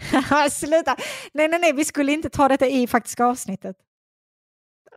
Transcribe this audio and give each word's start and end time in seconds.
Sluta! 0.50 0.96
Nej, 1.32 1.48
nej, 1.48 1.60
nej, 1.60 1.72
vi 1.72 1.84
skulle 1.84 2.12
inte 2.12 2.28
ta 2.30 2.48
detta 2.48 2.66
i 2.66 2.86
faktiska 2.86 3.24
avsnittet. 3.24 3.76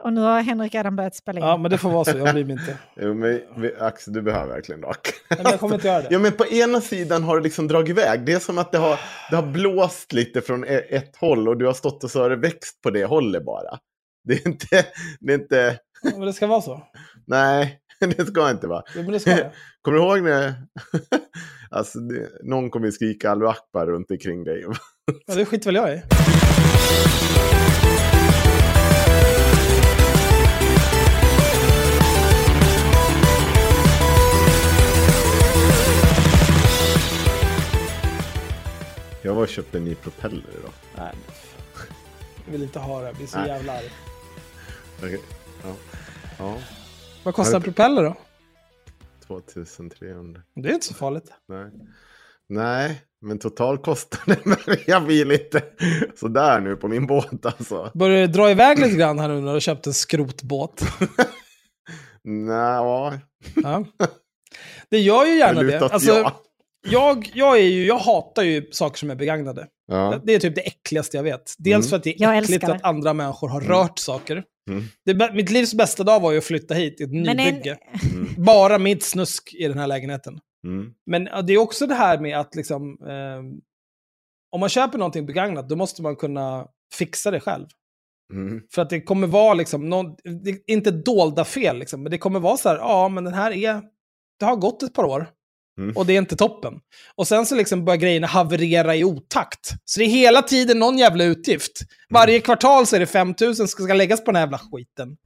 Och 0.04 0.14
nu 0.14 0.22
har 0.22 0.42
Henrik 0.42 0.76
redan 0.76 0.96
börjat 0.96 1.16
spela 1.16 1.40
in. 1.40 1.46
Ja, 1.46 1.58
men 1.58 1.72
det 1.72 1.78
får 1.78 1.90
vara 1.90 2.06
så. 2.06 2.18
Jag 2.18 2.34
mig 2.48 2.52
inte. 2.52 2.78
Jo, 2.96 3.14
men 3.14 3.42
vi- 3.58 3.76
Axel, 3.80 4.14
du 4.14 4.22
behöver 4.22 4.54
verkligen 4.54 4.82
men 5.30 5.40
jag 5.44 5.60
kommer 5.60 5.76
inte 5.76 5.88
göra 5.88 6.02
det. 6.02 6.08
Ja, 6.12 6.20
men 6.20 6.32
på 6.32 6.46
ena 6.48 6.82
sidan 6.82 7.24
har 7.24 7.38
det 7.38 7.44
liksom 7.44 7.68
dragit 7.68 7.90
iväg. 7.90 8.26
Det 8.26 8.34
är 8.34 8.40
som 8.40 8.58
att 8.58 8.72
det 8.72 8.78
har, 8.78 9.00
det 9.30 9.36
har 9.36 9.44
blåst 9.44 10.14
lite 10.14 10.42
från 10.42 10.64
e- 10.64 10.86
ett 10.90 11.16
håll 11.16 11.48
och 11.50 11.58
du 11.58 11.66
har 11.66 11.74
stått 11.74 12.04
och 12.04 12.12
så 12.12 12.22
har 12.22 12.30
det 12.30 12.36
växt 12.36 12.82
på 12.82 12.90
det 12.90 13.06
hållet 13.06 13.46
bara. 13.46 13.78
Det 14.24 14.34
är 14.34 14.48
inte, 14.48 14.86
det 15.20 15.34
är 15.34 15.38
inte, 15.38 15.80
Ja, 16.02 16.10
Men 16.18 16.22
det 16.28 16.34
ska 16.34 16.48
vara 16.48 16.62
så. 16.62 16.82
nej, 17.28 17.80
det 18.00 18.26
ska 18.26 18.50
inte 18.50 18.68
vara. 18.68 18.84
Jo, 18.96 19.02
men 19.04 19.12
det 19.12 19.20
ska 19.20 19.30
det. 19.36 19.52
Kommer 19.82 19.98
du 19.98 20.04
ihåg 20.04 20.22
när, 20.24 20.54
alltså, 21.70 22.00
det, 22.00 22.30
någon 22.44 22.70
kommer 22.70 22.92
skrika 22.92 23.32
Allahu 23.32 23.50
Akbar 23.52 23.86
runt 23.86 24.12
omkring 24.12 24.44
dig. 24.44 24.66
Ja, 25.26 25.36
det 25.36 25.46
skiter 25.46 25.66
väl 25.66 25.76
jag 25.76 25.94
i. 25.98 26.02
Jag 39.22 39.34
var 39.34 39.42
och 39.42 39.48
köpte 39.50 39.78
en 39.78 39.86
ny 39.86 39.96
propeller 39.96 40.44
idag. 40.60 40.72
Nej, 40.98 41.14
jag 42.46 42.52
vill 42.52 42.64
inte 42.64 42.80
ha 42.80 43.00
det. 43.00 43.06
Jag 43.08 43.16
blir 43.16 43.28
så 43.28 43.38
Nej. 43.40 43.48
jävla 43.48 43.74
arg. 43.74 43.90
Okej, 44.98 45.20
Ja. 45.64 45.76
ja, 46.40 46.58
Vad 47.24 47.36
kostar 47.36 47.56
en 47.56 47.62
propeller 47.62 48.04
då? 48.04 48.16
2300. 49.28 50.42
Det 50.56 50.70
är 50.70 50.74
inte 50.74 50.86
så 50.86 50.94
farligt. 50.94 51.32
Nej. 51.48 51.72
Nej, 52.54 53.02
men 53.26 53.40
totalkostnaden 53.40 54.56
jag 54.88 55.06
blir 55.06 55.26
lite 55.26 55.62
sådär 56.20 56.60
nu 56.60 56.76
på 56.76 56.88
min 56.88 57.08
båt 57.08 57.46
alltså. 57.46 57.92
Börjar 57.94 58.22
det 58.22 58.28
dra 58.28 58.52
iväg 58.52 58.80
lite 58.80 58.96
grann 58.96 59.20
här 59.20 59.28
nu 59.28 59.42
när 59.42 59.54
du 59.54 59.62
köpt 59.62 59.88
en 59.88 59.94
skrotbåt? 59.94 60.82
Nej, 62.24 62.56
ja. 62.56 63.14
Ja. 63.56 63.86
Det 64.92 65.00
gör 65.00 65.26
ju 65.26 65.38
gärna 65.38 65.64
det. 65.64 65.80
Alltså, 65.82 66.12
ja. 66.12 66.42
jag, 66.90 67.32
jag, 67.34 67.58
är 67.60 67.64
ju, 67.64 67.86
jag 67.86 67.98
hatar 67.98 68.44
ju 68.44 68.68
saker 68.72 68.98
som 68.98 69.10
är 69.10 69.16
begagnade. 69.16 69.68
Ja. 69.88 70.20
Det 70.24 70.34
är 70.36 70.40
typ 70.40 70.56
det 70.56 70.62
äckligaste 70.62 71.18
jag 71.18 71.24
vet. 71.24 71.54
Dels 71.58 71.86
Mm. 71.86 71.90
för 71.90 71.98
att 71.98 72.04
det 72.04 72.16
Jag 72.18 72.38
är 72.38 72.42
äckligt 72.42 72.64
att 72.64 72.84
andra 72.84 73.14
människor 73.14 73.48
har 73.50 73.62
rört 73.62 74.00
saker. 74.00 74.44
Mm. 74.70 74.84
Det, 75.06 75.34
mitt 75.34 75.50
livs 75.50 75.74
bästa 75.74 76.04
dag 76.04 76.20
var 76.20 76.32
ju 76.32 76.38
att 76.38 76.44
flytta 76.44 76.74
hit 76.74 77.02
i 77.02 77.04
ett 77.04 77.10
Men 77.12 77.28
en- 77.28 77.38
nybygge. 77.38 77.78
Mm. 78.12 78.28
Bara 78.38 78.78
mitt 78.78 79.04
snusk 79.04 79.54
i 79.54 79.68
den 79.68 79.78
här 79.80 79.88
lägenheten. 79.88 80.40
Mm. 80.64 80.94
Men 81.06 81.46
det 81.46 81.54
är 81.54 81.58
också 81.58 81.88
det 81.88 81.96
här 81.96 82.20
med 82.20 82.40
att 82.40 82.56
liksom, 82.56 82.98
ehm, 83.08 83.62
om 84.52 84.60
man 84.60 84.70
köper 84.70 84.98
någonting 84.98 85.26
begagnat, 85.26 85.70
då 85.70 85.76
måste 85.76 86.02
man 86.02 86.16
kunna 86.16 86.68
fixa 86.94 87.32
det 87.32 87.40
själv. 87.40 87.68
Mm. 88.34 88.62
För 88.74 88.82
att 88.82 88.90
det 88.90 89.02
kommer 89.02 89.28
vara 89.28 89.54
liksom, 89.54 89.90
någon, 89.90 90.16
inte 90.68 90.92
dolda 90.92 91.46
fel, 91.46 91.78
liksom, 91.78 92.04
men 92.04 92.12
det 92.12 92.18
kommer 92.18 92.40
vara 92.40 92.58
så 92.58 92.70
här, 92.70 92.78
ja 92.78 93.10
men 93.10 93.24
den 93.24 93.34
här 93.34 93.52
är, 93.52 93.82
det 94.40 94.46
har 94.46 94.56
gått 94.56 94.84
ett 94.84 94.94
par 94.94 95.04
år. 95.04 95.28
Mm. 95.80 95.98
Och 95.98 96.06
det 96.06 96.14
är 96.14 96.18
inte 96.18 96.36
toppen. 96.36 96.74
Och 97.16 97.28
sen 97.28 97.46
så 97.46 97.56
liksom 97.56 97.86
börjar 97.86 97.98
grejerna 97.98 98.28
haverera 98.28 98.96
i 98.96 99.04
otakt. 99.04 99.72
Så 99.86 100.00
det 100.00 100.06
är 100.06 100.10
hela 100.10 100.42
tiden 100.42 100.80
någon 100.80 100.98
jävla 100.98 101.24
utgift. 101.24 101.72
Varje 102.10 102.40
kvartal 102.40 102.88
så 102.88 102.96
är 102.96 103.00
det 103.00 103.06
5000 103.06 103.68
som 103.68 103.84
ska 103.86 103.94
läggas 103.94 104.24
på 104.24 104.32
den 104.32 104.36
här 104.36 104.44
jävla 104.44 104.60
skiten. 104.60 105.18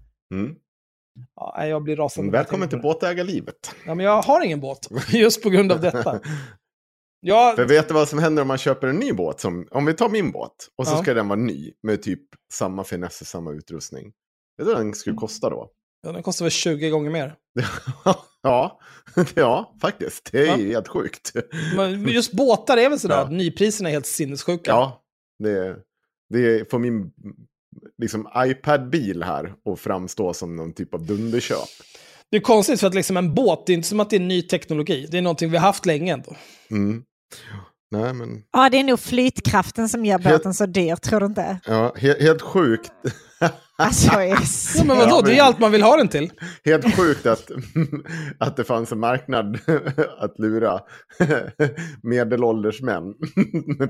Ja, 1.36 1.66
jag 1.66 1.84
blir 1.84 1.96
rasande. 1.96 2.32
Välkommen 2.32 2.70
till 2.70 2.82
båtägarlivet. 2.82 3.76
Ja, 3.86 3.96
men 3.96 4.06
jag 4.06 4.22
har 4.22 4.46
ingen 4.46 4.60
båt, 4.60 4.88
just 5.10 5.44
på 5.44 5.50
grund 5.50 5.72
av 5.72 5.82
detta. 5.82 6.20
Jag, 7.20 7.56
För 7.56 7.66
vet 7.66 7.88
du 7.88 7.94
vad 7.94 8.08
som 8.10 8.20
händer 8.20 8.42
om 8.42 8.48
man 8.48 8.58
köper 8.58 8.88
en 8.88 8.96
ny 8.96 9.14
båt? 9.14 9.40
Som, 9.40 9.68
om 9.72 9.86
vi 9.86 9.94
tar 9.94 10.10
min 10.10 10.32
båt 10.32 10.56
och 10.78 10.88
så 10.88 10.94
Ja. 10.94 11.02
ska 11.04 11.14
den 11.14 11.28
vara 11.28 11.40
ny 11.40 11.72
med 11.84 12.02
typ 12.02 12.22
samma 12.54 12.84
finesser, 12.84 13.26
samma 13.26 13.52
utrustning. 13.52 14.06
Vet 14.58 14.68
du 14.68 14.74
vad 14.74 14.82
den 14.84 14.94
skulle 14.94 15.16
kosta 15.16 15.50
då? 15.50 15.70
ja, 16.02 16.12
den 16.12 16.24
kostar 16.24 16.46
väl 16.46 16.52
20 16.52 16.90
gånger 16.90 17.10
mer. 17.12 17.36
ja, 18.44 18.80
ja, 19.36 19.74
faktiskt. 19.82 20.30
Det 20.32 20.40
är 20.42 20.46
Ja. 20.46 20.56
helt 20.56 20.88
sjukt. 20.88 21.32
Men 21.76 22.08
just 22.08 22.34
båtar 22.34 22.78
är 22.78 22.90
väl 22.90 23.00
sådär 23.00 23.18
Ja. 23.18 23.30
nypriserna 23.30 23.90
är 23.90 23.94
helt 23.94 24.06
sinnessjuka. 24.06 24.72
Ja, 24.72 25.04
det, 25.44 25.78
det 26.30 26.72
får 26.72 26.80
min 26.80 27.12
liksom, 28.02 28.28
iPad-bil 28.38 29.24
här 29.24 29.54
att 29.74 29.80
framstå 29.80 30.34
som 30.34 30.56
någon 30.56 30.74
typ 30.74 30.94
av 30.94 31.06
dunderköp. 31.06 31.68
Det 32.32 32.38
är 32.38 32.42
konstigt 32.42 32.80
för 32.80 32.88
att 32.88 32.94
liksom 32.96 33.18
en 33.18 33.34
båt, 33.34 33.64
det 33.66 33.74
är 33.74 33.76
inte 33.76 33.88
som 33.88 34.00
att 34.00 34.10
det 34.10 34.16
är 34.16 34.20
ny 34.20 34.42
teknologi. 34.42 35.08
Det 35.12 35.18
är 35.18 35.22
någonting 35.22 35.50
vi 35.52 35.58
har 35.58 35.66
haft 35.68 35.86
länge 35.86 36.14
ändå. 36.14 36.36
Mm. 36.72 37.04
Nej, 37.92 38.14
men 38.14 38.44
Ja, 38.52 38.70
det 38.70 38.80
är 38.80 38.84
nog 38.84 39.00
flytkraften 39.00 39.90
som 39.90 40.06
gör 40.06 40.20
Helt- 40.20 40.38
båten 40.38 40.54
så 40.54 40.66
dyr, 40.66 40.96
tror 40.96 41.20
du 41.20 41.26
inte? 41.26 41.60
ja, 41.66 41.94
he 41.98 42.24
helt 42.24 42.42
sjukt. 42.42 42.92
Alltså, 43.78 44.12
Ja, 44.76 44.84
men 44.84 44.98
vadå, 44.98 45.16
Ja, 45.16 45.22
det 45.22 45.38
är 45.38 45.44
allt 45.44 45.60
man 45.60 45.72
vill 45.72 45.82
ha 45.82 45.98
den 45.98 46.08
till. 46.08 46.32
Helt 46.66 46.96
sjukt 46.96 47.26
att, 47.26 47.52
att 48.40 48.58
det 48.58 48.64
fanns 48.64 48.92
en 48.92 49.00
marknad 49.00 49.60
att 50.20 50.40
lura 50.40 50.80
medelålders 52.04 52.82
män 52.82 53.04
med 53.78 53.90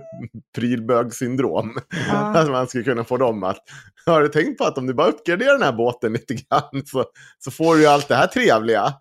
prylbögsyndrom. 0.55 1.77
Ja. 2.09 2.15
Att 2.15 2.49
man 2.49 2.67
skulle 2.67 2.83
kunna 2.83 3.03
få 3.03 3.17
dem 3.17 3.43
att, 3.43 3.59
har 4.05 4.21
du 4.21 4.27
tänkt 4.27 4.57
på 4.57 4.63
att 4.63 4.77
om 4.77 4.87
du 4.87 4.93
bara 4.93 5.07
uppgraderar 5.07 5.51
den 5.53 5.63
här 5.63 5.73
båten 5.73 6.13
lite 6.13 6.33
grann 6.33 6.85
så, 6.85 7.05
så 7.39 7.51
får 7.51 7.75
du 7.75 7.81
ju 7.81 7.87
allt 7.87 8.07
det 8.07 8.15
här 8.15 8.27
trevliga. 8.27 8.93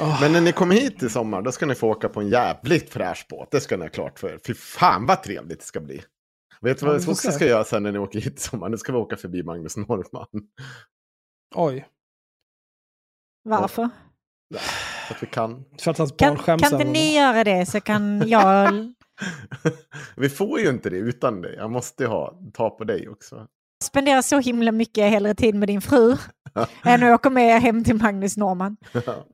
Åh. 0.00 0.20
Men 0.20 0.32
när 0.32 0.40
ni 0.40 0.52
kommer 0.52 0.74
hit 0.74 1.02
i 1.02 1.08
sommar 1.08 1.42
då 1.42 1.52
ska 1.52 1.66
ni 1.66 1.74
få 1.74 1.88
åka 1.88 2.08
på 2.08 2.20
en 2.20 2.28
jävligt 2.28 2.90
fräsch 2.90 3.26
båt. 3.30 3.48
Det 3.50 3.60
ska 3.60 3.76
ni 3.76 3.82
ha 3.82 3.90
klart 3.90 4.18
för 4.18 4.28
er. 4.28 4.38
Fy 4.46 4.54
fan 4.54 5.06
vad 5.06 5.22
trevligt 5.22 5.60
det 5.60 5.66
ska 5.66 5.80
bli. 5.80 6.02
Vet 6.60 6.80
du 6.80 6.86
Ja, 6.86 6.92
vad 6.92 7.04
vi 7.06 7.12
också 7.12 7.32
ska 7.32 7.46
göra 7.46 7.64
sen 7.64 7.82
när 7.82 7.92
ni 7.92 7.98
åker 7.98 8.20
hit 8.20 8.36
i 8.38 8.40
sommar? 8.40 8.68
Nu 8.68 8.76
ska 8.76 8.92
vi 8.92 8.98
åka 8.98 9.16
förbi 9.16 9.42
Magnus 9.42 9.76
Norrman. 9.76 10.26
Oj, 11.54 11.88
Varför? 13.42 13.88
Så 15.08 15.14
att 15.14 15.22
vi 15.22 15.26
kan. 15.26 15.64
för 15.80 15.90
att 15.90 15.98
hans 15.98 16.16
barn 16.16 16.28
Kan, 16.36 16.38
skäms 16.38 16.62
kan 16.62 16.72
inte 16.80 16.92
ni 16.92 17.16
göra 17.16 17.44
det 17.44 17.66
så 17.66 17.80
kan 17.80 18.22
jag 18.28 18.92
vi 20.16 20.28
får 20.28 20.60
ju 20.60 20.68
inte 20.68 20.90
det 20.90 20.96
utan 20.96 21.42
dig. 21.42 21.54
Jag 21.54 21.70
måste 21.70 22.06
ha, 22.06 22.38
ta 22.52 22.70
på 22.70 22.84
dig 22.84 23.08
också. 23.08 23.46
spendera 23.84 24.22
så 24.22 24.38
himla 24.38 24.72
mycket 24.72 25.10
hellre 25.10 25.34
tid 25.34 25.54
med 25.54 25.68
din 25.68 25.80
fru 25.80 26.16
än 26.84 27.02
att 27.02 27.14
åka 27.14 27.30
med 27.30 27.62
hem 27.62 27.84
till 27.84 27.96
Magnus 27.96 28.36
Norman. 28.36 28.76
Ja, 28.92 29.26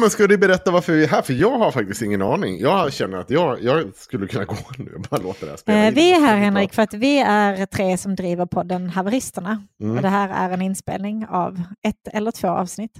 men 0.00 0.10
ska 0.10 0.26
du 0.26 0.38
berätta 0.38 0.70
varför 0.70 0.92
vi 0.92 1.04
är 1.04 1.08
här? 1.08 1.22
För 1.22 1.32
jag 1.32 1.58
har 1.58 1.72
faktiskt 1.72 2.02
ingen 2.02 2.22
aning. 2.22 2.60
Jag 2.60 2.92
känner 2.92 3.18
att 3.18 3.30
jag, 3.30 3.62
jag 3.62 3.96
skulle 3.96 4.26
kunna 4.26 4.44
gå 4.44 4.56
nu 4.78 4.94
och 4.94 5.00
bara 5.00 5.20
låta 5.20 5.46
det 5.46 5.52
här 5.52 5.56
spela 5.56 5.86
Eh, 5.86 5.94
vi 5.94 6.12
är 6.12 6.20
här 6.20 6.36
Henrik 6.36 6.74
för 6.74 6.82
att 6.82 6.94
vi 6.94 7.18
är 7.18 7.66
tre 7.66 7.98
som 7.98 8.16
driver 8.16 8.46
podden 8.46 8.90
Haveristerna. 8.90 9.62
Mm. 9.80 9.96
Och 9.96 10.02
det 10.02 10.08
här 10.08 10.28
är 10.28 10.54
en 10.54 10.62
inspelning 10.62 11.26
av 11.26 11.62
ett 11.82 12.08
eller 12.12 12.30
två 12.30 12.48
avsnitt. 12.48 12.96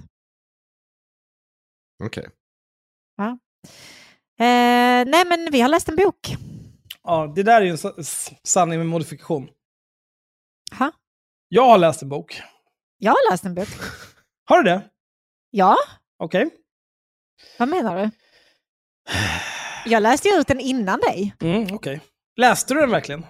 Okej. 2.03 2.29
Eh, 4.39 5.05
nej 5.05 5.25
men 5.25 5.47
vi 5.51 5.61
har 5.61 5.69
läst 5.69 5.89
en 5.89 5.95
bok. 5.95 6.35
Ja, 7.03 7.33
det 7.35 7.43
där 7.43 7.61
är 7.61 7.65
ju 7.65 7.71
en 7.71 8.03
sanning 8.43 8.79
med 8.79 8.87
modifikation. 8.87 9.49
Ha? 10.79 10.91
Jag 11.47 11.65
har 11.65 11.77
läst 11.77 12.01
en 12.01 12.09
bok. 12.09 12.41
Jag 12.97 13.11
har 13.11 13.31
läst 13.31 13.45
en 13.45 13.55
bok. 13.55 13.67
Har 14.45 14.57
du 14.57 14.63
det? 14.63 14.81
Ja, 15.49 15.75
Okej. 16.23 16.49
Vad 17.59 17.69
menar 17.69 17.97
du? 17.97 18.09
Jag 19.85 20.03
läste 20.03 20.27
ju 20.27 20.35
ut 20.35 20.47
den 20.47 20.59
innan 20.59 20.99
dig. 20.99 21.35
Mm, 21.41 21.67
okej. 21.75 22.01
Läste 22.37 22.73
du 22.73 22.79
den 22.79 22.91
verkligen? 22.91 23.25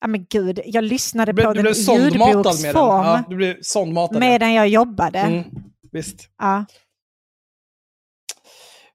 Ja 0.00 0.06
men 0.06 0.26
gud, 0.30 0.60
jag 0.64 0.84
lyssnade 0.84 1.32
Du, 1.32 1.34
blev- 1.34 1.44
på 1.46 1.52
du 1.52 1.54
den 1.54 1.62
blev 1.62 1.72
i 1.72 1.74
sondmatad 1.74 2.20
med 2.20 2.20
den? 2.20 2.28
ljudboksform 2.36 3.06
Ja, 3.06 3.24
du 3.28 3.36
blev 3.36 3.56
sondmatad. 3.62 4.20
medan 4.20 4.52
jag 4.52 4.68
jobbade. 4.68 5.18
Mm, 5.18 5.44
visst. 5.92 6.28
Ja. 6.38 6.64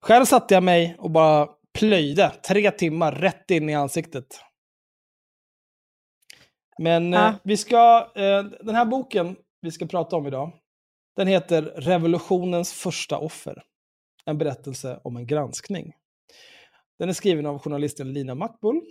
Själv 0.01 0.25
satte 0.25 0.53
jag 0.53 0.63
mig 0.63 0.95
och 0.99 1.11
bara 1.11 1.47
plöjde 1.79 2.29
tre 2.47 2.71
timmar 2.71 3.11
rätt 3.11 3.51
in 3.51 3.69
i 3.69 3.75
ansiktet. 3.75 4.25
Men 6.77 7.13
Ja. 7.13 7.27
eh, 7.27 7.35
vi 7.43 7.57
ska, 7.57 8.11
eh, 8.15 8.43
den 8.43 8.75
här 8.75 8.85
boken 8.85 9.35
vi 9.61 9.71
ska 9.71 9.85
prata 9.85 10.15
om 10.15 10.27
idag, 10.27 10.51
den 11.15 11.27
heter 11.27 11.61
Revolutionens 11.61 12.73
första 12.73 13.17
offer. 13.17 13.63
En 14.25 14.37
berättelse 14.37 14.99
om 15.03 15.17
en 15.17 15.27
granskning. 15.27 15.93
Den 16.99 17.09
är 17.09 17.13
skriven 17.13 17.45
av 17.45 17.59
journalisten 17.59 18.13
Lina 18.13 18.35
Mackbull. 18.35 18.81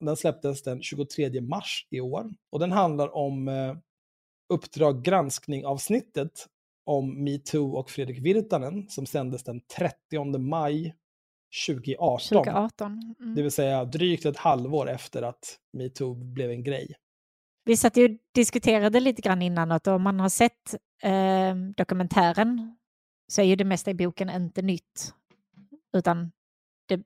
Den 0.00 0.16
släpptes 0.16 0.62
den 0.62 0.82
23 0.82 1.40
mars 1.40 1.86
i 1.90 2.00
år. 2.00 2.30
Och 2.50 2.58
den 2.58 2.72
handlar 2.72 3.16
om 3.16 3.48
eh, 3.48 3.76
Uppdrag 4.52 5.02
granskning-avsnittet 5.04 6.46
om 6.84 7.24
metoo 7.24 7.72
och 7.72 7.90
Fredrik 7.90 8.18
Virtanen 8.18 8.88
som 8.88 9.06
sändes 9.06 9.44
den 9.44 9.60
30 9.60 10.38
maj 10.38 10.94
2018. 11.68 12.28
2018. 12.28 13.14
Det 13.18 13.24
Mm. 13.24 13.34
vill 13.34 13.50
säga 13.52 13.84
drygt 13.84 14.26
ett 14.26 14.36
halvår 14.36 14.90
efter 14.90 15.22
att 15.22 15.58
metoo 15.72 16.14
blev 16.14 16.50
en 16.50 16.64
grej. 16.64 16.94
Vi 17.64 17.76
satt 17.76 17.96
ju 17.96 18.04
och 18.04 18.18
diskuterade 18.34 19.00
lite 19.00 19.22
grann 19.22 19.42
innan 19.42 19.72
att 19.72 19.86
om 19.86 20.02
man 20.02 20.20
har 20.20 20.28
sett 20.28 20.74
eh, 21.02 21.54
dokumentären 21.76 22.76
så 23.26 23.40
är 23.40 23.44
ju 23.44 23.56
det 23.56 23.64
mesta 23.64 23.90
i 23.90 23.94
boken 23.94 24.30
inte 24.30 24.62
nytt. 24.62 25.14
Utan 25.96 26.32
det 26.88 27.02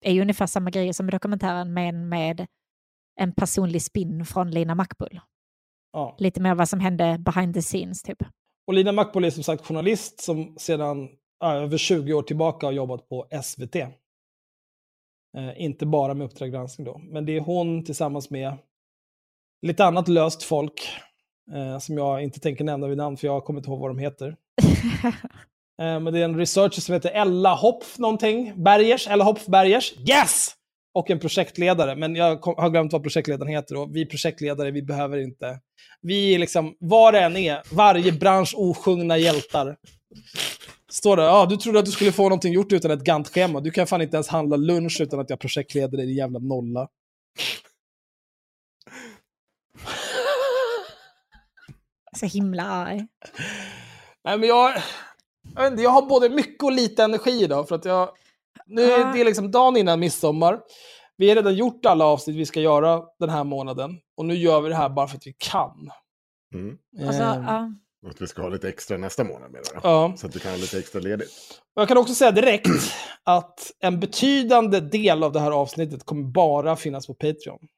är 0.00 0.12
ju 0.12 0.20
ungefär 0.20 0.46
samma 0.46 0.70
grejer 0.70 0.92
som 0.92 1.08
i 1.08 1.10
dokumentären 1.10 1.74
men 1.74 2.08
med 2.08 2.46
en 3.20 3.32
personlig 3.32 3.82
spin 3.82 4.24
från 4.24 4.50
Lina 4.50 4.74
Mackbull. 4.74 5.20
Ja. 5.92 6.16
Lite 6.18 6.40
mer 6.40 6.54
vad 6.54 6.68
som 6.68 6.80
hände 6.80 7.18
behind 7.18 7.54
the 7.54 7.62
scenes 7.62 8.02
typ. 8.02 8.22
Och 8.66 8.74
Lina 8.74 8.92
Mackbull 8.92 9.24
är 9.24 9.30
som 9.30 9.42
sagt 9.42 9.66
journalist 9.66 10.20
som 10.20 10.56
sedan 10.58 11.08
över 11.44 11.78
20 11.78 12.12
år 12.12 12.22
tillbaka 12.22 12.66
har 12.66 12.72
jobbat 12.72 13.08
på 13.08 13.28
SVT. 13.42 13.76
Eh, 13.76 13.90
inte 15.56 15.86
bara 15.86 16.14
med 16.14 16.24
Uppdrag 16.24 16.50
granskning 16.50 16.84
då, 16.84 16.98
men 16.98 17.26
det 17.26 17.36
är 17.36 17.40
hon 17.40 17.84
tillsammans 17.84 18.30
med 18.30 18.56
lite 19.62 19.84
annat 19.84 20.08
löst 20.08 20.42
folk 20.42 20.88
eh, 21.52 21.78
som 21.78 21.98
jag 21.98 22.22
inte 22.22 22.40
tänker 22.40 22.64
nämna 22.64 22.86
vid 22.86 22.96
namn 22.96 23.16
för 23.16 23.26
jag 23.26 23.44
kommer 23.44 23.60
inte 23.60 23.70
ihåg 23.70 23.80
vad 23.80 23.90
de 23.90 23.98
heter. 23.98 24.36
Eh, 25.82 26.00
men 26.00 26.12
det 26.12 26.20
är 26.20 26.24
en 26.24 26.36
researcher 26.36 26.80
som 26.80 26.94
heter 26.94 27.10
Ella 27.10 27.54
Hopf 27.54 27.98
någonting, 27.98 28.64
Bergers, 28.64 29.06
Ella 29.06 29.24
Hopf 29.24 29.46
Bergers. 29.46 29.94
Yes! 30.08 30.54
Och 30.94 31.10
en 31.10 31.18
projektledare, 31.18 31.96
men 31.96 32.16
jag 32.16 32.44
har 32.44 32.70
glömt 32.70 32.92
vad 32.92 33.02
projektledaren 33.02 33.52
heter. 33.52 33.76
Och 33.76 33.96
vi 33.96 34.06
projektledare, 34.06 34.70
vi 34.70 34.82
behöver 34.82 35.18
inte... 35.18 35.60
Vi 36.02 36.34
är 36.34 36.38
liksom, 36.38 36.76
vad 36.80 37.14
det 37.14 37.20
än 37.20 37.36
är, 37.36 37.62
varje 37.72 38.12
bransch 38.12 38.54
osjungna 38.56 39.18
hjältar. 39.18 39.76
Står 40.90 41.16
det, 41.16 41.22
ja, 41.22 41.46
du 41.46 41.56
trodde 41.56 41.78
att 41.78 41.84
du 41.84 41.90
skulle 41.90 42.12
få 42.12 42.22
någonting 42.22 42.52
gjort 42.52 42.72
utan 42.72 42.90
ett 42.90 43.04
Gantt-schema. 43.04 43.60
Du 43.60 43.70
kan 43.70 43.86
fan 43.86 44.02
inte 44.02 44.16
ens 44.16 44.28
handla 44.28 44.56
lunch 44.56 45.00
utan 45.00 45.20
att 45.20 45.30
jag 45.30 45.40
projektleder 45.40 45.96
dig, 45.96 46.06
din 46.06 46.16
jävla 46.16 46.38
nolla. 46.38 46.88
Så 52.16 52.26
himla 52.26 52.62
arg. 52.62 53.06
Nej, 54.28 54.38
men 54.38 54.48
jag, 54.48 54.72
jag, 55.54 55.66
inte, 55.66 55.82
jag 55.82 55.90
har 55.90 56.02
både 56.02 56.28
mycket 56.28 56.64
och 56.64 56.72
lite 56.72 57.04
energi 57.04 57.44
idag. 57.44 57.68
För 57.68 57.74
att 57.74 57.84
jag, 57.84 58.10
nu 58.66 58.82
är 58.82 59.12
det 59.12 59.24
liksom 59.24 59.50
dagen 59.50 59.76
innan 59.76 60.00
midsommar. 60.00 60.60
Vi 61.16 61.28
har 61.28 61.36
redan 61.36 61.54
gjort 61.54 61.86
alla 61.86 62.04
avsnitt 62.04 62.36
vi 62.36 62.46
ska 62.46 62.60
göra 62.60 63.02
den 63.18 63.28
här 63.30 63.44
månaden. 63.44 63.90
Och 64.16 64.24
nu 64.24 64.34
gör 64.34 64.60
vi 64.60 64.68
det 64.68 64.74
här 64.74 64.88
bara 64.88 65.08
för 65.08 65.16
att 65.16 65.26
vi 65.26 65.34
kan. 65.38 65.90
Mm. 66.54 66.78
Alltså, 67.06 67.22
ja. 67.22 67.72
Att 68.10 68.22
vi 68.22 68.26
ska 68.26 68.42
ha 68.42 68.48
lite 68.48 68.68
extra 68.68 68.96
nästa 68.96 69.24
månad 69.24 69.50
med 69.50 69.60
då. 69.74 69.80
ja. 69.82 70.14
Så 70.16 70.26
att 70.26 70.32
du 70.32 70.38
kan 70.38 70.50
ha 70.50 70.58
lite 70.58 70.78
extra 70.78 71.00
ledigt. 71.00 71.30
Och 71.76 71.82
Jag 71.82 71.88
kan 71.88 71.98
också 71.98 72.14
säga 72.14 72.30
direkt 72.30 72.68
att 73.24 73.70
en 73.80 74.00
betydande 74.00 74.80
del 74.80 75.22
av 75.22 75.32
det 75.32 75.40
här 75.40 75.50
avsnittet 75.50 76.04
kommer 76.04 76.22
bara 76.24 76.76
finnas 76.76 77.06
på 77.06 77.14
Patreon. 77.14 77.68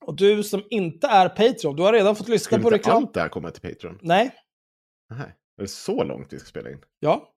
Och 0.00 0.16
du 0.16 0.42
som 0.42 0.62
inte 0.70 1.06
är 1.06 1.28
Patreon, 1.28 1.76
du 1.76 1.82
har 1.82 1.92
redan 1.92 2.16
fått 2.16 2.28
lyssna 2.28 2.44
Skulle 2.44 2.62
på 2.62 2.68
inte 2.68 2.78
reklam. 2.78 2.96
allt 2.96 3.14
det 3.14 3.20
här 3.20 3.28
komma 3.28 3.50
till 3.50 3.74
Patreon? 3.74 3.98
Nej, 4.02 4.30
Nej. 5.10 5.34
Är 5.58 5.62
det 5.62 5.68
så 5.68 6.04
långt 6.04 6.32
vi 6.32 6.38
ska 6.38 6.46
spela 6.48 6.70
in? 6.70 6.78
ja. 7.00 7.32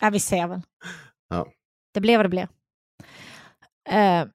ja, 0.00 0.10
vi 0.10 0.20
ser 0.20 0.46
väl. 0.48 0.60
Ja. 1.28 1.52
Det 1.94 2.00
blir 2.00 2.16
vad 2.16 2.24
det 2.24 2.28
blir. 2.28 2.48
Eh, 3.88 3.96
Är, 3.98 4.28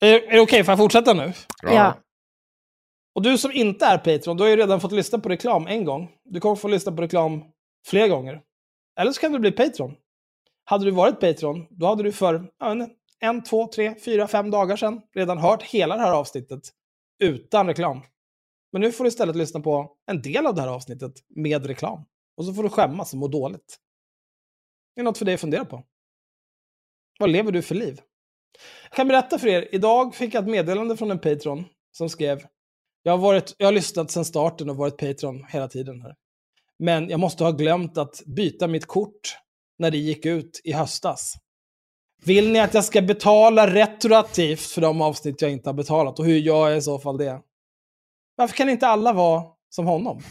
är 0.00 0.32
det 0.32 0.40
okej, 0.40 0.64
får 0.64 0.72
jag 0.72 0.78
fortsätta 0.78 1.14
nu? 1.14 1.32
ja. 1.62 1.96
Och 3.14 3.22
du 3.22 3.38
som 3.38 3.52
inte 3.52 3.86
är 3.86 3.98
Patreon, 3.98 4.36
du 4.36 4.42
har 4.42 4.50
ju 4.50 4.56
redan 4.56 4.80
fått 4.80 4.92
lyssna 4.92 5.18
på 5.18 5.28
reklam 5.28 5.66
en 5.66 5.84
gång. 5.84 6.10
Du 6.24 6.40
kommer 6.40 6.56
få 6.56 6.68
lyssna 6.68 6.92
på 6.92 7.02
reklam 7.02 7.44
fler 7.86 8.08
gånger. 8.08 8.42
Eller 9.00 9.12
så 9.12 9.20
kan 9.20 9.32
du 9.32 9.38
bli 9.38 9.52
Patreon. 9.52 9.94
Hade 10.64 10.84
du 10.84 10.90
varit 10.90 11.20
Patreon, 11.20 11.66
då 11.70 11.86
hade 11.86 12.02
du 12.02 12.12
för 12.12 12.50
inte, 12.62 12.88
en, 13.20 13.42
två, 13.42 13.66
tre, 13.66 13.94
fyra, 14.04 14.28
fem 14.28 14.50
dagar 14.50 14.76
sedan 14.76 15.00
redan 15.14 15.38
hört 15.38 15.62
hela 15.62 15.96
det 15.96 16.02
här 16.02 16.12
avsnittet 16.12 16.60
utan 17.22 17.66
reklam. 17.66 18.02
Men 18.74 18.80
nu 18.80 18.92
får 18.92 19.04
du 19.04 19.08
istället 19.08 19.36
lyssna 19.36 19.60
på 19.60 19.92
en 20.06 20.22
del 20.22 20.46
av 20.46 20.54
det 20.54 20.60
här 20.60 20.68
avsnittet 20.68 21.12
med 21.28 21.66
reklam. 21.66 22.04
Och 22.36 22.44
så 22.44 22.54
får 22.54 22.62
du 22.62 22.68
skämmas 22.68 23.12
och 23.12 23.18
må 23.18 23.28
dåligt. 23.28 23.78
Det 24.94 25.00
är 25.00 25.04
något 25.04 25.18
för 25.18 25.24
dig 25.24 25.34
att 25.34 25.40
fundera 25.40 25.64
på. 25.64 25.82
Vad 27.18 27.30
lever 27.30 27.52
du 27.52 27.62
för 27.62 27.74
liv? 27.74 28.00
Jag 28.82 28.96
kan 28.96 29.08
berätta 29.08 29.38
för 29.38 29.48
er, 29.48 29.68
idag 29.72 30.14
fick 30.14 30.34
jag 30.34 30.42
ett 30.42 30.50
meddelande 30.50 30.96
från 30.96 31.10
en 31.10 31.18
Patreon 31.18 31.64
som 31.92 32.08
skrev 32.08 32.46
jag 33.02 33.12
har, 33.12 33.18
varit, 33.18 33.54
jag 33.58 33.66
har 33.66 33.72
lyssnat 33.72 34.10
sedan 34.10 34.24
starten 34.24 34.70
och 34.70 34.76
varit 34.76 34.96
Patreon 34.96 35.44
hela 35.48 35.68
tiden 35.68 36.02
här. 36.02 36.14
Men 36.78 37.08
jag 37.08 37.20
måste 37.20 37.44
ha 37.44 37.50
glömt 37.50 37.98
att 37.98 38.22
byta 38.26 38.66
mitt 38.66 38.86
kort 38.86 39.36
när 39.78 39.90
det 39.90 39.98
gick 39.98 40.26
ut 40.26 40.60
i 40.64 40.72
höstas. 40.72 41.34
Vill 42.24 42.52
ni 42.52 42.60
att 42.60 42.74
jag 42.74 42.84
ska 42.84 43.02
betala 43.02 43.74
retroaktivt 43.74 44.60
för 44.60 44.80
de 44.80 45.02
avsnitt 45.02 45.42
jag 45.42 45.50
inte 45.50 45.68
har 45.68 45.74
betalat? 45.74 46.18
Och 46.18 46.24
hur 46.24 46.38
gör 46.38 46.68
jag 46.68 46.78
i 46.78 46.82
så 46.82 46.98
fall 46.98 47.18
det? 47.18 47.40
Varför 48.36 48.56
kan 48.56 48.68
inte 48.68 48.86
alla 48.86 49.12
vara 49.12 49.44
som 49.68 49.86
honom? 49.86 50.22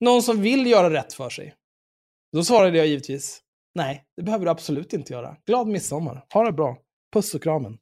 Någon 0.00 0.22
som 0.22 0.42
vill 0.42 0.66
göra 0.66 0.90
rätt 0.90 1.12
för 1.12 1.30
sig. 1.30 1.54
Då 2.32 2.44
svarade 2.44 2.78
jag 2.78 2.86
givetvis, 2.86 3.42
nej, 3.74 4.04
det 4.16 4.22
behöver 4.22 4.44
du 4.44 4.50
absolut 4.50 4.92
inte 4.92 5.12
göra. 5.12 5.36
Glad 5.46 5.66
midsommar. 5.68 6.26
Ha 6.32 6.44
det 6.44 6.52
bra. 6.52 6.76
Puss 7.12 7.34
och 7.34 7.42
kramen. 7.42 7.78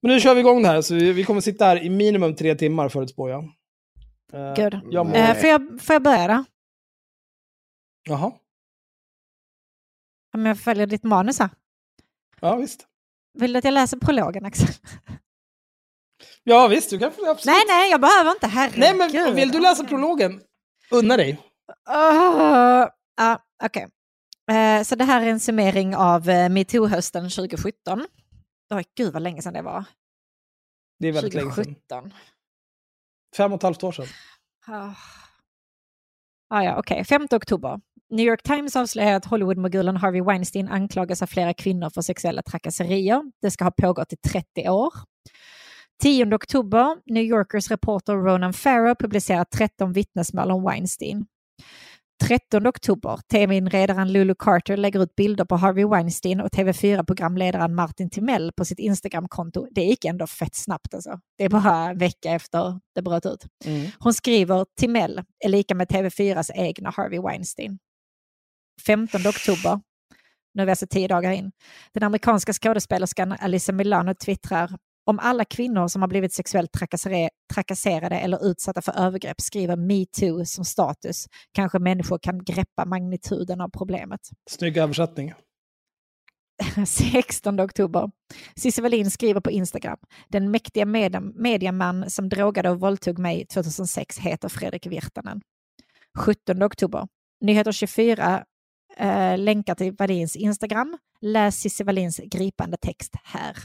Men 0.00 0.10
nu 0.10 0.20
kör 0.20 0.34
vi 0.34 0.40
igång 0.40 0.62
det 0.62 0.68
här, 0.68 0.82
så 0.82 0.94
vi, 0.94 1.12
vi 1.12 1.24
kommer 1.24 1.40
sitta 1.40 1.64
här 1.64 1.82
i 1.82 1.90
minimum 1.90 2.34
tre 2.36 2.54
timmar 2.54 2.88
förutspår 2.88 3.30
jag. 3.30 3.44
Eh, 4.32 4.54
Good. 4.54 4.80
jag 4.90 5.06
må-. 5.06 5.14
Eh, 5.14 5.34
får, 5.34 5.48
jag, 5.48 5.82
får 5.82 5.92
jag 5.94 6.02
börja 6.02 6.28
då? 6.28 6.44
Jaha, 8.04 8.32
Om 10.34 10.46
jag 10.46 10.60
följer 10.60 10.86
ditt 10.86 11.04
manus 11.04 11.38
här. 11.38 11.50
ja 12.40 12.56
visst. 12.56 12.86
Vill 13.38 13.52
du 13.52 13.58
att 13.58 13.64
jag 13.64 13.74
läser 13.74 13.96
prologen 13.96 14.44
Axel? 14.44 14.68
Ja 16.44 16.68
visst, 16.68 16.90
du 16.90 16.98
kan 16.98 17.08
absolut. 17.08 17.44
Nej, 17.44 17.64
nej, 17.68 17.90
jag 17.90 18.00
behöver 18.00 18.30
inte. 18.30 18.46
Herregud. 18.46 18.80
Nej, 18.80 18.94
men 18.94 19.34
vill 19.34 19.50
du 19.50 19.60
läsa 19.60 19.84
prologen? 19.84 20.40
Unna 20.90 21.16
dig. 21.16 21.38
Oh, 21.90 22.88
ja, 23.16 23.38
okej. 23.64 23.88
Eh, 24.50 24.82
så 24.82 24.94
det 24.94 25.04
här 25.04 25.22
är 25.22 25.26
en 25.26 25.40
summering 25.40 25.96
av 25.96 26.28
uh, 26.28 26.48
metoo-hösten 26.48 27.30
2017. 27.30 28.06
Oh, 28.74 28.80
gud 28.96 29.12
vad 29.12 29.22
länge 29.22 29.42
sedan 29.42 29.52
det 29.52 29.62
var. 29.62 29.84
Det 30.98 31.08
är 31.08 31.12
väldigt 31.12 31.34
länge 31.34 31.54
sedan. 31.54 31.64
2017. 31.64 32.12
Fem 33.36 33.52
och 33.52 33.56
ett 33.56 33.62
halvt 33.62 33.84
år 33.84 33.92
sedan. 33.92 34.06
Ah. 34.66 34.94
Ah, 36.50 36.62
ja, 36.62 36.78
okej. 36.78 37.04
5 37.04 37.26
oktober. 37.30 37.80
New 38.10 38.26
York 38.26 38.42
Times 38.42 38.76
avslöjar 38.76 39.14
att 39.16 39.24
Hollywoodmogulen 39.24 39.96
Harvey 39.96 40.22
Weinstein 40.22 40.68
anklagas 40.68 41.22
av 41.22 41.26
flera 41.26 41.54
kvinnor 41.54 41.90
för 41.90 42.02
sexuella 42.02 42.42
trakasserier. 42.42 43.22
Det 43.42 43.50
ska 43.50 43.64
ha 43.64 43.70
pågått 43.70 44.12
i 44.12 44.16
30 44.16 44.68
år. 44.68 44.92
10 46.02 46.34
oktober. 46.34 46.96
New 47.06 47.22
Yorkers 47.22 47.70
reporter 47.70 48.14
Ronan 48.14 48.52
Farrow 48.52 48.94
publicerar 48.94 49.44
13 49.44 49.92
vittnesmål 49.92 50.50
om 50.50 50.64
Weinstein. 50.64 51.26
13 52.24 52.66
oktober. 52.66 53.20
TV-inredaren 53.32 54.12
Lulu 54.12 54.34
Carter 54.38 54.76
lägger 54.76 55.02
ut 55.02 55.14
bilder 55.16 55.44
på 55.44 55.56
Harvey 55.56 55.84
Weinstein 55.84 56.40
och 56.40 56.48
TV4-programledaren 56.48 57.74
Martin 57.74 58.10
Timell 58.10 58.52
på 58.56 58.64
sitt 58.64 58.78
Instagramkonto. 58.78 59.66
Det 59.70 59.84
gick 59.84 60.04
ändå 60.04 60.26
fett 60.26 60.54
snabbt 60.54 60.94
alltså. 60.94 61.20
Det 61.38 61.44
är 61.44 61.48
bara 61.48 61.90
en 61.90 61.98
vecka 61.98 62.32
efter 62.32 62.80
det 62.94 63.02
bröt 63.02 63.26
ut. 63.26 63.46
Hon 63.98 64.14
skriver 64.14 64.66
Timell 64.80 65.22
är 65.44 65.48
lika 65.48 65.74
med 65.74 65.88
TV4s 65.88 66.50
egna 66.54 66.90
Harvey 66.90 67.20
Weinstein. 67.20 67.78
15 68.86 69.20
oktober, 69.20 69.80
nu 70.54 70.62
är 70.62 70.66
vi 70.66 70.72
alltså 70.72 70.86
tio 70.86 71.08
dagar 71.08 71.30
in, 71.30 71.52
den 71.94 72.02
amerikanska 72.02 72.52
skådespelerskan 72.52 73.32
Alyssa 73.32 73.72
Milano 73.72 74.14
twittrar 74.14 74.70
om 75.04 75.18
alla 75.18 75.44
kvinnor 75.44 75.88
som 75.88 76.02
har 76.02 76.08
blivit 76.08 76.32
sexuellt 76.32 76.70
trakasserade 77.54 78.18
eller 78.18 78.46
utsatta 78.46 78.82
för 78.82 78.92
övergrepp 78.92 79.40
skriver 79.40 79.76
metoo 79.76 80.44
som 80.44 80.64
status 80.64 81.26
kanske 81.52 81.78
människor 81.78 82.18
kan 82.22 82.44
greppa 82.44 82.84
magnituden 82.84 83.60
av 83.60 83.68
problemet. 83.68 84.20
Snygg 84.50 84.76
översättning. 84.76 85.32
16 86.86 87.60
oktober. 87.60 88.10
Cissi 88.56 88.82
Wallin 88.82 89.10
skriver 89.10 89.40
på 89.40 89.50
Instagram. 89.50 89.98
Den 90.28 90.50
mäktiga 90.50 90.86
media- 90.86 91.32
mediaman 91.34 92.10
som 92.10 92.28
drogade 92.28 92.70
och 92.70 92.80
våldtog 92.80 93.18
mig 93.18 93.46
2006 93.46 94.18
heter 94.18 94.48
Fredrik 94.48 94.86
Virtanen. 94.86 95.40
17 96.18 96.62
oktober. 96.62 97.08
Nyheter 97.40 97.72
24 97.72 98.44
eh, 98.96 99.38
länkar 99.38 99.74
till 99.74 99.92
Wallins 99.92 100.36
Instagram. 100.36 100.98
Läs 101.20 101.60
Cissi 101.60 101.84
Wallins 101.84 102.20
gripande 102.24 102.76
text 102.76 103.12
här. 103.24 103.56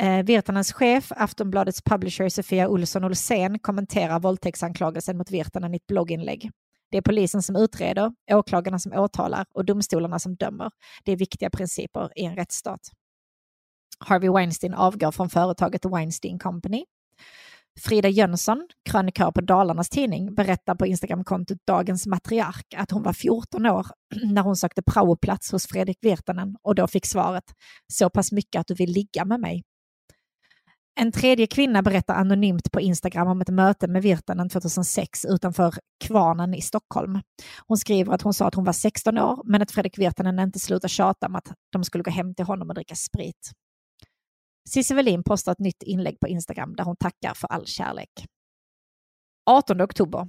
Eh, 0.00 0.24
Virtanens 0.24 0.72
chef, 0.72 1.12
Aftonbladets 1.16 1.82
publisher 1.82 2.28
Sofia 2.28 2.68
Olsson 2.68 3.04
Olsén 3.04 3.58
kommenterar 3.58 4.20
våldtäktsanklagelsen 4.20 5.18
mot 5.18 5.30
Virtanen 5.30 5.74
i 5.74 5.76
ett 5.76 5.86
blogginlägg. 5.86 6.50
Det 6.90 6.96
är 6.96 7.02
polisen 7.02 7.42
som 7.42 7.56
utreder, 7.56 8.12
åklagarna 8.30 8.78
som 8.78 8.92
åtalar 8.92 9.46
och 9.54 9.64
domstolarna 9.64 10.18
som 10.18 10.36
dömer. 10.36 10.70
Det 11.04 11.12
är 11.12 11.16
viktiga 11.16 11.50
principer 11.50 12.10
i 12.16 12.24
en 12.24 12.36
rättsstat. 12.36 12.80
Harvey 13.98 14.30
Weinstein 14.30 14.74
avgår 14.74 15.12
från 15.12 15.30
företaget 15.30 15.84
Weinstein 15.84 16.38
Company. 16.38 16.84
Frida 17.80 18.08
Jönsson, 18.08 18.68
krönikör 18.90 19.30
på 19.30 19.40
Dalarnas 19.40 19.88
Tidning, 19.88 20.34
berättar 20.34 20.74
på 20.74 20.86
Instagramkontot 20.86 21.58
Dagens 21.66 22.06
Matriark 22.06 22.74
att 22.76 22.90
hon 22.90 23.02
var 23.02 23.12
14 23.12 23.66
år 23.66 23.86
när 24.24 24.42
hon 24.42 24.56
sökte 24.56 24.82
praoplats 24.82 25.52
hos 25.52 25.66
Fredrik 25.66 25.98
Virtanen 26.00 26.56
och 26.62 26.74
då 26.74 26.86
fick 26.86 27.06
svaret 27.06 27.44
så 27.92 28.10
pass 28.10 28.32
mycket 28.32 28.60
att 28.60 28.66
du 28.66 28.74
vill 28.74 28.90
ligga 28.90 29.24
med 29.24 29.40
mig. 29.40 29.62
En 31.00 31.12
tredje 31.12 31.46
kvinna 31.46 31.82
berättar 31.82 32.14
anonymt 32.14 32.72
på 32.72 32.80
Instagram 32.80 33.28
om 33.28 33.40
ett 33.40 33.48
möte 33.48 33.88
med 33.88 34.02
Virtanen 34.02 34.48
2006 34.48 35.24
utanför 35.24 35.74
Kvarnen 36.04 36.54
i 36.54 36.62
Stockholm. 36.62 37.20
Hon 37.66 37.76
skriver 37.76 38.12
att 38.12 38.22
hon 38.22 38.34
sa 38.34 38.46
att 38.46 38.54
hon 38.54 38.64
var 38.64 38.72
16 38.72 39.18
år 39.18 39.42
men 39.44 39.62
att 39.62 39.70
Fredrik 39.70 39.98
Virtanen 39.98 40.38
inte 40.38 40.58
slutade 40.58 40.88
tjata 40.88 41.26
om 41.26 41.34
att 41.34 41.52
de 41.72 41.84
skulle 41.84 42.04
gå 42.04 42.10
hem 42.10 42.34
till 42.34 42.44
honom 42.44 42.68
och 42.68 42.74
dricka 42.74 42.94
sprit. 42.94 43.50
Cissi 44.68 44.94
Wallin 44.94 45.24
postar 45.24 45.52
ett 45.52 45.58
nytt 45.58 45.82
inlägg 45.82 46.20
på 46.20 46.28
Instagram 46.28 46.76
där 46.76 46.84
hon 46.84 46.96
tackar 46.96 47.34
för 47.34 47.48
all 47.48 47.66
kärlek. 47.66 48.10
18 49.50 49.82
oktober. 49.82 50.26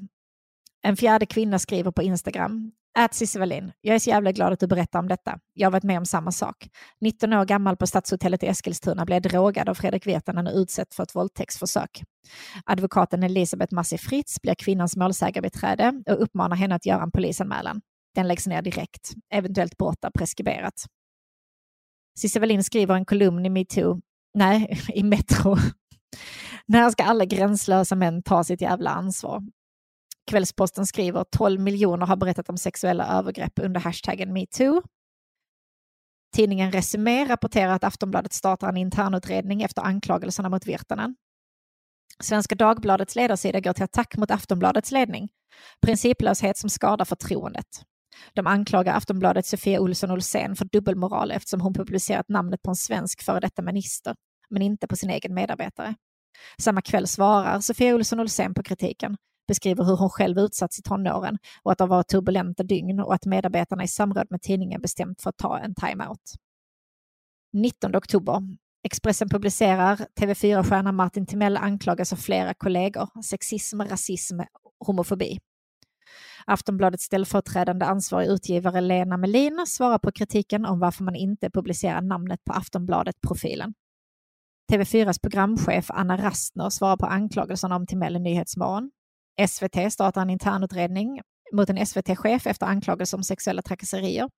En 0.81 0.97
fjärde 0.97 1.25
kvinna 1.25 1.59
skriver 1.59 1.91
på 1.91 2.03
Instagram. 2.03 2.71
Ät 2.99 3.13
Cissi 3.13 3.39
Wallin. 3.39 3.71
Jag 3.81 3.95
är 3.95 3.99
så 3.99 4.09
jävla 4.09 4.31
glad 4.31 4.53
att 4.53 4.59
du 4.59 4.67
berättar 4.67 4.99
om 4.99 5.07
detta. 5.07 5.39
Jag 5.53 5.67
har 5.67 5.71
varit 5.71 5.83
med 5.83 5.97
om 5.97 6.05
samma 6.05 6.31
sak. 6.31 6.69
19 7.01 7.33
år 7.33 7.45
gammal 7.45 7.77
på 7.77 7.87
Stadshotellet 7.87 8.43
i 8.43 8.47
Eskilstuna 8.47 9.05
blev 9.05 9.21
drogad 9.21 9.69
av 9.69 9.73
Fredrik 9.73 10.07
Virtanen 10.07 10.47
och 10.47 10.53
utsatt 10.55 10.93
för 10.93 11.03
ett 11.03 11.15
våldtäktsförsök. 11.15 12.03
Advokaten 12.65 13.23
Elisabeth 13.23 13.73
Massi 13.73 13.97
Fritz 13.97 14.41
blir 14.41 14.55
kvinnans 14.55 14.97
målsägarbiträde 14.97 16.03
och 16.09 16.23
uppmanar 16.23 16.55
henne 16.55 16.75
att 16.75 16.85
göra 16.85 17.03
en 17.03 17.11
polisanmälan. 17.11 17.81
Den 18.15 18.27
läggs 18.27 18.47
ner 18.47 18.61
direkt. 18.61 19.11
Eventuellt 19.33 19.77
brott 19.77 20.03
är 20.03 20.11
preskriberat. 20.17 20.85
Cissi 22.19 22.39
Wallin 22.39 22.63
skriver 22.63 22.95
en 22.95 23.05
kolumn 23.05 23.45
i 23.45 23.49
metoo, 23.49 24.01
nej, 24.33 24.79
i 24.93 25.03
Metro. 25.03 25.57
När 26.65 26.89
ska 26.89 27.03
alla 27.03 27.25
gränslösa 27.25 27.95
män 27.95 28.23
ta 28.23 28.43
sitt 28.43 28.61
jävla 28.61 28.89
ansvar? 28.89 29.41
Kvällsposten 30.29 30.85
skriver 30.85 31.23
12 31.23 31.61
miljoner 31.61 32.05
har 32.05 32.15
berättat 32.15 32.49
om 32.49 32.57
sexuella 32.57 33.07
övergrepp 33.07 33.59
under 33.61 33.81
hashtaggen 33.81 34.33
metoo. 34.33 34.81
Tidningen 36.35 36.71
Resumé 36.71 37.25
rapporterar 37.25 37.71
att 37.71 37.83
Aftonbladet 37.83 38.33
startar 38.33 38.69
en 38.69 38.77
internutredning 38.77 39.61
efter 39.61 39.81
anklagelserna 39.81 40.49
mot 40.49 40.67
Virtanen. 40.67 41.15
Svenska 42.19 42.55
Dagbladets 42.55 43.15
ledarsida 43.15 43.59
går 43.59 43.73
till 43.73 43.83
attack 43.83 44.17
mot 44.17 44.31
Aftonbladets 44.31 44.91
ledning. 44.91 45.29
Principlöshet 45.81 46.57
som 46.57 46.69
skadar 46.69 47.05
förtroendet. 47.05 47.83
De 48.33 48.47
anklagar 48.47 48.93
Aftonbladet 48.93 49.45
Sofia 49.45 49.81
Olsson 49.81 50.11
Olsén 50.11 50.55
för 50.55 50.65
dubbelmoral 50.65 51.31
eftersom 51.31 51.61
hon 51.61 51.73
publicerat 51.73 52.29
namnet 52.29 52.61
på 52.61 52.69
en 52.69 52.75
svensk 52.75 53.23
före 53.23 53.39
detta 53.39 53.61
minister, 53.61 54.15
men 54.49 54.61
inte 54.61 54.87
på 54.87 54.95
sin 54.95 55.09
egen 55.09 55.33
medarbetare. 55.33 55.95
Samma 56.57 56.81
kväll 56.81 57.07
svarar 57.07 57.59
Sofia 57.59 57.95
Olsson 57.95 58.19
Olsén 58.19 58.53
på 58.53 58.63
kritiken 58.63 59.17
beskriver 59.49 59.83
hur 59.83 59.95
hon 59.95 60.09
själv 60.09 60.39
utsatts 60.39 60.79
i 60.79 60.81
tonåren 60.81 61.37
och 61.63 61.71
att 61.71 61.77
det 61.77 61.83
har 61.83 61.89
varit 61.89 62.07
turbulenta 62.07 62.63
dygn 62.63 62.99
och 62.99 63.13
att 63.13 63.25
medarbetarna 63.25 63.83
i 63.83 63.87
samråd 63.87 64.27
med 64.29 64.41
tidningen 64.41 64.81
bestämt 64.81 65.21
för 65.21 65.29
att 65.29 65.37
ta 65.37 65.59
en 65.59 65.75
timeout. 65.75 66.33
19 67.53 67.95
oktober. 67.95 68.41
Expressen 68.83 69.29
publicerar 69.29 69.95
TV4-stjärnan 69.95 70.95
Martin 70.95 71.25
Timell 71.25 71.57
anklagas 71.57 72.13
av 72.13 72.17
flera 72.17 72.53
kollegor, 72.53 73.21
sexism, 73.23 73.81
rasism, 73.81 74.39
homofobi. 74.85 75.39
Aftonbladets 76.45 77.03
ställföreträdande 77.03 77.85
ansvarig 77.85 78.27
utgivare 78.27 78.81
Lena 78.81 79.17
Melin 79.17 79.63
svarar 79.67 79.97
på 79.97 80.11
kritiken 80.11 80.65
om 80.65 80.79
varför 80.79 81.03
man 81.03 81.15
inte 81.15 81.49
publicerar 81.49 82.01
namnet 82.01 82.43
på 82.43 82.53
Aftonbladet-profilen. 82.53 83.73
TV4s 84.71 85.21
programchef 85.21 85.91
Anna 85.91 86.17
Rastner 86.17 86.69
svarar 86.69 86.97
på 86.97 87.05
anklagelserna 87.05 87.75
om 87.75 87.87
Timell 87.87 88.15
i 88.15 88.19
Nyhetsmorgon. 88.19 88.91
SVT 89.47 89.93
startar 89.93 90.21
en 90.21 90.29
internutredning 90.29 91.21
mot 91.53 91.69
en 91.69 91.85
SVT-chef 91.85 92.47
efter 92.47 92.65
anklagelser 92.65 93.17
om 93.17 93.23
sexuella 93.23 93.61
trakasserier. 93.61 94.29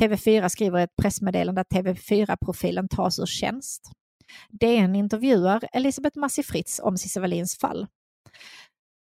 TV4 0.00 0.48
skriver 0.48 0.78
ett 0.78 0.96
pressmeddelande 1.02 1.60
att 1.60 1.68
TV4-profilen 1.68 2.88
tas 2.88 3.18
ur 3.18 3.26
tjänst. 3.26 3.90
DN 4.48 4.96
intervjuar 4.96 5.64
Elisabeth 5.72 6.18
Massi 6.18 6.42
Fritz 6.42 6.80
om 6.82 6.98
Cissi 6.98 7.20
Wallins 7.20 7.58
fall. 7.58 7.86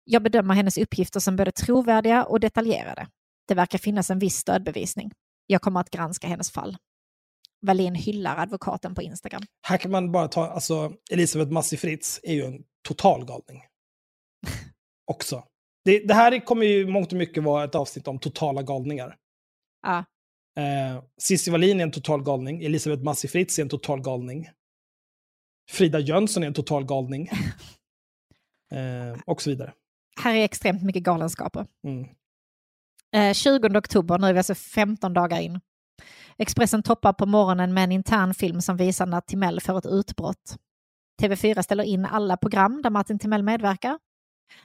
Jag 0.04 0.24
bedömer 0.24 0.54
hennes 0.54 0.78
uppgifter 0.78 1.20
som 1.20 1.36
både 1.36 1.52
trovärdiga 1.52 2.24
och 2.24 2.40
detaljerade. 2.40 3.08
Det 3.48 3.56
verkar 3.56 3.78
finnas 3.78 4.10
en 4.10 4.20
viss 4.20 4.38
stödbevisning. 4.38 5.12
Jag 5.48 5.62
kommer 5.62 5.80
att 5.80 5.90
granska 5.90 6.28
hennes 6.28 6.52
fall. 6.52 6.78
Wallin 7.62 7.96
hyllar 7.96 8.38
advokaten 8.38 8.96
på 8.96 9.02
Instagram. 9.02 9.42
Här 9.68 9.78
kan 9.78 9.92
man 9.92 10.12
bara 10.12 10.28
ta, 10.28 10.48
alltså 10.48 10.94
Elisabeth 11.12 11.52
Massi 11.52 11.78
Fritz 11.78 12.20
är 12.24 12.34
ju 12.34 12.46
en 12.46 12.64
total 12.88 13.26
galning. 13.26 13.62
Också. 15.06 15.44
Det, 15.86 16.00
det 16.00 16.14
här 16.14 16.46
kommer 16.46 16.66
ju 16.66 16.88
mångt 16.88 17.12
och 17.12 17.18
mycket 17.18 17.44
vara 17.44 17.64
ett 17.64 17.76
avsnitt 17.76 18.08
om 18.08 18.20
totala 18.20 18.62
galningar. 18.62 19.18
Ja. 19.82 20.04
Eh, 20.62 21.04
Cissi 21.22 21.52
Wallin 21.52 21.80
är 21.80 21.84
en 21.84 21.92
total 21.92 22.24
galning, 22.24 22.64
Elisabeth 22.64 23.04
Massi 23.04 23.28
Fritz 23.28 23.60
är 23.60 23.64
en 23.64 23.70
total 23.70 24.02
galning. 24.02 24.50
Frida 25.72 26.00
Jönsson 26.00 26.44
är 26.44 26.48
en 26.48 26.54
total 26.54 26.86
galning. 26.86 27.30
eh, 28.72 29.20
och 29.26 29.42
så 29.42 29.50
vidare. 29.50 29.74
Här 30.22 30.36
är 30.36 30.44
extremt 30.44 30.84
mycket 30.84 31.04
galenskaper. 31.04 31.66
Mm. 31.88 32.08
Eh, 33.16 33.34
20 33.34 33.78
oktober, 33.78 34.18
nu 34.18 34.28
är 34.28 34.34
vi 34.34 34.40
alltså 34.40 34.56
15 34.56 35.14
dagar 35.14 35.40
in. 35.40 35.60
Expressen 36.38 36.84
toppar 36.84 37.14
på 37.14 37.26
morgonen 37.26 37.74
med 37.74 37.84
en 37.84 37.92
intern 37.92 38.34
film 38.34 38.62
som 38.62 38.78
visar 38.78 39.06
när 39.06 39.22
Timell 39.22 39.62
får 39.62 39.78
ett 39.78 39.86
utbrott. 39.86 40.58
TV4 41.22 41.62
ställer 41.62 41.84
in 41.84 42.06
alla 42.06 42.38
program 42.38 42.82
där 42.82 42.90
Martin 42.90 43.20
Timell 43.20 43.44
medverkar. 43.44 44.00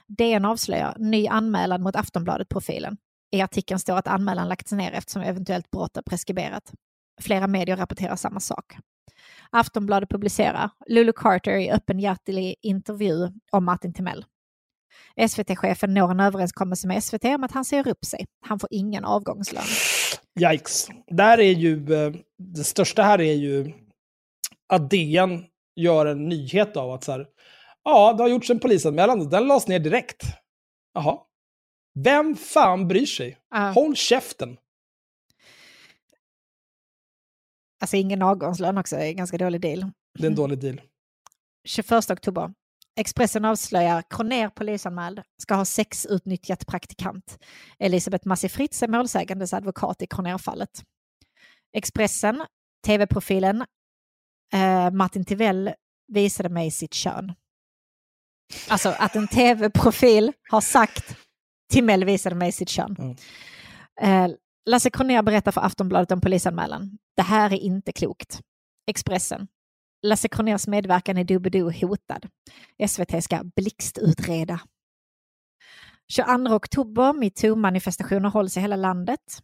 DN 0.07 0.45
avslöjar 0.45 0.95
ny 0.99 1.27
anmälan 1.27 1.83
mot 1.83 1.95
Aftonbladet-profilen. 1.95 2.97
I 3.31 3.41
artikeln 3.41 3.79
står 3.79 3.97
att 3.97 4.07
anmälan 4.07 4.49
lagts 4.49 4.71
ner 4.71 4.91
eftersom 4.91 5.21
eventuellt 5.21 5.71
brott 5.71 5.97
är 5.97 6.01
preskriberat. 6.01 6.73
Flera 7.21 7.47
medier 7.47 7.77
rapporterar 7.77 8.15
samma 8.15 8.39
sak. 8.39 8.77
Aftonbladet 9.49 10.09
publicerar 10.09 10.69
Lulu 10.87 11.13
Carter 11.15 11.57
i 11.57 11.71
öppenhjärtig 11.71 12.55
intervju 12.61 13.27
om 13.51 13.65
Martin 13.65 13.93
Timell. 13.93 14.25
SVT-chefen 15.27 15.93
når 15.93 16.11
en 16.11 16.19
överenskommelse 16.19 16.87
med 16.87 17.03
SVT 17.03 17.25
om 17.25 17.43
att 17.43 17.51
han 17.51 17.65
säger 17.65 17.87
upp 17.87 18.05
sig. 18.05 18.25
Han 18.45 18.59
får 18.59 18.69
ingen 18.71 19.05
avgångslön. 19.05 19.63
Yikes. 20.39 20.87
Där 21.07 21.39
är 21.39 21.51
ju, 21.51 21.93
eh, 21.93 22.13
det 22.37 22.63
största 22.63 23.03
här 23.03 23.21
är 23.21 23.33
ju 23.33 23.73
att 24.73 24.89
DN 24.89 25.45
gör 25.75 26.05
en 26.05 26.29
nyhet 26.29 26.77
av 26.77 26.91
att 26.91 27.03
så 27.03 27.11
här, 27.11 27.27
ja, 27.83 28.13
det 28.13 28.23
har 28.23 28.29
gjorts 28.29 28.49
en 28.49 28.59
polisanmälan 28.59 29.29
den 29.29 29.47
lades 29.47 29.67
ner 29.67 29.79
direkt. 29.79 30.23
Jaha. 30.93 31.17
Vem 32.03 32.35
fan 32.35 32.87
bryr 32.87 33.05
sig? 33.05 33.37
Ja. 33.49 33.71
Håll 33.71 33.95
käften. 33.95 34.57
Alltså 37.81 37.97
ingen 37.97 38.21
avgångslön 38.21 38.77
också, 38.77 38.95
är 38.95 39.05
en 39.05 39.15
ganska 39.15 39.37
dålig 39.37 39.61
deal. 39.61 39.91
Det 40.19 40.25
är 40.25 40.29
en 40.29 40.35
dålig 40.35 40.59
deal. 40.59 40.81
21 41.67 42.11
oktober. 42.11 42.53
Expressen 42.99 43.45
avslöjar 43.45 44.03
Kroner 44.09 44.49
polisanmäld, 44.49 45.21
ska 45.41 45.55
ha 45.55 45.65
sexutnyttjat 45.65 46.67
praktikant. 46.67 47.37
Elisabeth 47.79 48.27
Massi 48.27 48.49
Fritz 48.49 48.83
är 48.83 48.87
målsägandes 48.87 49.53
advokat 49.53 50.01
i 50.01 50.07
Kroner-fallet. 50.07 50.83
Expressen, 51.73 52.45
tv-profilen 52.85 53.65
eh, 54.53 54.91
Martin 54.91 55.25
Tivell 55.25 55.73
visade 56.07 56.49
mig 56.49 56.71
sitt 56.71 56.93
kön. 56.93 57.33
Alltså 58.67 58.95
att 58.99 59.15
en 59.15 59.27
tv-profil 59.27 60.33
har 60.49 60.61
sagt 60.61 61.15
Timell 61.69 62.05
visade 62.05 62.35
mig 62.35 62.51
sitt 62.51 62.69
kön. 62.69 62.95
Mm. 62.99 63.15
Eh, 64.01 64.35
Lasse 64.65 64.89
Kronér 64.89 65.21
berättar 65.21 65.51
för 65.51 65.61
Aftonbladet 65.61 66.11
om 66.11 66.21
polisanmälan. 66.21 66.97
Det 67.15 67.21
här 67.21 67.53
är 67.53 67.57
inte 67.57 67.91
klokt. 67.91 68.39
Expressen. 68.87 69.47
Lasse 70.01 70.27
Kronérs 70.27 70.67
medverkan 70.67 71.17
i 71.17 71.23
Doobidoo 71.23 71.71
hotad. 71.71 72.27
SVT 72.87 73.23
ska 73.23 73.43
blixtutreda. 73.55 74.59
22 76.11 76.55
oktober, 76.55 77.13
metoo-manifestationer 77.13 78.29
hålls 78.29 78.57
i 78.57 78.59
hela 78.59 78.75
landet. 78.75 79.39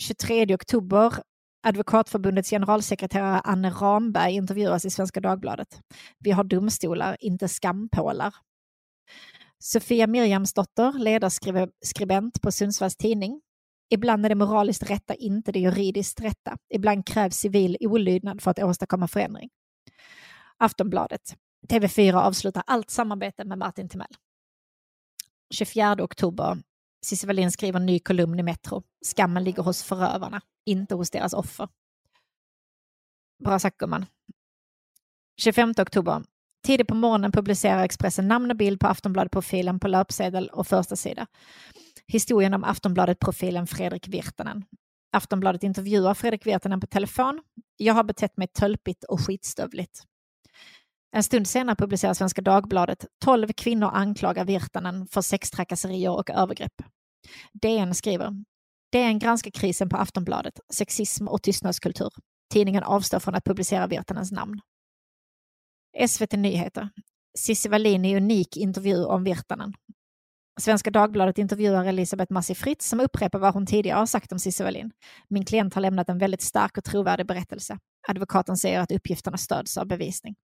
23 0.00 0.54
oktober, 0.54 1.14
Advokatförbundets 1.62 2.50
generalsekreterare 2.50 3.40
Anne 3.40 3.70
Ramberg 3.70 4.32
intervjuas 4.32 4.84
i 4.84 4.90
Svenska 4.90 5.20
Dagbladet. 5.20 5.80
Vi 6.18 6.30
har 6.30 6.44
domstolar, 6.44 7.16
inte 7.20 7.48
skampålar. 7.48 8.34
Sofia 9.58 10.06
Mirjamsdotter, 10.06 10.92
ledarskribent 10.98 12.40
på 12.42 12.52
Sundsvalls 12.52 12.96
Tidning. 12.96 13.40
Ibland 13.90 14.24
är 14.24 14.28
det 14.28 14.34
moraliskt 14.34 14.90
rätta 14.90 15.14
inte 15.14 15.52
det 15.52 15.58
juridiskt 15.58 16.20
rätta. 16.20 16.56
Ibland 16.74 17.06
krävs 17.06 17.36
civil 17.36 17.76
olydnad 17.80 18.42
för 18.42 18.50
att 18.50 18.58
åstadkomma 18.58 19.08
förändring. 19.08 19.50
Aftonbladet. 20.56 21.36
TV4 21.68 22.14
avslutar 22.14 22.62
allt 22.66 22.90
samarbete 22.90 23.44
med 23.44 23.58
Martin 23.58 23.88
Timell. 23.88 24.16
24 25.54 25.96
oktober. 26.00 26.58
Cissi 27.06 27.26
Wallin 27.26 27.50
skriver 27.50 27.80
en 27.80 27.86
ny 27.86 27.98
kolumn 27.98 28.40
i 28.40 28.42
Metro. 28.42 28.82
Skammen 29.04 29.44
ligger 29.44 29.62
hos 29.62 29.82
förövarna, 29.82 30.40
inte 30.66 30.94
hos 30.94 31.10
deras 31.10 31.32
offer. 31.32 31.68
Bra 33.44 33.58
sagt 33.58 33.78
gumman. 33.78 34.06
25 35.40 35.74
oktober. 35.78 36.22
Tidigt 36.66 36.88
på 36.88 36.94
morgonen 36.94 37.32
publicerar 37.32 37.84
Expressen 37.84 38.28
namn 38.28 38.50
och 38.50 38.56
bild 38.56 38.80
på 38.80 38.86
Aftonbladet-profilen 38.86 39.80
på 39.80 39.88
löpsedel 39.88 40.48
och 40.48 40.66
första 40.66 40.96
sida. 40.96 41.26
Historien 42.06 42.54
om 42.54 42.64
Aftonbladet-profilen 42.64 43.66
Fredrik 43.66 44.08
Virtanen. 44.08 44.64
Aftonbladet 45.12 45.62
intervjuar 45.62 46.14
Fredrik 46.14 46.46
Virtanen 46.46 46.80
på 46.80 46.86
telefon. 46.86 47.42
Jag 47.76 47.94
har 47.94 48.04
betett 48.04 48.36
mig 48.36 48.48
tölpigt 48.48 49.04
och 49.04 49.20
skitstövligt. 49.20 50.02
En 51.12 51.22
stund 51.22 51.46
senare 51.46 51.76
publicerar 51.76 52.14
Svenska 52.14 52.42
Dagbladet 52.42 53.06
12 53.24 53.48
kvinnor 53.56 53.90
anklagar 53.92 54.44
Virtanen 54.44 55.06
för 55.06 55.20
sextrakasserier 55.20 56.10
och 56.10 56.30
övergrepp. 56.30 56.82
DN 57.52 57.94
skriver 57.94 58.44
DN 58.92 59.18
granskar 59.18 59.50
krisen 59.50 59.88
på 59.88 59.96
Aftonbladet, 59.96 60.60
sexism 60.72 61.28
och 61.28 61.42
tystnadskultur. 61.42 62.10
Tidningen 62.52 62.82
avstår 62.82 63.20
från 63.20 63.34
att 63.34 63.44
publicera 63.44 63.86
Virtanens 63.86 64.32
namn. 64.32 64.60
SVT 66.08 66.32
Nyheter. 66.32 66.88
Cissi 67.38 67.68
Wallin 67.68 68.04
i 68.04 68.16
unik 68.16 68.56
intervju 68.56 69.04
om 69.04 69.24
Virtanen. 69.24 69.72
Svenska 70.60 70.90
Dagbladet 70.90 71.38
intervjuar 71.38 71.84
Elisabeth 71.84 72.32
Massi 72.32 72.54
Fritz 72.54 72.88
som 72.88 73.00
upprepar 73.00 73.38
vad 73.38 73.54
hon 73.54 73.66
tidigare 73.66 73.98
har 73.98 74.06
sagt 74.06 74.32
om 74.32 74.38
Cissi 74.38 74.64
Wallin. 74.64 74.90
Min 75.28 75.44
klient 75.44 75.74
har 75.74 75.80
lämnat 75.80 76.08
en 76.08 76.18
väldigt 76.18 76.42
stark 76.42 76.78
och 76.78 76.84
trovärdig 76.84 77.26
berättelse. 77.26 77.78
Advokaten 78.08 78.56
säger 78.56 78.80
att 78.80 78.92
uppgifterna 78.92 79.38
stöds 79.38 79.76
av 79.78 79.86
bevisning. 79.86 80.34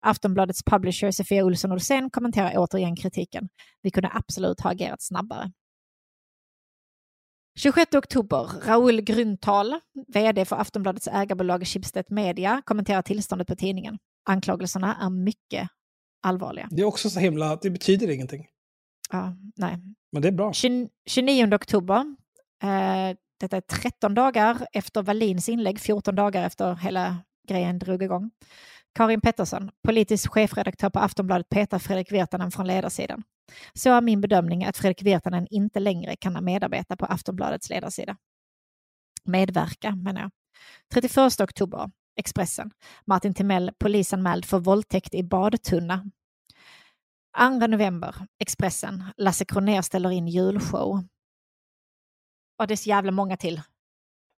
Aftonbladets 0.00 0.62
publisher 0.64 1.10
Sofia 1.10 1.44
Olsson 1.44 1.72
Olsén 1.72 2.10
kommenterar 2.10 2.52
återigen 2.56 2.96
kritiken. 2.96 3.48
Vi 3.82 3.90
kunde 3.90 4.10
absolut 4.12 4.60
ha 4.60 4.70
agerat 4.70 5.02
snabbare. 5.02 5.52
26 7.58 7.94
oktober, 7.94 8.66
Raoul 8.66 9.00
Grünthal, 9.00 9.80
vd 10.08 10.44
för 10.44 10.56
Aftonbladets 10.56 11.08
ägarbolag 11.08 11.66
Schibsted 11.66 12.04
Media, 12.08 12.62
kommenterar 12.64 13.02
tillståndet 13.02 13.48
på 13.48 13.56
tidningen. 13.56 13.98
Anklagelserna 14.24 14.96
är 15.02 15.10
mycket 15.10 15.68
allvarliga. 16.22 16.68
Det 16.70 16.82
är 16.82 16.86
också 16.86 17.10
så 17.10 17.20
himla, 17.20 17.56
det 17.56 17.70
betyder 17.70 18.10
ingenting. 18.10 18.46
Ja, 19.10 19.36
nej. 19.56 19.76
Men 20.12 20.22
det 20.22 20.28
är 20.28 20.32
bra. 20.32 20.52
29 21.06 21.54
oktober, 21.54 22.16
eh, 22.62 23.16
detta 23.40 23.56
är 23.56 23.60
13 23.60 24.14
dagar 24.14 24.66
efter 24.72 25.02
Wallins 25.02 25.48
inlägg, 25.48 25.80
14 25.80 26.14
dagar 26.14 26.46
efter 26.46 26.74
hela 26.74 27.16
grejen 27.48 27.78
drog 27.78 28.02
igång. 28.02 28.30
Karin 28.96 29.20
Pettersson, 29.20 29.70
politisk 29.82 30.30
chefredaktör 30.30 30.90
på 30.90 30.98
Aftonbladet, 30.98 31.48
petar 31.48 31.78
Fredrik 31.78 32.12
Virtanen 32.12 32.50
från 32.50 32.66
ledarsidan. 32.66 33.22
Så 33.74 33.90
är 33.90 34.00
min 34.00 34.20
bedömning 34.20 34.64
att 34.64 34.76
Fredrik 34.76 35.02
Virtanen 35.02 35.46
inte 35.50 35.80
längre 35.80 36.16
kan 36.16 36.44
medarbeta 36.44 36.96
på 36.96 37.06
Aftonbladets 37.06 37.70
ledarsida. 37.70 38.16
Medverka, 39.24 39.96
menar 39.96 40.20
jag. 40.20 40.30
31 40.94 41.40
oktober, 41.40 41.90
Expressen. 42.16 42.70
Martin 43.06 43.34
Timell 43.34 43.72
polisanmäld 43.78 44.44
för 44.44 44.58
våldtäkt 44.58 45.14
i 45.14 45.22
badtunna. 45.22 46.10
2 47.38 47.66
november, 47.66 48.14
Expressen. 48.38 49.04
Lasse 49.16 49.44
Kronér 49.44 49.82
ställer 49.82 50.10
in 50.10 50.28
julshow. 50.28 51.04
Och 52.58 52.66
det 52.66 52.74
är 52.74 52.76
så 52.76 52.88
jävla 52.88 53.12
många 53.12 53.36
till. 53.36 53.62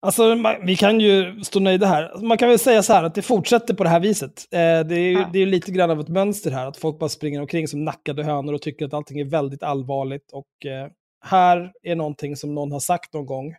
Alltså, 0.00 0.36
vi 0.62 0.76
kan 0.76 1.00
ju 1.00 1.44
stå 1.44 1.60
nöjda 1.60 1.86
här. 1.86 2.22
Man 2.22 2.38
kan 2.38 2.48
väl 2.48 2.58
säga 2.58 2.82
så 2.82 2.92
här 2.92 3.04
att 3.04 3.14
det 3.14 3.22
fortsätter 3.22 3.74
på 3.74 3.84
det 3.84 3.90
här 3.90 4.00
viset. 4.00 4.44
Eh, 4.52 4.58
det 4.58 4.94
är 4.94 4.98
ju 4.98 5.12
Ja. 5.12 5.30
det 5.32 5.38
är 5.38 5.46
lite 5.46 5.72
grann 5.72 5.90
av 5.90 6.00
ett 6.00 6.08
mönster 6.08 6.50
här, 6.50 6.66
att 6.66 6.76
folk 6.76 6.98
bara 6.98 7.08
springer 7.08 7.40
omkring 7.40 7.68
som 7.68 7.84
nackade 7.84 8.24
hönor 8.24 8.52
och 8.52 8.62
tycker 8.62 8.86
att 8.86 8.94
allting 8.94 9.20
är 9.20 9.24
väldigt 9.24 9.62
allvarligt. 9.62 10.32
Och 10.32 10.66
eh, 10.70 10.88
här 11.24 11.72
är 11.82 11.96
någonting 11.96 12.36
som 12.36 12.54
någon 12.54 12.72
har 12.72 12.80
sagt 12.80 13.14
någon 13.14 13.26
gång. 13.26 13.54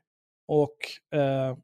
Och 0.48 1.18
eh, 1.20 1.58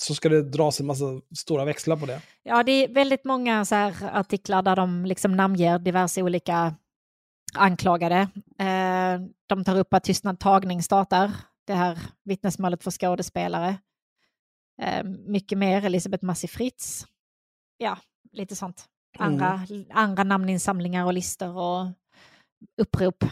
så 0.00 0.14
ska 0.14 0.28
det 0.28 0.42
dras 0.42 0.80
en 0.80 0.86
massa 0.86 1.04
stora 1.38 1.64
växlar 1.64 1.96
på 1.96 2.06
det. 2.06 2.20
Ja, 2.42 2.62
det 2.62 2.72
är 2.72 2.88
väldigt 2.94 3.24
många 3.24 3.64
så 3.64 3.74
här 3.74 3.94
artiklar 4.12 4.62
där 4.62 4.76
de 4.76 5.04
liksom 5.06 5.36
namnger 5.36 5.78
diverse 5.78 6.22
olika 6.22 6.74
anklagade. 7.54 8.16
Eh, 8.58 9.20
de 9.48 9.64
tar 9.64 9.78
upp 9.78 9.94
att 9.94 10.04
tystnad 10.04 10.40
tagning 10.40 10.82
startar, 10.82 11.30
det 11.66 11.74
här 11.74 11.98
vittnesmålet 12.24 12.84
för 12.84 12.90
skådespelare. 12.90 13.76
Eh, 14.80 15.04
mycket 15.04 15.58
mer, 15.58 15.84
Elisabeth 15.84 16.24
Massi 16.24 16.48
Fritz. 16.48 17.06
Ja, 17.78 17.98
lite 18.32 18.56
sånt. 18.56 18.84
Andra, 19.18 19.60
andra 19.90 20.24
namninsamlingar 20.24 21.04
och 21.04 21.12
listor 21.12 21.56
och 21.56 21.86
upprop. 22.80 23.24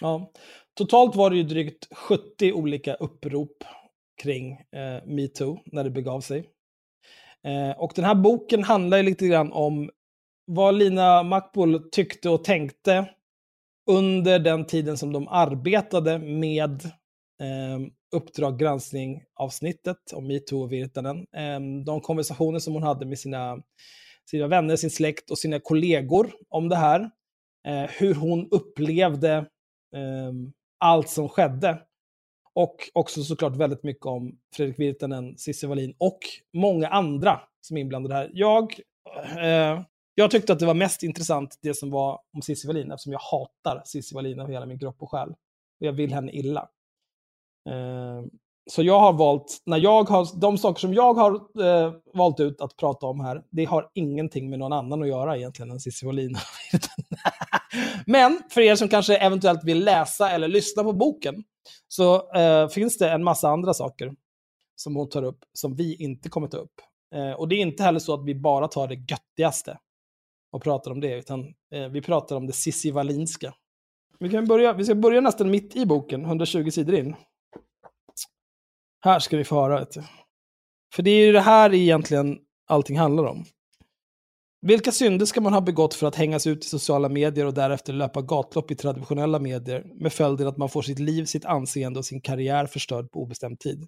Ja. 0.00 0.30
Totalt 0.74 1.16
var 1.16 1.30
det 1.30 1.36
ju 1.36 1.42
drygt 1.42 1.94
70 1.94 2.52
olika 2.52 2.94
upprop 2.94 3.64
kring 4.22 4.52
eh, 4.52 5.04
metoo 5.06 5.58
när 5.64 5.84
det 5.84 5.90
begav 5.90 6.20
sig. 6.20 6.48
Eh, 7.44 7.78
och 7.78 7.92
den 7.94 8.04
här 8.04 8.14
boken 8.14 8.64
handlar 8.64 8.96
ju 8.96 9.02
lite 9.02 9.26
grann 9.26 9.52
om 9.52 9.90
vad 10.46 10.74
Lina 10.74 11.22
Makbul 11.22 11.88
tyckte 11.92 12.30
och 12.30 12.44
tänkte 12.44 13.10
under 13.90 14.38
den 14.38 14.66
tiden 14.66 14.98
som 14.98 15.12
de 15.12 15.28
arbetade 15.28 16.18
med 16.18 16.84
eh, 17.40 17.78
Uppdrag 18.12 18.58
granskning-avsnittet 18.58 20.12
om 20.12 20.26
metoo 20.26 20.62
och 20.62 20.72
Virtanen. 20.72 21.26
Ehm, 21.32 21.84
de 21.84 22.00
konversationer 22.00 22.58
som 22.58 22.74
hon 22.74 22.82
hade 22.82 23.06
med 23.06 23.18
sina, 23.18 23.62
sina 24.30 24.46
vänner, 24.46 24.76
sin 24.76 24.90
släkt 24.90 25.30
och 25.30 25.38
sina 25.38 25.60
kollegor 25.60 26.32
om 26.48 26.68
det 26.68 26.76
här. 26.76 27.10
Eh, 27.66 27.90
hur 27.90 28.14
hon 28.14 28.48
upplevde 28.50 29.46
ehm, 29.96 30.52
allt 30.78 31.08
som 31.08 31.28
skedde. 31.28 31.82
Och 32.54 32.76
också 32.92 33.22
såklart 33.22 33.56
väldigt 33.56 33.82
mycket 33.82 34.06
om 34.06 34.38
Fredrik 34.56 34.78
Virtanen, 34.78 35.38
Cissi 35.38 35.66
Wallin 35.66 35.94
och 35.98 36.18
många 36.52 36.88
andra 36.88 37.40
som 37.60 37.76
är 37.76 37.80
inblandade 37.80 38.14
här. 38.14 38.30
Jag, 38.34 38.80
eh, 39.38 39.82
jag 40.14 40.30
tyckte 40.30 40.52
att 40.52 40.58
det 40.58 40.66
var 40.66 40.74
mest 40.74 41.02
intressant 41.02 41.58
det 41.62 41.74
som 41.74 41.90
var 41.90 42.20
om 42.34 42.42
Cissi 42.42 42.66
Wallin 42.66 42.90
eftersom 42.90 43.12
jag 43.12 43.20
hatar 43.20 43.82
Cissi 43.84 44.14
Wallin 44.14 44.40
av 44.40 44.50
hela 44.50 44.66
min 44.66 44.78
kropp 44.78 45.02
och 45.02 45.10
själ. 45.10 45.28
Och 45.80 45.86
jag 45.86 45.92
vill 45.92 46.14
henne 46.14 46.32
illa. 46.32 46.68
Ehm, 47.70 48.30
så 48.70 48.82
jag 48.82 49.00
har 49.00 49.12
valt, 49.12 49.62
när 49.66 49.78
jag 49.78 50.04
har, 50.08 50.40
de 50.40 50.58
saker 50.58 50.80
som 50.80 50.94
jag 50.94 51.14
har 51.14 51.34
eh, 51.34 51.92
valt 52.14 52.40
ut 52.40 52.60
att 52.60 52.76
prata 52.76 53.06
om 53.06 53.20
här, 53.20 53.42
det 53.50 53.64
har 53.64 53.90
ingenting 53.94 54.50
med 54.50 54.58
någon 54.58 54.72
annan 54.72 55.02
att 55.02 55.08
göra 55.08 55.36
egentligen 55.36 55.70
än 55.70 55.80
Cissi 55.80 56.06
Wallin. 56.06 56.36
Men 58.06 58.42
för 58.50 58.60
er 58.60 58.76
som 58.76 58.88
kanske 58.88 59.16
eventuellt 59.16 59.64
vill 59.64 59.84
läsa 59.84 60.30
eller 60.30 60.48
lyssna 60.48 60.82
på 60.82 60.92
boken 60.92 61.44
så 61.88 62.32
eh, 62.32 62.68
finns 62.68 62.98
det 62.98 63.10
en 63.10 63.24
massa 63.24 63.48
andra 63.48 63.74
saker 63.74 64.12
som 64.76 64.96
hon 64.96 65.08
tar 65.08 65.22
upp 65.22 65.38
som 65.52 65.74
vi 65.76 65.96
inte 65.96 66.28
kommer 66.28 66.48
ta 66.48 66.56
upp. 66.56 66.80
Eh, 67.14 67.32
och 67.32 67.48
det 67.48 67.54
är 67.54 67.60
inte 67.60 67.82
heller 67.82 67.98
så 67.98 68.14
att 68.14 68.24
vi 68.24 68.34
bara 68.34 68.68
tar 68.68 68.88
det 68.88 68.94
göttigaste 68.94 69.78
och 70.52 70.62
pratar 70.62 70.90
om 70.90 71.00
det, 71.00 71.18
utan 71.18 71.40
eh, 71.74 71.88
vi 71.88 72.02
pratar 72.02 72.36
om 72.36 72.46
det 72.46 72.52
Cissi 72.52 72.90
Wallinska. 72.90 73.54
Vi, 74.18 74.30
kan 74.30 74.46
börja, 74.46 74.72
vi 74.72 74.84
ska 74.84 74.94
börja 74.94 75.20
nästan 75.20 75.50
mitt 75.50 75.76
i 75.76 75.86
boken, 75.86 76.24
120 76.24 76.70
sidor 76.70 76.94
in. 76.94 77.14
Här 79.04 79.18
ska 79.18 79.36
vi 79.36 79.44
få 79.44 79.54
höra. 79.54 79.78
Vet 79.78 79.92
du. 79.92 80.02
För 80.94 81.02
det 81.02 81.10
är 81.10 81.26
ju 81.26 81.32
det 81.32 81.40
här 81.40 81.74
egentligen 81.74 82.38
allting 82.68 82.98
handlar 82.98 83.24
om. 83.24 83.44
Vilka 84.66 84.92
synder 84.92 85.26
ska 85.26 85.40
man 85.40 85.52
ha 85.52 85.60
begått 85.60 85.94
för 85.94 86.06
att 86.06 86.16
hängas 86.16 86.46
ut 86.46 86.64
i 86.64 86.68
sociala 86.68 87.08
medier 87.08 87.46
och 87.46 87.54
därefter 87.54 87.92
löpa 87.92 88.22
gatlopp 88.22 88.70
i 88.70 88.74
traditionella 88.74 89.38
medier 89.38 89.84
med 89.94 90.12
följden 90.12 90.48
att 90.48 90.56
man 90.56 90.68
får 90.68 90.82
sitt 90.82 90.98
liv, 90.98 91.24
sitt 91.24 91.44
anseende 91.44 91.98
och 91.98 92.04
sin 92.04 92.20
karriär 92.20 92.66
förstörd 92.66 93.10
på 93.10 93.22
obestämd 93.22 93.60
tid? 93.60 93.86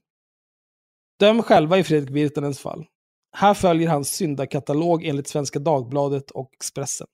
Döm 1.21 1.43
själva 1.43 1.79
i 1.79 1.85
Fredrik 1.85 2.11
Virtanens 2.11 2.59
fall. 2.59 2.87
Här 3.37 3.55
följer 3.55 3.89
hans 3.89 4.09
syndakatalog 4.09 5.05
enligt 5.05 5.29
Svenska 5.29 5.59
Dagbladet 5.59 6.31
och 6.31 6.51
Expressen. 6.53 7.07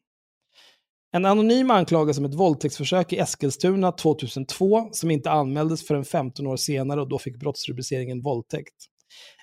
En 1.13 1.25
anonym 1.25 1.71
anklagelse 1.71 2.21
om 2.21 2.25
ett 2.25 2.35
våldtäktsförsök 2.35 3.13
i 3.13 3.19
Eskilstuna 3.19 3.93
2002 3.93 4.89
som 4.93 5.11
inte 5.11 5.31
anmäldes 5.31 5.87
förrän 5.87 6.05
15 6.05 6.47
år 6.47 6.57
senare 6.57 7.01
och 7.01 7.09
då 7.09 7.19
fick 7.19 7.37
brottsrubriceringen 7.37 8.23
våldtäkt. 8.23 8.75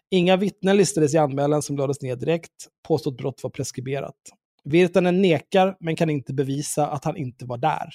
Inga 0.09 0.37
vittnen 0.37 0.77
listades 0.77 1.13
i 1.13 1.17
anmälan 1.17 1.61
som 1.61 1.77
lades 1.77 2.01
ner 2.01 2.15
direkt. 2.15 2.67
Påstått 2.87 3.17
brott 3.17 3.43
var 3.43 3.49
preskriberat. 3.49 4.15
Virtanen 4.63 5.21
nekar 5.21 5.77
men 5.79 5.95
kan 5.95 6.09
inte 6.09 6.33
bevisa 6.33 6.87
att 6.87 7.05
han 7.05 7.17
inte 7.17 7.45
var 7.45 7.57
där. 7.57 7.89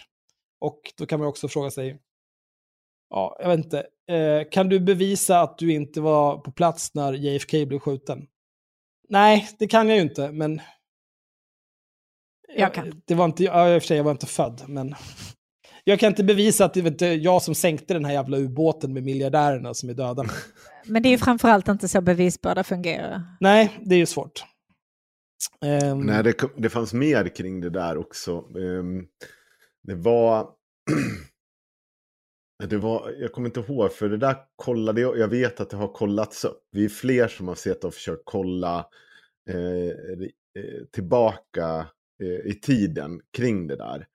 Och 0.61 0.81
då 0.99 1.07
kan 1.07 1.21
man 1.21 1.29
också 1.29 1.49
fråga 1.49 1.71
sig, 1.71 1.99
ja, 3.11 3.37
jag 3.41 3.49
vet 3.49 3.65
inte, 3.65 3.87
eh, 4.09 4.51
kan 4.51 4.69
du 4.69 4.81
bevisa 4.81 5.41
att 5.41 5.59
du 5.59 5.73
inte 5.73 6.01
var 6.01 6.39
på 6.39 6.53
plats 6.53 6.95
när 6.95 7.13
JFK 7.13 7.67
blev 7.67 7.79
skjuten? 7.79 8.27
Nej, 9.09 9.49
det 9.59 9.67
kan 9.67 9.89
jag 9.89 9.97
ju 9.97 10.03
inte, 10.03 10.33
men... 10.33 10.61
Jag 12.57 12.75
kan. 12.75 13.03
Det 13.05 13.15
var 13.15 13.25
inte, 13.25 13.45
ja, 13.45 13.75
i 13.75 13.79
och 13.79 13.83
för 13.83 13.87
sig, 13.87 13.97
jag 13.97 14.05
var 14.05 14.11
inte 14.11 14.27
född, 14.27 14.63
men... 14.67 14.95
Jag 15.85 16.01
kan 16.01 16.09
inte 16.09 16.25
bevisa 16.25 16.65
att 16.65 16.75
det 16.75 16.83
var 16.83 16.91
inte 16.91 17.07
jag 17.07 17.43
som 17.43 17.55
sänkte 17.55 17.95
den 17.95 18.05
här 18.05 18.13
jävla 18.13 18.37
ubåten 18.37 18.93
med 18.93 19.03
miljardärerna 19.03 19.75
som 19.75 19.89
är 19.89 19.95
döda. 19.95 20.25
Men 20.87 21.03
det 21.03 21.09
är 21.09 21.11
ju 21.11 21.19
framförallt 21.19 21.69
inte 21.69 21.89
så 21.89 22.01
bevisbörda 22.01 22.65
fungerar. 22.65 23.23
Nej, 23.41 23.79
det 23.85 23.95
är 23.95 23.99
ju 23.99 24.07
svårt. 24.07 24.45
Ehm, 25.65 26.01
Nej, 26.01 26.23
det, 26.23 26.35
det 26.57 26.69
fanns 26.69 26.93
mer 26.93 27.29
kring 27.37 27.61
det 27.61 27.71
där 27.71 27.97
också. 27.99 28.45
Ehm, 28.59 29.07
det 29.83 29.95
var... 29.95 30.49
det 32.69 32.77
var... 32.77 33.15
Jag 33.21 33.33
kommer 33.33 33.49
inte 33.49 33.61
ihåg, 33.61 33.93
för 33.93 34.09
det 34.09 34.17
där 34.17 34.37
kollade 34.57 35.01
jag. 35.01 35.19
Jag 35.19 35.29
vet 35.29 35.61
att 35.61 35.71
det 35.71 35.77
har 35.77 35.89
kollats 35.89 36.45
upp. 36.45 36.63
Vi 36.73 36.85
är 36.85 36.89
fler 36.89 37.29
som 37.29 37.49
har 37.49 37.55
sett 37.55 37.85
och 37.85 37.95
försökt 37.95 38.23
kolla 38.25 38.87
eh, 39.51 39.89
eh, 40.63 40.85
tillbaka 40.93 41.79
eh, 41.79 41.87
i 42.25 42.55
tiden 42.63 43.21
kring 43.37 43.67
det 43.67 43.77
där. 43.77 44.07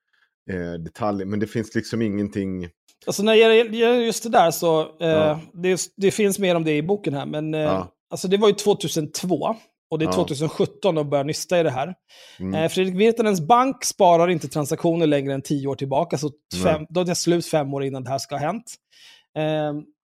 Eh, 0.50 0.72
detaljer, 0.72 1.26
men 1.26 1.40
det 1.40 1.46
finns 1.46 1.74
liksom 1.74 2.02
ingenting... 2.02 2.68
Alltså 3.06 3.22
när 3.22 3.32
det 3.32 3.38
gäller 3.38 3.94
just 3.94 4.22
det 4.22 4.28
där 4.28 4.50
så, 4.50 4.80
eh, 4.80 5.08
Ja. 5.08 5.40
det, 5.52 5.80
det 5.96 6.10
finns 6.10 6.38
mer 6.38 6.54
om 6.54 6.64
det 6.64 6.76
i 6.76 6.82
boken 6.82 7.14
här, 7.14 7.26
men 7.26 7.54
eh, 7.54 7.60
Ja. 7.60 7.92
alltså 8.10 8.28
det 8.28 8.36
var 8.36 8.48
ju 8.48 8.54
2002. 8.54 9.56
Och 9.90 9.98
det 9.98 10.04
är 10.04 10.06
Ja. 10.06 10.12
2017 10.12 10.94
de 10.94 11.10
börjar 11.10 11.24
nysta 11.24 11.60
i 11.60 11.62
det 11.62 11.70
här. 11.70 11.94
Mm. 12.40 12.54
Eh, 12.54 12.68
Fredrik 12.68 12.94
Virtanens 12.94 13.40
bank 13.40 13.84
sparar 13.84 14.28
inte 14.30 14.48
transaktioner 14.48 15.06
längre 15.06 15.34
än 15.34 15.42
tio 15.42 15.68
år 15.68 15.74
tillbaka, 15.74 16.18
så 16.18 16.30
fem, 16.64 16.86
då 16.90 17.00
är 17.00 17.04
det 17.04 17.14
slut 17.14 17.46
fem 17.46 17.74
år 17.74 17.84
innan 17.84 18.04
det 18.04 18.10
här 18.10 18.18
ska 18.18 18.34
ha 18.34 18.40
hänt. 18.46 18.74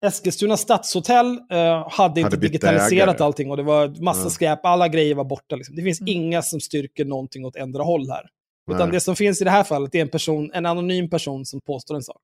Eskilstuna 0.03 0.57
stadshotell 0.57 1.39
eh, 1.51 1.89
hade 1.91 2.21
inte 2.21 2.37
bytt 2.37 2.51
digitaliserat 2.51 2.91
ägare. 3.15 3.23
allting 3.25 3.51
och 3.51 3.57
det 3.57 3.63
var 3.63 4.03
massa 4.03 4.23
Ja. 4.23 4.29
skräp, 4.29 4.65
alla 4.65 4.87
grejer 4.87 5.15
var 5.15 5.23
borta. 5.23 5.55
Liksom. 5.55 5.75
Det 5.75 5.81
finns 5.83 6.01
Mm. 6.01 6.13
inga 6.15 6.41
som 6.41 6.59
styrker 6.59 7.05
någonting 7.05 7.45
åt 7.45 7.55
ändra 7.55 7.83
håll 7.83 8.09
här. 8.09 8.25
Utan 8.71 8.87
Nej. 8.89 8.91
det 8.91 8.99
som 9.01 9.15
finns 9.15 9.41
i 9.41 9.43
det 9.43 9.49
här 9.51 9.63
fallet 9.63 9.95
är 9.95 10.01
en, 10.01 10.09
person, 10.09 10.51
en 10.53 10.65
anonym 10.65 11.09
person 11.09 11.45
som 11.45 11.61
påstår 11.61 11.95
en 11.95 12.03
sak. 12.03 12.21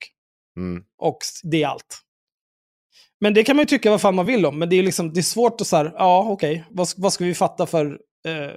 Mm. 0.58 0.84
Och 0.98 1.18
det 1.44 1.64
är 1.64 1.68
allt. 1.68 2.00
Men 3.22 3.34
det 3.34 3.44
kan 3.44 3.56
man 3.56 3.64
ju 3.64 3.68
tycka 3.68 3.90
vad 3.92 4.02
fan 4.02 4.16
man 4.16 4.26
vill 4.26 4.46
om, 4.46 4.60
men 4.60 4.70
det 4.70 4.76
är, 4.76 4.84
liksom, 4.84 5.14
det 5.14 5.20
är 5.20 5.22
svårt 5.22 5.62
att 5.62 5.68
så 5.68 5.76
här, 5.78 5.94
ja 5.98 6.26
okej, 6.30 6.64
vad, 6.70 6.88
vad 6.98 7.14
ska 7.14 7.24
vi 7.26 7.36
fatta 7.36 7.66
för, 7.66 7.86
eh, 8.28 8.52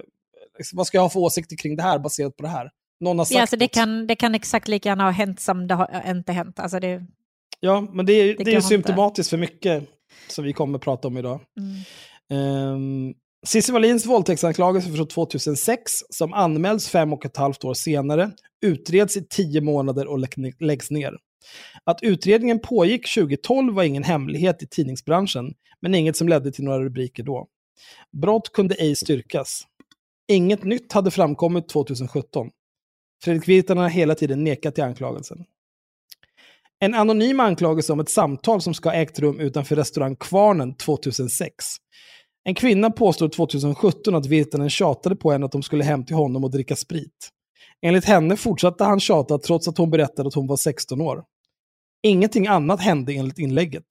liksom, 0.58 0.76
vad 0.76 0.86
ska 0.86 0.96
jag 0.96 1.02
ha 1.02 1.10
för 1.10 1.20
åsikter 1.20 1.56
kring 1.56 1.76
det 1.76 1.82
här 1.82 1.98
baserat 1.98 2.36
på 2.36 2.42
det 2.42 2.48
här? 2.48 2.70
Någon 3.00 3.18
har 3.18 3.24
sagt 3.24 3.34
Ja, 3.34 3.40
alltså 3.40 3.56
det, 3.56 3.64
något. 3.64 3.72
kan, 3.74 4.06
det 4.06 4.16
kan 4.16 4.34
exakt 4.34 4.68
lika 4.68 4.88
gärna 4.88 5.04
ha 5.04 5.10
hänt 5.10 5.40
som 5.40 5.66
det 5.66 5.74
har 5.74 6.10
inte 6.10 6.32
hänt. 6.32 6.58
Alltså 6.60 6.80
det, 6.80 7.06
Ja, 7.64 7.86
men 7.92 8.06
det 8.06 8.12
är, 8.12 8.36
Det 8.38 8.44
det 8.44 8.54
är 8.54 8.60
symptomatiskt 8.60 9.30
för 9.30 9.36
mycket 9.36 9.84
som 10.28 10.44
vi 10.44 10.52
kommer 10.52 10.78
att 10.78 10.84
prata 10.84 11.08
om 11.08 11.18
idag. 11.18 11.40
mm. 12.30 12.74
Um, 12.74 13.14
Cissi 13.46 13.72
Wallins 13.72 14.06
våldtäktsanklagelse 14.06 14.92
från 14.92 15.08
2006, 15.08 15.92
som 16.10 16.32
anmäls 16.32 16.88
fem 16.88 17.12
och 17.12 17.24
ett 17.26 17.36
halvt 17.36 17.64
år 17.64 17.74
senare, 17.74 18.30
utreds 18.66 19.16
i 19.16 19.26
tio 19.30 19.60
månader 19.60 20.06
och 20.06 20.18
lägg- 20.18 20.56
läggs 20.60 20.90
ner. 20.90 21.12
Att 21.84 22.02
utredningen 22.02 22.58
pågick 22.60 23.14
2012 23.14 23.74
var 23.74 23.82
ingen 23.82 24.02
hemlighet 24.04 24.62
i 24.62 24.66
tidningsbranschen, 24.66 25.54
men 25.80 25.94
inget 25.94 26.16
som 26.16 26.28
ledde 26.28 26.52
till 26.52 26.64
några 26.64 26.80
rubriker 26.84 27.22
då. 27.22 27.46
Brott 28.16 28.52
kunde 28.52 28.74
ej 28.74 28.96
styrkas. 28.96 29.62
Inget 30.28 30.64
nytt 30.64 30.92
hade 30.92 31.10
framkommit 31.10 31.68
2017. 31.68 32.50
Fredrik 33.24 33.48
Virtanen 33.48 33.82
har 33.82 33.90
hela 33.90 34.14
tiden 34.14 34.44
nekat 34.44 34.74
till 34.74 34.84
anklagelsen. 34.84 35.44
En 36.82 36.94
anonym 36.94 37.40
anklagelse 37.40 37.92
om 37.92 38.00
ett 38.00 38.08
samtal 38.08 38.60
som 38.60 38.74
ska 38.74 38.88
ha 38.88 38.96
ägt 38.96 39.18
rum 39.18 39.40
utanför 39.40 39.76
restaurang 39.76 40.16
Kvarnen 40.16 40.74
2006. 40.74 41.64
En 42.44 42.54
kvinna 42.54 42.90
påstår 42.90 43.28
2017 43.28 44.14
att 44.14 44.26
Virtanen 44.26 44.70
tjatade 44.70 45.16
på 45.16 45.32
henne 45.32 45.46
att 45.46 45.52
de 45.52 45.62
skulle 45.62 45.84
hem 45.84 46.04
till 46.04 46.16
honom 46.16 46.44
och 46.44 46.50
dricka 46.50 46.76
sprit. 46.76 47.28
Enligt 47.82 48.04
henne 48.04 48.36
fortsatte 48.36 48.84
han 48.84 49.00
tjata 49.00 49.38
trots 49.38 49.68
att 49.68 49.78
hon 49.78 49.90
berättade 49.90 50.28
att 50.28 50.34
hon 50.34 50.46
var 50.46 50.56
16 50.56 51.00
år. 51.00 51.24
Ingenting 52.02 52.46
annat 52.46 52.80
hände 52.80 53.12
enligt 53.12 53.38
inlägget. 53.38 53.86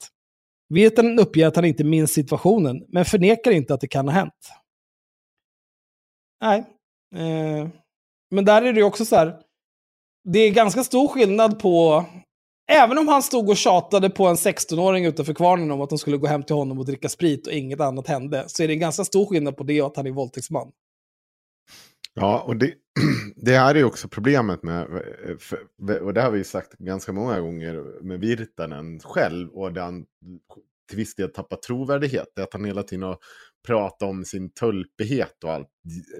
Virtanen 0.70 1.20
uppger 1.20 1.48
att 1.48 1.56
han 1.56 1.66
inte 1.66 1.84
minns 1.84 2.14
situationen, 2.14 2.86
men 2.88 3.06
förnekar 3.06 3.52
inte 3.52 3.74
att 3.74 3.82
det 3.82 3.88
kan 3.88 4.08
ha 4.08 4.16
hänt. 4.16 4.52
Nej. 6.42 6.60
Eh, 7.16 7.68
men 8.32 8.46
där 8.46 8.62
är 8.62 8.74
det 8.74 8.80
ju 8.80 8.86
också 8.86 9.06
så 9.06 9.16
här. 9.16 9.40
Det 10.24 10.40
är 10.40 10.52
ganska 10.52 10.84
stor 10.84 11.08
skillnad 11.08 11.60
på... 11.60 12.06
Även 12.68 12.98
om 12.98 13.08
han 13.08 13.24
stod 13.24 13.50
och 13.50 13.58
tjatade 13.58 14.10
på 14.10 14.28
en 14.28 14.36
16-åring 14.36 15.06
utanför 15.06 15.34
kvarnen 15.34 15.72
om 15.72 15.82
att 15.82 15.90
de 15.90 15.98
skulle 15.98 16.18
gå 16.18 16.28
hem 16.28 16.44
till 16.44 16.56
honom 16.56 16.80
och 16.80 16.86
dricka 16.86 17.10
sprit 17.10 17.48
och 17.48 17.54
inget 17.54 17.80
annat 17.80 18.08
hände, 18.08 18.44
så 18.48 18.64
är 18.64 18.68
det 18.68 18.74
en 18.74 18.80
ganska 18.80 19.04
stor 19.04 19.26
skillnad 19.26 19.58
på 19.58 19.64
det 19.64 19.82
och 19.82 19.88
att 19.88 19.98
han 19.98 20.08
är 20.08 20.12
våldtäktsman. 20.12 20.72
Ja, 22.14 22.44
och 22.48 22.58
det, 22.58 22.74
det 23.36 23.58
här 23.58 23.76
är 23.76 23.80
ju 23.80 23.86
också 23.86 24.08
problemet 24.08 24.64
med, 24.64 24.88
för- 25.40 26.02
och 26.02 26.14
det 26.14 26.22
har 26.22 26.32
vi 26.32 26.38
ju 26.38 26.44
sagt 26.44 26.74
ganska 26.78 27.12
många 27.14 27.40
gånger 27.40 28.04
med 28.04 28.20
Virtanen 28.20 29.00
själv, 29.00 29.50
och 29.50 29.74
där 29.74 29.82
han 29.82 30.06
till 30.90 30.98
viss 30.98 31.16
del 31.16 31.30
tappar 31.30 31.58
trovärdighet, 31.58 32.28
det 32.36 32.42
är 32.42 32.44
att 32.44 32.54
han 32.54 32.66
hela 32.66 32.84
tiden 32.84 33.04
har 33.04 33.18
pratat 33.68 34.10
om 34.10 34.26
sin 34.26 34.54
tölpighet 34.54 35.44
och 35.44 35.52
allt, 35.52 35.70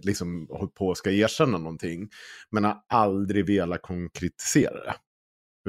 liksom 0.04 0.48
hållit 0.50 0.74
på 0.74 0.88
och 0.88 0.98
ska 0.98 1.12
erkänna 1.12 1.58
någonting, 1.58 2.10
men 2.52 2.64
har 2.64 2.78
aldrig 2.88 3.46
velat 3.46 3.82
konkretisera 3.82 4.84
det. 4.84 4.94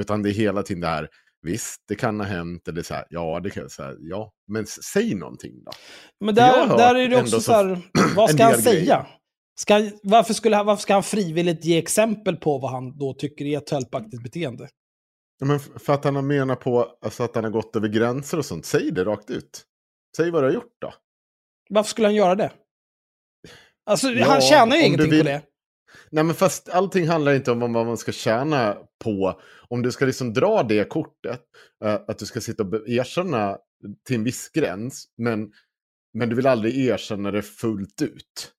Utan 0.00 0.22
det 0.22 0.30
är 0.30 0.32
hela 0.34 0.62
tiden 0.62 0.80
det 0.80 0.86
här, 0.86 1.08
visst, 1.42 1.80
det 1.88 1.94
kan 1.94 2.20
ha 2.20 2.26
hänt, 2.26 2.68
eller 2.68 2.82
så 2.82 2.94
här, 2.94 3.06
ja, 3.10 3.40
det 3.40 3.50
kan 3.50 3.70
säga, 3.70 3.94
ja, 4.00 4.32
men 4.48 4.66
säg 4.66 5.14
någonting 5.14 5.64
då. 5.64 5.72
Men 6.24 6.34
där, 6.34 6.66
där 6.76 6.94
är 6.94 7.08
det 7.08 7.16
också 7.20 7.40
så 7.40 7.52
här, 7.52 7.80
vad 8.16 8.30
ska 8.30 8.44
han 8.44 8.62
säga? 8.62 8.80
grejer. 8.80 9.06
Ska, 9.60 9.90
varför, 10.02 10.34
skulle, 10.34 10.56
han- 10.56 10.66
varför 10.66 10.82
ska 10.82 10.94
han 10.94 11.02
frivilligt 11.02 11.64
ge 11.64 11.78
exempel 11.78 12.36
på 12.36 12.58
vad 12.58 12.70
han 12.70 12.98
då 12.98 13.14
tycker 13.14 13.44
är 13.44 13.58
ett 13.58 13.66
tölpaktigt 13.66 14.22
beteende? 14.22 14.68
Ja, 15.40 15.46
men 15.46 15.60
för 15.60 15.92
att 15.92 16.04
han 16.04 16.14
har 16.14 16.22
menat 16.22 16.60
på 16.60 16.96
alltså, 17.04 17.22
att 17.22 17.34
han 17.34 17.44
har 17.44 17.50
gått 17.50 17.76
över 17.76 17.88
gränser 17.88 18.38
och 18.38 18.44
sånt. 18.44 18.64
Säg 18.66 18.90
det 18.90 19.04
rakt 19.04 19.30
ut. 19.30 19.62
Säg 20.16 20.30
vad 20.30 20.42
du 20.42 20.46
har 20.46 20.54
gjort 20.54 20.72
då. 20.80 20.94
Varför 21.70 21.88
skulle 21.90 22.06
han 22.08 22.14
göra 22.14 22.34
det? 22.34 22.52
Alltså, 23.86 24.08
Ja, 24.10 24.26
han 24.26 24.40
tjänar 24.40 24.76
ju 24.76 24.82
ingenting 24.86 25.10
vill- 25.10 25.20
på 25.20 25.24
det. 25.28 25.42
Nej 26.10 26.24
men 26.24 26.34
fast 26.34 26.68
allting 26.68 27.08
handlar 27.08 27.34
inte 27.34 27.52
om 27.52 27.60
vad 27.60 27.86
man 27.86 27.96
ska 27.96 28.12
tjäna 28.12 28.76
på. 29.04 29.40
Om 29.68 29.82
du 29.82 29.92
ska 29.92 30.06
liksom 30.06 30.32
dra 30.32 30.62
det 30.62 30.88
kortet. 30.88 31.42
Eh, 31.84 31.94
att 31.94 32.18
du 32.18 32.26
ska 32.26 32.40
sitta 32.40 32.62
och 32.62 32.88
erkänna 32.88 33.58
till 34.06 34.16
en 34.16 34.24
viss 34.24 34.50
gräns. 34.54 35.08
Men, 35.16 35.52
men 36.14 36.28
du 36.28 36.36
vill 36.36 36.46
aldrig 36.46 36.86
erkänna 36.86 37.30
det 37.30 37.42
fullt 37.42 38.02
ut. 38.02 38.52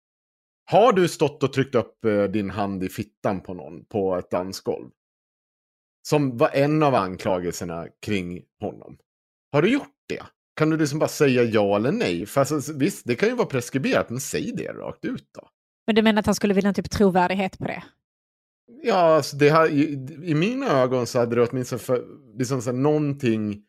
Har 0.66 0.94
du 0.94 1.08
stått 1.08 1.44
och 1.44 1.54
tryckt 1.54 1.76
upp 1.76 2.06
eh, 2.06 2.24
din 2.24 2.50
hand 2.50 2.84
i 2.84 2.90
fittan 2.90 3.42
på 3.42 3.54
någon 3.54 3.86
på 3.86 4.16
ett 4.16 4.32
dansgolv? 4.32 4.90
Som 6.08 6.38
var 6.38 6.50
en 6.54 6.84
av 6.84 6.96
anklagelserna 6.96 7.88
kring 8.02 8.44
honom. 8.60 8.98
Har 9.52 9.62
du 9.62 9.74
gjort 9.74 9.96
det? 10.08 10.24
Kan 10.56 10.70
du 10.70 10.78
liksom 10.78 11.00
bara 11.00 11.10
säga 11.10 11.44
ja 11.44 11.76
eller 11.76 11.92
nej? 11.92 12.26
För 12.26 12.42
alltså, 12.42 12.74
visst, 12.74 13.06
det 13.06 13.16
kan 13.16 13.30
ju 13.30 13.36
vara 13.36 13.48
preskriberat, 13.48 14.10
men 14.10 14.20
säg 14.20 14.52
det 14.58 14.74
rakt 14.74 15.06
ut 15.06 15.30
då. 15.34 15.50
Men 15.88 15.96
du 15.96 16.02
menar 16.02 16.20
att 16.20 16.26
han 16.26 16.36
skulle 16.36 16.54
vilja 16.54 16.68
ha 16.68 16.74
typ 16.74 16.90
trovärdighet 16.90 17.58
på 17.58 17.66
det? 17.66 17.84
Ja, 18.84 18.96
alltså 18.96 19.38
det 19.38 19.50
här, 19.50 19.70
i, 19.70 20.08
i 20.24 20.34
mina 20.34 20.68
ögon 20.68 21.08
så 21.08 21.20
hade 21.20 21.36
det 21.36 21.48
åtminstone 21.48 21.80
för, 21.80 22.06
liksom 22.38 22.62
så 22.62 22.72
här, 22.72 22.78
någonting, 22.78 23.64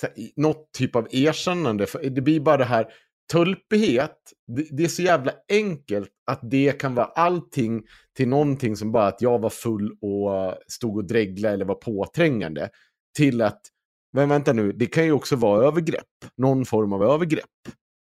så 0.00 0.06
här, 0.06 0.14
något 0.36 0.72
typ 0.72 0.96
av 0.96 1.08
erkännande. 1.10 1.86
För 1.86 2.10
det 2.10 2.20
blir 2.20 2.40
bara 2.40 2.56
det 2.56 2.64
här, 2.64 2.86
tulpighet, 3.32 4.16
det, 4.56 4.66
det 4.70 4.84
är 4.84 4.88
så 4.88 5.02
jävla 5.02 5.32
enkelt 5.48 6.10
att 6.26 6.40
det 6.42 6.72
kan 6.80 6.94
vara 6.94 7.06
allting 7.06 7.82
till 8.16 8.28
någonting 8.28 8.76
som 8.76 8.92
bara 8.92 9.06
att 9.06 9.22
jag 9.22 9.38
var 9.38 9.50
full 9.50 9.90
och 10.00 10.58
stod 10.68 10.96
och 10.96 11.06
dreglade 11.06 11.54
eller 11.54 11.64
var 11.64 11.74
påträngande. 11.74 12.70
Till 13.16 13.42
att, 13.42 13.60
men 14.12 14.28
vänta 14.28 14.52
nu, 14.52 14.72
det 14.72 14.86
kan 14.86 15.04
ju 15.04 15.12
också 15.12 15.36
vara 15.36 15.66
övergrepp, 15.66 16.04
någon 16.36 16.64
form 16.64 16.92
av 16.92 17.02
övergrepp. 17.02 17.44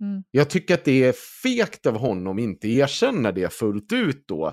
Mm. 0.02 0.22
Jag 0.30 0.50
tycker 0.50 0.74
att 0.74 0.84
det 0.84 1.04
är 1.04 1.12
fegt 1.42 1.86
av 1.86 1.96
honom 1.96 2.36
att 2.38 2.42
inte 2.42 2.68
erkänna 2.68 3.32
det 3.32 3.52
fullt 3.52 3.92
ut 3.92 4.24
då. 4.28 4.46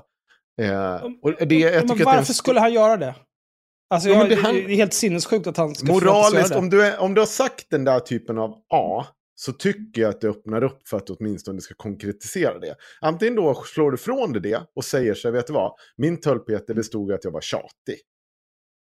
Eh, 0.62 0.96
och 1.22 1.48
det, 1.48 1.56
jag 1.56 1.88
men 1.88 1.98
varför 2.06 2.34
skulle 2.34 2.60
han 2.60 2.74
göra 2.74 2.98
det? 2.98 3.16
Alltså, 3.90 4.10
Ja, 4.10 4.18
men 4.18 4.30
jag, 4.30 4.38
det 4.38 4.42
han- 4.44 4.56
det 4.56 4.62
är 4.62 4.76
helt 4.76 4.94
sinnessjukt 4.94 5.48
att 5.48 5.58
han 5.58 5.76
ska 5.76 5.88
få 5.88 5.94
göra 5.94 6.06
Moraliskt, 6.06 6.50
det. 6.50 6.56
om 6.60 6.70
du, 6.70 6.86
är, 6.86 7.00
om 7.00 7.14
du 7.14 7.22
har 7.22 7.26
sagt 7.26 7.66
den 7.70 7.84
där 7.84 8.00
typen 8.00 8.38
av 8.38 8.52
A, 8.74 9.06
så 9.36 9.52
tycker 9.54 10.02
jag 10.02 10.10
att 10.10 10.22
det 10.22 10.28
öppnar 10.28 10.64
upp 10.64 10.88
för 10.88 10.98
att 10.98 11.08
du 11.08 11.14
åtminstone 11.14 11.62
ska 11.62 11.74
konkretisera 11.78 12.60
det. 12.60 12.76
Antingen 13.02 13.36
då 13.36 13.64
slår 13.66 13.92
du 13.92 13.96
ifrån 13.96 14.34
dig 14.34 14.42
det 14.42 14.62
och 14.76 14.86
säger 14.86 15.14
så 15.14 15.28
här, 15.28 15.34
vet 15.34 15.48
du 15.48 15.54
vad, 15.54 15.74
min 15.98 16.20
tölpighet 16.22 16.68
det 16.68 16.74
bestod 16.74 17.12
i 17.12 17.14
att 17.14 17.24
jag 17.24 17.32
var 17.32 17.42
tjatig. 17.42 18.00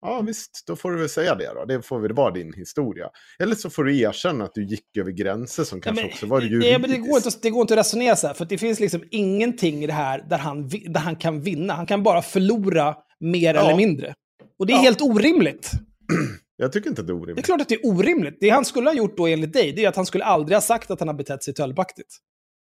Ja 0.02 0.22
visst, 0.22 0.64
då 0.68 0.76
får 0.76 0.92
du 0.92 0.98
väl 1.00 1.10
säga 1.10 1.36
det 1.36 1.52
då. 1.56 1.66
Det 1.66 1.82
får 1.82 2.00
väl 2.00 2.14
vara 2.14 2.32
din 2.32 2.54
historia. 2.54 3.10
Eller 3.40 3.56
så 3.56 3.70
får 3.70 3.84
du 3.84 4.00
erkänna 4.00 4.46
att 4.46 4.54
du 4.54 4.66
gick 4.66 4.98
över 4.98 5.12
gränser 5.12 5.64
som 5.64 5.82
kanske 5.82 6.04
men- 6.04 6.12
också 6.12 6.26
var 6.26 6.40
Nej, 6.40 6.50
juridiskt. 6.50 6.82
men 6.82 6.90
det 6.90 6.98
går, 6.98 7.16
inte, 7.18 7.30
det 7.42 7.50
går 7.50 7.62
inte 7.62 7.74
att 7.74 7.80
resonera 7.80 8.16
så 8.16 8.28
här, 8.28 8.34
för 8.34 8.46
det 8.46 8.58
finns 8.58 8.80
liksom 8.80 9.04
ingenting 9.12 9.84
i 9.84 9.88
det 9.88 9.94
här 9.94 10.26
där 10.30 10.38
han, 10.38 10.70
där 10.70 11.00
han 11.00 11.16
kan 11.16 11.42
vinna. 11.42 11.74
Han 11.74 11.86
kan 11.86 12.04
bara 12.04 12.22
förlora 12.22 12.96
mer 13.20 13.54
Ja. 13.56 13.62
eller 13.66 13.76
mindre. 13.78 14.14
Och 14.60 14.66
det 14.68 14.74
är 14.74 14.78
Ja. 14.78 14.82
helt 14.82 15.02
orimligt. 15.02 15.72
Jag 16.58 16.72
tycker 16.72 16.90
inte 16.90 17.02
att 17.02 17.08
det 17.08 17.14
är 17.14 17.16
Det 17.16 17.20
är 17.20 17.24
orimligt. 17.24 17.46
klart 17.46 17.62
att 17.62 17.70
det 17.70 17.76
är 17.76 17.86
orimligt. 17.88 18.38
Det 18.40 18.50
han 18.50 18.66
skulle 18.66 18.90
ha 18.90 18.96
gjort 18.96 19.18
då 19.18 19.28
enligt 19.28 19.54
dig, 19.54 19.72
det 19.72 19.86
är 19.86 19.90
att 19.90 19.96
han 19.96 20.06
skulle 20.06 20.24
aldrig 20.24 20.56
ha 20.56 20.62
sagt 20.62 20.92
att 20.92 21.00
han 21.00 21.08
har 21.08 21.16
betett 21.16 21.44
sig 21.44 21.54
tölpaktigt. 21.54 22.10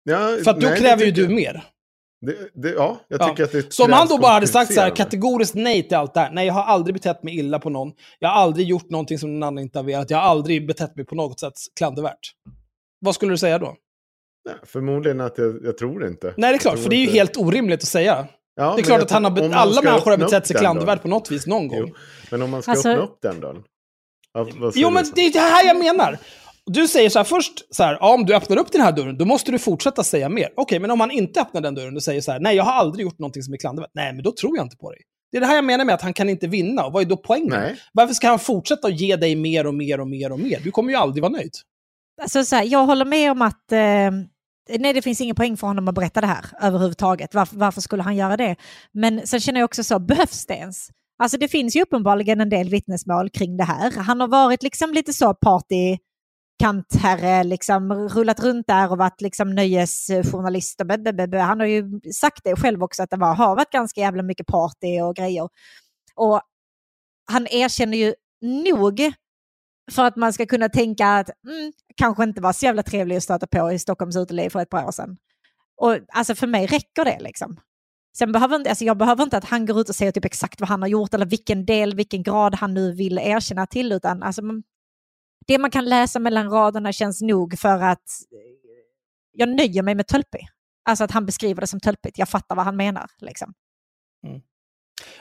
Ja, 0.04 0.36
För 0.44 0.50
att 0.50 0.60
då 0.60 0.66
nej, 0.68 0.80
kräver 0.80 1.04
ju 1.04 1.10
du 1.10 1.28
mer. 1.28 1.64
Det, 2.26 2.36
det, 2.62 2.70
ja, 2.70 3.00
jag 3.08 3.20
Ja. 3.20 3.28
tycker 3.28 3.44
att 3.44 3.52
det 3.52 3.72
Så 3.74 3.84
om 3.84 3.92
han 3.92 4.08
då 4.08 4.18
bara 4.18 4.32
hade 4.32 4.46
sagt 4.46 4.74
så 4.74 4.80
här 4.80 4.90
kategoriskt 4.96 5.54
nej 5.54 5.88
till 5.88 5.96
allt 5.96 6.14
det 6.14 6.20
här. 6.20 6.30
Nej, 6.32 6.46
jag 6.46 6.54
har 6.54 6.62
aldrig 6.62 6.94
betett 6.94 7.22
mig 7.22 7.38
illa 7.38 7.58
på 7.58 7.70
någon. 7.70 7.92
Jag 8.18 8.28
har 8.28 8.36
aldrig 8.42 8.66
gjort 8.68 8.90
någonting 8.90 9.18
som 9.18 9.32
någon 9.32 9.42
annan 9.42 9.58
inte 9.62 9.78
har 9.78 9.84
velat. 9.84 10.10
Jag 10.10 10.18
har 10.18 10.24
aldrig 10.24 10.66
betett 10.66 10.96
mig 10.96 11.04
på 11.04 11.14
något 11.14 11.40
sätt 11.40 11.52
klandervärt. 11.78 12.18
Vad 13.00 13.14
skulle 13.14 13.32
du 13.32 13.38
säga 13.38 13.58
då? 13.58 13.74
Nej, 14.46 14.54
förmodligen 14.66 15.20
att 15.20 15.38
jag, 15.38 15.58
jag 15.64 15.78
tror 15.78 16.06
inte. 16.06 16.34
Nej, 16.36 16.50
det 16.52 16.56
är 16.56 16.58
klart, 16.58 16.78
för 16.78 16.90
det 16.90 16.96
är 16.96 16.98
ju 16.98 17.04
inte. 17.04 17.16
helt 17.18 17.36
orimligt 17.36 17.80
att 17.82 17.88
säga. 17.88 18.26
Ja, 18.56 18.72
Det 18.76 18.82
är 18.82 18.84
klart 18.84 19.02
att 19.02 19.10
han 19.10 19.24
har 19.24 19.50
alla 19.54 19.82
människor 19.82 20.10
har 20.10 20.18
betett 20.18 20.46
sig 20.46 20.56
klandervärt 20.56 21.02
på 21.02 21.08
något 21.08 21.30
vis 21.30 21.46
någon 21.46 21.68
gång. 21.68 21.78
Jo, 21.88 21.94
men 22.30 22.42
om 22.42 22.50
man 22.50 22.62
ska 22.62 22.70
Alltså- 22.70 22.88
öppna 22.88 23.04
upp 23.04 23.18
den 23.22 23.40
dörren. 23.40 23.62
Ja, 24.34 24.46
Jo, 24.74 24.90
men 24.90 25.04
det 25.14 25.20
är 25.20 25.32
det 25.32 25.38
här 25.38 25.66
jag 25.66 25.78
menar. 25.78 26.18
Du 26.70 26.88
säger 26.88 27.10
så 27.10 27.18
här 27.18 27.24
först, 27.24 27.74
så 27.74 27.82
här, 27.82 27.98
ja, 28.00 28.14
om 28.14 28.26
du 28.26 28.34
öppnar 28.34 28.56
upp 28.56 28.72
den 28.72 28.80
här 28.80 28.92
dörren, 28.92 29.18
då 29.18 29.24
måste 29.24 29.52
du 29.52 29.58
fortsätta 29.58 30.04
säga 30.04 30.28
mer. 30.28 30.48
Okej, 30.56 30.78
men 30.78 30.90
om 30.90 31.00
han 31.00 31.10
inte 31.10 31.40
öppnar 31.40 31.60
den 31.60 31.74
dörren 31.74 31.96
och 31.96 32.02
säger 32.02 32.20
så 32.20 32.32
här, 32.32 32.40
nej, 32.40 32.56
jag 32.56 32.64
har 32.64 32.72
aldrig 32.72 33.04
gjort 33.04 33.18
någonting 33.18 33.42
som 33.42 33.54
är 33.54 33.58
klandervärt. 33.58 33.90
Nej, 33.94 34.12
men 34.12 34.22
då 34.22 34.32
tror 34.32 34.56
jag 34.56 34.66
inte 34.66 34.76
på 34.76 34.90
dig. 34.90 35.00
Det 35.32 35.36
är 35.38 35.40
det 35.40 35.46
här 35.46 35.54
jag 35.54 35.64
menar 35.64 35.84
med 35.84 35.94
att 35.94 36.02
han 36.02 36.12
kan 36.12 36.28
inte 36.28 36.46
vinna. 36.46 36.84
Och 36.84 36.92
vad 36.92 37.02
är 37.02 37.06
då 37.06 37.16
poängen? 37.16 37.48
Nej. 37.50 37.76
Varför 37.92 38.14
ska 38.14 38.28
han 38.28 38.38
fortsätta 38.38 38.88
att 38.88 39.00
ge 39.00 39.16
dig 39.16 39.36
mer 39.36 39.66
och 39.66 39.74
mer 39.74 40.00
och 40.00 40.08
mer 40.08 40.32
och 40.32 40.40
mer? 40.40 40.60
Du 40.64 40.70
kommer 40.70 40.90
ju 40.90 40.96
aldrig 40.96 41.22
vara 41.22 41.32
nöjd. 41.32 41.52
Alltså 42.22 42.44
så 42.44 42.56
här, 42.56 42.64
jag 42.64 42.86
håller 42.86 43.04
med 43.04 43.30
om 43.30 43.42
att 43.42 43.72
eh, 43.72 44.10
nej, 44.78 44.92
det 44.92 45.02
finns 45.02 45.20
ingen 45.20 45.36
poäng 45.36 45.56
för 45.56 45.66
honom 45.66 45.88
att 45.88 45.94
berätta 45.94 46.20
det 46.20 46.26
här 46.26 46.44
överhuvudtaget. 46.62 47.34
Varför, 47.34 47.56
varför 47.56 47.80
skulle 47.80 48.02
han 48.02 48.16
göra 48.16 48.36
det? 48.36 48.56
Men 48.92 49.26
sen 49.26 49.40
känner 49.40 49.60
jag 49.60 49.64
också 49.64 49.84
så, 49.84 49.98
behövs 49.98 50.46
det 50.46 50.54
ens? 50.54 50.88
Alltså 51.22 51.38
det 51.38 51.48
finns 51.48 51.76
ju 51.76 51.82
uppenbarligen 51.82 52.40
en 52.40 52.48
del 52.48 52.68
vittnesmål 52.68 53.30
kring 53.30 53.56
det 53.56 53.64
här. 53.64 53.90
Han 53.90 54.20
har 54.20 54.28
varit 54.28 54.62
liksom 54.62 54.92
lite 54.92 55.12
så 55.12 55.34
party 55.34 55.98
kantherre, 56.58 57.44
liksom 57.44 57.92
rullat 57.92 58.40
runt 58.40 58.66
där 58.66 58.90
och 58.92 58.98
varit 58.98 59.20
liksom 59.20 59.54
nöjesjournalist. 59.54 60.80
Och 60.80 60.86
blablabla. 60.86 61.42
Han 61.42 61.60
har 61.60 61.66
ju 61.66 62.00
sagt 62.14 62.40
det 62.44 62.56
själv 62.56 62.82
också 62.82 63.02
att 63.02 63.10
det 63.10 63.16
var, 63.16 63.34
har 63.34 63.56
varit 63.56 63.70
ganska 63.70 64.00
jävla 64.00 64.22
mycket 64.22 64.46
party 64.46 65.00
och 65.00 65.16
grejer. 65.16 65.48
Och 66.14 66.40
han 67.32 67.46
erkänner 67.46 67.98
ju 67.98 68.14
nog 68.64 69.12
för 69.92 70.04
att 70.04 70.16
man 70.16 70.32
ska 70.32 70.46
kunna 70.46 70.68
tänka 70.68 71.06
att 71.06 71.30
mm, 71.48 71.72
kanske 71.96 72.24
inte 72.24 72.40
var 72.40 72.52
så 72.52 72.66
jävla 72.66 72.82
trevlig 72.82 73.16
att 73.16 73.22
stöta 73.22 73.46
på 73.46 73.72
i 73.72 73.78
Stockholms 73.78 74.16
uteliv 74.16 74.50
för 74.50 74.60
ett 74.60 74.70
par 74.70 74.86
år 74.86 74.92
sedan. 74.92 75.16
Och 75.76 75.98
alltså 76.08 76.34
för 76.34 76.46
mig 76.46 76.66
räcker 76.66 77.04
det 77.04 77.18
liksom. 77.20 77.60
Sen 78.18 78.32
behöver 78.32 78.56
inte, 78.56 78.70
alltså 78.70 78.84
jag 78.84 78.96
behöver 78.96 79.22
inte 79.22 79.36
att 79.36 79.44
han 79.44 79.66
går 79.66 79.80
ut 79.80 79.88
och 79.88 79.94
säger 79.94 80.12
typ 80.12 80.24
exakt 80.24 80.60
vad 80.60 80.68
han 80.68 80.82
har 80.82 80.88
gjort 80.88 81.14
eller 81.14 81.26
vilken 81.26 81.66
del, 81.66 81.94
vilken 81.94 82.22
grad 82.22 82.54
han 82.54 82.74
nu 82.74 82.92
vill 82.92 83.18
erkänna 83.18 83.66
till, 83.66 83.92
utan 83.92 84.22
alltså, 84.22 84.42
det 85.46 85.58
man 85.58 85.70
kan 85.70 85.84
läsa 85.84 86.18
mellan 86.18 86.50
raderna 86.50 86.92
känns 86.92 87.22
nog 87.22 87.58
för 87.58 87.82
att 87.82 88.04
jag 89.32 89.48
nöjer 89.48 89.82
mig 89.82 89.94
med 89.94 90.06
tölpig. 90.06 90.48
Alltså 90.84 91.04
att 91.04 91.10
han 91.10 91.26
beskriver 91.26 91.60
det 91.60 91.66
som 91.66 91.80
tölpigt, 91.80 92.18
jag 92.18 92.28
fattar 92.28 92.56
vad 92.56 92.64
han 92.64 92.76
menar. 92.76 93.06
Liksom. 93.18 93.54
Mm. 94.26 94.40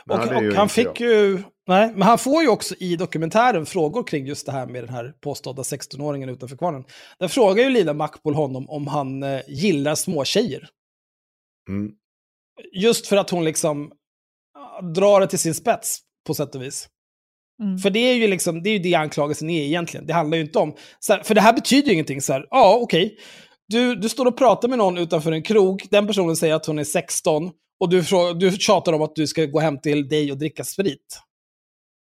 Och, 0.05 0.35
och 0.35 0.53
han 0.55 0.69
fick 0.69 0.87
jag. 0.87 1.09
ju, 1.09 1.43
nej, 1.67 1.91
men 1.91 2.01
han 2.01 2.17
får 2.17 2.41
ju 2.43 2.49
också 2.49 2.75
i 2.79 2.95
dokumentären 2.95 3.65
frågor 3.65 4.03
kring 4.03 4.25
just 4.25 4.45
det 4.45 4.51
här 4.51 4.67
med 4.67 4.83
den 4.83 4.93
här 4.93 5.13
påstådda 5.21 5.61
16-åringen 5.61 6.29
utanför 6.29 6.57
kvarnen. 6.57 6.83
Där 7.19 7.27
frågar 7.27 7.63
ju 7.63 7.69
Lina 7.69 7.93
Mackbol 7.93 8.35
honom 8.35 8.69
om 8.69 8.87
han 8.87 9.23
eh, 9.23 9.41
gillar 9.47 9.95
småtjejer. 9.95 10.69
Mm. 11.69 11.91
Just 12.73 13.07
för 13.07 13.17
att 13.17 13.29
hon 13.29 13.43
liksom 13.43 13.91
drar 14.95 15.19
det 15.19 15.27
till 15.27 15.39
sin 15.39 15.55
spets 15.55 15.99
på 16.27 16.33
sätt 16.33 16.55
och 16.55 16.61
vis. 16.61 16.89
Mm. 17.61 17.77
För 17.77 17.89
det 17.89 17.99
är 17.99 18.13
ju 18.13 18.27
liksom, 18.27 18.63
det 18.63 18.69
är 18.69 18.73
ju 18.73 18.79
det 18.79 18.95
anklagelsen 18.95 19.49
är 19.49 19.63
egentligen. 19.63 20.05
Det 20.05 20.13
handlar 20.13 20.37
ju 20.37 20.43
inte 20.43 20.59
om, 20.59 20.75
här, 21.09 21.23
för 21.23 21.35
det 21.35 21.41
här 21.41 21.53
betyder 21.53 21.87
ju 21.87 21.93
ingenting 21.93 22.21
så 22.21 22.33
här, 22.33 22.47
ja 22.49 22.79
okej, 22.81 23.05
okay. 23.05 23.17
du, 23.67 23.95
du 23.95 24.09
står 24.09 24.25
och 24.25 24.37
pratar 24.37 24.67
med 24.67 24.77
någon 24.77 24.97
utanför 24.97 25.31
en 25.31 25.43
krog, 25.43 25.83
den 25.91 26.07
personen 26.07 26.35
säger 26.35 26.55
att 26.55 26.65
hon 26.65 26.79
är 26.79 26.83
16 26.83 27.51
och 27.79 27.89
du, 27.89 28.03
du 28.35 28.51
tjatar 28.51 28.93
om 28.93 29.01
att 29.01 29.15
du 29.15 29.27
ska 29.27 29.45
gå 29.45 29.59
hem 29.59 29.79
till 29.79 30.07
dig 30.07 30.31
och 30.31 30.37
dricka 30.37 30.63
sprit. 30.63 31.19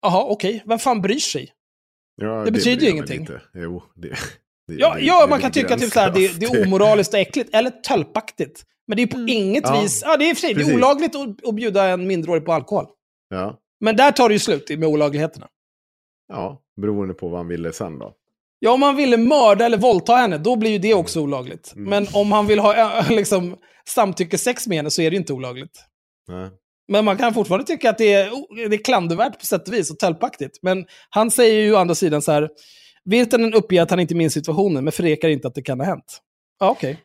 Jaha, 0.03 0.25
okej, 0.25 0.55
okay. 0.55 0.63
vem 0.67 0.79
fan 0.79 1.03
bryr 1.03 1.19
sig? 1.19 1.51
Ja, 2.17 2.27
det, 2.27 2.45
det 2.45 2.51
betyder 2.53 2.83
ju 2.83 2.91
ingenting. 2.91 3.21
Inte. 3.21 3.43
Jo, 3.55 3.83
det, 3.95 4.09
det, 4.69 4.75
ja, 4.75 4.99
ja 4.99 5.27
man 5.31 5.41
kan 5.41 5.53
tycka 5.53 5.77
typ 5.77 5.93
så 5.93 6.01
här, 6.01 6.11
det, 6.11 6.41
det 6.41 6.47
är 6.47 6.67
omoraliskt 6.67 7.15
och 7.15 7.21
äckligt, 7.21 7.55
eller 7.55 7.71
tölpaktigt. 7.71 8.63
Men 8.87 8.97
det 8.97 9.03
är 9.03 9.07
på 9.07 9.17
mm. 9.17 9.29
inget 9.29 9.65
ja. 9.67 9.81
vis, 9.81 10.03
ja 10.05 10.17
det 10.17 10.31
är 10.31 10.35
för 10.35 10.41
sig, 10.41 10.55
det 10.55 10.63
är 10.63 10.75
olagligt 10.75 11.17
att, 11.17 11.49
att 11.49 11.55
bjuda 11.55 11.89
en 11.89 12.07
mindreårig 12.07 12.45
på 12.45 12.53
alkohol. 12.53 12.87
Ja. 13.29 13.61
Men 13.85 13.97
där 13.97 14.13
tar 14.13 14.29
det 14.29 14.33
ju 14.33 14.39
slut 14.39 14.71
med 14.71 14.85
olagligheterna. 14.85 15.49
Ja, 16.29 16.63
beroende 16.77 17.15
på 17.15 17.29
vad 17.29 17.39
han 17.39 17.49
ville 17.49 17.73
sen 17.73 17.99
då. 17.99 18.15
Ja, 18.59 18.71
om 18.71 18.83
han 18.83 18.97
ville 18.97 19.17
mörda 19.17 19.67
eller 19.67 19.79
våldta 19.79 20.15
henne, 20.15 20.39
då 20.39 20.57
blir 20.57 20.71
ju 20.71 20.79
det 20.79 20.95
också 20.95 21.21
olagligt. 21.21 21.73
Mm. 21.77 21.91
Men 21.91 22.07
om 22.13 22.33
han 22.33 22.47
vill 22.47 22.59
ha 22.59 23.05
liksom, 23.11 23.57
samtyckesex 23.89 24.67
med 24.67 24.77
henne 24.77 24.91
så 24.91 25.03
är 25.03 25.11
det 25.11 25.17
inte 25.17 25.33
olagligt. 25.33 25.85
Nej. 26.29 26.51
Men 26.89 27.05
man 27.05 27.17
kan 27.17 27.35
fortfarande 27.35 27.67
tycka 27.67 27.91
att 27.91 27.99
det 27.99 28.13
är, 28.13 28.31
det 28.69 28.77
är 28.77 28.85
klandervärt 28.85 29.39
på 29.39 29.47
sätt 29.47 29.69
och 29.69 29.75
vis 29.75 29.91
och 29.91 29.99
tälpaktigt. 29.99 30.59
Men 30.63 30.87
han 31.11 31.31
säger 31.31 31.63
ju 31.63 31.75
å 31.75 31.77
andra 31.77 31.95
sidan 31.95 32.23
så 32.23 32.33
här, 32.33 32.49
Virtanen 33.05 33.55
uppger 33.55 33.83
att 33.83 33.91
han 33.91 34.01
inte 34.01 34.15
minns 34.15 34.33
situationen, 34.33 34.85
men 34.85 34.93
förnekar 34.93 35.29
inte 35.29 35.49
att 35.49 35.55
det 35.55 35.63
kan 35.63 35.81
ha 35.81 35.87
hänt. 35.87 36.21
Ja, 36.61 36.71
okej. 36.71 36.93
Okay. 36.93 37.05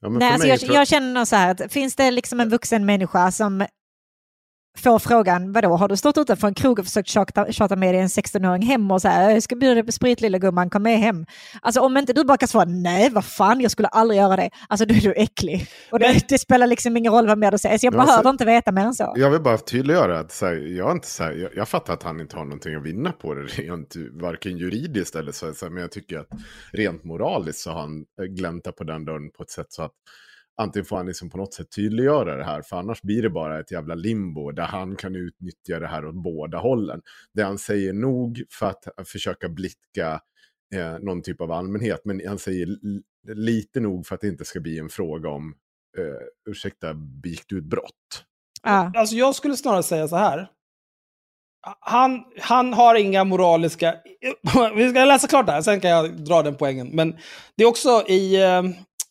Ja, 0.00 0.08
Nej, 0.08 0.32
alltså 0.32 0.48
jag, 0.48 0.80
jag, 0.80 0.88
känner 0.88 1.24
så 1.24 1.36
här, 1.36 1.50
att 1.50 1.72
finns 1.72 1.96
det 1.96 2.10
liksom 2.10 2.40
en 2.40 2.48
vuxen 2.48 2.86
människa 2.86 3.32
som 3.32 3.66
får 4.78 4.98
frågan, 4.98 5.52
vadå, 5.52 5.76
har 5.76 5.88
du 5.88 5.96
stått 5.96 6.18
utanför 6.18 6.48
en 6.48 6.54
krog 6.54 6.78
och 6.78 6.84
försökt 6.84 7.08
tjata, 7.08 7.52
tjata 7.52 7.76
med 7.76 7.94
dig 7.94 8.02
en 8.02 8.08
16-åring 8.08 8.62
hem 8.62 8.90
och 8.90 9.02
så 9.02 9.08
här, 9.08 9.30
jag 9.30 9.42
ska 9.42 9.56
bjuda 9.56 9.74
dig 9.74 9.82
på 9.84 9.92
sprit 9.92 10.20
lilla 10.20 10.38
gumman, 10.38 10.70
kom 10.70 10.82
med 10.82 10.98
hem. 10.98 11.26
Alltså 11.62 11.80
om 11.80 11.96
inte 11.96 12.12
du 12.12 12.24
bara 12.24 12.36
kan 12.36 12.48
svara, 12.48 12.64
nej 12.64 13.10
vad 13.10 13.24
fan, 13.24 13.60
jag 13.60 13.70
skulle 13.70 13.88
aldrig 13.88 14.20
göra 14.20 14.36
det. 14.36 14.50
Alltså 14.68 14.86
då 14.86 14.94
är 14.94 15.00
du 15.00 15.12
äcklig. 15.12 15.66
Och 15.92 15.98
det, 15.98 16.28
det 16.28 16.38
spelar 16.38 16.66
liksom 16.66 16.96
ingen 16.96 17.12
roll 17.12 17.26
vad 17.26 17.38
mer 17.38 17.50
du 17.50 17.58
säger, 17.58 17.78
så 17.78 17.86
jag 17.86 17.94
ja, 17.94 17.98
behöver 18.04 18.22
så, 18.22 18.30
inte 18.30 18.44
veta 18.44 18.72
mer 18.72 18.84
än 18.84 18.94
så. 18.94 19.12
Jag 19.16 19.30
vill 19.30 19.42
bara 19.42 19.58
tydliggöra 19.58 20.18
att 20.18 20.40
här, 20.40 20.76
jag, 20.76 20.92
inte, 20.92 21.06
så 21.06 21.22
här, 21.22 21.32
jag, 21.32 21.50
jag, 21.56 21.68
fattar 21.68 21.92
att 21.92 22.02
han 22.02 22.20
inte 22.20 22.36
har 22.36 22.44
någonting 22.44 22.74
att 22.74 22.82
vinna 22.82 23.12
på 23.12 23.34
det, 23.34 23.42
rent, 23.42 23.94
varken 24.12 24.58
juridiskt 24.58 25.16
eller 25.16 25.32
så, 25.32 25.54
så 25.54 25.66
här, 25.66 25.70
men 25.70 25.80
jag 25.80 25.92
tycker 25.92 26.18
att 26.18 26.28
rent 26.72 27.04
moraliskt 27.04 27.58
så 27.58 27.70
har 27.70 27.80
han 27.80 28.04
gläntat 28.36 28.76
på 28.76 28.84
den 28.84 29.04
dörren 29.04 29.30
på 29.30 29.42
ett 29.42 29.50
sätt 29.50 29.66
så 29.68 29.82
att 29.82 29.92
antingen 30.58 30.84
får 30.84 30.96
han 30.96 31.06
liksom 31.06 31.30
på 31.30 31.38
något 31.38 31.54
sätt 31.54 31.70
tydliggöra 31.76 32.36
det 32.36 32.44
här, 32.44 32.62
för 32.62 32.76
annars 32.76 33.02
blir 33.02 33.22
det 33.22 33.30
bara 33.30 33.60
ett 33.60 33.70
jävla 33.70 33.94
limbo 33.94 34.50
där 34.50 34.66
han 34.66 34.96
kan 34.96 35.16
utnyttja 35.16 35.78
det 35.78 35.86
här 35.86 36.06
åt 36.06 36.14
båda 36.14 36.58
hållen. 36.58 37.00
Det 37.34 37.42
han 37.42 37.58
säger 37.58 37.92
nog 37.92 38.42
för 38.50 38.66
att 38.66 39.08
försöka 39.08 39.48
blicka 39.48 40.20
eh, 40.74 40.98
någon 40.98 41.22
typ 41.22 41.40
av 41.40 41.52
allmänhet, 41.52 42.00
men 42.04 42.22
han 42.26 42.38
säger 42.38 42.68
lite 43.34 43.80
nog 43.80 44.06
för 44.06 44.14
att 44.14 44.20
det 44.20 44.28
inte 44.28 44.44
ska 44.44 44.60
bli 44.60 44.78
en 44.78 44.88
fråga 44.88 45.28
om, 45.28 45.54
eh, 45.98 46.50
ursäkta, 46.50 46.94
begick 46.94 47.44
du 47.46 47.58
ett 47.58 47.64
brott? 47.64 48.24
Ah. 48.62 48.90
Alltså 48.94 49.16
jag 49.16 49.34
skulle 49.34 49.56
snarare 49.56 49.82
säga 49.82 50.08
så 50.08 50.16
här. 50.16 50.48
Han, 51.80 52.24
han 52.40 52.72
har 52.72 52.94
inga 52.94 53.24
moraliska... 53.24 53.94
Vi 54.74 54.90
ska 54.90 55.04
läsa 55.04 55.28
klart 55.28 55.46
det 55.46 55.52
här, 55.52 55.62
sen 55.62 55.80
kan 55.80 55.90
jag 55.90 56.24
dra 56.24 56.42
den 56.42 56.56
poängen. 56.56 56.88
Men 56.92 57.16
det 57.56 57.62
är 57.64 57.68
också 57.68 58.04
i, 58.08 58.42
eh, 58.42 58.62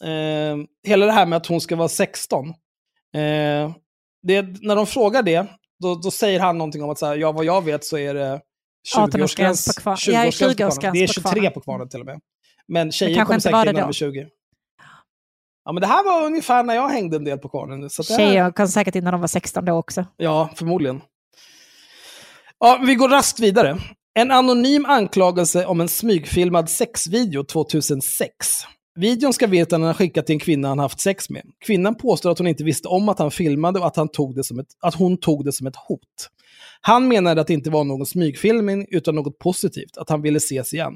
eh, 0.04 0.58
hela 0.88 1.06
det 1.06 1.12
här 1.12 1.26
med 1.26 1.38
att 1.38 1.48
hon 1.48 1.62
ska 1.62 1.76
vara 1.76 1.90
16. 1.90 2.50
Eh, 2.50 2.54
det, 4.24 4.42
när 4.62 4.76
de 4.76 4.88
frågar 4.88 5.24
det, 5.24 5.46
då, 5.80 5.96
då, 5.96 6.12
säger 6.12 6.40
han 6.40 6.58
någonting 6.58 6.84
om 6.84 6.90
att 6.90 7.00
så 7.00 7.06
här, 7.06 7.16
ja, 7.16 7.32
vad 7.32 7.46
jag 7.46 7.66
vet 7.66 7.86
så 7.86 7.98
är 7.98 8.14
det 8.14 8.42
20-årsgräns 8.96 9.68
på, 9.68 9.82
kvar. 9.82 9.96
20 9.96 10.12
ja, 10.12 10.32
20 10.32 10.48
på 10.48 10.72
kvarnen. 10.72 10.94
Det 10.94 11.04
är 11.04 11.08
23 11.08 11.50
på 11.50 11.62
kvarnen 11.62 11.90
till 11.90 12.00
och 12.00 12.06
med. 12.06 12.20
Men 12.68 12.92
tjejer 12.92 13.26
kommer 13.26 13.40
säkert 13.40 13.70
in 13.70 13.78
över 13.78 13.94
20. 13.94 14.28
Ja, 15.66 15.72
men 15.72 15.82
det 15.82 15.88
här 15.88 16.04
var 16.04 16.26
ungefär 16.26 16.64
när 16.64 16.76
jag 16.76 16.90
hängde 16.90 17.18
en 17.18 17.24
del 17.24 17.38
på 17.38 17.50
kvarnen. 17.50 17.90
Så 17.90 18.04
Tjejer 18.04 18.44
här... 18.44 18.52
kom 18.52 18.68
säkert 18.68 18.96
in 18.96 19.04
när 19.04 19.12
de 19.12 19.22
var 19.22 19.28
16 19.28 19.66
då 19.66 19.74
också. 19.74 20.06
Ja, 20.18 20.50
förmodligen. 20.56 21.02
Ja, 22.60 22.80
vi 22.86 22.96
går 22.96 23.10
raskt 23.10 23.40
vidare. 23.40 23.78
En 24.20 24.32
anonym 24.32 24.86
anklagelse 24.86 25.66
om 25.66 25.82
en 25.82 25.88
smygfilmad 25.88 26.70
sexvideo 26.70 27.44
2006. 27.44 28.30
Videon 28.98 29.34
ska 29.34 29.48
Virtanen 29.48 29.88
ha 29.88 29.94
skickat 29.94 30.26
till 30.26 30.34
en 30.34 30.40
kvinna 30.40 30.68
han 30.68 30.80
haft 30.80 31.00
sex 31.00 31.30
med. 31.30 31.44
Kvinnan 31.66 31.96
påstår 31.96 32.32
att 32.32 32.38
hon 32.38 32.48
inte 32.48 32.64
visste 32.64 32.88
om 32.88 33.10
att 33.10 33.20
han 33.20 33.32
filmade 33.32 33.80
och 33.80 33.88
att, 33.88 33.96
han 33.96 34.10
tog 34.10 34.36
det 34.36 34.44
som 34.44 34.60
ett, 34.60 34.68
att 34.82 34.96
hon 34.96 35.18
tog 35.18 35.46
det 35.46 35.52
som 35.52 35.68
ett 35.68 35.76
hot. 35.76 36.30
Han 36.82 37.08
menade 37.08 37.42
att 37.42 37.48
det 37.48 37.54
inte 37.54 37.70
var 37.70 37.84
någon 37.84 38.06
smygfilmning 38.06 38.86
utan 38.90 39.16
något 39.16 39.40
positivt, 39.40 39.98
att 39.98 40.10
han 40.10 40.22
ville 40.22 40.38
ses 40.38 40.74
igen. 40.74 40.94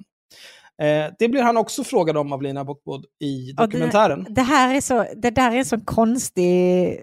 Eh, 0.82 1.14
det 1.20 1.28
blir 1.28 1.42
han 1.42 1.58
också 1.58 1.84
frågad 1.84 2.18
om 2.18 2.34
av 2.34 2.42
Lina 2.42 2.66
Bockbod 2.66 3.06
i 3.20 3.52
dokumentären. 3.52 4.24
Det, 4.24 4.34
det, 4.34 4.42
här 4.42 4.76
är 4.76 4.82
så, 4.82 5.06
det 5.16 5.30
där 5.30 5.52
är 5.52 5.56
en 5.56 5.66
sån 5.66 5.82
konstig, 5.82 7.00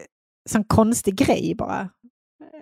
sån 0.50 0.64
konstig 0.64 1.14
grej 1.14 1.54
bara. 1.58 1.88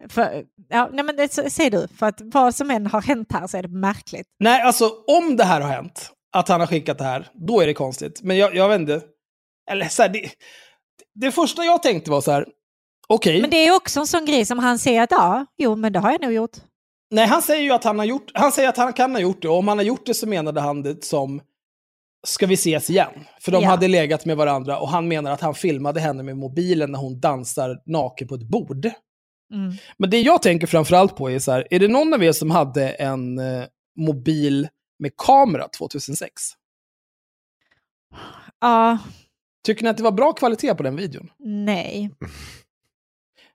För, 0.08 0.44
ja, 0.68 0.90
nej 0.92 1.04
men 1.04 1.16
det 1.16 1.28
säger 1.28 1.70
du, 1.70 1.88
för 1.88 2.06
att 2.06 2.20
vad 2.20 2.54
som 2.54 2.70
än 2.70 2.86
har 2.86 3.02
hänt 3.02 3.32
här 3.32 3.46
så 3.46 3.56
är 3.56 3.62
det 3.62 3.68
märkligt. 3.68 4.26
Nej, 4.40 4.62
alltså 4.62 4.90
om 5.06 5.36
det 5.36 5.44
här 5.44 5.60
har 5.60 5.68
hänt, 5.68 6.10
att 6.38 6.48
han 6.48 6.60
har 6.60 6.66
skickat 6.66 6.98
det 6.98 7.04
här, 7.04 7.28
då 7.34 7.60
är 7.60 7.66
det 7.66 7.74
konstigt. 7.74 8.22
Men 8.22 8.36
jag, 8.36 8.54
jag 8.54 8.68
vet 8.68 8.80
inte. 8.80 9.00
Eller 9.70 9.88
så 9.88 10.02
här, 10.02 10.08
det, 10.08 10.30
det 11.14 11.32
första 11.32 11.64
jag 11.64 11.82
tänkte 11.82 12.10
var 12.10 12.20
så 12.20 12.30
här, 12.30 12.46
okej. 13.08 13.30
Okay. 13.30 13.40
Men 13.40 13.50
det 13.50 13.66
är 13.66 13.76
också 13.76 14.00
en 14.00 14.06
sån 14.06 14.24
grej 14.24 14.44
som 14.44 14.58
han 14.58 14.78
säger 14.78 15.02
att 15.02 15.10
ja, 15.10 15.46
jo 15.58 15.76
men 15.76 15.92
det 15.92 15.98
har 15.98 16.12
jag 16.12 16.22
nog 16.22 16.32
gjort. 16.32 16.56
Nej, 17.10 17.26
han 17.26 17.42
säger 17.42 17.62
ju 17.62 17.70
att 17.70 17.84
han 17.84 17.98
har 17.98 18.06
gjort, 18.06 18.30
han 18.34 18.52
säger 18.52 18.68
att 18.68 18.76
han 18.76 18.92
kan 18.92 19.12
ha 19.12 19.20
gjort 19.20 19.42
det. 19.42 19.48
Och 19.48 19.58
om 19.58 19.68
han 19.68 19.78
har 19.78 19.84
gjort 19.84 20.06
det 20.06 20.14
så 20.14 20.28
menade 20.28 20.60
han 20.60 20.82
det 20.82 21.04
som, 21.04 21.40
ska 22.26 22.46
vi 22.46 22.54
ses 22.54 22.90
igen? 22.90 23.24
För 23.40 23.52
de 23.52 23.62
ja. 23.62 23.68
hade 23.68 23.88
legat 23.88 24.24
med 24.24 24.36
varandra 24.36 24.78
och 24.78 24.88
han 24.88 25.08
menar 25.08 25.30
att 25.30 25.40
han 25.40 25.54
filmade 25.54 26.00
henne 26.00 26.22
med 26.22 26.36
mobilen 26.36 26.92
när 26.92 26.98
hon 26.98 27.20
dansar 27.20 27.82
naken 27.86 28.28
på 28.28 28.34
ett 28.34 28.48
bord. 28.48 28.90
Mm. 29.54 29.72
Men 29.98 30.10
det 30.10 30.20
jag 30.20 30.42
tänker 30.42 30.66
framförallt 30.66 31.16
på 31.16 31.30
är 31.30 31.38
så 31.38 31.52
här, 31.52 31.66
är 31.70 31.78
det 31.78 31.88
någon 31.88 32.14
av 32.14 32.24
er 32.24 32.32
som 32.32 32.50
hade 32.50 32.88
en 32.88 33.38
eh, 33.38 33.64
mobil 33.98 34.68
med 34.98 35.16
kamera 35.16 35.68
2006. 35.68 36.42
Ja. 38.60 38.98
Tycker 39.64 39.82
ni 39.82 39.88
att 39.88 39.96
det 39.96 40.02
var 40.02 40.12
bra 40.12 40.32
kvalitet 40.32 40.74
på 40.74 40.82
den 40.82 40.96
videon? 40.96 41.30
Nej. 41.38 42.10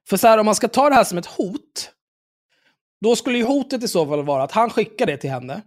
För 0.08 0.16
så 0.16 0.26
här, 0.26 0.38
om 0.38 0.46
man 0.46 0.54
ska 0.54 0.68
ta 0.68 0.88
det 0.88 0.94
här 0.94 1.04
som 1.04 1.18
ett 1.18 1.26
hot, 1.26 1.92
då 3.00 3.16
skulle 3.16 3.38
ju 3.38 3.44
hotet 3.44 3.82
i 3.82 3.88
så 3.88 4.06
fall 4.06 4.24
vara 4.24 4.42
att 4.42 4.52
han 4.52 4.70
skickar 4.70 5.06
det 5.06 5.16
till 5.16 5.30
henne. 5.30 5.62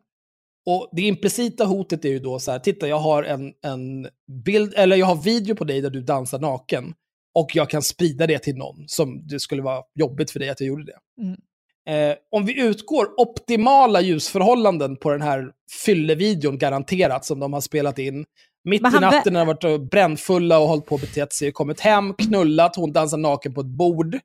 Och 0.66 0.90
det 0.92 1.02
implicita 1.02 1.66
hotet 1.66 2.06
är 2.06 2.10
ju 2.10 2.20
då 2.20 2.40
så 2.40 2.52
här, 2.52 2.60
titta 2.60 2.88
jag 2.88 3.00
har 3.00 3.24
en, 3.24 3.54
en 3.62 4.10
bild, 4.46 4.74
eller 4.74 4.96
jag 4.96 5.06
har 5.06 5.16
video 5.16 5.56
på 5.56 5.64
dig 5.64 5.82
där 5.82 5.90
du 5.90 6.02
dansar 6.02 6.40
naken. 6.40 6.94
Och 7.34 7.56
jag 7.56 7.70
kan 7.70 7.82
sprida 7.82 8.28
det 8.28 8.40
till 8.40 8.56
någon 8.56 8.88
som 8.88 9.28
det 9.28 9.40
skulle 9.40 9.62
vara 9.62 9.84
jobbigt 9.96 10.32
för 10.32 10.40
dig 10.40 10.50
att 10.50 10.60
jag 10.60 10.68
gjorde 10.68 10.86
det. 10.86 10.98
Mm. 11.22 11.40
Eh, 11.90 12.16
om 12.32 12.46
vi 12.46 12.62
utgår 12.62 13.20
optimala 13.20 14.02
ljusförhållanden 14.02 14.98
på 14.98 15.12
den 15.12 15.22
här 15.22 15.52
fyllevideon 15.86 16.58
garanterat 16.58 17.26
som 17.26 17.40
de 17.40 17.54
har 17.54 17.62
spelat 17.62 18.00
in 18.00 18.26
Mitt 18.64 18.82
Men 18.82 18.96
i 18.96 19.00
natten 19.00 19.34
när 19.34 19.46
de 19.46 19.48
varit 19.48 19.92
brännfulla 19.92 20.60
och 20.60 20.68
hållit 20.68 20.86
på 20.86 20.96
och 20.96 21.02
betett 21.02 21.34
sig, 21.34 21.52
kommit 21.52 21.80
hem, 21.80 22.14
knullat, 22.14 22.76
hon 22.76 22.92
dansar 22.92 23.18
naken 23.18 23.54
på 23.54 23.62
ett 23.62 23.68
bord. 23.68 24.20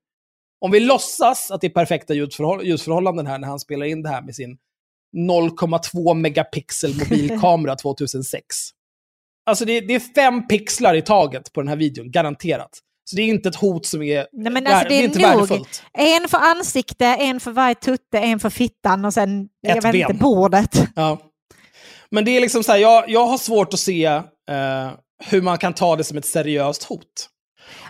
Om 0.60 0.70
vi 0.70 0.80
låtsas 0.80 1.50
att 1.50 1.60
det 1.60 1.66
är 1.66 1.70
perfekta 1.70 2.14
ljusförhåll- 2.14 2.62
ljusförhållanden 2.64 3.26
här 3.26 3.38
när 3.38 3.48
han 3.48 3.60
spelar 3.60 3.86
in 3.86 4.02
det 4.02 4.08
här 4.08 4.22
med 4.22 4.34
sin 4.34 4.58
0,2 5.16 6.14
megapixel 6.14 6.94
mobilkamera 6.98 7.76
2006. 7.82 8.56
Alltså 9.46 9.64
det, 9.64 9.80
det 9.80 9.94
är 9.94 10.00
fem 10.14 10.48
pixlar 10.48 10.94
i 10.94 11.02
taget 11.02 11.52
på 11.52 11.60
den 11.60 11.68
här 11.68 11.76
videon, 11.76 12.10
garanterat. 12.10 12.78
Så 13.10 13.16
det 13.16 13.22
är 13.22 13.26
inte 13.26 13.48
ett 13.48 13.56
hot 13.56 13.86
som 13.86 14.02
är... 14.02 14.26
Nej, 14.32 14.52
men 14.52 14.66
alltså, 14.66 14.88
det 14.88 14.94
är 14.94 15.02
inte 15.04 15.18
nog 15.18 15.30
värdefullt. 15.30 15.82
en 15.92 16.28
för 16.28 16.38
ansikte, 16.38 17.06
en 17.06 17.40
för 17.40 17.50
varje 17.50 17.74
tutte, 17.74 18.18
en 18.18 18.40
för 18.40 18.50
fittan 18.50 19.04
och 19.04 19.14
sen, 19.14 19.48
jag 19.60 19.76
Ett 19.76 19.84
vet 19.84 19.92
ben. 19.92 20.00
inte, 20.00 20.14
bordet. 20.14 20.88
Ja. 20.96 21.18
Men 22.10 22.24
det 22.24 22.30
är 22.30 22.40
liksom 22.40 22.62
så 22.64 22.72
här, 22.72 22.78
jag, 22.78 23.10
jag 23.10 23.26
har 23.26 23.38
svårt 23.38 23.74
att 23.74 23.80
se 23.80 24.04
eh, 24.04 24.22
hur 25.26 25.42
man 25.42 25.58
kan 25.58 25.72
ta 25.72 25.96
det 25.96 26.04
som 26.04 26.18
ett 26.18 26.26
seriöst 26.26 26.84
hot. 26.84 27.28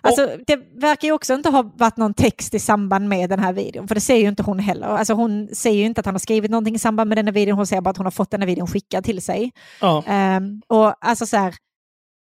Alltså, 0.01 0.31
det 0.47 0.57
verkar 0.81 1.09
ju 1.09 1.13
också 1.13 1.35
inte 1.35 1.49
ha 1.49 1.73
varit 1.77 1.97
någon 1.97 2.15
text 2.15 2.55
i 2.55 2.59
samband 2.59 3.09
med 3.09 3.31
den 3.31 3.39
här 3.39 3.53
videon, 3.53 3.89
för 3.89 3.95
det 3.95 4.01
säger 4.01 4.23
ju 4.23 4.29
inte 4.29 4.43
hon 4.43 4.59
heller. 4.59 4.87
Alltså, 4.87 5.15
hon 5.15 5.49
säger 5.55 5.79
ju 5.79 5.85
inte 5.85 6.01
att 6.01 6.05
han 6.07 6.15
har 6.15 6.19
skrivit 6.19 6.51
någonting 6.51 6.75
i 6.75 6.79
samband 6.79 7.09
med 7.09 7.19
den 7.19 7.27
här 7.27 7.33
videon, 7.33 7.57
hon 7.57 7.67
säger 7.67 7.83
bara 7.83 7.91
att 7.91 7.97
hon 7.97 8.07
har 8.07 8.11
fått 8.11 8.31
den 8.31 8.41
här 8.41 8.47
videon 8.47 8.67
skickad 8.67 9.05
till 9.05 9.23
sig. 9.23 9.53
Ja. 9.81 10.05
Ehm, 10.07 10.63
och 10.69 10.95
alltså 11.07 11.27
så 11.27 11.37
här, 11.37 11.55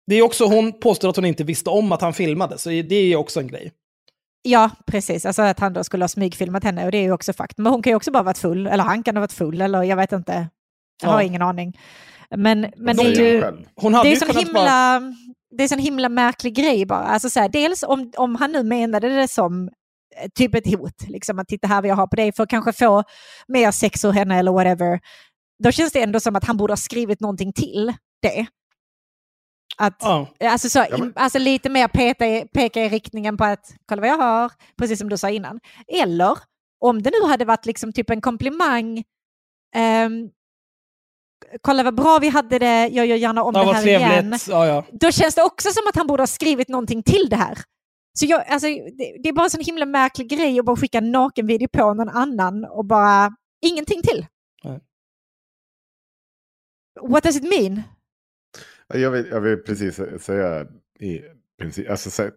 Det 0.07 0.15
är 0.15 0.21
också, 0.21 0.45
hon 0.45 0.79
påstår 0.79 1.09
att 1.09 1.15
hon 1.15 1.25
inte 1.25 1.43
visste 1.43 1.69
om 1.69 1.91
att 1.91 2.01
han 2.01 2.13
filmade, 2.13 2.57
så 2.57 2.69
det 2.69 2.95
är 2.95 3.05
ju 3.05 3.15
också 3.15 3.39
en 3.39 3.47
grej. 3.47 3.71
ja 4.43 4.69
precis, 4.85 5.25
alltså 5.25 5.41
att 5.41 5.59
han 5.59 5.73
då 5.73 5.83
skulle 5.83 6.03
ha 6.03 6.07
smygfilmat 6.09 6.63
henne 6.63 6.85
och 6.85 6.91
det 6.91 6.97
är 6.97 7.01
ju 7.03 7.11
också 7.11 7.33
fakt. 7.33 7.57
Men 7.57 7.71
hon 7.71 7.81
kan 7.83 7.91
ju 7.91 7.95
också 7.95 8.11
bara 8.11 8.23
varit 8.23 8.37
full, 8.37 8.67
eller 8.67 8.83
han 8.83 9.03
kan 9.03 9.15
ha 9.15 9.21
varit 9.21 9.33
full, 9.33 9.61
eller 9.61 9.83
jag 9.83 9.95
vet 9.95 10.11
inte. 10.11 10.49
Jag 11.03 11.09
har 11.09 11.21
Ja. 11.21 11.27
ingen 11.27 11.41
aning. 11.41 11.79
Men, 12.35 12.71
men 12.77 12.97
det 12.97 13.03
är 13.03 13.33
ju... 13.33 13.43
Hon 13.75 13.93
hade 13.93 14.09
det 14.09 14.09
är 14.09 14.13
ju 14.13 14.19
sån 14.19 14.27
kunnat 14.27 14.43
himla, 14.47 14.61
bara... 14.99 15.13
det 15.57 15.63
är 15.63 15.67
sån 15.67 15.79
himla 15.79 16.09
märklig 16.09 16.55
grej 16.55 16.85
bara. 16.85 17.03
Alltså 17.03 17.29
så 17.29 17.39
här, 17.39 17.49
dels 17.49 17.83
om, 17.83 18.11
om 18.17 18.35
han 18.35 18.51
nu 18.51 18.63
menade 18.63 19.09
det 19.09 19.27
som 19.27 19.69
eh, 20.21 20.29
typ 20.35 20.55
ett 20.55 20.67
hot, 20.67 21.07
liksom 21.07 21.39
att 21.39 21.47
titta 21.47 21.67
här 21.67 21.81
vad 21.81 21.89
jag 21.89 21.95
har 21.95 22.07
på 22.07 22.15
dig 22.15 22.31
för 22.33 22.43
att 22.43 22.49
kanske 22.49 22.73
få 22.73 23.03
mer 23.47 23.71
sex 23.71 24.05
ur 24.05 24.11
henne 24.11 24.39
eller 24.39 24.51
whatever. 24.51 24.99
Då 25.63 25.71
känns 25.71 25.91
det 25.93 26.01
ändå 26.01 26.19
som 26.19 26.35
att 26.35 26.43
han 26.43 26.57
borde 26.57 26.71
ha 26.71 26.77
skrivit 26.77 27.19
någonting 27.19 27.53
till 27.53 27.93
det. 28.21 28.45
Att, 29.77 29.95
Ja. 29.99 30.27
alltså, 30.43 30.69
så, 30.69 30.79
Ja, 30.89 30.97
men- 30.97 31.13
alltså 31.15 31.39
lite 31.39 31.69
mer 31.69 31.87
peta 31.87 32.27
i, 32.27 32.47
peka 32.53 32.83
i 32.85 32.89
riktningen 32.89 33.37
på 33.37 33.43
att 33.43 33.73
kolla 33.85 34.01
vad 34.01 34.09
jag 34.09 34.17
har, 34.17 34.51
precis 34.77 34.99
som 34.99 35.09
du 35.09 35.17
sa 35.17 35.29
innan. 35.29 35.59
Eller 35.87 36.37
om 36.79 37.01
det 37.01 37.11
nu 37.21 37.27
hade 37.29 37.45
varit 37.45 37.65
liksom 37.65 37.93
typ 37.93 38.09
en 38.09 38.21
komplimang, 38.21 39.03
ehm, 39.75 40.29
kolla 41.61 41.83
vad 41.83 41.95
bra 41.95 42.19
vi 42.19 42.29
hade 42.29 42.59
det, 42.59 42.87
jag 42.87 43.05
gör 43.05 43.15
gärna 43.15 43.43
om 43.43 43.55
Ja, 43.55 43.63
det 43.63 43.73
här 43.73 43.87
igen 43.87 44.09
trevligt. 44.09 44.47
Ja, 44.47 44.65
ja. 44.67 44.83
då 44.91 45.11
känns 45.11 45.35
det 45.35 45.43
också 45.43 45.69
som 45.71 45.83
att 45.89 45.95
han 45.95 46.07
borde 46.07 46.21
ha 46.21 46.27
skrivit 46.27 46.67
någonting 46.69 47.03
till 47.03 47.27
det 47.29 47.35
här. 47.35 47.57
Så 48.19 48.25
jag, 48.25 48.47
alltså, 48.47 48.67
det, 48.67 49.17
det 49.23 49.29
är 49.29 49.33
bara 49.33 49.43
en 49.43 49.49
sån 49.49 49.61
himla 49.61 49.85
märklig 49.85 50.29
grej 50.29 50.59
att 50.59 50.65
bara 50.65 50.75
skicka 50.75 50.97
en 50.97 51.11
nakenvideo 51.11 51.67
på 51.67 51.93
någon 51.93 52.09
annan 52.09 52.65
och 52.65 52.85
bara 52.85 53.31
ingenting 53.65 54.01
till. 54.01 54.25
Nej. 54.63 54.79
What 57.01 57.23
does 57.23 57.35
it 57.37 57.43
mean? 57.43 57.81
Jag 58.93 59.11
vill, 59.11 59.25
jag 59.31 59.41
vill 59.41 59.57
precis 59.57 59.99
säga 60.23 60.67
i 60.99 61.21
princip, 61.59 61.89
alltså 61.89 62.09
så 62.11 62.23
här, 62.23 62.31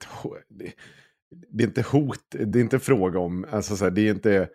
det, 1.48 1.62
är 1.64 1.66
inte 1.66 1.82
hot, 1.82 2.24
det 2.30 2.58
är 2.58 2.62
inte 2.62 2.78
fråga 2.78 3.18
om, 3.18 3.46
alltså 3.50 3.76
så 3.76 3.84
här, 3.84 3.90
det 3.90 4.00
är 4.08 4.10
inte, 4.14 4.48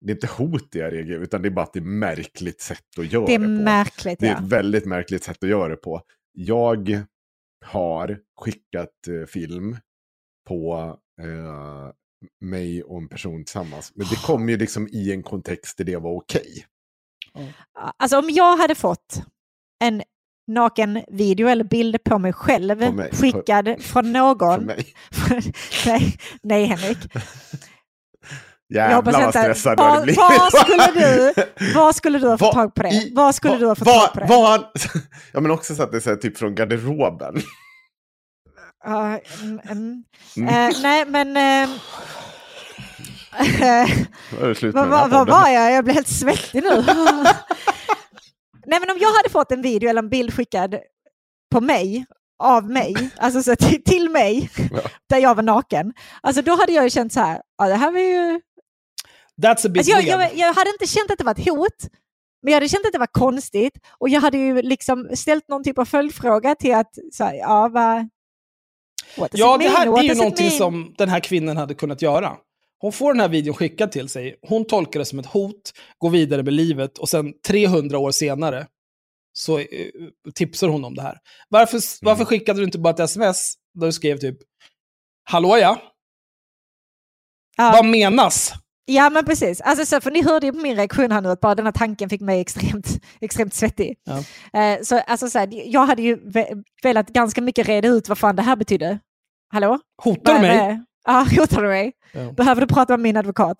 det 0.00 0.12
är 0.12 0.14
inte 0.14 0.26
hot 0.26 0.74
jag 0.74 0.92
reagerar 0.92 1.20
utan 1.20 1.42
det 1.42 1.48
är 1.48 1.50
bara 1.50 1.62
att 1.64 1.72
det 1.72 1.78
är 1.78 1.84
märkligt 1.84 2.60
sätt 2.60 2.98
att 2.98 3.12
göra 3.12 3.26
Det 3.26 3.34
är 3.34 3.38
det 3.38 3.44
på. 3.44 3.50
märkligt. 3.50 4.18
Det 4.18 4.26
är 4.26 4.30
Ja. 4.30 4.38
ett 4.38 4.52
väldigt 4.52 4.84
märkligt 4.86 5.24
sätt 5.24 5.42
att 5.44 5.48
göra 5.48 5.68
det 5.68 5.76
på. 5.76 6.02
Jag 6.32 7.02
har 7.64 8.18
skickat 8.36 9.08
eh, 9.08 9.26
film 9.26 9.76
på 10.48 10.74
eh, 11.20 11.90
mig 12.40 12.82
och 12.82 12.98
en 12.98 13.08
person 13.08 13.44
tillsammans. 13.44 13.92
Men 13.94 14.06
det 14.10 14.16
kom 14.26 14.48
ju 14.48 14.56
liksom 14.56 14.88
i 14.88 15.12
en 15.12 15.22
kontext 15.22 15.78
där 15.78 15.84
det 15.84 15.96
var 15.96 16.10
okej. 16.12 16.66
Alltså 17.96 18.18
om 18.18 18.30
jag 18.30 18.56
hade 18.56 18.74
fått 18.74 19.22
en 19.84 20.02
naken 20.46 21.02
video 21.08 21.48
eller 21.48 21.64
bild 21.64 22.04
på 22.04 22.18
mig 22.18 22.32
själv 22.32 22.86
På 22.86 22.92
mig. 22.92 23.10
skickad 23.12 23.64
från 23.66 23.82
För 23.82 24.02
någon. 24.02 24.66
nej, 25.86 26.16
nej, 26.42 26.64
Henrik. 26.64 26.98
Jag 28.68 28.90
Jävlar 28.90 29.12
vad 29.22 29.30
stressad 29.30 29.78
Var- 29.78 29.86
du 29.86 29.90
hade 29.92 30.02
blivit. 30.02 30.18
var 30.18 30.64
skulle 30.64 30.86
du- 30.86 31.74
Var 31.74 31.92
skulle 31.92 32.18
du 32.18 32.28
ha 32.28 32.38
fått 32.38 32.52
tag 32.52 32.74
på 32.74 32.82
det? 32.82 33.08
Var 33.12 33.32
skulle 33.32 33.56
du 33.56 33.66
ha 33.66 33.74
fått 33.74 33.88
tag 33.88 34.12
på 34.12 34.20
det? 34.20 34.26
vad- 34.28 34.64
ja 35.32 35.40
men 35.40 35.50
också 35.50 35.74
så 35.74 35.82
att 35.82 35.90
det 35.90 35.98
är 35.98 36.00
så 36.00 36.10
här, 36.10 36.16
typ 36.16 36.38
från 36.38 36.54
garderoben. 36.54 37.34
Ja, 38.84 39.18
mm, 39.42 39.60
mm. 39.70 40.04
Mm. 40.36 40.48
Eh, 40.48 40.76
nej, 40.82 41.04
men... 41.08 41.32
med 41.32 41.68
vad, 44.72 44.90
vad 44.90 45.10
podden. 45.10 45.26
var 45.34 45.48
jag? 45.48 45.72
Jag 45.72 45.84
blir 45.84 45.94
helt 45.94 46.08
svettig 46.08 46.62
nu. 46.62 46.84
Nej, 48.66 48.80
men 48.80 48.90
om 48.90 48.98
jag 49.00 49.12
hade 49.12 49.28
fått 49.30 49.52
en 49.52 49.62
video 49.62 49.90
eller 49.90 50.02
en 50.02 50.08
bild 50.08 50.34
skickad 50.34 50.74
på 51.54 51.60
mig, 51.60 52.06
av 52.42 52.70
mig, 52.70 52.94
alltså 53.16 53.42
så 53.42 53.56
till, 53.56 53.84
till 53.84 54.10
mig, 54.10 54.50
Ja. 54.72 54.80
där 55.08 55.18
jag 55.18 55.34
var 55.34 55.42
naken, 55.42 55.92
alltså 56.20 56.42
då 56.42 56.56
hade 56.56 56.72
jag 56.72 56.84
ju 56.84 56.90
känt 56.90 57.12
så 57.12 57.20
här, 57.20 57.42
ja 57.58 57.66
det 57.68 57.74
här 57.74 57.90
var 57.92 58.00
ju... 58.00 58.40
That's 59.42 59.66
a 59.66 59.68
bit 59.68 59.76
Alltså 59.76 59.92
jag, 59.92 60.04
jag, 60.04 60.34
jag 60.36 60.54
hade 60.54 60.70
inte 60.70 60.86
känt 60.86 61.10
att 61.10 61.18
det 61.18 61.24
var 61.24 61.32
ett 61.32 61.48
hot, 61.48 61.88
men 62.42 62.52
jag 62.52 62.56
hade 62.56 62.68
känt 62.68 62.86
att 62.86 62.92
det 62.92 62.98
var 62.98 63.06
konstigt 63.12 63.78
och 63.98 64.08
jag 64.08 64.20
hade 64.20 64.38
ju 64.38 64.62
liksom 64.62 65.10
ställt 65.14 65.48
någon 65.48 65.64
typ 65.64 65.78
av 65.78 65.84
följdfråga 65.84 66.54
till 66.54 66.74
att, 66.74 66.94
så 67.12 67.24
här, 67.24 67.34
ja 67.34 67.68
vad... 67.68 68.08
Ja, 69.32 69.56
det 69.58 69.68
här 69.68 69.98
är 69.98 70.02
ju 70.02 70.14
någonting 70.14 70.46
mean? 70.46 70.58
som 70.58 70.94
den 70.98 71.08
här 71.08 71.20
kvinnan 71.20 71.56
hade 71.56 71.74
kunnat 71.74 72.02
göra. 72.02 72.36
Hon 72.84 72.92
får 72.92 73.12
den 73.12 73.20
här 73.20 73.28
videon 73.28 73.54
skickad 73.54 73.92
till 73.92 74.08
sig, 74.08 74.36
hon 74.42 74.64
tolkar 74.64 74.98
det 75.00 75.06
som 75.06 75.18
ett 75.18 75.26
hot, 75.26 75.72
går 75.98 76.10
vidare 76.10 76.42
med 76.42 76.52
livet 76.52 76.98
och 76.98 77.08
sen 77.08 77.32
300 77.46 77.98
år 77.98 78.10
senare 78.10 78.66
så 79.32 79.58
eh, 79.58 79.66
tipsar 80.34 80.68
hon 80.68 80.84
om 80.84 80.94
det 80.94 81.02
här. 81.02 81.18
Varför, 81.48 81.80
varför 82.04 82.24
skickade 82.24 82.60
du 82.60 82.64
inte 82.64 82.78
bara 82.78 82.90
ett 82.94 83.00
sms 83.00 83.54
där 83.74 83.86
du 83.86 83.92
skrev 83.92 84.18
typ 84.18 84.36
Hallå 85.24 85.58
ja, 85.58 85.82
Ja. 87.56 87.70
vad 87.72 87.84
menas? 87.84 88.52
Ja 88.84 89.10
men 89.10 89.24
precis, 89.24 89.60
alltså, 89.60 89.86
så, 89.86 90.00
för 90.00 90.10
ni 90.10 90.22
hörde 90.22 90.46
ju 90.46 90.52
på 90.52 90.58
min 90.58 90.76
reaktion 90.76 91.12
här 91.12 91.20
nu 91.20 91.28
att 91.28 91.40
bara 91.40 91.54
den 91.54 91.64
här 91.66 91.72
tanken 91.72 92.08
fick 92.10 92.20
mig 92.20 92.40
extremt, 92.40 92.86
extremt 93.20 93.54
svettig. 93.54 93.96
Ja. 94.04 94.18
Eh, 94.60 94.82
så, 94.82 94.98
alltså, 94.98 95.28
så 95.28 95.38
här, 95.38 95.48
jag 95.72 95.86
hade 95.86 96.02
ju 96.02 96.30
ve- 96.30 96.54
velat 96.82 97.08
ganska 97.08 97.40
mycket 97.40 97.68
reda 97.68 97.88
ut 97.88 98.08
vad 98.08 98.18
fan 98.18 98.36
det 98.36 98.42
här 98.42 98.56
betydde. 98.56 98.98
Hallå? 99.52 99.78
Hotar 100.02 100.34
du 100.34 100.40
mig? 100.40 100.84
Ja, 101.04 101.26
hotar 101.38 101.62
du 101.62 101.68
mig? 101.68 101.92
Ja. 102.12 102.32
Behöver 102.32 102.60
du 102.60 102.66
prata 102.66 102.92
med 102.92 103.00
min 103.00 103.16
advokat? 103.16 103.56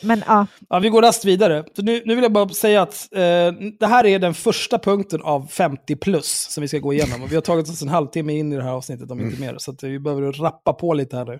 Men 0.00 0.22
ja, 0.26 0.46
Ja, 0.68 0.78
vi 0.78 0.88
går 0.88 1.02
rast 1.02 1.24
vidare. 1.24 1.64
Så 1.76 1.82
nu, 1.82 2.02
nu 2.04 2.14
vill 2.14 2.22
jag 2.22 2.32
bara 2.32 2.48
säga 2.48 2.82
att 2.82 3.08
eh, 3.12 3.52
det 3.78 3.86
här 3.86 4.06
är 4.06 4.18
den 4.18 4.34
första 4.34 4.78
punkten 4.78 5.22
av 5.22 5.46
50 5.46 5.96
plus 5.96 6.46
som 6.50 6.60
vi 6.60 6.68
ska 6.68 6.78
gå 6.78 6.92
igenom. 6.92 7.22
Och 7.22 7.30
vi 7.30 7.34
har 7.34 7.42
tagit 7.42 7.68
oss 7.68 7.82
en 7.82 7.88
halvtimme 7.88 8.32
in 8.32 8.52
i 8.52 8.56
det 8.56 8.62
här 8.62 8.72
avsnittet, 8.72 9.10
om 9.10 9.20
inte 9.20 9.40
mer. 9.40 9.56
Så 9.58 9.70
att 9.70 9.82
vi 9.82 9.98
behöver 9.98 10.32
rappa 10.32 10.72
på 10.72 10.94
lite 10.94 11.16
här 11.16 11.24
nu. 11.24 11.38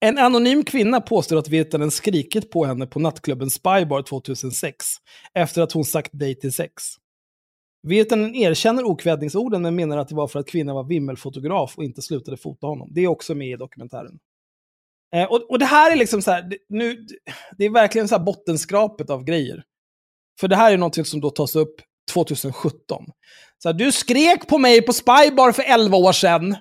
En 0.00 0.18
anonym 0.18 0.64
kvinna 0.64 1.00
påstår 1.00 1.36
att 1.36 1.48
Virtanen 1.48 1.90
skrikit 1.90 2.50
på 2.50 2.64
henne 2.64 2.86
på 2.86 3.00
nattklubben 3.00 3.50
Spybar 3.50 4.02
2006 4.02 4.86
efter 5.34 5.62
att 5.62 5.72
hon 5.72 5.84
sagt 5.84 6.10
nej 6.12 6.34
till 6.34 6.52
sex. 6.52 6.82
Virtanen 7.82 8.34
erkänner 8.34 8.84
okvädningsorden 8.84 9.62
men 9.62 9.76
menar 9.76 9.98
att 9.98 10.08
det 10.08 10.14
var 10.14 10.28
för 10.28 10.38
att 10.38 10.48
kvinnan 10.48 10.74
var 10.74 10.84
vimmelfotograf 10.84 11.78
och 11.78 11.84
inte 11.84 12.02
slutade 12.02 12.36
fota 12.36 12.66
honom. 12.66 12.88
Det 12.92 13.00
är 13.00 13.08
också 13.08 13.34
med 13.34 13.48
i 13.48 13.56
dokumentären. 13.56 14.18
Eh, 15.14 15.24
och, 15.24 15.50
och 15.50 15.58
det 15.58 15.64
här 15.64 15.92
är 15.92 15.96
liksom 15.96 16.22
så 16.22 16.30
här, 16.30 16.52
nu, 16.68 17.06
det 17.58 17.64
är 17.64 17.70
verkligen 17.70 18.08
så 18.08 18.16
här 18.16 18.24
bottenskrapet 18.24 19.10
av 19.10 19.24
grejer. 19.24 19.64
För 20.40 20.48
det 20.48 20.56
här 20.56 20.72
är 20.72 20.76
någonting 20.76 21.04
som 21.04 21.20
då 21.20 21.30
tas 21.30 21.56
upp 21.56 21.74
2017. 22.12 23.04
Så 23.62 23.68
här, 23.68 23.74
du 23.74 23.92
skrek 23.92 24.48
på 24.48 24.58
mig 24.58 24.82
på 24.82 24.92
Spybar 24.92 25.52
för 25.52 25.62
11 25.62 25.96
år 25.96 26.12
sedan. 26.12 26.56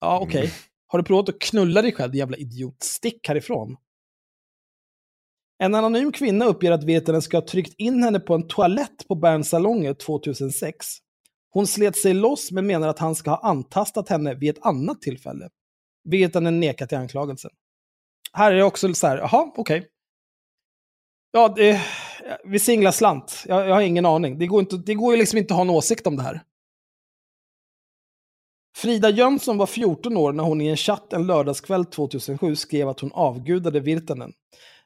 Ja, 0.00 0.20
okej. 0.20 0.40
Mm. 0.40 0.52
Har 0.86 0.98
du 0.98 1.04
provat 1.04 1.28
att 1.28 1.38
knulla 1.38 1.82
dig 1.82 1.92
själv, 1.92 2.12
din 2.12 2.18
jävla 2.18 2.36
idiot? 2.36 2.82
Stick 2.82 3.28
härifrån. 3.28 3.76
En 5.58 5.74
anonym 5.74 6.12
kvinna 6.12 6.44
uppger 6.44 6.72
att 6.72 6.84
Virtanen 6.84 7.22
ska 7.22 7.36
ha 7.36 7.46
tryckt 7.46 7.74
in 7.78 8.02
henne 8.02 8.20
på 8.20 8.34
en 8.34 8.48
toalett 8.48 9.08
på 9.08 9.14
Berns 9.14 9.48
salonger 9.48 9.94
2006. 9.94 10.86
Hon 11.50 11.66
slet 11.66 11.96
sig 11.96 12.14
loss 12.14 12.52
men 12.52 12.66
menar 12.66 12.88
att 12.88 12.98
han 12.98 13.14
ska 13.14 13.30
ha 13.30 13.48
antastat 13.48 14.08
henne 14.08 14.34
vid 14.34 14.50
ett 14.50 14.66
annat 14.66 15.02
tillfälle. 15.02 15.48
Virtanen 16.04 16.60
nekar 16.60 16.86
till 16.86 16.98
anklagelsen. 16.98 17.50
Här 18.32 18.52
är 18.52 18.56
det 18.56 18.64
också 18.64 18.94
så 18.94 19.06
här, 19.06 19.18
jaha, 19.18 19.52
okej. 19.56 19.86
Ja, 21.32 21.48
det, 21.56 21.80
vi 22.44 22.58
singlar 22.58 22.92
slant. 22.92 23.44
Jag, 23.46 23.68
jag 23.68 23.74
har 23.74 23.82
ingen 23.82 24.06
aning. 24.06 24.38
Det 24.38 24.46
går, 24.46 24.60
inte, 24.60 24.76
det 24.76 24.94
går 24.94 25.14
ju 25.14 25.18
liksom 25.18 25.38
inte 25.38 25.54
att 25.54 25.58
ha 25.58 25.64
en 25.64 25.70
åsikt 25.70 26.06
om 26.06 26.16
det 26.16 26.22
här. 26.22 26.42
Frida 28.76 29.10
Jönsson 29.10 29.58
var 29.58 29.66
14 29.66 30.16
år 30.16 30.32
när 30.32 30.44
hon 30.44 30.60
i 30.60 30.66
en 30.66 30.76
chatt 30.76 31.12
en 31.12 31.26
lördagskväll 31.26 31.84
2007 31.84 32.56
skrev 32.56 32.88
att 32.88 33.00
hon 33.00 33.12
avgudade 33.12 33.80
Virtanen. 33.80 34.32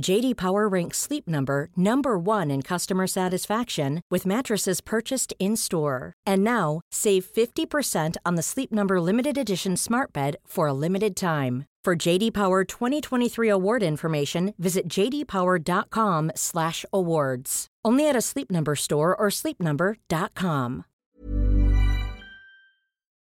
JD 0.00 0.36
Power 0.36 0.68
ranks 0.68 0.98
Sleep 0.98 1.28
Number 1.28 1.68
number 1.76 2.18
1 2.18 2.50
in 2.50 2.62
customer 2.62 3.06
satisfaction 3.06 4.00
with 4.10 4.26
mattresses 4.26 4.80
purchased 4.80 5.32
in-store. 5.38 6.12
And 6.26 6.42
now, 6.44 6.80
save 6.92 7.24
50% 7.24 8.16
on 8.26 8.34
the 8.34 8.42
Sleep 8.42 8.72
Number 8.72 9.00
limited 9.00 9.38
edition 9.38 9.76
Smart 9.76 10.12
Bed 10.12 10.36
for 10.46 10.66
a 10.66 10.72
limited 10.72 11.14
time. 11.16 11.64
For 11.84 11.94
JD 12.06 12.32
Power 12.32 12.64
2023 12.64 13.48
award 13.50 13.82
information, 13.82 14.54
visit 14.58 14.88
jdpower.com/awards. 14.88 17.66
Only 17.84 18.08
at 18.08 18.16
a 18.16 18.22
Sleep 18.22 18.50
Number 18.50 18.74
store 18.74 19.14
or 19.14 19.28
sleepnumber.com. 19.30 20.82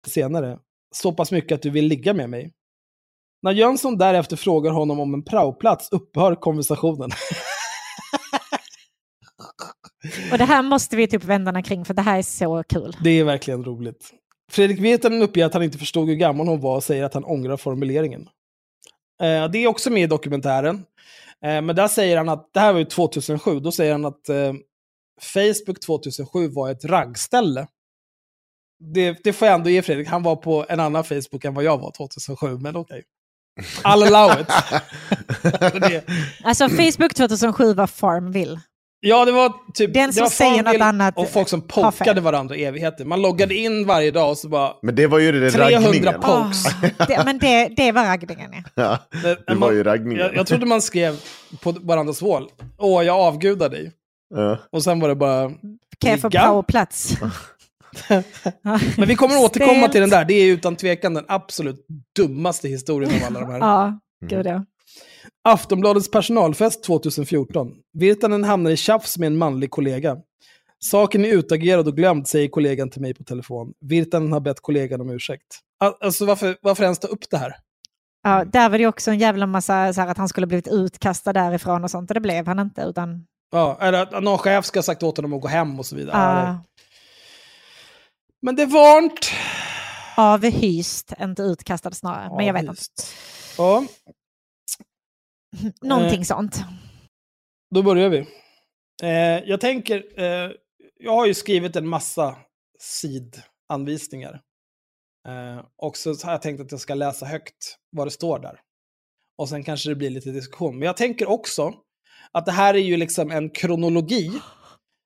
senare. 0.07 0.59
Så 0.95 1.13
pass 1.13 1.33
mycket 1.33 1.53
att 1.53 1.63
du 1.63 1.71
vill 1.71 1.87
ligga 1.87 2.15
med 2.15 2.31
mig. 2.31 2.53
När 3.43 3.53
Jönsson 3.53 3.99
därefter 3.99 4.37
frågar 4.37 4.71
honom 4.71 5.01
om 5.01 5.15
en 5.15 5.23
praoplats 5.23 5.93
upphör 5.93 6.35
konversationen. 6.35 7.11
Och 10.33 10.39
det 10.39 10.45
här 10.45 10.63
måste 10.63 10.97
vi 10.97 11.07
typ 11.09 11.25
vända 11.25 11.63
kring 11.63 11.85
för 11.85 11.95
det 11.95 12.03
här 12.03 12.19
är 12.19 12.23
så 12.23 12.63
kul. 12.69 12.97
Det 13.05 13.11
är 13.11 13.25
verkligen 13.25 13.65
roligt. 13.65 14.11
Fredrik 14.51 14.81
Virtanen 14.81 15.23
uppger 15.23 15.47
att 15.47 15.55
han 15.55 15.63
inte 15.63 15.79
förstod 15.79 16.09
hur 16.09 16.15
gammal 16.15 16.49
hon 16.49 16.61
var 16.61 16.77
och 16.77 16.85
säger 16.85 17.05
att 17.05 17.15
han 17.15 17.25
ångrar 17.25 17.57
formuleringen. 17.57 18.29
Eh, 19.23 19.51
det 19.51 19.59
är 19.59 19.67
också 19.67 19.91
med 19.91 20.03
i 20.03 20.07
dokumentären. 20.07 20.85
Eh, 21.45 21.63
men 21.63 21.77
där 21.77 21.89
säger 21.89 22.17
han 22.17 22.29
att, 22.29 22.51
det 22.53 22.61
här 22.61 22.73
var 22.73 22.79
ju 22.79 22.85
2007, 22.85 23.61
då 23.61 23.73
säger 23.73 23.93
han 23.93 24.05
att 24.05 24.29
eh, 24.29 24.53
Facebook 25.21 25.81
2007 25.81 26.49
var 26.49 26.71
ett 26.71 26.85
raggställe. 26.85 27.67
Det, 28.95 29.25
det 29.25 29.33
får 29.33 29.49
jag 29.49 29.55
ändå 29.55 29.71
ge 29.71 29.83
Fredrik, 29.83 30.09
han 30.09 30.23
var 30.23 30.37
på 30.37 30.67
en 30.69 30.81
annan 30.81 31.05
Facebook 31.05 31.45
än 31.45 31.55
vad 31.55 31.65
jag 31.65 31.79
var 31.79 31.93
2007, 31.97 32.59
men 32.59 32.77
okej. 32.77 33.05
I'll 33.85 34.03
allow 34.17 34.41
it. 34.41 34.47
det, 35.83 36.05
Alltså 36.45 36.69
Facebook 36.69 37.15
2007 37.15 37.75
var 37.75 37.87
Farmville. 37.87 38.61
ja, 39.01 39.25
det 39.25 39.33
var 39.33 39.53
typ... 39.75 39.95
Den 39.95 40.07
det 40.09 40.13
som 40.13 40.23
var 40.23 40.31
säger 40.31 40.63
något 40.63 40.81
annat 40.81 41.17
Och 41.19 41.29
folk 41.31 41.49
som 41.49 41.61
pokade 41.61 42.21
varandra 42.21 42.57
i 42.57 42.65
evigheter. 42.65 43.05
Man 43.05 43.23
loggade 43.23 43.55
in 43.55 43.87
varje 43.87 44.11
dag 44.11 44.31
och 44.31 44.39
så 44.39 44.49
bara... 44.49 44.73
Men 44.83 44.95
det 44.95 45.07
var 45.07 45.19
ju 45.19 45.33
det 45.41 45.51
300 45.51 45.79
raggningen. 45.79 46.15
på- 46.15 46.21
Pokes. 46.21 46.67
Ah, 46.99 47.05
det, 47.09 47.23
men 47.25 47.39
det, 47.39 47.69
det 47.77 47.93
var 47.93 48.05
raggningen. 48.05 48.51
ja. 48.55 48.63
Ja, 48.75 48.99
Det, 49.23 49.39
det 49.47 49.55
var 49.55 49.73
ju 49.73 49.83
raggningen. 49.83 50.19
jag, 50.25 50.35
jag 50.37 50.47
trodde 50.47 50.67
man 50.67 50.83
skrev 50.83 51.21
på 51.61 51.73
varandras 51.81 52.23
wall, 52.23 52.49
åh 52.79 53.05
jag 53.05 53.17
avgudar 53.21 53.69
dig. 53.69 53.93
Ja. 54.35 54.59
Och 54.73 54.83
sen 54.85 55.01
var 55.01 55.09
det 55.09 55.15
bara, 55.15 55.49
Kan 55.99 56.11
jag 56.11 56.21
få 56.21 56.29
Ligga? 56.29 56.63
men 58.97 59.09
vi 59.09 59.17
kommer 59.17 59.37
återkomma 59.45 59.89
till 59.89 60.01
den 60.01 60.11
där, 60.11 60.25
det 60.25 60.35
är 60.35 60.47
utan 60.53 60.77
tvekan 60.77 61.15
den 61.15 61.25
absolut 61.29 61.87
dummaste 62.17 62.69
historien 62.69 63.13
av 63.23 63.27
alla 63.27 63.41
de 63.41 63.51
här. 63.51 63.59
Ja, 63.61 63.99
gud 64.27 64.47
ja. 64.47 64.65
Aftonbladets 65.45 66.11
personalfest 66.11 66.85
2014. 66.85 67.69
Virtanen 67.99 68.45
hamnar 68.45 68.71
i 68.71 68.77
tjafs 68.77 69.19
med 69.19 69.27
en 69.27 69.37
manlig 69.39 69.71
kollega. 69.71 70.17
Saken 70.85 71.25
är 71.25 71.29
utagerad 71.29 71.89
och 71.89 71.97
glömd, 71.97 72.29
säger 72.29 72.49
kollegan 72.49 72.91
till 72.91 73.01
mig 73.01 73.15
på 73.15 73.25
telefon. 73.25 73.73
Virtanen 73.81 74.33
har 74.33 74.41
bett 74.41 74.61
kollegan 74.61 75.01
om 75.01 75.11
ursäkt. 75.11 75.47
Al- 75.85 75.95
Alltså 76.01 76.27
varför, 76.27 76.57
varför 76.63 76.85
ens 76.85 76.99
ta 76.99 77.09
upp 77.09 77.31
det 77.31 77.37
här? 77.39 77.55
ja. 78.25 78.45
Där 78.45 78.69
var 78.69 78.79
det 78.79 78.87
också 78.87 79.11
en 79.11 79.19
jävla 79.19 79.47
massa 79.47 79.93
så 79.93 80.01
här, 80.01 80.09
att 80.09 80.19
han 80.19 80.29
skulle 80.29 80.47
blivit 80.47 80.69
utkastad 80.69 81.33
därifrån 81.33 81.85
och 81.85 81.91
sånt. 81.91 82.11
Och 82.11 82.15
det 82.15 82.21
blev 82.21 82.47
han 82.47 82.59
inte. 82.59 82.83
Utan, 82.83 83.27
Ja, 83.55 83.79
eller 83.81 84.03
att 84.03 84.23
någon 84.23 84.39
chef 84.39 84.65
ska 84.65 84.79
ha 84.79 84.83
sagt 84.83 85.03
åt 85.03 85.17
honom 85.17 85.33
att 85.33 85.41
gå 85.41 85.49
hem 85.49 85.79
och 85.79 85.87
så 85.87 85.97
vidare. 85.97 86.17
Ja, 86.17 86.65
Men 88.43 88.57
det 88.57 88.67
var 88.67 89.03
inte... 89.03 89.27
avhyst, 90.17 91.13
inte 91.21 91.43
utkastad 91.43 91.91
snarare. 91.91 92.37
Men 92.37 92.47
jag 92.47 92.55
vet 92.55 92.63
inte. 92.63 92.83
Ja, 93.59 93.85
Någonting 95.83 96.21
Eh, 96.21 96.25
sånt. 96.25 96.57
då 97.75 97.83
börjar 97.83 98.09
vi. 98.09 98.19
Eh, 99.03 99.49
jag 99.49 99.61
tänker, 99.61 100.21
eh, 100.21 100.51
jag 101.01 101.13
har 101.13 101.27
ju 101.27 101.35
skrivit 101.35 101.77
en 101.77 101.89
massa 101.89 102.37
sidanvisningar. 102.79 104.41
Eh, 105.29 105.65
och 105.77 105.97
så 105.97 106.15
har 106.23 106.33
jag 106.33 106.43
tänkt 106.43 106.61
att 106.61 106.71
jag 106.73 106.81
ska 106.81 106.95
läsa 106.95 107.27
högt 107.27 107.77
vad 107.91 108.07
det 108.07 108.11
står 108.11 108.39
där. 108.39 108.61
Och 109.39 109.49
sen 109.49 109.65
kanske 109.65 109.89
det 109.89 109.95
blir 109.95 110.11
lite 110.11 110.31
diskussion. 110.31 110.79
Men 110.79 110.87
jag 110.87 110.97
tänker 110.97 111.29
också 111.29 111.75
att 112.33 112.47
det 112.47 112.53
här 112.53 112.75
är 112.75 112.79
ju 112.79 112.97
liksom 112.97 113.31
en 113.31 113.51
kronologi. 113.51 114.31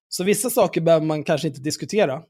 Så 0.09 0.25
vissa 0.25 0.51
saker 0.51 0.81
behöver 0.81 1.07
man 1.07 1.25
kanske 1.25 1.49
inte 1.49 1.61
diskutera. 1.61 2.23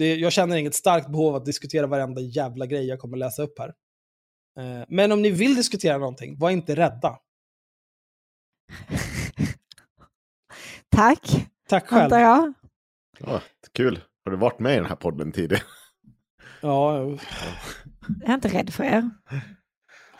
Det, 0.00 0.14
jag 0.16 0.32
känner 0.32 0.56
inget 0.56 0.74
starkt 0.74 1.08
behov 1.10 1.28
av 1.28 1.34
att 1.34 1.44
diskutera 1.44 1.86
varenda 1.86 2.20
jävla 2.20 2.66
grej 2.66 2.86
jag 2.86 2.98
kommer 2.98 3.16
läsa 3.16 3.42
upp 3.42 3.58
här. 3.58 3.68
Eh, 4.58 4.84
men 4.88 5.12
om 5.12 5.22
ni 5.22 5.30
vill 5.30 5.54
diskutera 5.54 5.98
någonting, 5.98 6.38
var 6.38 6.50
inte 6.50 6.76
rädda. 6.76 7.18
Tack, 10.90 11.48
Tack 11.68 11.86
själv. 11.88 12.10
Ja, 12.12 13.42
kul. 13.72 14.00
Har 14.24 14.32
du 14.32 14.38
varit 14.38 14.58
med 14.58 14.72
i 14.72 14.76
den 14.76 14.86
här 14.86 14.96
podden 14.96 15.32
tidigare? 15.32 15.62
Ja, 16.62 16.98
Jag 18.20 18.30
är 18.30 18.34
inte 18.34 18.48
rädd 18.48 18.70
för 18.72 18.84
er. 18.84 19.10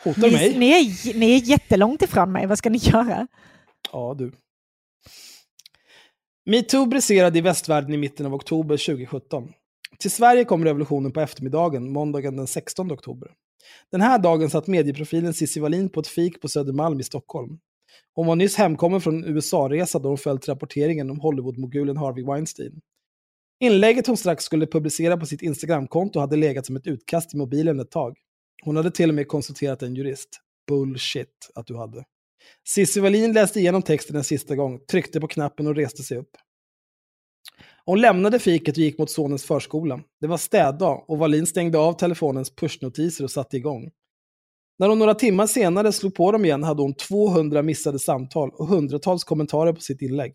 hotar 0.04 0.22
Ni, 0.22 0.30
mig. 0.32 0.58
ni, 0.58 0.70
är, 0.70 1.18
ni 1.18 1.32
är 1.34 1.38
jättelångt 1.38 2.02
ifrån 2.02 2.32
mig. 2.32 2.46
Vad 2.46 2.58
ska 2.58 2.70
ni 2.70 2.78
göra? 2.78 3.26
Ja, 3.92 4.14
du. 4.18 4.32
Metoo 6.46 6.86
briserade 6.86 7.38
i 7.38 7.42
västvärlden 7.42 7.94
i 7.94 7.96
mitten 7.96 8.26
av 8.26 8.34
oktober 8.34 8.76
2017. 8.76 9.52
Till 9.98 10.10
Sverige 10.10 10.44
kom 10.44 10.64
revolutionen 10.64 11.12
på 11.12 11.20
eftermiddagen, 11.20 11.92
måndagen 11.92 12.36
den 12.36 12.46
16 12.46 12.92
oktober. 12.92 13.30
Den 13.90 14.00
här 14.00 14.18
dagen 14.18 14.50
satt 14.50 14.66
medieprofilen 14.66 15.34
Cissi 15.34 15.60
Wallin 15.60 15.88
på 15.88 16.00
ett 16.00 16.06
fik 16.06 16.40
på 16.40 16.48
Södermalm 16.48 17.00
i 17.00 17.02
Stockholm. 17.02 17.58
Hon 18.14 18.26
var 18.26 18.36
nyss 18.36 18.56
hemkommen 18.56 19.00
från 19.00 19.24
en 19.24 19.36
USA-resa 19.36 19.98
då 19.98 20.08
hon 20.08 20.18
följt 20.18 20.48
rapporteringen 20.48 21.10
om 21.10 21.20
Hollywood-mogulen 21.20 21.96
Harvey 21.96 22.24
Weinstein. 22.24 22.80
Inlägget 23.60 24.06
hon 24.06 24.16
strax 24.16 24.44
skulle 24.44 24.66
publicera 24.66 25.16
på 25.16 25.26
sitt 25.26 25.42
Instagramkonto 25.42 26.20
hade 26.20 26.36
legat 26.36 26.66
som 26.66 26.76
ett 26.76 26.86
utkast 26.86 27.34
i 27.34 27.36
mobilen 27.36 27.80
ett 27.80 27.90
tag. 27.90 28.18
Hon 28.62 28.76
hade 28.76 28.90
till 28.90 29.08
och 29.08 29.14
med 29.14 29.28
konsulterat 29.28 29.82
en 29.82 29.94
jurist. 29.94 30.28
Bullshit 30.68 31.50
att 31.54 31.66
du 31.66 31.76
hade. 31.76 32.04
Cissi 32.68 33.00
Wallin 33.00 33.32
läste 33.32 33.60
igenom 33.60 33.82
texten 33.82 34.16
en 34.16 34.24
sista 34.24 34.56
gång, 34.56 34.80
tryckte 34.90 35.20
på 35.20 35.28
knappen 35.28 35.66
och 35.66 35.76
reste 35.76 36.02
sig 36.02 36.18
upp. 36.18 36.30
Hon 37.84 38.00
lämnade 38.00 38.38
fiket 38.38 38.76
och 38.76 38.82
gick 38.82 38.98
mot 38.98 39.10
sonens 39.10 39.44
förskola. 39.44 40.00
Det 40.20 40.26
var 40.26 40.36
städdag 40.36 41.04
och 41.08 41.18
Wallin 41.18 41.46
stängde 41.46 41.78
av 41.78 41.92
telefonens 41.92 42.54
pushnotiser 42.54 43.24
och 43.24 43.30
satte 43.30 43.56
igång. 43.56 43.90
När 44.78 44.88
hon 44.88 44.98
några 44.98 45.14
timmar 45.14 45.46
senare 45.46 45.92
slog 45.92 46.14
på 46.14 46.32
dem 46.32 46.44
igen 46.44 46.62
hade 46.62 46.82
hon 46.82 46.94
200 46.94 47.62
missade 47.62 47.98
samtal 47.98 48.50
och 48.50 48.66
hundratals 48.66 49.24
kommentarer 49.24 49.72
på 49.72 49.80
sitt 49.80 50.02
inlägg. 50.02 50.34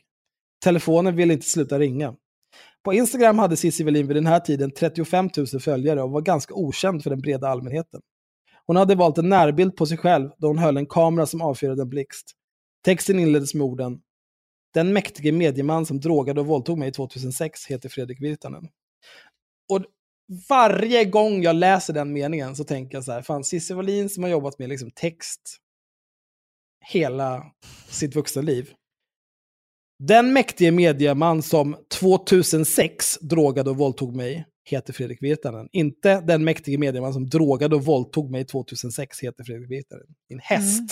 Telefonen 0.63 1.16
ville 1.16 1.34
inte 1.34 1.49
sluta 1.49 1.80
ringa. 1.80 2.16
På 2.84 2.93
Instagram 2.93 3.39
hade 3.39 3.57
Cissi 3.57 3.84
Wallin 3.84 4.07
vid 4.07 4.16
den 4.16 4.28
här 4.28 4.39
tiden 4.39 4.72
35 4.72 5.30
000 5.38 5.47
följare 5.61 6.01
och 6.01 6.11
var 6.11 6.22
ganska 6.22 6.53
okänd 6.53 7.03
för 7.03 7.09
den 7.09 7.22
breda 7.22 7.47
allmänheten. 7.47 8.01
Hon 8.66 8.76
hade 8.76 8.95
valt 8.95 9.18
en 9.18 9.30
närbild 9.30 9.76
på 9.76 9.86
sig 9.86 9.97
själv 9.97 10.30
då 10.38 10.47
hon 10.47 10.57
höll 10.57 10.78
en 10.78 10.86
kamera 10.86 11.26
som 11.26 11.41
avfyrade 11.41 11.82
en 11.82 11.89
blixt. 11.89 12.32
Texten 12.86 13.20
inleddes 13.20 13.53
med 13.53 13.66
orden 13.66 13.99
den 14.76 14.93
mäktige 14.93 15.32
medieman 15.32 15.86
som 15.86 15.99
drogade 15.99 16.41
och 16.41 16.47
våldtog 16.47 16.78
mig 16.78 16.91
2006 16.91 17.65
heter 17.65 17.89
Fredrik 17.89 18.21
Virtanen. 18.21 18.67
Och 19.73 19.86
varje 20.49 21.05
gång 21.05 21.43
jag 21.43 21.55
läser 21.55 21.93
den 21.93 22.13
meningen 22.13 22.55
så 22.55 22.63
tänker 22.63 22.97
jag 22.97 23.03
så 23.03 23.11
här, 23.11 23.21
fan 23.21 23.43
Cissi 23.43 23.73
Wallin 23.73 24.09
som 24.09 24.23
har 24.23 24.30
jobbat 24.30 24.59
med 24.59 24.69
liksom 24.69 24.91
text 24.91 25.57
hela 26.86 27.43
sitt 27.89 28.15
vuxna 28.15 28.41
liv. 28.41 28.73
Den 30.03 30.34
mäktige 30.34 30.71
medieman 30.71 31.41
som 31.41 31.78
2006 31.99 33.17
drogade 33.21 33.69
och 33.69 33.78
våldtog 33.78 34.15
mig 34.15 34.45
heter 34.65 34.93
Fredrik 34.93 35.23
Virtanen. 35.23 35.69
Inte 35.71 36.21
den 36.21 36.43
mäktige 36.43 36.78
medieman 36.78 37.13
som 37.13 37.30
drogade 37.30 37.76
och 37.76 37.86
våldtog 37.86 38.32
mig 38.32 38.45
2006 38.45 39.19
heter 39.19 39.43
Fredrik 39.43 39.71
Virtanen. 39.71 40.07
Din 40.30 40.39
häst. 40.39 40.80
Mm. 40.80 40.88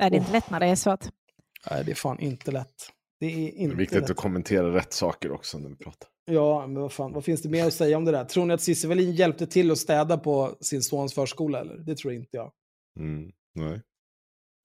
Nej, 0.00 0.10
det 0.10 0.16
är 0.16 0.20
inte 0.20 0.32
lätt 0.32 0.50
när 0.50 0.60
det 0.60 0.66
är 0.66 0.88
att... 0.88 1.10
Nej, 1.70 1.84
det 1.84 1.90
är 1.90 1.94
fan 1.94 2.18
inte 2.20 2.50
lätt. 2.50 2.74
Det 3.20 3.26
är 3.26 3.36
Det 3.36 3.50
inte 3.50 3.74
är 3.74 3.76
viktigt 3.76 4.00
lätt. 4.00 4.10
att 4.10 4.16
kommentera 4.16 4.74
rätt 4.74 4.92
saker 4.92 5.32
också 5.32 5.58
när 5.58 5.68
vi 5.68 5.76
pratar. 5.76 6.08
Ja, 6.30 6.66
men 6.66 6.82
vad 6.82 6.92
fan, 6.92 7.12
vad 7.12 7.24
finns 7.24 7.42
det 7.42 7.48
mer 7.48 7.66
att 7.66 7.74
säga 7.74 7.96
om 7.96 8.04
det 8.04 8.12
där? 8.12 8.24
Tror 8.24 8.46
ni 8.46 8.54
att 8.54 8.60
Cissi 8.60 8.86
Wallin 8.86 9.12
hjälpte 9.12 9.46
till 9.46 9.70
att 9.70 9.78
städa 9.78 10.18
på 10.18 10.56
sin 10.60 10.82
sons 10.82 11.14
förskola 11.14 11.60
eller? 11.60 11.76
Det 11.76 11.96
tror 11.96 12.12
inte 12.12 12.36
jag. 12.36 12.50
Mm. 13.00 13.32
Nej. 13.54 13.80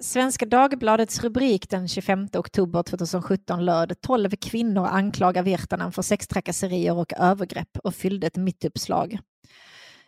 Svenska 0.03 0.45
Dagbladets 0.45 1.23
rubrik 1.23 1.69
den 1.69 1.87
25 1.87 2.27
oktober 2.33 2.83
2017 2.83 3.65
löd 3.65 4.01
12 4.01 4.29
kvinnor 4.41 4.85
anklagar 4.85 5.43
Virtanen 5.43 5.91
för 5.91 6.01
sextrakasserier 6.01 6.97
och 6.97 7.13
övergrepp 7.17 7.77
och 7.83 7.95
fyllde 7.95 8.27
ett 8.27 8.35
mittuppslag. 8.37 9.19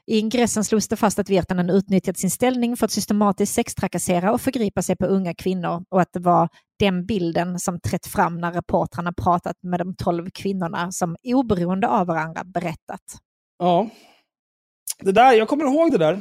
I 0.05 0.19
ingressen 0.19 0.63
slogs 0.63 0.87
det 0.87 0.95
fast 0.95 1.19
att 1.19 1.29
Virtanen 1.29 1.69
utnyttjat 1.69 2.17
sin 2.17 2.31
ställning 2.31 2.77
för 2.77 2.85
att 2.85 2.91
systematiskt 2.91 3.53
sextrakassera 3.53 4.33
och 4.33 4.41
förgripa 4.41 4.81
sig 4.81 4.95
på 4.95 5.05
unga 5.05 5.33
kvinnor 5.33 5.83
och 5.89 6.01
att 6.01 6.13
det 6.13 6.19
var 6.19 6.49
den 6.81 7.05
bilden 7.05 7.59
som 7.59 7.79
trätt 7.79 8.07
fram 8.07 8.37
när 8.37 8.51
reportrarna 8.51 9.13
pratat 9.13 9.55
med 9.63 9.79
de 9.79 9.95
12 9.95 10.29
kvinnorna 10.33 10.91
som 10.91 11.15
oberoende 11.23 11.87
av 11.87 12.07
varandra 12.07 12.43
berättat. 12.43 13.01
Ja. 13.59 13.89
Det 14.99 15.11
där, 15.11 15.33
jag 15.33 15.47
kommer 15.47 15.63
ihåg 15.65 15.91
det 15.91 15.97
där. 15.97 16.13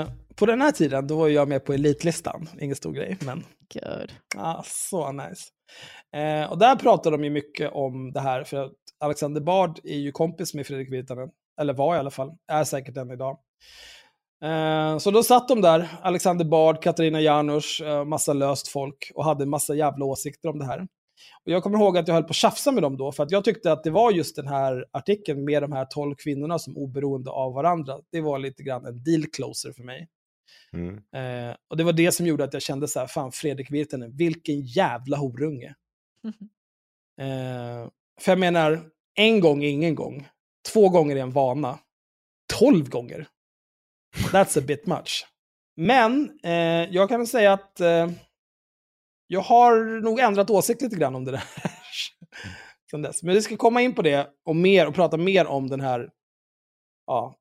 Eh, 0.00 0.08
på 0.34 0.46
den 0.46 0.60
här 0.60 0.72
tiden, 0.72 1.06
då 1.06 1.16
var 1.16 1.28
jag 1.28 1.48
med 1.48 1.64
på 1.64 1.72
elitlistan. 1.72 2.48
Ingen 2.60 2.76
stor 2.76 2.92
grej, 2.92 3.16
men 3.20 3.44
Gud. 3.74 4.12
ah, 4.36 4.62
så 4.64 5.12
nice. 5.12 5.44
Eh, 6.16 6.50
och 6.50 6.58
där 6.58 6.76
pratade 6.76 7.16
de 7.16 7.24
ju 7.24 7.30
mycket 7.30 7.72
om 7.72 8.12
det 8.12 8.20
här, 8.20 8.44
för 8.44 8.56
att 8.56 8.72
Alexander 9.00 9.40
Bard 9.40 9.80
är 9.84 9.98
ju 9.98 10.12
kompis 10.12 10.54
med 10.54 10.66
Fredrik 10.66 10.92
Virtanen. 10.92 11.28
Eller 11.60 11.74
var 11.74 11.96
i 11.96 11.98
alla 11.98 12.10
fall, 12.10 12.30
är 12.52 12.64
säkert 12.64 12.96
än 12.96 13.10
idag. 13.10 13.38
Eh, 14.42 14.98
så 14.98 15.10
då 15.10 15.22
satt 15.22 15.48
de 15.48 15.60
där, 15.60 15.88
Alexander 16.02 16.44
Bard, 16.44 16.82
Katarina 16.82 17.20
Janouch, 17.20 17.82
eh, 17.84 18.04
massa 18.04 18.32
löst 18.32 18.68
folk 18.68 19.12
och 19.14 19.24
hade 19.24 19.46
massa 19.46 19.74
jävla 19.74 20.04
åsikter 20.04 20.48
om 20.48 20.58
det 20.58 20.64
här. 20.64 20.86
Och 21.44 21.52
jag 21.52 21.62
kommer 21.62 21.78
ihåg 21.78 21.98
att 21.98 22.08
jag 22.08 22.14
höll 22.14 22.24
på 22.24 22.30
att 22.30 22.36
tjafsa 22.36 22.72
med 22.72 22.82
dem 22.82 22.96
då, 22.96 23.12
för 23.12 23.22
att 23.22 23.30
jag 23.30 23.44
tyckte 23.44 23.72
att 23.72 23.84
det 23.84 23.90
var 23.90 24.12
just 24.12 24.36
den 24.36 24.48
här 24.48 24.84
artikeln 24.90 25.44
med 25.44 25.62
de 25.62 25.72
här 25.72 25.84
tolv 25.84 26.14
kvinnorna 26.14 26.58
som 26.58 26.76
oberoende 26.76 27.30
av 27.30 27.54
varandra. 27.54 27.94
Det 28.12 28.20
var 28.20 28.38
lite 28.38 28.62
grann 28.62 28.86
en 28.86 29.04
deal 29.04 29.26
closer 29.26 29.72
för 29.72 29.82
mig. 29.82 30.08
Mm. 30.72 30.94
Eh, 30.96 31.56
och 31.68 31.76
det 31.76 31.84
var 31.84 31.92
det 31.92 32.12
som 32.12 32.26
gjorde 32.26 32.44
att 32.44 32.52
jag 32.52 32.62
kände 32.62 32.88
så 32.88 33.00
här, 33.00 33.06
fan 33.06 33.32
Fredrik 33.32 33.70
Virtanen, 33.70 34.16
vilken 34.16 34.60
jävla 34.60 35.16
horunge. 35.16 35.74
Eh, 37.20 37.88
för 38.20 38.32
jag 38.32 38.38
menar, 38.38 38.80
en 39.14 39.40
gång 39.40 39.64
är 39.64 39.68
ingen 39.68 39.94
gång. 39.94 40.28
Två 40.72 40.88
gånger 40.88 41.16
är 41.16 41.20
en 41.20 41.30
vana. 41.30 41.78
Tolv 42.58 42.88
gånger. 42.88 43.28
That's 44.16 44.58
a 44.58 44.62
bit 44.66 44.86
much. 44.86 45.26
Men 45.76 46.38
eh, 46.42 46.52
jag 46.90 47.08
kan 47.08 47.20
väl 47.20 47.26
säga 47.26 47.52
att 47.52 47.80
eh, 47.80 48.10
jag 49.26 49.40
har 49.40 50.00
nog 50.00 50.20
ändrat 50.20 50.50
åsikt 50.50 50.82
lite 50.82 50.96
grann 50.96 51.14
om 51.14 51.24
det 51.24 51.30
där. 51.30 51.44
Sen 52.90 53.02
dess. 53.02 53.22
Men 53.22 53.34
vi 53.34 53.42
ska 53.42 53.56
komma 53.56 53.82
in 53.82 53.94
på 53.94 54.02
det 54.02 54.30
och 54.44 54.56
mer 54.56 54.86
och 54.86 54.94
prata 54.94 55.16
mer 55.16 55.46
om 55.46 55.68
den 55.68 55.80
här, 55.80 56.10
ja, 57.06 57.34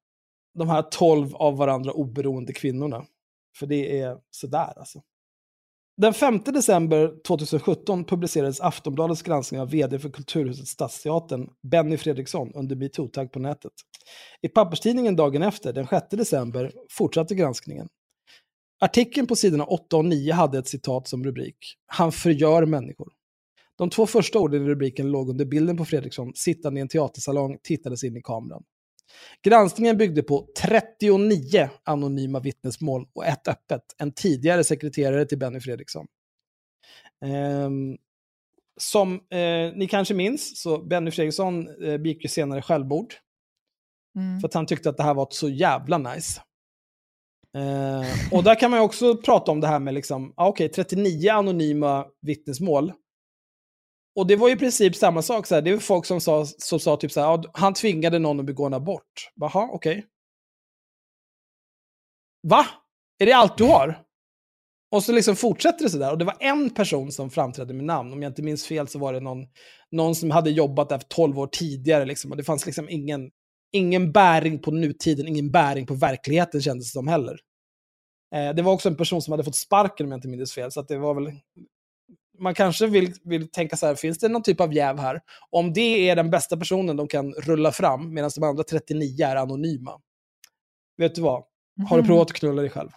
de 0.54 0.70
här 0.70 0.82
tolv 0.82 1.36
av 1.36 1.58
varandra 1.58 1.92
oberoende 1.92 2.54
kvinnorna. 2.54 3.06
För 3.60 3.68
det 3.68 4.00
är 4.00 4.18
sådär 4.30 4.74
alltså. 4.80 5.02
Den 6.02 6.14
5 6.14 6.40
december 6.46 7.14
2017 7.28 8.04
publicerades 8.04 8.60
Aftonbladets 8.60 9.22
granskning 9.22 9.62
av 9.62 9.70
vd 9.70 10.00
för 10.00 10.10
Kulturhuset 10.10 10.68
Stadsteatern, 10.68 11.50
Benny 11.72 11.98
Fredriksson, 11.98 12.52
under 12.54 12.76
metoo-tagg 12.76 13.32
på 13.32 13.40
nätet. 13.40 13.72
I 14.42 14.48
papperstidningen 14.48 15.16
dagen 15.16 15.44
efter, 15.44 15.74
den 15.74 15.88
6 15.88 16.06
december, 16.10 16.72
fortsatte 16.92 17.36
granskningen. 17.36 17.88
Artikeln 18.80 19.28
på 19.28 19.36
sidorna 19.36 19.66
8 19.66 19.98
och 19.98 20.06
9 20.06 20.34
hade 20.34 20.60
ett 20.60 20.68
citat 20.68 21.08
som 21.08 21.24
rubrik. 21.24 21.58
Han 21.88 22.12
förgör 22.12 22.66
människor. 22.66 23.14
De 23.78 23.90
två 23.90 24.06
första 24.06 24.40
orden 24.40 24.64
i 24.64 24.68
rubriken 24.68 25.12
låg 25.12 25.30
under 25.30 25.46
bilden 25.46 25.78
på 25.78 25.86
Fredriksson 25.86 26.32
sittande 26.36 26.80
i 26.80 26.82
en 26.82 26.88
teatersalong, 26.88 27.58
tittades 27.64 28.04
in 28.04 28.18
i 28.18 28.22
kameran. 28.22 28.64
Granskningen 29.44 29.98
byggde 29.98 30.24
på 30.24 30.48
39 30.62 31.70
anonyma 31.84 32.40
vittnesmål 32.40 33.08
och 33.14 33.26
ett 33.26 33.48
öppet, 33.48 33.82
en 33.98 34.12
tidigare 34.12 34.64
sekreterare 34.64 35.26
till 35.26 35.38
Benny 35.38 35.60
Fredriksson. 35.60 36.08
Ehm, 37.26 37.98
som 38.80 39.14
eh, 39.14 39.74
ni 39.76 39.88
kanske 39.90 40.14
minns, 40.14 40.62
så 40.62 40.78
Benny 40.84 41.12
Fredriksson 41.12 41.84
eh, 41.84 41.98
begick 41.98 42.24
ju 42.24 42.30
senare 42.30 42.62
självmord. 42.62 43.14
Mm. 44.16 44.40
För 44.40 44.48
att 44.48 44.54
han 44.54 44.66
tyckte 44.66 44.90
att 44.90 44.98
det 44.98 45.04
här 45.04 45.14
var 45.14 45.28
så 45.32 45.50
jävla 45.50 45.98
nice. 45.98 46.42
Eh, 47.58 48.38
och 48.38 48.44
där 48.44 48.60
kan 48.60 48.72
man 48.72 48.80
ju 48.80 48.86
också 48.86 49.18
prata 49.18 49.52
om 49.52 49.62
det 49.62 49.68
här 49.68 49.80
med 49.80 49.94
liksom, 49.94 50.34
ah, 50.38 50.48
okej, 50.48 50.70
39 50.70 51.32
anonyma 51.32 52.06
vittnesmål. 52.22 52.94
Och 54.18 54.28
det 54.28 54.36
var 54.36 54.48
ju 54.48 54.54
i 54.54 54.58
princip 54.58 54.96
samma 54.96 55.22
sak, 55.22 55.48
så 55.48 55.56
här, 55.56 55.62
det 55.62 55.74
var 55.74 55.80
folk 55.80 56.06
som 56.06 56.22
sa, 56.22 56.46
som 56.46 56.80
sa 56.80 56.98
typ 56.98 57.12
så 57.12 57.22
här, 57.22 57.44
han 57.54 57.74
tvingade 57.74 58.20
någon 58.20 58.40
att 58.40 58.46
begå 58.46 58.66
en 58.66 58.74
abort. 58.74 59.32
Jaha, 59.36 59.70
okej. 59.72 60.06
Va? 62.48 62.66
Är 63.20 63.26
det 63.26 63.32
allt 63.32 63.58
du 63.58 63.64
har? 63.64 64.04
Och 64.92 65.04
så 65.04 65.12
liksom 65.12 65.36
fortsätter 65.36 65.84
det 65.84 65.90
sådär. 65.90 66.12
Och 66.12 66.18
det 66.18 66.26
var 66.26 66.38
en 66.40 66.70
person 66.70 67.12
som 67.12 67.30
framträdde 67.30 67.74
med 67.74 67.86
namn. 67.86 68.14
Om 68.14 68.22
jag 68.22 68.30
inte 68.30 68.42
minns 68.42 68.66
fel 68.66 68.88
så 68.88 69.00
var 69.00 69.14
det 69.14 69.20
någon, 69.20 69.46
någon 69.92 70.16
som 70.16 70.32
hade 70.32 70.50
jobbat 70.50 70.90
där 70.90 70.98
för 70.98 71.08
12 71.08 71.40
år 71.40 71.48
tidigare. 71.48 72.06
Liksom. 72.06 72.32
Och 72.32 72.38
det 72.38 72.44
fanns 72.44 72.66
liksom 72.66 72.90
ingen, 72.90 73.30
ingen 73.72 74.12
bäring 74.12 74.62
på 74.62 74.72
nutiden, 74.72 75.28
ingen 75.28 75.52
bäring 75.52 75.86
på 75.86 75.94
verkligheten 75.94 76.62
kändes 76.62 76.88
det 76.88 77.00
som 77.00 77.08
heller. 77.08 77.40
Eh, 78.36 78.56
det 78.56 78.62
var 78.62 78.74
också 78.74 78.90
en 78.90 78.98
person 78.98 79.22
som 79.22 79.32
hade 79.32 79.44
fått 79.44 79.56
sparken 79.56 80.06
om 80.06 80.12
jag 80.12 80.18
inte 80.18 80.28
minns 80.28 80.54
fel. 80.54 80.72
Så 80.72 80.80
att 80.80 80.88
det 80.88 80.98
var 80.98 81.14
väl... 81.14 81.32
Man 82.40 82.54
kanske 82.54 82.88
vill, 82.88 83.14
vill 83.24 83.52
tänka 83.52 83.78
så 83.78 83.86
här, 83.86 83.96
finns 83.96 84.18
det 84.20 84.28
någon 84.30 84.44
typ 84.44 84.62
av 84.62 84.74
jäv 84.74 85.00
här? 85.00 85.22
Om 85.50 85.74
det 85.74 86.10
är 86.10 86.16
den 86.16 86.30
bästa 86.30 86.58
personen 86.58 86.98
de 86.98 87.08
kan 87.08 87.34
rulla 87.34 87.72
fram, 87.72 88.14
medan 88.14 88.32
de 88.36 88.44
andra 88.44 88.64
39 88.64 89.26
är 89.26 89.36
anonyma. 89.36 89.92
Vet 90.98 91.16
du 91.16 91.22
vad? 91.22 91.44
Har 91.90 91.98
du 91.98 92.02
Mhm. 92.04 92.08
provat 92.08 92.28
att 92.32 92.38
knulla 92.38 92.62
dig 92.62 92.72
själv? 92.72 92.90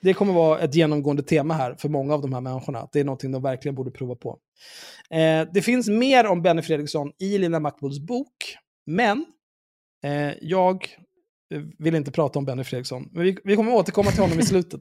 Det 0.00 0.14
kommer 0.14 0.32
vara 0.32 0.60
ett 0.60 0.74
genomgående 0.74 1.22
tema 1.22 1.54
här 1.54 1.74
för 1.74 1.88
många 1.88 2.14
av 2.14 2.22
de 2.22 2.32
här 2.32 2.40
människorna. 2.40 2.88
Det 2.92 3.00
är 3.00 3.04
någonting 3.04 3.32
de 3.32 3.42
verkligen 3.42 3.74
borde 3.74 3.90
prova 3.90 4.14
på. 4.14 4.38
Eh, 5.10 5.48
det 5.52 5.62
finns 5.62 5.88
mer 5.88 6.26
om 6.26 6.42
Benny 6.42 6.62
Fredriksson 6.62 7.12
i 7.18 7.38
Lina 7.38 7.60
Mackbols 7.60 7.98
bok, 8.00 8.56
men 8.86 9.26
eh, 10.04 10.32
jag 10.40 10.88
eh, 11.54 11.62
vill 11.78 11.94
inte 11.94 12.10
prata 12.12 12.38
om 12.38 12.44
Benny 12.44 12.64
Fredriksson. 12.64 13.08
Men 13.12 13.22
vi, 13.24 13.38
vi 13.44 13.56
kommer 13.56 13.72
återkomma 13.74 14.10
till 14.10 14.20
honom 14.22 14.38
i 14.40 14.42
slutet. 14.46 14.80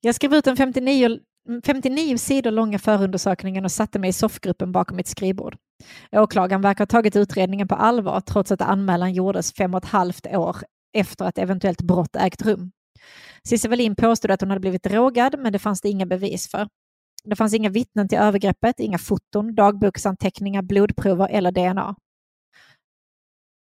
Jag 0.00 0.14
skrev 0.14 0.34
ut 0.34 0.44
den 0.44 0.56
59, 0.56 1.18
59 1.64 2.16
sidor 2.18 2.50
långa 2.50 2.78
förundersökningen 2.78 3.64
och 3.64 3.72
satte 3.72 3.98
mig 3.98 4.10
i 4.10 4.12
soffgruppen 4.12 4.72
bakom 4.72 4.96
mitt 4.96 5.08
skrivbord. 5.08 5.56
Åklagaren 6.12 6.62
verkar 6.62 6.80
ha 6.80 6.86
tagit 6.86 7.16
utredningen 7.16 7.68
på 7.68 7.74
allvar 7.74 8.20
trots 8.20 8.52
att 8.52 8.60
anmälan 8.60 9.12
gjordes 9.12 9.52
fem 9.54 9.74
och 9.74 9.84
ett 9.84 9.90
halvt 9.90 10.26
år 10.26 10.56
efter 10.96 11.24
att 11.24 11.38
eventuellt 11.38 11.82
brott 11.82 12.16
ägt 12.16 12.42
rum. 12.42 12.72
Cissi 13.48 13.68
Wallin 13.68 13.96
påstod 13.96 14.30
att 14.30 14.40
hon 14.40 14.50
hade 14.50 14.60
blivit 14.60 14.82
drogad, 14.82 15.34
men 15.38 15.52
det 15.52 15.58
fanns 15.58 15.80
det 15.80 15.88
inga 15.88 16.06
bevis 16.06 16.50
för. 16.50 16.68
Det 17.24 17.36
fanns 17.36 17.54
inga 17.54 17.68
vittnen 17.68 18.08
till 18.08 18.18
övergreppet, 18.18 18.80
inga 18.80 18.98
foton, 18.98 19.54
dagboksanteckningar, 19.54 20.62
blodprover 20.62 21.28
eller 21.28 21.52
DNA. 21.52 21.96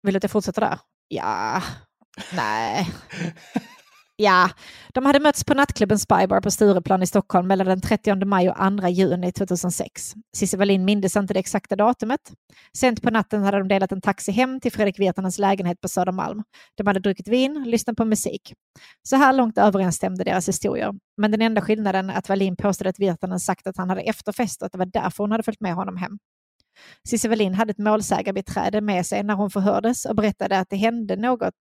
Vill 0.02 0.14
du 0.14 0.16
att 0.16 0.24
jag 0.24 0.30
fortsätter 0.30 0.60
där? 0.60 0.78
Ja, 1.08 1.62
nej. 2.32 2.88
Ja, 4.18 4.50
de 4.94 5.06
hade 5.06 5.20
mötts 5.20 5.44
på 5.44 5.54
nattklubben 5.54 5.98
Spybar 5.98 6.40
på 6.40 6.50
Stureplan 6.50 7.02
i 7.02 7.06
Stockholm 7.06 7.48
mellan 7.48 7.66
den 7.66 7.80
30 7.80 8.24
maj 8.24 8.50
och 8.50 8.56
2 8.80 8.88
juni 8.88 9.32
2006. 9.32 10.14
Cissi 10.36 10.56
Wallin 10.56 10.84
mindes 10.84 11.16
inte 11.16 11.34
det 11.34 11.40
exakta 11.40 11.76
datumet. 11.76 12.20
Sent 12.76 13.02
på 13.02 13.10
natten 13.10 13.42
hade 13.42 13.58
de 13.58 13.68
delat 13.68 13.92
en 13.92 14.00
taxi 14.00 14.32
hem 14.32 14.60
till 14.60 14.72
Fredrik 14.72 14.98
Virtanens 14.98 15.38
lägenhet 15.38 15.80
på 15.80 15.88
Södermalm. 15.88 16.42
De 16.76 16.86
hade 16.86 17.00
druckit 17.00 17.28
vin, 17.28 17.64
lyssnat 17.66 17.96
på 17.96 18.04
musik. 18.04 18.54
Så 19.08 19.16
här 19.16 19.32
långt 19.32 19.58
överensstämde 19.58 20.24
deras 20.24 20.48
historier. 20.48 20.94
Men 21.16 21.30
den 21.30 21.42
enda 21.42 21.60
skillnaden 21.60 22.10
är 22.10 22.18
att 22.18 22.28
Wallin 22.28 22.56
påstod 22.56 22.86
att 22.86 22.98
Virtanen 22.98 23.40
sagt 23.40 23.66
att 23.66 23.76
han 23.76 23.88
hade 23.88 24.00
efterfest 24.00 24.62
och 24.62 24.66
att 24.66 24.72
det 24.72 24.78
var 24.78 24.86
därför 24.86 25.24
hon 25.24 25.30
hade 25.32 25.42
följt 25.42 25.60
med 25.60 25.74
honom 25.74 25.96
hem. 25.96 26.18
Cissi 27.08 27.28
Wallin 27.28 27.54
hade 27.54 27.70
ett 27.70 27.78
målsägarbiträde 27.78 28.80
med 28.80 29.06
sig 29.06 29.22
när 29.22 29.34
hon 29.34 29.50
förhördes 29.50 30.04
och 30.04 30.16
berättade 30.16 30.58
att 30.58 30.70
det 30.70 30.76
hände 30.76 31.16
något 31.16 31.54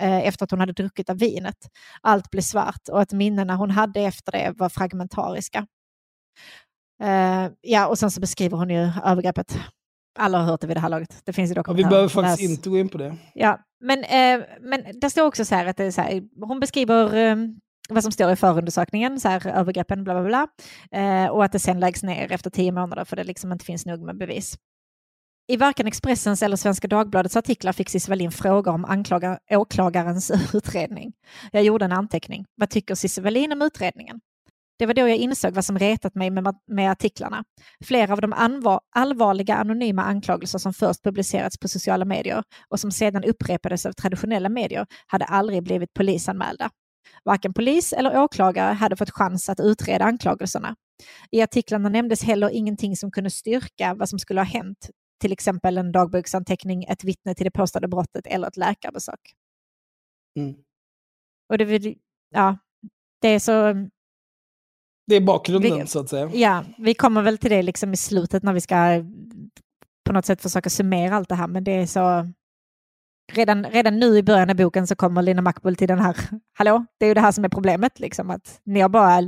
efter 0.00 0.44
att 0.44 0.50
hon 0.50 0.60
hade 0.60 0.72
druckit 0.72 1.10
av 1.10 1.18
vinet. 1.18 1.56
Allt 2.00 2.30
blev 2.30 2.42
svart 2.42 2.88
och 2.92 3.00
att 3.02 3.12
minnena 3.12 3.56
hon 3.56 3.70
hade 3.70 4.00
efter 4.00 4.32
det 4.32 4.52
var 4.56 4.68
fragmentariska. 4.68 5.66
Eh, 7.02 7.48
ja, 7.60 7.86
och 7.86 7.98
sen 7.98 8.10
så 8.10 8.20
beskriver 8.20 8.56
hon 8.56 8.70
ju 8.70 8.90
övergreppet. 9.04 9.58
Alla 10.18 10.38
har 10.38 10.44
hört 10.44 10.60
det 10.60 10.66
vid 10.66 10.76
det 10.76 10.80
här 10.80 10.88
laget. 10.88 11.20
Det 11.24 11.32
finns 11.32 11.50
ju 11.50 11.52
Och 11.52 11.56
vi 11.56 11.60
dokumentärer. 11.62 11.90
behöver 11.90 12.08
faktiskt 12.08 12.40
Läs- 12.40 12.50
inte 12.56 12.68
gå 12.70 12.78
in 12.78 12.88
på 12.88 12.98
det. 12.98 13.16
Ja, 13.34 13.58
Men, 13.80 14.04
eh, 14.04 14.46
men 14.60 14.84
det 15.00 15.10
står 15.10 15.26
också 15.26 15.44
så 15.44 15.54
här 15.54 15.66
att 15.66 15.76
det 15.76 15.84
är 15.84 15.90
så 15.90 16.00
här, 16.00 16.22
hon 16.46 16.60
beskriver 16.60 17.14
eh, 17.16 17.36
vad 17.88 18.02
som 18.02 18.12
står 18.12 18.32
i 18.32 18.36
förundersökningen, 18.36 19.20
så 19.20 19.28
här, 19.28 19.46
övergreppen, 19.46 20.04
bla 20.04 20.14
bla 20.14 20.22
bla, 20.24 20.46
eh, 21.00 21.26
och 21.30 21.44
att 21.44 21.52
det 21.52 21.58
sen 21.58 21.80
läggs 21.80 22.02
ner 22.02 22.32
efter 22.32 22.50
tio 22.50 22.72
månader 22.72 23.04
för 23.04 23.16
det 23.16 23.24
liksom 23.24 23.52
inte 23.52 23.64
finns 23.64 23.86
nog 23.86 24.00
med 24.02 24.18
bevis. 24.18 24.56
I 25.48 25.56
varken 25.56 25.86
Expressens 25.86 26.42
eller 26.42 26.56
Svenska 26.56 26.88
Dagbladets 26.88 27.36
artiklar 27.36 27.72
fick 27.72 27.88
Cissi 27.88 28.10
Wallin 28.10 28.32
fråga 28.32 28.70
om 28.70 28.84
anklagar, 28.84 29.38
åklagarens 29.50 30.30
utredning. 30.54 31.12
Jag 31.52 31.62
gjorde 31.62 31.84
en 31.84 31.92
anteckning. 31.92 32.44
Vad 32.54 32.70
tycker 32.70 32.94
Cissi 32.94 33.20
Wallin 33.20 33.52
om 33.52 33.62
utredningen? 33.62 34.20
Det 34.78 34.86
var 34.86 34.94
då 34.94 35.08
jag 35.08 35.16
insåg 35.16 35.54
vad 35.54 35.64
som 35.64 35.78
retat 35.78 36.14
mig 36.14 36.30
med, 36.30 36.54
med 36.66 36.90
artiklarna. 36.90 37.44
Flera 37.84 38.12
av 38.12 38.20
de 38.20 38.32
anvar, 38.32 38.80
allvarliga 38.96 39.56
anonyma 39.56 40.02
anklagelser 40.02 40.58
som 40.58 40.74
först 40.74 41.02
publicerats 41.02 41.58
på 41.58 41.68
sociala 41.68 42.04
medier 42.04 42.42
och 42.68 42.80
som 42.80 42.90
sedan 42.90 43.24
upprepades 43.24 43.86
av 43.86 43.92
traditionella 43.92 44.48
medier 44.48 44.86
hade 45.06 45.24
aldrig 45.24 45.62
blivit 45.62 45.94
polisanmälda. 45.94 46.70
Varken 47.24 47.54
polis 47.54 47.92
eller 47.92 48.22
åklagare 48.22 48.72
hade 48.72 48.96
fått 48.96 49.10
chans 49.10 49.48
att 49.48 49.60
utreda 49.60 50.04
anklagelserna. 50.04 50.74
I 51.30 51.42
artiklarna 51.42 51.88
nämndes 51.88 52.22
heller 52.22 52.50
ingenting 52.50 52.96
som 52.96 53.10
kunde 53.10 53.30
styrka 53.30 53.94
vad 53.94 54.08
som 54.08 54.18
skulle 54.18 54.40
ha 54.40 54.46
hänt, 54.46 54.90
till 55.22 55.32
exempel 55.32 55.78
en 55.78 55.92
dagboksanteckning, 55.92 56.84
ett 56.84 57.04
vittne 57.04 57.34
till 57.34 57.44
det 57.44 57.50
påstådda 57.50 57.88
brottet 57.88 58.26
eller 58.26 58.48
ett 58.48 58.56
läkarbesök. 58.56 59.34
Mm. 60.38 60.54
Och 61.48 61.58
det, 61.58 61.94
ja, 62.30 62.58
det 63.20 63.28
är 63.28 63.38
så 63.38 63.72
det 65.06 65.16
är 65.16 65.20
bakgrunden 65.20 65.78
vi, 65.78 65.86
så 65.86 66.00
att 66.00 66.08
säga. 66.08 66.30
Ja, 66.34 66.64
vi 66.78 66.94
kommer 66.94 67.22
väl 67.22 67.38
till 67.38 67.50
det 67.50 67.62
liksom 67.62 67.92
i 67.92 67.96
slutet 67.96 68.42
när 68.42 68.52
vi 68.52 68.60
ska 68.60 69.04
på 70.04 70.12
något 70.12 70.26
sätt 70.26 70.42
försöka 70.42 70.70
summera 70.70 71.16
allt 71.16 71.28
det 71.28 71.34
här, 71.34 71.46
men 71.46 71.64
det 71.64 71.72
är 71.72 71.86
så... 71.86 72.32
Redan, 73.32 73.64
redan 73.64 73.98
nu 73.98 74.18
i 74.18 74.22
början 74.22 74.50
av 74.50 74.56
boken 74.56 74.86
så 74.86 74.96
kommer 74.96 75.22
Lina 75.22 75.42
Mackbull 75.42 75.76
till 75.76 75.88
den 75.88 75.98
här, 75.98 76.16
hallå, 76.52 76.86
det 76.98 77.06
är 77.06 77.08
ju 77.08 77.14
det 77.14 77.20
här 77.20 77.32
som 77.32 77.44
är 77.44 77.48
problemet, 77.48 78.00
liksom, 78.00 78.30
att 78.30 78.60
ni 78.64 78.80
har 78.80 78.88
bara 78.88 79.20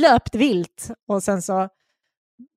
löpt 0.00 0.34
vilt 0.34 0.90
och 1.08 1.22
sen 1.22 1.42
så 1.42 1.68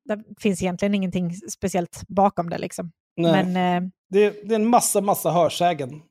det 0.08 0.24
finns 0.40 0.62
egentligen 0.62 0.96
ingenting 0.96 1.34
speciellt 1.34 2.04
bakom 2.08 2.50
det. 2.50 2.58
Liksom. 2.58 2.92
Nej. 3.18 3.46
Men, 3.46 3.84
eh, 3.84 3.90
det, 4.10 4.30
det, 4.30 4.56
är 4.56 4.60
en 4.60 4.68
massa, 4.68 5.02
massa 5.02 5.32
hörsägen. 5.32 6.02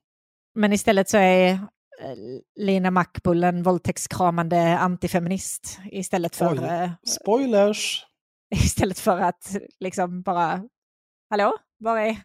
Men 0.55 0.73
istället 0.73 1.09
så 1.09 1.17
är 1.17 1.61
Eh, 2.01 2.17
Lina 2.57 2.91
Mackbull 2.91 3.45
en 3.45 3.63
våldtäktskramande 3.63 4.79
antifeminist 4.79 5.79
istället 5.91 6.37
för... 6.37 6.53
Oj, 6.53 6.65
eh, 6.65 6.91
spoilers! 7.07 8.07
Istället 8.55 8.99
för 8.99 9.19
att 9.19 9.57
liksom 9.81 10.23
bara, 10.23 10.65
hallå, 11.31 11.57
var 11.79 11.99
är, 11.99 12.17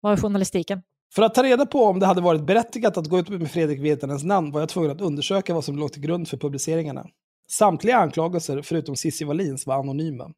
var 0.00 0.12
är 0.12 0.16
journalistiken? 0.16 0.82
För 1.14 1.22
att 1.22 1.34
ta 1.34 1.42
reda 1.42 1.66
på 1.66 1.84
om 1.84 1.98
det 1.98 2.06
hade 2.06 2.20
varit 2.20 2.46
berättigat 2.46 2.96
att 2.96 3.06
gå 3.06 3.18
ut 3.18 3.28
med 3.28 3.50
Fredrik 3.50 3.80
Virtanens 3.80 4.24
namn 4.24 4.50
var 4.50 4.60
jag 4.60 4.68
tvungen 4.68 4.90
att 4.90 5.00
undersöka 5.00 5.54
vad 5.54 5.64
som 5.64 5.76
låg 5.76 5.92
till 5.92 6.02
grund 6.02 6.28
för 6.28 6.36
publiceringarna. 6.36 7.06
Samtliga 7.50 7.96
anklagelser, 7.96 8.62
förutom 8.62 8.96
Cissi 8.96 9.24
Wallins, 9.24 9.66
var 9.66 9.78
anonyma. 9.78 10.32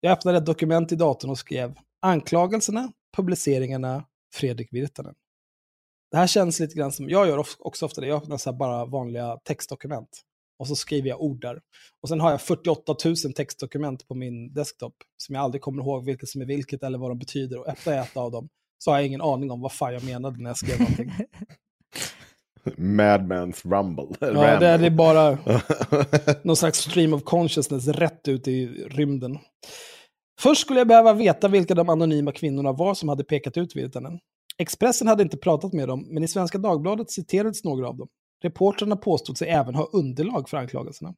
Jag 0.00 0.12
öppnade 0.12 0.38
ett 0.38 0.46
dokument 0.46 0.92
i 0.92 0.96
datorn 0.96 1.30
och 1.30 1.38
skrev 1.38 1.74
anklagelserna, 2.00 2.92
publiceringarna, 3.16 4.04
Fredrik 4.34 4.72
Virtanen. 4.72 5.14
Det 6.10 6.16
här 6.16 6.26
känns 6.26 6.60
lite 6.60 6.74
grann 6.74 6.92
som, 6.92 7.08
jag 7.08 7.28
gör 7.28 7.44
också 7.58 7.86
ofta 7.86 8.00
det, 8.00 8.06
jag 8.06 8.22
öppnar 8.22 8.36
så 8.36 8.52
bara 8.52 8.84
vanliga 8.84 9.36
textdokument. 9.36 10.22
Och 10.58 10.68
så 10.68 10.76
skriver 10.76 11.08
jag 11.08 11.20
ord 11.20 11.40
där. 11.40 11.60
Och 12.02 12.08
sen 12.08 12.20
har 12.20 12.30
jag 12.30 12.40
48 12.40 12.96
000 13.04 13.16
textdokument 13.16 14.08
på 14.08 14.14
min 14.14 14.52
desktop 14.52 14.94
som 15.16 15.34
jag 15.34 15.44
aldrig 15.44 15.62
kommer 15.62 15.82
ihåg 15.82 16.04
vilket 16.04 16.28
som 16.28 16.40
är 16.40 16.46
vilket 16.46 16.82
eller 16.82 16.98
vad 16.98 17.10
de 17.10 17.18
betyder. 17.18 17.58
Och 17.58 17.68
öppnar 17.68 17.92
jag 17.92 18.06
ett 18.06 18.16
av 18.16 18.30
dem 18.30 18.48
så 18.78 18.90
har 18.90 18.98
jag 18.98 19.06
ingen 19.06 19.22
aning 19.22 19.50
om 19.50 19.60
vad 19.60 19.72
fan 19.72 19.94
jag 19.94 20.04
menade 20.04 20.42
när 20.42 20.50
jag 20.50 20.56
skrev 20.56 20.80
någonting. 20.80 21.12
Madman's 22.76 23.62
Rumble. 23.64 24.16
Ja, 24.20 24.58
det 24.60 24.86
är 24.86 24.90
bara 24.90 25.38
någon 26.42 26.56
slags 26.56 26.78
stream 26.78 27.14
of 27.14 27.22
consciousness 27.24 27.88
rätt 27.88 28.28
ut 28.28 28.48
i 28.48 28.66
rymden. 28.66 29.38
Först 30.40 30.60
skulle 30.60 30.80
jag 30.80 30.88
behöva 30.88 31.12
veta 31.12 31.48
vilka 31.48 31.74
de 31.74 31.88
anonyma 31.88 32.32
kvinnorna 32.32 32.72
var 32.72 32.94
som 32.94 33.08
hade 33.08 33.24
pekat 33.24 33.56
ut 33.56 33.76
Virtanen. 33.76 34.18
Expressen 34.58 35.08
hade 35.08 35.22
inte 35.22 35.36
pratat 35.36 35.72
med 35.72 35.88
dem, 35.88 36.06
men 36.10 36.24
i 36.24 36.28
Svenska 36.28 36.58
Dagbladet 36.58 37.10
citerades 37.10 37.64
några 37.64 37.88
av 37.88 37.96
dem. 37.96 38.08
Reportrarna 38.42 38.96
påstod 38.96 39.38
sig 39.38 39.48
även 39.48 39.74
ha 39.74 39.90
underlag 39.92 40.48
för 40.48 40.56
anklagelserna. 40.56 41.14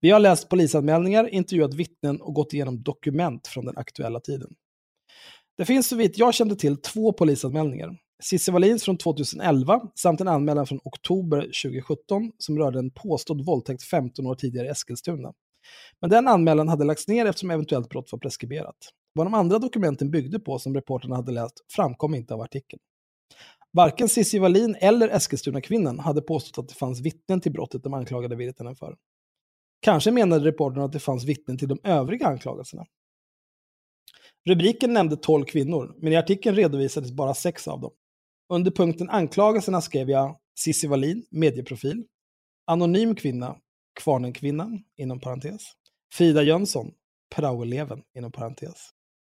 Vi 0.00 0.10
har 0.10 0.20
läst 0.20 0.48
polisanmälningar, 0.48 1.28
intervjuat 1.28 1.74
vittnen 1.74 2.20
och 2.20 2.34
gått 2.34 2.52
igenom 2.52 2.82
dokument 2.82 3.46
från 3.46 3.64
den 3.64 3.78
aktuella 3.78 4.20
tiden. 4.20 4.50
Det 5.56 5.64
finns 5.64 5.88
så 5.88 5.96
vitt 5.96 6.18
jag 6.18 6.34
kände 6.34 6.56
till 6.56 6.76
två 6.76 7.12
polisanmälningar. 7.12 7.96
Cissi 8.22 8.52
Wallins 8.52 8.84
från 8.84 8.98
2011 8.98 9.80
samt 9.94 10.20
en 10.20 10.28
anmälan 10.28 10.66
från 10.66 10.80
oktober 10.84 11.40
2017 11.40 12.32
som 12.38 12.58
rörde 12.58 12.78
en 12.78 12.90
påstådd 12.90 13.44
våldtäkt 13.44 13.82
15 13.82 14.26
år 14.26 14.34
tidigare 14.34 14.66
i 14.66 14.70
Eskilstuna. 14.70 15.32
Men 16.00 16.10
den 16.10 16.28
anmälan 16.28 16.68
hade 16.68 16.84
lagts 16.84 17.08
ner 17.08 17.26
eftersom 17.26 17.50
eventuellt 17.50 17.88
brott 17.88 18.12
var 18.12 18.18
preskriberat. 18.18 18.76
Vad 19.12 19.26
de 19.26 19.34
andra 19.34 19.58
dokumenten 19.58 20.10
byggde 20.10 20.40
på 20.40 20.58
som 20.58 20.74
reporterna 20.74 21.16
hade 21.16 21.32
läst 21.32 21.54
framkom 21.76 22.14
inte 22.14 22.34
av 22.34 22.40
artikeln. 22.40 22.80
Varken 23.72 24.08
Cissi 24.08 24.38
Wallin 24.38 24.76
eller 24.80 25.08
Eskilstuna-kvinnan 25.08 25.98
hade 25.98 26.22
påstått 26.22 26.64
att 26.64 26.68
det 26.68 26.74
fanns 26.74 27.00
vittnen 27.00 27.40
till 27.40 27.52
brottet 27.52 27.82
de 27.82 27.94
anklagade 27.94 28.36
Virtanen 28.36 28.76
för. 28.76 28.96
Kanske 29.80 30.10
menade 30.10 30.44
reporterna 30.44 30.84
att 30.84 30.92
det 30.92 30.98
fanns 30.98 31.24
vittnen 31.24 31.58
till 31.58 31.68
de 31.68 31.78
övriga 31.84 32.26
anklagelserna. 32.26 32.86
Rubriken 34.48 34.92
nämnde 34.92 35.16
12 35.16 35.44
kvinnor, 35.44 35.94
men 35.98 36.12
i 36.12 36.16
artikeln 36.16 36.56
redovisades 36.56 37.12
bara 37.12 37.34
sex 37.34 37.68
av 37.68 37.80
dem. 37.80 37.92
Under 38.48 38.70
punkten 38.70 39.10
anklagelserna 39.10 39.80
skrev 39.80 40.10
jag 40.10 40.38
Cissi 40.58 40.86
Wallin, 40.86 41.26
medieprofil, 41.30 42.04
anonym 42.66 43.14
kvinna, 43.14 43.56
Kvarnenkvinnan, 44.00 44.84
inom 44.96 45.20
parentes, 45.20 45.62
Frida 46.14 46.42
Jönsson, 46.42 46.92
praoeleven, 47.34 48.02
inom 48.14 48.32
parentes, 48.32 48.90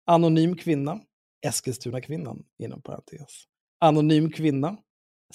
Anonym 0.06 0.56
kvinna, 0.56 1.00
Eskilstuna-kvinnan, 1.46 2.44
inom 2.58 2.82
parentes. 2.82 3.44
Anonym 3.80 4.30
kvinna, 4.30 4.76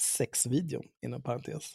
sexvideon, 0.00 0.84
inom 1.06 1.22
parentes. 1.22 1.64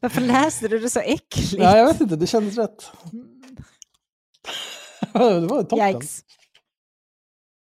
Varför 0.00 0.20
läste 0.20 0.68
du 0.68 0.78
det 0.78 0.90
så 0.90 1.00
äckligt? 1.00 1.52
Ja, 1.52 1.76
jag 1.76 1.86
vet 1.86 2.00
inte, 2.00 2.16
det 2.16 2.26
kändes 2.26 2.58
rätt. 2.58 2.90
det 5.12 5.46
var 5.46 5.62
toppen. 5.62 5.88
Yikes. 5.88 6.24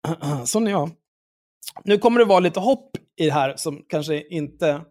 Är 0.57 0.71
jag. 0.71 0.91
Nu 1.85 1.99
kommer 1.99 2.19
det 2.19 2.25
vara 2.25 2.41
lite 2.41 2.61
hopp 2.61 2.97
i 3.21 3.25
det 3.25 3.33
här 3.33 3.57
som 3.57 3.85
kanske 3.89 4.29
inte 4.29 4.85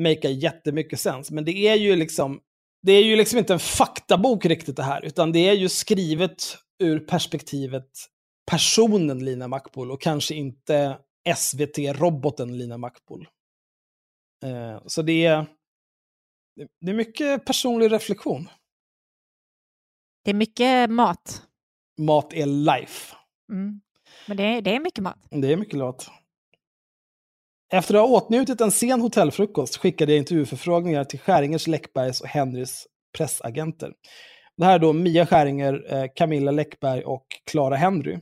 make 0.00 0.28
jättemycket 0.28 1.00
sens, 1.00 1.30
men 1.30 1.44
det 1.44 1.52
är 1.52 1.74
ju 1.74 1.96
liksom 1.96 2.40
det 2.82 2.92
är 2.92 3.04
ju 3.04 3.16
liksom 3.16 3.38
inte 3.38 3.52
en 3.52 3.58
faktabok 3.58 4.44
riktigt 4.44 4.76
det 4.76 4.82
här, 4.82 5.04
utan 5.04 5.32
det 5.32 5.48
är 5.48 5.52
ju 5.52 5.68
skrivet 5.68 6.56
ur 6.82 7.00
perspektivet 7.00 7.90
personen 8.50 9.24
Lina 9.24 9.48
Mackbull 9.48 9.90
och 9.90 10.00
kanske 10.00 10.34
inte 10.34 10.98
SVT-roboten 11.36 12.58
Lina 12.58 12.78
Mackbull. 12.78 13.28
Eh, 14.44 14.82
så 14.86 15.02
det 15.02 15.24
är, 15.24 15.46
det 16.80 16.90
är 16.90 16.94
mycket 16.94 17.44
personlig 17.44 17.92
reflektion. 17.92 18.48
Det 20.24 20.30
är 20.30 20.34
mycket 20.34 20.90
mat. 20.90 21.42
Mat 22.00 22.32
är 22.32 22.46
life. 22.46 23.16
Mm. 23.52 23.80
Men 24.26 24.36
det 24.36 24.42
är, 24.42 24.62
det 24.62 24.76
är 24.76 24.80
mycket 24.80 25.04
mat. 25.04 25.18
Det 25.30 25.52
är 25.52 25.56
mycket 25.56 25.78
mat. 25.78 26.10
Efter 27.72 27.94
att 27.94 28.00
ha 28.00 28.16
åtnjutit 28.16 28.60
en 28.60 28.70
sen 28.70 29.00
hotellfrukost 29.00 29.76
skickade 29.76 30.12
jag 30.12 30.18
intervjuförfrågningar 30.18 31.04
till 31.04 31.18
Skäringers, 31.18 31.66
Läckbergs 31.66 32.20
och 32.20 32.28
Henrys 32.28 32.86
pressagenter. 33.18 33.92
Det 34.56 34.64
här 34.64 34.74
är 34.74 34.78
då 34.78 34.92
Mia 34.92 35.26
Skäringer, 35.26 35.94
eh, 35.94 36.06
Camilla 36.14 36.50
Läckberg 36.50 37.04
och 37.04 37.26
Clara 37.50 37.76
Henry. 37.76 38.12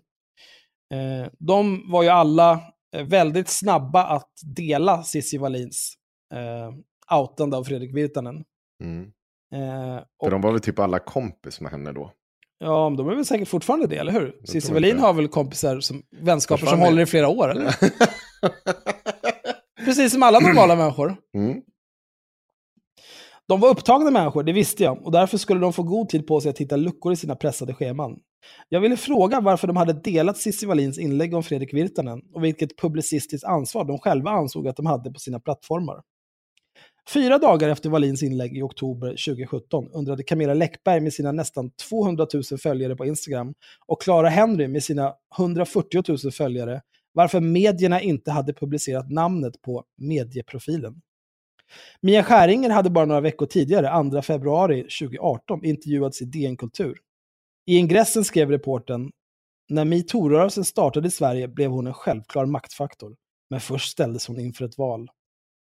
Eh, 0.94 1.26
de 1.38 1.90
var 1.90 2.02
ju 2.02 2.08
alla 2.08 2.52
eh, 2.96 3.06
väldigt 3.06 3.48
snabba 3.48 4.06
att 4.06 4.32
dela 4.56 5.02
Cissi 5.02 5.38
Wallins 5.38 5.94
outande 7.10 7.56
av 7.56 7.64
Fredrik 7.64 7.96
Virtanen. 7.96 8.44
Mm. 8.84 9.12
Och, 10.18 10.26
För 10.26 10.30
de 10.30 10.40
var 10.40 10.52
väl 10.52 10.60
typ 10.60 10.78
alla 10.78 10.98
kompis 10.98 11.60
med 11.60 11.70
henne 11.70 11.92
då? 11.92 12.12
Ja, 12.62 12.94
de 12.96 13.08
är 13.08 13.14
väl 13.14 13.24
säkert 13.24 13.48
fortfarande 13.48 13.86
det, 13.86 13.96
eller 13.96 14.12
hur? 14.12 14.36
Cissi 14.44 14.72
Wallin 14.72 14.98
har 14.98 15.12
väl 15.12 15.28
kompisar, 15.28 15.80
som, 15.80 16.02
vänskaper 16.20 16.66
som 16.66 16.80
håller 16.80 17.02
i 17.02 17.06
flera 17.06 17.28
år, 17.28 17.50
eller? 17.50 17.74
Precis 19.84 20.12
som 20.12 20.22
alla 20.22 20.40
normala 20.40 20.76
människor. 20.76 21.16
Mm. 21.36 21.60
De 23.48 23.60
var 23.60 23.68
upptagna 23.68 24.10
människor, 24.10 24.42
det 24.42 24.52
visste 24.52 24.82
jag, 24.82 25.06
och 25.06 25.12
därför 25.12 25.38
skulle 25.38 25.60
de 25.60 25.72
få 25.72 25.82
god 25.82 26.08
tid 26.08 26.26
på 26.26 26.40
sig 26.40 26.50
att 26.50 26.58
hitta 26.58 26.76
luckor 26.76 27.12
i 27.12 27.16
sina 27.16 27.36
pressade 27.36 27.74
scheman. 27.74 28.18
Jag 28.68 28.80
ville 28.80 28.96
fråga 28.96 29.40
varför 29.40 29.66
de 29.66 29.76
hade 29.76 29.92
delat 29.92 30.38
Cissi 30.38 30.66
Wallins 30.66 30.98
inlägg 30.98 31.34
om 31.34 31.42
Fredrik 31.42 31.74
Virtanen 31.74 32.20
och 32.34 32.44
vilket 32.44 32.78
publicistiskt 32.78 33.44
ansvar 33.44 33.84
de 33.84 33.98
själva 33.98 34.30
ansåg 34.30 34.68
att 34.68 34.76
de 34.76 34.86
hade 34.86 35.12
på 35.12 35.20
sina 35.20 35.40
plattformar. 35.40 36.02
Fyra 37.08 37.38
dagar 37.38 37.68
efter 37.68 37.90
Wallins 37.90 38.22
inlägg 38.22 38.56
i 38.56 38.62
oktober 38.62 39.08
2017 39.08 39.88
undrade 39.92 40.22
Camilla 40.22 40.54
Läckberg 40.54 41.00
med 41.00 41.12
sina 41.12 41.32
nästan 41.32 41.70
200 41.70 42.26
000 42.34 42.58
följare 42.58 42.96
på 42.96 43.06
Instagram 43.06 43.54
och 43.86 44.02
Clara 44.02 44.28
Henry 44.28 44.68
med 44.68 44.84
sina 44.84 45.14
140 45.38 46.02
000 46.24 46.32
följare 46.32 46.82
varför 47.12 47.40
medierna 47.40 48.00
inte 48.00 48.30
hade 48.30 48.52
publicerat 48.52 49.10
namnet 49.10 49.62
på 49.62 49.84
medieprofilen. 49.96 51.00
Mia 52.00 52.24
Skäringer 52.24 52.70
hade 52.70 52.90
bara 52.90 53.04
några 53.04 53.20
veckor 53.20 53.46
tidigare, 53.46 54.10
2 54.10 54.22
februari 54.22 54.82
2018, 54.82 55.64
intervjuats 55.64 56.22
i 56.22 56.24
DN 56.24 56.56
Kultur. 56.56 56.98
I 57.66 57.76
ingressen 57.76 58.24
skrev 58.24 58.50
reporten 58.50 59.10
när 59.68 59.84
metoo-rörelsen 59.84 60.64
startade 60.64 61.08
i 61.08 61.10
Sverige 61.10 61.48
blev 61.48 61.70
hon 61.70 61.86
en 61.86 61.94
självklar 61.94 62.46
maktfaktor. 62.46 63.16
Men 63.50 63.60
först 63.60 63.92
ställdes 63.92 64.26
hon 64.26 64.40
inför 64.40 64.64
ett 64.64 64.78
val. 64.78 65.08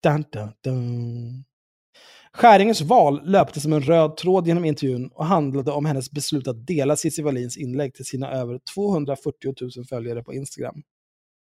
Dun, 0.03 0.25
dun, 0.31 0.51
dun. 0.63 1.43
Skäringens 2.33 2.81
val 2.81 3.21
löpte 3.25 3.59
som 3.59 3.73
en 3.73 3.81
röd 3.81 4.17
tråd 4.17 4.47
genom 4.47 4.65
intervjun 4.65 5.09
och 5.13 5.25
handlade 5.25 5.71
om 5.71 5.85
hennes 5.85 6.11
beslut 6.11 6.47
att 6.47 6.67
dela 6.67 6.95
Cissi 6.95 7.21
Wallins 7.21 7.57
inlägg 7.57 7.93
till 7.93 8.05
sina 8.05 8.31
över 8.31 8.59
240 8.75 9.53
000 9.61 9.85
följare 9.85 10.23
på 10.23 10.33
Instagram. 10.33 10.83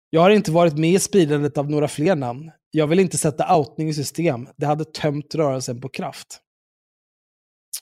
Jag 0.09 0.21
har 0.21 0.29
inte 0.29 0.51
varit 0.51 0.77
med 0.77 0.93
i 0.93 0.99
spridandet 0.99 1.57
av 1.57 1.69
några 1.69 1.87
fler 1.87 2.15
namn. 2.15 2.51
Jag 2.71 2.87
vill 2.87 2.99
inte 2.99 3.17
sätta 3.17 3.57
outning 3.57 3.89
i 3.89 3.93
system. 3.93 4.47
Det 4.57 4.65
hade 4.65 4.85
tömt 4.85 5.35
rörelsen 5.35 5.81
på 5.81 5.89
kraft. 5.89 6.39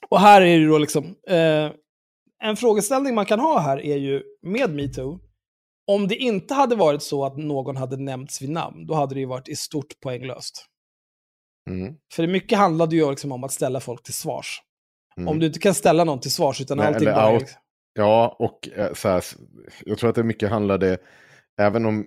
Och 0.10 0.20
här 0.20 0.42
är 0.42 0.60
det 0.60 0.68
då 0.68 0.78
liksom, 0.78 1.06
eh, 1.28 1.72
en 2.44 2.56
frågeställning 2.58 3.16
man 3.16 3.26
kan 3.26 3.40
ha 3.40 3.60
här 3.60 3.82
är 3.82 3.98
ju 3.98 4.24
med 4.42 4.76
metoo, 4.76 5.20
om 5.88 6.08
det 6.08 6.16
inte 6.16 6.54
hade 6.54 6.76
varit 6.76 7.04
så 7.04 7.26
att 7.26 7.38
någon 7.38 7.78
hade 7.78 7.98
nämnts 7.98 8.42
vid 8.42 8.50
namn, 8.50 8.88
då 8.88 8.94
hade 8.94 9.16
det 9.16 9.20
ju 9.20 9.26
varit 9.26 9.48
i 9.48 9.56
stort 9.56 10.00
poänglöst. 10.00 10.66
Mm. 11.70 11.96
För 12.14 12.28
mycket 12.28 12.58
handlade 12.58 12.96
ju 12.96 13.10
liksom 13.10 13.32
om 13.32 13.44
att 13.44 13.52
ställa 13.52 13.80
folk 13.80 14.04
till 14.04 14.14
svars. 14.14 14.62
Mm. 15.18 15.28
Om 15.28 15.40
du 15.40 15.46
inte 15.46 15.60
kan 15.60 15.74
ställa 15.74 16.04
någon 16.04 16.20
till 16.20 16.32
svars, 16.32 16.62
utan 16.62 16.78
Nej, 16.78 16.88
allting 16.88 17.08
eller 17.08 17.16
bara... 17.16 17.34
out. 17.34 17.58
Ja, 17.94 18.36
och 18.40 18.70
eh, 18.70 18.94
så 18.94 19.10
här, 19.10 19.24
jag 19.86 19.98
tror 19.98 20.10
att 20.10 20.16
det 20.16 20.24
mycket 20.24 20.50
handlade, 20.50 20.98
även 21.62 21.86
om 21.86 22.06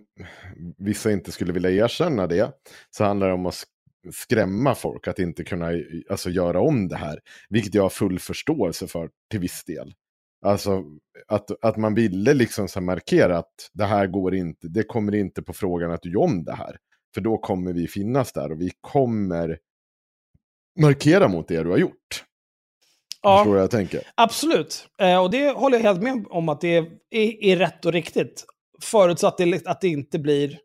vissa 0.79 1.13
inte 1.13 1.33
skulle 1.33 1.53
vilja 1.53 1.71
erkänna 1.71 2.27
det, 2.27 2.53
så 2.91 3.05
handlar 3.05 3.29
det 3.29 3.35
om 3.35 3.47
att 3.47 3.55
sk- 3.55 4.13
skrämma 4.13 4.75
folk 4.75 5.09
att 5.09 5.19
inte 5.19 5.45
kunna 5.45 5.71
alltså, 6.11 6.31
göra 6.31 6.61
om 6.61 6.89
det 6.89 6.97
här. 6.97 7.19
Vilket 7.49 7.75
jag 7.75 7.83
har 7.83 7.91
full 7.91 8.19
förståelse 8.19 8.87
för 8.87 9.11
till 9.31 9.41
viss 9.41 9.65
del. 9.65 9.95
Alltså 10.45 10.85
att, 11.29 11.65
att 11.65 11.77
man 11.77 11.95
ville 11.95 12.35
liksom 12.35 12.69
så 12.69 12.81
markera 12.81 13.39
att 13.39 13.71
det 13.73 13.85
här 13.85 14.07
går 14.07 14.35
inte, 14.35 14.69
det 14.69 14.83
kommer 14.83 15.15
inte 15.15 15.43
på 15.43 15.53
frågan 15.53 15.91
att 15.91 16.03
du 16.03 16.13
gör 16.13 16.21
om 16.21 16.45
det 16.45 16.55
här. 16.55 16.77
För 17.15 17.21
då 17.21 17.39
kommer 17.39 17.73
vi 17.73 17.89
finnas 17.89 18.33
där 18.33 18.53
och 18.53 18.61
vi 18.61 18.71
kommer 18.81 19.59
markera 20.81 21.29
mot 21.29 21.49
det 21.49 21.63
du 21.63 21.71
har 21.71 21.79
gjort. 21.79 22.25
Ja. 23.23 23.39
Förstår 23.39 23.51
du 23.51 23.55
vad 23.55 23.63
jag 23.63 23.71
tänker? 23.71 24.03
Absolut. 24.15 24.89
Eh, 25.01 25.23
och 25.23 25.31
det 25.31 25.51
håller 25.51 25.77
jag 25.77 25.85
helt 25.85 26.03
med 26.03 26.27
om 26.31 26.49
att 26.49 26.61
det 26.61 26.77
är, 26.77 26.87
är, 27.11 27.45
är 27.45 27.57
rätt 27.57 27.85
och 27.85 27.93
riktigt. 27.93 28.45
Förutsatt 28.83 29.39
det, 29.39 29.67
att 29.67 29.81
det 29.81 29.89
inte 29.89 30.19
blir... 30.19 30.59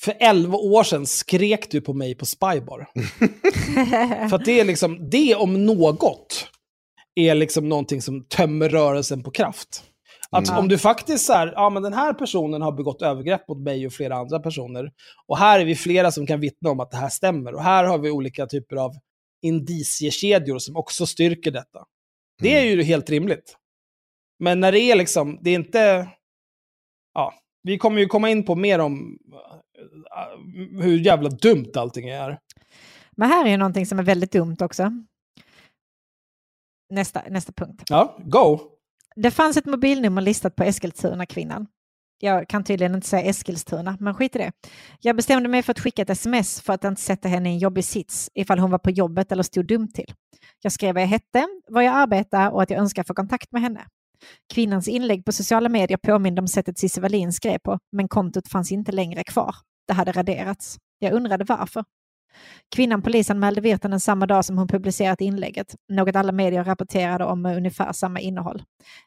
För 0.00 0.14
11 0.20 0.58
år 0.58 0.82
sedan 0.82 1.06
skrek 1.06 1.70
du 1.70 1.80
på 1.80 1.94
mig 1.94 2.14
på 2.14 2.26
Spybar. 2.26 2.88
För 4.28 4.36
att 4.36 4.44
det 4.44 4.60
är 4.60 4.64
liksom, 4.64 5.10
det 5.10 5.34
om 5.34 5.66
något 5.66 6.48
är 7.18 7.34
liksom 7.34 7.68
någonting 7.68 8.02
som 8.02 8.24
tömmer 8.24 8.68
rörelsen 8.68 9.22
på 9.22 9.30
kraft. 9.30 9.84
Att 10.30 10.48
Mm. 10.48 10.60
om 10.60 10.68
du 10.68 10.78
faktiskt 10.78 11.26
så 11.26 11.32
här, 11.32 11.52
ja 11.56 11.70
men 11.70 11.82
den 11.82 11.92
här 11.92 12.12
personen 12.14 12.62
har 12.62 12.72
begått 12.72 13.02
övergrepp 13.02 13.48
mot 13.48 13.58
mig 13.58 13.86
och 13.86 13.92
flera 13.92 14.16
andra 14.16 14.38
personer. 14.38 14.92
Och 15.26 15.38
här 15.38 15.60
är 15.60 15.64
vi 15.64 15.74
flera 15.74 16.10
som 16.10 16.26
kan 16.26 16.40
vittna 16.40 16.70
om 16.70 16.80
att 16.80 16.90
det 16.90 16.96
här 16.96 17.08
stämmer. 17.08 17.54
Och 17.54 17.62
här 17.62 17.84
har 17.84 17.98
vi 17.98 18.10
olika 18.10 18.46
typer 18.46 18.76
av 18.76 18.92
indiciekedjor 19.42 20.58
som 20.58 20.76
också 20.76 21.06
styrker 21.06 21.50
detta. 21.50 21.84
Det 22.42 22.56
är 22.56 22.64
ju 22.64 22.82
helt 22.82 23.10
rimligt. 23.10 23.56
Men 24.38 24.60
när 24.60 24.72
det 24.72 24.80
är 24.80 24.96
liksom, 24.96 25.38
det 25.42 25.50
är 25.50 25.54
inte... 25.54 26.08
Ja, 27.14 27.34
vi 27.62 27.78
kommer 27.78 28.00
ju 28.00 28.06
komma 28.06 28.30
in 28.30 28.44
på 28.44 28.54
mer 28.54 28.78
om 28.78 29.18
äh, 30.16 30.82
hur 30.82 30.98
jävla 30.98 31.28
dumt 31.28 31.72
allting 31.74 32.08
är. 32.08 32.38
Men 33.16 33.28
här 33.28 33.46
är 33.46 33.50
ju 33.50 33.56
någonting 33.56 33.86
som 33.86 33.98
är 33.98 34.02
väldigt 34.02 34.32
dumt 34.32 34.56
också. 34.60 34.92
Nästa, 36.90 37.22
nästa 37.30 37.52
punkt. 37.52 37.82
Ja, 37.88 38.18
go! 38.24 38.58
Det 39.16 39.30
fanns 39.30 39.56
ett 39.56 39.66
mobilnummer 39.66 40.22
listat 40.22 40.56
på 40.56 40.64
Eskilstuna-kvinnan. 40.64 41.66
Jag 42.20 42.48
kan 42.48 42.64
tydligen 42.64 42.94
inte 42.94 43.06
säga 43.06 43.22
Eskilstuna, 43.22 43.96
men 44.00 44.14
skit 44.14 44.36
i 44.36 44.38
det. 44.38 44.52
Jag 45.00 45.16
bestämde 45.16 45.48
mig 45.48 45.62
för 45.62 45.70
att 45.70 45.80
skicka 45.80 46.02
ett 46.02 46.10
sms 46.10 46.60
för 46.60 46.72
att 46.72 46.84
inte 46.84 47.00
sätta 47.00 47.28
henne 47.28 47.50
i 47.50 47.52
en 47.52 47.58
jobbig 47.58 47.84
sits 47.84 48.30
ifall 48.34 48.58
hon 48.58 48.70
var 48.70 48.78
på 48.78 48.90
jobbet 48.90 49.32
eller 49.32 49.42
stod 49.42 49.66
dumt 49.66 49.88
till. 49.88 50.14
Jag 50.62 50.72
skrev 50.72 50.94
vad 50.94 51.02
jag 51.02 51.08
hette, 51.08 51.46
var 51.70 51.82
jag 51.82 51.94
arbetar 51.94 52.50
och 52.50 52.62
att 52.62 52.70
jag 52.70 52.80
önskar 52.80 53.04
få 53.04 53.14
kontakt 53.14 53.52
med 53.52 53.62
henne. 53.62 53.86
Kvinnans 54.54 54.88
inlägg 54.88 55.24
på 55.24 55.32
sociala 55.32 55.68
medier 55.68 55.98
påminde 55.98 56.40
om 56.40 56.48
sättet 56.48 56.78
Cissi 56.78 57.00
Wallin 57.00 57.32
skrev 57.32 57.58
på, 57.58 57.78
men 57.92 58.08
kontot 58.08 58.48
fanns 58.48 58.72
inte 58.72 58.92
längre 58.92 59.24
kvar. 59.24 59.54
Det 59.86 59.92
hade 59.92 60.12
raderats. 60.12 60.76
Jag 60.98 61.12
undrade 61.12 61.44
varför. 61.44 61.84
Kvinnan 62.76 63.02
polisanmälde 63.02 63.60
Virtanen 63.60 64.00
samma 64.00 64.26
dag 64.26 64.44
som 64.44 64.58
hon 64.58 64.68
publicerat 64.68 65.20
inlägget, 65.20 65.74
något 65.88 66.16
alla 66.16 66.32
medier 66.32 66.64
rapporterade 66.64 67.24
om 67.24 67.42
med 67.42 67.56
ungefär 67.56 67.92
samma 67.92 68.20
innehåll. 68.20 68.62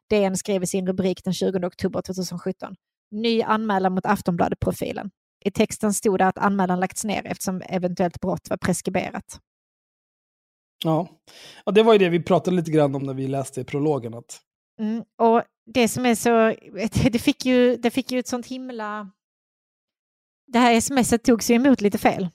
DN 0.09 0.37
skrev 0.37 0.63
i 0.63 0.67
sin 0.67 0.87
rubrik 0.87 1.23
den 1.23 1.33
20 1.33 1.67
oktober 1.67 2.01
2017. 2.01 2.75
Ny 3.11 3.41
anmälan 3.41 3.93
mot 3.93 4.05
Aftonbladet-profilen. 4.05 5.09
I 5.45 5.51
texten 5.51 5.93
stod 5.93 6.19
det 6.19 6.27
att 6.27 6.37
anmälan 6.37 6.79
lagts 6.79 7.03
ner 7.03 7.21
eftersom 7.25 7.61
eventuellt 7.61 8.19
brott 8.19 8.49
var 8.49 8.57
preskriberat. 8.57 9.39
Ja. 10.83 11.07
ja, 11.65 11.71
det 11.71 11.83
var 11.83 11.93
ju 11.93 11.99
det 11.99 12.09
vi 12.09 12.23
pratade 12.23 12.55
lite 12.55 12.71
grann 12.71 12.95
om 12.95 13.03
när 13.03 13.13
vi 13.13 13.27
läste 13.27 13.63
prologen. 13.63 14.13
Att... 14.13 14.41
Mm, 14.79 15.03
och 15.17 15.43
det 15.65 15.87
som 15.87 16.05
är 16.05 16.15
så, 16.15 16.55
det 17.11 17.19
fick 17.19 17.45
ju, 17.45 17.75
det 17.75 17.91
fick 17.91 18.11
ju 18.11 18.19
ett 18.19 18.27
sånt 18.27 18.47
himla... 18.47 19.11
Det 20.47 20.59
här 20.59 20.81
smset 20.81 21.23
togs 21.23 21.49
ju 21.49 21.55
emot 21.55 21.81
lite 21.81 21.97
fel. 21.97 22.29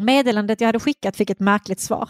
Meddelandet 0.00 0.60
jag 0.60 0.68
hade 0.68 0.80
skickat 0.80 1.16
fick 1.16 1.30
ett 1.30 1.40
märkligt 1.40 1.80
svar. 1.80 2.08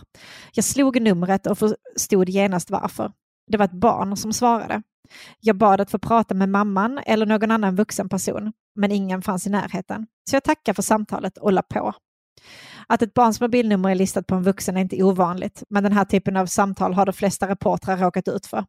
Jag 0.52 0.64
slog 0.64 1.02
numret 1.02 1.46
och 1.46 1.58
förstod 1.58 2.28
genast 2.28 2.70
varför. 2.70 3.12
Det 3.50 3.56
var 3.56 3.64
ett 3.64 3.72
barn 3.72 4.16
som 4.16 4.32
svarade. 4.32 4.82
Jag 5.40 5.56
bad 5.56 5.80
att 5.80 5.90
få 5.90 5.98
prata 5.98 6.34
med 6.34 6.48
mamman 6.48 6.98
eller 7.06 7.26
någon 7.26 7.50
annan 7.50 7.76
vuxen 7.76 8.08
person, 8.08 8.52
men 8.74 8.92
ingen 8.92 9.22
fanns 9.22 9.46
i 9.46 9.50
närheten. 9.50 10.06
Så 10.30 10.36
jag 10.36 10.44
tackar 10.44 10.72
för 10.72 10.82
samtalet 10.82 11.38
och 11.38 11.52
la 11.52 11.62
på. 11.62 11.94
Att 12.88 13.02
ett 13.02 13.14
barns 13.14 13.40
mobilnummer 13.40 13.90
är 13.90 13.94
listat 13.94 14.26
på 14.26 14.34
en 14.34 14.42
vuxen 14.42 14.76
är 14.76 14.80
inte 14.80 15.02
ovanligt, 15.02 15.62
men 15.68 15.82
den 15.82 15.92
här 15.92 16.04
typen 16.04 16.36
av 16.36 16.46
samtal 16.46 16.94
har 16.94 17.06
de 17.06 17.12
flesta 17.12 17.48
reportrar 17.48 17.96
råkat 17.96 18.28
ut 18.28 18.46
för. 18.46 18.64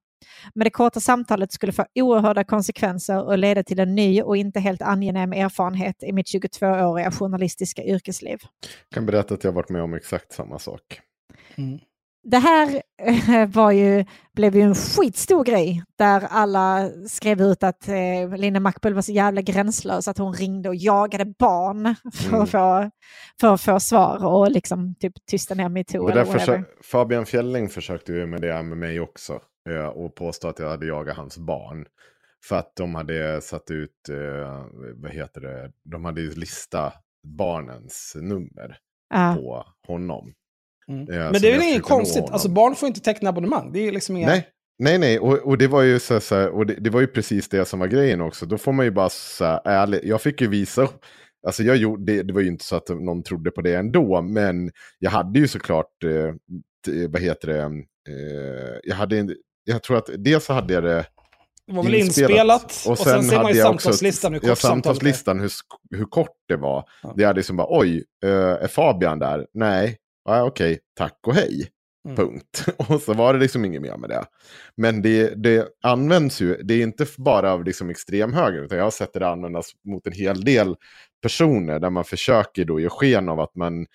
Men 0.53 0.63
det 0.63 0.69
korta 0.69 0.99
samtalet 0.99 1.51
skulle 1.51 1.71
få 1.71 1.85
oerhörda 1.95 2.43
konsekvenser 2.43 3.23
och 3.23 3.37
leda 3.37 3.63
till 3.63 3.79
en 3.79 3.95
ny 3.95 4.21
och 4.21 4.37
inte 4.37 4.59
helt 4.59 4.81
angenäm 4.81 5.33
erfarenhet 5.33 6.03
i 6.03 6.13
mitt 6.13 6.27
22-åriga 6.27 7.11
journalistiska 7.11 7.83
yrkesliv. 7.83 8.39
Jag 8.89 8.95
kan 8.95 9.05
berätta 9.05 9.33
att 9.33 9.43
jag 9.43 9.51
har 9.51 9.55
varit 9.55 9.69
med 9.69 9.81
om 9.81 9.93
exakt 9.93 10.33
samma 10.33 10.59
sak. 10.59 11.01
Mm. 11.55 11.79
Det 12.31 12.37
här 12.37 12.81
eh, 13.01 13.49
var 13.49 13.71
ju, 13.71 14.05
blev 14.35 14.55
ju 14.55 14.61
en 14.61 14.75
skitstor 14.75 15.43
grej 15.43 15.83
där 15.97 16.27
alla 16.29 16.89
skrev 17.07 17.41
ut 17.41 17.63
att 17.63 17.87
eh, 17.87 18.37
Linda 18.37 18.59
Mackbull 18.59 18.93
var 18.93 19.01
så 19.01 19.11
jävla 19.11 19.41
gränslös 19.41 20.07
att 20.07 20.17
hon 20.17 20.33
ringde 20.33 20.69
och 20.69 20.75
jagade 20.75 21.25
barn 21.39 21.95
för, 22.13 22.35
Mm. 22.35 22.91
för 23.41 23.53
att 23.53 23.61
få 23.61 23.79
svar 23.79 24.25
och 24.25 24.51
liksom 24.51 24.95
typ 24.95 25.13
tysta 25.25 25.55
ner 25.55 25.69
metoo 25.69 26.05
Fabian 26.83 27.25
Fjelling 27.25 27.69
försökte 27.69 28.11
ju 28.13 28.25
med 28.25 28.41
det 28.41 28.63
med 28.63 28.77
mig 28.77 28.99
också. 28.99 29.39
eh, 29.69 29.85
Och 29.87 30.15
påstå 30.15 30.47
att 30.47 30.59
jag 30.59 30.69
hade 30.69 30.85
jagat 30.85 31.17
hans 31.17 31.37
barn. 31.37 31.85
För 32.45 32.55
att 32.55 32.71
de 32.75 32.95
hade 32.95 33.41
satt 33.41 33.71
ut, 33.71 34.09
eh, 34.09 34.65
vad 34.95 35.11
heter 35.11 35.41
det, 35.41 35.71
de 35.83 36.05
hade 36.05 36.21
ju 36.21 36.31
listat 36.31 36.93
barnens 37.37 38.13
nummer 38.21 38.77
Ja. 39.13 39.35
på 39.37 39.65
honom. 39.87 40.33
Mm. 40.89 41.05
Ja, 41.09 41.31
Men 41.31 41.41
det 41.41 41.47
är 41.51 41.57
väl 41.57 41.67
inget 41.67 41.83
konstigt, 41.83 42.23
alltså 42.31 42.49
barn 42.49 42.75
får 42.75 42.87
inte 42.87 42.99
teckna 42.99 43.29
abonnemang. 43.29 43.71
Det 43.73 43.87
är 43.87 43.91
liksom 43.91 44.17
inga... 44.17 44.27
Nej, 44.27 44.47
nej, 44.79 44.97
nej. 44.97 45.19
Och, 45.19 45.33
och 45.37 45.57
det 45.57 45.67
var 45.67 45.81
ju 45.81 45.99
så, 45.99 46.19
så 46.19 46.49
och 46.49 46.65
det, 46.65 46.73
det 46.73 46.89
var 46.89 47.01
ju 47.01 47.07
precis 47.07 47.49
det 47.49 47.65
som 47.65 47.79
var 47.79 47.87
grejen 47.87 48.21
också. 48.21 48.45
Då 48.45 48.57
får 48.57 48.71
man 48.71 48.85
ju 48.85 48.91
bara 48.91 49.09
så 49.09 49.45
här, 49.45 49.61
ärligt, 49.65 50.03
jag 50.03 50.21
fick 50.21 50.41
ju 50.41 50.47
visa. 50.47 50.87
Alltså 51.47 51.63
jag 51.63 51.77
gjorde, 51.77 52.13
det, 52.13 52.23
det 52.23 52.33
var 52.33 52.41
ju 52.41 52.47
inte 52.47 52.65
så 52.65 52.75
att 52.75 52.89
någon 52.89 53.23
trodde 53.23 53.51
på 53.51 53.61
det 53.61 53.75
ändå, 53.75 54.21
men 54.21 54.71
jag 54.99 55.11
hade 55.11 55.39
ju 55.39 55.47
såklart, 55.47 56.03
eh, 56.03 56.33
vad 57.09 57.21
heter 57.21 57.47
det, 57.47 57.59
eh, 57.61 58.79
jag 58.83 58.95
hade, 58.95 59.17
en- 59.17 59.35
jag 59.63 59.83
tror 59.83 59.97
att 59.97 60.09
dels 60.17 60.45
så 60.45 60.53
hade 60.53 60.73
jag 60.73 60.83
det 60.83 61.05
Det 61.67 61.73
var 61.73 61.83
väl 61.83 61.93
inspelat, 61.95 62.85
och 62.87 62.97
sen, 62.97 63.23
ser 63.23 63.41
man 63.41 63.53
ju 63.53 63.61
samtalslistan 63.61 64.33
hur 64.33 64.39
kort 64.39 64.49
ja, 64.49 64.55
samtalslistan, 64.55 65.39
hur, 65.39 65.51
hur 65.97 66.05
kort 66.05 66.35
det 66.47 66.55
var. 66.55 66.83
Ja. 67.03 67.13
Det 67.17 67.23
är 67.23 67.33
liksom 67.33 67.57
bara, 67.57 67.67
oj, 67.79 68.03
eh, 68.23 68.29
är 68.63 68.67
Fabian 68.67 69.19
där? 69.19 69.47
Nej, 69.53 69.97
ja, 70.37 70.43
okej, 70.43 70.79
tack 70.97 71.19
och 71.27 71.35
hej. 71.35 71.69
Mm. 72.05 72.15
Punkt. 72.15 72.65
Och 72.77 73.01
så 73.01 73.13
var 73.13 73.33
det 73.33 73.39
liksom 73.39 73.65
inget 73.65 73.81
mer 73.81 73.97
med 73.97 74.09
det. 74.09 74.25
Men 74.77 75.01
det, 75.01 75.43
det 75.43 75.67
används 75.83 76.41
ju, 76.41 76.55
det 76.63 76.73
är 76.73 76.83
inte 76.83 77.05
bara 77.17 77.53
av 77.53 77.63
liksom 77.63 77.89
extremhöger, 77.89 78.63
utan 78.63 78.77
jag 78.77 78.85
har 78.85 78.91
sett 78.91 79.13
det 79.13 79.27
användas 79.27 79.71
mot 79.87 80.07
en 80.07 80.13
hel 80.13 80.43
del 80.43 80.75
personer 81.21 81.79
där 81.79 81.89
man 81.89 82.03
försöker 82.03 82.65
då 82.65 82.79
ge 82.79 82.89
sken 82.89 83.29
av 83.29 83.39
att 83.39 83.55
man 83.55 83.85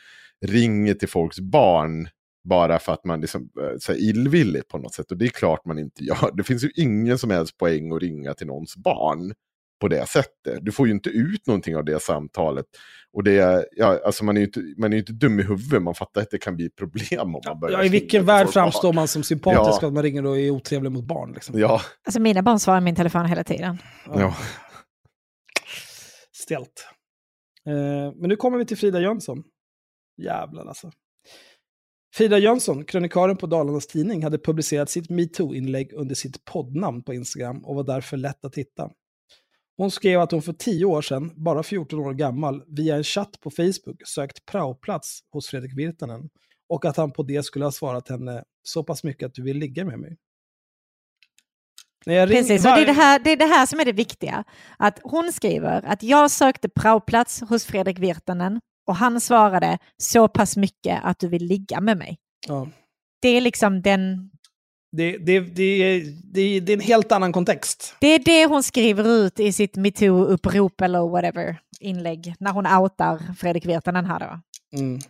ringer 0.47 0.95
till 0.95 1.09
folks 1.09 1.41
barn 1.41 2.09
bara 2.45 2.79
för 2.79 2.93
att 2.93 3.05
man 3.05 3.21
liksom, 3.21 3.51
eh, 3.61 3.79
så 3.79 3.93
här, 3.93 3.99
illvillig 3.99 4.69
på 4.69 4.79
något 4.79 4.95
sätt. 4.95 5.11
Och 5.11 5.19
det 5.19 5.25
är 5.25 5.29
klart 5.29 5.65
man 5.65 5.79
inte 5.79 6.05
gör. 6.05 6.31
Det 6.37 6.43
finns 6.43 6.65
ju 6.65 6.71
ingen 6.75 7.19
som 7.19 7.31
helst 7.31 7.59
poäng 7.59 7.93
att 7.93 8.03
ringa 8.03 8.35
till 8.35 8.47
någons 8.47 8.77
barn 8.77 9.35
på 9.85 9.89
det 9.89 10.07
sättet. 10.07 10.59
Du 10.63 10.73
får 10.73 10.87
ju 10.87 10.93
inte 10.93 11.11
ut 11.11 11.47
någonting 11.47 11.77
av 11.77 11.85
det 11.85 12.03
samtalet. 12.03 12.67
Och 13.13 13.25
det 13.25 13.39
är, 13.39 13.67
ja, 13.73 14.01
alltså 14.05 14.25
man 14.25 14.37
är 14.37 14.41
ju 14.41 14.47
inte, 14.47 14.61
man 14.79 14.93
är 14.93 14.97
ju 14.97 15.01
inte 15.01 15.13
dum 15.13 15.41
i 15.41 15.43
huvudet, 15.43 15.83
man 15.83 15.95
fattar 15.95 16.21
att 16.21 16.31
det 16.31 16.39
kan 16.39 16.57
bli 16.57 16.71
problem 16.71 17.35
om 17.35 17.43
man 17.47 17.61
börjar 17.61 17.79
Ja, 17.79 17.85
I 17.85 17.89
vilken 17.89 18.25
värld 18.27 18.49
framstår 18.49 18.89
barn. 18.89 18.95
man 18.95 19.09
som 19.09 19.23
sympatisk 19.23 19.83
Ja. 19.83 19.87
att 19.87 19.93
man 19.93 20.03
ringer 20.03 20.27
och 20.27 20.39
är 20.39 20.51
otrevlig 20.51 20.93
mot 20.93 21.05
barn? 21.05 21.33
Liksom. 21.33 21.59
Ja, 21.59 21.81
Alltså 22.05 22.21
mina 22.21 22.43
barn 22.43 22.61
svarar 22.61 22.81
min 22.81 22.95
telefon 22.95 23.27
hela 23.27 23.45
tiden. 23.45 23.79
ja. 24.07 24.37
Stelt. 26.33 26.87
Eh, 27.67 28.13
men 28.17 28.29
nu 28.29 28.37
kommer 28.37 28.59
vi 28.59 28.67
till 28.67 28.77
Frida 28.77 29.01
Jönsson. 29.01 29.43
Jävlar 30.23 30.67
alltså. 30.67 30.91
Frida 32.15 32.39
Jönsson, 32.39 32.85
krönikören 32.85 33.37
på 33.37 33.47
Dalarnas 33.47 33.87
Tidning, 33.87 34.23
hade 34.23 34.39
publicerat 34.39 34.91
sitt 34.91 35.11
metoo-inlägg 35.11 35.93
under 35.93 36.15
sitt 36.15 36.45
poddnamn 36.45 37.03
på 37.03 37.15
Instagram 37.15 37.65
och 37.65 37.75
var 37.75 37.85
därför 37.85 38.17
lätt 38.17 38.45
att 38.45 38.55
hitta. 38.55 38.91
Hon 39.77 39.91
skrev 39.91 40.21
att 40.21 40.33
hon 40.33 40.43
för 40.43 40.53
tio 40.53 40.85
år 40.85 41.03
sedan, 41.03 41.33
bara 41.37 41.63
14 41.63 41.99
år 41.99 42.13
gammal, 42.13 42.63
via 42.67 42.97
en 42.97 43.05
chatt 43.05 43.41
på 43.41 43.51
Facebook 43.51 44.07
sökt 44.07 44.47
praoplats 44.47 45.21
hos 45.33 45.49
Fredrik 45.49 45.79
Virtanen 45.79 46.29
och 46.69 46.85
att 46.85 46.97
han 46.97 47.13
på 47.13 47.23
det 47.23 47.45
skulle 47.45 47.65
ha 47.65 47.73
svarat 47.73 48.09
henne 48.09 48.45
så 48.63 48.85
pass 48.85 49.05
mycket 49.05 49.27
att 49.27 49.35
du 49.35 49.43
vill 49.43 49.59
ligga 49.59 49.85
med 49.85 49.99
mig. 49.99 50.17
Precis, 52.05 52.65
och 52.65 52.71
det 52.71 52.83
är 52.83 52.87
det, 52.87 52.93
här, 52.93 53.19
det 53.19 53.31
är 53.31 53.37
det 53.37 53.45
här 53.45 53.67
som 53.67 53.81
är 53.81 53.85
det 53.85 53.93
viktiga. 53.93 54.45
Att 54.79 55.01
hon 55.03 55.33
skriver 55.33 55.83
att 55.85 56.03
jag 56.03 56.31
sökte 56.31 56.69
praoplats 56.69 57.41
hos 57.41 57.65
Fredrik 57.65 57.99
Virtanen 57.99 58.61
och 58.87 58.97
han 58.97 59.21
svarade 59.21 59.79
så 59.97 60.29
pass 60.29 60.57
mycket 60.57 61.05
att 61.05 61.19
du 61.19 61.29
vill 61.29 61.45
ligga 61.45 61.81
med 61.81 61.99
mig. 61.99 62.19
Ja. 62.49 62.69
Det 63.23 63.29
är 63.29 63.41
liksom 63.41 63.83
den... 63.83 64.31
Det, 64.97 65.19
det, 65.19 65.41
det, 65.41 66.01
det, 66.25 66.61
det 66.61 66.73
är 66.73 66.75
en 66.75 66.81
helt 66.81 67.13
annan 67.13 67.33
kontext. 67.33 67.97
Det 68.01 68.07
är 68.07 68.19
det 68.19 68.47
hon 68.47 68.63
skriver 68.63 69.09
ut 69.09 69.41
i 69.41 69.53
sitt 69.53 69.77
metoo-upprop 69.77 70.83
eller 70.83 71.09
whatever 71.09 71.59
inlägg 71.81 72.35
när 72.39 72.53
hon 72.53 72.67
outar 72.67 73.35
Fredrik 73.39 73.67
Virtanen 73.67 74.05
här 74.05 74.21
då. 74.21 74.41
Mm. 74.79 75.01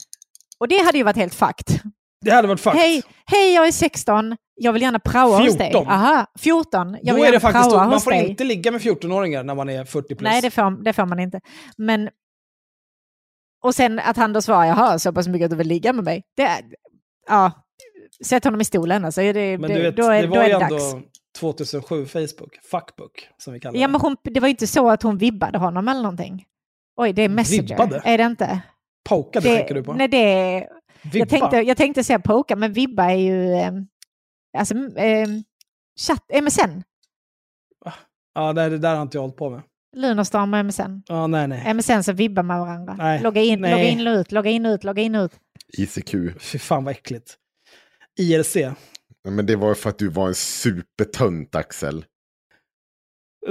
Och 0.58 0.68
det 0.68 0.78
hade 0.78 0.98
ju 0.98 1.04
varit 1.04 1.16
helt 1.16 1.34
fakt. 1.34 1.82
Det 2.20 2.30
hade 2.30 2.48
varit 2.48 2.60
fakt. 2.60 2.76
Hej, 2.76 3.02
hej, 3.26 3.54
jag 3.54 3.66
är 3.66 3.72
16. 3.72 4.36
Jag 4.54 4.72
vill 4.72 4.82
gärna 4.82 4.98
praoa 4.98 5.38
hos 5.38 5.56
dig. 5.56 5.70
14. 5.70 5.88
Aha, 5.88 6.26
14. 6.38 6.98
Jag 7.02 7.16
Då 7.16 7.24
är 7.24 7.32
det 7.32 7.40
faktiskt, 7.40 7.70
praoa 7.70 7.88
man 7.88 8.00
får 8.00 8.10
dig. 8.10 8.28
inte 8.28 8.44
ligga 8.44 8.70
med 8.70 8.80
14-åringar 8.80 9.44
när 9.44 9.54
man 9.54 9.68
är 9.68 9.84
40 9.84 10.14
plus. 10.14 10.22
Nej, 10.22 10.42
det 10.42 10.50
får, 10.50 10.84
det 10.84 10.92
får 10.92 11.06
man 11.06 11.20
inte. 11.20 11.40
Men... 11.76 12.10
Och 13.62 13.74
sen 13.74 13.98
att 13.98 14.16
han 14.16 14.32
då 14.32 14.42
svarar, 14.42 14.64
jaha, 14.64 14.98
så 14.98 15.12
pass 15.12 15.28
mycket 15.28 15.44
att 15.44 15.50
du 15.50 15.56
vill 15.56 15.68
ligga 15.68 15.92
med 15.92 16.04
mig. 16.04 16.22
Det 16.36 16.62
ja, 17.28 17.63
sätt 18.24 18.44
honom 18.44 18.60
i 18.60 18.64
stolen 18.64 19.04
alltså. 19.04 19.20
Det, 19.20 19.58
Men 19.58 19.70
du 19.70 19.82
vet, 19.82 19.96
då 19.96 20.10
är, 20.10 20.22
det 20.22 20.28
då 20.28 20.34
var 20.34 20.42
är 20.42 20.46
ju 20.48 20.58
det 20.58 20.64
ändå 20.64 20.76
dags. 20.78 20.94
2007 21.38 22.06
Facebook, 22.06 22.58
fuckbook, 22.70 23.28
som 23.38 23.52
vi 23.52 23.60
kallar 23.60 23.80
Ja, 23.80 23.86
det. 23.86 23.92
men 23.92 24.00
hon, 24.00 24.16
det 24.22 24.40
var 24.40 24.48
ju 24.48 24.50
inte 24.50 24.66
så 24.66 24.90
att 24.90 25.02
hon 25.02 25.18
vibbade 25.18 25.58
honom 25.58 25.88
eller 25.88 26.02
någonting. 26.02 26.44
Oj, 26.96 27.12
det 27.12 27.22
är 27.22 27.28
Messenger. 27.28 27.62
Vibbade? 27.62 28.02
Är 28.04 28.18
det 28.18 28.24
inte? 28.24 28.60
Pokade 29.08 29.48
Det, 29.48 29.56
tänker 29.56 29.74
du 29.74 29.82
på? 29.82 29.92
Nej, 29.94 30.08
det 30.08 30.16
är, 30.32 30.68
Vibba? 31.02 31.18
jag, 31.18 31.28
tänkte, 31.28 31.56
jag 31.56 31.76
tänkte 31.76 32.04
säga 32.04 32.18
poka, 32.18 32.56
men 32.56 32.72
vibba 32.72 33.04
är 33.10 33.16
ju... 33.16 33.52
Eh, 33.54 33.72
alltså, 34.58 34.74
eh, 34.96 35.28
chatt, 36.06 36.42
MSN. 36.42 36.82
Ja, 38.34 38.52
det, 38.52 38.68
det 38.68 38.78
där 38.78 38.94
har 38.94 39.02
inte 39.02 39.16
jag 39.16 39.22
hållit 39.22 39.36
på 39.36 39.50
med. 39.50 39.62
Lunarstorm 39.96 40.54
och 40.54 40.64
MSN. 40.64 41.02
Ja, 41.06 41.26
nej, 41.26 41.48
nej. 41.48 41.74
MSN 41.74 42.02
så 42.02 42.12
vibbar 42.12 42.42
med 42.42 42.60
varandra. 42.60 42.94
Nej, 42.98 43.20
Logga 43.22 43.40
in, 43.42 43.60
nej. 43.60 43.70
logga 43.70 43.84
in 43.84 44.06
och 44.06 44.12
ut, 44.20 44.32
logga 44.32 44.50
in 44.50 44.66
och 44.66 44.70
ut, 44.72 44.84
logga 44.84 45.02
in 45.02 45.14
och 45.14 45.24
ut. 45.24 45.32
ICQ. 45.78 46.14
Fy 46.40 46.58
fan 46.58 46.84
vad 46.84 46.92
äckligt. 46.92 47.36
IRC. 48.18 48.56
Men 49.28 49.46
det 49.46 49.56
var 49.56 49.74
för 49.74 49.90
att 49.90 49.98
du 49.98 50.08
var 50.08 50.28
en 50.28 50.34
supertönt, 50.34 51.54
Axel. 51.54 52.04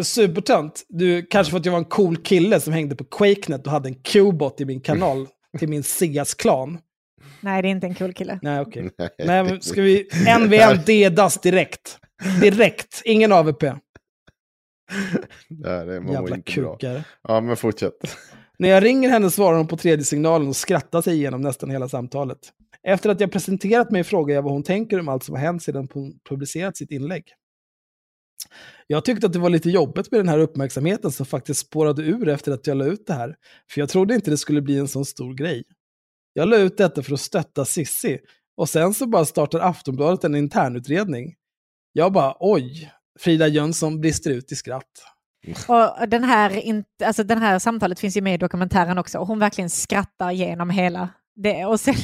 Supertönt. 0.02 0.86
Du, 0.90 1.26
kanske 1.26 1.52
för 1.52 1.58
att 1.60 1.66
jag 1.66 1.72
var 1.72 1.80
en 1.80 1.86
cool 1.86 2.18
kille 2.18 2.60
som 2.60 2.74
hängde 2.74 2.96
på 2.96 3.04
Quakenet 3.04 3.66
och 3.66 3.72
hade 3.72 3.90
en 3.90 3.96
Q-bot 3.96 4.62
i 4.62 4.66
min 4.66 4.82
kanal 4.82 5.28
till 5.60 5.70
min 5.70 5.84
Sias-klan. 5.84 6.80
Nej, 7.42 7.62
det 7.62 7.68
är 7.68 7.70
inte 7.70 7.88
en 7.88 7.96
cool 7.96 8.14
kille. 8.14 8.40
Nej, 8.42 8.60
okej. 8.62 8.90
Nej, 8.98 9.10
Nej, 9.18 9.44
men 9.44 9.62
ska 9.62 9.82
vi 9.82 10.08
NVM 10.40 10.80
dedas 10.86 11.38
direkt? 11.42 11.98
Direkt, 12.42 13.02
ingen 13.06 13.32
AVP. 13.32 13.64
Nej, 15.50 15.86
det 15.86 16.00
var 16.00 16.14
Jävla 16.14 16.36
inte 16.36 16.62
bra. 16.62 16.76
kukar. 16.78 17.04
Ja, 17.24 17.42
men 17.42 17.58
fortsätt. 17.58 18.18
När 18.58 18.70
jag 18.70 18.84
ringer 18.84 19.10
henne 19.10 19.32
svarar 19.32 19.58
hon 19.58 19.68
på 19.68 19.78
tredje 19.78 20.06
signalen 20.06 20.48
och 20.48 20.56
skrattar 20.56 21.02
sig 21.02 21.14
igenom 21.14 21.42
nästan 21.42 21.70
hela 21.70 21.90
samtalet. 21.90 22.40
Efter 22.88 23.10
att 23.10 23.20
jag 23.20 23.32
presenterat 23.32 23.92
mig 23.92 24.04
frågar 24.04 24.36
jag 24.36 24.42
vad 24.42 24.54
hon 24.54 24.64
tänker 24.64 25.00
om 25.00 25.10
allt 25.10 25.24
som 25.24 25.36
har 25.36 25.42
hänt 25.42 25.64
sedan 25.64 25.88
hon 25.94 26.20
publicerat 26.30 26.78
sitt 26.78 26.92
inlägg. 26.92 27.24
Jag 28.88 29.06
tyckte 29.06 29.28
att 29.28 29.34
det 29.34 29.40
var 29.40 29.50
lite 29.50 29.70
jobbigt 29.70 30.12
med 30.12 30.20
den 30.20 30.30
här 30.30 30.40
uppmärksamheten 30.40 31.12
som 31.12 31.26
faktiskt 31.26 31.60
spårade 31.60 32.02
ur 32.02 32.28
efter 32.28 32.52
att 32.52 32.68
jag 32.68 32.78
la 32.78 32.86
ut 32.86 33.08
det 33.08 33.14
här. 33.14 33.36
För 33.72 33.82
jag 33.82 33.90
trodde 33.90 34.16
inte 34.16 34.32
det 34.32 34.38
skulle 34.38 34.62
bli 34.62 34.78
en 34.78 34.88
sån 34.88 35.06
stor 35.06 35.34
grej. 35.34 35.64
Jag 36.34 36.50
la 36.50 36.58
ut 36.58 36.78
detta 36.78 37.04
för 37.04 37.14
att 37.14 37.20
stötta 37.20 37.66
Sissi 37.66 38.20
och 38.58 38.70
sen 38.70 38.94
så 38.94 39.08
bara 39.08 39.26
startar 39.26 39.60
Aftonbladet 39.60 40.24
en 40.24 40.36
internutredning. 40.36 41.36
Jag 41.94 42.14
bara 42.14 42.36
oj, 42.40 42.92
Frida 43.20 43.48
Jönsson 43.48 44.02
brister 44.02 44.32
ut 44.32 44.52
i 44.52 44.56
skratt. 44.56 44.92
Och 45.68 46.10
den 46.10 46.24
här, 46.24 46.84
alltså 47.04 47.24
den 47.24 47.42
här 47.42 47.60
samtalet 47.60 48.00
finns 48.00 48.18
ju 48.18 48.22
med 48.22 48.34
i 48.34 48.38
dokumentären 48.38 48.98
också 48.98 49.20
och 49.20 49.28
hon 49.28 49.40
verkligen 49.40 49.70
skrattar 49.70 50.32
genom 50.32 50.70
hela 50.70 51.10
det. 51.36 51.66
Och 51.66 51.80
sen, 51.80 51.96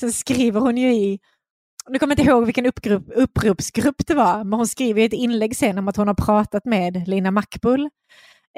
sen 0.00 0.12
skriver 0.12 0.60
hon 0.60 0.76
ju 0.76 0.94
i, 0.94 1.18
nu 1.90 1.98
kommer 1.98 2.12
jag 2.16 2.20
inte 2.20 2.30
ihåg 2.30 2.44
vilken 2.44 2.66
uppgrupp, 2.66 3.04
uppropsgrupp 3.14 4.06
det 4.06 4.14
var, 4.14 4.44
men 4.44 4.52
hon 4.52 4.66
skriver 4.68 5.02
ett 5.02 5.12
inlägg 5.12 5.56
sen 5.56 5.78
om 5.78 5.88
att 5.88 5.96
hon 5.96 6.08
har 6.08 6.14
pratat 6.14 6.64
med 6.64 7.08
Lina 7.08 7.30
Mackbull 7.30 7.88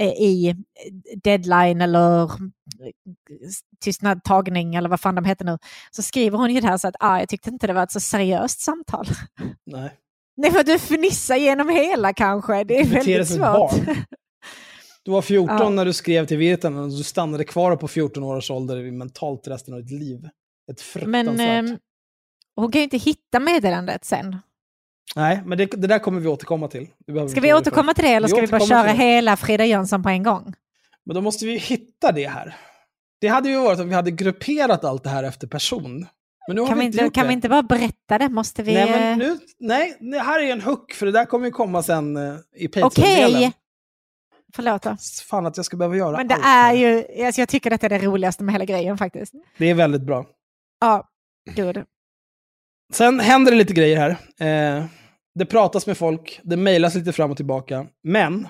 eh, 0.01 0.09
i 0.09 0.55
Deadline 1.25 1.81
eller 1.81 2.23
eh, 2.23 2.29
Tystnad 3.85 4.25
tagning 4.25 4.75
eller 4.75 4.89
vad 4.89 5.01
fan 5.01 5.15
de 5.15 5.25
heter 5.25 5.45
nu. 5.45 5.59
Så 5.91 6.03
skriver 6.03 6.39
hon 6.39 6.55
ju 6.55 6.61
det 6.61 6.67
här 6.67 6.79
så 6.79 6.89
att 6.89 6.97
ah, 7.01 7.19
jag 7.19 7.29
tyckte 7.29 7.51
inte 7.51 7.67
det 7.67 7.73
var 7.73 7.83
ett 7.83 7.93
så 7.93 8.01
seriöst 8.01 8.61
samtal. 8.61 9.07
Nej. 9.67 9.91
Nej, 10.37 10.51
för 10.53 10.61
att 10.61 10.67
du 10.67 10.79
fnissar 10.79 11.37
genom 11.37 11.69
hela 11.69 12.13
kanske. 12.13 12.65
Det 12.65 12.81
är 12.81 12.85
Du 12.85 12.91
väldigt 12.91 13.29
svårt. 13.29 13.39
barn. 13.41 13.97
Du 15.03 15.11
var 15.11 15.23
14 15.23 15.57
Ja. 15.59 15.69
när 15.71 15.85
du 15.85 15.93
skrev 15.93 16.27
till 16.27 16.37
Virtanen 16.37 16.79
och 16.83 16.89
du 16.89 17.03
stannade 17.03 17.45
kvar 17.45 17.77
på 17.77 17.89
14 17.89 18.23
års 18.23 18.51
ålder 18.51 18.91
mentalt 18.93 19.49
resten 19.49 19.75
av 19.75 19.81
ditt 19.83 19.91
liv. 20.01 20.29
Ett 20.73 20.81
fruktansvärt. 20.81 21.27
Men 21.27 21.41
ehm, 21.41 21.79
hon 22.57 22.73
kan 22.73 22.79
ju 22.79 22.85
inte 22.85 22.97
hitta 22.97 23.41
meddelandet 23.41 24.05
sen. 24.05 24.37
Nej, 25.17 25.43
men 25.47 25.59
det, 25.59 25.67
det 25.67 25.87
där 25.87 25.99
kommer 25.99 26.21
vi 26.21 26.29
återkomma 26.29 26.69
till. 26.69 26.89
Behöver 27.07 27.29
Ska 27.29 27.41
vi 27.41 27.55
återkomma 27.55 27.95
till 27.95 28.05
det 28.05 28.11
eller 28.11 28.29
Vi 28.29 28.33
ska 28.33 28.41
vi 28.41 28.47
bara 28.47 28.61
köra 28.67 28.89
hela 28.89 29.37
Frida 29.37 29.65
Jönsson 29.65 30.03
på 30.03 30.09
en 30.09 30.23
gång? 30.23 30.55
Men 31.05 31.15
då 31.15 31.21
måste 31.21 31.45
vi 31.47 31.53
ju 31.53 31.59
hitta 31.59 32.13
det 32.13 32.29
här. 32.29 32.57
Det 33.21 33.29
hade 33.29 33.49
ju 33.49 33.59
varit 33.59 33.81
om 33.81 33.89
vi 33.89 33.95
hade 33.95 34.11
grupperat 34.11 34.85
allt 34.85 35.05
det 35.05 35.11
här 35.11 35.25
efter 35.25 35.47
person. 35.47 36.07
Men 36.49 36.55
nu 36.57 36.61
har 36.61 36.69
Kan 36.69 36.79
vi, 36.79 36.81
vi 36.81 36.87
inte, 36.87 37.05
inte 37.05 37.15
kan 37.15 37.25
det. 37.25 37.29
vi 37.29 37.35
inte 37.35 37.49
bara 37.49 37.63
berätta 37.63 38.19
det? 38.19 38.29
Måste 38.29 38.63
vi... 38.63 38.75
Nej, 38.75 38.89
eh, 38.89 38.91
men 38.91 39.19
nu, 39.19 39.39
nej, 39.59 39.97
här 40.01 40.41
är 40.41 40.53
en 40.53 40.61
hook, 40.61 40.93
för 40.93 41.07
det 41.07 41.13
där 41.13 41.25
kommer 41.25 41.47
ju 41.47 41.53
komma 41.53 41.83
sen 41.83 42.17
eh, 42.17 42.35
i 42.57 42.67
Okej! 42.67 42.83
Patreon-delen. 42.83 43.53
Förlåt 44.55 44.83
då. 44.83 44.97
Fan 45.31 45.47
att 45.47 45.57
jag 45.57 45.67
ska 45.67 45.77
behöva 45.77 45.97
göra 45.97 46.17
Men 46.17 46.29
det 46.29 46.35
allt 46.35 46.45
är 46.45 46.49
här. 46.49 46.75
ju... 46.75 47.25
Alltså 47.27 47.41
jag 47.41 47.49
tycker 47.49 47.71
detta 47.71 47.87
är 47.87 47.91
det 47.91 47.99
roligaste 47.99 48.45
med 48.45 48.55
hela 48.55 48.65
grejen 48.65 48.99
faktiskt. 48.99 49.35
Det 49.59 49.67
är 49.71 49.75
väldigt 49.75 50.03
bra. 50.03 50.27
Ja, 50.81 51.09
gud. 51.55 51.85
Sen 52.93 53.21
händer 53.21 53.53
det 53.53 53.59
lite 53.59 53.75
grejer 53.75 53.97
här. 53.97 54.11
Eh, 54.79 54.87
det 55.35 55.47
pratas 55.47 55.87
med 55.87 55.99
folk, 55.99 56.41
det 56.45 56.57
mejlas 56.57 56.95
lite 56.95 57.13
fram 57.13 57.31
och 57.31 57.37
tillbaka. 57.37 57.87
Men 58.03 58.49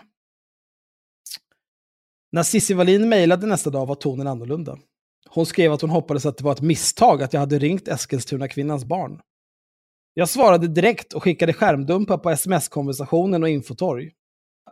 när 2.33 2.43
Cissi 2.43 2.75
Wallin 2.75 3.09
mejlade 3.09 3.47
nästa 3.47 3.71
dag 3.71 3.87
var 3.87 3.95
tonen 3.95 4.27
annorlunda. 4.27 4.79
Hon 5.29 5.47
skrev 5.47 5.73
att 5.73 5.81
hon 5.81 5.91
hoppades 5.91 6.27
att 6.27 6.37
det 6.39 6.45
var 6.45 6.53
ett 6.53 6.61
misstag 6.61 7.23
att 7.23 7.33
jag 7.33 7.41
hade 7.41 7.59
ringt 7.59 7.89
Eskilstuna 7.89 8.49
kvinnans 8.49 8.85
barn. 8.85 9.21
Jag 10.15 10.29
svarade 10.29 10.69
direkt 10.69 11.13
och 11.13 11.23
skickade 11.23 11.53
skärmdumpar 11.53 12.19
på 12.19 12.31
sms-konversationen 12.31 13.43
och 13.43 13.49
infotorg. 13.49 14.11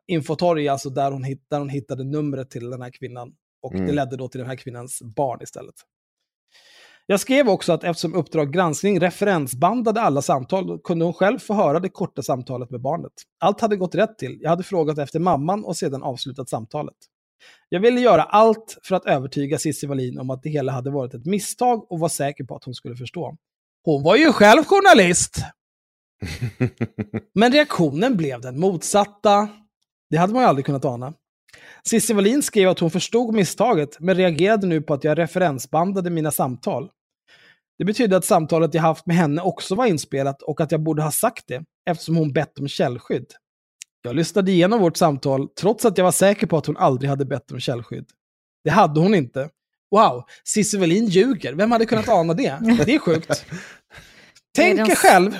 Infotorg 0.06 0.66
är 0.66 0.72
alltså 0.72 0.90
där 0.90 1.10
hon, 1.12 1.24
hitt, 1.24 1.46
där 1.50 1.58
hon 1.58 1.68
hittade 1.68 2.04
numret 2.04 2.50
till 2.50 2.70
den 2.70 2.82
här 2.82 2.90
kvinnan. 2.90 3.32
Och 3.62 3.72
det 3.72 3.78
Mm. 3.78 3.94
ledde 3.94 4.16
då 4.16 4.28
till 4.28 4.38
den 4.40 4.48
här 4.48 4.56
kvinnans 4.56 5.02
barn 5.02 5.42
istället. 5.42 5.74
Jag 7.10 7.20
skrev 7.20 7.48
också 7.48 7.72
att 7.72 7.84
eftersom 7.84 8.14
Uppdrag 8.14 8.52
granskning 8.52 9.00
referensbandade 9.00 10.00
alla 10.00 10.22
samtal 10.22 10.78
kunde 10.84 11.04
hon 11.04 11.14
själv 11.14 11.38
få 11.38 11.54
höra 11.54 11.80
det 11.80 11.88
korta 11.88 12.22
samtalet 12.22 12.70
med 12.70 12.80
barnet. 12.80 13.12
Allt 13.40 13.60
hade 13.60 13.76
gått 13.76 13.94
rätt 13.94 14.18
till. 14.18 14.38
Jag 14.40 14.50
hade 14.50 14.62
frågat 14.62 14.98
efter 14.98 15.18
mamman 15.20 15.64
och 15.64 15.76
sedan 15.76 16.02
avslutat 16.02 16.48
samtalet. 16.48 16.94
Jag 17.68 17.80
ville 17.80 18.00
göra 18.00 18.22
allt 18.22 18.78
för 18.82 18.96
att 18.96 19.06
övertyga 19.06 19.58
Cissi 19.58 19.86
Wallin 19.86 20.18
om 20.18 20.30
att 20.30 20.42
det 20.42 20.50
hela 20.50 20.72
hade 20.72 20.90
varit 20.90 21.14
ett 21.14 21.26
misstag 21.26 21.92
och 21.92 21.98
var 21.98 22.08
säker 22.08 22.44
på 22.44 22.56
att 22.56 22.64
hon 22.64 22.74
skulle 22.74 22.96
förstå. 22.96 23.36
Hon 23.84 24.02
var 24.02 24.16
ju 24.16 24.32
själv 24.32 24.64
journalist! 24.64 25.36
Men 27.34 27.52
reaktionen 27.52 28.16
blev 28.16 28.40
den 28.40 28.60
motsatta. 28.60 29.48
Det 30.10 30.16
hade 30.16 30.32
man 30.32 30.42
ju 30.42 30.48
aldrig 30.48 30.66
kunnat 30.66 30.84
ana. 30.84 31.14
Cissi 31.84 32.12
Wallin 32.12 32.42
skrev 32.42 32.68
att 32.68 32.78
hon 32.78 32.90
förstod 32.90 33.34
misstaget, 33.34 34.00
men 34.00 34.14
reagerade 34.16 34.66
nu 34.66 34.82
på 34.82 34.94
att 34.94 35.04
jag 35.04 35.18
referensbandade 35.18 36.10
mina 36.10 36.30
samtal. 36.30 36.90
Det 37.78 37.84
betyder 37.84 38.16
att 38.16 38.24
samtalet 38.24 38.74
jag 38.74 38.82
haft 38.82 39.06
med 39.06 39.16
henne 39.16 39.42
också 39.42 39.74
var 39.74 39.86
inspelat 39.86 40.42
och 40.42 40.60
att 40.60 40.72
jag 40.72 40.82
borde 40.82 41.02
ha 41.02 41.10
sagt 41.10 41.44
det, 41.46 41.64
eftersom 41.90 42.16
hon 42.16 42.32
bett 42.32 42.58
om 42.58 42.68
källskydd. 42.68 43.26
Jag 44.02 44.16
lyssnade 44.16 44.52
igenom 44.52 44.80
vårt 44.80 44.96
samtal 44.96 45.48
trots 45.48 45.84
att 45.84 45.98
jag 45.98 46.04
var 46.04 46.12
säker 46.12 46.46
på 46.46 46.56
att 46.56 46.66
hon 46.66 46.76
aldrig 46.76 47.10
hade 47.10 47.24
bett 47.24 47.52
om 47.52 47.60
källskydd. 47.60 48.06
Det 48.64 48.70
hade 48.70 49.00
hon 49.00 49.14
inte. 49.14 49.50
Wow, 49.90 50.24
Cissi 50.44 50.78
Wallin 50.78 51.06
ljuger. 51.06 51.54
Vem 51.54 51.72
hade 51.72 51.86
kunnat 51.86 52.08
ana 52.08 52.34
det? 52.34 52.58
Det 52.86 52.94
är 52.94 52.98
sjukt. 52.98 53.46
Tänk 54.56 54.80
er 54.80 54.94
själv, 54.94 55.38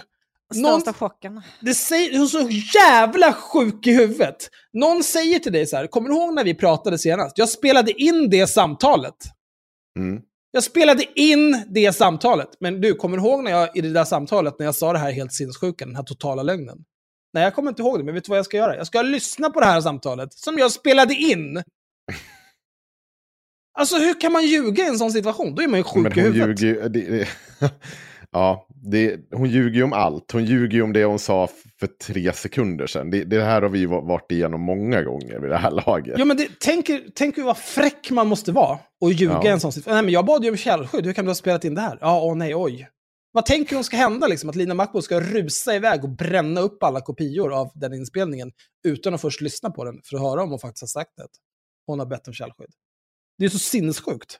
någon, 0.54 0.80
Största 0.80 0.98
chocken. 0.98 1.42
det 1.60 1.74
säger, 1.74 2.12
hon 2.12 2.22
är 2.22 2.26
så 2.26 2.48
jävla 2.78 3.32
sjuk 3.32 3.86
i 3.86 3.92
huvudet. 3.92 4.50
Någon 4.72 5.04
säger 5.04 5.38
till 5.38 5.52
dig 5.52 5.66
så 5.66 5.76
här, 5.76 5.86
kommer 5.86 6.08
du 6.08 6.14
ihåg 6.14 6.34
när 6.34 6.44
vi 6.44 6.54
pratade 6.54 6.98
senast? 6.98 7.38
Jag 7.38 7.48
spelade 7.48 8.02
in 8.02 8.30
det 8.30 8.46
samtalet. 8.46 9.14
Mm. 9.98 10.22
Jag 10.50 10.62
spelade 10.64 11.04
in 11.20 11.64
det 11.68 11.92
samtalet. 11.92 12.48
Men 12.60 12.80
du, 12.80 12.94
kommer 12.94 13.18
ihåg 13.18 13.44
när 13.44 13.50
jag 13.50 13.76
i 13.76 13.80
det 13.80 13.90
där 13.92 14.04
samtalet 14.04 14.58
när 14.58 14.66
jag 14.66 14.74
sa 14.74 14.92
det 14.92 14.98
här 14.98 15.12
helt 15.12 15.32
sinnessjuka, 15.32 15.84
den 15.86 15.96
här 15.96 16.02
totala 16.02 16.42
lögnen? 16.42 16.78
Nej, 17.32 17.44
jag 17.44 17.54
kommer 17.54 17.68
inte 17.70 17.82
ihåg 17.82 17.98
det, 17.98 18.04
men 18.04 18.14
vet 18.14 18.24
du 18.24 18.28
vad 18.30 18.38
jag 18.38 18.44
ska 18.44 18.56
göra? 18.56 18.76
Jag 18.76 18.86
ska 18.86 19.02
lyssna 19.02 19.50
på 19.50 19.60
det 19.60 19.66
här 19.66 19.80
samtalet 19.80 20.32
som 20.32 20.58
jag 20.58 20.72
spelade 20.72 21.14
in. 21.14 21.62
Alltså 23.78 23.96
hur 23.96 24.20
kan 24.20 24.32
man 24.32 24.46
ljuga 24.46 24.84
i 24.84 24.88
en 24.88 24.98
sån 24.98 25.12
situation? 25.12 25.54
Då 25.54 25.62
är 25.62 25.68
man 25.68 25.78
ju 25.78 25.84
Men 25.94 26.04
sjuk 26.04 26.16
i 26.16 26.20
hon 26.20 26.32
huvudet. 26.32 26.62
ljuger 26.62 26.82
ju... 26.82 26.88
Det, 26.88 27.00
det, 27.00 27.28
ja, 28.30 28.67
det, 28.82 29.20
hon 29.32 29.48
ljuger 29.48 29.76
ju 29.76 29.82
om 29.82 29.92
allt. 29.92 30.32
Hon 30.32 30.44
ljuger 30.44 30.74
ju 30.76 30.82
om 30.82 30.92
det 30.92 31.04
hon 31.04 31.18
sa 31.18 31.48
för 31.80 31.86
tre 31.86 32.32
sekunder 32.32 32.86
sedan. 32.86 33.10
Det, 33.10 33.24
det 33.24 33.42
här 33.42 33.62
har 33.62 33.68
vi 33.68 33.78
ju 33.78 33.86
varit 33.86 34.32
igenom 34.32 34.60
många 34.60 35.02
gånger 35.02 35.40
vid 35.40 35.50
det 35.50 35.56
här 35.56 35.70
laget. 35.70 36.18
Ja, 36.18 36.24
men 36.24 36.36
det, 36.36 36.48
tänk, 36.60 36.90
tänk 37.14 37.38
er 37.38 37.42
vad 37.42 37.58
fräck 37.58 38.10
man 38.10 38.26
måste 38.26 38.52
vara 38.52 38.78
och 39.00 39.12
ljuga 39.12 39.32
Ja. 39.32 39.44
i 39.44 39.48
en 39.48 39.60
sån 39.60 39.72
situation. 39.72 39.94
Nej, 39.94 40.04
men 40.04 40.12
jag 40.12 40.24
bad 40.26 40.44
ju 40.44 40.50
om 40.50 40.56
källskydd. 40.56 41.06
Hur 41.06 41.12
kan 41.12 41.24
du 41.24 41.28
ha 41.28 41.34
spelat 41.34 41.64
in 41.64 41.74
det 41.74 41.80
här? 41.80 41.98
Ja, 42.00 42.20
åh 42.22 42.36
nej, 42.36 42.54
oj. 42.54 42.88
Vad 43.32 43.46
tänker 43.46 43.74
hon 43.74 43.84
ska 43.84 43.96
hända? 43.96 44.26
Liksom? 44.26 44.50
Att 44.50 44.56
Lina 44.56 44.74
Macbo 44.74 45.02
ska 45.02 45.20
rusa 45.20 45.74
iväg 45.74 46.04
och 46.04 46.10
bränna 46.10 46.60
upp 46.60 46.82
alla 46.82 47.00
kopior 47.00 47.52
av 47.54 47.70
den 47.74 47.94
inspelningen 47.94 48.52
utan 48.86 49.14
att 49.14 49.20
först 49.20 49.40
lyssna 49.40 49.70
på 49.70 49.84
den 49.84 50.00
för 50.04 50.16
att 50.16 50.22
höra 50.22 50.42
om 50.42 50.50
hon 50.50 50.58
faktiskt 50.58 50.82
har 50.82 50.86
sagt 51.02 51.10
det. 51.16 51.26
Hon 51.86 51.98
har 51.98 52.06
bett 52.06 52.28
om 52.28 52.34
källskydd. 52.34 52.70
Det 53.38 53.44
är 53.44 53.48
så 53.48 53.58
sinnessjukt. 53.58 54.38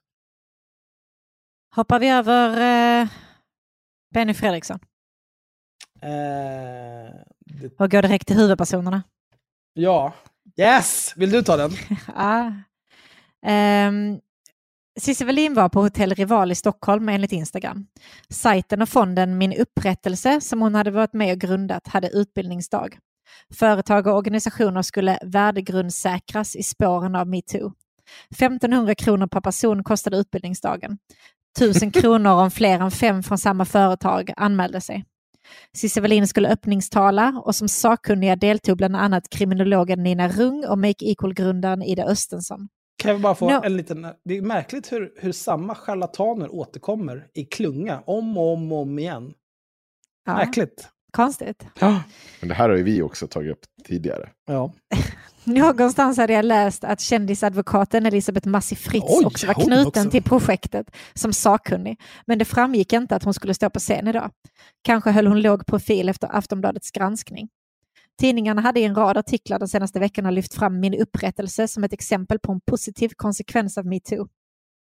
Hoppar 1.77 1.99
vi 1.99 2.09
över 2.09 2.51
eh, 3.03 3.09
Benny 4.15 4.35
Fredriksson 4.35 4.79
Eh, 6.03 7.11
det, 7.47 7.81
och 7.81 7.91
går 7.91 8.03
direkt 8.03 8.27
till 8.27 8.37
huvudpersonerna. 8.37 9.03
ja. 9.73 10.13
Yes! 10.57 11.13
Vill 11.17 11.31
du 11.31 11.43
ta 11.43 11.57
den? 11.57 11.71
Ja. 12.17 12.53
Um, 13.89 14.21
Cissi 15.01 15.25
Wallin 15.25 15.55
var 15.55 15.69
på 15.69 15.81
Hotell 15.83 16.15
Rival 16.15 16.53
i 16.53 16.55
Stockholm 16.55 17.09
enligt 17.09 17.33
Instagram. 17.33 17.87
Sajten 18.29 18.83
och 18.83 18.89
fonden 18.89 19.39
Min 19.39 19.53
Upprättelse 19.53 20.41
som 20.41 20.63
hon 20.63 20.75
hade 20.75 20.91
varit 20.91 21.13
med 21.13 21.33
och 21.33 21.39
grundat 21.39 21.89
hade 21.89 22.09
utbildningsdag. 22.09 22.99
Företag 23.55 24.07
och 24.07 24.17
organisationer 24.17 24.83
skulle 24.83 25.19
värdegrundssäkras 25.23 26.57
i 26.57 26.63
spåren 26.63 27.15
av 27.15 27.27
metoo. 27.27 27.73
1500 28.31 28.95
kronor 28.95 29.27
per 29.27 29.41
person 29.41 29.85
kostade 29.85 30.17
utbildningsdagen. 30.17 30.99
1000 31.57 31.91
kronor 31.91 32.33
om 32.33 32.51
fler 32.51 32.81
än 32.81 32.91
fem 32.91 33.23
från 33.23 33.39
samma 33.39 33.65
företag 33.65 34.31
anmälde 34.37 34.81
sig. 34.81 35.05
Cissi 35.77 36.01
Wallin 36.01 36.29
skulle 36.29 36.49
öppningstala 36.49 37.43
och 37.45 37.55
som 37.55 37.69
sakkunniga 37.69 38.37
deltog 38.37 38.77
bland 38.77 38.97
annat 38.97 39.31
kriminologen 39.31 40.03
Nina 40.03 40.29
Rung 40.29 40.65
och 40.67 40.79
Make 40.79 41.05
Equal-grundaren 41.05 41.83
Ida 41.83 42.05
Östensson. 42.05 42.69
Kan 43.03 43.11
jag 43.11 43.21
bara 43.21 43.35
få 43.35 43.51
No. 43.51 43.65
en 43.65 43.77
liten... 43.77 44.07
Det 44.25 44.37
är 44.37 44.43
märkligt 44.43 44.93
hur, 44.93 45.13
hur 45.17 45.33
samma 45.33 45.75
charlataner 45.75 46.55
återkommer 46.55 47.27
i 47.35 47.45
klunga 47.45 48.03
om 48.07 48.39
och 48.39 48.53
om 48.53 48.73
och 48.73 48.79
om 48.79 48.99
igen. 48.99 49.35
Ja, 50.27 50.35
Märkligt. 50.35 50.89
Konstigt. 51.19 51.67
Ja. 51.81 52.03
Men 52.41 52.49
det 52.49 52.55
här 52.55 52.69
har 52.69 52.77
ju 52.77 52.83
vi 52.83 53.03
också 53.03 53.27
tagit 53.27 53.53
upp 53.53 53.61
tidigare. 53.85 54.29
ja. 54.47 54.73
Någonstans 55.45 56.19
hade 56.19 56.33
jag 56.33 56.45
läst 56.45 56.85
att 56.85 57.01
kändisadvokaten 57.01 58.07
Elisabeth 58.07 58.49
Massi 58.49 58.77
Fritz 58.77 59.07
Oj, 59.09 59.27
också 59.27 59.47
var 59.47 59.55
knuten 59.55 59.87
också. 59.87 60.11
till 60.11 60.23
projektet 60.23 60.87
som 61.15 61.33
sakkunnig. 61.33 62.01
Men 62.27 62.39
det 62.39 62.45
framgick 62.45 62.93
inte 62.93 63.17
att 63.17 63.25
hon 63.25 63.35
skulle 63.35 63.55
stå 63.55 63.71
på 63.71 63.79
scen 63.79 64.09
idag. 64.09 64.31
Kanske 64.83 65.11
höll 65.11 65.27
hon 65.27 65.41
låg 65.41 65.67
profil 65.67 66.09
efter 66.09 66.37
Aftonbladets 66.37 66.91
granskning. 66.91 67.49
Tidningarna 68.21 68.61
hade 68.61 68.81
i 68.81 68.85
en 68.85 68.95
rad 68.95 69.17
artiklar 69.17 69.59
de 69.59 69.69
senaste 69.69 70.01
veckorna 70.01 70.31
lyft 70.31 70.55
fram 70.55 70.81
min 70.81 70.95
upprättelse 70.95 71.69
som 71.69 71.85
ett 71.85 71.93
exempel 71.93 72.39
på 72.39 72.53
en 72.53 72.61
positiv 72.61 73.11
konsekvens 73.17 73.79
av 73.79 73.87
metoo. 73.87 74.29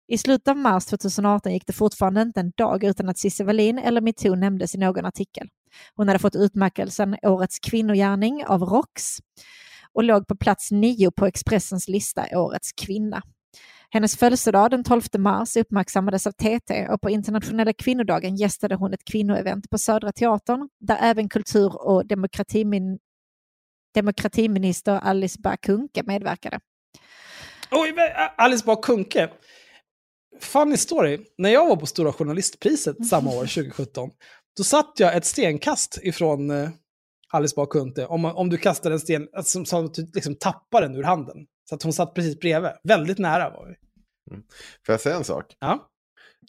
I 0.08 0.18
slutet 0.18 0.48
av 0.48 0.56
mars 0.56 0.84
2018 0.86 1.52
gick 1.52 1.66
det 1.66 1.72
fortfarande 1.72 2.22
inte 2.22 2.40
en 2.40 2.52
dag 2.56 2.84
utan 2.84 3.08
att 3.08 3.18
Cissi 3.18 3.44
Wallin 3.44 3.78
eller 3.78 4.00
metoo 4.00 4.34
nämndes 4.34 4.74
i 4.74 4.78
någon 4.78 5.04
artikel. 5.04 5.48
Hon 5.94 6.08
hade 6.08 6.18
fått 6.18 6.36
utmärkelsen 6.36 7.16
Årets 7.22 7.58
kvinnogärning 7.58 8.44
av 8.46 8.62
ROX 8.62 9.18
och 9.92 10.04
låg 10.04 10.26
på 10.26 10.36
plats 10.36 10.70
nio 10.70 11.10
på 11.10 11.26
Expressens 11.26 11.88
lista 11.88 12.26
Årets 12.32 12.72
kvinna. 12.72 13.22
Hennes 13.90 14.16
födelsedag 14.16 14.70
den 14.70 14.84
12 14.84 15.02
mars 15.18 15.56
uppmärksammades 15.56 16.26
av 16.26 16.32
TT 16.32 16.88
och 16.88 17.00
på 17.00 17.10
internationella 17.10 17.72
kvinnodagen 17.72 18.36
gästade 18.36 18.74
hon 18.74 18.94
ett 18.94 19.04
kvinnoevent 19.04 19.70
på 19.70 19.78
Södra 19.78 20.12
Teatern 20.12 20.68
där 20.80 20.98
även 21.00 21.28
kultur 21.28 21.86
och 21.86 22.06
demokratimin 22.06 22.98
demokratiminister 23.94 24.92
Alice 24.92 25.38
Bah 25.40 25.56
Kuhnke 25.56 26.02
medverkade. 26.02 26.60
Oj, 27.70 27.94
Alice 28.36 28.64
Bah 28.66 28.80
Kuhnke. 28.82 29.30
Funny 30.40 30.76
story. 30.76 31.18
När 31.38 31.50
jag 31.50 31.68
var 31.68 31.76
på 31.76 31.86
Stora 31.86 32.12
Journalistpriset 32.12 33.06
samma 33.10 33.30
år, 33.30 33.40
2017, 33.40 34.10
då 34.56 34.64
satt 34.64 34.92
jag 34.96 35.16
ett 35.16 35.24
stenkast 35.24 35.98
ifrån 36.02 36.50
eh, 36.50 36.70
Alice 37.28 37.54
Bah 37.56 37.66
Kuhnke. 37.66 38.06
Om, 38.06 38.24
om 38.24 38.50
du 38.50 38.58
kastar 38.58 38.90
en 38.90 39.00
sten, 39.00 39.28
alltså, 39.32 39.50
som, 39.50 39.66
som 39.66 39.92
du 39.92 40.10
liksom 40.14 40.34
tappar 40.34 40.82
den 40.82 40.94
ur 40.94 41.02
handen. 41.02 41.46
Så 41.68 41.74
att 41.74 41.82
hon 41.82 41.92
satt 41.92 42.14
precis 42.14 42.38
bredvid. 42.38 42.70
Väldigt 42.84 43.18
nära 43.18 43.50
var 43.50 43.66
vi. 43.66 43.76
Får 44.86 44.92
jag 44.92 45.00
säga 45.00 45.16
en 45.16 45.24
sak? 45.24 45.56
Ja. 45.58 45.90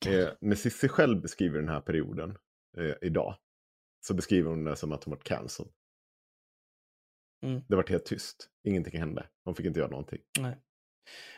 Eh, 0.06 0.30
när 0.42 0.56
Cissi 0.56 0.88
själv 0.88 1.22
beskriver 1.22 1.60
den 1.60 1.70
här 1.70 1.82
perioden 1.82 2.38
eh, 2.78 2.94
idag 3.02 3.36
så 4.08 4.14
beskriver 4.14 4.50
hon 4.50 4.64
det 4.64 4.76
som 4.76 4.92
att 4.92 5.04
hon 5.04 5.12
varit 5.12 5.24
cancelled. 5.24 5.72
Mm. 7.46 7.62
Det 7.68 7.76
var 7.76 7.88
helt 7.88 8.06
tyst. 8.06 8.50
Ingenting 8.64 9.00
hände. 9.00 9.26
Hon 9.46 9.56
fick 9.56 9.66
inte 9.66 9.80
göra 9.80 9.90
någonting. 9.90 10.20
Nej. 10.40 10.58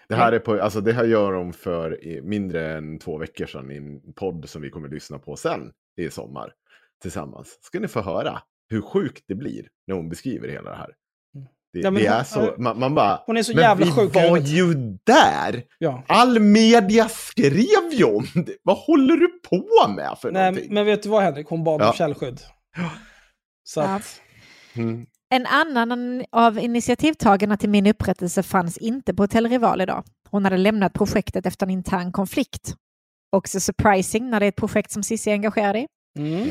Det 0.07 0.15
här, 0.15 0.31
är 0.31 0.39
på, 0.39 0.61
alltså 0.61 0.81
det 0.81 0.93
här 0.93 1.05
gör 1.05 1.33
de 1.33 1.53
för 1.53 1.99
mindre 2.21 2.73
än 2.73 2.99
två 2.99 3.17
veckor 3.17 3.45
sedan 3.45 3.71
i 3.71 3.75
en 3.75 4.13
podd 4.13 4.49
som 4.49 4.61
vi 4.61 4.69
kommer 4.69 4.87
att 4.87 4.93
lyssna 4.93 5.19
på 5.19 5.35
sen 5.35 5.73
i 5.95 6.09
sommar 6.09 6.55
tillsammans. 7.01 7.57
Ska 7.61 7.79
ni 7.79 7.87
få 7.87 8.01
höra 8.01 8.41
hur 8.69 8.81
sjukt 8.81 9.23
det 9.27 9.35
blir 9.35 9.67
när 9.87 9.95
hon 9.95 10.09
beskriver 10.09 10.47
hela 10.47 10.69
det 10.71 10.77
här. 10.77 10.89
Det, 11.73 11.79
Ja, 11.79 11.91
men 11.91 12.03
det 12.03 12.09
hon- 12.09 12.19
är 12.19 12.23
så, 12.23 12.55
man, 12.57 12.79
man 12.79 12.95
bara, 12.95 13.21
Hon 13.25 13.37
är 13.37 13.43
så 13.43 13.53
men 13.55 13.63
jävla 13.63 13.85
vi 13.85 13.91
sjuk 13.91 14.15
var 14.15 14.21
huvudet." 14.21 14.47
ju 14.49 14.73
där! 15.03 15.63
Ja. 15.77 16.03
All 16.07 16.39
media 16.39 17.09
skrev 17.09 17.91
ju 17.93 18.03
om 18.03 18.25
det. 18.35 18.55
Vad 18.63 18.77
håller 18.77 19.15
du 19.15 19.27
på 19.49 19.87
med 19.95 20.17
för 20.21 20.31
Nej, 20.31 20.51
någonting? 20.51 20.73
men 20.73 20.85
vet 20.85 21.03
du 21.03 21.09
vad 21.09 21.23
Henrik? 21.23 21.47
Hon 21.49 21.63
bad 21.63 21.81
om 21.81 21.87
Ja. 21.87 21.93
källskydd. 21.93 22.39
Så 23.63 23.79
Ja. 23.79 23.95
att, 23.95 24.21
Mm. 24.73 25.05
En 25.31 25.45
annan 25.45 26.23
av 26.31 26.59
initiativtagarna 26.59 27.57
till 27.57 27.69
min 27.69 27.87
upprättelse 27.87 28.43
fanns 28.43 28.77
inte 28.77 29.13
på 29.13 29.23
Hotell 29.23 29.47
Rival 29.47 29.81
idag. 29.81 30.03
Hon 30.29 30.43
hade 30.43 30.57
lämnat 30.57 30.93
projektet 30.93 31.45
efter 31.45 31.65
en 31.65 31.69
intern 31.69 32.11
konflikt. 32.11 32.73
Också 33.31 33.59
surprising 33.59 34.29
när 34.29 34.39
det 34.39 34.45
är 34.45 34.49
ett 34.49 34.55
projekt 34.55 34.91
som 34.91 35.03
Cissi 35.03 35.29
är 35.29 35.33
engagerad 35.33 35.75
i. 35.75 35.87
mm. 36.19 36.49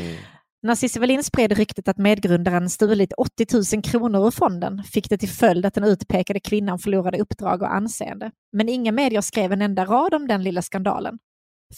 När 0.62 0.74
Cissi 0.74 0.98
Wallin 1.00 1.24
spred 1.24 1.52
ryktet 1.52 1.88
att 1.88 1.98
medgrundaren 1.98 2.70
stulit 2.70 3.12
80 3.12 3.76
000 3.76 3.82
kronor 3.82 4.26
ur 4.26 4.30
fonden 4.30 4.82
fick 4.84 5.10
det 5.10 5.18
till 5.18 5.28
följd 5.28 5.66
att 5.66 5.74
den 5.74 5.84
utpekade 5.84 6.40
kvinnan 6.40 6.78
förlorade 6.78 7.18
uppdrag 7.18 7.62
och 7.62 7.74
anseende. 7.74 8.30
Men 8.52 8.68
inga 8.68 8.92
medier 8.92 9.20
skrev 9.20 9.52
en 9.52 9.62
enda 9.62 9.84
rad 9.84 10.14
om 10.14 10.28
den 10.28 10.42
lilla 10.42 10.62
skandalen. 10.62 11.18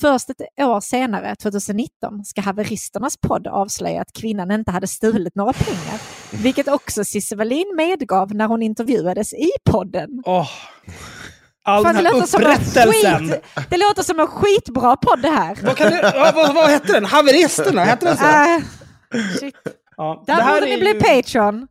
Först 0.00 0.30
ett 0.30 0.42
år 0.60 0.80
senare, 0.80 1.36
2019, 1.36 2.24
ska 2.24 2.40
haveristernas 2.40 3.16
podd 3.16 3.46
avslöja 3.46 4.02
att 4.02 4.12
kvinnan 4.12 4.50
inte 4.50 4.70
hade 4.70 4.86
stulit 4.86 5.34
några 5.34 5.52
pengar, 5.52 6.00
vilket 6.42 6.68
också 6.68 7.04
Cissi 7.04 7.34
Wallin 7.34 7.74
medgav 7.76 8.34
när 8.34 8.46
hon 8.46 8.62
intervjuades 8.62 9.32
i 9.32 9.50
podden. 9.70 10.22
Oh. 10.26 10.48
All 11.70 11.84
Fan, 11.84 11.94
den 11.94 12.04
det, 12.04 12.10
här 12.10 12.14
låter 12.16 12.26
som 12.28 12.42
en 12.42 12.50
upprättelsen. 12.50 13.28
skit, 13.28 13.42
det 13.70 13.76
låter 13.76 14.02
som 14.02 14.20
en 14.20 14.26
skitbra 14.26 14.96
podd 14.96 15.22
det 15.22 15.28
här. 15.28 15.58
Vad, 15.62 15.76
kan 15.76 15.90
du, 15.90 15.96
ja, 15.96 16.32
vad, 16.34 16.54
vad 16.54 16.70
hette 16.70 16.92
den? 16.92 17.04
Haveristerna? 17.04 17.84
Hette 17.84 18.06
den 18.06 18.16
så? 18.16 18.24
Äh, 18.24 18.60
shit. 19.40 19.54
Ja, 19.96 20.24
Där 20.26 20.54
borde 20.54 20.66
ni 20.66 20.78
bli 20.78 20.92
ju- 20.92 21.00
Patreon. 21.00 21.68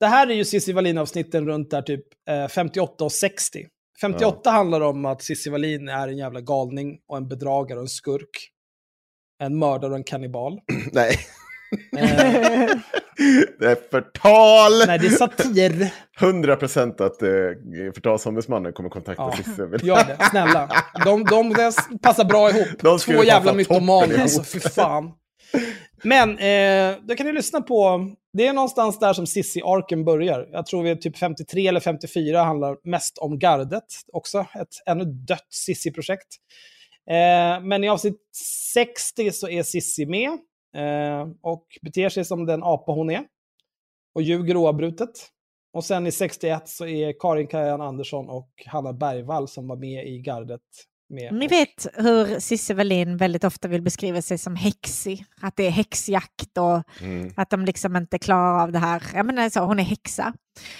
Det 0.00 0.06
här 0.06 0.26
är 0.26 0.34
ju 0.34 0.44
Cissi 0.44 0.72
Wallin-avsnitten 0.72 1.46
runt 1.46 1.70
där 1.70 1.82
typ 1.82 2.04
eh, 2.30 2.48
58 2.48 3.04
och 3.04 3.12
60. 3.12 3.66
58 4.00 4.50
handlar 4.50 4.80
om 4.80 5.04
att 5.04 5.22
Cissi 5.22 5.50
Wallin 5.50 5.88
är 5.88 6.08
en 6.08 6.16
jävla 6.16 6.40
galning 6.40 6.98
och 7.08 7.16
en 7.16 7.28
bedragare 7.28 7.78
och 7.78 7.84
en 7.84 7.88
skurk. 7.88 8.50
En 9.42 9.58
mördare 9.58 9.90
och 9.90 9.96
en 9.96 10.04
kannibal. 10.04 10.58
Nej. 10.92 11.16
Eh, 11.96 12.70
Det 13.58 13.66
är 13.66 13.90
förtal! 13.90 14.86
Nej, 14.86 14.98
det 14.98 15.06
är 15.06 15.10
satir. 15.10 15.92
100 16.20 16.56
procent 16.56 17.00
att 17.00 17.22
eh, 17.22 17.28
förtalsombudsmannen 17.94 18.72
kommer 18.72 18.88
kontakta 18.90 19.22
Ja, 19.22 19.36
Cissi. 19.36 19.86
Gör 19.86 20.04
det, 20.04 20.18
snälla. 20.30 20.68
De, 21.04 21.24
de, 21.24 21.52
de 21.52 21.72
passar 22.02 22.24
bra 22.24 22.50
ihop. 22.50 22.68
De 22.80 22.98
Två 22.98 23.24
jävla 23.24 23.52
mytomaner, 23.52 24.18
alltså. 24.18 24.44
Fy 24.44 24.60
fan. 24.60 25.12
Men, 26.04 26.38
eh, 26.38 26.96
då 27.08 27.14
kan 27.14 27.26
ni 27.26 27.32
lyssna 27.32 27.60
på... 27.60 28.06
Det 28.32 28.46
är 28.46 28.52
någonstans 28.52 28.98
där 28.98 29.12
som 29.12 29.26
Sissi-arken 29.26 30.04
börjar. 30.04 30.48
Jag 30.52 30.66
tror 30.66 30.82
vi 30.82 30.90
är 30.90 30.94
typ 30.96 31.18
53 31.18 31.68
eller 31.68 31.80
54 31.80 32.42
handlar 32.44 32.76
mest 32.90 33.18
om 33.18 33.38
gardet. 33.38 33.84
Också 34.12 34.38
ett 34.38 34.68
ännu 34.86 35.04
dött 35.04 35.46
Sissi-projekt. 35.50 36.28
Eh, 37.10 37.62
men 37.62 37.84
i 37.84 37.88
avsnitt 37.88 38.18
60 38.74 39.32
så 39.32 39.48
är 39.48 39.62
Sissi 39.62 40.06
med. 40.06 40.30
Eh, 40.76 41.28
och 41.42 41.66
beter 41.82 42.08
sig 42.08 42.24
som 42.24 42.46
den 42.46 42.62
apa 42.62 42.92
hon 42.92 43.10
är. 43.10 43.22
Och 44.14 44.22
ljuger 44.22 44.56
oavbrutet. 44.56 45.10
Och 45.72 45.84
sen 45.84 46.06
i 46.06 46.12
61 46.12 46.68
så 46.68 46.86
är 46.86 47.14
Karin 47.20 47.46
Kajan 47.46 47.80
Andersson 47.80 48.28
och 48.28 48.50
Hanna 48.66 48.92
Bergvall 48.92 49.48
som 49.48 49.68
var 49.68 49.76
med 49.76 50.06
i 50.08 50.18
gardet 50.18 50.60
med. 51.08 51.32
Ni 51.34 51.46
Och- 51.46 51.52
vet 51.52 51.86
hur 51.94 52.40
Cissi 52.40 52.74
Wallin 52.74 53.16
väldigt 53.16 53.44
ofta 53.44 53.68
vill 53.68 53.82
beskriva 53.82 54.22
sig 54.22 54.38
som 54.38 54.56
häxig. 54.56 55.24
Att 55.42 55.56
det 55.56 55.66
är 55.66 55.70
häxjakt 55.70 56.58
och 56.58 57.02
Mm. 57.02 57.32
att 57.36 57.50
de 57.50 57.64
liksom 57.64 57.96
inte 57.96 58.18
klarar 58.18 58.62
av 58.62 58.72
det 58.72 58.78
här. 58.78 59.02
Jag 59.14 59.26
menar, 59.26 59.48
så, 59.50 59.60
hon 59.60 59.78
är 59.78 59.82
häxa. 59.82 60.32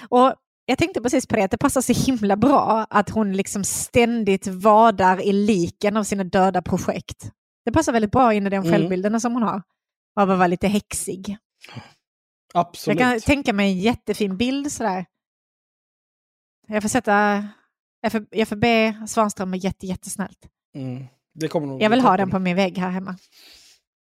Och 0.09 0.35
jag 0.67 0.79
tänkte 0.79 1.01
precis 1.01 1.27
på 1.27 1.37
det, 1.37 1.43
att 1.45 1.51
det 1.51 1.59
passar 1.59 1.81
så 1.81 1.93
himla 2.11 2.37
bra 2.37 2.87
att 2.91 3.11
hon 3.11 3.33
liksom 3.33 3.65
ständigt 3.65 4.47
vadar 4.47 5.21
i 5.27 5.33
liken 5.33 5.97
av 5.97 6.05
sina 6.05 6.25
döda 6.25 6.63
projekt. 6.63 7.31
Det 7.65 7.73
passar 7.73 7.93
väldigt 7.93 8.13
bra 8.13 8.35
in 8.35 8.47
i 8.47 8.51
de 8.51 8.57
Mm. 8.57 8.73
självbilderna 8.73 9.21
som 9.21 9.33
hon 9.35 9.43
har. 9.43 9.63
Av 10.17 10.31
att 10.31 10.39
vara 10.39 10.47
lite 10.47 10.69
häxig. 10.69 11.37
Absolut. 12.55 13.01
Jag 13.01 13.13
kan 13.13 13.21
tänka 13.21 13.53
mig 13.53 13.73
en 13.73 13.79
jättefin 13.79 14.37
bild 14.37 14.73
sådär. 14.73 15.07
Jag 16.67 16.83
får 16.83 16.89
sätta... 16.89 17.49
Jag 18.01 18.13
får, 18.13 18.27
jag 18.31 18.49
får 18.49 18.57
be 18.57 19.07
Svanström 19.09 19.55
att 19.55 19.65
jätte, 19.65 19.87
jättesnällt. 19.87 20.49
Mm. 20.75 21.07
Det 21.35 21.49
kommer 21.49 21.67
nog 21.67 21.83
Jag 21.83 21.91
vill 21.91 22.01
ha 22.01 22.17
den 22.17 22.31
på 22.31 22.39
min 22.39 22.57
vägg 22.57 22.79
här 22.79 22.91
hemma. 22.91 23.17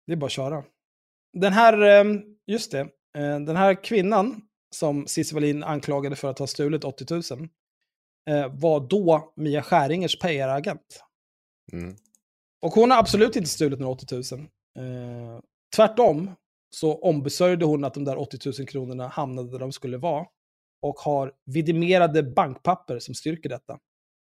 Det 0.07 0.13
är 0.13 0.17
bara 0.17 0.25
att 0.25 0.31
köra. 0.31 0.63
Den 1.33 1.53
här, 1.53 1.81
eh, 1.81 2.21
just 2.47 2.71
det, 2.71 2.79
eh, 3.17 3.39
den 3.39 3.55
här 3.55 3.83
kvinnan 3.83 4.41
som 4.75 5.07
Cissi 5.07 5.35
Wallin 5.35 5.63
anklagade 5.63 6.15
för 6.15 6.29
att 6.29 6.39
ha 6.39 6.47
stulit 6.47 6.83
80 6.83 7.35
000 7.35 7.49
eh, 8.29 8.47
var 8.55 8.79
då 8.79 9.33
Mia 9.35 9.63
Skäringers 9.63 10.19
PR-agent. 10.19 11.03
Mm. 11.73 11.95
Och 12.61 12.71
hon 12.71 12.91
har 12.91 12.97
absolut 12.97 13.35
inte 13.35 13.49
stulit 13.49 13.79
några 13.79 13.93
80 13.93 14.35
000. 14.35 14.49
Tvärtom 15.75 16.31
så 16.69 16.95
ombesörjde 16.95 17.65
hon 17.65 17.83
att 17.83 17.93
de 17.93 18.03
där 18.05 18.17
80 18.17 18.37
000 18.59 18.67
kronorna 18.67 19.07
hamnade 19.07 19.51
där 19.51 19.59
de 19.59 19.71
skulle 19.71 19.97
vara. 19.97 20.25
Och 20.81 20.95
har 20.95 21.33
vidimerade 21.45 22.23
bankpapper 22.23 22.99
som 22.99 23.15
styrker 23.15 23.49
detta. 23.49 23.79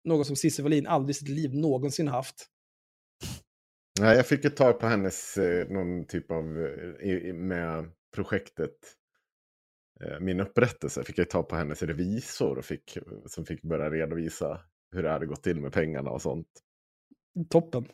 Något 0.03 0.27
som 0.27 0.35
Cissi 0.35 0.61
Wallin 0.61 0.87
aldrig 0.87 1.15
i 1.15 1.19
sitt 1.19 1.29
liv 1.29 1.55
någonsin 1.55 2.07
haft. 2.07 2.47
Nej, 3.99 4.15
jag 4.15 4.27
fick 4.27 4.45
ett 4.45 4.57
tag 4.57 4.79
på 4.79 4.87
hennes, 4.87 5.37
eh, 5.37 5.67
någon 5.67 6.05
typ 6.05 6.31
av, 6.31 6.43
eh, 7.01 7.33
med 7.33 7.91
projektet. 8.15 8.77
Eh, 10.03 10.19
min 10.19 10.39
upprättelse 10.39 11.03
fick 11.03 11.17
jag 11.17 11.29
ta 11.29 11.43
på 11.43 11.55
hennes 11.55 11.83
revisor 11.83 12.57
och 12.57 12.65
fick, 12.65 12.97
som 13.25 13.45
fick 13.45 13.61
börja 13.61 13.89
redovisa 13.89 14.61
hur 14.91 15.03
det 15.03 15.09
hade 15.09 15.25
gått 15.25 15.43
till 15.43 15.61
med 15.61 15.73
pengarna 15.73 16.09
och 16.09 16.21
sånt. 16.21 16.47
Toppen. 17.49 17.85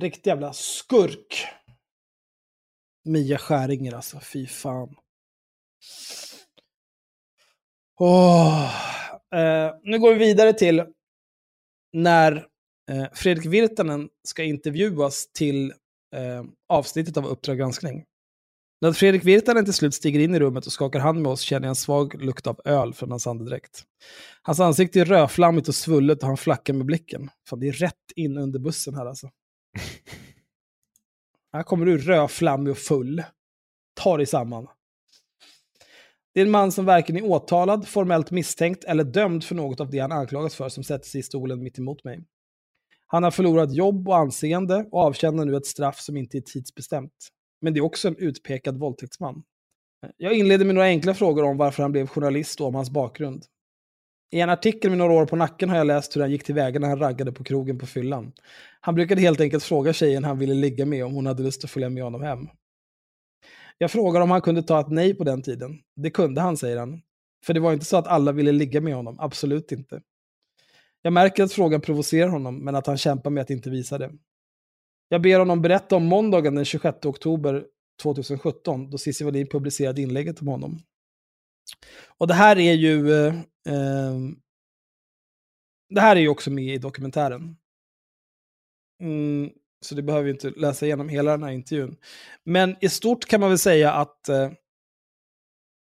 Riktig 0.00 0.30
jävla 0.30 0.52
skurk. 0.52 1.46
Mia 3.04 3.38
Skäringer 3.38 3.94
alltså, 3.94 4.20
fy 4.20 4.46
fan. 4.46 4.96
Oh. 7.98 8.64
Eh, 9.34 9.74
nu 9.82 9.98
går 9.98 10.12
vi 10.12 10.18
vidare 10.18 10.52
till 10.52 10.84
när 11.92 12.46
eh, 12.90 13.06
Fredrik 13.12 13.46
Virtanen 13.46 14.08
ska 14.22 14.42
intervjuas 14.42 15.32
till 15.32 15.70
eh, 16.14 16.44
avsnittet 16.68 17.16
av 17.16 17.26
Uppdrag 17.26 17.58
granskning. 17.58 18.04
När 18.80 18.92
Fredrik 18.92 19.24
Virtanen 19.24 19.64
till 19.64 19.74
slut 19.74 19.94
stiger 19.94 20.20
in 20.20 20.34
i 20.34 20.38
rummet 20.38 20.66
och 20.66 20.72
skakar 20.72 21.00
hand 21.00 21.22
med 21.22 21.32
oss 21.32 21.40
känner 21.40 21.66
jag 21.66 21.70
en 21.70 21.76
svag 21.76 22.22
lukt 22.22 22.46
av 22.46 22.60
öl 22.64 22.94
från 22.94 23.10
hans 23.10 23.26
andedräkt. 23.26 23.82
Hans 24.42 24.60
ansikte 24.60 25.00
är 25.00 25.04
rödflammigt 25.04 25.68
och 25.68 25.74
svullet 25.74 26.22
och 26.22 26.28
han 26.28 26.36
flackar 26.36 26.74
med 26.74 26.86
blicken. 26.86 27.30
Fan, 27.48 27.60
det 27.60 27.68
är 27.68 27.72
rätt 27.72 28.12
in 28.16 28.38
under 28.38 28.58
bussen 28.58 28.94
här 28.94 29.06
alltså. 29.06 29.30
Här 31.52 31.62
kommer 31.62 31.86
du 31.86 31.98
rödflammig 31.98 32.70
och 32.70 32.78
full. 32.78 33.22
Ta 33.94 34.16
dig 34.16 34.26
samman. 34.26 34.66
Det 36.34 36.40
är 36.40 36.44
en 36.44 36.50
man 36.50 36.72
som 36.72 36.84
varken 36.84 37.16
är 37.16 37.24
åtalad, 37.24 37.88
formellt 37.88 38.30
misstänkt 38.30 38.84
eller 38.84 39.04
dömd 39.04 39.44
för 39.44 39.54
något 39.54 39.80
av 39.80 39.90
det 39.90 39.98
han 39.98 40.12
anklagas 40.12 40.54
för 40.54 40.68
som 40.68 40.84
sätter 40.84 41.06
sig 41.06 41.20
i 41.20 41.22
stolen 41.22 41.62
mitt 41.62 41.78
emot 41.78 42.04
mig. 42.04 42.24
Han 43.06 43.22
har 43.22 43.30
förlorat 43.30 43.74
jobb 43.74 44.08
och 44.08 44.16
anseende 44.16 44.88
och 44.92 45.00
avtjänar 45.00 45.44
nu 45.44 45.56
ett 45.56 45.66
straff 45.66 46.00
som 46.00 46.16
inte 46.16 46.38
är 46.38 46.40
tidsbestämt. 46.40 47.28
Men 47.60 47.74
det 47.74 47.80
är 47.80 47.84
också 47.84 48.08
en 48.08 48.16
utpekad 48.16 48.78
våldtäktsman. 48.78 49.42
Jag 50.16 50.34
inleder 50.34 50.64
med 50.64 50.74
några 50.74 50.88
enkla 50.88 51.14
frågor 51.14 51.44
om 51.44 51.56
varför 51.56 51.82
han 51.82 51.92
blev 51.92 52.06
journalist 52.06 52.60
och 52.60 52.66
om 52.66 52.74
hans 52.74 52.90
bakgrund. 52.90 53.44
I 54.34 54.40
en 54.40 54.50
artikel 54.50 54.90
med 54.90 54.98
några 54.98 55.12
år 55.12 55.26
på 55.26 55.36
nacken 55.36 55.68
har 55.68 55.76
jag 55.76 55.86
läst 55.86 56.16
hur 56.16 56.20
han 56.20 56.30
gick 56.30 56.44
tillväga 56.44 56.80
när 56.80 56.88
han 56.88 56.98
raggade 56.98 57.32
på 57.32 57.44
krogen 57.44 57.78
på 57.78 57.86
fyllan. 57.86 58.32
Han 58.80 58.94
brukade 58.94 59.20
helt 59.20 59.40
enkelt 59.40 59.64
fråga 59.64 59.92
tjejen 59.92 60.24
han 60.24 60.38
ville 60.38 60.54
ligga 60.54 60.86
med 60.86 61.04
om 61.04 61.14
hon 61.14 61.26
hade 61.26 61.42
lust 61.42 61.64
att 61.64 61.70
följa 61.70 61.88
med 61.88 62.02
honom 62.02 62.22
hem. 62.22 62.48
Jag 63.78 63.90
frågar 63.90 64.20
om 64.20 64.30
han 64.30 64.40
kunde 64.40 64.62
ta 64.62 64.80
ett 64.80 64.90
nej 64.90 65.14
på 65.14 65.24
den 65.24 65.42
tiden. 65.42 65.78
Det 65.96 66.10
kunde 66.10 66.40
han, 66.40 66.56
säger 66.56 66.76
han. 66.76 67.02
För 67.46 67.54
det 67.54 67.60
var 67.60 67.72
inte 67.72 67.84
så 67.84 67.96
att 67.96 68.06
alla 68.06 68.32
ville 68.32 68.52
ligga 68.52 68.80
med 68.80 68.94
honom, 68.94 69.20
absolut 69.20 69.72
inte. 69.72 70.02
Jag 71.02 71.12
märker 71.12 71.44
att 71.44 71.52
frågan 71.52 71.80
provocerar 71.80 72.28
honom, 72.28 72.64
men 72.64 72.74
att 72.74 72.86
han 72.86 72.98
kämpar 72.98 73.30
med 73.30 73.42
att 73.42 73.50
inte 73.50 73.70
visa 73.70 73.98
det. 73.98 74.12
Jag 75.08 75.22
ber 75.22 75.38
honom 75.38 75.62
berätta 75.62 75.96
om 75.96 76.04
måndagen 76.04 76.54
den 76.54 76.64
26 76.64 77.06
oktober 77.06 77.64
2017, 78.02 78.90
då 78.90 78.98
Cissi 78.98 79.24
Wallin 79.24 79.46
publicerade 79.46 80.02
inlägget 80.02 80.40
om 80.40 80.48
honom. 80.48 80.82
Och 82.18 82.26
det 82.26 82.34
här 82.34 82.58
är 82.58 82.72
ju... 82.72 83.26
Eh, 83.26 83.34
Eh, 83.68 83.74
eh, 83.74 84.14
det 85.88 86.00
här 86.00 86.16
är 86.16 86.20
ju 86.20 86.28
också 86.28 86.50
med 86.50 86.64
i 86.74 86.78
dokumentären. 86.78 87.56
Mm, 89.02 89.50
så 89.80 89.94
det 89.94 90.02
behöver 90.02 90.24
vi 90.24 90.30
inte 90.30 90.50
läsa 90.50 90.86
igenom 90.86 91.08
hela 91.08 91.30
den 91.30 91.42
här 91.42 91.50
intervjun. 91.50 91.96
Men 92.44 92.76
i 92.80 92.88
stort 92.88 93.24
kan 93.24 93.40
man 93.40 93.48
väl 93.48 93.58
säga 93.58 93.92
att 93.92 94.28
eh, 94.28 94.50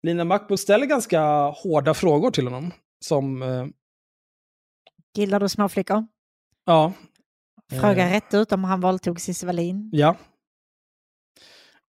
Lina 0.03 0.24
Makbo 0.24 0.57
ställer 0.57 0.87
ganska 0.87 1.22
hårda 1.49 1.95
frågor 1.95 2.31
till 2.31 2.45
honom. 2.47 2.72
Som, 3.05 3.43
eh, 3.43 3.66
Gillar 5.16 5.41
du 5.41 5.49
småflickor? 5.49 6.07
ja, 6.64 6.93
Fråga 7.81 8.07
Eh. 8.09 8.12
rätt 8.12 8.35
ut 8.35 8.53
om 8.53 8.64
han 8.64 8.81
våldtog 8.81 9.20
Cissi 9.20 9.47
Wallin. 9.47 9.91
Ja. 9.93 10.16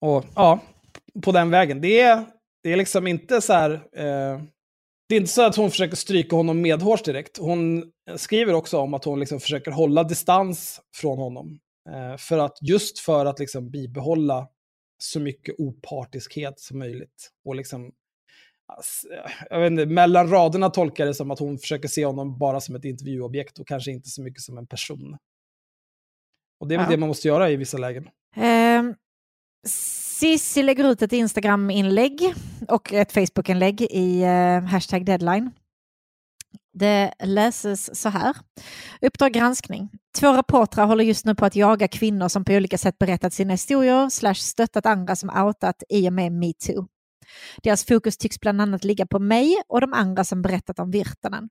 Och 0.01 0.25
ja, 0.35 0.61
på 1.23 1.33
den 1.33 1.51
vägen. 1.51 1.81
Det 1.81 2.01
är, 2.01 2.25
det 2.63 2.73
är 2.73 2.77
liksom 2.77 3.07
inte 3.07 3.41
så 3.41 3.53
här... 3.53 3.71
Eh, 3.93 4.43
det 5.11 5.17
är 5.17 5.21
inte 5.21 5.33
så 5.33 5.43
att 5.43 5.57
hon 5.57 5.71
försöker 5.71 5.97
stryka 5.97 6.37
honom 6.37 6.61
medhårs 6.61 7.03
direkt. 7.03 7.37
Hon 7.39 7.93
skriver 8.17 8.55
också 8.55 8.79
om 8.79 8.95
att 8.95 9.05
hon 9.05 9.21
liksom 9.21 9.41
försöker 9.41 9.71
hålla 9.71 10.05
distans 10.05 10.81
från 10.95 11.19
honom. 11.19 11.61
Eh, 11.91 12.17
för 12.17 12.39
att, 12.39 12.59
just 12.61 12.99
för 12.99 13.27
att 13.27 13.39
liksom 13.39 13.71
bibehålla 13.71 14.49
så 15.03 15.21
mycket 15.21 15.55
opartiskhet 15.59 16.61
som 16.61 16.79
möjligt. 16.79 17.31
Och 17.45 17.55
liksom, 17.55 17.93
ass- 18.73 19.07
jag 19.51 19.61
vet 19.61 19.71
inte, 19.71 19.87
mellan 19.87 20.31
raderna 20.31 20.71
tolkar 20.71 21.07
det 21.07 21.15
som 21.15 21.31
att 21.31 21.39
hon 21.39 21.59
försöker 21.59 21.89
se 21.89 22.05
honom 22.07 22.39
bara 22.39 22.61
som 22.61 22.75
ett 22.75 22.85
intervjuobjekt 22.85 23.59
och 23.59 23.67
kanske 23.67 23.91
inte 23.91 24.09
så 24.09 24.23
mycket 24.23 24.43
som 24.43 24.59
en 24.59 24.67
person. 24.67 25.17
Och 26.61 26.69
det 26.69 26.75
är 26.75 26.79
väl 26.79 26.87
Ja. 26.87 26.91
det 26.91 26.97
man 26.97 27.09
måste 27.09 27.29
göra 27.29 27.51
i 27.51 27.57
vissa 27.57 27.79
lägen. 27.79 28.09
Eh, 28.37 28.95
Cissi 30.21 30.63
lägger 30.63 30.91
ut 30.91 31.03
ett 31.03 31.13
Instagram-inlägg 31.13 32.35
och 32.69 32.93
ett 32.93 33.13
Facebook-inlägg 33.13 33.83
i 33.83 34.23
eh, 34.23 34.61
hashtag 34.63 35.07
deadline. 35.07 35.51
Det 36.73 37.13
läses 37.25 38.01
så 38.01 38.09
här. 38.09 38.37
Uppdrag 39.01 39.33
granskning. 39.33 39.91
Två 40.19 40.33
reportrar 40.33 40.87
håller 40.87 41.05
just 41.05 41.25
nu 41.25 41.35
på 41.35 41.45
att 41.45 41.57
jaga 41.57 41.89
kvinnor 41.89 42.29
som 42.29 42.45
på 42.45 42.53
olika 42.53 42.79
sätt 42.79 42.99
berättat 42.99 43.33
sina 43.33 43.53
historier 43.53 44.11
slash 44.11 44.35
stöttat 44.35 44.87
andra 44.87 45.17
som 45.17 45.31
outat 45.31 45.83
i 45.89 46.09
och 46.09 46.13
med 46.13 46.33
metoo. 46.33 46.87
Deras 47.63 47.85
fokus 47.85 48.17
tycks 48.17 48.41
bland 48.41 48.61
annat 48.61 48.85
ligga 48.85 49.07
på 49.07 49.19
mig 49.19 49.63
och 49.69 49.81
de 49.81 49.93
andra 49.93 50.25
som 50.25 50.43
berättat 50.43 50.79
om 50.79 50.91
Virtanen. 50.91 51.49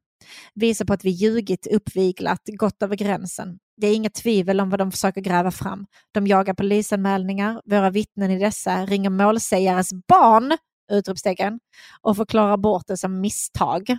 Visar 0.53 0.85
på 0.85 0.93
att 0.93 1.05
vi 1.05 1.09
ljugit, 1.09 1.67
uppviglat, 1.67 2.41
gått 2.45 2.83
över 2.83 2.95
gränsen. 2.95 3.59
Det 3.79 3.87
är 3.87 3.95
inga 3.95 4.09
tvivel 4.09 4.61
om 4.61 4.69
vad 4.69 4.79
de 4.79 4.91
försöker 4.91 5.21
gräva 5.21 5.51
fram. 5.51 5.85
De 6.11 6.27
jagar 6.27 6.53
polisanmälningar, 6.53 7.61
våra 7.65 7.89
vittnen 7.89 8.31
i 8.31 8.39
dessa 8.39 8.85
ringer 8.85 9.09
målsägares 9.09 9.89
barn, 10.07 10.57
utropstecken, 10.91 11.59
och 12.01 12.15
förklarar 12.15 12.57
bort 12.57 12.83
det 12.87 12.97
som 12.97 13.21
misstag. 13.21 13.97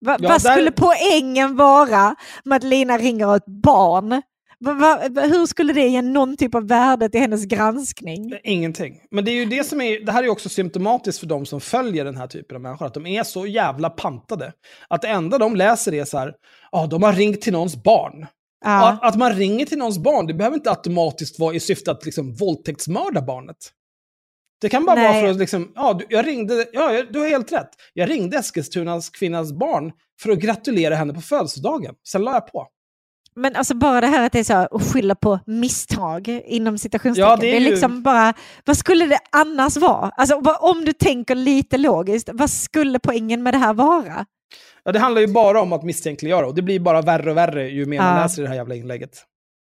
Va, 0.00 0.16
Ja, 0.20 0.28
vad 0.28 0.42
där- 0.42 0.52
skulle 0.52 0.72
poängen 0.72 1.56
vara 1.56 2.16
med 2.44 2.56
att 2.56 2.62
Lina 2.64 2.98
ringer 2.98 3.36
ett 3.36 3.46
barn 3.46 4.22
Va, 4.60 4.72
va, 4.74 5.20
hur 5.22 5.46
skulle 5.46 5.72
det 5.72 5.88
ge 5.88 6.02
någon 6.02 6.36
typ 6.36 6.54
av 6.54 6.68
värde 6.68 7.08
till 7.08 7.20
hennes 7.20 7.44
granskning? 7.44 8.32
Ingenting. 8.44 9.00
Men 9.10 9.24
det 9.24 9.30
är 9.30 9.34
ju 9.34 9.44
det 9.44 9.64
som 9.64 9.80
är, 9.80 10.04
det 10.06 10.12
här 10.12 10.18
är 10.20 10.24
ju 10.24 10.30
också 10.30 10.48
symptomatiskt 10.48 11.20
för 11.20 11.26
de 11.26 11.46
som 11.46 11.60
följer 11.60 12.04
den 12.04 12.16
här 12.16 12.26
typen 12.26 12.54
av 12.56 12.60
människor, 12.62 12.86
att 12.86 12.94
de 12.94 13.06
är 13.06 13.22
så 13.24 13.46
jävla 13.46 13.90
pantade. 13.90 14.52
Att 14.88 15.02
det 15.02 15.08
enda 15.08 15.38
de 15.38 15.56
läser 15.56 15.94
är 15.94 16.04
så 16.04 16.18
här, 16.18 16.32
ja, 16.72 16.86
de 16.86 17.02
har 17.02 17.12
ringt 17.12 17.40
till 17.40 17.52
någons 17.52 17.82
barn. 17.82 18.26
Ja. 18.64 18.88
Att, 18.88 19.04
att 19.04 19.16
man 19.16 19.32
ringer 19.32 19.66
till 19.66 19.78
någons 19.78 19.98
barn, 19.98 20.26
det 20.26 20.34
behöver 20.34 20.56
inte 20.56 20.70
automatiskt 20.70 21.38
vara 21.38 21.54
i 21.54 21.60
syfte 21.60 21.90
att 21.90 22.04
liksom 22.04 22.34
våldtäktsmörda 22.34 23.22
barnet. 23.22 23.56
Det 24.60 24.68
kan 24.68 24.84
bara 24.84 24.96
Nej. 24.96 25.12
vara 25.12 25.22
för 25.22 25.30
att 25.30 25.36
liksom, 25.36 25.72
ja, 25.74 25.92
du- 25.94 26.06
jag 26.08 26.26
ringde, 26.26 26.66
ja, 26.72 26.92
jag- 26.92 27.12
du 27.12 27.18
har 27.18 27.26
helt 27.28 27.52
rätt. 27.52 27.68
Jag 27.94 28.10
ringde 28.10 28.36
Eskilstunas 28.38 29.10
kvinnas 29.10 29.52
barn 29.52 29.92
för 30.20 30.30
att 30.30 30.38
gratulera 30.38 30.94
henne 30.94 31.14
på 31.14 31.20
födelsedagen. 31.20 31.94
Sen 32.08 32.22
la 32.22 32.32
jag 32.32 32.52
på. 32.52 32.66
Men 33.38 33.56
alltså 33.56 33.74
bara 33.74 34.00
det 34.00 34.06
här 34.06 34.26
att 34.26 34.32
det 34.32 34.38
är 34.38 34.44
så 34.44 34.52
här, 34.52 34.68
att 34.70 34.92
skylla 34.92 35.14
på 35.14 35.40
misstag 35.46 36.28
inom 36.46 36.78
citationstecken. 36.78 37.30
Ja, 37.30 37.36
det 37.36 37.42
det 37.46 37.52
är, 37.52 37.56
är 37.56 37.60
ju- 37.60 37.70
liksom 37.70 38.02
bara, 38.02 38.34
vad 38.64 38.76
skulle 38.76 39.06
det 39.06 39.18
annars 39.32 39.76
vara? 39.76 40.10
Alltså 40.16 40.34
om 40.60 40.84
du 40.84 40.92
tänker 40.92 41.34
lite 41.34 41.78
logiskt, 41.78 42.28
vad 42.32 42.50
skulle 42.50 42.98
poängen 42.98 43.42
med 43.42 43.54
det 43.54 43.58
här 43.58 43.74
vara? 43.74 44.26
Ja, 44.84 44.92
det 44.92 44.98
handlar 44.98 45.20
ju 45.20 45.26
bara 45.28 45.60
om 45.62 45.72
att 45.72 45.82
misstänkliggöra 45.82 46.46
och 46.46 46.54
det 46.54 46.62
blir 46.62 46.80
bara 46.80 47.02
värre 47.02 47.30
och 47.30 47.36
värre 47.36 47.68
ju 47.68 47.86
mer 47.86 47.98
man 47.98 48.16
Ja. 48.16 48.22
läser 48.22 48.42
det 48.42 48.48
här 48.48 48.54
jävla 48.56 48.74
inlägget. 48.74 49.24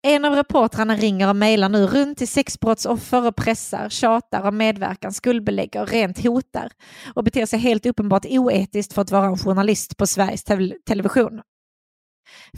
En 0.06 0.24
av 0.24 0.34
reportrarna 0.34 0.96
ringer 0.96 1.28
och 1.28 1.36
mejlar 1.36 1.68
nu 1.68 1.86
runt 1.86 2.18
till 2.18 2.28
sexbrottsoffer 2.28 3.26
och 3.26 3.36
pressar, 3.36 3.88
tjatar 3.88 4.48
om 4.48 4.56
medverkan, 4.56 5.12
skuldbelägger 5.12 5.82
och 5.82 5.88
rent 5.88 6.24
hotar 6.24 6.70
och 7.14 7.24
beter 7.24 7.46
sig 7.46 7.58
helt 7.58 7.86
uppenbart 7.86 8.24
oetiskt 8.28 8.92
för 8.92 9.02
att 9.02 9.10
vara 9.10 9.26
en 9.26 9.38
journalist 9.38 9.96
på 9.96 10.06
Sveriges 10.06 10.44
tel- 10.44 10.74
Television. 10.88 11.40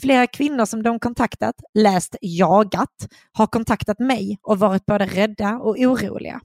Flera 0.01 0.27
kvinnor 0.27 0.65
som 0.65 0.83
de 0.83 0.99
kontaktat, 0.99 1.55
läst 1.75 2.17
jagat, 2.21 3.09
har 3.33 3.47
kontaktat 3.47 3.99
mig 3.99 4.39
och 4.43 4.59
varit 4.59 4.87
både 4.87 5.07
rädda 5.07 5.55
och 5.55 5.77
oroliga. 5.79 6.41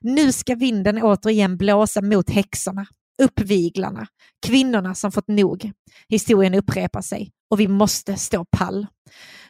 Nu 0.00 0.32
ska 0.32 0.54
vinden 0.54 1.02
återigen 1.02 1.56
blåsa 1.56 2.02
mot 2.02 2.30
häxorna, 2.30 2.86
uppviglarna, 3.22 4.06
kvinnorna 4.46 4.94
som 4.94 5.12
fått 5.12 5.28
nog. 5.28 5.72
Historien 6.08 6.54
upprepar 6.54 7.02
sig 7.02 7.30
och 7.50 7.60
vi 7.60 7.68
måste 7.68 8.16
stå 8.16 8.44
pall. 8.44 8.86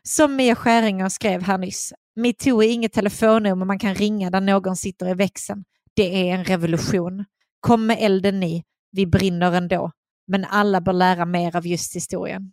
Som 0.02 0.36
Mia 0.36 0.54
Skäringer 0.54 1.08
skrev 1.08 1.42
här 1.42 1.58
nyss, 1.58 1.92
metoo 2.16 2.62
är 2.62 2.68
inget 2.68 2.92
telefonnummer 2.92 3.64
man 3.64 3.78
kan 3.78 3.94
ringa 3.94 4.30
där 4.30 4.40
någon 4.40 4.76
sitter 4.76 5.08
i 5.08 5.14
växeln. 5.14 5.64
Det 5.94 6.30
är 6.30 6.34
en 6.34 6.44
revolution. 6.44 7.24
Kom 7.60 7.86
med 7.86 7.96
elden 8.00 8.40
ni, 8.40 8.64
vi 8.92 9.06
brinner 9.06 9.52
ändå. 9.52 9.90
Men 10.26 10.44
alla 10.44 10.80
bör 10.80 10.92
lära 10.92 11.24
mer 11.24 11.56
av 11.56 11.66
just 11.66 11.96
historien. 11.96 12.52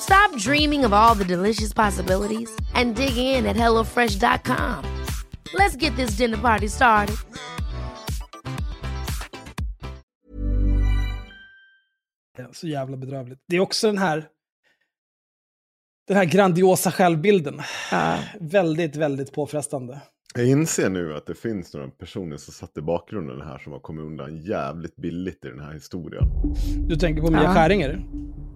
Stop 0.00 0.36
dreaming 0.38 0.84
of 0.86 0.92
all 0.92 1.14
the 1.14 1.24
delicious 1.24 1.74
possibilities 1.74 2.50
and 2.74 2.96
dig 2.96 3.16
in 3.16 3.46
at 3.46 3.56
HelloFresh.com. 3.56 4.84
Let's 5.54 5.76
get 5.76 5.96
this 5.96 6.16
dinner 6.16 6.38
party 6.38 6.68
started. 6.68 7.16
Så 12.52 12.68
jävla 12.68 12.96
bedrövligt. 12.96 13.40
Det 13.48 13.56
är 13.56 13.60
också 13.60 13.86
den 13.86 13.98
här, 13.98 14.28
den 16.08 16.16
här 16.16 16.24
grandiosa 16.24 16.92
självbilden. 16.92 17.62
Väldigt, 18.40 18.96
väldigt 18.96 19.32
påfrestande. 19.32 20.00
Jag 20.36 20.46
inser 20.46 20.90
nu 20.90 21.14
att 21.14 21.26
det 21.26 21.34
finns 21.34 21.74
några 21.74 21.88
personer 21.88 22.36
som 22.36 22.52
satt 22.54 22.78
i 22.78 22.80
bakgrunden 22.80 23.40
här 23.40 23.58
som 23.58 23.72
har 23.72 23.80
kommit 23.80 24.04
undan 24.04 24.36
jävligt 24.36 24.96
billigt 24.96 25.44
i 25.44 25.48
den 25.48 25.60
här 25.60 25.72
historien. 25.72 26.24
Du 26.88 26.96
tänker 26.96 27.22
på 27.22 27.30
Mia 27.30 27.42
Ja. 27.42 27.54
Skäringer? 27.54 28.06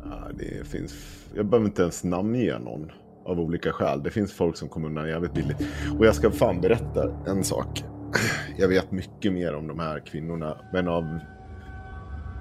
Ja, 0.04 0.28
det 0.38 0.66
finns, 0.66 0.94
jag 1.34 1.46
behöver 1.46 1.66
inte 1.66 1.82
ens 1.82 2.04
namnge 2.04 2.58
någon 2.58 2.90
av 3.26 3.40
olika 3.40 3.72
skäl. 3.72 4.02
Det 4.02 4.10
finns 4.10 4.32
folk 4.32 4.56
som 4.56 4.68
kommer 4.68 4.88
undan 4.88 5.08
jävligt 5.08 5.34
billigt. 5.34 5.66
Och 5.98 6.06
jag 6.06 6.14
ska 6.14 6.30
fan 6.30 6.60
berätta 6.60 7.12
en 7.26 7.44
sak. 7.44 7.84
Jag 8.58 8.68
vet 8.68 8.92
mycket 8.92 9.32
mer 9.32 9.54
om 9.54 9.66
de 9.66 9.78
här 9.78 10.00
kvinnorna, 10.06 10.56
men 10.72 10.88
av 10.88 11.18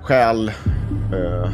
skäl 0.02 0.48
eh, 1.14 1.52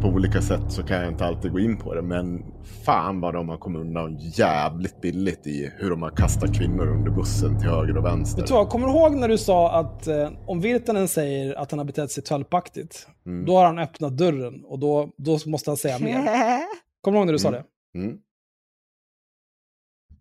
på 0.00 0.06
olika 0.08 0.42
sätt 0.42 0.60
så 0.72 0.82
kan 0.82 0.96
jag 1.00 1.08
inte 1.08 1.24
alltid 1.24 1.52
gå 1.52 1.60
in 1.60 1.76
på 1.78 1.94
det. 1.94 2.02
Men 2.02 2.44
fan 2.84 3.20
vad 3.20 3.34
de 3.34 3.48
har 3.48 3.56
kommit 3.58 3.80
undan 3.80 4.16
jävligt 4.18 5.00
billigt 5.00 5.46
i 5.46 5.70
hur 5.76 5.90
de 5.90 6.02
har 6.02 6.10
kastat 6.10 6.54
kvinnor 6.54 6.86
under 6.86 7.10
bussen 7.10 7.58
till 7.60 7.68
höger 7.68 7.96
och 7.96 8.04
vänster. 8.04 8.40
Vet 8.42 8.48
du 8.48 8.54
vad, 8.54 8.68
kommer 8.68 8.86
du 8.86 8.92
ihåg 8.92 9.14
när 9.16 9.28
du 9.28 9.38
sa 9.38 9.72
att 9.72 10.06
eh, 10.06 10.30
om 10.46 10.60
Virtanen 10.60 11.08
säger 11.08 11.54
att 11.54 11.70
han 11.70 11.78
har 11.78 11.84
betett 11.84 12.10
sig 12.10 12.24
tölpaktigt, 12.24 13.06
Mm. 13.26 13.46
då 13.46 13.56
har 13.56 13.64
han 13.66 13.78
öppnat 13.78 14.16
dörren 14.18 14.64
och 14.64 14.78
då, 14.78 15.10
då 15.16 15.38
måste 15.46 15.70
han 15.70 15.76
säga 15.76 15.98
mer. 15.98 16.14
Kommer 17.02 17.16
du 17.16 17.18
ihåg 17.18 17.26
när 17.26 17.32
du 17.32 17.38
sa 17.38 17.48
Mm. 17.48 17.62
det? 17.92 17.98
Mm. 17.98 18.18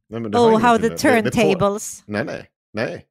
Nej, 0.10 0.22
men 0.22 0.32
det 0.32 0.38
Oh, 0.38 0.60
how 0.60 0.78
the 0.78 0.90
turntables. 0.90 2.04
Nej, 2.06 2.26
nej, 2.26 2.46
nej. 2.74 3.06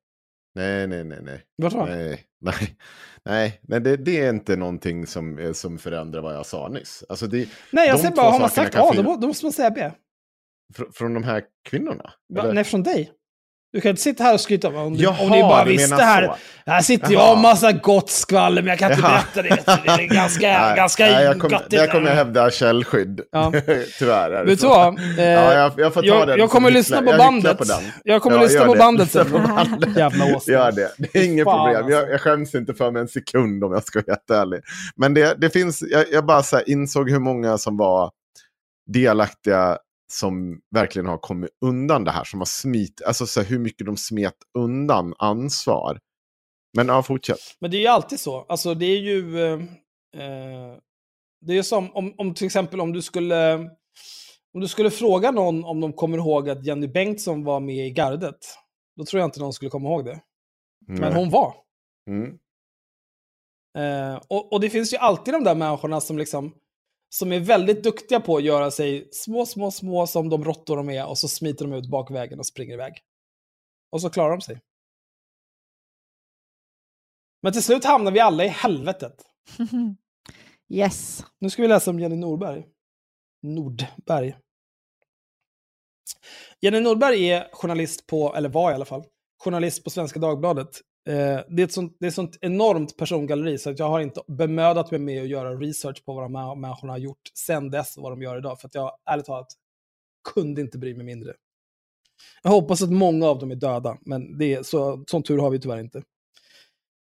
Nej, 0.55 0.87
nej, 0.87 1.05
nej, 1.05 1.19
nej. 1.23 1.43
Var 1.57 1.87
Nej, 1.87 2.25
nej, 2.41 2.77
nej, 3.25 3.61
nej 3.62 3.81
det, 3.81 3.97
det 3.97 4.20
är 4.20 4.31
inte 4.31 4.57
någonting 4.57 5.07
som, 5.07 5.39
eh, 5.39 5.53
som 5.53 5.79
förändrar 5.79 6.20
vad 6.20 6.35
jag 6.35 6.47
sa 6.47 6.69
nyss. 6.69 7.05
Alltså 7.09 7.27
det, 7.27 7.49
Nej, 7.73 7.89
jag 7.89 8.01
säger 8.01 8.16
bara, 8.16 8.31
har 8.31 8.41
man 8.41 8.51
sagt 8.51 8.75
A, 8.77 8.91
fin- 8.93 9.05
då, 9.05 9.11
må- 9.11 9.16
då 9.16 9.27
måste 9.27 9.45
man 9.45 9.53
säga 9.53 9.70
B. 9.70 9.91
fr- 10.75 10.93
från 10.93 11.15
de 11.15 11.25
här 11.25 11.43
kvinnorna? 11.65 12.12
Va, 12.35 12.53
nej, 12.53 12.65
från 12.65 12.83
dig. 12.83 13.12
Du 13.73 13.81
kan 13.81 13.90
inte 13.90 14.03
sitta 14.03 14.24
här 14.24 14.35
och 14.35 14.40
skryta 14.40 14.69
om, 14.69 14.77
om, 14.77 14.95
du, 14.97 15.03
Jaha, 15.05 15.16
om 15.20 15.31
ni 15.31 15.43
bara 15.43 15.65
visste 15.65 15.95
här. 15.95 16.27
så. 16.27 16.35
Här 16.70 16.81
sitter 16.82 17.12
Jaha. 17.12 17.23
jag 17.23 17.32
och 17.32 17.39
massa 17.39 17.73
gott 17.73 18.11
skvaller, 18.11 18.62
men 18.62 18.69
jag 18.69 18.78
kan 18.78 18.90
inte 18.93 19.03
Jaha. 19.03 19.23
berätta 19.35 19.57
det. 19.66 19.73
Det 19.97 20.03
är 20.05 20.09
ganska, 20.15 20.47
Nej, 20.47 20.77
ganska 20.77 21.05
nej, 21.07 21.24
jag 21.24 21.39
kommer, 21.40 21.55
göttigt. 21.55 21.70
Där 21.70 21.86
kommer 21.86 22.09
jag 22.09 22.15
hävda 22.16 22.51
källskydd. 22.51 23.20
Ja. 23.32 23.53
Tyvärr 23.99 24.31
är 24.31 24.45
det 24.45 24.51
Vet 24.51 24.61
du 24.61 24.66
vad? 24.66 24.99
Eh, 24.99 25.05
Ja, 25.19 25.53
jag, 25.55 25.73
jag 25.77 25.95
får 25.95 26.03
ta 26.03 26.07
jag, 26.09 26.28
den 26.28 26.39
jag 26.39 26.51
kommer 26.51 26.70
lyssna 26.70 27.03
på 27.03 27.11
Jag 27.11 27.19
bandet. 27.19 27.59
På. 27.59 27.65
Jag 28.05 28.23
kommer 28.23 28.36
Ja, 28.36 28.43
lyssna 28.43 28.65
på 28.65 28.74
det. 28.74 28.78
bandet 28.78 29.11
sen. 29.11 29.27
Jävla 29.97 30.36
åsna. 30.36 30.53
Gör 30.53 30.73
det. 30.73 30.90
Det 30.99 31.19
är 31.19 31.24
inget 31.24 31.45
Fan, 31.45 31.59
problem. 31.66 31.77
alltså. 31.85 31.93
Jag, 32.01 32.11
jag 32.12 32.20
skäms 32.20 32.55
inte 32.55 32.74
för 32.74 32.90
mig 32.90 33.03
en 33.03 33.09
sekund 33.09 33.65
om 33.65 33.73
jag 33.73 33.85
ska 33.85 33.99
vara 34.07 34.12
helt 34.15 34.31
ärlig. 34.31 34.61
Men 34.97 35.15
det, 35.15 35.35
det 35.39 35.51
finns, 35.51 35.82
jag, 35.90 36.05
jag 36.12 36.27
bara 36.27 36.43
så 36.43 36.57
här 36.57 36.70
insåg 36.70 37.11
hur 37.11 37.19
många 37.20 37.59
som 37.59 37.77
var 37.77 38.11
delaktiga 38.86 39.78
som 40.12 40.60
verkligen 40.74 41.06
har 41.06 41.18
kommit 41.18 41.51
undan 41.64 42.05
det 42.05 42.10
här. 42.10 42.24
Som 42.24 42.40
har 42.40 42.47
smit, 42.47 43.02
alltså 43.06 43.26
så 43.26 43.40
här, 43.40 43.48
hur 43.48 43.59
mycket 43.59 43.86
de 43.86 43.97
smet 43.97 44.36
undan 44.59 45.14
ansvar. 45.18 45.98
Men 46.76 46.89
ja, 46.89 47.02
fortsätt. 47.02 47.39
Men 47.60 47.70
det 47.70 47.76
är 47.76 47.80
ju 47.80 47.86
alltid 47.86 48.20
så. 48.20 48.47
Alltså 48.48 48.74
det 48.74 48.86
är 48.86 48.98
ju... 48.98 49.44
Eh, 49.44 49.52
eh, 50.22 50.76
det 51.40 51.52
är 51.52 51.56
ju 51.56 51.62
som 51.62 51.93
om, 51.97 52.14
om 52.18 52.35
till 52.35 52.47
exempel 52.47 52.80
om 52.80 52.93
du 52.93 53.02
skulle... 53.02 53.70
Om 54.55 54.60
du 54.60 54.68
skulle 54.68 54.90
fråga 54.90 55.30
någon 55.30 55.64
om 55.64 55.80
de 55.80 55.93
kommer 55.93 56.18
ihåg 56.18 56.51
att 56.51 56.66
Jenny 56.66 56.86
Bengtsson 56.86 57.44
var 57.44 57.60
med 57.60 57.86
i 57.86 57.90
gardet. 57.90 58.39
Då 58.97 59.05
tror 59.05 59.20
jag 59.20 59.26
inte 59.26 59.40
någon 59.40 59.52
skulle 59.52 59.70
komma 59.70 59.89
ihåg 59.89 60.05
det. 60.05 60.20
Men 60.86 61.01
Nej. 61.01 61.14
hon 61.14 61.30
var. 61.30 61.55
Mm. 62.10 62.39
Eh, 63.78 64.22
och, 64.28 64.52
och 64.52 64.60
det 64.60 64.70
finns 64.70 64.93
ju 64.93 64.97
alltid 64.97 65.35
de 65.35 65.44
där 65.44 65.55
människorna 65.55 66.01
som 66.01 66.18
liksom 66.18 66.55
som 67.09 67.32
är 67.32 67.40
väldigt 67.40 67.82
duktiga 67.82 68.20
på 68.20 68.36
att 68.36 68.43
göra 68.43 68.70
sig 68.70 69.09
små, 69.12 69.47
små, 69.47 69.70
små 69.70 70.06
som 70.06 70.28
de 70.28 70.44
råttor 70.44 70.76
de 70.76 70.90
är 70.90 71.06
och 71.06 71.18
så 71.18 71.28
smiter 71.28 71.64
de 71.64 71.74
ut 71.74 71.90
bakvägen 71.90 72.39
och 72.39 72.47
springer 72.47 72.74
iväg. 72.74 72.93
Och 73.90 74.01
så 74.01 74.10
klarar 74.10 74.30
de 74.30 74.40
sig. 74.40 74.60
Men 77.43 77.52
till 77.52 77.62
slut 77.62 77.85
hamnar 77.85 78.12
vi 78.12 78.20
alla 78.20 78.44
i 78.44 78.48
helvetet. 78.48 79.24
yes. 80.68 81.24
Nu 81.39 81.51
ska 81.51 81.62
vi 81.62 81.68
läsa 81.68 81.90
om 81.90 82.01
Jenny 82.01 82.16
Norberg. 82.16 82.66
Nordberg. 83.43 84.36
Jenny 86.60 86.80
Nordberg 86.80 87.30
är 87.30 87.48
journalist 87.52 88.06
på, 88.06 88.35
eller 88.35 88.48
var 88.48 88.70
i 88.70 88.74
alla 88.74 88.85
fall, 88.85 89.05
journalist 89.39 89.85
på 89.85 89.90
Svenska 89.90 90.20
Dagbladet. 90.20 90.80
Eh, 91.09 91.40
det, 91.48 91.62
är 91.62 91.64
ett 91.64 91.72
sånt, 91.72 91.97
det 92.01 92.06
är 92.06 92.09
ett 92.09 92.14
sånt 92.14 92.39
enormt 92.40 92.97
persongalleri 92.97 93.59
så 93.59 93.70
att 93.70 93.78
jag 93.78 93.89
har 93.89 94.01
inte 94.01 94.22
bemödat 94.26 94.90
mig 94.90 95.01
med 95.01 95.22
att 95.22 95.28
göra 95.28 95.55
research 95.55 96.05
på 96.05 96.14
vad 96.14 96.24
de 96.24 96.35
här 96.35 96.55
människorna 96.55 96.93
har 96.93 96.98
gjort 96.98 97.30
sen 97.35 97.70
dess 97.70 97.97
och 97.97 98.02
vad 98.02 98.12
de 98.12 98.22
gör 98.22 98.39
idag. 98.39 98.60
För 98.60 98.68
att 98.68 98.74
jag 98.74 98.93
ärligt 99.10 99.26
talat 99.26 99.47
kunde 100.35 100.60
inte 100.60 100.78
bry 100.78 100.94
mig 100.94 101.06
mindre. 101.06 101.35
Jag 102.43 102.51
hoppas 102.51 102.82
att 102.82 102.90
många 102.90 103.26
av 103.26 103.39
dem 103.39 103.51
är 103.51 103.55
döda, 103.55 103.98
men 104.01 104.39
det 104.39 104.55
är, 104.55 104.62
så, 104.62 105.05
sån 105.06 105.22
tur 105.22 105.39
har 105.39 105.51
vi 105.51 105.60
tyvärr 105.60 105.80
inte. 105.80 106.02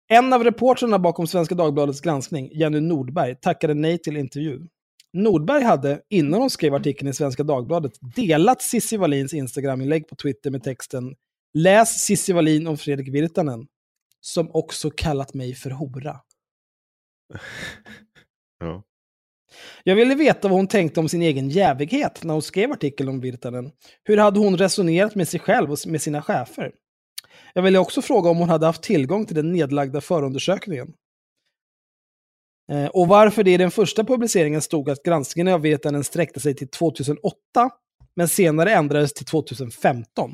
En 0.07 0.33
av 0.33 0.43
reportrarna 0.43 0.99
bakom 0.99 1.27
Svenska 1.27 1.55
Dagbladets 1.55 2.01
granskning, 2.01 2.49
Jenny 2.53 2.79
Nordberg, 2.79 3.35
tackade 3.35 3.73
nej 3.73 3.97
till 3.97 4.17
intervju. 4.17 4.59
Nordberg 5.13 5.63
hade, 5.63 6.01
innan 6.09 6.41
hon 6.41 6.49
skrev 6.49 6.73
artikeln 6.73 7.09
i 7.09 7.13
Svenska 7.13 7.43
Dagbladet, 7.43 7.93
delat 8.15 8.61
Cissi 8.61 8.97
Wallins 8.97 9.33
Instagram-inlägg 9.33 10.07
på 10.07 10.15
Twitter 10.15 10.51
med 10.51 10.63
texten 10.63 11.15
“Läs 11.53 11.89
Cissi 11.89 12.33
Wallin 12.33 12.67
om 12.67 12.77
Fredrik 12.77 13.07
Virtanen, 13.07 13.67
som 14.21 14.51
också 14.53 14.89
kallat 14.89 15.33
mig 15.33 15.55
för 15.55 15.69
hora”. 15.69 16.19
Ja. 18.63 18.83
Jag 19.83 19.95
ville 19.95 20.15
veta 20.15 20.47
vad 20.47 20.57
hon 20.57 20.67
tänkte 20.67 20.99
om 20.99 21.09
sin 21.09 21.21
egen 21.21 21.49
jävighet 21.49 22.23
när 22.23 22.33
hon 22.33 22.41
skrev 22.41 22.71
artikeln 22.71 23.09
om 23.09 23.19
Virtanen. 23.19 23.71
Hur 24.03 24.17
hade 24.17 24.39
hon 24.39 24.57
resonerat 24.57 25.15
med 25.15 25.27
sig 25.27 25.39
själv 25.39 25.71
och 25.71 25.77
med 25.87 26.01
sina 26.01 26.21
chefer? 26.21 26.71
Jag 27.53 27.61
ville 27.61 27.79
också 27.79 28.01
fråga 28.01 28.29
om 28.29 28.37
hon 28.37 28.49
hade 28.49 28.65
haft 28.65 28.83
tillgång 28.83 29.25
till 29.25 29.35
den 29.35 29.51
nedlagda 29.51 30.01
förundersökningen. 30.01 30.93
Eh, 32.71 32.85
och 32.85 33.07
varför 33.07 33.43
det 33.43 33.51
i 33.51 33.57
den 33.57 33.71
första 33.71 34.03
publiceringen 34.03 34.61
stod 34.61 34.89
att 34.89 35.03
granskningen 35.03 35.53
av 35.53 35.61
Virtanen 35.61 36.03
sträckte 36.03 36.39
sig 36.39 36.55
till 36.55 36.67
2008, 36.67 37.35
men 38.15 38.27
senare 38.27 38.73
ändrades 38.73 39.13
till 39.13 39.25
2015. 39.25 40.31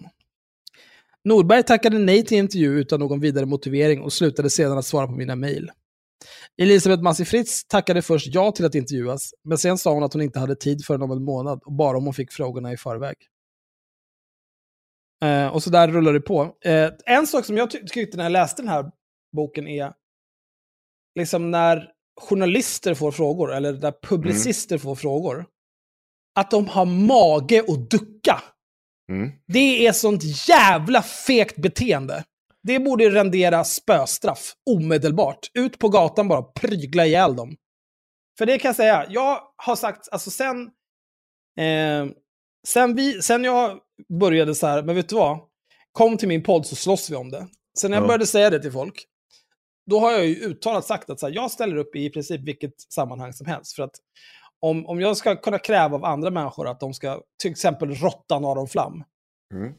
Nordberg 1.27 1.63
tackade 1.63 1.99
nej 1.99 2.25
till 2.25 2.37
intervju 2.37 2.79
utan 2.79 2.99
någon 2.99 3.19
vidare 3.19 3.45
motivering 3.45 4.01
och 4.01 4.13
slutade 4.13 4.49
sedan 4.49 4.77
att 4.77 4.85
svara 4.85 5.07
på 5.07 5.13
mina 5.13 5.35
mejl. 5.35 5.71
Elisabeth 6.61 7.03
Massi 7.03 7.25
Fritz 7.25 7.67
tackade 7.67 8.01
först 8.01 8.27
ja 8.27 8.51
till 8.51 8.65
att 8.65 8.75
intervjuas, 8.75 9.33
men 9.43 9.57
sen 9.57 9.77
sa 9.77 9.93
hon 9.93 10.03
att 10.03 10.13
hon 10.13 10.21
inte 10.21 10.39
hade 10.39 10.55
tid 10.55 10.85
förrän 10.85 11.01
om 11.01 11.11
en 11.11 11.23
månad 11.23 11.61
och 11.65 11.73
bara 11.73 11.97
om 11.97 12.05
hon 12.05 12.13
fick 12.13 12.31
frågorna 12.31 12.73
i 12.73 12.77
förväg. 12.77 13.15
Eh, 15.23 15.47
och 15.47 15.63
så 15.63 15.69
där 15.69 15.87
rullar 15.87 16.13
det 16.13 16.21
på. 16.21 16.55
Eh, 16.65 16.89
en 17.05 17.27
sak 17.27 17.45
som 17.45 17.57
jag 17.57 17.71
ty 17.71 17.79
tyckte 17.87 18.17
när 18.17 18.23
jag 18.23 18.31
läste 18.31 18.61
den 18.61 18.69
här 18.69 18.91
boken 19.35 19.67
är 19.67 19.93
liksom 21.15 21.51
när 21.51 21.91
journalister 22.21 22.93
får 22.93 23.11
frågor, 23.11 23.53
eller 23.53 23.73
när 23.73 23.93
publicister 24.01 24.75
mm. 24.75 24.81
får 24.81 24.95
frågor, 24.95 25.45
att 26.35 26.51
de 26.51 26.67
har 26.67 26.85
mage 26.85 27.63
att 27.67 27.89
ducka. 27.89 28.41
Mm. 29.11 29.31
Det 29.47 29.87
är 29.87 29.91
sånt 29.91 30.47
jävla 30.47 31.01
fegt 31.01 31.57
beteende. 31.57 32.23
Det 32.63 32.79
borde 32.79 33.09
rendera 33.09 33.63
spöstraff 33.63 34.53
omedelbart. 34.69 35.39
Ut 35.53 35.79
på 35.79 35.89
gatan 35.89 36.27
bara, 36.27 36.41
prygla 36.41 37.05
ihjäl 37.05 37.35
dem. 37.35 37.55
För 38.37 38.45
det 38.45 38.59
kan 38.59 38.69
jag 38.69 38.75
säga, 38.75 39.05
jag 39.09 39.41
har 39.55 39.75
sagt, 39.75 40.07
alltså 40.11 40.29
sen, 40.29 40.61
eh, 41.59 42.05
sen, 42.67 42.95
vi, 42.95 43.21
sen 43.21 43.43
jag 43.43 43.79
började 44.19 44.55
så 44.55 44.67
här, 44.67 44.83
men 44.83 44.95
vet 44.95 45.09
du 45.09 45.15
vad? 45.15 45.39
Kom 45.91 46.17
till 46.17 46.27
min 46.27 46.43
podd 46.43 46.65
så 46.65 46.75
slåss 46.75 47.09
vi 47.09 47.15
om 47.15 47.29
det. 47.29 47.47
Sen 47.79 47.91
när 47.91 47.97
jag 47.97 48.03
ja. 48.03 48.07
började 48.07 48.25
säga 48.25 48.49
det 48.49 48.59
till 48.59 48.71
folk, 48.71 49.05
då 49.89 49.99
har 49.99 50.11
jag 50.11 50.25
ju 50.25 50.35
uttalat 50.35 50.85
sagt 50.85 51.09
att 51.09 51.19
så 51.19 51.27
här, 51.27 51.33
jag 51.33 51.51
ställer 51.51 51.75
upp 51.75 51.95
i 51.95 52.09
princip 52.09 52.41
vilket 52.41 52.81
sammanhang 52.93 53.33
som 53.33 53.47
helst. 53.47 53.75
För 53.75 53.83
att 53.83 53.95
om, 54.61 54.85
om 54.85 55.01
jag 55.01 55.17
ska 55.17 55.35
kunna 55.35 55.59
kräva 55.59 55.95
av 55.95 56.05
andra 56.05 56.29
människor 56.29 56.67
att 56.67 56.79
de 56.79 56.93
ska 56.93 57.21
till 57.41 57.51
exempel 57.51 57.95
rotta 57.95 58.35
Aron 58.35 58.67
Flam. 58.67 59.03
Mm. 59.53 59.73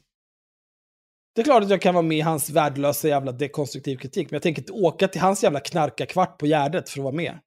Det 1.35 1.43
är 1.43 1.45
klart 1.45 1.63
att 1.63 1.71
jag 1.71 1.83
kan 1.83 1.95
vara 1.95 2.03
med 2.03 2.19
i 2.19 2.21
hans 2.21 2.51
värdelösa 2.51 3.09
jävla 3.09 3.33
dekonstruktiv 3.33 3.97
kritik, 3.97 4.31
men 4.31 4.37
jag 4.37 4.43
tänker 4.43 4.63
inte 4.63 4.73
åka 4.73 5.09
till 5.09 5.21
hans 5.21 5.43
jävla 5.43 5.61
knarkarkvart 5.61 6.39
på 6.39 6.47
Gärdet 6.47 6.91
för 6.91 7.01
att 7.01 7.05
vara 7.05 7.15
med. 7.15 7.39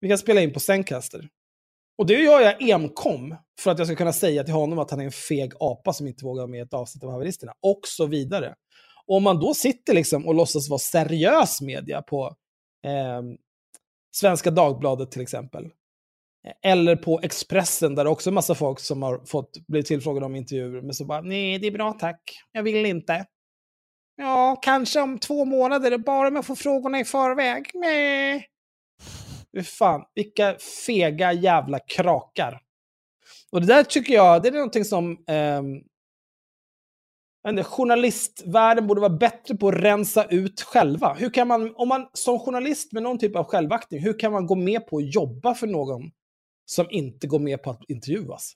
Vi 0.00 0.08
kan 0.08 0.18
spela 0.18 0.40
in 0.40 0.52
på 0.52 0.60
Zencaster. 0.60 1.28
Och 1.98 2.06
det 2.06 2.14
gör 2.14 2.40
jag 2.40 2.70
enkom 2.70 3.36
för 3.60 3.70
att 3.70 3.78
jag 3.78 3.86
ska 3.86 3.96
kunna 3.96 4.12
säga 4.12 4.44
till 4.44 4.54
honom 4.54 4.78
att 4.78 4.90
han 4.90 5.00
är 5.00 5.04
en 5.04 5.12
feg 5.12 5.52
apa 5.60 5.92
som 5.92 6.06
inte 6.06 6.24
vågar 6.24 6.42
vara 6.42 6.50
med 6.50 6.58
i 6.58 6.62
ett 6.62 6.74
avsnitt 6.74 7.04
av 7.04 7.10
haveristerna. 7.10 7.52
Och 7.62 7.80
så 7.84 8.06
vidare. 8.06 8.54
Och 9.06 9.16
om 9.16 9.22
man 9.22 9.40
då 9.40 9.54
sitter 9.54 9.94
liksom 9.94 10.26
och 10.26 10.34
låtsas 10.34 10.68
vara 10.68 10.78
seriös 10.78 11.60
media 11.60 12.02
på 12.02 12.36
eh, 12.84 13.22
Svenska 14.16 14.50
Dagbladet 14.50 15.10
till 15.10 15.22
exempel. 15.22 15.70
Eller 16.62 16.96
på 16.96 17.20
Expressen 17.22 17.94
där 17.94 18.04
det 18.04 18.10
också 18.10 18.30
är 18.30 18.32
massa 18.32 18.54
folk 18.54 18.80
som 18.80 19.02
har 19.02 19.26
fått 19.26 19.66
bli 19.68 19.82
tillfrågade 19.82 20.26
om 20.26 20.36
intervjuer. 20.36 20.82
Men 20.82 20.94
så 20.94 21.04
bara, 21.04 21.20
nej 21.20 21.58
det 21.58 21.66
är 21.66 21.70
bra 21.70 21.92
tack, 21.92 22.20
jag 22.52 22.62
vill 22.62 22.86
inte. 22.86 23.26
Ja, 24.16 24.56
kanske 24.62 25.00
om 25.00 25.18
två 25.18 25.44
månader, 25.44 25.98
bara 25.98 26.28
om 26.28 26.36
jag 26.36 26.46
får 26.46 26.54
frågorna 26.54 27.00
i 27.00 27.04
förväg. 27.04 27.70
Nej. 27.74 28.46
Fan, 29.64 30.04
vilka 30.14 30.56
fega 30.86 31.32
jävla 31.32 31.78
krakar. 31.78 32.60
Och 33.52 33.60
det 33.60 33.66
där 33.66 33.82
tycker 33.84 34.14
jag, 34.14 34.42
det 34.42 34.48
är 34.48 34.52
någonting 34.52 34.84
som 34.84 35.10
eh, 35.28 35.62
inte, 37.48 37.64
journalistvärlden 37.64 38.86
borde 38.86 39.00
vara 39.00 39.16
bättre 39.18 39.56
på 39.56 39.68
att 39.68 39.74
rensa 39.74 40.24
ut 40.24 40.60
själva. 40.60 41.14
Hur 41.14 41.30
kan 41.30 41.48
man, 41.48 41.74
om 41.76 41.88
man 41.88 42.08
som 42.12 42.38
journalist 42.38 42.92
med 42.92 43.02
någon 43.02 43.18
typ 43.18 43.36
av 43.36 43.44
självaktning, 43.44 44.00
hur 44.00 44.18
kan 44.18 44.32
man 44.32 44.46
gå 44.46 44.54
med 44.54 44.86
på 44.86 44.96
att 44.96 45.14
jobba 45.14 45.54
för 45.54 45.66
någon 45.66 46.10
som 46.66 46.86
inte 46.90 47.26
går 47.26 47.38
med 47.38 47.62
på 47.62 47.70
att 47.70 47.82
intervjuas? 47.88 48.52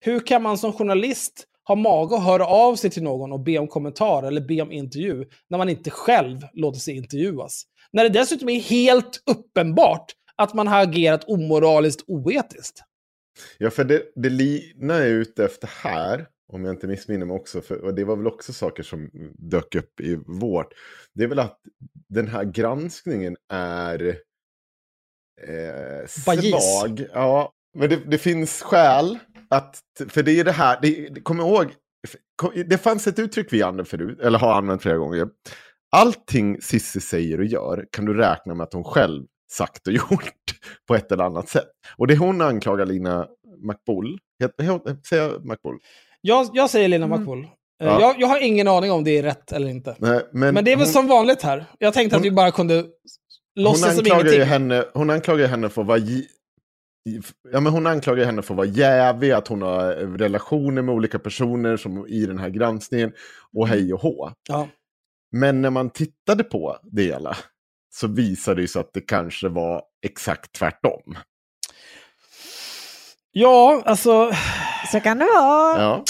Hur 0.00 0.20
kan 0.20 0.42
man 0.42 0.58
som 0.58 0.72
journalist 0.72 1.44
ha 1.64 1.74
mage 1.74 2.16
att 2.16 2.24
höra 2.24 2.46
av 2.46 2.76
sig 2.76 2.90
till 2.90 3.02
någon 3.02 3.32
och 3.32 3.40
be 3.40 3.58
om 3.58 3.68
kommentar 3.68 4.22
eller 4.22 4.40
be 4.40 4.62
om 4.62 4.72
intervju 4.72 5.24
när 5.50 5.58
man 5.58 5.68
inte 5.68 5.90
själv 5.90 6.38
låter 6.52 6.80
sig 6.80 6.96
intervjuas? 6.96 7.62
När 7.92 8.02
det 8.02 8.10
dessutom 8.10 8.48
är 8.48 8.60
helt 8.60 9.22
uppenbart 9.30 10.12
att 10.36 10.54
man 10.54 10.68
har 10.68 10.82
agerat 10.82 11.24
omoraliskt 11.24 12.04
oetiskt. 12.06 12.82
Ja, 13.58 13.70
för 13.70 13.84
det, 13.84 14.02
det 14.14 14.28
Lina 14.28 14.94
är 14.94 15.08
ute 15.08 15.44
efter 15.44 15.70
här, 15.82 16.26
om 16.52 16.64
jag 16.64 16.74
inte 16.74 16.86
missminner 16.86 17.26
mig 17.26 17.36
också, 17.36 17.60
för, 17.60 17.84
och 17.84 17.94
det 17.94 18.04
var 18.04 18.16
väl 18.16 18.26
också 18.26 18.52
saker 18.52 18.82
som 18.82 19.10
dök 19.38 19.74
upp 19.74 20.00
i 20.00 20.18
vårt, 20.26 20.72
det 21.14 21.24
är 21.24 21.28
väl 21.28 21.38
att 21.38 21.60
den 22.08 22.28
här 22.28 22.44
granskningen 22.44 23.36
är 23.52 24.18
eh, 25.46 26.06
svag. 26.08 27.06
Ja, 27.12 27.52
men 27.78 27.88
det, 27.88 27.96
det, 27.96 28.18
finns 28.18 28.62
skäl 28.62 29.18
att, 29.50 29.80
för 30.08 30.22
det 30.22 30.40
är 30.40 30.44
det 30.44 30.52
här, 30.52 30.78
det, 30.82 31.08
det, 31.14 31.20
kom 31.20 31.40
ihåg, 31.40 31.66
det 32.66 32.78
fanns 32.78 33.06
ett 33.06 33.18
uttryck 33.18 33.52
vi 33.52 33.62
använde 33.62 33.90
förut, 33.90 34.20
eller 34.20 34.38
har 34.38 34.52
använt 34.52 34.82
flera 34.82 34.96
gånger. 34.96 35.28
Allting 35.96 36.60
Sissi 36.60 37.00
säger 37.00 37.38
och 37.38 37.46
gör 37.46 37.86
kan 37.92 38.04
du 38.04 38.14
räkna 38.14 38.54
med 38.54 38.64
att 38.64 38.72
hon 38.72 38.84
själv 38.84 39.24
sagt 39.50 39.86
och 39.86 39.92
gjort 40.10 40.34
på 40.88 40.94
ett 40.94 41.12
eller 41.12 41.24
annat 41.24 41.48
sätt. 41.48 41.68
Och 41.96 42.06
det 42.06 42.16
hon 42.16 42.40
anklagar 42.40 42.86
Lina 42.86 43.26
McBull, 43.62 44.18
säger 45.08 45.22
jag 45.22 45.44
McBull? 45.44 45.78
Jag, 46.20 46.50
jag 46.52 46.70
säger 46.70 46.88
Lina 46.88 47.06
mm. 47.06 47.18
McBull. 47.18 47.44
Eh, 47.44 47.86
ja. 47.86 48.00
Jag, 48.00 48.20
jag, 48.20 48.28
har 48.28 48.40
ingen 48.40 48.68
aning 48.68 48.92
om 48.92 49.04
det 49.04 49.18
är 49.18 49.22
rätt 49.22 49.52
eller 49.52 49.68
inte. 49.68 49.96
Nej, 49.98 50.20
men, 50.32 50.54
men, 50.54 50.64
det 50.64 50.72
är 50.72 50.76
väl 50.76 50.86
hon, 50.86 50.92
som 50.92 51.06
vanligt 51.06 51.42
här. 51.42 51.64
Jag 51.78 51.94
tänkte 51.94 52.16
hon, 52.16 52.20
att 52.20 52.26
vi 52.26 52.30
bara 52.30 52.50
kunde 52.50 52.84
låtsas 53.62 53.96
som 53.96 54.06
ingenting. 54.06 54.42
Henne, 54.42 54.84
hon 54.94 55.10
anklagar 55.10 55.46
henne 55.46 55.68
för 55.68 55.80
att 55.80 55.88
vara 55.88 56.00
Ja, 57.52 57.60
men 57.60 57.72
hon 57.72 57.86
anklagar 57.86 58.24
henne 58.24 58.42
för 58.42 58.54
att 58.54 58.58
vara 58.58 58.66
jävig, 58.66 59.30
att 59.30 59.48
hon 59.48 59.62
har 59.62 59.94
relationer 59.94 60.82
med 60.82 60.94
olika 60.94 61.18
personer 61.18 61.76
som 61.76 62.06
i 62.06 62.26
den 62.26 62.38
här 62.38 62.48
granskningen 62.48 63.12
och 63.52 63.68
hej 63.68 63.94
och 63.94 64.00
hå. 64.00 64.32
Ja. 64.48 64.68
Men 65.32 65.62
när 65.62 65.70
man 65.70 65.90
tittade 65.90 66.44
på 66.44 66.78
det 66.82 67.02
hela 67.02 67.36
så 67.94 68.06
visade 68.06 68.60
det 68.60 68.68
sig 68.68 68.80
att 68.80 68.92
det 68.92 69.00
kanske 69.00 69.48
var 69.48 69.82
exakt 70.06 70.52
tvärtom. 70.52 71.18
Ja, 73.32 73.82
alltså... 73.86 74.32
Så 74.92 75.00
kan 75.00 75.18
det 75.18 75.24
vara. 75.24 75.82
Ja, 75.82 76.04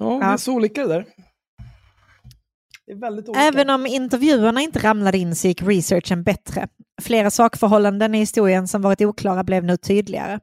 ja 0.00 0.18
det 0.18 0.24
är 0.24 0.36
så 0.36 0.52
olika 0.52 0.82
det 0.82 0.88
där. 0.88 1.04
Det 1.04 1.04
är 1.04 1.04
väldigt 1.04 1.08
olika. 1.08 2.72
Även 3.36 3.70
om 3.70 3.86
intervjuerna 3.86 4.60
inte 4.60 4.78
ramlade 4.78 5.18
in 5.18 5.36
så 5.36 5.48
gick 5.48 5.62
researchen 5.62 6.22
bättre. 6.22 6.68
Flera 7.02 7.30
sakförhållanden 7.30 8.14
i 8.14 8.18
historien 8.18 8.68
som 8.68 8.82
varit 8.82 9.00
oklara 9.00 9.44
blev 9.44 9.64
nu 9.64 9.76
tydligare. 9.76 10.40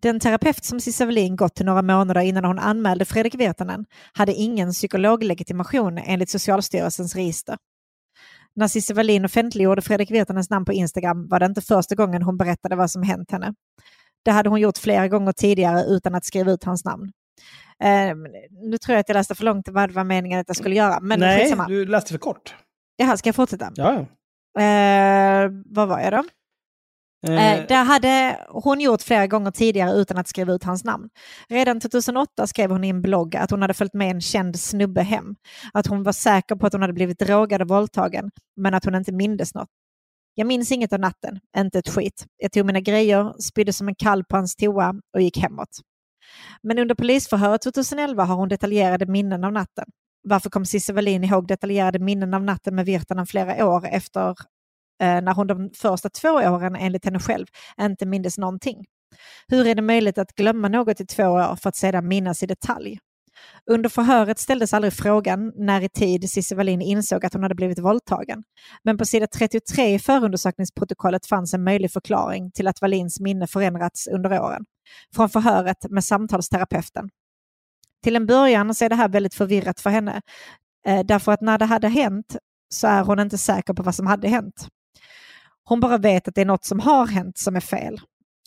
Den 0.00 0.20
terapeut 0.20 0.64
som 0.64 0.80
Cissi 0.80 1.04
Wallin 1.04 1.36
gått 1.36 1.54
till 1.54 1.66
några 1.66 1.82
månader 1.82 2.20
innan 2.20 2.44
hon 2.44 2.58
anmälde 2.58 3.04
Fredrik 3.04 3.34
Virtanen 3.34 3.84
hade 4.12 4.32
ingen 4.32 4.72
psykologlegitimation 4.72 5.98
enligt 5.98 6.30
Socialstyrelsens 6.30 7.14
register. 7.14 7.56
När 8.56 8.68
Cissi 8.68 8.92
Wallin 8.92 9.24
offentliggjorde 9.24 9.82
Fredrik 9.82 10.10
Virtanens 10.10 10.50
namn 10.50 10.64
på 10.64 10.72
Instagram 10.72 11.28
var 11.28 11.40
det 11.40 11.46
inte 11.46 11.60
första 11.60 11.94
gången 11.94 12.22
hon 12.22 12.36
berättade 12.36 12.76
vad 12.76 12.90
som 12.90 13.02
hänt 13.02 13.30
henne. 13.30 13.54
Det 14.24 14.30
hade 14.30 14.48
hon 14.48 14.60
gjort 14.60 14.78
flera 14.78 15.08
gånger 15.08 15.32
tidigare 15.32 15.84
utan 15.84 16.14
att 16.14 16.24
skriva 16.24 16.52
ut 16.52 16.64
hans 16.64 16.84
namn. 16.84 17.12
Uh, 17.84 18.14
nu 18.50 18.78
tror 18.78 18.94
jag 18.94 19.00
att 19.00 19.08
jag 19.08 19.14
läste 19.14 19.34
för 19.34 19.44
långt 19.44 19.68
vad 19.68 19.88
det 19.90 19.94
var 19.94 20.04
meningen 20.04 20.40
att 20.40 20.48
jag 20.48 20.56
skulle 20.56 20.74
göra. 20.74 21.00
Men 21.00 21.20
Nej, 21.20 21.40
skitsamma. 21.40 21.68
du 21.68 21.86
läste 21.86 22.12
för 22.12 22.18
kort. 22.18 22.54
Jaha, 22.96 23.16
ska 23.16 23.28
jag 23.28 23.36
fortsätta? 23.36 23.72
Ja. 23.74 24.06
Uh, 24.58 25.50
vad 25.64 25.88
var 25.88 26.00
jag 26.00 26.12
då? 26.12 26.24
Eh, 27.26 27.66
det 27.68 27.74
hade 27.74 28.38
hon 28.48 28.80
gjort 28.80 29.02
flera 29.02 29.26
gånger 29.26 29.50
tidigare 29.50 29.92
utan 29.92 30.18
att 30.18 30.28
skriva 30.28 30.52
ut 30.52 30.64
hans 30.64 30.84
namn. 30.84 31.08
Redan 31.48 31.80
2008 31.80 32.46
skrev 32.46 32.70
hon 32.70 32.84
i 32.84 32.88
en 32.88 33.02
blogg 33.02 33.36
att 33.36 33.50
hon 33.50 33.62
hade 33.62 33.74
följt 33.74 33.94
med 33.94 34.10
en 34.10 34.20
känd 34.20 34.60
snubbe 34.60 35.02
hem. 35.02 35.34
Att 35.72 35.86
hon 35.86 36.02
var 36.02 36.12
säker 36.12 36.56
på 36.56 36.66
att 36.66 36.72
hon 36.72 36.82
hade 36.82 36.92
blivit 36.92 37.18
drogad 37.18 37.62
och 37.62 37.68
våldtagen, 37.68 38.30
men 38.56 38.74
att 38.74 38.84
hon 38.84 38.94
inte 38.94 39.12
mindes 39.12 39.54
något. 39.54 39.68
Jag 40.34 40.46
minns 40.46 40.72
inget 40.72 40.92
av 40.92 41.00
natten, 41.00 41.40
inte 41.56 41.78
ett 41.78 41.88
skit. 41.88 42.26
Jag 42.36 42.52
tog 42.52 42.66
mina 42.66 42.80
grejer, 42.80 43.42
spydde 43.42 43.72
som 43.72 43.88
en 43.88 43.94
kall 43.94 44.24
på 44.24 44.36
hans 44.36 44.56
toa 44.56 44.94
och 45.14 45.22
gick 45.22 45.38
hemåt. 45.38 45.80
Men 46.62 46.78
under 46.78 46.94
polisförhöret 46.94 47.62
2011 47.62 48.24
har 48.24 48.36
hon 48.36 48.48
detaljerade 48.48 49.06
minnen 49.06 49.44
av 49.44 49.52
natten. 49.52 49.84
Varför 50.28 50.50
kom 50.50 50.66
Cissi 50.66 50.92
Wallin 50.92 51.24
ihåg 51.24 51.48
detaljerade 51.48 51.98
minnen 51.98 52.34
av 52.34 52.42
natten 52.42 52.74
med 52.74 52.86
Virtanen 52.86 53.26
flera 53.26 53.66
år 53.66 53.86
efter 53.86 54.28
eh, 55.02 55.20
när 55.22 55.34
hon 55.34 55.46
de 55.46 55.70
första 55.74 56.10
två 56.10 56.28
åren 56.28 56.76
enligt 56.76 57.04
henne 57.04 57.18
själv 57.18 57.46
inte 57.80 58.06
mindes 58.06 58.38
någonting? 58.38 58.84
Hur 59.48 59.66
är 59.66 59.74
det 59.74 59.82
möjligt 59.82 60.18
att 60.18 60.34
glömma 60.34 60.68
något 60.68 61.00
i 61.00 61.06
två 61.06 61.24
år 61.24 61.56
för 61.56 61.68
att 61.68 61.76
sedan 61.76 62.08
minnas 62.08 62.42
i 62.42 62.46
detalj? 62.46 62.98
Under 63.70 63.88
förhöret 63.88 64.38
ställdes 64.38 64.74
aldrig 64.74 64.92
frågan 64.92 65.52
när 65.56 65.80
i 65.80 65.88
tid 65.88 66.30
Cissi 66.30 66.54
Wallin 66.54 66.82
insåg 66.82 67.26
att 67.26 67.32
hon 67.32 67.42
hade 67.42 67.54
blivit 67.54 67.78
våldtagen. 67.78 68.42
Men 68.82 68.98
på 68.98 69.04
sida 69.04 69.26
33 69.26 69.94
i 69.94 69.98
förundersökningsprotokollet 69.98 71.26
fanns 71.26 71.54
en 71.54 71.64
möjlig 71.64 71.92
förklaring 71.92 72.50
till 72.50 72.68
att 72.68 72.80
Wallins 72.80 73.20
minne 73.20 73.46
förändrats 73.46 74.06
under 74.08 74.42
åren. 74.42 74.64
Från 75.14 75.28
förhöret 75.28 75.90
med 75.90 76.04
samtalsterapeuten. 76.04 77.08
Till 78.02 78.16
en 78.16 78.26
början 78.26 78.74
så 78.74 78.84
är 78.84 78.88
det 78.88 78.94
här 78.94 79.08
väldigt 79.08 79.34
förvirrat 79.34 79.80
för 79.80 79.90
henne. 79.90 80.22
Eh, 80.86 81.04
därför 81.04 81.32
att 81.32 81.40
när 81.40 81.58
det 81.58 81.64
hade 81.64 81.88
hänt 81.88 82.36
så 82.68 82.86
är 82.86 83.02
hon 83.02 83.20
inte 83.20 83.38
säker 83.38 83.74
på 83.74 83.82
vad 83.82 83.94
som 83.94 84.06
hade 84.06 84.28
hänt. 84.28 84.68
Hon 85.64 85.80
bara 85.80 85.98
vet 85.98 86.28
att 86.28 86.34
det 86.34 86.40
är 86.40 86.46
något 86.46 86.64
som 86.64 86.80
har 86.80 87.06
hänt 87.06 87.38
som 87.38 87.56
är 87.56 87.60
fel. 87.60 88.00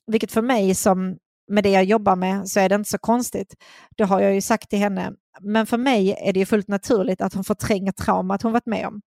Vilket 0.07 0.31
för 0.31 0.41
mig 0.41 0.75
som 0.75 1.17
med 1.47 1.63
det 1.63 1.69
jag 1.69 1.83
jobbar 1.83 2.15
med 2.15 2.49
så 2.49 2.59
är 2.59 2.69
det 2.69 2.75
inte 2.75 2.89
så 2.89 2.97
konstigt. 2.97 3.55
Det 3.97 4.03
har 4.03 4.21
jag 4.21 4.33
ju 4.33 4.41
sagt 4.41 4.69
till 4.69 4.79
henne. 4.79 5.13
Men 5.41 5.65
för 5.65 5.77
mig 5.77 6.15
är 6.19 6.33
det 6.33 6.39
ju 6.39 6.45
fullt 6.45 6.67
naturligt 6.67 7.21
att 7.21 7.33
hon 7.33 7.43
förtränger 7.43 7.91
traumat 7.91 8.41
hon 8.41 8.51
varit 8.51 8.65
med 8.65 8.87
om. 8.87 9.01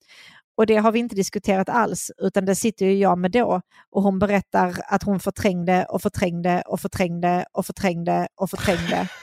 Och 0.58 0.66
det 0.66 0.78
har 0.78 0.92
vi 0.92 1.00
inte 1.00 1.16
diskuterat 1.16 1.70
alls, 1.70 2.12
utan 2.18 2.46
det 2.46 2.56
sitter 2.56 2.86
ju 2.86 2.94
jag 2.94 3.18
med 3.18 3.32
då. 3.32 3.62
Och 3.92 4.04
hon 4.04 4.20
berättar 4.20 4.76
att 4.88 5.04
hon 5.04 5.20
förträngde 5.20 5.86
och 5.86 6.02
förträngde 6.02 6.64
och 6.68 6.80
förträngde 6.82 7.46
och 7.54 7.66
förträngde 7.66 8.28
och 8.36 8.50
förträngde. 8.50 9.08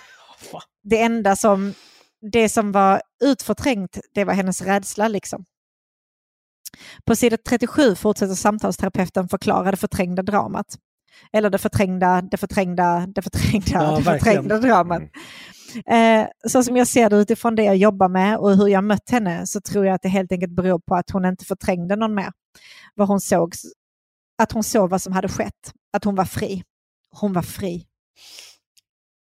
Det 0.83 1.03
enda 1.03 1.37
som, 1.37 1.75
det 2.33 2.49
som 2.49 2.73
var 2.73 3.03
utförträngt, 3.25 3.99
det 4.15 4.25
var 4.25 4.35
hennes 4.35 4.63
rädsla 4.63 5.09
liksom. 5.09 5.45
På 7.05 7.17
sidan 7.17 7.39
37 7.49 7.95
fortsätter 7.95 8.35
samtalsterapeuten 8.35 9.29
förklara 9.29 9.71
det 9.71 9.77
förträngda 9.77 10.23
dramat. 10.23 10.67
Eller 11.33 11.51
det 11.51 11.59
förträngda, 11.59 12.23
det 12.23 12.37
förträngda, 12.37 13.07
det 13.07 13.23
förträngda, 13.23 13.71
ja, 13.73 13.97
det 13.97 14.05
förträngda 14.05 14.59
dramat. 14.59 15.03
Eh, 15.87 16.27
så 16.49 16.63
som 16.63 16.77
jag 16.77 16.89
ser 16.89 17.11
det 17.11 17.17
utifrån 17.17 17.55
det 17.55 17.63
jag 17.63 17.77
jobbar 17.77 18.09
med 18.09 18.39
och 18.39 18.57
hur 18.57 18.69
jag 18.69 18.85
mött 18.85 19.11
henne 19.11 19.47
så 19.47 19.61
tror 19.61 19.87
jag 19.87 19.95
att 19.95 20.03
det 20.03 20.09
helt 20.09 20.33
enkelt 20.33 20.53
beror 20.53 20.79
på 20.79 20.95
att 20.95 21.11
hon 21.11 21.25
inte 21.25 21.45
förträngde 21.45 21.97
någon 21.97 22.15
mer. 22.15 22.33
Vad 22.95 23.09
hon 23.09 23.21
såg, 23.21 23.55
att 24.43 24.53
hon 24.53 24.65
såg 24.65 24.91
vad 24.91 25.03
som 25.03 25.13
hade 25.13 25.29
skett, 25.29 25.73
att 25.93 26.05
hon 26.05 26.15
var 26.15 26.25
fri. 26.25 26.63
Hon 27.11 27.33
var 27.33 27.43
fri. 27.43 27.87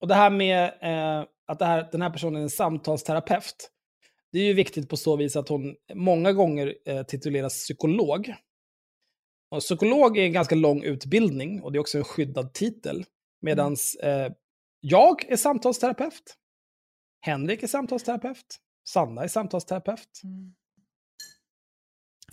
Och 0.02 0.08
det 0.08 0.16
här 0.16 0.30
med 0.30 0.64
eh, 0.64 1.26
att 1.48 1.60
det 1.60 1.66
här, 1.66 1.90
den 1.92 2.02
här 2.02 2.10
personen 2.10 2.36
är 2.36 2.44
en 2.44 2.50
samtalsterapeut, 2.50 3.70
det 4.32 4.40
är 4.40 4.44
ju 4.44 4.54
viktigt 4.54 4.90
på 4.90 4.98
så 4.98 5.16
vis 5.16 5.36
att 5.36 5.50
hon 5.50 5.76
många 5.94 6.34
gånger 6.34 6.76
eh, 6.86 7.04
tituleras 7.04 7.54
psykolog. 7.54 8.34
Och 9.52 9.60
psykolog 9.60 10.18
är 10.18 10.24
en 10.24 10.34
ganska 10.34 10.56
lång 10.56 10.84
utbildning 10.84 11.62
och 11.62 11.72
det 11.72 11.78
är 11.78 11.80
också 11.80 11.98
en 11.98 12.04
skyddad 12.04 12.54
titel. 12.54 13.06
Medan 13.42 13.76
eh, 14.04 14.32
jag 14.90 15.32
är 15.32 15.38
samtalsterapeut. 15.38 16.36
Henrik 17.22 17.64
är 17.64 17.68
samtalsterapeut. 17.68 18.58
Sanna 18.90 19.24
är 19.24 19.28
samtalsterapeut. 19.28 20.22
Mm. 20.24 20.54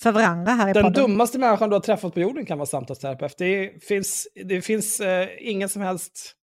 För 0.01 0.13
varandra 0.13 0.53
här 0.53 0.71
i 0.71 0.73
Den 0.73 0.83
podden. 0.83 1.03
dummaste 1.03 1.39
människan 1.39 1.69
du 1.69 1.77
har 1.77 1.81
träffat 1.81 2.15
på 2.15 2.21
jorden 2.21 2.47
kan 2.47 2.59
vara 2.59 2.67
samtalsterapeut. 2.67 3.39
Det 3.39 3.85
finns, 3.85 4.29
det 4.49 4.63
finns 4.63 5.01
eh, 5.01 5.29
ingen 5.41 5.69
som 5.69 5.83
helst... 5.83 6.35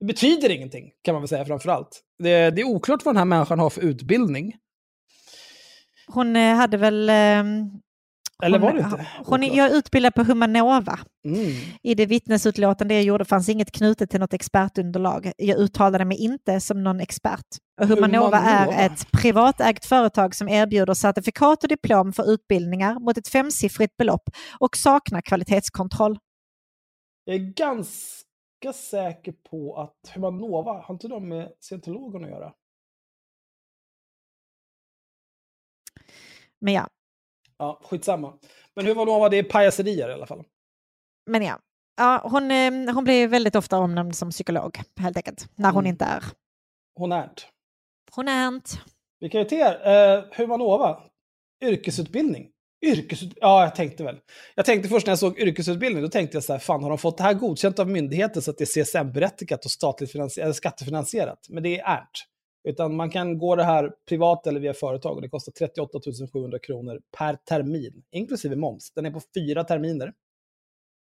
Det 0.00 0.06
betyder 0.06 0.50
ingenting, 0.50 0.90
kan 1.02 1.14
man 1.14 1.22
väl 1.22 1.28
säga 1.28 1.44
framför 1.44 1.68
allt. 1.68 2.02
Det, 2.18 2.50
det 2.50 2.60
är 2.60 2.64
oklart 2.64 3.04
vad 3.04 3.14
den 3.14 3.18
här 3.18 3.24
människan 3.24 3.58
har 3.58 3.70
för 3.70 3.80
utbildning. 3.80 4.56
Hon 6.06 6.36
eh, 6.36 6.54
hade 6.54 6.76
väl 6.76 7.08
eh, 7.08 7.44
eller 8.42 8.58
var 8.58 8.72
det 8.72 8.80
inte? 8.80 9.06
Hon 9.24 9.42
jag 9.42 9.70
är 9.70 9.74
utbildad 9.74 10.14
på 10.14 10.22
Humanova. 10.22 10.98
Mm. 11.24 11.52
I 11.82 11.94
det 11.94 12.06
vittnesutlåtande 12.06 12.94
jag 12.94 13.02
gjorde 13.02 13.24
fanns 13.24 13.48
inget 13.48 13.72
knutet 13.72 14.10
till 14.10 14.20
något 14.20 14.32
expertunderlag. 14.32 15.32
Jag 15.36 15.58
uttalade 15.58 16.04
mig 16.04 16.16
inte 16.16 16.60
som 16.60 16.82
någon 16.82 17.00
expert. 17.00 17.46
Och 17.80 17.86
Humanova, 17.86 18.38
Humanova 18.38 18.38
är 18.38 18.86
ett 18.86 19.10
privatägt 19.12 19.84
företag 19.86 20.34
som 20.34 20.48
erbjuder 20.48 20.94
certifikat 20.94 21.62
och 21.62 21.68
diplom 21.68 22.12
för 22.12 22.30
utbildningar 22.30 22.98
mot 23.00 23.18
ett 23.18 23.28
femsiffrigt 23.28 23.96
belopp 23.96 24.30
och 24.58 24.76
saknar 24.76 25.20
kvalitetskontroll. 25.20 26.18
Jag 27.24 27.36
är 27.36 27.52
ganska 27.56 28.72
säker 28.74 29.34
på 29.50 29.76
att 29.76 30.14
Humanova, 30.14 30.72
har 30.72 30.94
inte 30.94 31.08
de 31.08 31.28
med 31.28 31.52
scientologen 31.60 32.24
att 32.24 32.30
göra? 32.30 32.52
Men 36.60 36.74
ja, 36.74 36.88
Ja, 37.58 37.80
skitsamma. 37.82 38.32
Men 38.76 38.86
hur 38.86 38.94
var 38.94 39.06
det, 39.06 39.12
var 39.12 39.30
det 39.30 39.42
pajaserier 39.42 40.08
i 40.08 40.12
alla 40.12 40.26
fall? 40.26 40.44
Men 41.30 41.42
ja, 41.42 41.58
ja 41.96 42.20
hon, 42.24 42.50
eh, 42.50 42.94
hon 42.94 43.04
blir 43.04 43.28
väldigt 43.28 43.56
ofta 43.56 43.78
omnämnd 43.78 44.16
som 44.16 44.30
psykolog, 44.30 44.78
helt 45.00 45.16
enkelt, 45.16 45.48
när 45.54 45.70
hon 45.70 45.84
mm. 45.84 45.90
inte 45.90 46.04
är. 46.04 46.24
Hon 46.94 47.12
är 47.12 47.22
inte. 47.22 47.42
Hon 48.12 48.28
är 48.28 48.48
inte. 48.48 48.70
Vi 49.20 49.28
kan 49.28 49.40
ju 49.40 49.46
till 49.46 49.58
er, 49.58 49.88
eh, 49.88 50.24
Humanova, 50.36 51.02
yrkesutbildning. 51.64 52.48
Yrkesut... 52.84 53.32
Ja, 53.40 53.62
jag 53.62 53.74
tänkte 53.74 54.04
väl. 54.04 54.18
Jag 54.54 54.64
tänkte 54.64 54.88
först 54.88 55.06
när 55.06 55.10
jag 55.10 55.18
såg 55.18 55.38
yrkesutbildning, 55.38 56.02
då 56.02 56.08
tänkte 56.08 56.36
jag 56.36 56.44
så 56.44 56.52
här, 56.52 56.60
fan 56.60 56.82
har 56.82 56.88
de 56.88 56.98
fått 56.98 57.18
det 57.18 57.24
här 57.24 57.34
godkänt 57.34 57.78
av 57.78 57.88
myndigheten 57.88 58.42
så 58.42 58.50
att 58.50 58.58
det 58.58 58.64
är 58.64 58.84
CSN-berättigat 58.84 59.64
och 59.64 59.70
statligt 59.70 60.12
finansierat, 60.12 60.56
skattefinansierat? 60.56 61.46
Men 61.48 61.62
det 61.62 61.80
är 61.80 61.98
inte. 62.00 62.35
Utan 62.66 62.96
man 62.96 63.10
kan 63.10 63.38
gå 63.38 63.56
det 63.56 63.64
här 63.64 63.92
privat 64.08 64.46
eller 64.46 64.60
via 64.60 64.74
företag 64.74 65.16
och 65.16 65.22
det 65.22 65.28
kostar 65.28 65.52
38 65.52 65.98
700 66.32 66.58
kronor 66.58 67.00
per 67.18 67.36
termin, 67.36 68.02
inklusive 68.10 68.56
moms. 68.56 68.92
Den 68.94 69.06
är 69.06 69.10
på 69.10 69.20
fyra 69.34 69.64
terminer. 69.64 70.12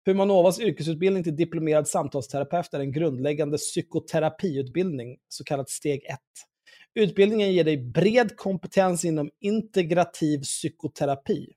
Humanovas 0.06 0.60
yrkesutbildning 0.60 1.24
till 1.24 1.36
diplomerad 1.36 1.88
samtalsterapeut 1.88 2.74
är 2.74 2.80
en 2.80 2.92
grundläggande 2.92 3.58
psykoterapiutbildning, 3.58 5.16
så 5.28 5.44
kallat 5.44 5.70
steg 5.70 6.04
1. 6.04 6.18
Utbildningen 6.94 7.52
ger 7.52 7.64
dig 7.64 7.76
bred 7.76 8.36
kompetens 8.36 9.04
inom 9.04 9.30
integrativ 9.40 10.42
psykoterapi. 10.42 11.52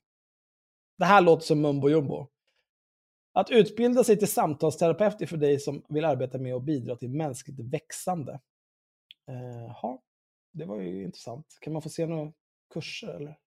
Det 0.97 1.05
här 1.05 1.21
låter 1.21 1.45
som 1.45 1.61
mumbo 1.61 1.89
jumbo. 1.89 2.27
Att 3.34 3.49
utbilda 3.49 4.03
sig 4.03 4.17
till 4.17 4.27
samtalsterapeut 4.27 5.21
är 5.21 5.25
för 5.25 5.38
dig 5.38 5.59
som 5.59 5.84
vill 5.89 6.05
arbeta 6.05 6.38
med 6.38 6.55
och 6.55 6.63
bidra 6.63 6.95
till 6.95 7.09
mänskligt 7.09 7.59
växande. 7.59 8.39
Eh, 9.29 9.71
ja, 9.81 10.03
det 10.53 10.65
var 10.65 10.81
ju 10.81 11.03
intressant. 11.03 11.45
Kan 11.61 11.73
man 11.73 11.81
få 11.81 11.89
se 11.89 12.05
några 12.05 12.31
kurser 12.73 13.13
eller? 13.13 13.37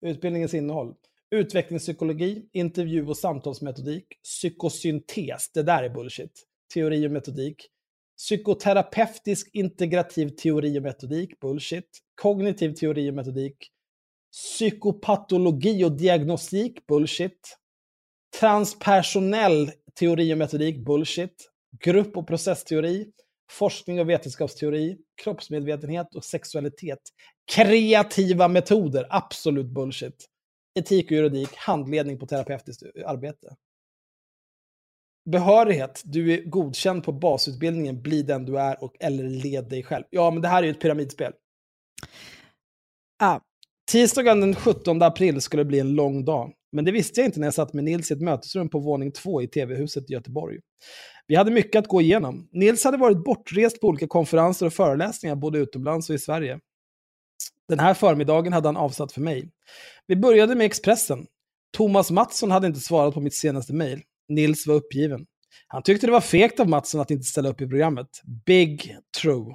Utbildningens 0.00 0.54
innehåll. 0.54 0.94
Utvecklingspsykologi, 1.30 2.48
intervju 2.52 3.06
och 3.06 3.16
samtalsmetodik, 3.16 4.06
psykosyntes, 4.24 5.52
det 5.52 5.62
där 5.62 5.82
är 5.82 5.90
bullshit. 5.90 6.46
Teori 6.74 7.06
och 7.06 7.10
metodik. 7.10 7.68
Psykoterapeutisk 8.16 9.50
integrativ 9.52 10.28
teori 10.28 10.78
och 10.78 10.82
metodik, 10.82 11.40
bullshit. 11.40 11.98
Kognitiv 12.14 12.72
teori 12.72 13.10
och 13.10 13.14
metodik. 13.14 13.56
Psykopatologi 14.32 15.84
och 15.84 15.92
diagnostik, 15.92 16.86
bullshit. 16.86 17.58
Transpersonell 18.40 19.70
teori 19.98 20.34
och 20.34 20.38
metodik, 20.38 20.84
bullshit. 20.84 21.50
Grupp 21.84 22.16
och 22.16 22.26
processteori 22.26 23.12
forskning 23.50 24.00
och 24.00 24.08
vetenskapsteori, 24.08 24.98
kroppsmedvetenhet 25.22 26.14
och 26.14 26.24
sexualitet. 26.24 26.98
Kreativa 27.52 28.48
metoder, 28.48 29.06
absolut 29.10 29.66
bullshit. 29.66 30.26
Etik 30.78 31.06
och 31.06 31.12
juridik, 31.12 31.48
handledning 31.56 32.18
på 32.18 32.26
terapeutiskt 32.26 32.82
arbete. 33.06 33.56
Behörighet, 35.30 36.02
du 36.04 36.34
är 36.34 36.42
godkänd 36.42 37.04
på 37.04 37.12
basutbildningen, 37.12 38.02
bli 38.02 38.22
den 38.22 38.44
du 38.44 38.58
är 38.58 38.84
och 38.84 38.96
eller 39.00 39.24
led 39.24 39.68
dig 39.68 39.82
själv. 39.82 40.04
Ja, 40.10 40.30
men 40.30 40.42
det 40.42 40.48
här 40.48 40.62
är 40.62 40.66
ju 40.66 40.70
ett 40.70 40.80
pyramidspel. 40.80 41.32
Ah. 43.18 43.40
Tisdagen 43.90 44.40
den 44.40 44.54
17 44.54 45.02
april 45.02 45.40
skulle 45.40 45.64
bli 45.64 45.80
en 45.80 45.94
lång 45.94 46.24
dag. 46.24 46.52
Men 46.72 46.84
det 46.84 46.92
visste 46.92 47.20
jag 47.20 47.28
inte 47.28 47.40
när 47.40 47.46
jag 47.46 47.54
satt 47.54 47.72
med 47.72 47.84
Nils 47.84 48.10
i 48.10 48.14
ett 48.14 48.20
mötesrum 48.20 48.68
på 48.68 48.78
våning 48.78 49.12
två 49.12 49.42
i 49.42 49.48
TV-huset 49.48 50.10
i 50.10 50.12
Göteborg. 50.12 50.58
Vi 51.28 51.34
hade 51.34 51.50
mycket 51.50 51.78
att 51.78 51.88
gå 51.88 52.00
igenom. 52.00 52.48
Nils 52.52 52.84
hade 52.84 52.96
varit 52.96 53.24
bortrest 53.24 53.80
på 53.80 53.86
olika 53.86 54.06
konferenser 54.06 54.66
och 54.66 54.72
föreläsningar 54.72 55.36
både 55.36 55.58
utomlands 55.58 56.10
och 56.10 56.14
i 56.14 56.18
Sverige. 56.18 56.60
Den 57.68 57.78
här 57.78 57.94
förmiddagen 57.94 58.52
hade 58.52 58.68
han 58.68 58.76
avsatt 58.76 59.12
för 59.12 59.20
mig. 59.20 59.50
Vi 60.06 60.16
började 60.16 60.54
med 60.54 60.66
Expressen. 60.66 61.26
Thomas 61.76 62.10
Mattsson 62.10 62.50
hade 62.50 62.66
inte 62.66 62.80
svarat 62.80 63.14
på 63.14 63.20
mitt 63.20 63.34
senaste 63.34 63.74
mejl. 63.74 64.02
Nils 64.28 64.66
var 64.66 64.74
uppgiven. 64.74 65.26
Han 65.66 65.82
tyckte 65.82 66.06
det 66.06 66.12
var 66.12 66.20
fegt 66.20 66.60
av 66.60 66.68
Mattsson 66.68 67.00
att 67.00 67.10
inte 67.10 67.24
ställa 67.24 67.48
upp 67.48 67.60
i 67.60 67.68
programmet. 67.68 68.22
Big 68.46 68.96
true. 69.22 69.54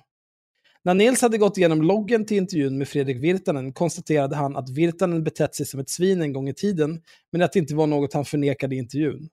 När 0.84 0.94
Nils 0.94 1.22
hade 1.22 1.38
gått 1.38 1.58
igenom 1.58 1.82
loggen 1.82 2.26
till 2.26 2.38
intervjun 2.38 2.78
med 2.78 2.88
Fredrik 2.88 3.24
Virtanen 3.24 3.74
konstaterade 3.74 4.36
han 4.36 4.56
att 4.56 4.70
Virtanen 4.70 5.24
betett 5.24 5.56
sig 5.56 5.66
som 5.66 5.80
ett 5.80 5.90
svin 5.90 6.22
en 6.22 6.34
gång 6.34 6.50
i 6.50 6.54
tiden, 6.54 7.02
men 7.32 7.42
att 7.42 7.54
det 7.54 7.60
inte 7.60 7.76
var 7.76 7.88
något 7.88 8.14
han 8.14 8.26
förnekade 8.26 8.76
i 8.76 8.78
intervjun. 8.78 9.30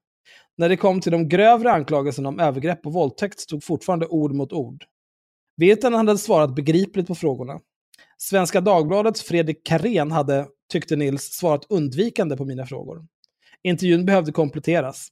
När 0.57 0.69
det 0.69 0.77
kom 0.77 1.01
till 1.01 1.13
de 1.13 1.29
grövre 1.29 1.73
anklagelserna 1.73 2.29
om 2.29 2.41
övergrepp 2.41 2.87
och 2.87 2.93
våldtäkt 2.93 3.41
stod 3.41 3.65
fortfarande 3.65 4.07
ord 4.07 4.35
mot 4.35 4.53
ord. 4.53 4.85
Virtanen 5.57 6.09
hade 6.09 6.19
svarat 6.19 6.55
begripligt 6.55 7.07
på 7.07 7.15
frågorna. 7.15 7.61
Svenska 8.19 8.61
Dagbladets 8.61 9.23
Fredrik 9.23 9.67
Karén 9.67 10.11
hade, 10.11 10.47
tyckte 10.73 10.97
Nils, 10.97 11.23
svarat 11.23 11.67
undvikande 11.69 12.37
på 12.37 12.45
mina 12.45 12.67
frågor. 12.67 13.07
Intervjun 13.63 14.07
behövde 14.07 14.33
kompletteras. 14.33 15.09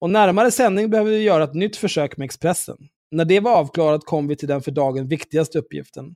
Och 0.00 0.10
närmare 0.10 0.50
sändning 0.50 0.90
behövde 0.90 1.12
vi 1.12 1.22
göra 1.22 1.44
ett 1.44 1.54
nytt 1.54 1.76
försök 1.76 2.16
med 2.16 2.24
Expressen. 2.24 2.76
När 3.10 3.24
det 3.24 3.40
var 3.40 3.56
avklarat 3.56 4.04
kom 4.04 4.28
vi 4.28 4.36
till 4.36 4.48
den 4.48 4.62
för 4.62 4.70
dagen 4.70 5.08
viktigaste 5.08 5.58
uppgiften. 5.58 6.14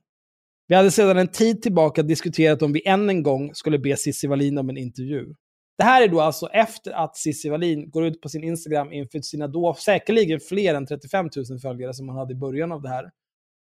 Vi 0.67 0.75
hade 0.75 0.91
sedan 0.91 1.17
en 1.17 1.27
tid 1.27 1.61
tillbaka 1.61 2.03
diskuterat 2.03 2.61
om 2.61 2.73
vi 2.73 2.87
än 2.87 3.09
en 3.09 3.23
gång 3.23 3.55
skulle 3.55 3.79
be 3.79 3.97
Cissi 3.97 4.27
Wallin 4.27 4.57
om 4.57 4.69
en 4.69 4.77
intervju. 4.77 5.33
Det 5.77 5.83
här 5.83 6.01
är 6.01 6.07
då 6.07 6.21
alltså 6.21 6.47
efter 6.47 6.91
att 6.91 7.17
Cissi 7.17 7.49
Wallin 7.49 7.89
går 7.89 8.05
ut 8.05 8.21
på 8.21 8.29
sin 8.29 8.43
Instagram 8.43 8.93
inför 8.93 9.19
sina 9.19 9.47
då 9.47 9.73
säkerligen 9.73 10.39
fler 10.39 10.75
än 10.75 10.85
35 10.85 11.29
000 11.49 11.59
följare 11.59 11.93
som 11.93 12.09
hon 12.09 12.17
hade 12.17 12.33
i 12.33 12.35
början 12.35 12.71
av 12.71 12.81
det 12.81 12.89
här. 12.89 13.11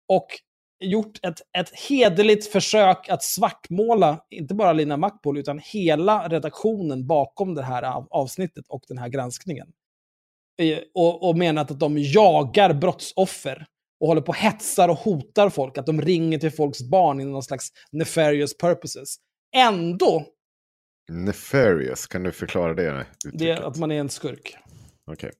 Och 0.08 0.26
gjort 0.84 1.18
ett, 1.22 1.40
ett 1.58 1.70
hederligt 1.88 2.52
försök 2.52 3.08
att 3.08 3.22
svartmåla, 3.22 4.24
inte 4.30 4.54
bara 4.54 4.72
Lina 4.72 4.96
Makboul 4.96 5.38
utan 5.38 5.60
hela 5.72 6.28
redaktionen 6.28 7.06
bakom 7.06 7.54
det 7.54 7.62
här 7.62 8.04
avsnittet 8.10 8.64
och 8.68 8.82
den 8.88 8.98
här 8.98 9.08
granskningen. 9.08 9.72
Eh, 10.62 10.78
och, 10.94 11.28
och 11.28 11.38
menat 11.38 11.70
att 11.70 11.80
de 11.80 11.98
jagar 11.98 12.74
brottsoffer 12.74 13.66
och 14.00 14.08
håller 14.08 14.20
på 14.20 14.28
och 14.28 14.36
hetsar 14.36 14.88
och 14.88 14.98
hotar 14.98 15.50
folk, 15.50 15.78
att 15.78 15.86
de 15.86 16.02
ringer 16.02 16.38
till 16.38 16.50
folks 16.50 16.82
barn 16.82 17.20
i 17.20 17.24
någon 17.24 17.42
slags 17.42 17.68
nefarious 17.92 18.56
purposes. 18.56 19.16
Ändå, 19.54 20.24
Nefarious, 21.08 22.06
kan 22.06 22.22
du 22.22 22.32
förklara 22.32 22.74
det? 22.74 22.82
det 22.92 23.06
uttrycket? 23.28 23.42
är 23.42 23.62
att 23.62 23.76
man 23.76 23.92
är 23.92 24.00
en 24.00 24.08
skurk. 24.08 24.56
Okej. 25.10 25.30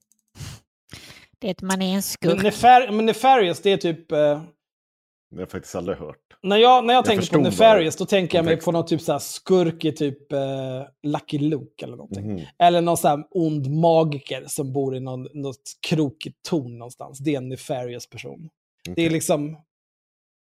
Det 1.39 1.47
är 1.47 1.51
att 1.51 1.61
man 1.61 1.81
är 1.81 1.85
en 1.85 1.93
Men, 1.93 2.01
skurk. 2.01 2.43
nefar, 2.43 2.91
men 2.91 3.05
nefarious, 3.05 3.61
det 3.61 3.71
är 3.71 3.77
typ... 3.77 4.11
Eh, 4.11 4.17
Det 4.17 5.35
har 5.35 5.39
jag 5.39 5.49
faktiskt 5.49 5.75
aldrig 5.75 5.97
hört. 5.97 6.17
När 6.43 6.57
jag, 6.57 6.85
när 6.85 6.93
jag, 6.93 6.99
Jag 6.99 7.05
tänker 7.05 7.27
på 7.37 7.37
Nefarious, 7.39 7.95
då 7.95 8.05
tänker 8.05 8.37
jag 8.37 8.45
mig 8.45 8.57
på 8.57 8.71
någon 8.71 8.85
typ 8.85 9.01
så 9.01 9.11
här 9.11 9.19
skurk 9.19 9.85
i 9.85 9.91
typ 9.91 10.31
eh, 10.31 10.83
Lucky 11.03 11.39
Luke 11.39 11.85
eller 11.85 11.97
någonting. 11.97 12.33
Mhm. 12.33 12.41
Eller 12.59 12.81
någon 12.81 12.97
så 12.97 13.07
här 13.07 13.23
ond 13.31 13.69
magiker 13.71 14.43
som 14.47 14.73
bor 14.73 14.95
i 14.95 14.99
någon, 14.99 15.27
något 15.33 15.61
krokigt 15.89 16.37
torn 16.49 16.77
någonstans. 16.77 17.19
Det 17.19 17.33
är 17.33 17.37
en 17.37 17.49
Nefarious 17.49 18.09
person. 18.09 18.49
Det 18.95 19.05
är 19.05 19.09
liksom... 19.09 19.57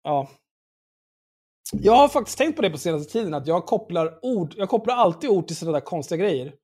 Ja. 0.05 0.29
Jag 1.73 1.93
har 1.93 2.09
faktiskt 2.09 2.39
tänkt 2.39 2.57
på 2.57 2.63
det 2.63 2.71
på 2.71 2.79
senaste 2.79 3.13
tiden, 3.13 3.35
att 3.35 3.47
jag 3.47 3.67
kopplar 3.67 4.19
ord, 4.23 4.55
jag 4.57 4.69
kopplar 4.69 4.95
alltid 4.95 5.31
ord 5.31 5.47
till 5.47 5.57
sådana 5.57 5.79
där 5.79 5.85
konstiga 5.85 6.25
grejer. 6.25 6.55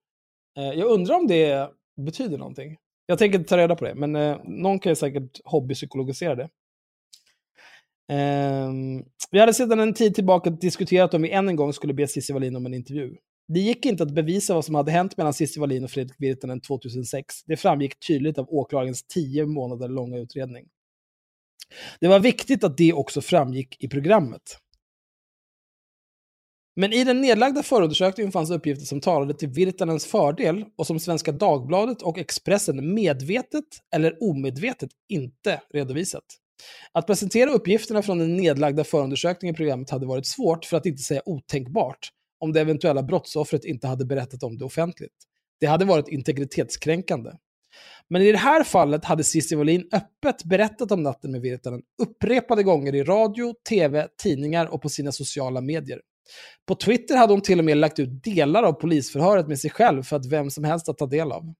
Eh, 0.59 0.65
jag 0.79 0.91
undrar 0.91 1.15
om 1.15 1.27
det 1.27 1.71
betyder 2.07 2.39
någonting. 2.39 2.77
Jag 3.07 3.19
tänker 3.19 3.39
inte 3.39 3.49
ta 3.49 3.57
reda 3.57 3.77
på 3.77 3.85
det, 3.85 3.95
men 3.95 4.17
eh, 4.17 4.39
någon 4.45 4.79
kan 4.79 4.93
ju 4.93 4.97
säkert 4.97 5.41
hobbypsykologisera 5.45 6.35
det. 6.35 6.49
Ehm, 8.13 9.05
vi 9.31 9.39
hade 9.41 9.55
sedan 9.55 9.81
en 9.81 9.95
tid 9.95 10.15
tillbaka 10.15 10.51
diskuterat 10.51 11.15
om 11.15 11.23
vi 11.23 11.31
än 11.31 11.49
en 11.49 11.57
gång 11.57 11.73
skulle 11.73 11.95
be 11.95 12.07
Cissi 12.07 12.33
Wallin 12.33 12.57
om 12.57 12.67
en 12.67 12.75
intervju. 12.75 13.17
Det 13.49 13.61
gick 13.61 13.87
inte 13.87 14.03
att 14.03 14.15
bevisa 14.15 14.55
vad 14.55 14.65
som 14.65 14.75
hade 14.75 14.91
hänt 14.91 15.17
mellan 15.17 15.35
Cissi 15.35 15.61
Wallin 15.61 15.85
och 15.85 15.91
Fredrik 15.91 16.17
Virtanen 16.19 16.61
2006. 16.61 17.35
Det 17.47 17.57
framgick 17.57 18.07
tydligt 18.07 18.39
av 18.39 18.47
åklagarens 18.49 19.03
tio 19.03 19.47
månader 19.47 19.89
långa 19.89 20.19
utredning. 20.19 20.67
Det 22.01 22.09
var 22.09 22.21
viktigt 22.21 22.65
att 22.65 22.77
det 22.77 22.93
också 22.93 23.21
framgick 23.21 23.85
i 23.85 23.89
programmet. 23.89 24.43
Men 26.77 26.93
i 26.93 27.05
den 27.05 27.21
nedlagda 27.21 27.63
förundersökningen 27.63 28.33
fanns 28.33 28.51
uppgifter 28.51 28.87
som 28.87 29.01
talade 29.01 29.35
till 29.35 29.49
Virtanens 29.49 30.07
fördel 30.07 30.65
och 30.79 30.87
som 30.87 31.01
Svenska 31.01 31.33
Dagbladet 31.33 32.03
och 32.03 32.19
Expressen 32.19 32.95
medvetet 32.95 33.65
eller 33.95 34.23
omedvetet 34.23 34.91
inte 35.09 35.61
redovisat. 35.73 36.25
Att 36.93 37.07
presentera 37.07 37.51
uppgifterna 37.51 38.03
från 38.03 38.19
den 38.19 38.37
nedlagda 38.37 38.85
förundersökningen 38.85 39.55
i 39.55 39.57
programmet 39.57 39.91
hade 39.91 40.07
varit 40.07 40.27
svårt, 40.27 40.65
för 40.65 40.77
att 40.77 40.87
inte 40.87 41.03
säga 41.03 41.23
otänkbart, 41.25 42.09
om 42.41 42.53
det 42.53 42.61
eventuella 42.61 43.03
brottsoffret 43.03 43.65
inte 43.65 43.87
hade 43.87 44.05
berättat 44.05 44.43
om 44.43 44.59
det 44.59 44.65
offentligt. 44.65 45.15
Det 45.61 45.67
hade 45.67 45.85
varit 45.85 46.09
integritetskränkande. 46.09 47.31
Men 48.09 48.23
i 48.23 48.33
det 48.33 48.39
här 48.39 48.65
fallet 48.65 49.05
hade 49.05 49.25
Cissi 49.25 49.55
Wallin 49.55 49.89
öppet 49.93 50.45
berättat 50.45 50.93
om 50.93 51.03
natten 51.03 51.33
med 51.33 51.41
Virtanen 51.41 51.83
upprepade 52.03 52.63
gånger 52.63 52.95
i 52.95 53.03
radio, 53.03 53.55
tv, 53.69 54.09
tidningar 54.23 54.67
och 54.67 54.83
på 54.83 54.89
sina 54.89 55.13
sociala 55.13 55.61
medier. 55.61 56.01
På 56.67 56.75
Twitter 56.75 57.17
hade 57.17 57.33
hon 57.33 57.43
till 57.43 57.59
och 57.59 57.65
med 57.65 57.77
lagt 57.77 57.99
ut 57.99 58.25
delar 58.25 58.63
av 58.63 58.73
polisförhöret 58.73 59.49
med 59.49 59.59
sig 59.59 59.71
själv 59.71 60.03
för 60.03 60.17
att 60.17 60.27
vem 60.27 60.51
som 60.51 60.65
helst 60.65 60.89
att 60.89 60.99
ta 60.99 61.07
del 61.07 61.33
av. 61.33 61.55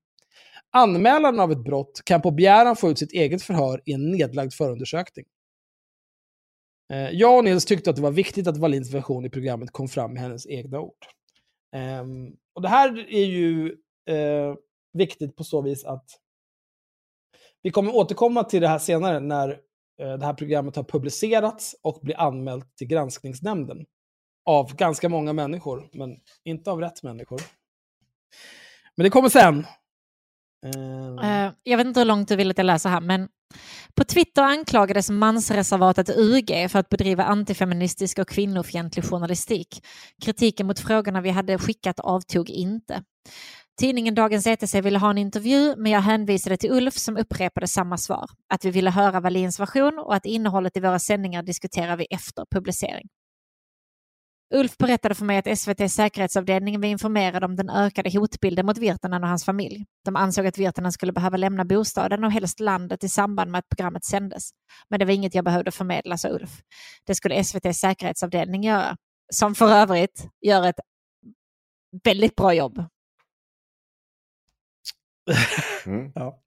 Anmälaren 0.71 1.39
av 1.39 1.51
ett 1.51 1.63
brott 1.63 2.01
kan 2.05 2.21
på 2.21 2.31
begäran 2.31 2.75
få 2.75 2.89
ut 2.89 2.99
sitt 2.99 3.11
eget 3.11 3.43
förhör 3.43 3.81
i 3.85 3.93
en 3.93 4.11
nedlagd 4.11 4.53
förundersökning. 4.53 5.25
Eh, 6.93 7.09
jag 7.09 7.37
och 7.37 7.43
Nils 7.43 7.65
tyckte 7.65 7.89
att 7.89 7.95
det 7.95 8.01
var 8.01 8.11
viktigt 8.11 8.47
att 8.47 8.57
Wallins 8.57 8.93
version 8.93 9.25
i 9.25 9.29
programmet 9.29 9.71
kom 9.71 9.87
fram 9.87 10.13
med 10.13 10.21
hennes 10.21 10.47
egna 10.47 10.79
ord. 10.79 11.05
Ehm, 11.75 12.35
och 12.53 12.61
det 12.61 12.67
här 12.67 13.09
är 13.09 13.25
ju 13.25 13.67
eh, 14.09 14.55
viktigt 14.93 15.35
på 15.35 15.43
så 15.43 15.61
vis 15.61 15.85
att 15.85 16.05
vi 17.61 17.71
kommer 17.71 17.95
återkomma 17.95 18.43
till 18.43 18.61
det 18.61 18.67
här 18.67 18.79
senare 18.79 19.19
när 19.19 19.49
eh, 20.01 20.13
det 20.17 20.25
här 20.25 20.33
programmet 20.33 20.75
har 20.75 20.83
publicerats 20.83 21.75
och 21.81 21.99
blir 22.01 22.19
anmält 22.19 22.77
till 22.77 22.87
granskningsnämnden. 22.87 23.85
Av 24.45 24.75
ganska 24.75 25.09
många 25.09 25.33
människor, 25.33 25.89
men 25.93 26.17
inte 26.43 26.71
av 26.71 26.79
rätt 26.79 27.03
människor. 27.03 27.41
Men 28.95 29.03
det 29.03 29.09
kommer 29.09 29.29
sen. 29.29 29.65
Eh. 30.65 31.45
Eh, 31.45 31.51
jag 31.63 31.77
vet 31.77 31.87
inte 31.87 31.99
hur 31.99 32.05
långt 32.05 32.27
du 32.27 32.35
vill 32.35 32.51
att 32.51 32.57
jag 32.57 32.65
läser 32.65 32.89
här, 32.89 33.01
men 33.01 33.27
på 33.95 34.03
Twitter 34.03 34.41
anklagades 34.41 35.09
mansreservatet 35.09 36.09
UG 36.09 36.69
för 36.69 36.79
att 36.79 36.89
bedriva 36.89 37.23
antifeministisk 37.23 38.19
och 38.19 38.27
kvinnofientlig 38.29 39.05
journalistik. 39.05 39.85
Kritiken 40.21 40.67
mot 40.67 40.79
frågorna 40.79 41.21
vi 41.21 41.29
hade 41.29 41.57
skickat 41.57 41.99
avtog 41.99 42.49
inte. 42.49 43.03
Tidningen 43.79 44.15
Dagens 44.15 44.47
ETC 44.47 44.75
ville 44.75 44.99
ha 44.99 45.09
en 45.09 45.17
intervju, 45.17 45.75
men 45.77 45.91
jag 45.91 46.01
hänvisade 46.01 46.57
till 46.57 46.71
Ulf 46.71 46.93
som 46.93 47.17
upprepade 47.17 47.67
samma 47.67 47.97
svar. 47.97 48.29
Att 48.53 48.65
vi 48.65 48.71
ville 48.71 48.89
höra 48.89 49.19
Wallins 49.19 49.59
version 49.59 49.99
och 49.99 50.15
att 50.15 50.25
innehållet 50.25 50.77
i 50.77 50.79
våra 50.79 50.99
sändningar 50.99 51.43
diskuterar 51.43 51.97
vi 51.97 52.05
efter 52.05 52.45
publicering. 52.51 53.07
Ulf 54.53 54.77
berättade 54.77 55.15
för 55.15 55.25
mig 55.25 55.37
att 55.37 55.47
SVTs 55.47 55.93
säkerhetsavdelning 55.93 56.81
var 56.81 56.87
informerad 56.87 57.43
om 57.43 57.55
den 57.55 57.69
ökade 57.69 58.19
hotbilden 58.19 58.65
mot 58.65 58.77
Virtanen 58.77 59.23
och 59.23 59.29
hans 59.29 59.45
familj. 59.45 59.85
De 60.05 60.15
ansåg 60.15 60.47
att 60.47 60.57
Virtanen 60.57 60.91
skulle 60.91 61.11
behöva 61.11 61.37
lämna 61.37 61.65
bostaden 61.65 62.23
och 62.23 62.31
helst 62.31 62.59
landet 62.59 63.03
i 63.03 63.09
samband 63.09 63.51
med 63.51 63.59
att 63.59 63.69
programmet 63.69 64.05
sändes. 64.05 64.49
Men 64.89 64.99
det 64.99 65.05
var 65.05 65.13
inget 65.13 65.35
jag 65.35 65.45
behövde 65.45 65.71
förmedla, 65.71 66.17
sa 66.17 66.29
Ulf. 66.29 66.61
Det 67.05 67.15
skulle 67.15 67.35
SVTs 67.35 67.79
säkerhetsavdelning 67.79 68.63
göra. 68.63 68.97
Som 69.33 69.55
för 69.55 69.69
övrigt 69.69 70.27
gör 70.41 70.67
ett 70.67 70.79
väldigt 72.03 72.35
bra 72.35 72.53
jobb. 72.53 72.85
Mm. 75.85 76.11
Ja. 76.15 76.41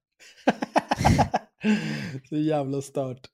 Så 2.29 2.35
jävla 2.35 2.81
stört. 2.81 3.27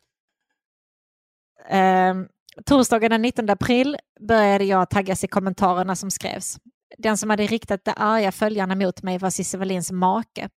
Ehm, 1.69 2.27
torsdagen 2.65 3.11
den 3.11 3.22
19 3.22 3.49
april 3.49 3.98
började 4.28 4.64
jag 4.64 4.90
taggas 4.90 5.23
i 5.23 5.28
kommentarerna 5.28 5.95
som 5.95 6.11
skrevs. 6.11 6.57
Den 6.98 7.18
som 7.18 7.30
hade 7.30 7.44
riktat 7.45 7.86
de 7.86 7.94
arga 7.98 8.32
följarna 8.32 8.76
mot 8.76 9.03
mig 9.03 9.18
var 9.18 9.30
Cissi 9.30 9.57
Wallins 9.57 9.91
make. 9.91 10.49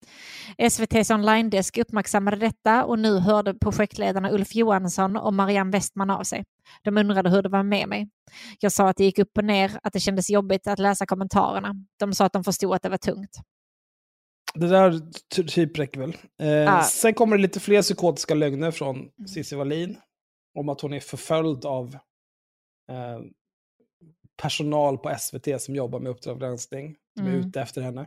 SVTs 0.57 1.11
online-desk 1.11 1.78
uppmärksammade 1.78 2.38
detta 2.38 2.86
och 2.86 2.99
nu 2.99 3.20
hörde 3.20 3.53
projektledarna 3.53 4.32
Ulf 4.32 4.56
Johansson 4.56 5.18
och 5.18 5.34
Marianne 5.34 5.72
Westman 5.72 6.10
av 6.10 6.24
sig. 6.24 6.44
De 6.84 6.98
undrade 6.98 7.30
hur 7.30 7.41
det 7.41 7.49
var 7.49 7.64
med 7.64 7.88
mig. 7.90 8.10
Jag 8.60 8.72
sa 8.72 8.90
att 8.90 8.98
det 8.98 9.03
gick 9.03 9.20
upp 9.20 9.38
och 9.38 9.44
ner, 9.45 9.72
att 9.84 9.94
det 9.94 9.99
kändes 9.99 10.30
jobbigt 10.30 10.68
att 10.68 10.80
läsa 10.80 11.06
kommentarerna. 11.06 11.74
De 11.99 12.14
sa 12.14 12.26
att 12.26 12.34
de 12.34 12.44
förstod 12.44 12.74
att 12.76 12.82
det 12.82 12.90
var 12.90 12.98
tungt. 12.98 13.30
Det 14.53 14.68
där 14.68 14.99
ty- 15.36 15.44
typ 15.44 15.80
räcker 15.80 15.99
väl. 15.99 16.18
Eh, 16.41 16.48
Ja. 16.48 16.84
Sen 16.84 17.14
kommer 17.14 17.38
det 17.38 17.41
lite 17.41 17.60
fler 17.60 17.82
psykotiska 17.82 18.34
lögner 18.34 18.72
från 18.72 18.98
Cissi 19.34 19.56
Wallin. 19.56 19.98
Om 20.53 20.69
att 20.69 20.81
hon 20.81 20.93
är 20.93 20.99
förföljd 20.99 21.65
av 21.65 21.95
eh, 22.91 23.19
personal 24.41 24.97
på 24.97 25.15
SVT 25.19 25.61
som 25.61 25.75
jobbar 25.75 25.99
med 25.99 26.09
Uppdrag 26.11 26.39
granskning. 26.39 26.95
Som 27.17 27.27
är 27.27 27.31
Mm. 27.34 27.47
ute 27.47 27.61
efter 27.61 27.81
henne. 27.81 28.01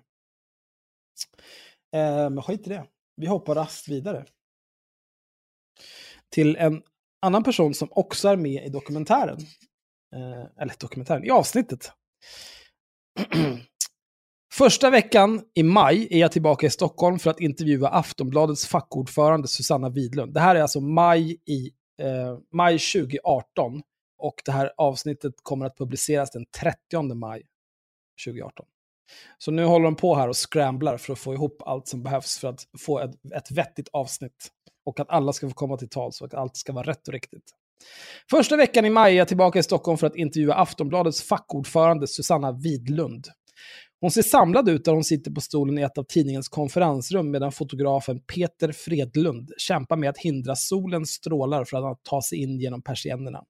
Eh, 1.95 2.31
men 2.31 2.43
skit 2.43 2.67
i 2.67 2.71
det. 2.71 2.87
Vi 3.17 3.27
hoppar 3.27 3.55
rast 3.55 3.89
vidare. 3.89 4.25
Till 6.33 6.57
en 6.57 6.83
annan 7.21 7.43
person 7.45 7.75
som 7.75 7.89
också 7.91 8.29
är 8.29 8.37
med 8.37 8.67
i 8.67 8.69
dokumentären. 8.69 9.39
Eh, 10.17 10.45
eller 10.63 10.75
dokumentären, 10.81 11.25
i 11.25 11.31
avsnittet. 11.31 11.93
Första 14.55 14.91
veckan 14.91 15.43
i 15.55 15.63
maj 15.63 16.09
är 16.11 16.19
jag 16.19 16.33
tillbaka 16.33 16.67
i 16.67 16.71
Stockholm 16.71 17.19
för 17.19 17.31
att 17.31 17.41
intervjua 17.41 17.89
Aftonbladets 17.89 18.67
fackordförande 18.67 19.49
Susanna 19.49 19.89
Widlund. 19.91 20.35
Det 20.35 20.41
här 20.41 20.55
är 20.55 20.63
alltså 20.63 20.81
maj, 20.81 21.33
i, 21.45 21.71
eh, 22.03 22.39
maj 22.53 22.79
2018 22.79 23.83
och 24.19 24.43
det 24.45 24.53
här 24.53 24.73
avsnittet 24.77 25.35
kommer 25.43 25.67
att 25.67 25.79
publiceras 25.79 26.31
den 26.31 26.47
30 26.61 27.15
maj 27.15 27.43
2018. 28.27 28.67
Så 29.39 29.51
nu 29.51 29.65
håller 29.65 29.85
de 29.85 29.97
på 29.97 30.15
här 30.15 30.29
och 30.29 30.37
scramblar 30.51 30.97
för 30.97 31.13
att 31.13 31.19
få 31.19 31.35
ihop 31.35 31.63
allt 31.67 31.89
som 31.89 32.03
behövs 32.03 32.39
för 32.39 32.49
att 32.49 32.61
få 32.79 33.01
ett, 33.01 33.11
ett 33.35 33.51
vettigt 33.51 33.89
avsnitt. 33.93 34.53
Och 34.85 35.01
att 35.01 35.11
alla 35.11 35.33
ska 35.33 35.49
få 35.49 35.55
komma 35.55 35.77
till 35.77 35.89
tals 35.89 36.21
och 36.21 36.27
att 36.27 36.35
allt 36.35 36.57
ska 36.57 36.73
vara 36.73 36.87
rätt 36.87 37.09
och 37.09 37.15
riktigt. 37.15 37.51
Första 38.31 38.57
veckan 38.57 38.85
i 38.85 38.91
maj 38.91 39.13
är 39.13 39.19
jag 39.19 39.29
tillbaka 39.29 39.59
i 39.59 39.63
Stockholm 39.63 39.99
för 39.99 40.07
att 40.07 40.17
intervjua 40.17 40.55
Aftonbladets 40.55 41.23
fackordförande 41.23 42.07
Susanna 42.07 42.53
Widlund. 42.53 43.27
Hon 44.01 44.11
ser 44.11 44.23
samlad 44.23 44.69
ut 44.69 44.85
där 44.85 44.93
hon 44.93 45.05
sitter 45.05 45.31
på 45.31 45.41
stolen 45.41 45.79
i 45.79 45.83
ett 45.83 45.99
av 45.99 46.05
tidningens 46.05 46.49
konferensrum 46.49 47.31
medan 47.31 47.53
fotografen 47.53 48.21
Peter 48.21 48.73
Fredlund 48.73 49.53
kämpar 49.59 49.97
med 49.97 50.11
att 50.11 50.19
hindra 50.19 50.57
solens 50.57 51.11
strålar 51.11 51.65
från 51.65 51.85
att 51.85 52.05
ta 52.05 52.23
sig 52.23 52.39
in 52.39 52.61
genom 52.61 52.83
persiennerna. 52.83 53.45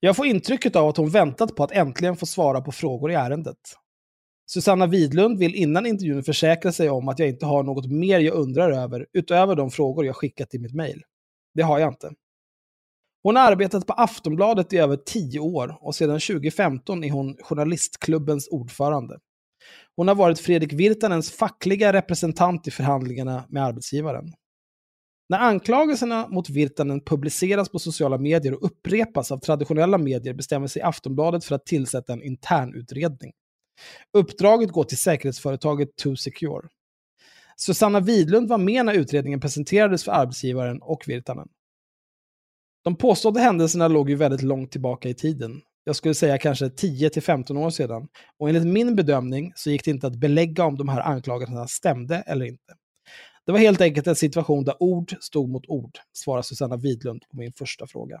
Jag 0.00 0.16
får 0.16 0.26
intrycket 0.26 0.76
av 0.76 0.88
att 0.88 0.96
hon 0.96 1.10
väntat 1.10 1.56
på 1.56 1.64
att 1.64 1.72
äntligen 1.72 2.16
få 2.16 2.26
svara 2.26 2.60
på 2.60 2.72
frågor 2.72 3.10
i 3.10 3.14
ärendet. 3.14 3.58
Susanna 4.46 4.86
Widlund 4.86 5.38
vill 5.38 5.54
innan 5.54 5.86
intervjun 5.86 6.22
försäkra 6.22 6.72
sig 6.72 6.90
om 6.90 7.08
att 7.08 7.18
jag 7.18 7.28
inte 7.28 7.46
har 7.46 7.62
något 7.62 7.86
mer 7.86 8.20
jag 8.20 8.34
undrar 8.34 8.70
över 8.70 9.06
utöver 9.12 9.54
de 9.54 9.70
frågor 9.70 10.06
jag 10.06 10.16
skickat 10.16 10.54
i 10.54 10.58
mitt 10.58 10.74
mejl. 10.74 11.02
Det 11.54 11.62
har 11.62 11.78
jag 11.78 11.92
inte. 11.92 12.10
Hon 13.26 13.36
har 13.36 13.42
arbetat 13.42 13.86
på 13.86 13.92
Aftonbladet 13.92 14.72
i 14.72 14.78
över 14.78 14.96
tio 14.96 15.40
år 15.40 15.78
och 15.80 15.94
sedan 15.94 16.20
2015 16.20 17.04
är 17.04 17.10
hon 17.10 17.36
Journalistklubbens 17.42 18.48
ordförande. 18.48 19.18
Hon 19.96 20.08
har 20.08 20.14
varit 20.14 20.40
Fredrik 20.40 20.72
Virtanens 20.72 21.32
fackliga 21.32 21.92
representant 21.92 22.68
i 22.68 22.70
förhandlingarna 22.70 23.44
med 23.48 23.64
arbetsgivaren. 23.64 24.32
När 25.28 25.38
anklagelserna 25.38 26.28
mot 26.28 26.48
Virtanen 26.48 27.00
publiceras 27.00 27.68
på 27.68 27.78
sociala 27.78 28.18
medier 28.18 28.54
och 28.54 28.64
upprepas 28.64 29.32
av 29.32 29.38
traditionella 29.38 29.98
medier 29.98 30.34
bestämmer 30.34 30.66
sig 30.66 30.82
Aftonbladet 30.82 31.44
för 31.44 31.54
att 31.54 31.66
tillsätta 31.66 32.12
en 32.12 32.22
internutredning. 32.22 33.32
Uppdraget 34.12 34.70
går 34.70 34.84
till 34.84 34.98
säkerhetsföretaget 34.98 35.88
2Secure. 36.04 36.68
Susanna 37.56 38.00
Widlund 38.00 38.48
var 38.48 38.58
med 38.58 38.86
när 38.86 38.94
utredningen 38.94 39.40
presenterades 39.40 40.04
för 40.04 40.12
arbetsgivaren 40.12 40.82
och 40.82 41.04
Virtanen. 41.06 41.48
De 42.86 42.96
påstådda 42.96 43.40
händelserna 43.40 43.88
låg 43.88 44.10
ju 44.10 44.16
väldigt 44.16 44.42
långt 44.42 44.72
tillbaka 44.72 45.08
i 45.08 45.14
tiden. 45.14 45.62
Jag 45.84 45.96
skulle 45.96 46.14
säga 46.14 46.38
kanske 46.38 46.66
10-15 46.66 47.58
år 47.58 47.70
sedan. 47.70 48.08
Och 48.38 48.48
enligt 48.48 48.66
min 48.66 48.96
bedömning 48.96 49.52
så 49.54 49.70
gick 49.70 49.84
det 49.84 49.90
inte 49.90 50.06
att 50.06 50.16
belägga 50.16 50.64
om 50.64 50.76
de 50.76 50.88
här 50.88 51.00
anklagelserna 51.00 51.68
stämde 51.68 52.16
eller 52.16 52.46
inte. 52.46 52.74
Det 53.46 53.52
var 53.52 53.58
helt 53.58 53.80
enkelt 53.80 54.06
en 54.06 54.16
situation 54.16 54.64
där 54.64 54.82
ord 54.82 55.16
stod 55.20 55.48
mot 55.48 55.66
ord, 55.68 55.98
svarar 56.12 56.42
Susanna 56.42 56.76
Widlund 56.76 57.24
på 57.30 57.36
min 57.36 57.52
första 57.52 57.86
fråga. 57.86 58.20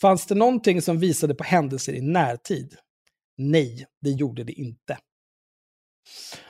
Fanns 0.00 0.26
det 0.26 0.34
någonting 0.34 0.82
som 0.82 0.98
visade 0.98 1.34
på 1.34 1.44
händelser 1.44 1.92
i 1.92 2.00
närtid? 2.00 2.74
Nej, 3.36 3.86
det 4.00 4.10
gjorde 4.10 4.44
det 4.44 4.52
inte. 4.52 4.98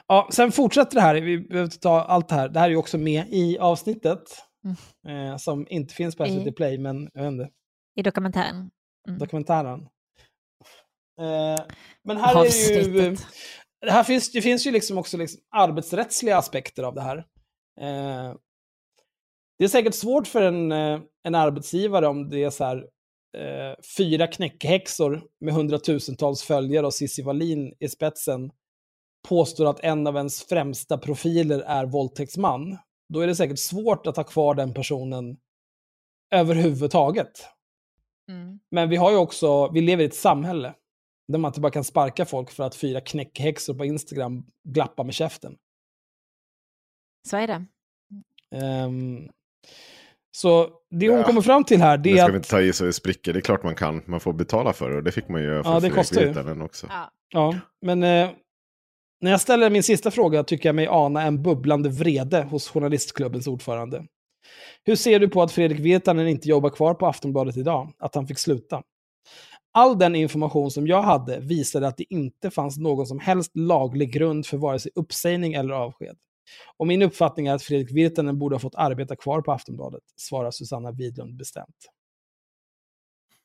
Ja, 0.06 0.28
sen 0.32 0.52
fortsätter 0.52 0.94
det 0.94 1.00
här, 1.00 1.14
vi 1.14 1.38
behöver 1.38 1.64
inte 1.64 1.78
ta 1.78 2.00
allt 2.00 2.28
det 2.28 2.34
här. 2.34 2.48
Det 2.48 2.58
här 2.58 2.66
är 2.66 2.70
ju 2.70 2.76
också 2.76 2.98
med 2.98 3.26
i 3.30 3.58
avsnittet. 3.58 4.47
Mm. 4.64 5.30
Eh, 5.30 5.36
som 5.36 5.66
inte 5.70 5.94
finns 5.94 6.16
på 6.16 6.26
SVT 6.26 6.56
Play, 6.56 6.78
men 6.78 7.10
jag 7.14 7.22
vet 7.22 7.32
inte. 7.32 7.50
I 7.96 8.02
dokumentären. 8.02 8.70
Mm. 9.08 9.18
Dokumentären. 9.18 9.80
Eh, 11.20 11.64
men 12.04 12.16
här 12.16 12.44
är 12.44 12.82
ju... 12.82 13.16
Det, 13.80 13.90
här 13.90 14.04
finns, 14.04 14.32
det 14.32 14.42
finns 14.42 14.66
ju 14.66 14.70
liksom 14.70 14.98
också 14.98 15.16
liksom 15.16 15.40
arbetsrättsliga 15.56 16.36
aspekter 16.36 16.82
av 16.82 16.94
det 16.94 17.00
här. 17.00 17.16
Eh, 17.80 18.34
det 19.58 19.64
är 19.64 19.68
säkert 19.68 19.94
svårt 19.94 20.26
för 20.26 20.42
en, 20.42 20.72
eh, 20.72 21.00
en 21.22 21.34
arbetsgivare 21.34 22.06
om 22.06 22.28
det 22.28 22.44
är 22.44 22.50
så 22.50 22.64
här 22.64 22.76
eh, 23.38 23.74
fyra 23.96 24.26
knäckhäxor 24.26 25.22
med 25.40 25.54
hundratusentals 25.54 26.42
följare 26.42 26.86
och 26.86 26.94
Cissi 26.94 27.22
Wallin 27.22 27.74
i 27.80 27.88
spetsen 27.88 28.50
påstår 29.28 29.66
att 29.66 29.80
en 29.80 30.06
av 30.06 30.16
ens 30.16 30.42
främsta 30.42 30.98
profiler 30.98 31.60
är 31.60 31.86
våldtäktsman 31.86 32.78
då 33.08 33.20
är 33.20 33.26
det 33.26 33.34
säkert 33.34 33.58
svårt 33.58 34.06
att 34.06 34.16
ha 34.16 34.24
kvar 34.24 34.54
den 34.54 34.74
personen 34.74 35.36
överhuvudtaget. 36.30 37.48
Mm. 38.30 38.58
Men 38.70 38.88
vi 38.88 38.96
har 38.96 39.10
ju 39.10 39.16
också, 39.16 39.70
vi 39.70 39.80
lever 39.80 40.02
i 40.02 40.06
ett 40.06 40.14
samhälle 40.14 40.74
där 41.28 41.38
man 41.38 41.48
inte 41.48 41.60
bara 41.60 41.72
kan 41.72 41.84
sparka 41.84 42.24
folk 42.24 42.50
för 42.50 42.64
att 42.64 42.74
fyra 42.74 43.00
knäckhäxor 43.00 43.74
på 43.74 43.84
Instagram 43.84 44.46
glappar 44.64 45.04
med 45.04 45.14
käften. 45.14 45.56
Så 47.28 47.36
är 47.36 47.46
det. 47.46 47.64
Um, 48.84 49.30
så 50.30 50.70
det 50.90 51.08
hon 51.08 51.18
ja. 51.18 51.24
kommer 51.24 51.40
fram 51.40 51.64
till 51.64 51.80
här, 51.80 51.98
det 51.98 52.10
är 52.10 52.12
att... 52.12 52.16
Det 52.16 52.22
ska 52.22 52.32
vi 52.32 52.36
inte 52.36 52.48
ta 52.48 52.60
i 52.60 52.72
så 52.72 52.84
det 52.84 52.92
spricker, 52.92 53.32
det 53.32 53.38
är 53.38 53.40
klart 53.40 53.62
man 53.62 53.74
kan. 53.74 54.02
Man 54.06 54.20
får 54.20 54.32
betala 54.32 54.72
för 54.72 54.90
det 54.90 54.96
och 54.96 55.02
det 55.02 55.12
fick 55.12 55.28
man 55.28 55.42
ju 55.42 55.62
för 55.62 55.70
ja, 55.70 55.80
det 55.80 55.90
kostar 55.90 56.22
ju. 56.22 56.62
också. 56.62 56.86
Ja, 56.90 57.10
ja 57.28 57.58
men 57.80 58.02
eh, 58.02 58.30
när 59.20 59.30
jag 59.30 59.40
ställer 59.40 59.70
min 59.70 59.82
sista 59.82 60.10
fråga 60.10 60.44
tycker 60.44 60.68
jag 60.68 60.76
mig 60.76 60.86
ana 60.86 61.22
en 61.22 61.42
bubblande 61.42 61.88
vrede 61.88 62.42
hos 62.42 62.68
Journalistklubbens 62.68 63.46
ordförande. 63.46 64.06
Hur 64.84 64.96
ser 64.96 65.20
du 65.20 65.28
på 65.28 65.42
att 65.42 65.52
Fredrik 65.52 65.80
Virtanen 65.80 66.28
inte 66.28 66.48
jobbar 66.48 66.70
kvar 66.70 66.94
på 66.94 67.06
Aftonbladet 67.06 67.56
idag? 67.56 67.92
Att 67.98 68.14
han 68.14 68.26
fick 68.26 68.38
sluta? 68.38 68.82
All 69.72 69.98
den 69.98 70.14
information 70.14 70.70
som 70.70 70.86
jag 70.86 71.02
hade 71.02 71.40
visade 71.40 71.88
att 71.88 71.96
det 71.96 72.14
inte 72.14 72.50
fanns 72.50 72.78
någon 72.78 73.06
som 73.06 73.18
helst 73.18 73.50
laglig 73.54 74.12
grund 74.12 74.46
för 74.46 74.56
vare 74.56 74.78
sig 74.78 74.92
uppsägning 74.94 75.54
eller 75.54 75.74
avsked. 75.74 76.16
Och 76.76 76.86
min 76.86 77.02
uppfattning 77.02 77.46
är 77.46 77.54
att 77.54 77.62
Fredrik 77.62 77.96
Virtanen 77.96 78.38
borde 78.38 78.54
ha 78.54 78.60
fått 78.60 78.74
arbeta 78.74 79.16
kvar 79.16 79.40
på 79.40 79.52
Aftonbladet, 79.52 80.02
svarar 80.16 80.50
Susanna 80.50 80.92
Widlund 80.92 81.36
bestämt. 81.36 81.76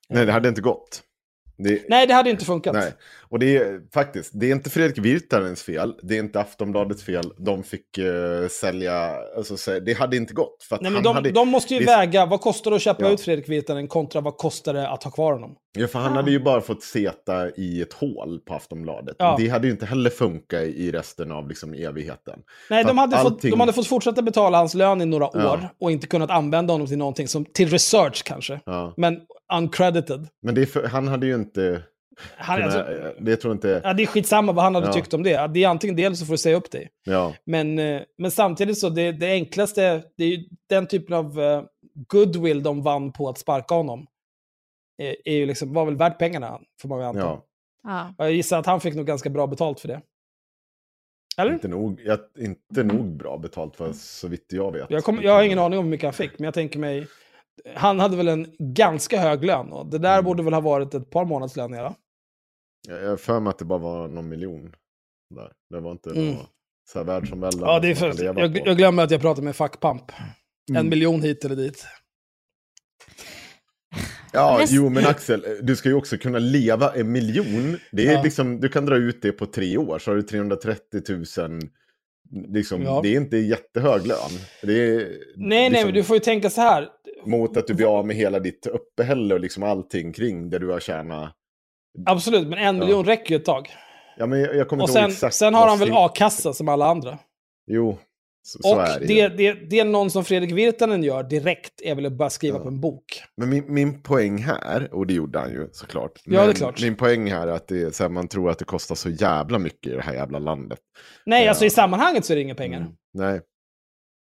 Nej, 0.09 0.25
det 0.25 0.31
hade 0.31 0.49
inte 0.49 0.61
gått. 0.61 1.03
Det, 1.57 1.89
Nej, 1.89 2.07
det 2.07 2.13
hade 2.13 2.29
inte 2.29 2.45
funkat. 2.45 2.73
Nej. 2.73 2.93
Och 3.29 3.39
det 3.39 3.57
är 3.57 3.81
faktiskt, 3.93 4.31
det 4.33 4.45
är 4.45 4.51
inte 4.51 4.69
Fredrik 4.69 4.97
Virtanens 5.05 5.63
fel, 5.63 5.93
det 6.01 6.15
är 6.15 6.19
inte 6.19 6.39
Aftonbladets 6.39 7.03
fel. 7.03 7.33
De 7.37 7.63
fick 7.63 7.97
uh, 7.97 8.47
sälja, 8.47 9.15
alltså, 9.37 9.79
det 9.79 9.93
hade 9.93 10.17
inte 10.17 10.33
gått. 10.33 10.63
För 10.69 10.77
Nej, 10.81 10.91
men 10.91 11.03
de, 11.03 11.15
hade, 11.15 11.31
de 11.31 11.49
måste 11.49 11.73
ju 11.73 11.79
det, 11.79 11.85
väga, 11.85 12.25
vad 12.25 12.41
kostar 12.41 12.71
det 12.71 12.77
att 12.77 12.83
köpa 12.83 13.03
ja. 13.03 13.09
ut 13.09 13.21
Fredrik 13.21 13.49
Virtanen 13.49 13.87
kontra 13.87 14.21
vad 14.21 14.37
kostar 14.37 14.73
det 14.73 14.89
att 14.89 15.03
ha 15.03 15.11
kvar 15.11 15.33
honom? 15.33 15.55
Ja, 15.77 15.87
för 15.87 15.99
han 15.99 16.13
ah. 16.13 16.15
hade 16.15 16.31
ju 16.31 16.39
bara 16.39 16.61
fått 16.61 16.83
seta 16.83 17.49
i 17.49 17.81
ett 17.81 17.93
hål 17.93 18.39
på 18.45 18.53
Aftonbladet. 18.53 19.15
Ja. 19.19 19.35
Det 19.39 19.47
hade 19.47 19.67
ju 19.67 19.73
inte 19.73 19.85
heller 19.85 20.09
funkat 20.09 20.61
i 20.61 20.91
resten 20.91 21.31
av 21.31 21.49
liksom, 21.49 21.73
evigheten. 21.73 22.39
Nej, 22.69 22.83
de 22.83 22.97
hade, 22.97 23.17
allting... 23.17 23.41
fått, 23.41 23.51
de 23.51 23.59
hade 23.59 23.73
fått 23.73 23.87
fortsätta 23.87 24.21
betala 24.21 24.57
hans 24.57 24.73
lön 24.73 25.01
i 25.01 25.05
några 25.05 25.29
ja. 25.33 25.53
år 25.53 25.69
och 25.79 25.91
inte 25.91 26.07
kunnat 26.07 26.29
använda 26.29 26.73
honom 26.73 26.87
till 26.87 26.97
någonting, 26.97 27.27
som, 27.27 27.45
till 27.45 27.69
research 27.69 28.23
kanske. 28.23 28.59
Men 28.97 29.19
uncredited. 29.57 30.27
Men 30.41 30.67
för, 30.67 30.87
han 30.87 31.07
hade 31.07 31.25
ju 31.25 31.35
inte... 31.35 31.83
Han, 32.35 32.61
kunna, 32.61 32.65
alltså, 32.65 33.13
det 33.19 33.35
tror 33.35 33.53
inte... 33.53 33.81
Ja, 33.83 33.93
det 33.93 34.03
är 34.03 34.07
skitsamma 34.07 34.51
vad 34.51 34.63
han 34.63 34.75
hade 34.75 34.87
ja. 34.87 34.93
tyckt 34.93 35.13
om 35.13 35.23
det. 35.23 35.47
Det 35.47 35.63
är 35.63 35.67
antingen 35.67 35.95
det 35.95 36.03
eller 36.03 36.15
så 36.15 36.25
får 36.25 36.33
du 36.33 36.37
säga 36.37 36.55
upp 36.55 36.71
dig. 36.71 36.89
Ja. 37.03 37.35
Men, 37.45 37.79
eh, 37.79 38.01
men 38.17 38.31
samtidigt 38.31 38.79
så, 38.79 38.89
det, 38.89 39.11
det 39.11 39.31
enklaste, 39.31 40.03
det 40.17 40.23
är 40.23 40.27
ju 40.27 40.43
den 40.69 40.87
typen 40.87 41.15
av 41.15 41.39
uh, 41.39 41.63
goodwill 42.07 42.63
de 42.63 42.81
vann 42.81 43.13
på 43.13 43.29
att 43.29 43.37
sparka 43.37 43.75
honom. 43.75 44.07
Är, 44.97 45.15
är 45.25 45.35
ju 45.35 45.45
liksom, 45.45 45.73
var 45.73 45.85
väl 45.85 45.95
värt 45.95 46.19
pengarna, 46.19 46.59
får 46.81 46.89
man 46.89 46.99
väl 46.99 47.07
anta. 47.07 47.21
Ja. 47.21 47.45
Ja. 47.83 48.13
Jag 48.17 48.31
gissar 48.31 48.59
att 48.59 48.65
han 48.65 48.81
fick 48.81 48.95
nog 48.95 49.05
ganska 49.05 49.29
bra 49.29 49.47
betalt 49.47 49.79
för 49.79 49.87
det. 49.87 50.01
Eller? 51.37 51.53
Inte 51.53 51.67
nog, 51.67 52.01
jag, 52.05 52.19
inte 52.37 52.83
nog 52.83 53.17
bra 53.17 53.37
betalt 53.37 53.75
för 53.75 53.93
så 53.93 54.27
vitt 54.27 54.45
jag 54.49 54.71
vet. 54.71 54.85
Jag, 54.89 55.03
kom, 55.03 55.21
jag 55.21 55.33
har 55.33 55.43
ingen 55.43 55.59
aning 55.59 55.79
om 55.79 55.85
hur 55.85 55.91
mycket 55.91 56.03
han 56.03 56.13
fick, 56.13 56.39
men 56.39 56.45
jag 56.45 56.53
tänker 56.53 56.79
mig 56.79 57.07
han 57.75 57.99
hade 57.99 58.17
väl 58.17 58.27
en 58.27 58.55
ganska 58.59 59.19
hög 59.19 59.43
lön 59.43 59.71
och 59.71 59.85
det 59.85 59.97
där 59.97 60.13
mm. 60.13 60.25
borde 60.25 60.43
väl 60.43 60.53
ha 60.53 60.61
varit 60.61 60.93
ett 60.93 61.09
par 61.09 61.25
månadslön 61.25 61.73
ja. 61.73 61.95
Jag 62.87 63.09
har 63.09 63.17
för 63.17 63.39
mig 63.39 63.51
att 63.51 63.59
det 63.59 63.65
bara 63.65 63.79
var 63.79 64.07
någon 64.07 64.29
miljon. 64.29 64.73
Där. 65.35 65.51
Det 65.69 65.79
var 65.79 65.91
inte 65.91 66.09
mm. 66.09 66.31
något 66.31 66.49
så 66.89 66.99
här 66.99 67.05
världsomvälvande. 67.05 67.73
Ja, 67.73 67.79
det 67.79 67.91
är 67.91 67.95
för, 67.95 68.23
jag, 68.23 68.57
jag, 68.57 68.77
glömmer 68.77 69.03
att 69.03 69.11
jag 69.11 69.21
pratar 69.21 69.41
med 69.41 69.55
fackpamp. 69.55 70.11
Mm. 70.69 70.79
En 70.79 70.89
miljon 70.89 71.21
hit 71.21 71.45
eller 71.45 71.55
dit. 71.55 71.85
Ja, 74.33 74.57
Rest... 74.59 74.73
jo 74.73 74.89
men 74.89 75.05
Axel, 75.05 75.45
du 75.61 75.75
ska 75.75 75.89
ju 75.89 75.95
också 75.95 76.17
kunna 76.17 76.39
leva 76.39 76.93
en 76.93 77.11
miljon. 77.11 77.79
Det 77.91 78.07
är 78.07 78.13
ja. 78.13 78.23
liksom, 78.23 78.59
du 78.59 78.69
kan 78.69 78.85
dra 78.85 78.95
ut 78.95 79.21
det 79.21 79.31
på 79.31 79.45
tre 79.45 79.77
år, 79.77 79.99
så 79.99 80.11
har 80.11 80.15
du 80.15 80.23
330 80.23 81.01
000 81.37 81.61
Liksom, 82.53 82.83
ja. 82.83 82.99
Det 83.03 83.09
är 83.09 83.17
inte 83.17 83.37
jättehög 83.37 84.07
lön. 84.07 84.31
Det 84.61 84.73
är, 84.73 84.95
nej, 84.95 85.07
liksom, 85.07 85.49
nej, 85.49 85.85
men 85.85 85.93
du 85.93 86.03
får 86.03 86.15
ju 86.15 86.19
tänka 86.19 86.49
så 86.49 86.61
här. 86.61 86.89
Mot 87.25 87.57
att 87.57 87.67
du 87.67 87.73
blir 87.73 87.97
av 87.99 88.07
med 88.07 88.15
hela 88.15 88.39
ditt 88.39 88.65
uppehälle 88.67 89.33
och 89.33 89.39
liksom 89.39 89.63
allting 89.63 90.13
kring 90.13 90.49
det 90.49 90.59
du 90.59 90.69
har 90.71 90.79
tjänat. 90.79 91.33
Absolut, 92.05 92.47
men 92.47 92.59
en 92.59 92.79
miljon 92.79 93.05
räcker 93.05 93.31
ju 93.35 93.39
ett 93.39 93.45
tag. 93.45 93.69
Ja, 94.17 94.25
men 94.25 94.39
jag, 94.39 94.55
jag 94.55 94.67
kommer 94.67 94.83
och 94.83 94.89
sen, 94.89 95.09
exakt 95.09 95.35
sen 95.35 95.53
har 95.53 95.67
han 95.67 95.79
väl 95.79 95.89
a-kassa 95.93 96.53
som 96.53 96.69
alla 96.69 96.85
andra. 96.85 97.17
Jo, 97.67 97.97
Så, 98.43 98.59
så 98.61 98.75
Och 98.75 98.81
är 98.83 98.99
det, 98.99 99.05
det, 99.05 99.29
det, 99.29 99.53
det 99.69 99.83
någon 99.83 100.11
som 100.11 100.25
Fredrik 100.25 100.51
Virtanen 100.51 101.03
gör 101.03 101.23
direkt 101.23 101.81
är 101.81 101.95
väl 101.95 102.05
att 102.05 102.13
bara 102.13 102.29
skriva 102.29 102.57
Ja. 102.57 102.61
på 102.63 102.67
en 102.67 102.81
bok. 102.81 103.03
Men 103.37 103.49
min, 103.49 103.63
min 103.73 104.01
poäng 104.01 104.37
här, 104.37 104.93
och 104.93 105.07
det 105.07 105.13
gjorde 105.13 105.39
han 105.39 105.51
ju 105.51 105.67
såklart. 105.71 106.21
Ja, 106.25 106.45
det 106.45 106.51
är 106.51 106.53
klart. 106.53 106.81
Min 106.81 106.95
poäng 106.95 107.31
här 107.31 107.47
är 107.47 107.51
att 107.51 107.67
det 107.67 107.81
är 107.81 107.89
så 107.91 108.03
här, 108.03 108.09
man 108.09 108.27
tror 108.27 108.49
att 108.49 108.59
det 108.59 108.65
kostar 108.65 108.95
så 108.95 109.09
jävla 109.09 109.59
mycket 109.59 109.91
i 109.91 109.95
det 109.95 110.01
här 110.01 110.13
jävla 110.13 110.39
landet. 110.39 110.79
Nej, 111.25 111.43
Ja. 111.43 111.49
alltså 111.49 111.65
i 111.65 111.69
sammanhanget 111.69 112.25
så 112.25 112.33
är 112.33 112.35
det 112.35 112.41
inga 112.41 112.55
pengar. 112.55 112.79
Mm. 112.79 112.91
Nej. 113.13 113.41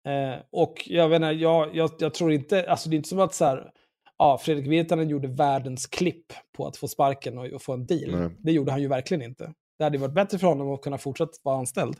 Eh, 0.05 0.39
och 0.51 0.83
jag 0.85 1.09
vet 1.09 1.15
inte, 1.15 1.27
jag, 1.27 1.75
jag, 1.75 1.91
jag 1.99 2.13
tror 2.13 2.31
inte, 2.31 2.69
alltså 2.69 2.89
det 2.89 2.95
är 2.95 2.97
inte 2.97 3.09
som 3.09 3.19
att 3.19 3.33
så 3.33 3.45
här, 3.45 3.71
ja, 4.17 4.37
Fredrik 4.37 4.67
Virtanen 4.67 5.09
gjorde 5.09 5.27
världens 5.27 5.87
klipp 5.87 6.33
på 6.57 6.67
att 6.67 6.77
få 6.77 6.87
sparken 6.87 7.37
och, 7.37 7.45
och 7.45 7.61
få 7.61 7.73
en 7.73 7.85
deal. 7.85 8.19
Nej. 8.19 8.29
Det 8.39 8.51
gjorde 8.51 8.71
han 8.71 8.81
ju 8.81 8.87
verkligen 8.87 9.23
inte. 9.23 9.53
Det 9.77 9.83
hade 9.83 9.97
varit 9.97 10.13
bättre 10.13 10.39
för 10.39 10.47
honom 10.47 10.71
att 10.71 10.81
kunna 10.81 10.97
fortsätta 10.97 11.31
vara 11.43 11.57
anställd. 11.57 11.95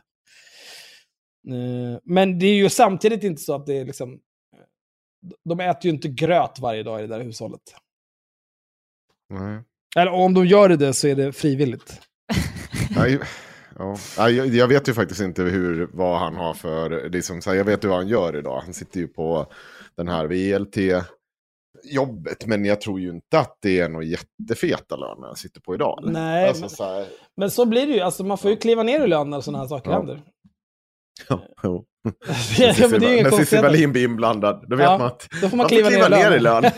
Eh, 1.48 2.00
men 2.04 2.38
det 2.38 2.46
är 2.46 2.54
ju 2.54 2.68
samtidigt 2.68 3.24
inte 3.24 3.42
så 3.42 3.54
att 3.54 3.66
det 3.66 3.78
är 3.78 3.84
liksom, 3.84 4.20
de 5.44 5.60
äter 5.60 5.84
ju 5.84 5.90
inte 5.90 6.08
gröt 6.08 6.58
varje 6.58 6.82
dag 6.82 6.98
i 6.98 7.02
det 7.02 7.08
där 7.08 7.24
hushållet. 7.24 7.62
Nej. 9.28 9.62
Eller 9.96 10.12
om 10.12 10.34
de 10.34 10.46
gör 10.46 10.68
det 10.68 10.94
så 10.94 11.08
är 11.08 11.14
det 11.14 11.32
frivilligt. 11.32 12.00
Ja. 13.78 13.96
Jag, 14.30 14.46
jag 14.46 14.68
vet 14.68 14.88
ju 14.88 14.94
faktiskt 14.94 15.20
inte 15.20 15.42
hur, 15.42 15.88
vad 15.92 16.18
han 16.18 16.36
har 16.36 16.54
för... 16.54 16.90
Det 16.90 17.18
är 17.18 17.22
som, 17.22 17.42
så 17.42 17.50
här, 17.50 17.56
jag 17.56 17.64
vet 17.64 17.84
ju 17.84 17.88
vad 17.88 17.98
han 17.98 18.08
gör 18.08 18.36
idag. 18.36 18.60
Han 18.64 18.74
sitter 18.74 19.00
ju 19.00 19.08
på 19.08 19.46
den 19.96 20.08
här 20.08 20.26
VLT-jobbet. 20.26 22.46
Men 22.46 22.64
jag 22.64 22.80
tror 22.80 23.00
ju 23.00 23.08
inte 23.10 23.38
att 23.38 23.58
det 23.62 23.80
är 23.80 23.88
några 23.88 24.04
jättefeta 24.04 24.96
löner 24.96 25.26
han 25.26 25.36
sitter 25.36 25.60
på 25.60 25.74
idag. 25.74 25.98
eller? 26.02 26.12
Nej, 26.12 26.48
Alltså, 26.48 26.60
men- 26.60 26.70
så 26.70 26.84
här, 26.84 27.06
Men 27.36 27.50
så 27.50 27.66
blir 27.66 27.86
det 27.86 27.92
ju, 27.92 28.00
alltså 28.00 28.24
man 28.24 28.38
får 28.38 28.50
ju 28.50 28.56
kliva 28.56 28.82
ner 28.82 29.04
i 29.04 29.06
lön 29.06 29.30
när 29.30 29.40
sådana 29.40 29.58
här 29.58 29.66
saker 29.68 29.90
Ja. 29.90 29.96
händer. 29.96 30.22
ja, 31.28 31.40
jo. 31.62 31.84
ja, 32.58 32.66
När 32.78 33.30
Cissi. 33.30 33.56
Wallin 33.56 33.92
blir 33.92 34.04
inblandad, 34.04 34.64
då 34.68 34.76
vet 34.76 34.84
Ja, 34.84 34.98
man 34.98 35.06
att... 35.06 35.28
Då 35.42 35.48
får 35.48 35.56
man 35.56 35.64
man 35.64 35.68
kliva, 35.68 35.88
ner, 36.08 36.36
i 36.36 36.40
lön. 36.40 36.64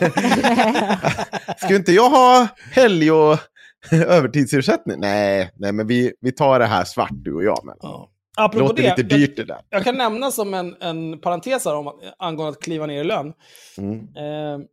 Ska 1.57 1.75
inte 1.75 1.91
jag 1.91 2.09
ha 2.09 2.47
helg 2.71 3.11
och 3.11 3.37
övertidsersättning? 3.91 4.99
Nej, 4.99 5.51
nej 5.55 5.71
men 5.71 5.87
vi, 5.87 6.13
vi 6.21 6.31
tar 6.31 6.59
det 6.59 6.65
här 6.65 6.83
svart 6.83 7.11
du 7.11 7.33
och 7.33 7.43
jag. 7.43 7.59
Men. 7.63 7.75
Ja. 7.81 8.09
Apropå 8.37 8.67
låter 8.67 8.83
det, 8.83 8.97
lite 8.97 9.15
dyrt 9.15 9.35
det 9.35 9.43
där. 9.43 9.61
Jag, 9.69 9.77
jag 9.79 9.83
kan 9.83 9.97
nämna 9.97 10.31
som 10.31 10.53
en, 10.53 10.75
en 10.79 11.19
parentes 11.19 11.65
här 11.65 11.75
om, 11.75 11.87
att- 11.87 11.95
angående 12.17 12.49
att 12.57 12.63
kliva 12.63 12.85
ner 12.85 13.01
i 13.01 13.03
lön. 13.03 13.33
Mm. 13.77 13.99
Eh, 13.99 14.65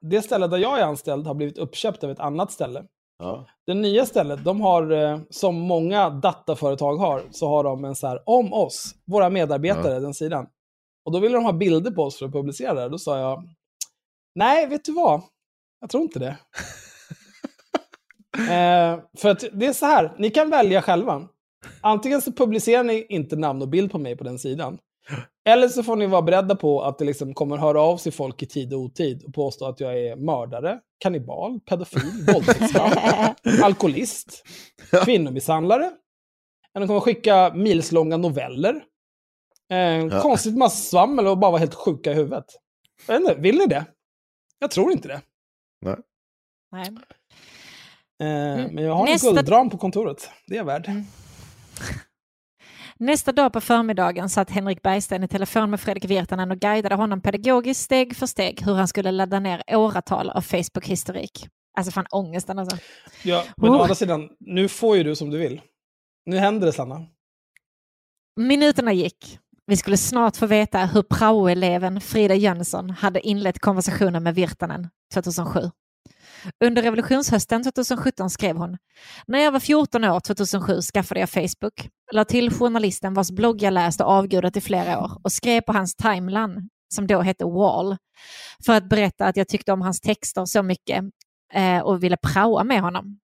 det 0.00 0.22
ställe 0.22 0.46
där 0.46 0.58
jag 0.58 0.78
är 0.78 0.82
anställd 0.84 1.26
har 1.26 1.34
blivit 1.34 1.58
uppköpt 1.58 2.04
av 2.04 2.10
ett 2.10 2.20
annat 2.20 2.52
ställe. 2.52 2.84
Ja. 3.18 3.46
Det 3.66 3.74
nya 3.74 4.06
stället, 4.06 4.44
de 4.44 4.60
har, 4.60 4.90
eh, 4.90 5.18
som 5.30 5.54
många 5.54 6.10
dataföretag 6.10 6.96
har, 6.96 7.22
så 7.30 7.48
har 7.48 7.64
de 7.64 7.84
en 7.84 7.94
så 7.94 8.06
här, 8.06 8.22
om 8.26 8.52
oss, 8.52 8.94
våra 9.06 9.30
medarbetare, 9.30 10.00
den 10.00 10.14
sidan. 10.14 10.46
Och 11.04 11.12
då 11.12 11.18
ville 11.18 11.34
de 11.34 11.44
ha 11.44 11.52
bilder 11.52 11.90
på 11.90 12.02
oss 12.02 12.18
för 12.18 12.26
att 12.26 12.32
publicera 12.32 12.74
det. 12.74 12.88
Då 12.88 12.98
sa 12.98 13.18
jag, 13.18 13.44
nej, 14.34 14.66
vet 14.66 14.84
du 14.84 14.92
vad? 14.92 15.22
Jag 15.80 15.90
tror 15.90 16.02
inte 16.02 16.18
det. 16.18 16.36
eh, 18.38 19.00
för 19.18 19.28
att 19.28 19.44
det 19.52 19.66
är 19.66 19.72
så 19.72 19.86
här, 19.86 20.12
ni 20.18 20.30
kan 20.30 20.50
välja 20.50 20.82
själva. 20.82 21.28
Antingen 21.80 22.22
så 22.22 22.32
publicerar 22.32 22.84
ni 22.84 23.06
inte 23.08 23.36
namn 23.36 23.62
och 23.62 23.68
bild 23.68 23.90
på 23.92 23.98
mig 23.98 24.16
på 24.16 24.24
den 24.24 24.38
sidan. 24.38 24.78
Eller 25.48 25.68
så 25.68 25.82
får 25.82 25.96
ni 25.96 26.06
vara 26.06 26.22
beredda 26.22 26.56
på 26.56 26.82
att 26.82 26.98
det 26.98 27.04
liksom 27.04 27.34
kommer 27.34 27.56
höra 27.56 27.80
av 27.80 27.96
sig 27.96 28.12
folk 28.12 28.42
i 28.42 28.46
tid 28.46 28.74
och 28.74 28.80
otid 28.80 29.24
och 29.24 29.34
påstå 29.34 29.66
att 29.66 29.80
jag 29.80 29.98
är 29.98 30.16
mördare, 30.16 30.80
kannibal, 30.98 31.60
pedofil, 31.60 32.02
våldtäktsman, 32.34 32.92
alkoholist, 33.62 34.44
kvinnomisshandlare. 35.04 35.90
Eller 36.74 36.86
kommer 36.86 37.00
skicka 37.00 37.52
milslånga 37.54 38.16
noveller. 38.16 38.82
Eh, 39.70 39.78
Ja. 40.06 40.20
Konstigt 40.22 40.56
massa 40.56 40.76
svammel 40.90 41.26
och 41.26 41.38
bara 41.38 41.50
vara 41.50 41.58
helt 41.60 41.74
sjuka 41.74 42.10
i 42.12 42.14
huvudet. 42.14 42.44
Jag 43.06 43.20
vet 43.20 43.28
inte, 43.30 43.40
vill 43.40 43.58
ni 43.58 43.66
det? 43.66 43.84
Jag 44.58 44.70
tror 44.70 44.92
inte 44.92 45.08
det. 45.08 45.20
Nej. 45.80 45.96
Nej. 46.72 46.90
Eh, 48.22 48.26
men 48.72 48.78
jag 48.84 48.94
har 48.94 49.06
Nästa- 49.06 49.28
en 49.28 49.34
guldram 49.34 49.70
på 49.70 49.78
kontoret. 49.78 50.30
Det 50.46 50.54
är 50.54 50.58
jag 50.58 50.64
värd. 50.64 50.90
Nästa 52.98 53.32
dag 53.32 53.52
på 53.52 53.60
förmiddagen 53.60 54.28
satt 54.28 54.50
Henrik 54.50 54.82
Bergsten 54.82 55.24
i 55.24 55.28
telefon 55.28 55.70
med 55.70 55.80
Fredrik 55.80 56.04
Virtanen 56.04 56.50
och 56.50 56.58
guidade 56.58 56.94
honom 56.94 57.20
pedagogiskt 57.20 57.80
steg 57.82 58.16
för 58.16 58.26
steg 58.26 58.62
hur 58.64 58.74
han 58.74 58.88
skulle 58.88 59.10
ladda 59.10 59.40
ner 59.40 59.62
åratal 59.76 60.30
av 60.30 60.40
Facebook-historik. 60.40 61.48
Alltså 61.78 61.92
fan 61.92 62.06
ångesten 62.10 62.58
alltså. 62.58 62.76
Ja, 63.24 63.44
men 63.56 63.70
å 63.70 63.74
Oh. 63.76 63.82
andra 63.82 63.94
sidan, 63.94 64.28
nu 64.40 64.68
får 64.68 64.96
ju 64.96 65.02
du 65.04 65.16
som 65.16 65.30
du 65.30 65.38
vill. 65.38 65.60
Nu 66.26 66.38
händer 66.38 66.66
det, 66.66 66.72
Sanna. 66.72 67.06
Minuterna 68.40 68.92
gick. 68.92 69.38
Vi 69.66 69.76
skulle 69.76 69.96
snart 69.96 70.36
få 70.36 70.46
veta 70.46 70.86
hur 70.86 71.02
praoeleven 71.02 72.00
Frida 72.00 72.34
Jönsson 72.34 72.90
hade 72.90 73.26
inlett 73.26 73.58
konversationen 73.58 74.22
med 74.22 74.34
Virtanen 74.34 74.88
2007. 75.14 75.60
Under 76.64 76.82
revolutionshösten 76.82 77.62
2017 77.62 78.30
skrev 78.30 78.56
hon 78.56 78.78
När 79.26 79.38
jag 79.38 79.52
var 79.52 79.60
14 79.60 80.04
år 80.04 80.20
2007 80.20 80.80
skaffade 80.80 81.20
jag 81.20 81.30
Facebook, 81.30 81.88
la 82.12 82.24
till 82.24 82.50
journalisten 82.50 83.14
vars 83.14 83.30
blogg 83.30 83.62
jag 83.62 83.72
läst 83.72 84.00
och 84.00 84.06
avgudat 84.06 84.56
i 84.56 84.60
flera 84.60 84.98
år 85.00 85.10
och 85.24 85.32
skrev 85.32 85.60
på 85.60 85.72
hans 85.72 85.94
timeline, 85.94 86.68
som 86.94 87.06
då 87.06 87.20
hette 87.20 87.44
Wall, 87.44 87.96
för 88.66 88.72
att 88.72 88.88
berätta 88.88 89.26
att 89.26 89.36
jag 89.36 89.48
tyckte 89.48 89.72
om 89.72 89.82
hans 89.82 90.00
texter 90.00 90.44
så 90.44 90.62
mycket 90.62 91.04
eh, 91.52 91.80
och 91.80 92.02
ville 92.02 92.16
praoa 92.16 92.64
med 92.64 92.80
honom. 92.80 93.18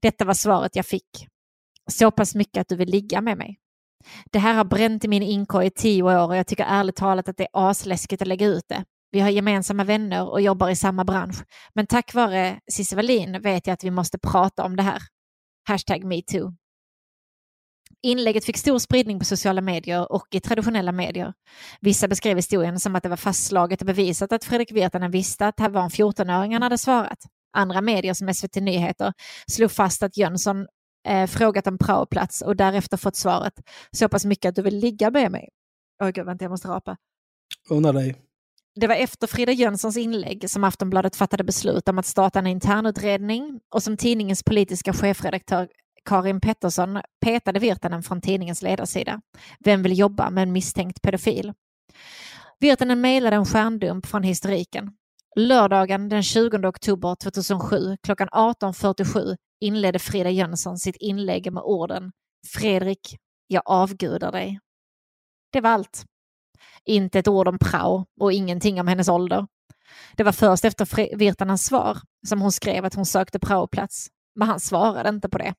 Detta 0.00 0.24
var 0.24 0.34
svaret 0.34 0.76
jag 0.76 0.86
fick. 0.86 1.28
Så 1.90 2.10
pass 2.10 2.34
mycket 2.34 2.60
att 2.60 2.68
du 2.68 2.76
vill 2.76 2.88
ligga 2.88 3.20
med 3.20 3.38
mig. 3.38 3.58
Det 4.32 4.38
här 4.38 4.54
har 4.54 4.64
bränt 4.64 5.04
i 5.04 5.08
min 5.08 5.22
inkorg 5.22 5.66
i 5.66 5.70
tio 5.70 6.02
år 6.02 6.28
och 6.28 6.36
jag 6.36 6.46
tycker 6.46 6.64
ärligt 6.64 6.96
talat 6.96 7.28
att 7.28 7.36
det 7.36 7.44
är 7.44 7.48
asläskigt 7.52 8.22
att 8.22 8.28
lägga 8.28 8.46
ut 8.46 8.64
det. 8.68 8.84
Vi 9.10 9.20
har 9.20 9.30
gemensamma 9.30 9.84
vänner 9.84 10.30
och 10.30 10.40
jobbar 10.40 10.70
i 10.70 10.76
samma 10.76 11.04
bransch. 11.04 11.36
Men 11.74 11.86
tack 11.86 12.14
vare 12.14 12.60
Cissi 12.72 12.96
Wallin 12.96 13.42
vet 13.42 13.66
jag 13.66 13.74
att 13.74 13.84
vi 13.84 13.90
måste 13.90 14.18
prata 14.18 14.64
om 14.64 14.76
det 14.76 14.82
här. 14.82 15.02
Hashtag 15.68 16.04
metoo. 16.04 16.52
Inlägget 18.02 18.44
fick 18.44 18.56
stor 18.56 18.78
spridning 18.78 19.18
på 19.18 19.24
sociala 19.24 19.60
medier 19.60 20.12
och 20.12 20.26
i 20.30 20.40
traditionella 20.40 20.92
medier. 20.92 21.32
Vissa 21.80 22.08
beskrev 22.08 22.36
historien 22.36 22.80
som 22.80 22.96
att 22.96 23.02
det 23.02 23.08
var 23.08 23.16
fastslaget 23.16 23.80
och 23.80 23.86
bevisat 23.86 24.32
att 24.32 24.44
Fredrik 24.44 24.72
Virtanen 24.72 25.10
visste 25.10 25.46
att 25.46 25.56
det 25.56 25.62
här 25.62 25.70
var 25.70 25.82
en 25.82 25.90
14-åring 25.90 26.52
han 26.52 26.62
hade 26.62 26.78
svarat. 26.78 27.18
Andra 27.52 27.80
medier 27.80 28.14
som 28.14 28.34
SVT 28.34 28.54
Nyheter 28.56 29.12
slog 29.50 29.70
fast 29.70 30.02
att 30.02 30.16
Jönsson 30.16 30.66
eh, 31.08 31.26
frågat 31.26 31.66
om 31.66 31.78
praoplats 31.78 32.42
och 32.42 32.56
därefter 32.56 32.96
fått 32.96 33.16
svaret 33.16 33.54
så 33.90 34.08
pass 34.08 34.24
mycket 34.24 34.48
att 34.48 34.54
du 34.54 34.62
vill 34.62 34.78
ligga 34.78 35.10
med 35.10 35.32
mig. 35.32 35.48
Åh 36.02 36.08
gud, 36.08 36.26
vänta 36.26 36.44
jag 36.44 36.50
måste 36.50 36.68
rapa. 36.68 36.96
Unna 37.70 37.92
dig. 37.92 38.25
Det 38.80 38.86
var 38.86 38.94
efter 38.94 39.26
Frida 39.26 39.52
Jönssons 39.52 39.96
inlägg 39.96 40.50
som 40.50 40.64
Aftonbladet 40.64 41.16
fattade 41.16 41.44
beslut 41.44 41.88
om 41.88 41.98
att 41.98 42.06
starta 42.06 42.38
en 42.38 42.46
internutredning 42.46 43.60
och 43.74 43.82
som 43.82 43.96
tidningens 43.96 44.42
politiska 44.42 44.92
chefredaktör 44.92 45.68
Karin 46.04 46.40
Pettersson 46.40 47.00
petade 47.20 47.58
Virtanen 47.58 48.02
från 48.02 48.20
tidningens 48.20 48.62
ledarsida. 48.62 49.20
Vem 49.64 49.82
vill 49.82 49.98
jobba 49.98 50.30
med 50.30 50.42
en 50.42 50.52
misstänkt 50.52 51.02
pedofil? 51.02 51.52
Virtanen 52.60 53.00
mejlade 53.00 53.36
en 53.36 53.46
stjärndump 53.46 54.06
från 54.06 54.22
historiken. 54.22 54.90
Lördagen 55.36 56.08
den 56.08 56.22
20 56.22 56.68
oktober 56.68 57.14
2007 57.14 57.96
klockan 58.02 58.28
18.47 58.28 59.36
inledde 59.60 59.98
Frida 59.98 60.30
Jönsson 60.30 60.78
sitt 60.78 60.96
inlägg 60.96 61.52
med 61.52 61.62
orden 61.62 62.12
Fredrik, 62.54 63.16
jag 63.46 63.62
avgudar 63.64 64.32
dig. 64.32 64.58
Det 65.52 65.60
var 65.60 65.70
allt. 65.70 66.04
Inte 66.86 67.18
ett 67.18 67.28
ord 67.28 67.48
om 67.48 67.58
prao 67.58 68.06
och 68.20 68.32
ingenting 68.32 68.80
om 68.80 68.88
hennes 68.88 69.08
ålder. 69.08 69.46
Det 70.16 70.22
var 70.22 70.32
först 70.32 70.64
efter 70.64 71.16
Virtanens 71.16 71.66
svar 71.66 71.98
som 72.28 72.40
hon 72.42 72.52
skrev 72.52 72.84
att 72.84 72.94
hon 72.94 73.06
sökte 73.06 73.38
praoplats. 73.38 74.08
Men 74.34 74.48
han 74.48 74.60
svarade 74.60 75.08
inte 75.08 75.28
på 75.28 75.38
det. 75.38 75.54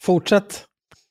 Fortsätt. 0.00 0.64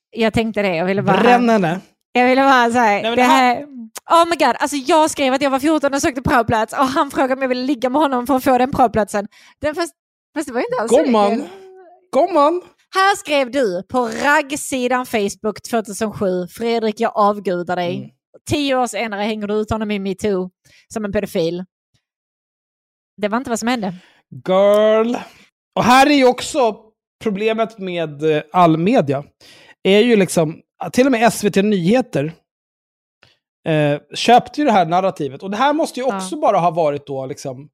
Jag 0.09 0.33
tänkte 0.33 0.61
det, 0.61 0.75
jag 0.75 0.85
ville 0.85 1.01
bara... 1.01 1.21
Bränn 1.21 1.49
henne. 1.49 1.81
Jag 2.11 2.27
ville 2.27 2.41
bara 2.41 2.71
säga, 2.71 3.15
det 3.15 3.23
här... 3.23 3.63
Oh 4.11 4.25
my 4.29 4.35
god, 4.35 4.55
alltså 4.59 4.77
jag 4.77 5.09
skrev 5.09 5.33
att 5.33 5.41
jag 5.41 5.49
var 5.49 5.59
14 5.59 5.93
och 5.93 6.01
sökte 6.01 6.21
praoplats 6.21 6.73
och 6.73 6.85
han 6.85 7.11
frågade 7.11 7.33
om 7.33 7.41
jag 7.41 7.49
ville 7.49 7.63
ligga 7.63 7.89
med 7.89 8.01
honom 8.01 8.27
för 8.27 8.35
att 8.35 8.43
få 8.43 8.57
den 8.57 8.71
praoplatsen. 8.71 9.27
Den 9.59 9.75
fast, 9.75 9.93
fast 10.35 10.47
det 10.47 10.53
var 10.53 10.59
ju 10.59 10.65
inte 10.65 10.81
alls 10.81 10.91
Gumman. 10.91 11.39
det. 11.39 11.49
Här 12.95 13.15
skrev 13.15 13.51
du 13.51 13.83
på 13.83 14.07
raggsidan 14.07 15.05
Facebook 15.05 15.61
2007, 15.69 16.47
Fredrik 16.47 16.99
jag 16.99 17.11
avgudar 17.15 17.75
dig. 17.75 17.97
Mm. 17.97 18.09
Tio 18.49 18.75
år 18.75 18.87
senare 18.87 19.21
hänger 19.21 19.47
du 19.47 19.53
ut 19.53 19.71
honom 19.71 19.91
i 19.91 19.99
metoo 19.99 20.49
som 20.93 21.05
en 21.05 21.11
pedofil. 21.11 21.65
Det 23.21 23.27
var 23.27 23.37
inte 23.37 23.49
vad 23.49 23.59
som 23.59 23.67
hände. 23.67 23.93
Girl. 24.47 25.15
Och 25.75 25.83
här 25.83 26.07
är 26.09 26.13
ju 26.13 26.25
också 26.27 26.75
problemet 27.23 27.77
med 27.79 28.23
eh, 28.35 28.43
all 28.51 28.77
media. 28.77 29.23
Är 29.83 29.99
ju 29.99 30.15
liksom, 30.15 30.61
till 30.91 31.05
och 31.05 31.11
med 31.11 31.33
SVT 31.33 31.55
Nyheter 31.55 32.33
eh, 33.67 33.99
köpte 34.15 34.61
ju 34.61 34.65
det 34.65 34.71
här 34.71 34.85
narrativet. 34.85 35.43
Och 35.43 35.51
det 35.51 35.57
här 35.57 35.73
måste 35.73 35.99
ju 35.99 36.05
Ja. 36.05 36.17
också 36.17 36.35
bara 36.39 36.57
ha 36.57 36.71
varit 36.71 37.07
då 37.07 37.25
liksom... 37.25 37.69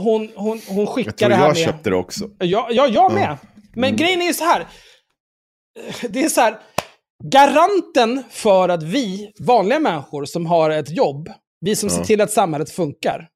Hon, 0.00 0.28
hon, 0.36 0.60
hon 0.68 0.78
Jag 0.78 0.88
skickar 0.88 1.12
tror 1.12 1.28
det 1.28 1.34
här 1.34 1.42
jag 1.46 1.56
med... 1.56 1.64
köpte 1.64 1.90
det 1.90 1.96
också. 1.96 2.30
Ja, 2.38 2.68
ja 2.70 2.86
jag 2.86 3.12
med. 3.12 3.36
Men 3.74 3.84
Mm. 3.84 3.96
grejen 3.96 4.22
är 4.22 4.26
ju 4.26 4.34
så 4.34 4.44
här. 4.44 4.68
Det 6.08 6.24
är 6.24 6.28
så 6.28 6.40
här. 6.40 6.60
Garanten 7.24 8.22
för 8.30 8.68
att 8.68 8.82
vi, 8.82 9.32
vanliga 9.40 9.78
människor 9.80 10.24
som 10.24 10.46
har 10.46 10.70
ett 10.70 10.90
jobb, 10.96 11.28
vi 11.60 11.76
som 11.76 11.88
Ja. 11.88 11.94
ser 11.94 12.04
till 12.04 12.20
att 12.20 12.30
samhället 12.30 12.70
funkar, 12.70 13.28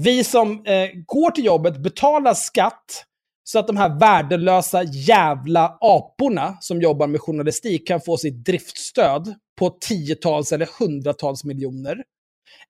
vi 0.00 0.24
som 0.24 0.64
eh, 0.66 0.88
går 1.06 1.30
till 1.30 1.44
jobbet, 1.44 1.82
betalar 1.82 2.34
skatt, 2.34 3.04
så 3.44 3.58
att 3.58 3.66
de 3.66 3.76
här 3.76 3.98
värdelösa 4.00 4.82
jävla 4.82 5.78
aporna 5.80 6.56
som 6.60 6.80
jobbar 6.82 7.06
med 7.06 7.20
journalistik 7.20 7.88
kan 7.88 8.00
få 8.00 8.16
sitt 8.16 8.44
driftstöd 8.44 9.34
på 9.58 9.70
tiotals 9.70 10.52
eller 10.52 10.68
hundratals 10.78 11.44
miljoner. 11.44 12.02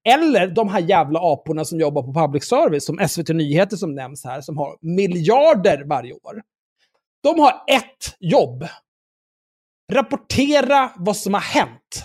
Eller 0.05 0.47
de 0.47 0.69
här 0.69 0.81
jävla 0.81 1.21
aporna 1.33 1.65
som 1.65 1.81
jobbar 1.81 2.03
på 2.03 2.15
public 2.15 2.45
service, 2.45 2.85
som 2.85 3.09
SVT 3.09 3.29
Nyheter 3.29 3.77
som 3.77 3.95
nämns 3.95 4.25
här, 4.25 4.41
som 4.41 4.59
har 4.59 4.77
miljarder 4.81 5.85
varje 5.85 6.13
år. 6.13 6.43
De 7.23 7.41
har 7.41 7.51
ett 7.51 8.17
jobb. 8.19 8.67
Rapportera 9.93 10.93
vad 10.97 11.17
som 11.17 11.35
har 11.35 11.41
hänt. 11.41 12.05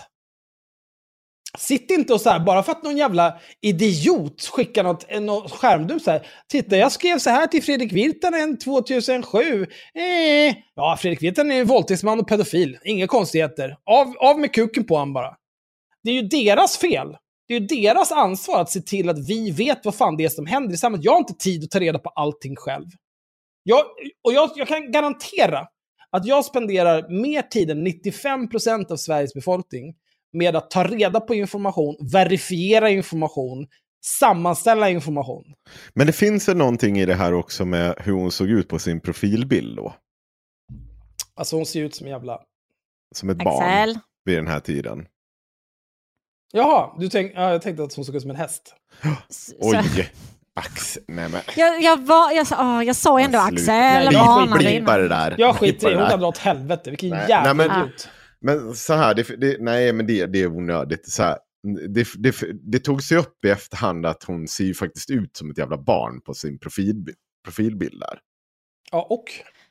Sitt 1.58 1.90
inte 1.90 2.12
och 2.12 2.20
så 2.20 2.30
här, 2.30 2.40
bara 2.40 2.62
för 2.62 2.72
att 2.72 2.82
någon 2.82 2.96
jävla 2.96 3.38
idiot 3.60 4.42
skickar 4.42 4.84
något, 4.84 5.04
eh, 5.08 5.20
något 5.20 5.52
skärmdump 5.52 6.02
så 6.02 6.10
här. 6.10 6.26
Titta, 6.48 6.76
jag 6.76 6.92
skrev 6.92 7.18
så 7.18 7.30
här 7.30 7.46
till 7.46 7.62
Fredrik 7.62 7.92
Virtanen 7.92 8.58
2007. 8.58 9.66
Eh, 9.94 10.56
ja, 10.74 10.96
Fredrik 11.00 11.22
Virtanen 11.22 11.52
är 11.52 11.56
ju 11.56 11.64
våldtäktsman 11.64 12.20
och 12.20 12.28
pedofil. 12.28 12.78
Inga 12.84 13.06
konstigheter. 13.06 13.76
Av, 13.84 14.14
av 14.18 14.40
med 14.40 14.54
kuken 14.54 14.84
på 14.84 14.94
honom 14.94 15.12
bara. 15.12 15.36
Det 16.02 16.10
är 16.10 16.14
ju 16.14 16.22
deras 16.22 16.78
fel. 16.78 17.16
Det 17.48 17.54
är 17.54 17.60
ju 17.60 17.66
deras 17.66 18.12
ansvar 18.12 18.60
att 18.60 18.70
se 18.70 18.80
till 18.80 19.08
att 19.08 19.28
vi 19.28 19.50
vet 19.50 19.84
vad 19.84 19.94
fan 19.94 20.16
det 20.16 20.24
är 20.24 20.28
som 20.28 20.46
händer 20.46 20.74
i 20.74 20.76
samhället. 20.76 21.04
Jag 21.04 21.12
har 21.12 21.18
inte 21.18 21.34
tid 21.34 21.64
att 21.64 21.70
ta 21.70 21.80
reda 21.80 21.98
på 21.98 22.08
allting 22.08 22.56
själv. 22.56 22.86
Jag, 23.62 23.84
och 24.24 24.32
jag, 24.32 24.50
jag 24.54 24.68
kan 24.68 24.92
garantera 24.92 25.66
att 26.10 26.26
jag 26.26 26.44
spenderar 26.44 27.20
mer 27.20 27.42
tid 27.42 27.70
än 27.70 27.86
95% 27.86 28.92
av 28.92 28.96
Sveriges 28.96 29.34
befolkning 29.34 29.94
med 30.32 30.56
att 30.56 30.70
ta 30.70 30.84
reda 30.84 31.20
på 31.20 31.34
information, 31.34 31.96
verifiera 32.12 32.90
information, 32.90 33.66
sammanställa 34.04 34.90
information. 34.90 35.44
Men 35.94 36.06
det 36.06 36.12
finns 36.12 36.48
väl 36.48 36.56
någonting 36.56 36.98
i 36.98 37.06
det 37.06 37.14
här 37.14 37.34
också 37.34 37.64
med 37.64 37.94
hur 37.98 38.12
hon 38.12 38.32
såg 38.32 38.48
ut 38.50 38.68
på 38.68 38.78
sin 38.78 39.00
profilbild 39.00 39.76
då. 39.76 39.94
Alltså 41.34 41.56
hon 41.56 41.66
ser 41.66 41.80
ut 41.80 41.94
som 41.94 42.06
en 42.06 42.12
jävla... 42.12 42.40
Som 43.14 43.30
ett 43.30 43.38
barn 43.38 43.64
Axel. 43.64 43.98
vid 44.24 44.36
den 44.36 44.46
här 44.46 44.60
tiden. 44.60 45.06
Jaha, 46.56 46.94
du 46.98 47.08
tänk, 47.08 47.32
ja, 47.34 47.50
jag 47.50 47.62
tänkte 47.62 47.82
att 47.84 47.94
hon 47.94 48.04
såg 48.04 48.14
ut 48.16 48.22
som 48.22 48.30
en 48.30 48.36
häst. 48.36 48.74
Så- 49.28 49.52
Oj! 49.60 50.10
Ax, 50.60 50.98
nej 51.08 51.28
men. 51.28 51.40
Jag, 51.56 51.82
jag, 51.82 52.06
var, 52.06 52.30
jag, 52.32 52.46
sa- 52.46 52.76
åh, 52.76 52.84
jag 52.84 52.96
sa 52.96 53.20
ändå. 53.20 53.38
Axel, 53.38 53.66
Nej, 53.66 54.08
jag 54.12 54.26
varnade 54.26 54.72
innan. 54.74 54.98
det 55.00 55.08
där. 55.08 55.34
Jag 55.38 55.56
skiter 55.56 55.90
i 55.90 55.94
det 55.94 56.00
hon 56.00 56.10
kan 56.10 56.20
dra 56.20 56.28
åt 56.28 56.38
helvete. 56.38 56.90
Vilken 56.90 57.10
Nej, 57.10 57.26
jävla 57.28 57.52
nej, 57.52 57.68
men- 57.68 57.80
idiot. 57.80 58.08
Men 58.40 58.74
så 58.74 58.94
här, 58.94 59.14
det, 59.14 59.22
det, 59.40 59.56
nej 59.60 59.92
men 59.92 60.06
det, 60.06 60.26
det 60.26 60.38
är 60.42 60.46
onödigt. 60.46 61.10
Så 61.10 61.22
här, 61.22 61.38
det, 61.88 62.06
det, 62.18 62.34
det 62.72 62.78
tog 62.78 63.02
sig 63.02 63.18
upp 63.18 63.44
i 63.44 63.48
efterhand 63.50 64.06
att 64.06 64.24
hon 64.24 64.48
ser 64.48 64.64
ju 64.64 64.74
faktiskt 64.74 65.10
ut 65.10 65.36
som 65.36 65.50
ett 65.50 65.58
jävla 65.58 65.78
barn 65.78 66.20
på 66.20 66.34
sin 66.34 66.58
profilbild, 66.58 67.16
profilbild 67.44 68.00
där. 68.00 68.18
Ja, 68.92 69.06
och? 69.10 69.24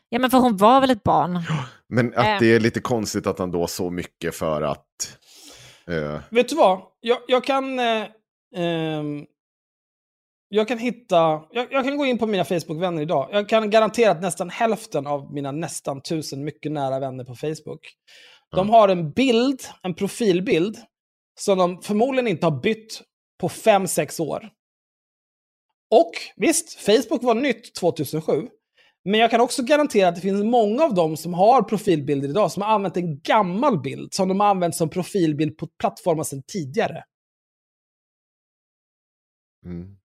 Ja, 0.10 0.20
men 0.20 0.30
för 0.30 0.38
hon 0.38 0.58
var 0.58 0.82
väl 0.82 0.90
ett 0.92 1.04
barn? 1.04 1.42
Men 1.90 2.08
att 2.16 2.26
Äh. 2.26 2.40
det 2.40 2.46
är 2.56 2.60
lite 2.60 2.80
konstigt 2.80 3.28
att 3.28 3.40
han 3.40 3.52
då 3.52 3.68
så 3.68 3.90
mycket 3.90 4.36
för 4.36 4.62
att... 4.62 4.86
eh, 5.88 6.22
Vet 6.32 6.50
du 6.50 6.56
vad? 6.56 6.82
Jag, 7.00 7.18
jag 7.28 7.44
kan... 7.44 7.80
Eh, 7.80 8.06
ehm, 8.56 9.26
jag 10.50 10.68
kan 10.68 10.78
hitta... 10.78 11.44
Jag, 11.52 11.68
jag 11.72 11.84
kan 11.84 11.98
gå 11.98 12.06
in 12.06 12.18
på 12.18 12.28
mina 12.28 12.46
Facebook-vänner 12.46 13.02
idag. 13.02 13.30
Jag 13.32 13.50
kan 13.50 13.70
garantera 13.70 14.12
att 14.12 14.22
nästan 14.22 14.50
hälften 14.50 15.08
av 15.08 15.34
mina 15.34 15.52
nästan 15.52 16.02
tusen 16.02 16.44
mycket 16.44 16.72
nära 16.72 17.00
vänner 17.00 17.24
på 17.24 17.36
Facebook, 17.36 17.94
de 18.56 18.70
har 18.70 18.90
en 18.90 19.12
bild, 19.12 19.62
en 19.82 19.94
profilbild, 19.94 20.78
som 21.40 21.58
de 21.58 21.82
förmodligen 21.82 22.28
inte 22.28 22.46
har 22.46 22.62
bytt 22.62 23.02
på 23.40 23.50
fem 23.50 23.88
sex 23.88 24.20
år. 24.20 24.50
Och 25.92 26.12
visst, 26.36 26.74
Facebook 26.74 27.24
var 27.24 27.36
nytt 27.36 27.76
2007. 27.76 28.48
Men 29.06 29.20
jag 29.20 29.32
kan 29.32 29.42
också 29.42 29.64
garantera 29.64 30.08
att 30.08 30.16
det 30.16 30.22
finns 30.22 30.44
många 30.44 30.84
av 30.84 30.94
dem 30.94 31.18
som 31.18 31.34
har 31.34 31.62
profilbilder 31.62 32.30
idag 32.30 32.52
som 32.52 32.64
har 32.64 32.70
använt 32.70 32.98
en 32.98 33.20
gammal 33.20 33.82
bild 33.82 34.14
som 34.14 34.28
de 34.28 34.40
har 34.40 34.48
använt 34.48 34.76
som 34.76 34.90
profilbild 34.90 35.58
på 35.58 35.68
plattformar 35.80 36.24
sedan 36.24 36.44
tidigare. 36.48 37.04
mm. 39.66 39.98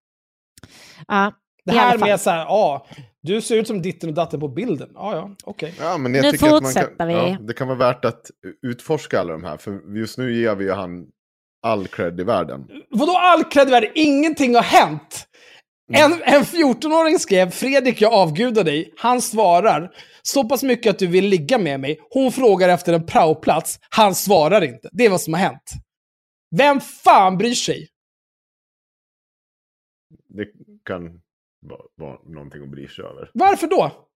Ja, 1.07 1.33
Det 1.65 1.71
här 1.71 1.97
med 1.97 2.19
så 2.19 2.29
här, 2.29 2.37
ja, 2.37 2.87
du 3.21 3.41
ser 3.41 3.55
ut 3.55 3.67
som 3.67 3.81
ditten 3.81 4.09
och 4.09 4.15
datten 4.15 4.39
på 4.39 4.47
bilden. 4.47 4.89
Ja, 4.93 5.15
ja, 5.15 5.35
okej. 5.43 5.75
Ja, 5.79 5.97
men 5.97 6.13
jag 6.13 6.23
Nu 6.23 6.31
tycker 6.31 6.55
att 6.55 6.63
man 6.63 6.73
kan, 6.73 7.07
vi. 7.07 7.13
ja, 7.13 7.37
det 7.41 7.53
kan 7.53 7.67
vara 7.67 7.77
värt 7.77 8.05
att 8.05 8.31
utforska 8.61 9.19
alla 9.19 9.31
de 9.31 9.43
här. 9.43 9.57
För 9.57 9.97
just 9.97 10.17
nu 10.17 10.41
ger 10.41 10.55
vi 10.55 10.65
ju 10.65 10.71
han 10.71 11.07
all 11.61 11.87
cred 11.87 12.19
i 12.19 12.23
världen. 12.23 12.67
Vadå 12.89 13.17
all 13.17 13.43
cred 13.43 13.67
i 13.67 13.71
världen? 13.71 13.91
Ingenting 13.95 14.55
har 14.55 14.61
hänt! 14.61 15.28
En, 15.93 16.13
en 16.23 16.43
14-åring 16.43 17.19
skrev 17.19 17.49
“Fredrik, 17.49 18.01
jag 18.01 18.13
avgudar 18.13 18.63
dig”. 18.63 18.93
Han 18.97 19.21
svarar 19.21 19.91
“Så 20.21 20.49
pass 20.49 20.63
mycket 20.63 20.89
att 20.89 20.99
du 20.99 21.07
vill 21.07 21.25
ligga 21.25 21.57
med 21.57 21.79
mig”. 21.79 21.99
Hon 22.09 22.31
frågar 22.31 22.69
efter 22.69 22.93
en 22.93 23.05
praoplats. 23.05 23.79
Han 23.89 24.15
svarar 24.15 24.63
inte. 24.63 24.89
Det 24.91 25.05
är 25.05 25.09
vad 25.09 25.21
som 25.21 25.33
har 25.33 25.41
hänt. 25.41 25.71
Vem 26.57 26.79
fan 26.79 27.37
bryr 27.37 27.53
sig? 27.53 27.87
Det 30.27 30.45
kan 30.85 31.21
vara, 31.61 31.81
vara 31.95 32.19
någonting 32.23 32.63
att 32.63 32.69
bry 32.69 32.87
sig 32.87 33.05
över. 33.05 33.31
Varför 33.33 33.67
då? 33.67 34.08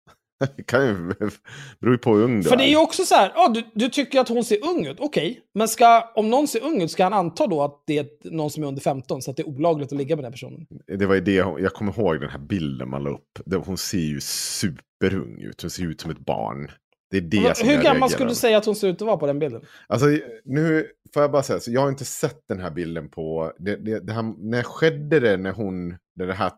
Det 0.56 0.64
kan 0.68 0.88
ju 0.88 0.96
beror 1.80 1.94
ju 1.94 1.98
på 1.98 2.16
hur 2.16 2.24
ung 2.24 2.42
du 2.42 2.50
För 2.50 2.58
det 2.58 2.64
är 2.64 2.70
ju 2.70 2.78
också 2.78 3.04
så 3.04 3.16
här, 3.16 3.32
ja, 3.36 3.50
du, 3.50 3.64
du 3.74 3.90
tycker 3.90 4.20
att 4.20 4.30
hon 4.30 4.44
ser 4.44 4.66
ung 4.66 4.86
ut, 4.86 4.98
okej. 5.00 5.42
Men 5.54 5.68
ska, 5.68 6.12
om 6.16 6.30
någon 6.30 6.48
ser 6.48 6.64
ung 6.64 6.82
ut, 6.82 6.92
ska 6.92 7.04
han 7.04 7.14
anta 7.14 7.48
då 7.48 7.64
att 7.64 7.84
det 7.88 7.98
är 7.98 8.08
någon 8.24 8.50
som 8.50 8.64
är 8.64 8.68
under 8.68 8.82
15, 8.82 9.22
så 9.22 9.32
att 9.32 9.38
det 9.38 9.44
är 9.44 9.48
olagligt 9.48 9.92
att 9.92 9.98
ligga 9.98 10.16
med 10.16 10.26
den 10.26 10.32
personen? 10.32 10.68
Det 10.88 11.06
var 11.06 11.16
ju 11.16 11.22
det, 11.22 11.34
jag 11.34 11.74
kommer 11.74 12.00
ihåg 12.00 12.20
den 12.20 12.30
här 12.30 12.40
bilden 12.40 12.90
man 12.90 13.04
la 13.04 13.10
upp. 13.10 13.66
Hon 13.66 13.78
ser 13.78 13.98
ju 13.98 14.20
superung 14.22 15.42
ut, 15.42 15.62
hon 15.62 15.72
ser 15.72 15.84
ut 15.84 16.02
som 16.02 16.12
ett 16.12 16.20
barn. 16.20 16.72
Det 17.12 17.18
är 17.18 17.22
det 17.22 17.58
som 17.58 17.68
Hur 17.68 17.76
jag 17.76 17.84
gammal 17.84 18.10
skulle 18.10 18.30
du 18.30 18.36
säga 18.36 18.58
att 18.58 18.66
hon 18.66 18.76
ser 18.76 18.88
ut 18.88 19.02
att 19.02 19.08
vara 19.08 19.18
på 19.18 19.28
den 19.28 19.40
bilden? 19.40 19.62
Alltså 19.88 20.06
nu 20.46 20.88
får 21.14 21.22
jag 21.22 21.32
bara 21.32 21.44
säga, 21.44 21.60
så 21.60 21.72
jag 21.72 21.82
har 21.82 21.90
inte 21.90 22.06
sett 22.06 22.42
den 22.48 22.60
här 22.60 22.72
bilden 22.72 23.10
på, 23.10 23.54
det, 23.60 23.76
det, 23.76 24.00
det 24.00 24.14
här, 24.14 24.34
när 24.38 24.64
skedde 24.64 25.20
det 25.20 25.38
när 25.38 25.52
hon, 25.52 25.90
när 26.16 26.28
det 26.28 26.34
här 26.34 26.52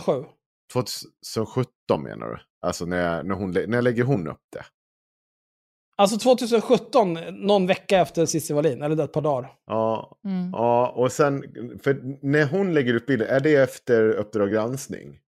sker? 0.00 0.35
2007? 0.72 1.08
2017 1.34 2.02
menar 2.02 2.26
du? 2.28 2.38
Alltså 2.66 2.84
när, 2.86 3.22
när, 3.22 3.34
hon, 3.34 3.50
när 3.50 3.82
lägger 3.82 4.04
hon 4.04 4.28
upp 4.28 4.40
det? 4.52 4.64
Alltså 5.98 6.18
2017, 6.18 7.18
någon 7.32 7.66
vecka 7.66 7.98
efter 8.00 8.26
Cissi 8.26 8.52
Wallin, 8.54 8.82
eller 8.82 9.04
ett 9.04 9.12
par 9.12 9.20
dagar. 9.20 9.52
Ja, 9.66 10.18
Mm. 10.24 10.50
ja, 10.52 10.88
och 10.96 11.12
sen, 11.12 11.42
för 11.82 12.00
när 12.22 12.46
hon 12.46 12.74
lägger 12.74 12.94
upp 12.94 13.06
bilden, 13.06 13.28
är 13.28 13.40
det 13.40 13.54
efter 13.56 14.08
Uppdrag 14.10 14.50
granskning? 14.52 15.18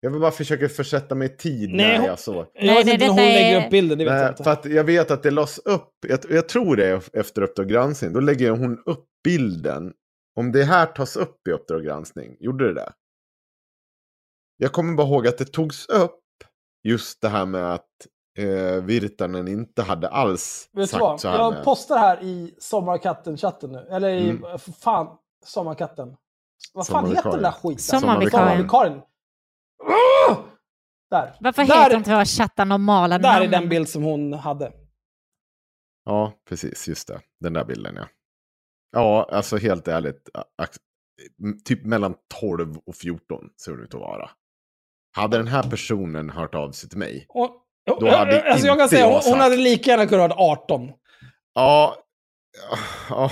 Jag 0.00 0.10
vill 0.10 0.20
bara 0.20 0.30
försöka 0.30 0.68
försätta 0.68 1.14
mig 1.14 1.26
i 1.32 1.36
tid 1.36 1.70
Nej, 1.70 1.86
när 1.86 1.98
hon- 1.98 2.06
jag 2.06 2.18
såg. 2.18 2.46
Jag 2.54 2.64
Nej, 2.66 2.74
vet 2.76 2.84
nej, 2.86 2.94
inte 2.94 3.06
när 3.06 3.12
hon 3.12 3.22
lägger 3.32 3.64
upp 3.64 3.70
bilden, 3.70 3.98
det 3.98 4.04
vet 4.04 4.12
jag 4.12 4.20
Nej, 4.20 4.28
inte. 4.30 4.44
för 4.44 4.50
att 4.50 4.64
jag 4.64 4.84
vet 4.84 5.10
att 5.10 5.22
det 5.22 5.30
lades 5.30 5.58
upp, 5.58 5.90
jag, 6.08 6.18
jag 6.30 6.48
tror 6.48 6.76
det 6.76 6.86
är 6.86 7.02
efter 7.12 7.42
Uppdrag 7.42 7.68
granskning, 7.68 8.12
då 8.12 8.20
lägger 8.20 8.50
hon 8.50 8.78
upp 8.86 9.04
bilden. 9.24 9.92
Om 10.36 10.52
det 10.52 10.64
här 10.64 10.86
tas 10.86 11.16
upp 11.16 11.48
i 11.48 11.50
Uppdrag 11.50 11.84
granskning, 11.84 12.36
gjorde 12.40 12.66
det 12.68 12.74
det? 12.74 12.92
Jag 14.56 14.72
kommer 14.72 14.94
bara 14.94 15.06
ihåg 15.06 15.26
att 15.28 15.38
det 15.38 15.44
togs 15.44 15.86
upp 15.86 16.20
just 16.82 17.20
det 17.20 17.28
här 17.28 17.46
med 17.46 17.72
att 17.74 17.88
eh, 18.38 18.84
Virtanen 18.84 19.48
inte 19.48 19.82
hade 19.82 20.08
alls 20.08 20.68
Vet 20.72 20.90
sagt 20.90 21.00
vad? 21.00 21.20
så 21.20 21.28
här 21.28 21.38
Jag 21.38 21.54
med... 21.54 21.64
postar 21.64 21.98
här 21.98 22.22
i 22.22 22.54
Sommarkatten-chatten 22.58 23.72
nu. 23.72 23.78
Eller 23.90 24.08
i, 24.08 24.30
Mm. 24.30 24.58
fan, 24.58 25.16
Sommarkatten. 25.44 26.16
Vad 26.72 26.86
fan 26.86 27.06
heter 27.10 27.30
den 27.30 27.42
där 27.42 27.50
skiten? 27.52 27.78
Sommarvikarien. 27.78 28.48
Sommarvikarien. 28.68 29.02
Ah! 30.28 30.36
Där. 31.10 31.36
Varför 31.40 31.64
där, 31.64 31.82
heter 31.82 31.96
inte 31.96 32.10
våra 32.10 32.24
chattar 32.24 32.64
normala 32.64 33.18
Där 33.18 33.36
är 33.36 33.40
namn? 33.40 33.50
den 33.50 33.68
bild 33.68 33.88
som 33.88 34.02
hon 34.02 34.32
hade. 34.32 34.72
Ja, 36.04 36.32
precis, 36.48 36.88
just 36.88 37.08
det. 37.08 37.20
Den 37.40 37.52
där 37.52 37.64
bilden 37.64 37.94
ja. 37.96 38.04
Ja, 38.92 39.28
alltså 39.32 39.56
helt 39.56 39.88
ärligt. 39.88 40.28
Typ 41.64 41.84
mellan 41.84 42.14
12 42.40 42.76
och 42.86 42.94
14 42.96 43.50
ser 43.64 43.70
hon 43.72 43.80
ut 43.82 43.94
att 43.94 44.00
vara. 44.00 44.30
Hade 45.16 45.36
den 45.36 45.48
här 45.48 45.62
personen 45.62 46.30
hört 46.30 46.54
av 46.54 46.72
sig 46.72 46.88
till 46.88 46.98
mig. 46.98 47.26
Och, 47.28 47.50
Då 48.00 48.10
hade 48.10 48.42
alltså 48.52 48.66
jag 48.66 48.76
kan 48.76 48.82
inte 48.84 48.96
säga, 48.96 49.06
jag 49.06 49.12
hon, 49.20 49.32
hon 49.32 49.40
hade 49.40 49.56
lika 49.56 49.90
gärna 49.90 50.06
kunnat 50.06 50.32
ha 50.32 50.52
18. 50.52 50.88
Ja, 51.54 51.96
ja, 53.10 53.30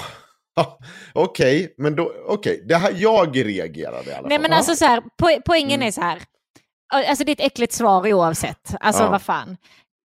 ja, 0.57 0.79
okej, 1.15 1.75
men 1.79 1.97
då, 1.97 2.13
okej, 2.29 2.65
det 2.69 2.75
här, 2.77 2.93
jag 2.97 3.37
reagerade 3.47 4.11
i 4.11 4.15
alla 4.15 4.15
fall. 4.15 4.29
Nej 4.29 4.39
men 4.39 4.53
alltså 4.53 4.75
så 4.77 4.85
här, 4.85 5.01
po 5.01 5.41
poängen 5.47 5.73
Mm. 5.75 5.87
är 5.87 5.91
så 5.91 6.01
här. 6.01 6.23
Alltså 6.95 7.25
det 7.25 7.31
är 7.33 7.35
ett 7.35 7.53
äckligt 7.53 7.73
svar 7.73 8.13
oavsett. 8.13 8.75
Alltså 8.81 9.03
Ja. 9.03 9.11
vad 9.11 9.23
fan. 9.23 9.57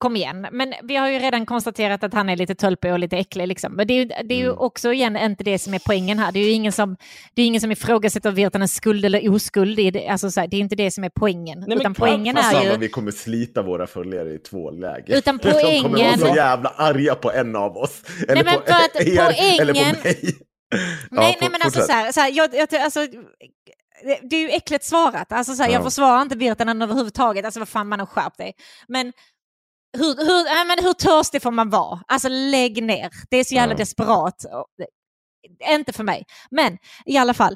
Kom 0.02 0.16
igen. 0.16 0.48
Men 0.52 0.74
vi 0.84 0.96
har 0.96 1.10
ju 1.10 1.20
redan 1.20 1.46
konstaterat 1.46 2.04
att 2.04 2.14
han 2.14 2.30
är 2.30 2.36
lite 2.36 2.56
tölpig 2.56 2.92
och 2.92 3.00
lite 3.00 3.18
äcklig. 3.18 3.48
Liksom. 3.48 3.74
Men 3.74 3.88
det 3.88 3.94
är 3.94 3.96
ju, 3.96 4.06
det 4.06 4.34
är 4.36 4.38
ju 4.40 4.46
Mm. 4.46 4.58
också 4.60 4.94
igen 4.94 5.18
inte 5.18 5.44
det 5.44 5.60
som 5.60 5.74
är 5.74 5.80
poängen 5.86 6.20
här. 6.20 6.32
Det 6.32 6.40
är 6.40 6.44
ju 6.44 6.52
ingen 6.52 6.72
som, 6.72 6.98
det 7.34 7.42
är 7.42 7.46
ingen 7.46 7.62
som 7.62 7.72
ifrågasätter 7.72 8.32
Virtanens 8.32 8.74
skuld 8.76 9.06
eller 9.06 9.30
oskuld. 9.36 9.76
Det 9.78 9.82
är, 10.08 10.12
alltså, 10.12 10.32
så 10.32 10.40
här, 10.40 10.48
det 10.48 10.58
är 10.58 10.60
inte 10.62 10.76
det 10.76 10.92
som 10.92 11.04
är 11.04 11.10
poängen. 11.16 11.60
men 11.68 11.72
Utan 11.78 11.94
poängen 11.94 12.38
är 12.38 12.64
ju... 12.72 12.78
vi 12.78 12.90
kommer 12.90 13.12
slita 13.12 13.62
våra 13.62 13.88
följare 13.88 14.30
i 14.34 14.38
två 14.38 14.72
läger. 14.72 15.18
Utan 15.18 15.38
De 15.44 15.44
kommer 15.52 15.64
vara 15.64 15.64
poängen- 15.94 16.20
så 16.20 16.36
jävla 16.36 16.70
arga 16.70 17.16
på 17.16 17.32
en 17.32 17.56
av 17.56 17.78
oss. 17.78 18.02
Eller 18.28 18.44
men 18.44 18.54
på 18.54 18.60
att 18.74 18.96
er, 19.02 19.62
eller 19.62 19.74
poängen- 19.74 19.96
på 19.96 20.04
mig. 20.08 20.20
Nej, 20.74 20.88
Ja, 21.32 21.36
nej 21.42 21.50
men 21.52 21.62
alltså 21.62 21.82
så 21.82 21.92
här, 21.92 22.12
så 22.12 22.20
här 22.20 22.32
jag, 22.34 22.50
jag, 22.56 22.76
alltså, 22.82 23.00
det, 24.30 24.36
är 24.36 24.40
ju 24.42 24.50
äckligt 24.50 24.84
svarat. 24.86 25.32
Alltså, 25.32 25.54
så 25.54 25.64
här, 25.64 25.70
Jag 25.72 25.80
Ja. 25.80 25.84
försvarar 25.84 26.22
inte 26.22 26.38
Virtanen 26.38 26.82
överhuvudtaget. 26.82 27.46
Alltså 27.46 27.60
vad 27.60 27.70
fan 27.70 27.88
man 27.88 28.00
har 28.00 28.08
skärpt 28.08 28.38
dig. 28.38 28.54
Men 28.88 29.14
hur, 29.98 30.26
hur, 30.26 30.44
nej, 30.56 30.66
men 30.68 30.86
hur 30.86 30.94
törstig 30.94 31.42
får 31.42 31.52
man 31.52 31.70
vara? 31.70 32.00
Alltså 32.08 32.28
lägg 32.30 32.84
ner. 32.84 33.10
Det 33.30 33.38
är 33.38 33.44
så 33.44 33.56
jävla 33.56 33.74
Ja. 33.74 33.78
desperat. 33.78 34.46
Inte 35.70 35.94
för 35.94 36.04
mig. 36.04 36.24
Men 36.52 36.78
i 37.06 37.18
alla 37.18 37.34
fall. 37.34 37.56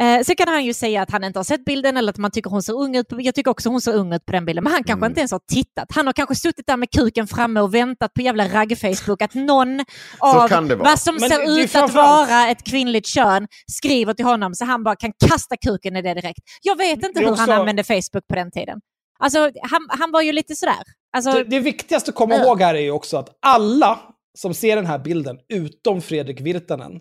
Eh, 0.00 0.22
så 0.22 0.34
kan 0.34 0.48
han 0.48 0.64
ju 0.64 0.74
säga 0.74 1.02
att 1.02 1.10
han 1.10 1.24
inte 1.24 1.38
har 1.38 1.44
sett 1.44 1.64
bilden 1.64 1.96
eller 1.96 2.12
att 2.12 2.18
man 2.18 2.30
tycker 2.30 2.50
hon 2.50 2.62
ser 2.62 2.72
ung 2.72 2.96
ut. 2.96 3.06
Jag 3.10 3.34
tycker 3.34 3.50
också 3.50 3.68
hon 3.68 3.80
ser 3.80 3.94
ung 3.94 4.12
ut 4.12 4.26
på 4.26 4.32
den 4.32 4.44
bilden. 4.44 4.64
Men 4.64 4.72
han 4.72 4.84
kanske 4.84 5.00
Mm. 5.04 5.10
inte 5.10 5.20
ens 5.20 5.32
har 5.32 5.40
tittat. 5.52 5.86
Han 5.94 6.06
har 6.06 6.12
kanske 6.12 6.34
suttit 6.34 6.66
där 6.66 6.76
med 6.76 6.90
kuken 6.90 7.26
framme 7.26 7.60
och 7.60 7.74
väntat 7.74 8.14
på 8.14 8.22
jävla 8.22 8.48
ragg-Facebook 8.48 9.22
att 9.22 9.34
någon 9.34 9.80
av 10.18 10.48
vad 10.78 10.98
som 11.00 11.16
Men 11.20 11.30
ser 11.30 11.58
ut 11.60 11.74
att 11.76 11.94
vara 11.94 12.48
ett 12.48 12.64
kvinnligt 12.64 13.06
kön 13.06 13.48
skriver 13.72 14.14
till 14.14 14.24
honom 14.24 14.54
så 14.54 14.64
han 14.64 14.84
bara 14.84 14.96
kan 14.96 15.12
kasta 15.28 15.56
kuken 15.56 15.96
i 15.96 16.02
det 16.02 16.14
direkt. 16.14 16.38
Jag 16.62 16.76
vet 16.76 17.02
inte 17.04 17.20
hur 17.20 17.30
också- 17.30 17.40
han 17.42 17.50
använde 17.50 17.84
Facebook 17.84 18.26
på 18.28 18.34
den 18.34 18.50
tiden. 18.50 18.80
Alltså, 19.18 19.38
han, 19.62 19.86
han 19.88 20.10
var 20.12 20.22
ju 20.22 20.32
lite 20.32 20.56
sådär. 20.56 20.76
Alltså, 21.16 21.32
Det, 21.32 21.44
det 21.44 21.60
viktigaste 21.60 22.10
att 22.10 22.14
komma 22.14 22.34
Ja. 22.34 22.44
ihåg 22.44 22.60
här 22.62 22.74
är 22.74 22.78
ju 22.80 22.90
också 22.90 23.16
att 23.16 23.28
alla 23.46 23.98
som 24.38 24.54
ser 24.54 24.76
den 24.76 24.86
här 24.86 24.98
bilden, 24.98 25.38
utom 25.48 26.02
Fredrik 26.02 26.40
Virtanen, 26.40 26.92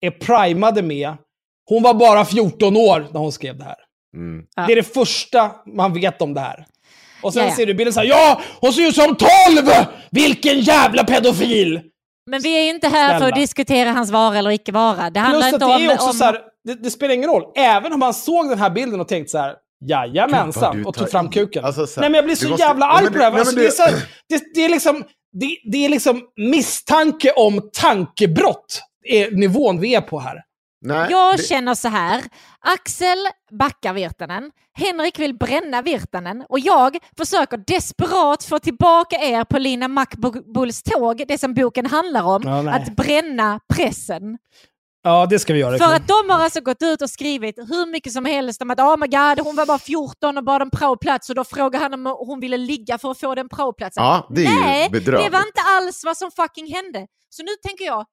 är 0.00 0.10
primade 0.10 0.82
med 0.82 1.12
hon 1.68 1.82
var 1.82 1.94
bara 1.94 2.24
14 2.24 2.76
år 2.76 3.06
när 3.12 3.20
hon 3.20 3.32
skrev 3.32 3.58
det 3.58 3.64
här. 3.64 3.76
Mm. 4.16 4.44
Ja. 4.56 4.66
Det 4.66 4.72
är 4.72 4.76
det 4.76 4.94
första 4.94 5.50
man 5.66 5.92
vet 5.94 6.22
om 6.22 6.34
det 6.34 6.40
här. 6.40 6.66
Och 7.22 7.32
sen 7.32 7.42
Ja, 7.42 7.48
ja. 7.48 7.56
ser 7.56 7.66
du 7.66 7.74
bilden 7.74 7.92
så 7.94 8.00
här, 8.00 8.06
ja, 8.06 8.40
hon 8.60 8.72
ser 8.72 8.82
ut 8.88 8.94
som 8.94 9.16
12! 9.16 9.28
Vilken 10.10 10.60
jävla 10.60 11.04
pedofil! 11.04 11.80
men 12.30 12.40
vi 12.42 12.58
är 12.58 12.62
ju 12.62 12.70
inte 12.70 12.88
här 12.88 13.08
för 13.08 13.14
att 13.14 13.20
Snälla. 13.20 13.36
diskutera 13.36 13.92
hans 13.92 14.10
vara 14.10 14.38
eller 14.38 14.50
icke 14.50 14.72
vara. 14.72 15.10
Det 15.10 15.20
handlar 15.20 15.40
Plus 15.40 15.46
att 15.48 15.52
inte 15.54 15.66
det 15.66 15.74
om... 15.74 15.90
är 15.90 15.94
också 15.94 16.06
om 16.06 16.12
så 16.12 16.24
här, 16.24 16.38
det, 16.64 16.74
det 16.74 16.90
spelar 16.90 17.14
ingen 17.14 17.30
roll. 17.30 17.42
Även 17.56 17.92
om 17.92 18.00
man 18.00 18.14
såg 18.14 18.48
den 18.48 18.58
här 18.58 18.70
bilden 18.70 19.00
och 19.00 19.08
tänkte 19.08 19.30
så 19.30 19.38
här, 19.38 19.54
jajamensan, 19.88 20.86
och 20.86 20.94
tog 20.94 21.10
fram 21.10 21.30
kuken. 21.30 21.64
Alltså, 21.64 21.86
så 21.86 22.00
här, 22.00 22.02
nej 22.02 22.10
men 22.10 22.16
jag 22.16 22.24
blir 22.24 22.34
så 22.36 22.48
måste- 22.48 22.66
jävla 22.66 22.86
arg 22.86 23.06
på 23.06 23.18
det 23.18 23.24
här. 23.24 23.32
Alltså, 23.38 23.56
det, 23.56 23.66
är 23.66 23.70
så 23.70 23.82
det, 24.28 24.42
det, 24.54 24.64
är 24.64 24.68
liksom, 24.68 25.04
det, 25.32 25.56
det 25.72 25.84
är 25.84 25.88
liksom 25.88 26.20
misstanke 26.36 27.32
om 27.32 27.70
tankebrott, 27.72 28.82
är 29.04 29.30
nivån 29.30 29.80
vi 29.80 29.94
är 29.94 30.00
på 30.00 30.18
här. 30.20 30.36
Nej, 30.86 31.06
Jag 31.10 31.36
det- 31.36 31.42
känner 31.42 31.74
så 31.74 31.88
här. 31.88 32.22
Axel 32.60 33.18
backar 33.58 33.92
Virtanen. 33.94 34.50
Henrik 34.78 35.18
vill 35.18 35.34
bränna 35.38 35.82
Virtanen. 35.82 36.44
Och 36.48 36.58
jag 36.60 36.96
försöker 37.16 37.56
desperat 37.56 38.44
få 38.44 38.58
tillbaka 38.58 39.16
er 39.16 39.44
på 39.44 39.58
Lina 39.58 39.88
Mackbulls 39.88 40.82
tåg, 40.82 41.24
det 41.28 41.38
som 41.38 41.54
boken 41.54 41.86
handlar 41.86 42.22
om. 42.22 42.42
Ja, 42.44 42.70
att 42.74 42.96
bränna 42.96 43.60
pressen. 43.74 44.38
Ja, 45.06 45.26
det 45.30 45.38
ska 45.38 45.52
vi 45.52 45.58
göra. 45.58 45.78
För 45.78 45.94
att 45.94 46.08
de 46.08 46.30
har 46.30 46.40
alltså 46.44 46.60
gått 46.60 46.82
ut 46.82 47.02
och 47.02 47.10
skrivit 47.10 47.58
hur 47.58 47.90
mycket 47.92 48.12
som 48.12 48.24
helst 48.24 48.62
om 48.62 48.70
att 48.70 48.80
oh 48.80 48.96
my 48.96 49.06
god, 49.06 49.46
hon 49.46 49.56
var 49.56 49.66
bara 49.66 49.78
14 49.78 50.38
och 50.38 50.44
bad 50.44 50.62
om 50.62 50.70
praoplats 50.70 51.28
och 51.30 51.34
då 51.34 51.44
frågade 51.44 51.78
han 51.84 51.94
om 51.94 52.06
hon 52.18 52.40
ville 52.40 52.56
ligga 52.56 52.98
för 52.98 53.10
att 53.10 53.20
få 53.20 53.34
den 53.34 53.48
praoplatsen. 53.48 54.04
Ja, 54.04 54.28
det 54.30 54.44
är 54.44 54.60
Nej, 54.60 54.90
bedrövligt. 54.90 55.24
det 55.32 55.38
var 55.38 55.46
inte 55.46 55.60
alls 55.76 56.02
vad 56.04 56.16
som 56.16 56.30
fucking 56.30 56.74
hände. 56.74 57.06
Så 57.28 57.42
nu 57.42 57.48
tänker 57.66 57.84
jag 57.84 58.04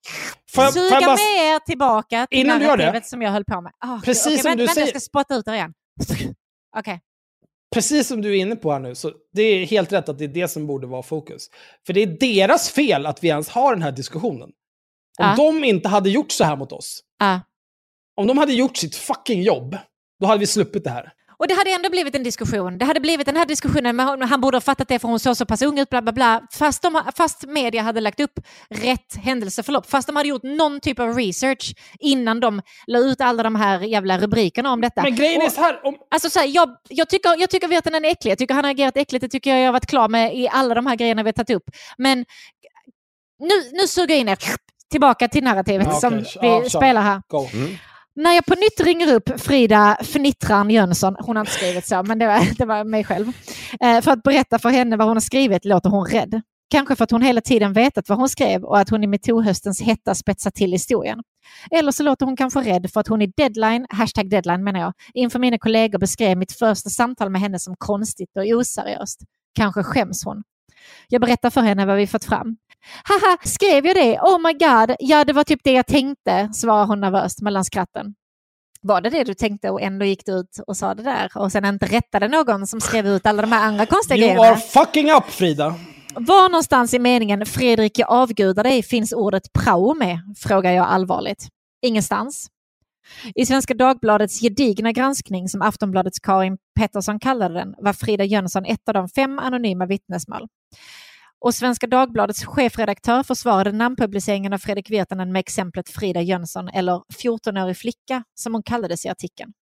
Får 0.56 0.62
suga 0.72 0.86
jag 0.96 1.04
bara- 1.04 1.16
med 1.16 1.56
er 1.56 1.60
tillbaka 1.60 2.28
till 2.30 2.40
Innan 2.40 2.60
narrativet 2.62 3.06
som 3.08 3.22
jag 3.22 3.32
höll 3.32 3.46
på 3.46 3.62
med. 3.62 3.72
Ah, 3.86 4.00
Precis 4.06 4.26
okej, 4.26 4.38
som 4.38 4.44
vänta, 4.50 4.58
du 4.58 4.66
vänta, 4.66 4.74
säger- 4.74 4.88
Jag 4.88 5.02
ska 5.02 5.10
spotta 5.10 5.36
ut 5.36 5.46
det 5.46 5.54
igen. 5.56 5.74
Okej. 6.78 7.00
Precis 7.74 8.08
som 8.08 8.22
du 8.22 8.30
är 8.38 8.42
inne 8.42 8.56
på 8.56 8.72
här 8.72 8.80
nu, 8.80 8.96
så 8.96 9.12
det 9.34 9.42
är 9.42 9.66
helt 9.66 9.92
rätt 9.94 10.10
att 10.10 10.18
det 10.18 10.24
är 10.24 10.28
det 10.28 10.48
som 10.48 10.68
borde 10.68 10.88
vara 10.88 11.04
fokus. 11.04 11.48
För 11.86 11.94
det 11.94 12.02
är 12.04 12.08
deras 12.08 12.70
fel 12.70 13.06
att 13.06 13.24
vi 13.24 13.28
ens 13.28 13.50
har 13.50 13.74
den 13.74 13.82
här 13.84 13.92
diskussionen. 13.92 14.50
Om 15.22 15.28
Ja. 15.30 15.36
de 15.36 15.64
inte 15.64 15.90
hade 15.90 16.10
gjort 16.10 16.32
så 16.32 16.44
här 16.44 16.56
mot 16.56 16.72
oss, 16.72 17.00
Ah. 17.20 17.40
om 18.16 18.28
de 18.28 18.38
hade 18.38 18.54
gjort 18.54 18.78
sitt 18.78 18.96
fucking 18.96 19.42
jobb, 19.44 19.78
då 20.20 20.28
hade 20.28 20.40
vi 20.40 20.48
sluppit 20.48 20.84
det 20.84 20.90
här. 20.90 21.12
Och 21.40 21.48
det 21.48 21.54
hade 21.54 21.72
ändå 21.72 21.90
blivit 21.90 22.16
en 22.16 22.24
diskussion. 22.24 22.78
Det 22.78 22.86
hade 22.86 23.00
blivit 23.00 23.26
den 23.26 23.36
här 23.38 23.46
diskussionen 23.46 23.96
med 23.96 24.06
hon- 24.06 24.22
han 24.22 24.42
borde 24.42 24.56
ha 24.58 24.62
fattat 24.62 24.88
det 24.88 25.00
för 25.00 25.08
hon 25.08 25.20
såg 25.20 25.38
så 25.38 25.46
pass 25.46 25.62
ung 25.62 25.80
ut, 25.80 25.90
bla 25.90 26.02
bla 26.02 26.12
bla. 26.12 26.42
Fast, 26.52 26.82
de, 26.82 27.02
fast 27.18 27.46
media 27.48 27.82
hade 27.82 28.02
lagt 28.02 28.20
upp 28.20 28.40
rätt 28.70 29.16
händelseförlopp. 29.24 29.90
Fast 29.90 30.08
de 30.08 30.16
hade 30.16 30.30
gjort 30.30 30.44
någon 30.44 30.80
typ 30.80 31.00
av 31.00 31.14
research 31.16 31.74
innan 32.00 32.40
de 32.40 32.62
la 32.88 33.00
ut 33.00 33.22
alla 33.22 33.44
de 33.44 33.56
här 33.56 33.80
jävla 33.82 34.20
rubrikerna 34.20 34.72
om 34.72 34.82
detta. 34.82 35.04
Men 35.04 35.16
grejen 35.16 35.42
är 35.42 35.50
så 35.50 35.62
här, 35.62 35.86
om, 35.86 35.96
Alltså 36.12 36.30
så 36.30 36.40
här, 36.40 36.48
jag, 36.48 36.70
jag, 36.90 37.10
tycker, 37.10 37.40
jag 37.40 37.50
tycker 37.50 37.68
Virtanen 37.68 38.06
är 38.06 38.10
äcklig. 38.10 38.32
Jag 38.32 38.38
tycker 38.38 38.54
han 38.54 38.64
har 38.64 38.72
agerat 38.72 38.98
äckligt. 38.98 39.22
Det 39.22 39.30
tycker 39.30 39.50
jag 39.50 39.60
jag 39.60 39.66
har 39.68 39.74
varit 39.74 39.86
klar 39.86 40.10
med 40.10 40.36
i 40.38 40.48
alla 40.52 40.76
de 40.76 40.86
här 40.86 40.96
grejerna 40.96 41.24
vi 41.24 41.28
har 41.28 41.34
tagit 41.34 41.56
upp. 41.56 41.70
Men 41.98 42.26
nu, 43.40 43.56
nu 43.74 43.88
suger 43.88 44.14
jag 44.16 44.20
in 44.22 44.30
er 44.30 44.36
tillbaka 44.92 45.28
till 45.28 45.44
narrativet 45.44 45.88
Ja, 45.92 46.00
som 46.00 46.18
vi 46.18 46.26
kör. 46.26 46.70
spelar 46.70 47.02
här. 47.02 47.22
go. 47.28 47.48
Mm. 47.54 47.76
När 48.16 48.34
jag 48.34 48.46
på 48.46 48.56
nytt 48.56 48.80
ringer 48.80 49.14
upp 49.14 49.42
Frida 49.42 49.98
Fnittran 50.04 50.70
Jönsson, 50.70 51.16
hon 51.20 51.36
har 51.36 51.42
inte 51.42 51.52
skrivit 51.52 51.88
så, 51.88 52.04
men 52.04 52.20
det 52.20 52.28
var, 52.28 52.40
det 52.58 52.66
var 52.66 52.84
mig 52.84 53.04
själv, 53.04 53.28
eh, 53.82 54.02
för 54.02 54.12
att 54.12 54.24
berätta 54.24 54.60
för 54.60 54.70
henne 54.70 54.98
vad 54.98 55.08
hon 55.08 55.16
har 55.16 55.22
skrivit 55.22 55.66
låter 55.66 55.90
hon 55.90 56.06
rädd. 56.06 56.42
Kanske 56.72 56.96
för 56.96 57.04
att 57.04 57.12
hon 57.12 57.22
hela 57.22 57.42
tiden 57.42 57.74
vetat 57.74 58.10
vad 58.10 58.18
hon 58.18 58.30
skrev 58.30 58.64
och 58.64 58.80
att 58.80 58.90
hon 58.90 59.04
i 59.04 59.08
metoo-höstens 59.08 59.82
hetta 59.84 60.16
spetsat 60.16 60.56
till 60.56 60.72
historien. 60.72 61.20
Eller 61.72 61.92
så 61.92 62.04
låter 62.04 62.26
hon 62.26 62.38
kanske 62.38 62.60
rädd 62.60 62.92
för 62.94 63.00
att 63.00 63.08
hon 63.08 63.22
i 63.22 63.34
deadline, 63.38 63.86
hashtag 63.90 64.30
deadline 64.30 64.64
menar 64.64 64.80
jag, 64.80 64.94
inför 65.14 65.40
mina 65.40 65.58
kollegor 65.58 66.00
beskrev 66.00 66.38
mitt 66.38 66.52
första 66.52 66.90
samtal 66.90 67.30
med 67.30 67.42
henne 67.42 67.60
som 67.60 67.76
konstigt 67.78 68.30
och 68.38 68.44
oseriöst. 68.60 69.20
Kanske 69.56 69.84
skäms 69.84 70.26
hon. 70.26 70.44
Jag 71.08 71.22
berättar 71.22 71.50
för 71.50 71.62
henne 71.62 71.86
vad 71.86 71.98
vi 71.98 72.08
fått 72.08 72.26
fram. 72.26 72.58
Haha, 73.04 73.38
skrev 73.44 73.86
jag 73.86 73.96
det? 73.96 74.20
Oh 74.20 74.40
my 74.42 74.54
god, 74.54 74.96
ja 75.00 75.26
det 75.26 75.34
var 75.34 75.44
typ 75.44 75.60
det 75.64 75.72
jag 75.72 75.88
tänkte, 75.88 76.50
svarar 76.54 76.86
hon 76.86 77.00
nervöst 77.00 77.42
mellan 77.42 77.66
skratten. 77.66 78.14
Var 78.82 79.02
det 79.02 79.10
det 79.10 79.24
du 79.24 79.34
tänkte 79.34 79.70
och 79.70 79.82
ändå 79.82 80.06
gick 80.06 80.26
du 80.26 80.32
ut 80.32 80.60
och 80.68 80.78
sa 80.78 80.94
det 80.94 81.04
där 81.04 81.32
och 81.36 81.52
sen 81.52 81.66
inte 81.66 81.86
rättade 81.86 82.28
någon 82.28 82.68
som 82.68 82.82
skrev 82.82 83.08
ut 83.08 83.26
alla 83.26 83.42
de 83.42 83.52
här 83.52 83.66
andra 83.68 83.86
konstiga 83.86 84.18
You 84.18 84.28
grejerna? 84.28 84.48
are 84.48 84.58
fucking 84.58 85.12
up, 85.12 85.24
Frida. 85.30 85.76
Var 86.16 86.50
någonstans 86.50 86.94
i 86.94 87.00
meningen 87.00 87.46
Fredrik 87.46 88.00
jag 88.00 88.10
avgudar 88.10 88.64
dig 88.64 88.84
finns 88.84 89.14
ordet 89.14 89.44
prao 89.54 89.94
med? 89.94 90.20
Frågar 90.38 90.72
jag 90.72 90.86
allvarligt. 90.88 91.48
Ingenstans. 91.82 92.48
I 93.36 93.46
Svenska 93.46 93.74
Dagbladets 93.74 94.42
gedigna 94.42 94.92
granskning, 94.92 95.50
som 95.50 95.62
Aftonbladets 95.62 96.20
Karin 96.20 96.58
Pettersson 96.80 97.20
kallade 97.20 97.54
den, 97.54 97.76
var 97.78 97.94
Frida 97.94 98.24
Jönsson 98.24 98.66
ett 98.66 98.88
av 98.88 98.94
de 98.94 99.10
fem 99.10 99.40
anonyma 99.40 99.86
vittnesmål. 99.86 100.48
Och 101.42 101.56
Svenska 101.56 101.88
Dagbladets 101.88 102.46
chefredaktör 102.46 103.24
försvarade 103.24 103.72
namnpubliceringen 103.72 104.54
av 104.54 104.58
Fredrik 104.58 104.90
Virtanen 104.90 105.32
med 105.32 105.40
exemplet 105.40 105.90
Frida 105.90 106.22
Jönsson, 106.22 106.68
eller 106.68 106.94
14-årig 107.24 107.78
flicka, 107.78 108.24
som 108.36 108.54
hon 108.54 108.64
kallades 108.64 109.06
i 109.06 109.10
artikeln. 109.10 109.54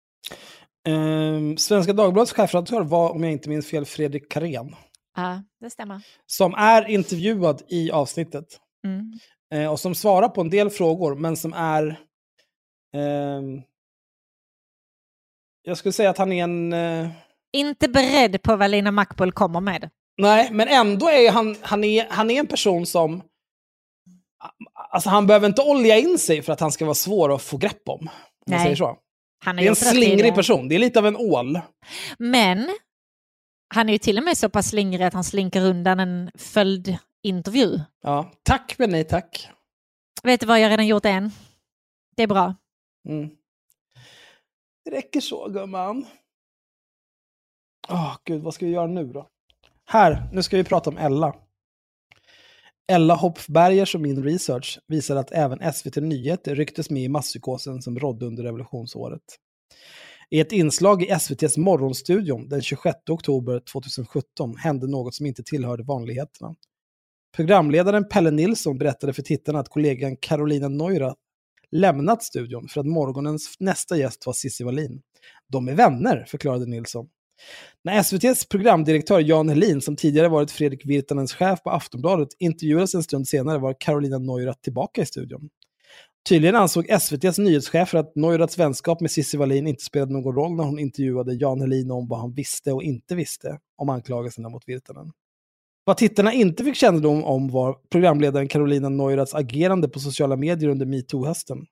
Ehm, 0.87 1.57
Svenska 1.57 1.93
Dagbladets 1.93 2.33
chefredaktör 2.33 2.81
var, 2.83 3.09
om 3.11 3.23
jag 3.23 3.31
inte 3.31 3.49
minns 3.49 3.67
fel, 3.67 3.85
Fredrik 3.85 4.31
Karén. 4.31 4.75
Ja, 5.15 5.43
det 5.59 5.69
stämmer. 5.69 6.01
Som 6.25 6.53
är 6.53 6.89
intervjuad 6.89 7.61
i 7.67 7.91
avsnittet. 7.91 8.45
Mm. 8.85 9.13
Eh, 9.53 9.71
och 9.71 9.79
som 9.79 9.95
svarar 9.95 10.29
på 10.29 10.41
en 10.41 10.49
del 10.49 10.69
frågor, 10.69 11.15
men 11.15 11.37
som 11.37 11.53
är... 11.53 11.99
ehm, 12.95 13.61
jag 15.61 15.77
skulle 15.77 15.93
säga 15.93 16.09
att 16.09 16.17
han 16.17 16.31
är 16.31 16.43
en... 16.43 16.73
eh, 16.73 17.09
Inte 17.51 17.89
beredd 17.89 18.41
på 18.43 18.55
vad 18.55 18.69
Lina 18.71 18.91
Mackbull 18.91 19.31
kommer 19.31 19.59
med. 19.61 19.89
Nej, 20.19 20.49
men 20.51 20.67
ändå 20.67 21.09
är 21.09 21.31
han, 21.31 21.55
han, 21.61 21.83
är, 21.83 22.07
han 22.09 22.31
är 22.31 22.39
en 22.39 22.47
person 22.47 22.85
som... 22.85 23.23
Alltså 24.73 25.09
han 25.09 25.27
behöver 25.27 25.47
inte 25.47 25.61
olja 25.61 25.97
in 25.97 26.19
sig 26.19 26.41
för 26.41 26.53
att 26.53 26.59
han 26.59 26.71
ska 26.71 26.85
vara 26.85 26.95
svår 26.95 27.35
att 27.35 27.41
få 27.41 27.57
grepp 27.57 27.89
om. 27.89 27.99
Om 27.99 28.09
Nej. 28.45 28.63
säger 28.63 28.75
så. 28.75 28.97
Han 29.45 29.55
Det 29.55 29.63
är 29.63 29.69
en 29.69 29.75
slingrig 29.75 30.35
person. 30.35 30.67
Det 30.67 30.75
är 30.75 30.79
lite 30.79 30.99
av 30.99 31.07
en 31.07 31.17
ål. 31.17 31.59
Men 32.17 32.77
han 33.73 33.89
är 33.89 33.93
ju 33.93 33.99
till 33.99 34.17
och 34.17 34.23
med 34.23 34.37
så 34.37 34.49
pass 34.49 34.69
slingrig 34.69 35.05
att 35.05 35.13
han 35.13 35.23
slinker 35.23 35.61
undan 35.61 35.99
en 35.99 36.31
följdintervju. 36.35 37.79
Ja, 38.03 38.31
tack 38.43 38.75
men 38.77 38.89
nej 38.89 39.03
tack. 39.03 39.49
Vet 40.23 40.39
du 40.39 40.45
vad, 40.45 40.59
jag 40.59 40.65
har 40.65 40.69
redan 40.69 40.87
gjort 40.87 41.05
en. 41.05 41.31
Det 42.15 42.23
är 42.23 42.27
bra. 42.27 42.55
Mm. 43.09 43.29
Det 44.85 44.91
räcker 44.91 45.21
så, 45.21 45.49
gumman. 45.49 46.05
Åh, 47.89 48.17
gud, 48.23 48.41
vad 48.41 48.53
ska 48.53 48.65
vi 48.65 48.71
göra 48.71 48.87
nu 48.87 49.05
då? 49.05 49.27
Här, 49.91 50.29
nu 50.31 50.43
ska 50.43 50.57
vi 50.57 50.63
prata 50.63 50.89
om 50.89 50.97
Ella. 50.97 51.35
Ella 52.91 53.15
Hopfbergers 53.15 53.95
och 53.95 54.01
min 54.01 54.23
research 54.23 54.79
visar 54.87 55.15
att 55.15 55.31
även 55.31 55.73
SVT 55.73 55.95
Nyheter 55.95 56.55
rycktes 56.55 56.89
med 56.89 57.03
i 57.03 57.09
masspsykosen 57.09 57.81
som 57.81 57.99
rådde 57.99 58.25
under 58.25 58.43
revolutionsåret. 58.43 59.21
I 60.29 60.39
ett 60.39 60.51
inslag 60.51 61.03
i 61.03 61.09
SVTs 61.09 61.57
Morgonstudion 61.57 62.49
den 62.49 62.61
26 62.61 62.97
oktober 63.09 63.61
2017 63.71 64.55
hände 64.57 64.87
något 64.87 65.15
som 65.15 65.25
inte 65.25 65.43
tillhörde 65.43 65.83
vanligheterna. 65.83 66.55
Programledaren 67.35 68.07
Pelle 68.07 68.31
Nilsson 68.31 68.77
berättade 68.77 69.13
för 69.13 69.21
tittarna 69.21 69.59
att 69.59 69.69
kollegan 69.69 70.17
Carolina 70.17 70.67
Neurath 70.67 71.19
lämnat 71.71 72.23
studion 72.23 72.67
för 72.67 72.79
att 72.79 72.87
morgonens 72.87 73.55
nästa 73.59 73.97
gäst 73.97 74.25
var 74.25 74.33
Cissi 74.33 74.63
Wallin. 74.63 75.01
De 75.47 75.67
är 75.67 75.75
vänner, 75.75 76.25
förklarade 76.27 76.65
Nilsson. 76.65 77.09
När 77.83 77.99
SVTs 77.99 78.45
programdirektör 78.49 79.19
Jan 79.19 79.49
Helin, 79.49 79.81
som 79.81 79.95
tidigare 79.95 80.27
varit 80.27 80.51
Fredrik 80.51 80.85
Virtanens 80.85 81.33
chef 81.33 81.63
på 81.63 81.69
Aftonbladet, 81.69 82.29
intervjuades 82.39 82.95
en 82.95 83.03
stund 83.03 83.27
senare 83.27 83.57
var 83.57 83.75
Carolina 83.79 84.17
Neurath 84.17 84.61
tillbaka 84.61 85.01
i 85.01 85.05
studion. 85.05 85.49
Tydligen 86.29 86.55
ansåg 86.55 86.89
SVTs 86.89 87.37
nyhetschefer 87.37 87.97
att 87.97 88.15
Neuraths 88.15 88.57
vänskap 88.57 89.01
med 89.01 89.11
Cissi 89.11 89.37
Wallin 89.37 89.67
inte 89.67 89.83
spelade 89.83 90.13
någon 90.13 90.35
roll 90.35 90.55
när 90.55 90.63
hon 90.63 90.79
intervjuade 90.79 91.33
Jan 91.33 91.61
Helin 91.61 91.91
om 91.91 92.07
vad 92.07 92.19
han 92.19 92.33
visste 92.33 92.71
och 92.71 92.83
inte 92.83 93.15
visste 93.15 93.59
om 93.77 93.89
anklagelserna 93.89 94.49
mot 94.49 94.63
Virtanen. 94.67 95.11
Vad 95.83 95.97
tittarna 95.97 96.33
inte 96.33 96.63
fick 96.63 96.75
kännedom 96.75 97.23
om 97.23 97.47
var 97.47 97.77
programledaren 97.89 98.47
Carolina 98.47 98.89
Neuraths 98.89 99.35
agerande 99.35 99.89
på 99.89 99.99
sociala 99.99 100.35
medier 100.35 100.69
under 100.69 100.85
metoo-hösten. 100.85 101.65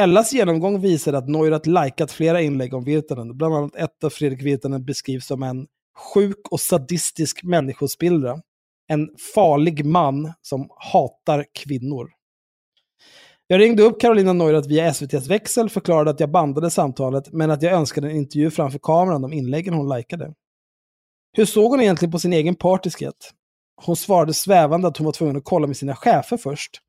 Ellas 0.00 0.32
genomgång 0.32 0.80
visade 0.80 1.18
att 1.18 1.28
Neurath 1.28 1.68
likat 1.68 2.12
flera 2.12 2.40
inlägg 2.40 2.74
om 2.74 2.84
Virtanen, 2.84 3.36
bland 3.36 3.54
annat 3.54 3.76
ett 3.76 4.04
av 4.04 4.10
Fredrik 4.10 4.42
Virtanen 4.42 4.84
beskrivs 4.84 5.26
som 5.26 5.42
en 5.42 5.66
sjuk 6.14 6.48
och 6.50 6.60
sadistisk 6.60 7.42
människospillra. 7.42 8.40
En 8.88 9.08
farlig 9.34 9.84
man 9.84 10.32
som 10.42 10.68
hatar 10.92 11.44
kvinnor. 11.54 12.10
Jag 13.46 13.60
ringde 13.60 13.82
upp 13.82 14.00
Carolina 14.00 14.32
Neurath 14.32 14.68
via 14.68 14.86
SVTs 14.86 15.26
växel, 15.26 15.70
förklarade 15.70 16.10
att 16.10 16.20
jag 16.20 16.30
bandade 16.30 16.70
samtalet, 16.70 17.32
men 17.32 17.50
att 17.50 17.62
jag 17.62 17.72
önskade 17.72 18.10
en 18.10 18.16
intervju 18.16 18.50
framför 18.50 18.78
kameran 18.78 19.24
om 19.24 19.32
inläggen 19.32 19.74
hon 19.74 19.96
likade. 19.96 20.34
Hur 21.32 21.44
såg 21.44 21.70
hon 21.70 21.80
egentligen 21.80 22.12
på 22.12 22.18
sin 22.18 22.32
egen 22.32 22.54
partiskhet? 22.54 23.32
Hon 23.84 23.96
svarade 23.96 24.34
svävande 24.34 24.88
att 24.88 24.96
hon 24.96 25.04
var 25.04 25.12
tvungen 25.12 25.36
att 25.36 25.44
kolla 25.44 25.66
med 25.66 25.76
sina 25.76 25.96
chefer 25.96 26.36
först. 26.36 26.80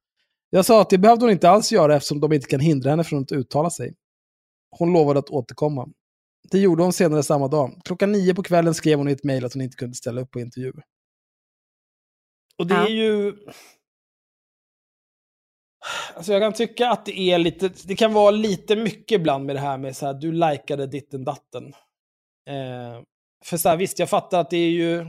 Jag 0.56 0.66
sa 0.66 0.82
att 0.82 0.90
det 0.90 0.98
behövde 0.98 1.26
hon 1.26 1.32
inte 1.32 1.50
alls 1.50 1.72
göra 1.72 1.96
eftersom 1.96 2.20
de 2.20 2.34
inte 2.34 2.48
kan 2.48 2.60
hindra 2.60 2.90
henne 2.90 3.04
från 3.04 3.24
att 3.24 3.32
uttala 3.32 3.70
sig. 3.70 3.96
Hon 4.78 4.94
lovade 4.94 5.20
att 5.20 5.30
återkomma. 5.30 5.88
Det 6.52 6.60
gjorde 6.60 6.84
hon 6.84 6.94
senare 6.94 7.24
samma 7.24 7.48
dag. 7.48 7.82
Klockan 7.86 8.12
nio 8.12 8.36
på 8.36 8.44
kvällen 8.44 8.74
skrev 8.74 8.98
hon 8.98 9.10
i 9.10 9.12
ett 9.12 9.24
mejl 9.24 9.46
att 9.46 9.54
hon 9.54 9.62
inte 9.62 9.76
kunde 9.78 9.96
ställa 9.96 10.22
upp 10.22 10.32
på 10.32 10.40
intervju. 10.40 10.74
Och 12.58 12.68
det 12.68 12.74
Ja. 12.74 12.86
är 12.86 12.92
ju... 12.92 13.34
Alltså 16.16 16.32
jag 16.34 16.42
kan 16.42 16.54
tycka 16.54 16.90
att 16.90 17.06
det 17.06 17.20
är 17.20 17.38
lite, 17.38 17.72
det 17.86 17.96
kan 17.96 18.14
vara 18.14 18.32
lite 18.32 18.76
mycket 18.76 19.16
ibland 19.20 19.46
med 19.46 19.56
det 19.56 19.60
här 19.60 19.78
med 19.78 19.98
så 19.98 20.06
här, 20.06 20.14
du 20.14 20.32
likade 20.32 20.88
ditten 20.88 21.24
datten. 21.24 21.74
Eh, 22.50 23.02
för 23.46 23.58
så 23.58 23.70
här, 23.70 23.78
visst, 23.78 24.00
jag 24.00 24.10
fattar 24.10 24.40
att 24.40 24.50
det 24.50 24.58
är 24.58 24.70
ju, 24.70 25.06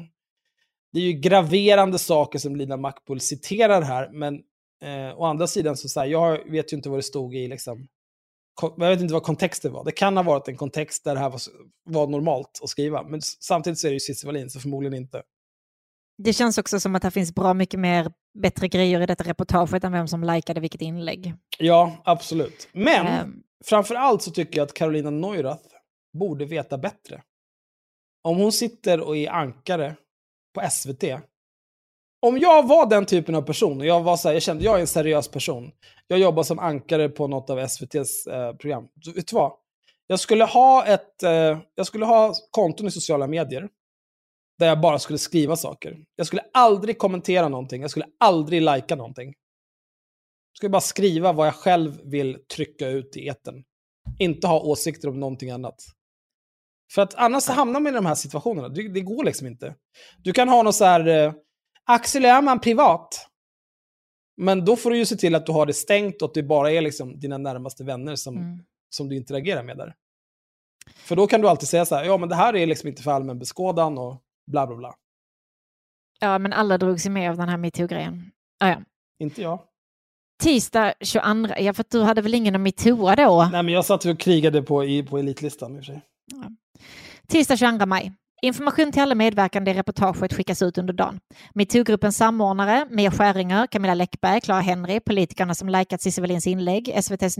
det 0.93 0.99
är 1.01 1.05
ju 1.05 1.13
graverande 1.13 1.99
saker 1.99 2.39
som 2.39 2.57
Lina 2.57 2.77
Mackbull 2.77 3.21
citerar 3.21 3.83
här, 3.83 4.11
men 4.13 4.43
eh, 4.83 5.19
å 5.21 5.25
andra 5.25 5.47
sidan 5.47 5.77
så, 5.77 5.89
så 5.89 6.01
här, 6.01 6.07
jag 6.07 6.51
vet 6.51 6.73
ju 6.73 6.77
inte 6.77 6.89
vad 6.89 6.99
det 6.99 7.03
stod 7.03 7.35
i 7.35 7.49
liksom, 7.49 7.89
jag 8.61 8.89
vet 8.89 9.01
inte 9.01 9.15
vad 9.15 9.23
kontexten 9.23 9.73
var. 9.73 9.85
Det 9.85 9.93
kan 9.93 10.17
ha 10.17 10.25
varit 10.25 10.49
en 10.49 10.57
kontext 10.57 11.05
där 11.05 11.15
det 11.15 11.21
här 11.21 11.31
var, 11.31 11.41
var 11.85 12.07
normalt 12.07 12.61
att 12.63 12.69
skriva, 12.69 13.03
men 13.03 13.21
samtidigt 13.23 13.79
så 13.79 13.87
är 13.87 13.91
det 13.91 13.95
ju 13.95 14.01
Cissi 14.01 14.27
Wallin, 14.27 14.51
så 14.51 14.61
förmodligen 14.61 14.95
inte. 14.95 15.23
Det 16.23 16.33
känns 16.33 16.59
också 16.59 16.81
som 16.81 16.95
att 16.95 17.03
det 17.03 17.11
finns 17.11 17.35
bra 17.35 17.55
mycket 17.55 17.81
mer 17.81 18.13
bättre 18.39 18.69
grejer 18.69 19.01
i 19.01 19.07
detta 19.07 19.25
reportaget 19.25 19.85
än 19.85 19.93
vem 19.93 20.09
som 20.09 20.25
likade 20.25 20.61
vilket 20.61 20.81
inlägg. 20.81 21.35
Ja, 21.59 22.03
absolut. 22.05 22.69
Men 22.73 23.07
Ehm, 23.07 23.43
framför 23.65 23.95
allt 23.95 24.23
så 24.23 24.31
tycker 24.31 24.57
jag 24.59 24.65
att 24.65 24.75
Carolina 24.75 25.11
Neurath 25.11 25.69
borde 26.19 26.45
veta 26.45 26.79
bättre. 26.79 27.23
Om 28.23 28.37
hon 28.37 28.53
sitter 28.53 29.01
och 29.01 29.17
är 29.17 29.31
ankare 29.31 29.97
på 30.55 30.71
SVT. 30.71 31.05
Om 32.25 32.39
jag 32.39 32.69
var 32.69 32.87
den 32.87 33.07
typen 33.07 33.35
av 33.35 33.43
person, 33.43 33.81
och 33.81 33.87
jag 33.87 34.03
var 34.03 34.17
så 34.17 34.29
här, 34.29 34.35
jag 34.35 34.43
kände 34.43 34.65
jag 34.65 34.77
är 34.77 34.81
en 34.81 34.87
seriös 34.87 35.29
person. 35.29 35.73
Jag 36.07 36.19
jobbar 36.19 36.43
som 36.43 36.59
ankare 36.59 37.09
på 37.09 37.27
något 37.27 37.51
av 37.51 37.59
SVTs 37.59 38.27
eh, 38.27 38.53
program. 38.53 38.89
Så, 39.01 39.13
vet 39.13 39.29
du 39.29 39.37
vad? 39.37 39.53
Jag 40.07 40.21
skulle 40.21 40.45
ha 40.45 40.87
ett, 40.87 41.23
eh, 41.23 41.59
jag 41.75 41.87
skulle 41.87 42.05
ha 42.05 42.35
konton 42.51 42.87
i 42.87 42.91
sociala 42.91 43.27
medier. 43.27 43.69
Där 44.59 44.67
jag 44.67 44.81
bara 44.81 44.99
skulle 44.99 45.19
skriva 45.19 45.57
saker. 45.57 45.99
Jag 46.17 46.27
skulle 46.27 46.43
aldrig 46.53 46.99
kommentera 46.99 47.49
någonting. 47.49 47.83
Jag 47.83 47.91
skulle 47.91 48.07
aldrig 48.21 48.63
lajka 48.63 48.97
någonting. 48.97 49.27
Jag 49.27 50.57
skulle 50.57 50.71
bara 50.71 50.81
skriva 50.81 51.33
vad 51.33 51.47
jag 51.47 51.55
själv 51.55 52.01
vill 52.05 52.39
trycka 52.55 52.89
ut 52.89 53.17
i 53.17 53.29
etern. 53.29 53.65
Inte 54.19 54.47
ha 54.47 54.61
åsikter 54.61 55.09
om 55.09 55.21
någonting 55.21 55.51
annat. 55.51 55.77
För 56.95 57.03
att 57.03 57.15
annars 57.15 57.49
hamnar 57.49 57.81
man 57.81 57.93
i 57.93 57.97
de 57.97 58.07
här 58.07 58.15
situationerna. 58.15 58.69
Det, 58.69 58.89
det 58.89 59.01
går 59.01 59.25
liksom 59.25 59.47
inte. 59.47 59.75
Du 60.19 60.33
kan 60.33 60.49
ha 60.49 60.63
något 60.63 60.75
så 60.75 60.85
här, 60.85 61.07
eh, 61.07 61.33
Axel 61.85 62.25
Öhman 62.25 62.61
privat. 62.61 63.29
Men 64.37 64.65
då 64.65 64.77
får 64.77 64.91
du 64.91 64.97
ju 64.97 65.07
se 65.07 65.17
till 65.17 65.35
att 65.35 65.47
du 65.47 65.53
har 65.53 65.67
det 65.67 65.73
stängt 65.73 66.23
och 66.23 66.29
att 66.29 66.35
det 66.35 66.43
bara 66.43 66.71
är 66.71 66.81
liksom 66.81 67.21
dina 67.21 67.39
närmaste 67.39 67.85
vänner 67.85 68.17
som, 68.17 68.37
mm. 68.37 68.59
som 68.91 69.09
du 69.09 69.17
interagerar 69.17 69.63
med 69.63 69.77
där. 69.77 69.95
För 70.95 71.17
då 71.17 71.27
kan 71.27 71.41
du 71.41 71.49
alltid 71.49 71.69
säga 71.69 71.87
så 71.87 71.95
här, 71.95 72.05
ja 72.05 72.17
men 72.17 72.29
det 72.29 72.35
här 72.35 72.57
är 72.57 72.67
liksom 72.67 72.89
inte 72.89 73.03
för 73.03 73.11
allmän 73.11 73.39
beskådan 73.39 73.99
och 73.99 74.23
bla 74.51 74.67
bla 74.67 74.77
bla. 74.77 74.95
Ja, 76.21 76.39
men 76.39 76.53
alla 76.53 76.79
drogs 76.79 77.07
ju 77.07 77.11
med 77.11 77.31
av 77.31 77.37
den 77.37 77.49
här 77.49 77.57
metoo-grejen. 77.57 78.31
Ah, 78.61 78.69
ja. 78.69 78.83
Inte 79.19 79.43
jag. 79.43 79.61
Tisdag 80.43 80.95
22, 81.01 81.55
ja 81.59 81.73
för 81.73 81.85
du 81.91 82.03
hade 82.03 82.23
väl 82.23 82.35
ingen 82.35 82.55
att 82.55 82.61
metooa 82.61 83.17
då? 83.17 83.49
Nej 83.53 83.63
men 83.63 83.75
jag 83.75 83.85
satt 83.85 84.05
och 84.05 84.19
krigade 84.21 84.63
på, 84.63 84.85
i, 84.85 85.03
på 85.03 85.19
elitlistan 85.19 85.77
i 85.77 85.81
och 85.81 85.85
för 85.85 85.93
sig. 85.93 86.03
Tisdag 87.27 87.57
22 87.57 87.87
maj. 87.87 88.13
Information 88.45 88.93
till 88.93 89.03
alla 89.03 89.15
medverkande 89.15 89.71
i 89.71 89.75
reportaget 89.75 90.33
skickas 90.33 90.63
ut 90.63 90.79
under 90.79 90.93
dagen. 90.93 91.21
Metoo-gruppens 91.55 92.17
samordnare, 92.17 92.87
Mia 92.91 93.11
Skäringer, 93.11 93.67
Camilla 93.67 93.95
Läckberg, 93.95 94.41
Clara 94.41 94.61
Henry, 94.61 95.01
politikerna 95.01 95.55
som 95.55 95.69
likat 95.69 96.03
Cissi 96.03 96.21
Wallins 96.21 96.47
inlägg, 96.47 96.89
SVTs, 96.89 97.37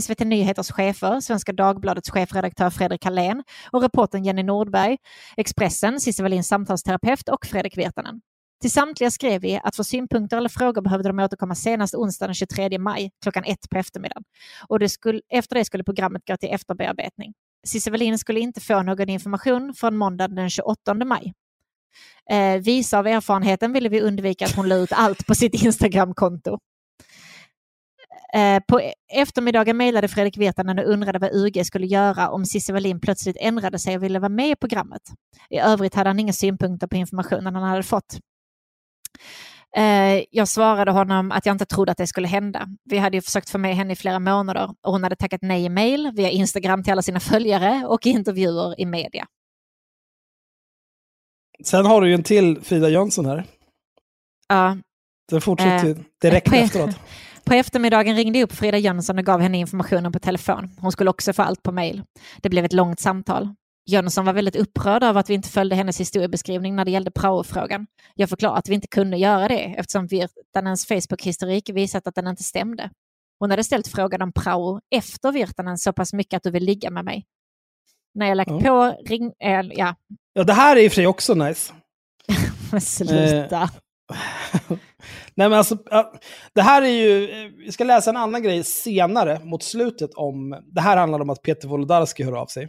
SVT 0.00 0.20
Nyheters 0.20 0.70
chefer, 0.70 1.20
Svenska 1.20 1.52
Dagbladets 1.52 2.10
chefredaktör 2.10 2.70
Fredrik 2.70 3.04
Hallén 3.04 3.42
och 3.70 3.82
reportern 3.82 4.24
Jenny 4.24 4.42
Nordberg, 4.42 4.96
Expressen, 5.36 6.00
Cissi 6.00 6.22
Wallins 6.22 6.48
samtalsterapeut 6.48 7.28
och 7.28 7.46
Fredrik 7.46 7.78
Virtanen. 7.78 8.20
Till 8.60 8.70
samtliga 8.70 9.10
skrev 9.10 9.40
vi 9.40 9.60
att 9.64 9.76
för 9.76 9.82
synpunkter 9.82 10.36
eller 10.36 10.48
frågor 10.48 10.82
behövde 10.82 11.08
de 11.08 11.18
återkomma 11.18 11.54
senast 11.54 11.94
onsdag 11.94 12.26
den 12.26 12.34
23 12.34 12.78
maj 12.78 13.10
klockan 13.22 13.44
ett 13.44 13.70
på 13.70 13.78
eftermiddagen. 13.78 14.24
Och 14.68 14.78
det 14.78 14.88
skulle, 14.88 15.20
efter 15.28 15.56
det 15.56 15.64
skulle 15.64 15.84
programmet 15.84 16.22
gå 16.26 16.36
till 16.36 16.50
efterbearbetning. 16.52 17.32
Cissi 17.66 17.90
Wallin 17.90 18.18
skulle 18.18 18.40
inte 18.40 18.60
få 18.60 18.82
någon 18.82 19.08
information 19.08 19.74
från 19.74 19.96
måndagen 19.96 20.34
den 20.34 20.50
28 20.50 20.94
maj. 20.94 21.32
Eh, 22.30 22.60
visa 22.60 22.98
av 22.98 23.06
erfarenheten 23.06 23.72
ville 23.72 23.88
vi 23.88 24.00
undvika 24.00 24.44
att 24.44 24.56
hon 24.56 24.68
la 24.68 24.74
ut 24.74 24.92
allt 24.92 25.26
på 25.26 25.34
sitt 25.34 25.62
Instagramkonto. 25.62 26.58
Eh, 28.34 28.62
på 28.68 28.80
eftermiddagen 29.14 29.76
mejlade 29.76 30.08
Fredrik 30.08 30.38
Virtanen 30.38 30.78
och 30.78 30.84
undrade 30.84 31.18
vad 31.18 31.30
UG 31.32 31.66
skulle 31.66 31.86
göra 31.86 32.30
om 32.30 32.46
Cissi 32.46 32.72
Wallin 32.72 33.00
plötsligt 33.00 33.36
ändrade 33.40 33.78
sig 33.78 33.96
och 33.96 34.02
ville 34.02 34.18
vara 34.18 34.28
med 34.28 34.50
i 34.50 34.56
programmet. 34.56 35.02
I 35.50 35.58
övrigt 35.58 35.94
hade 35.94 36.10
han 36.10 36.18
inga 36.18 36.32
synpunkter 36.32 36.86
på 36.86 36.96
informationen 36.96 37.54
han 37.54 37.64
hade 37.64 37.82
fått. 37.82 38.18
Eh, 39.76 40.24
jag 40.30 40.48
svarade 40.48 40.90
honom 40.90 41.32
att 41.32 41.46
jag 41.46 41.54
inte 41.54 41.66
trodde 41.66 41.92
att 41.92 41.98
det 41.98 42.06
skulle 42.06 42.28
hända. 42.28 42.68
Vi 42.84 42.98
hade 42.98 43.16
ju 43.16 43.20
försökt 43.20 43.50
få 43.50 43.58
med 43.58 43.76
henne 43.76 43.92
i 43.92 43.96
flera 43.96 44.18
månader 44.18 44.70
och 44.82 44.92
hon 44.92 45.02
hade 45.02 45.16
tackat 45.16 45.42
nej 45.42 45.64
i 45.64 45.68
mail, 45.68 46.10
via 46.14 46.30
Instagram 46.30 46.82
till 46.82 46.92
alla 46.92 47.02
sina 47.02 47.20
följare 47.20 47.86
och 47.86 48.06
i 48.06 48.10
intervjuer 48.10 48.80
i 48.80 48.86
media. 48.86 49.26
Sen 51.64 51.86
har 51.86 52.00
du 52.00 52.08
ju 52.08 52.14
en 52.14 52.22
till 52.22 52.60
Frida 52.62 52.88
Jönsson 52.88 53.26
här. 53.26 53.44
Ja, 54.48 54.76
Den 55.30 55.40
fortsätter 55.40 55.90
Eh, 55.90 55.96
direkt 56.20 56.48
på- 56.50 56.54
efteråt. 56.56 56.96
På 57.44 57.54
eftermiddagen 57.54 58.16
ringde 58.16 58.38
jag 58.38 58.46
upp 58.46 58.52
Frida 58.56 58.78
Jönsson 58.78 59.18
och 59.18 59.24
gav 59.24 59.40
henne 59.40 59.58
informationen 59.58 60.12
på 60.12 60.18
telefon. 60.18 60.70
Hon 60.80 60.92
skulle 60.92 61.10
också 61.10 61.32
få 61.32 61.42
allt 61.42 61.62
på 61.62 61.72
mail. 61.72 62.02
Det 62.42 62.48
blev 62.48 62.64
ett 62.64 62.72
långt 62.72 63.00
samtal. 63.00 63.54
Jönsson 63.88 64.24
var 64.24 64.32
väldigt 64.32 64.56
upprörd 64.56 65.02
över 65.02 65.20
att 65.20 65.30
vi 65.30 65.34
inte 65.34 65.48
följde 65.48 65.76
hennes 65.76 66.00
historiebeskrivning 66.00 66.76
när 66.76 66.84
det 66.84 66.90
gällde 66.90 67.10
praofrågan. 67.10 67.86
Jag 68.14 68.28
förklarade 68.28 68.58
att 68.58 68.68
vi 68.68 68.74
inte 68.74 68.88
kunde 68.88 69.16
göra 69.16 69.48
det 69.48 69.64
eftersom 69.64 70.06
Virtanens 70.06 70.86
Facebook-historik 70.86 71.70
visat 71.70 72.06
att 72.06 72.14
den 72.14 72.26
inte 72.26 72.42
stämde. 72.42 72.90
Hon 73.38 73.50
hade 73.50 73.64
ställt 73.64 73.88
frågan 73.88 74.22
om 74.22 74.32
prao 74.32 74.80
efter 74.90 75.32
Virtanen 75.32 75.78
så 75.78 75.92
pass 75.92 76.12
mycket 76.12 76.36
att 76.36 76.42
du 76.42 76.50
vill 76.50 76.64
ligga 76.64 76.90
med 76.90 77.04
mig. 77.04 77.24
När 78.14 78.26
jag 78.26 78.36
lagt 78.36 78.50
Ja. 78.50 78.60
på 78.60 78.96
ring... 79.08 79.32
Äh, 79.44 79.60
ja, 79.70 79.94
Ja, 80.32 80.44
det 80.44 80.52
här 80.52 80.76
är 80.76 80.80
i 80.80 80.88
och 80.88 80.92
för 80.92 80.96
sig 80.96 81.06
också 81.06 81.34
nice. 81.34 81.72
men 82.72 82.80
sluta. 82.80 83.70
Nej, 85.34 85.48
men 85.48 85.52
alltså, 85.52 85.78
det 86.54 86.62
här 86.62 86.82
är 86.82 86.86
ju, 86.86 87.30
eh, 87.30 87.50
vi 87.58 87.72
ska 87.72 87.84
läsa 87.84 88.10
en 88.10 88.16
annan 88.16 88.42
grej 88.42 88.64
senare 88.64 89.40
mot 89.44 89.62
slutet 89.62 90.14
om, 90.14 90.62
det 90.66 90.80
här 90.80 90.96
handlar 90.96 91.20
om 91.20 91.30
att 91.30 91.42
Peter 91.42 91.68
Wolodarski 91.68 92.24
hör 92.24 92.32
av 92.32 92.46
sig. 92.46 92.68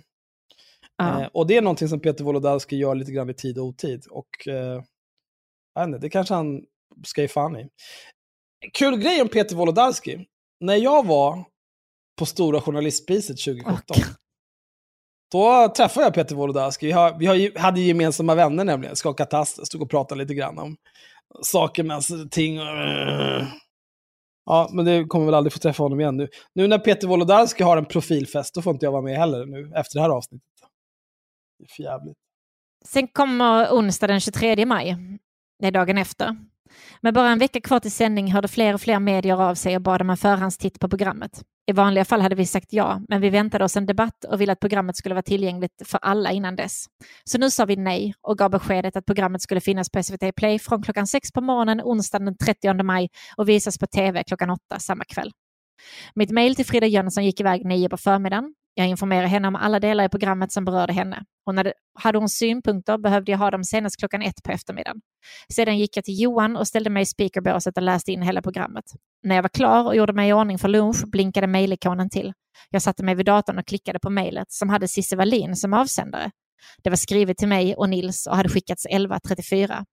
Ja. 0.99 1.21
Eh, 1.21 1.27
och 1.33 1.47
det 1.47 1.57
är 1.57 1.61
någonting 1.61 1.87
som 1.87 1.99
Peter 1.99 2.23
Wolodarski 2.23 2.75
gör 2.77 2.95
lite 2.95 3.11
grann 3.11 3.29
i 3.29 3.33
tid 3.33 3.57
och 3.57 3.65
otid. 3.65 4.05
Och 4.09 4.47
eh, 4.47 4.55
jag 5.75 5.81
vet 5.81 5.87
inte, 5.87 5.99
det 5.99 6.09
kanske 6.09 6.33
han 6.33 6.61
ska 7.05 7.21
ge 7.21 7.27
fan 7.27 7.55
i. 7.57 7.69
Kul 8.73 8.97
grej 8.97 9.21
om 9.21 9.27
Peter 9.27 9.55
Wolodarski. 9.55 10.25
När 10.59 10.75
jag 10.75 11.05
var 11.07 11.43
på 12.19 12.25
Stora 12.25 12.61
Journalistpriset 12.61 13.37
2017, 13.45 13.81
Och- 13.89 13.97
Då 15.31 15.73
träffade 15.77 16.05
jag 16.05 16.13
Peter 16.13 16.35
Wolodarski. 16.35 16.85
Vi, 16.85 16.91
har, 16.91 17.19
vi 17.19 17.25
har, 17.25 17.59
hade 17.59 17.81
gemensamma 17.81 18.35
vänner 18.35 18.63
nämligen, 18.63 18.95
Skaka 18.95 19.25
Tass, 19.25 19.65
stod 19.67 19.81
och 19.81 19.89
pratade 19.89 20.21
lite 20.21 20.33
grann 20.33 20.59
om 20.59 20.75
sakernas 21.43 22.07
ting. 22.31 22.55
Ja, 24.45 24.69
men 24.73 24.85
det 24.85 25.03
kommer 25.05 25.25
väl 25.25 25.33
aldrig 25.33 25.53
få 25.53 25.59
träffa 25.59 25.83
honom 25.83 25.99
igen 25.99 26.17
nu. 26.17 26.27
Nu 26.53 26.67
när 26.67 26.79
Peter 26.79 27.07
Wolodarski 27.07 27.63
har 27.63 27.77
en 27.77 27.85
profilfest, 27.85 28.53
då 28.55 28.61
får 28.61 28.73
inte 28.73 28.85
jag 28.85 28.91
vara 28.91 29.01
med 29.01 29.17
heller 29.17 29.45
nu 29.45 29.71
efter 29.75 29.95
det 29.95 30.01
här 30.01 30.09
avsnittet. 30.09 30.48
Det 31.59 31.63
är 31.63 31.67
för 31.75 31.83
jävligt. 31.83 32.17
Sen 32.85 33.07
kommer 33.07 33.71
onsdag 33.71 34.07
den 34.07 34.19
23 34.19 34.65
maj. 34.65 34.97
Det 35.59 35.67
är 35.67 35.71
dagen 35.71 35.97
efter. 35.97 36.35
Med 37.01 37.13
bara 37.13 37.29
en 37.29 37.39
vecka 37.39 37.61
kvar 37.61 37.79
till 37.79 37.91
sändning 37.91 38.31
hörde 38.31 38.47
fler 38.47 38.73
och 38.73 38.81
fler 38.81 38.99
medier 38.99 39.41
av 39.41 39.55
sig 39.55 39.75
och 39.75 39.81
bad 39.81 40.01
om 40.01 40.09
en 40.09 40.17
förhandstitt 40.17 40.79
på 40.79 40.89
programmet. 40.89 41.41
I 41.67 41.71
vanliga 41.71 42.05
fall 42.05 42.21
hade 42.21 42.35
vi 42.35 42.45
sagt 42.45 42.73
ja, 42.73 43.01
men 43.07 43.21
vi 43.21 43.29
väntade 43.29 43.65
oss 43.65 43.77
en 43.77 43.85
debatt 43.85 44.23
och 44.23 44.41
ville 44.41 44.51
att 44.51 44.59
programmet 44.59 44.95
skulle 44.95 45.15
vara 45.15 45.23
tillgängligt 45.23 45.81
för 45.85 45.99
alla 46.01 46.31
innan 46.31 46.55
dess. 46.55 46.85
Så 47.23 47.37
nu 47.37 47.49
sa 47.49 47.65
vi 47.65 47.75
nej 47.75 48.13
och 48.21 48.37
gav 48.37 48.51
beskedet 48.51 48.95
att 48.95 49.05
programmet 49.05 49.41
skulle 49.41 49.61
finnas 49.61 49.89
på 49.89 50.03
SVT 50.03 50.35
Play 50.35 50.59
från 50.59 50.83
klockan 50.83 51.07
sex 51.07 51.31
på 51.31 51.41
morgonen 51.41 51.81
onsdagen 51.83 52.25
den 52.25 52.37
30 52.37 52.83
maj 52.83 53.09
och 53.37 53.49
visas 53.49 53.77
på 53.77 53.87
tv 53.87 54.23
klockan 54.23 54.49
åtta 54.49 54.79
samma 54.79 55.03
kväll. 55.03 55.31
Mitt 56.15 56.31
mejl 56.31 56.55
till 56.55 56.65
Frida 56.65 56.87
Jönsson 56.87 57.25
gick 57.25 57.39
iväg 57.39 57.65
nio 57.65 57.89
på 57.89 57.97
förmiddagen. 57.97 58.53
Jag 58.79 58.87
informerade 58.87 59.27
henne 59.27 59.47
om 59.47 59.55
alla 59.55 59.79
delar 59.79 60.05
i 60.05 60.09
programmet 60.09 60.51
som 60.51 60.65
berörde 60.65 60.93
henne. 60.93 61.23
Och 61.45 61.55
när 61.55 61.63
det, 61.63 61.73
hade 61.93 62.17
hon 62.17 62.29
synpunkter 62.29 62.97
behövde 62.97 63.31
jag 63.31 63.39
ha 63.39 63.51
dem 63.51 63.63
senast 63.63 63.99
klockan 63.99 64.21
ett 64.21 64.43
på 64.43 64.51
eftermiddagen. 64.51 65.01
Sedan 65.53 65.77
gick 65.77 65.97
jag 65.97 66.05
till 66.05 66.21
Johan 66.21 66.57
och 66.57 66.67
ställde 66.67 66.89
mig 66.89 67.03
i 67.03 67.05
speakerbåset 67.05 67.77
och 67.77 67.83
läste 67.83 68.11
in 68.11 68.21
hela 68.21 68.41
programmet. 68.41 68.85
När 69.23 69.35
jag 69.35 69.41
var 69.41 69.49
klar 69.49 69.85
och 69.85 69.95
gjorde 69.95 70.13
mig 70.13 70.29
i 70.29 70.33
ordning 70.33 70.59
för 70.59 70.67
lunch 70.67 71.07
blinkade 71.07 71.47
mejlikonen 71.47 72.09
till. 72.09 72.33
Jag 72.69 72.81
satte 72.81 73.03
mig 73.03 73.15
vid 73.15 73.25
datorn 73.25 73.59
och 73.59 73.67
klickade 73.67 73.99
på 73.99 74.09
mejlet 74.09 74.51
som 74.51 74.69
hade 74.69 74.87
Cissi 74.87 75.15
Wallin 75.15 75.55
som 75.55 75.73
avsändare. 75.73 76.31
Det 76.83 76.89
var 76.89 76.97
skrivet 76.97 77.37
till 77.37 77.47
mig 77.47 77.75
och 77.75 77.89
Nils 77.89 78.27
och 78.27 78.35
hade 78.35 78.49
skickats 78.49 78.87
11.34. 78.87 79.85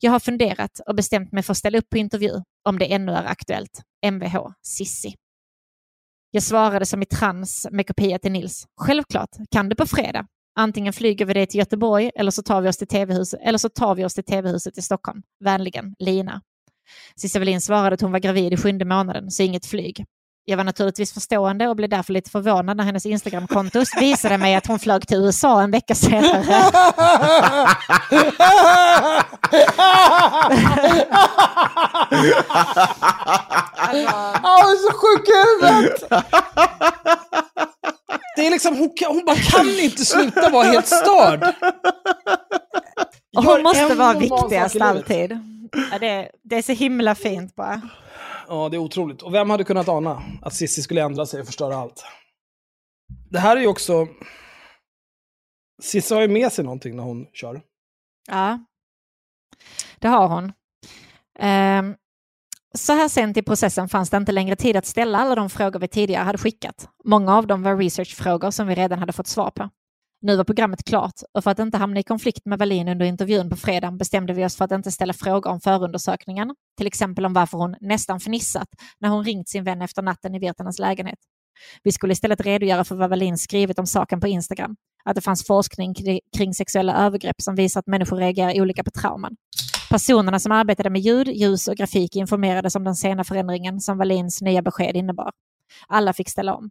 Jag 0.00 0.10
har 0.10 0.20
funderat 0.20 0.80
och 0.86 0.94
bestämt 0.94 1.32
mig 1.32 1.42
för 1.42 1.52
att 1.52 1.58
ställa 1.58 1.78
upp 1.78 1.90
på 1.90 1.98
intervju 1.98 2.32
om 2.68 2.78
det 2.78 2.92
ännu 2.92 3.12
är 3.12 3.24
aktuellt. 3.24 3.82
Mvh 4.06 4.46
Sissi. 4.62 5.14
Jag 6.34 6.42
svarade 6.42 6.86
som 6.86 7.02
i 7.02 7.06
trans 7.06 7.66
med 7.70 7.86
kopia 7.86 8.18
till 8.18 8.32
Nils. 8.32 8.66
Självklart, 8.80 9.30
kan 9.50 9.68
du 9.68 9.76
på 9.76 9.86
fredag. 9.86 10.26
Antingen 10.56 10.92
flyger 10.92 11.26
vi 11.26 11.34
det 11.34 11.46
till 11.46 11.58
Göteborg 11.58 12.10
eller 12.14 12.30
så 12.30 12.42
tar 12.42 12.60
vi 12.60 12.68
oss 12.68 12.76
till 12.76 12.86
TV-huset 12.86 13.40
eller 13.42 13.58
så 13.58 13.68
tar 13.68 13.94
vi 13.94 14.04
oss 14.04 14.14
till 14.14 14.24
TV-huset 14.24 14.78
i 14.78 14.82
Stockholm. 14.82 15.22
Vänligen, 15.44 15.94
Lina. 15.98 16.40
Cissi 17.16 17.38
Wallin 17.38 17.60
svarade 17.60 17.94
att 17.94 18.00
hon 18.00 18.12
var 18.12 18.18
gravid 18.18 18.52
i 18.52 18.56
sjunde 18.56 18.84
månaden, 18.84 19.30
så 19.30 19.42
inget 19.42 19.66
flyg. 19.66 20.04
Jag 20.46 20.56
var 20.56 20.64
naturligtvis 20.64 21.12
förstående 21.12 21.68
och 21.68 21.76
blev 21.76 21.88
därför 21.88 22.12
lite 22.12 22.30
förvånad 22.30 22.76
när 22.76 22.84
hennes 22.84 23.06
Instagramkonto 23.06 23.84
visade 24.00 24.38
mig 24.38 24.54
att 24.54 24.66
hon 24.66 24.78
flög 24.78 25.08
till 25.08 25.16
USA 25.16 25.62
en 25.62 25.70
vecka 25.70 25.94
senare. 25.94 26.44
Hon 34.42 34.70
är 34.70 34.76
så 34.76 34.92
sjuk 34.98 35.28
i 35.28 35.32
huvudet! 35.44 36.04
Det 38.36 38.46
är 38.46 38.50
liksom, 38.50 38.76
hon, 38.76 38.90
kan, 38.96 39.14
hon 39.14 39.24
bara 39.24 39.36
kan 39.36 39.68
inte 39.68 40.04
sluta 40.04 40.48
vara 40.48 40.64
helt 40.64 40.86
störd. 40.86 41.54
Hon 43.36 43.62
måste 43.62 43.94
vara 43.94 44.18
viktigast 44.18 44.80
alltid. 44.80 45.38
Ja, 45.92 45.98
det, 45.98 46.28
det 46.42 46.56
är 46.56 46.62
så 46.62 46.72
himla 46.72 47.14
fint 47.14 47.56
bara. 47.56 47.80
Ja, 48.48 48.68
det 48.68 48.76
är 48.76 48.78
otroligt. 48.78 49.22
Och 49.22 49.34
vem 49.34 49.50
hade 49.50 49.64
kunnat 49.64 49.88
ana 49.88 50.22
att 50.42 50.54
Sissi 50.54 50.82
skulle 50.82 51.02
ändra 51.02 51.26
sig 51.26 51.40
och 51.40 51.46
förstöra 51.46 51.76
allt? 51.76 52.04
Det 53.30 53.38
här 53.38 53.56
är 53.56 53.60
ju 53.60 53.66
också... 53.66 54.08
Sissi 55.82 56.14
har 56.14 56.22
ju 56.22 56.28
med 56.28 56.52
sig 56.52 56.64
någonting 56.64 56.96
när 56.96 57.02
hon 57.02 57.26
kör. 57.32 57.62
Ja, 58.26 58.58
det 59.98 60.08
har 60.08 60.28
hon. 60.28 60.44
Um, 61.38 61.96
så 62.74 62.92
här 62.92 63.08
sent 63.08 63.36
i 63.36 63.42
processen 63.42 63.88
fanns 63.88 64.10
det 64.10 64.16
inte 64.16 64.32
längre 64.32 64.56
tid 64.56 64.76
att 64.76 64.86
ställa 64.86 65.18
alla 65.18 65.34
de 65.34 65.50
frågor 65.50 65.80
vi 65.80 65.88
tidigare 65.88 66.24
hade 66.24 66.38
skickat. 66.38 66.88
Många 67.04 67.36
av 67.36 67.46
dem 67.46 67.62
var 67.62 67.76
researchfrågor 67.76 68.50
som 68.50 68.66
vi 68.66 68.74
redan 68.74 68.98
hade 68.98 69.12
fått 69.12 69.26
svar 69.26 69.50
på. 69.50 69.70
Nu 70.26 70.36
var 70.36 70.44
programmet 70.44 70.84
klart 70.84 71.14
och 71.34 71.44
för 71.44 71.50
att 71.50 71.58
inte 71.58 71.78
hamna 71.78 72.00
i 72.00 72.02
konflikt 72.02 72.44
med 72.44 72.58
Wallin 72.58 72.88
under 72.88 73.06
intervjun 73.06 73.50
på 73.50 73.56
fredagen 73.56 73.98
bestämde 73.98 74.32
vi 74.32 74.44
oss 74.44 74.56
för 74.56 74.64
att 74.64 74.72
inte 74.72 74.90
ställa 74.92 75.12
frågor 75.12 75.50
om 75.50 75.60
förundersökningen, 75.60 76.54
till 76.76 76.86
exempel 76.86 77.26
om 77.26 77.32
varför 77.32 77.58
hon 77.58 77.76
nästan 77.80 78.20
fnissat 78.20 78.68
när 79.00 79.08
hon 79.08 79.24
ringt 79.24 79.48
sin 79.48 79.64
vän 79.64 79.82
efter 79.82 80.02
natten 80.02 80.34
i 80.34 80.38
Virtanens 80.38 80.78
lägenhet. 80.78 81.18
Vi 81.82 81.92
skulle 81.92 82.12
istället 82.12 82.40
redogöra 82.40 82.84
för 82.84 82.96
vad 82.96 83.10
Wallin 83.10 83.38
skrivit 83.38 83.78
om 83.78 83.86
saken 83.86 84.20
på 84.20 84.28
Instagram, 84.28 84.76
att 85.04 85.14
det 85.14 85.20
fanns 85.20 85.46
forskning 85.46 85.94
kring 86.36 86.54
sexuella 86.54 86.96
övergrepp 87.06 87.42
som 87.42 87.54
visar 87.54 87.80
att 87.80 87.86
människor 87.86 88.16
reagerar 88.16 88.60
olika 88.60 88.84
på 88.84 88.90
trauman. 88.90 89.36
Personerna 89.90 90.38
som 90.38 90.52
arbetade 90.52 90.90
med 90.90 91.00
ljud, 91.00 91.28
ljus 91.28 91.68
och 91.68 91.76
grafik 91.76 92.16
informerades 92.16 92.76
om 92.76 92.84
den 92.84 92.94
sena 92.94 93.24
förändringen 93.24 93.80
som 93.80 93.98
Wallins 93.98 94.42
nya 94.42 94.62
besked 94.62 94.96
innebar. 94.96 95.30
Alla 95.88 96.12
fick 96.12 96.28
ställa 96.28 96.54
om. 96.54 96.70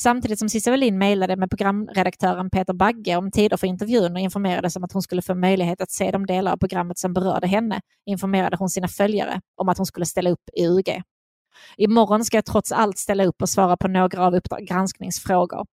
Samtidigt 0.00 0.38
som 0.38 0.48
Cissi 0.48 0.70
Wallin 0.70 0.98
mejlade 0.98 1.36
med 1.36 1.50
programredaktören 1.50 2.50
Peter 2.50 2.74
Bagge 2.74 3.16
om 3.16 3.30
tider 3.30 3.56
för 3.56 3.66
intervjun 3.66 4.12
och 4.12 4.20
informerades 4.20 4.76
om 4.76 4.84
att 4.84 4.92
hon 4.92 5.02
skulle 5.02 5.22
få 5.22 5.34
möjlighet 5.34 5.80
att 5.80 5.90
se 5.90 6.10
de 6.10 6.26
delar 6.26 6.52
av 6.52 6.56
programmet 6.56 6.98
som 6.98 7.12
berörde 7.12 7.46
henne, 7.46 7.80
informerade 8.06 8.56
hon 8.56 8.68
sina 8.68 8.88
följare 8.88 9.40
om 9.56 9.68
att 9.68 9.76
hon 9.76 9.86
skulle 9.86 10.06
ställa 10.06 10.30
upp 10.30 10.48
i 10.52 10.66
UG. 10.66 11.02
Imorgon 11.76 12.24
ska 12.24 12.36
jag 12.36 12.44
trots 12.44 12.72
allt 12.72 12.98
ställa 12.98 13.24
upp 13.24 13.42
och 13.42 13.48
svara 13.48 13.76
på 13.76 13.88
några 13.88 14.26
av 14.26 14.34
Uppdrag 14.34 14.66
granskningsfrågor. 14.66 15.66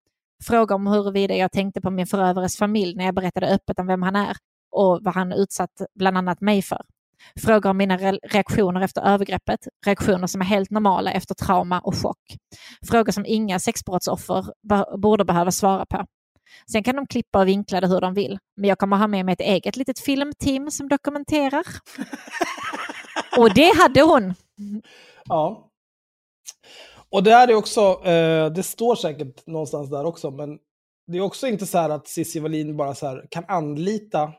Frågor 0.43 0.75
om 0.75 0.87
huruvida 0.87 1.35
jag 1.35 1.51
tänkte 1.51 1.81
på 1.81 1.91
min 1.91 2.07
förövares 2.07 2.57
familj 2.57 2.95
när 2.95 3.05
jag 3.05 3.15
berättade 3.15 3.47
öppet 3.47 3.79
om 3.79 3.87
vem 3.87 4.01
han 4.01 4.15
är 4.15 4.37
och 4.71 4.99
vad 5.01 5.15
han 5.15 5.33
utsatt 5.33 5.81
bland 5.95 6.17
annat 6.17 6.41
mig 6.41 6.61
för. 6.61 6.81
Frågor 7.45 7.69
om 7.69 7.77
mina 7.77 7.97
reaktioner 7.97 8.81
efter 8.81 9.01
övergreppet, 9.01 9.59
reaktioner 9.85 10.27
som 10.27 10.41
är 10.41 10.45
helt 10.45 10.69
normala 10.69 11.11
efter 11.11 11.35
trauma 11.35 11.79
och 11.79 11.95
chock. 11.95 12.37
Frågor 12.89 13.11
som 13.11 13.25
inga 13.25 13.59
sexbrottsoffer 13.59 14.45
borde 14.97 15.25
behöva 15.25 15.51
svara 15.51 15.85
på. 15.85 16.05
Sen 16.71 16.83
kan 16.83 16.95
de 16.95 17.07
klippa 17.07 17.39
och 17.39 17.47
vinkla 17.47 17.81
det 17.81 17.87
hur 17.87 18.01
de 18.01 18.13
vill, 18.13 18.39
men 18.57 18.69
jag 18.69 18.79
kommer 18.79 18.97
ha 18.97 19.07
med 19.07 19.25
mig 19.25 19.33
ett 19.33 19.39
eget 19.39 19.75
litet 19.75 19.99
filmteam 19.99 20.71
som 20.71 20.89
dokumenterar. 20.89 21.65
och 23.37 23.53
det 23.53 23.77
hade 23.77 24.01
hon. 24.01 24.33
Ja. 25.25 25.69
Och 27.09 27.23
det 27.23 27.31
här 27.31 27.47
är 27.47 27.55
också, 27.55 27.81
eh, 28.05 28.51
det 28.51 28.63
står 28.63 28.95
säkert 28.95 29.47
någonstans 29.47 29.89
där 29.89 30.05
också, 30.05 30.31
men 30.31 30.59
det 31.07 31.17
är 31.17 31.21
också 31.21 31.47
inte 31.47 31.65
så 31.65 31.77
här 31.77 31.89
att 31.89 32.07
Cissi 32.07 32.39
Wallin 32.39 32.77
bara 32.77 32.95
så 32.95 33.21
kan 33.29 33.45
anlita 33.47 34.33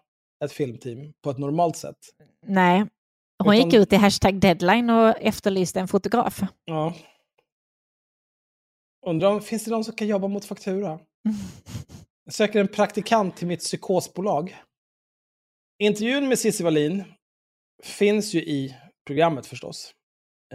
ett 0.45 0.53
filmteam 0.53 1.13
på 1.23 1.31
ett 1.31 1.39
normalt 1.39 1.77
sätt. 1.77 1.97
Nej, 2.47 2.87
hon 3.45 3.55
Utan... 3.55 3.71
gick 3.71 3.81
ut 3.81 3.93
i 3.93 3.97
hashtag 3.97 4.41
deadline 4.41 4.91
och 4.91 5.17
efterlyste 5.21 5.81
en 5.81 5.89
fotograf. 5.89 6.41
Ja. 6.65 6.95
Undrar 9.07 9.29
om 9.29 9.41
finns 9.41 9.65
det 9.65 9.71
någon 9.71 9.85
som 9.85 9.95
kan 9.95 10.09
jobba 10.09 10.29
mot 10.29 10.45
faktura? 10.45 10.99
Jag 12.25 12.35
söker 12.35 12.61
en 12.61 12.69
praktikant 12.69 13.37
till 13.37 13.47
mitt 13.47 13.61
psykosbolag. 13.61 14.57
Intervjun 15.79 16.29
med 16.29 16.39
Cissi 16.39 16.65
Wallin 16.65 17.05
finns 17.83 18.35
ju 18.35 18.39
i 18.39 18.77
programmet 19.07 19.47
förstås. 19.47 19.95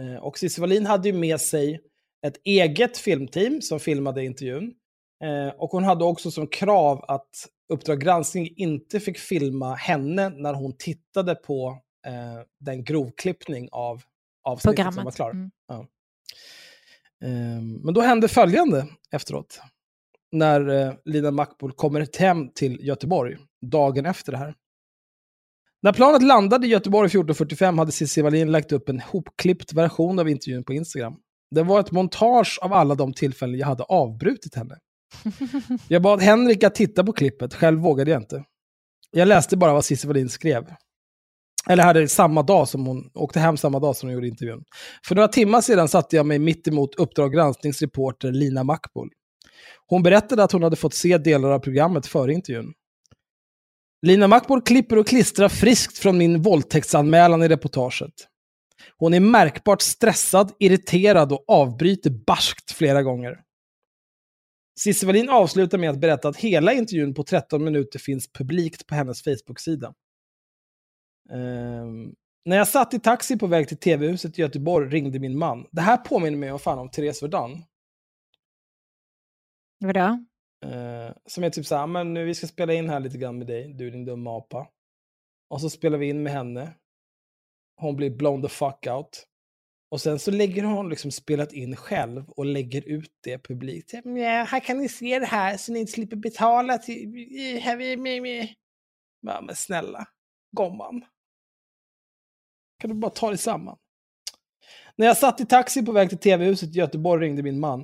Eh, 0.00 0.24
och 0.24 0.38
Cissi 0.38 0.60
Wallin 0.60 0.86
hade 0.86 1.08
ju 1.08 1.14
med 1.14 1.40
sig 1.40 1.80
ett 2.26 2.40
eget 2.44 2.98
filmteam 2.98 3.62
som 3.62 3.80
filmade 3.80 4.24
intervjun. 4.24 4.74
Eh, 5.24 5.48
och 5.48 5.70
hon 5.70 5.84
hade 5.84 6.04
också 6.04 6.30
som 6.30 6.46
krav 6.46 7.04
att 7.08 7.48
Uppdrag 7.70 8.00
granskning 8.00 8.48
inte 8.56 9.00
fick 9.00 9.18
filma 9.18 9.74
henne 9.74 10.28
när 10.28 10.54
hon 10.54 10.76
tittade 10.76 11.34
på 11.34 11.78
eh, 12.06 12.44
den 12.60 12.84
grovklippning 12.84 13.68
av 13.72 14.02
avsnittet 14.42 14.76
Programmet. 14.76 14.94
som 14.94 15.04
var 15.04 15.12
klar. 15.12 15.30
Mm. 15.30 15.50
Ja. 15.68 15.86
Eh, 17.24 17.62
men 17.84 17.94
då 17.94 18.00
hände 18.00 18.28
följande 18.28 18.86
efteråt. 19.12 19.60
När 20.32 20.68
eh, 20.68 20.94
Lina 21.04 21.30
Mackbull 21.30 21.72
kommer 21.72 22.18
hem 22.20 22.48
till 22.52 22.78
Göteborg 22.86 23.36
dagen 23.62 24.06
efter 24.06 24.32
det 24.32 24.38
här. 24.38 24.54
När 25.82 25.92
planet 25.92 26.22
landade 26.22 26.66
i 26.66 26.70
Göteborg 26.70 27.08
14.45 27.08 27.78
hade 27.78 27.92
Cissi 27.92 28.22
Wallin 28.22 28.52
lagt 28.52 28.72
upp 28.72 28.88
en 28.88 29.00
hopklippt 29.00 29.72
version 29.72 30.18
av 30.18 30.28
intervjun 30.28 30.64
på 30.64 30.72
Instagram. 30.72 31.16
Det 31.50 31.62
var 31.62 31.80
ett 31.80 31.90
montage 31.90 32.58
av 32.62 32.72
alla 32.72 32.94
de 32.94 33.12
tillfällen 33.12 33.58
jag 33.58 33.66
hade 33.66 33.82
avbrutit 33.82 34.54
henne. 34.54 34.78
Jag 35.88 36.02
bad 36.02 36.20
Henrik 36.20 36.64
att 36.64 36.74
titta 36.74 37.04
på 37.04 37.12
klippet, 37.12 37.54
själv 37.54 37.80
vågade 37.80 38.10
jag 38.10 38.22
inte. 38.22 38.44
Jag 39.10 39.28
läste 39.28 39.56
bara 39.56 39.72
vad 39.72 39.84
Cissi 39.84 40.06
Wallin 40.06 40.28
skrev. 40.28 40.74
Eller 41.68 41.84
hade 41.84 42.08
samma 42.08 42.42
dag 42.42 42.68
som 42.68 42.86
hon 42.86 43.10
åkte 43.14 43.40
hem 43.40 43.56
samma 43.56 43.78
dag 43.78 43.96
som 43.96 44.08
hon 44.08 44.14
gjorde 44.14 44.28
intervjun. 44.28 44.64
För 45.06 45.14
några 45.14 45.28
timmar 45.28 45.60
sedan 45.60 45.88
satte 45.88 46.16
jag 46.16 46.26
mig 46.26 46.38
mitt 46.38 46.68
emot 46.68 46.94
Uppdrag 46.94 47.32
granskningsreporter 47.32 48.32
Lina 48.32 48.64
Makbul. 48.64 49.08
Hon 49.86 50.02
berättade 50.02 50.44
att 50.44 50.52
hon 50.52 50.62
hade 50.62 50.76
fått 50.76 50.94
se 50.94 51.18
delar 51.18 51.50
av 51.50 51.58
programmet 51.58 52.06
före 52.06 52.32
intervjun. 52.32 52.72
Lina 54.06 54.28
Makbul 54.28 54.62
klipper 54.62 54.98
och 54.98 55.06
klistrar 55.06 55.48
friskt 55.48 55.98
från 55.98 56.18
min 56.18 56.42
våldtäktsanmälan 56.42 57.42
i 57.42 57.48
reportaget. 57.48 58.12
Hon 58.96 59.14
är 59.14 59.20
märkbart 59.20 59.82
stressad, 59.82 60.52
irriterad 60.58 61.32
och 61.32 61.44
avbryter 61.48 62.10
barskt 62.26 62.72
flera 62.72 63.02
gånger. 63.02 63.36
Cissi 64.82 65.06
Wallin 65.06 65.28
avslutar 65.28 65.78
med 65.78 65.90
att 65.90 66.00
berätta 66.00 66.28
att 66.28 66.36
hela 66.36 66.72
intervjun 66.72 67.14
på 67.14 67.22
13 67.22 67.64
minuter 67.64 67.98
finns 67.98 68.32
publikt 68.32 68.86
på 68.86 68.94
hennes 68.94 69.22
Facebook-sida. 69.22 69.94
Ehm, 71.30 72.14
när 72.44 72.56
jag 72.56 72.68
satt 72.68 72.94
i 72.94 73.00
taxi 73.00 73.38
på 73.38 73.46
väg 73.46 73.68
till 73.68 73.76
TV-huset 73.76 74.38
i 74.38 74.42
Göteborg 74.42 74.88
ringde 74.88 75.18
min 75.18 75.38
man. 75.38 75.66
Det 75.70 75.80
här 75.80 75.96
påminner 75.96 76.38
mig 76.38 76.52
om 76.52 76.58
fan 76.58 76.78
om 76.78 76.90
Therese 76.90 77.22
Verdun. 77.22 77.64
Vadå? 79.80 80.24
Eh, 80.66 81.12
som 81.26 81.44
är 81.44 81.50
typ 81.50 81.66
så 81.66 81.76
här, 81.76 81.86
men 81.86 82.14
nu 82.14 82.24
vi 82.24 82.34
ska 82.34 82.46
spela 82.46 82.72
in 82.72 82.88
här 82.88 83.00
lite 83.00 83.18
grann 83.18 83.38
med 83.38 83.46
dig, 83.46 83.74
du 83.74 83.90
din 83.90 84.04
dumma 84.04 84.36
apa. 84.36 84.68
Och 85.50 85.60
så 85.60 85.70
spelar 85.70 85.98
vi 85.98 86.08
in 86.08 86.22
med 86.22 86.32
henne. 86.32 86.74
Hon 87.76 87.96
blir 87.96 88.10
blown 88.10 88.42
the 88.42 88.48
fuck 88.48 88.86
out. 88.86 89.26
Och 89.90 90.00
sen 90.00 90.18
så 90.18 90.30
lägger 90.30 90.62
hon 90.62 90.88
liksom 90.88 91.10
spelat 91.10 91.52
in 91.52 91.76
själv 91.76 92.30
och 92.30 92.46
lägger 92.46 92.88
ut 92.88 93.12
det 93.20 93.38
publikt. 93.38 93.92
Ja, 93.92 94.44
här 94.48 94.60
kan 94.60 94.78
ni 94.78 94.88
se 94.88 95.18
det 95.18 95.26
här 95.26 95.56
så 95.56 95.72
ni 95.72 95.78
inte 95.78 95.92
slipper 95.92 96.16
betala 96.16 96.78
till... 96.78 97.26
Ja, 99.20 99.40
men 99.40 99.56
snälla, 99.56 100.08
gomman. 100.56 101.04
Kan 102.78 102.90
du 102.90 102.96
bara 102.96 103.10
ta 103.10 103.28
dig 103.28 103.38
samman? 103.38 103.78
När 104.96 105.06
jag 105.06 105.16
satt 105.16 105.40
i 105.40 105.46
taxi 105.46 105.86
på 105.86 105.92
väg 105.92 106.08
till 106.08 106.18
TV-huset 106.18 106.68
i 106.68 106.78
Göteborg 106.78 107.26
ringde 107.26 107.42
min 107.42 107.60
man. 107.60 107.80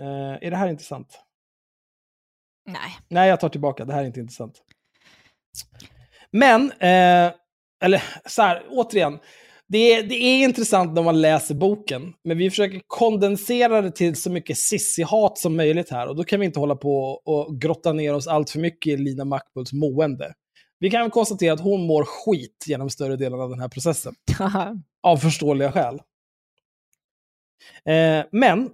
Eh, 0.00 0.46
är 0.46 0.50
det 0.50 0.56
här 0.56 0.68
intressant? 0.68 1.20
Nej. 2.66 2.98
Nej, 3.08 3.28
jag 3.28 3.40
tar 3.40 3.48
tillbaka. 3.48 3.84
Det 3.84 3.92
här 3.92 4.02
är 4.02 4.06
inte 4.06 4.20
intressant. 4.20 4.62
Men, 6.30 6.70
eh, 6.70 7.32
eller 7.80 8.02
så 8.26 8.42
här, 8.42 8.66
återigen. 8.70 9.18
Det 9.68 9.92
är, 9.92 10.02
det 10.02 10.14
är 10.14 10.44
intressant 10.44 10.94
när 10.94 11.02
man 11.02 11.20
läser 11.20 11.54
boken, 11.54 12.12
men 12.24 12.38
vi 12.38 12.50
försöker 12.50 12.80
kondensera 12.86 13.82
det 13.82 13.90
till 13.90 14.16
så 14.16 14.30
mycket 14.30 14.58
sissi-hat 14.58 15.38
som 15.38 15.56
möjligt 15.56 15.90
här. 15.90 16.08
Och 16.08 16.16
då 16.16 16.24
kan 16.24 16.40
vi 16.40 16.46
inte 16.46 16.60
hålla 16.60 16.76
på 16.76 17.20
och 17.24 17.60
grotta 17.60 17.92
ner 17.92 18.14
oss 18.14 18.26
allt 18.26 18.50
för 18.50 18.58
mycket 18.58 18.92
i 18.92 18.96
Lina 18.96 19.24
Mackbulls 19.24 19.72
mående. 19.72 20.32
Vi 20.78 20.90
kan 20.90 21.10
konstatera 21.10 21.52
att 21.52 21.60
hon 21.60 21.86
mår 21.86 22.04
skit 22.04 22.64
genom 22.66 22.90
större 22.90 23.16
delen 23.16 23.40
av 23.40 23.50
den 23.50 23.60
här 23.60 23.68
processen. 23.68 24.14
Av 25.02 25.16
förståeliga 25.16 25.72
skäl. 25.72 25.94
Eh, 27.84 28.24
men 28.32 28.70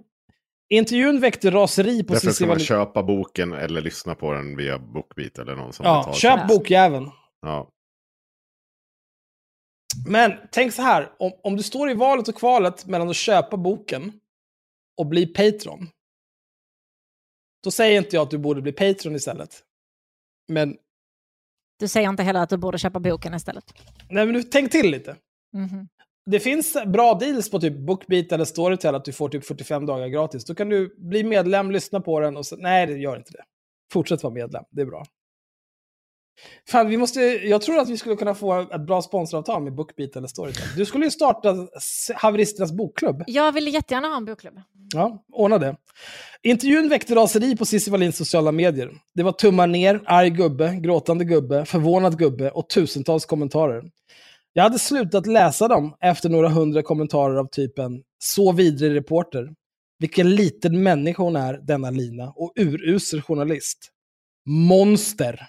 intervjun 0.69 1.19
väckte 1.19 1.51
raseri 1.51 2.03
på 2.03 2.13
Därför 2.13 2.27
Cissi 2.27 2.35
ska 2.35 2.47
man 2.47 2.59
köpa 2.59 3.03
boken 3.03 3.53
eller 3.53 3.81
lyssna 3.81 4.15
på 4.15 4.33
den 4.33 4.57
via 4.57 4.79
Bookbeat 4.79 5.37
eller 5.37 5.55
någon 5.55 5.73
som 5.73 5.85
Ja, 5.85 6.13
köp 6.13 6.47
bokjäveln. 6.47 7.11
Ja. 7.41 7.69
Men 10.07 10.33
tänk 10.51 10.73
så 10.73 10.81
här, 10.81 11.11
om, 11.19 11.31
om 11.43 11.55
du 11.57 11.63
står 11.63 11.89
i 11.91 11.93
valet 11.93 12.27
och 12.27 12.35
kvalet 12.35 12.85
mellan 12.85 13.09
att 13.09 13.15
köpa 13.15 13.57
boken 13.57 14.19
och 14.97 15.05
bli 15.05 15.25
Patreon. 15.27 15.87
Då 17.63 17.71
säger 17.71 17.97
inte 17.97 18.15
jag 18.15 18.23
att 18.23 18.31
du 18.31 18.37
borde 18.37 18.61
bli 18.61 18.71
Patreon 18.71 19.15
istället. 19.15 19.63
Men, 20.47 20.77
Du 21.79 21.87
säger 21.87 22.09
inte 22.09 22.23
heller 22.23 22.39
att 22.39 22.49
du 22.49 22.57
borde 22.57 22.77
köpa 22.77 22.99
boken 22.99 23.33
istället. 23.33 23.73
nej 24.09 24.25
men 24.25 24.33
du, 24.33 24.43
tänk 24.43 24.71
till 24.71 24.91
lite. 24.91 25.15
Mhm. 25.53 25.87
Det 26.25 26.39
finns 26.39 26.77
bra 26.85 27.13
deals 27.13 27.51
på 27.51 27.59
typ 27.59 27.77
Bookbeat 27.77 28.31
eller 28.31 28.45
Storytel 28.45 28.95
att 28.95 29.05
du 29.05 29.13
får 29.13 29.29
typ 29.29 29.45
45 29.45 29.85
dagar 29.85 30.07
gratis. 30.07 30.45
Då 30.45 30.55
kan 30.55 30.69
du 30.69 30.95
bli 30.97 31.23
medlem, 31.23 31.71
lyssna 31.71 31.99
på 32.01 32.19
den 32.19 32.37
och 32.37 32.45
så, 32.45 32.55
nej 32.55 32.87
det 32.87 32.97
gör 32.97 33.17
inte 33.17 33.31
det. 33.31 33.43
Fortsätt 33.93 34.23
vara 34.23 34.33
medlem, 34.33 34.63
det 34.69 34.81
är 34.81 34.85
bra. 34.85 35.05
Fan, 36.69 36.89
vi 36.89 36.97
måste, 36.97 37.21
jag 37.21 37.61
tror 37.61 37.79
att 37.79 37.89
vi 37.89 37.97
skulle 37.97 38.15
kunna 38.15 38.35
få 38.35 38.59
ett 38.59 38.85
bra 38.87 39.01
sponsoravtal 39.01 39.63
med 39.63 39.75
Bookbeat 39.75 40.15
eller 40.15 40.27
Storytel. 40.27 40.63
Du 40.77 40.85
skulle 40.85 41.05
ju 41.05 41.11
starta 41.11 41.67
Haveristernas 42.15 42.71
bokklubb. 42.71 43.23
Jag 43.27 43.51
vill 43.51 43.73
jättegärna 43.73 44.07
ha 44.07 44.17
en 44.17 44.25
bokklubb. 44.25 44.61
Ja, 44.93 45.23
ordna 45.33 45.57
det. 45.57 45.75
Intervjun 46.43 46.89
väckte 46.89 47.15
raseri 47.15 47.57
på 47.57 47.65
Cissi 47.65 47.91
Wallins 47.91 48.17
sociala 48.17 48.51
medier. 48.51 48.91
Det 49.15 49.23
var 49.23 49.31
tummar 49.31 49.67
ner, 49.67 50.01
arg 50.05 50.29
gubbe, 50.29 50.75
gråtande 50.75 51.25
gubbe, 51.25 51.65
förvånad 51.65 52.19
gubbe 52.19 52.49
och 52.49 52.69
tusentals 52.69 53.25
kommentarer. 53.25 53.83
Jag 54.53 54.63
hade 54.63 54.79
slutat 54.79 55.27
läsa 55.27 55.67
dem 55.67 55.95
efter 56.01 56.29
några 56.29 56.49
hundra 56.49 56.81
kommentarer 56.81 57.35
av 57.35 57.47
typen 57.47 58.03
“Så 58.19 58.51
vidrig 58.51 58.95
reporter”. 58.95 59.49
Vilken 59.99 60.35
liten 60.35 60.83
människa 60.83 61.23
hon 61.23 61.35
är, 61.35 61.53
denna 61.53 61.89
Lina, 61.89 62.33
och 62.35 62.53
urusel 62.55 63.21
journalist. 63.21 63.89
Monster. 64.45 65.47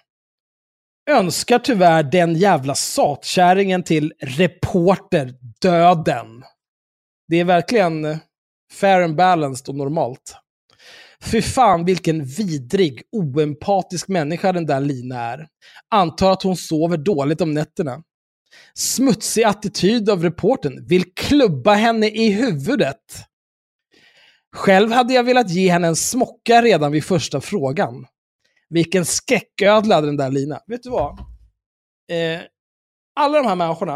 Önskar 1.11 1.59
tyvärr 1.59 2.03
den 2.03 2.35
jävla 2.35 2.75
satkärringen 2.75 3.83
till 3.83 4.13
reporter 4.21 5.35
döden. 5.61 6.43
Det 7.29 7.41
är 7.41 7.45
verkligen 7.45 8.05
eh, 8.05 8.17
fair 8.73 9.03
and 9.03 9.17
balanced 9.17 9.69
och 9.69 9.75
normalt. 9.75 10.37
Fy 11.25 11.43
fan 11.43 11.85
vilken 11.85 12.25
vidrig, 12.25 13.03
oempatisk 13.13 14.09
människa 14.09 14.53
den 14.53 14.67
där 14.67 14.81
Lina 14.81 15.21
är. 15.21 15.47
Antar 15.91 16.33
att 16.33 16.43
hon 16.43 16.57
sover 16.57 16.97
dåligt 16.97 17.41
om 17.41 17.55
nätterna. 17.55 18.03
Smutsig 18.75 19.43
attityd 19.45 20.11
av 20.11 20.23
reporten. 20.23 20.87
Vill 20.87 21.15
klubba 21.15 21.75
henne 21.75 22.07
i 22.07 22.31
huvudet. 22.31 22.97
Själv 24.57 24.93
hade 24.93 25.15
jag 25.15 25.25
velat 25.25 25.51
ge 25.51 25.71
henne 25.71 25.89
en 25.89 25.97
smocka 25.97 26.63
redan 26.63 26.93
vid 26.93 27.05
första 27.05 27.41
frågan. 27.41 28.07
Vilken 28.75 29.05
skräcködla 29.05 30.01
den 30.01 30.17
där 30.17 30.31
Lina. 30.31 30.61
Vet 30.67 30.83
du 30.83 30.91
vad? 30.91 31.19
Eh, 32.11 32.41
alla 33.21 33.39
de 33.43 33.47
här 33.49 33.57
människorna. 33.57 33.95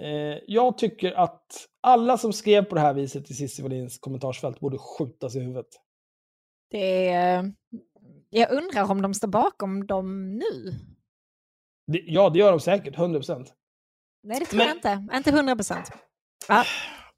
Eh, 0.00 0.38
jag 0.46 0.78
tycker 0.78 1.12
att 1.12 1.66
alla 1.82 2.18
som 2.18 2.32
skrev 2.32 2.64
på 2.64 2.74
det 2.74 2.80
här 2.80 2.94
viset 2.94 3.30
i 3.30 3.34
Cissi 3.34 3.62
Wallins 3.62 3.98
kommentarsfält 3.98 4.60
borde 4.60 4.78
skjutas 4.78 5.36
i 5.36 5.40
huvudet. 5.40 5.66
Det 6.70 7.08
är, 7.08 7.52
jag 8.30 8.50
undrar 8.52 8.90
om 8.90 9.02
de 9.02 9.14
står 9.14 9.28
bakom 9.28 9.86
dem 9.86 10.34
nu. 10.38 10.72
Det, 11.92 11.98
ja, 12.06 12.30
det 12.30 12.38
gör 12.38 12.50
de 12.50 12.60
säkert. 12.60 12.96
100%. 12.96 13.46
Nej, 14.22 14.38
det 14.40 14.46
tror 14.46 14.58
Men- 14.58 14.66
jag 14.66 14.76
inte. 14.76 15.16
Inte 15.16 15.30
100 15.30 15.56
procent. 15.56 15.90
Ja, 16.48 16.64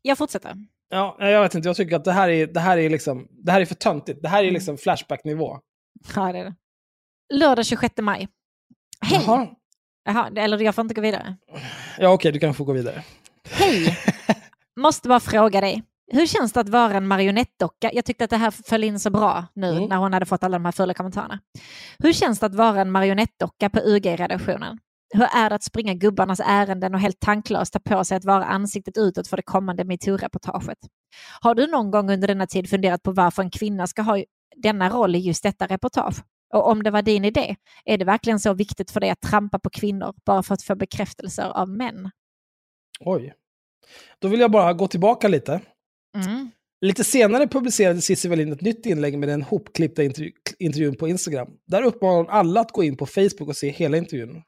jag 0.02 0.18
fortsätter. 0.18 0.54
Ja, 0.88 1.16
jag 1.18 1.42
vet 1.42 1.54
inte. 1.54 1.68
Jag 1.68 1.76
tycker 1.76 1.96
att 1.96 2.04
det 2.04 2.12
här 2.12 2.28
är, 2.28 2.46
det 2.46 2.60
här 2.60 2.78
är, 2.78 2.90
liksom, 2.90 3.28
det 3.30 3.52
här 3.52 3.60
är 3.60 3.64
för 3.64 3.74
töntigt. 3.74 4.22
Det 4.22 4.28
här 4.28 4.38
är 4.38 4.42
Mm. 4.44 4.54
liksom 4.54 4.78
Flashback-nivå. 4.78 5.58
Ja, 6.16 6.32
det 6.32 6.38
är 6.38 6.44
det. 6.44 6.54
Lördag 7.34 7.66
26 7.66 7.94
maj. 8.00 8.28
Hej! 9.00 9.22
Jaha. 9.26 9.46
Jaha, 10.04 10.30
eller 10.36 10.58
jag 10.58 10.74
får 10.74 10.82
inte 10.82 10.94
gå 10.94 11.00
vidare. 11.00 11.36
Ja, 11.98 12.08
okej, 12.12 12.32
du 12.32 12.38
kan 12.38 12.54
få 12.54 12.64
gå 12.64 12.72
vidare. 12.72 13.02
Hej! 13.50 13.98
Måste 14.80 15.08
bara 15.08 15.20
fråga 15.20 15.60
dig. 15.60 15.82
Hur 16.12 16.26
känns 16.26 16.52
det 16.52 16.60
att 16.60 16.68
vara 16.68 16.94
en 16.94 17.06
marionettdocka? 17.06 17.90
Jag 17.92 18.04
tyckte 18.04 18.24
att 18.24 18.30
det 18.30 18.36
här 18.36 18.50
föll 18.50 18.84
in 18.84 19.00
så 19.00 19.10
bra 19.10 19.46
nu 19.54 19.70
Mm. 19.70 19.84
när 19.88 19.96
hon 19.96 20.12
hade 20.12 20.26
fått 20.26 20.44
alla 20.44 20.58
de 20.58 20.64
här 20.64 20.72
fula 20.72 20.94
kommentarerna. 20.94 21.38
Hur 21.98 22.12
känns 22.12 22.38
det 22.38 22.46
att 22.46 22.54
vara 22.54 22.80
en 22.80 22.90
marionettdocka 22.90 23.70
på 23.70 23.80
UG-redaktionen? 23.80 24.78
Hur 25.14 25.22
är 25.34 25.48
det 25.50 25.54
att 25.56 25.62
springa 25.62 25.94
gubbarnas 25.94 26.40
ärenden 26.46 26.94
och 26.94 27.00
helt 27.00 27.20
tanklöst 27.20 27.72
ta 27.72 27.78
på 27.78 28.04
sig 28.04 28.16
att 28.16 28.24
vara 28.24 28.44
ansiktet 28.44 28.96
utåt 28.98 29.28
för 29.28 29.36
det 29.36 29.42
kommande 29.42 29.84
metoo-reportaget? 29.84 30.78
Har 31.40 31.54
du 31.54 31.66
någon 31.66 31.90
gång 31.90 32.10
under 32.10 32.28
denna 32.28 32.46
tid 32.46 32.70
funderat 32.70 33.02
på 33.02 33.12
varför 33.12 33.42
en 33.42 33.50
kvinna 33.50 33.86
ska 33.86 34.02
ha 34.02 34.18
denna 34.56 34.88
roll 34.88 35.16
i 35.16 35.18
just 35.18 35.42
detta 35.42 35.66
reportage? 35.66 36.16
Och 36.54 36.68
om 36.68 36.82
det 36.82 36.90
var 36.90 37.02
din 37.02 37.24
idé, 37.24 37.56
är 37.84 37.98
det 37.98 38.04
verkligen 38.04 38.40
så 38.40 38.54
viktigt 38.54 38.90
för 38.90 39.00
dig 39.00 39.10
att 39.10 39.20
trampa 39.20 39.58
på 39.58 39.70
kvinnor 39.70 40.14
bara 40.24 40.42
för 40.42 40.54
att 40.54 40.62
få 40.62 40.74
bekräftelser 40.74 41.48
av 41.48 41.68
män? 41.68 42.10
Oj. 43.00 43.34
Då 44.18 44.28
vill 44.28 44.40
jag 44.40 44.50
bara 44.50 44.72
gå 44.72 44.88
tillbaka 44.88 45.28
lite. 45.28 45.60
Mm. 46.16 46.50
Lite 46.80 47.04
senare 47.04 47.48
publicerade 47.48 48.00
Cissi 48.00 48.28
Wallin 48.28 48.52
ett 48.52 48.60
nytt 48.60 48.86
inlägg 48.86 49.18
med 49.18 49.28
den 49.28 49.42
hopklippta 49.42 50.02
intervju 50.02 50.32
intervjun 50.58 50.96
på 50.96 51.08
Instagram. 51.08 51.48
Där 51.66 51.82
uppmanar 51.82 52.16
hon 52.16 52.28
alla 52.28 52.60
att 52.60 52.72
gå 52.72 52.84
in 52.84 52.96
på 52.96 53.06
Facebook 53.06 53.48
och 53.48 53.56
se 53.56 53.70
hela 53.70 53.96
intervjun. 53.96 54.42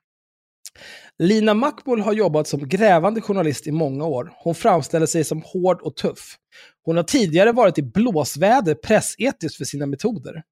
Lina 1.19 1.55
Mackbull 1.55 2.01
har 2.01 2.13
jobbat 2.13 2.47
som 2.49 2.69
grävande 2.69 3.21
journalist 3.21 3.67
i 3.67 3.73
många 3.73 4.05
år. 4.07 4.33
Hon 4.45 4.55
framställer 4.55 5.07
sig 5.07 5.25
som 5.25 5.43
hård 5.43 5.81
och 5.83 5.97
tuff. 5.97 6.37
Hon 6.85 6.97
har 6.97 7.05
tidigare 7.05 7.53
varit 7.53 7.79
i 7.79 7.83
blåsväder 7.83 8.75
pressetiskt 8.75 9.57
för 9.57 9.65
sina 9.65 9.87
metoder. 9.87 10.43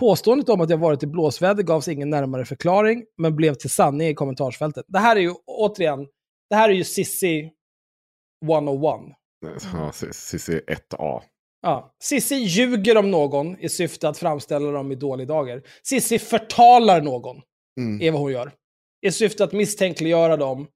Påståendet 0.00 0.48
om 0.48 0.60
att 0.60 0.70
jag 0.70 0.78
varit 0.78 1.02
i 1.02 1.06
blåsväder 1.06 1.62
gavs 1.62 1.88
ingen 1.88 2.10
närmare 2.10 2.44
förklaring, 2.44 3.04
men 3.18 3.36
blev 3.36 3.54
till 3.54 3.70
sanning 3.70 4.08
i 4.08 4.14
kommentarsfältet. 4.14 4.84
Det 4.88 4.98
här 4.98 5.16
är 5.16 5.20
ju, 5.20 5.34
återigen, 5.46 6.06
det 6.50 6.56
här 6.56 6.68
är 6.68 6.74
ju 6.74 6.84
Sissi 6.84 7.50
101. 8.44 9.16
Ja, 9.72 9.92
Cissi 10.12 10.60
1A. 10.66 11.22
Ja. 11.62 11.94
Sissi 12.02 12.34
ljuger 12.34 12.96
om 12.96 13.10
någon 13.10 13.58
i 13.58 13.68
syfte 13.68 14.08
att 14.08 14.18
framställa 14.18 14.70
dem 14.70 14.92
i 14.92 14.94
dålig 14.94 15.28
dager. 15.28 15.62
Sissi 15.82 16.18
förtalar 16.18 17.00
någon, 17.00 17.36
Mm. 17.80 18.00
är 18.02 18.10
vad 18.10 18.20
hon 18.20 18.32
gör. 18.32 18.52
I 19.02 19.12
syfte 19.12 19.44
att 19.44 19.52
misstänkliggöra 19.52 20.36
dem 20.36 20.68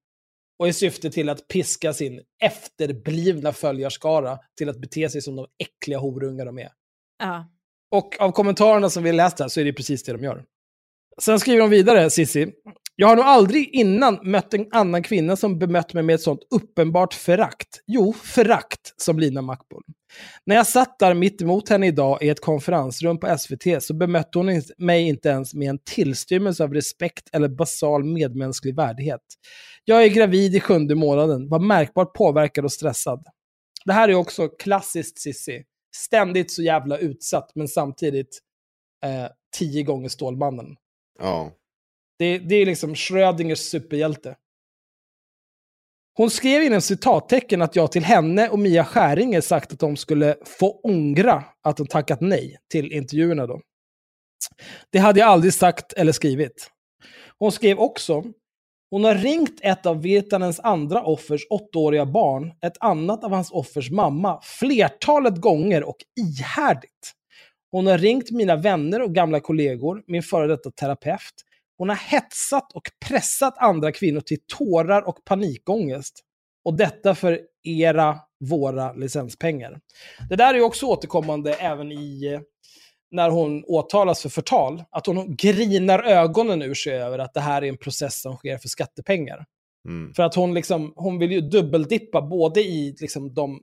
och 0.58 0.68
i 0.68 0.72
syfte 0.72 1.10
till 1.10 1.28
att 1.28 1.48
piska 1.48 1.92
sin 1.92 2.22
efterblivna 2.42 3.52
följarskara 3.52 4.38
till 4.56 4.68
att 4.68 4.80
bete 4.80 5.08
sig 5.08 5.22
som 5.22 5.36
de 5.36 5.46
äckliga 5.58 5.98
horungar 5.98 6.46
de 6.46 6.58
är. 6.58 6.70
Ja. 7.18 7.48
Och 7.90 8.20
av 8.20 8.32
kommentarerna 8.32 8.90
som 8.90 9.02
vi 9.02 9.12
läst 9.12 9.38
här 9.38 9.48
så 9.48 9.60
är 9.60 9.64
det 9.64 9.72
precis 9.72 10.02
det 10.02 10.12
de 10.12 10.24
gör. 10.24 10.44
Sen 11.22 11.40
skriver 11.40 11.60
de 11.60 11.70
vidare, 11.70 12.10
Sissi. 12.10 12.52
Jag 12.98 13.08
har 13.08 13.16
nog 13.16 13.24
aldrig 13.24 13.74
innan 13.74 14.18
mött 14.22 14.54
en 14.54 14.66
annan 14.70 15.02
kvinna 15.02 15.36
som 15.36 15.58
bemött 15.58 15.94
mig 15.94 16.02
med 16.02 16.14
ett 16.14 16.20
sånt 16.20 16.40
uppenbart 16.50 17.14
förakt. 17.14 17.68
Jo, 17.86 18.12
förakt, 18.12 18.94
som 18.96 19.18
Lina 19.18 19.42
Mackbull. 19.42 19.82
När 20.46 20.56
jag 20.56 20.66
satt 20.66 20.98
där 20.98 21.14
mitt 21.14 21.42
emot 21.42 21.68
henne 21.68 21.86
idag 21.86 22.22
i 22.22 22.28
ett 22.28 22.40
konferensrum 22.40 23.20
på 23.20 23.38
SVT 23.38 23.82
så 23.82 23.94
bemötte 23.94 24.38
hon 24.38 24.62
mig 24.78 25.02
inte 25.08 25.28
ens 25.28 25.54
med 25.54 25.70
en 25.70 25.78
tillstymmelse 25.78 26.64
av 26.64 26.74
respekt 26.74 27.28
eller 27.32 27.48
basal 27.48 28.04
medmänsklig 28.04 28.76
värdighet. 28.76 29.22
Jag 29.84 30.04
är 30.04 30.08
gravid 30.08 30.54
i 30.54 30.60
sjunde 30.60 30.94
månaden, 30.94 31.48
var 31.48 31.58
märkbart 31.58 32.14
påverkad 32.14 32.64
och 32.64 32.72
stressad. 32.72 33.24
Det 33.84 33.92
här 33.92 34.08
är 34.08 34.14
också 34.14 34.48
klassiskt 34.48 35.18
Sissi. 35.18 35.64
Ständigt 35.96 36.50
så 36.50 36.62
jävla 36.62 36.98
utsatt, 36.98 37.50
men 37.54 37.68
samtidigt 37.68 38.38
eh, 39.04 39.30
tio 39.58 39.82
gånger 39.82 40.08
Stålmannen. 40.08 40.66
Ja. 41.18 41.52
Det, 42.18 42.38
det 42.38 42.54
är 42.54 42.66
liksom 42.66 42.94
Schrödingers 42.94 43.58
superhjälte. 43.58 44.36
Hon 46.16 46.30
skrev 46.30 46.62
inom 46.62 46.80
citattecken 46.80 47.62
att 47.62 47.76
jag 47.76 47.92
till 47.92 48.04
henne 48.04 48.48
och 48.48 48.58
Mia 48.58 48.84
Skäringer 48.84 49.40
sagt 49.40 49.72
att 49.72 49.78
de 49.78 49.96
skulle 49.96 50.36
få 50.44 50.80
ångra 50.80 51.44
att 51.62 51.76
de 51.76 51.86
tackat 51.86 52.20
nej 52.20 52.56
till 52.70 52.92
intervjuerna 52.92 53.46
då. 53.46 53.60
Det 54.92 54.98
hade 54.98 55.20
jag 55.20 55.28
aldrig 55.28 55.54
sagt 55.54 55.92
eller 55.92 56.12
skrivit. 56.12 56.70
Hon 57.38 57.52
skrev 57.52 57.78
också, 57.78 58.24
hon 58.90 59.04
har 59.04 59.14
ringt 59.14 59.60
ett 59.62 59.86
av 59.86 60.02
Virtanens 60.02 60.60
andra 60.60 61.02
offers 61.02 61.46
åttaåriga 61.50 62.06
barn, 62.06 62.52
ett 62.62 62.76
annat 62.80 63.24
av 63.24 63.30
hans 63.30 63.50
offers 63.50 63.90
mamma, 63.90 64.40
flertalet 64.42 65.36
gånger 65.36 65.84
och 65.84 65.96
ihärdigt. 66.20 67.12
Hon 67.70 67.86
har 67.86 67.98
ringt 67.98 68.30
mina 68.30 68.56
vänner 68.56 69.02
och 69.02 69.14
gamla 69.14 69.40
kollegor, 69.40 70.02
min 70.06 70.22
före 70.22 70.46
detta 70.46 70.70
terapeut, 70.70 71.34
hon 71.78 71.88
har 71.88 71.96
hetsat 71.96 72.72
och 72.72 72.82
pressat 73.08 73.58
andra 73.58 73.92
kvinnor 73.92 74.20
till 74.20 74.38
tårar 74.46 75.08
och 75.08 75.24
panikångest. 75.24 76.22
Och 76.64 76.76
detta 76.76 77.14
för 77.14 77.40
era, 77.64 78.18
våra 78.44 78.92
licenspengar. 78.92 79.80
Det 80.28 80.36
där 80.36 80.54
är 80.54 80.60
också 80.60 80.86
återkommande 80.86 81.54
även 81.54 81.92
i 81.92 82.32
eh, 82.32 82.40
när 83.10 83.30
hon 83.30 83.64
åtalas 83.64 84.22
för 84.22 84.28
förtal. 84.28 84.84
Att 84.90 85.06
hon 85.06 85.36
grinar 85.36 86.02
ögonen 86.02 86.62
ur 86.62 86.74
sig 86.74 86.92
över 86.92 87.18
att 87.18 87.34
det 87.34 87.40
här 87.40 87.62
är 87.62 87.68
en 87.68 87.76
process 87.76 88.20
som 88.20 88.36
sker 88.36 88.58
för 88.58 88.68
skattepengar. 88.68 89.44
Mm. 89.88 90.14
För 90.14 90.22
att 90.22 90.34
hon, 90.34 90.54
liksom, 90.54 90.92
hon 90.96 91.18
vill 91.18 91.32
ju 91.32 91.40
dubbeldippa 91.40 92.22
både 92.22 92.60
i 92.60 92.96
liksom, 93.00 93.34
de 93.34 93.60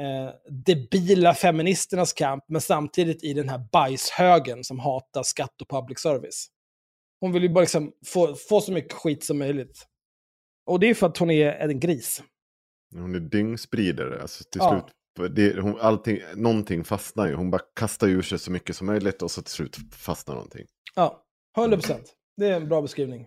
eh, 0.00 0.30
debila 0.66 1.34
feministernas 1.34 2.12
kamp, 2.12 2.44
men 2.48 2.60
samtidigt 2.60 3.24
i 3.24 3.32
den 3.32 3.48
här 3.48 3.68
bajshögen 3.72 4.64
som 4.64 4.78
hatar 4.78 5.22
skatt 5.22 5.60
och 5.60 5.68
public 5.68 5.98
service. 6.00 6.46
Hon 7.20 7.32
vill 7.32 7.42
ju 7.42 7.48
bara 7.48 7.60
liksom 7.60 7.92
få, 8.06 8.34
få 8.34 8.60
så 8.60 8.72
mycket 8.72 8.92
skit 8.92 9.24
som 9.24 9.38
möjligt. 9.38 9.86
Och 10.66 10.80
det 10.80 10.86
är 10.90 10.94
för 10.94 11.06
att 11.06 11.18
hon 11.18 11.30
är 11.30 11.52
en 11.52 11.80
gris. 11.80 12.22
Hon 12.94 13.14
är 13.14 13.20
dyngspridare. 13.20 14.20
Alltså 14.22 14.44
till 14.44 14.60
Ja. 14.64 14.88
slut, 15.16 15.36
det, 15.36 15.60
hon, 15.60 15.80
allting, 15.80 16.18
någonting 16.36 16.84
fastnar 16.84 17.26
ju. 17.28 17.34
Hon 17.34 17.50
bara 17.50 17.62
kastar 17.76 18.08
ur 18.08 18.22
sig 18.22 18.38
så 18.38 18.50
mycket 18.50 18.76
som 18.76 18.86
möjligt 18.86 19.22
och 19.22 19.30
så 19.30 19.42
till 19.42 19.52
slut 19.52 19.76
fastnar 19.92 20.34
någonting. 20.34 20.66
Ja, 20.94 21.24
100 21.58 21.76
procent. 21.76 22.14
Det 22.36 22.46
är 22.46 22.56
en 22.56 22.68
bra 22.68 22.82
beskrivning. 22.82 23.26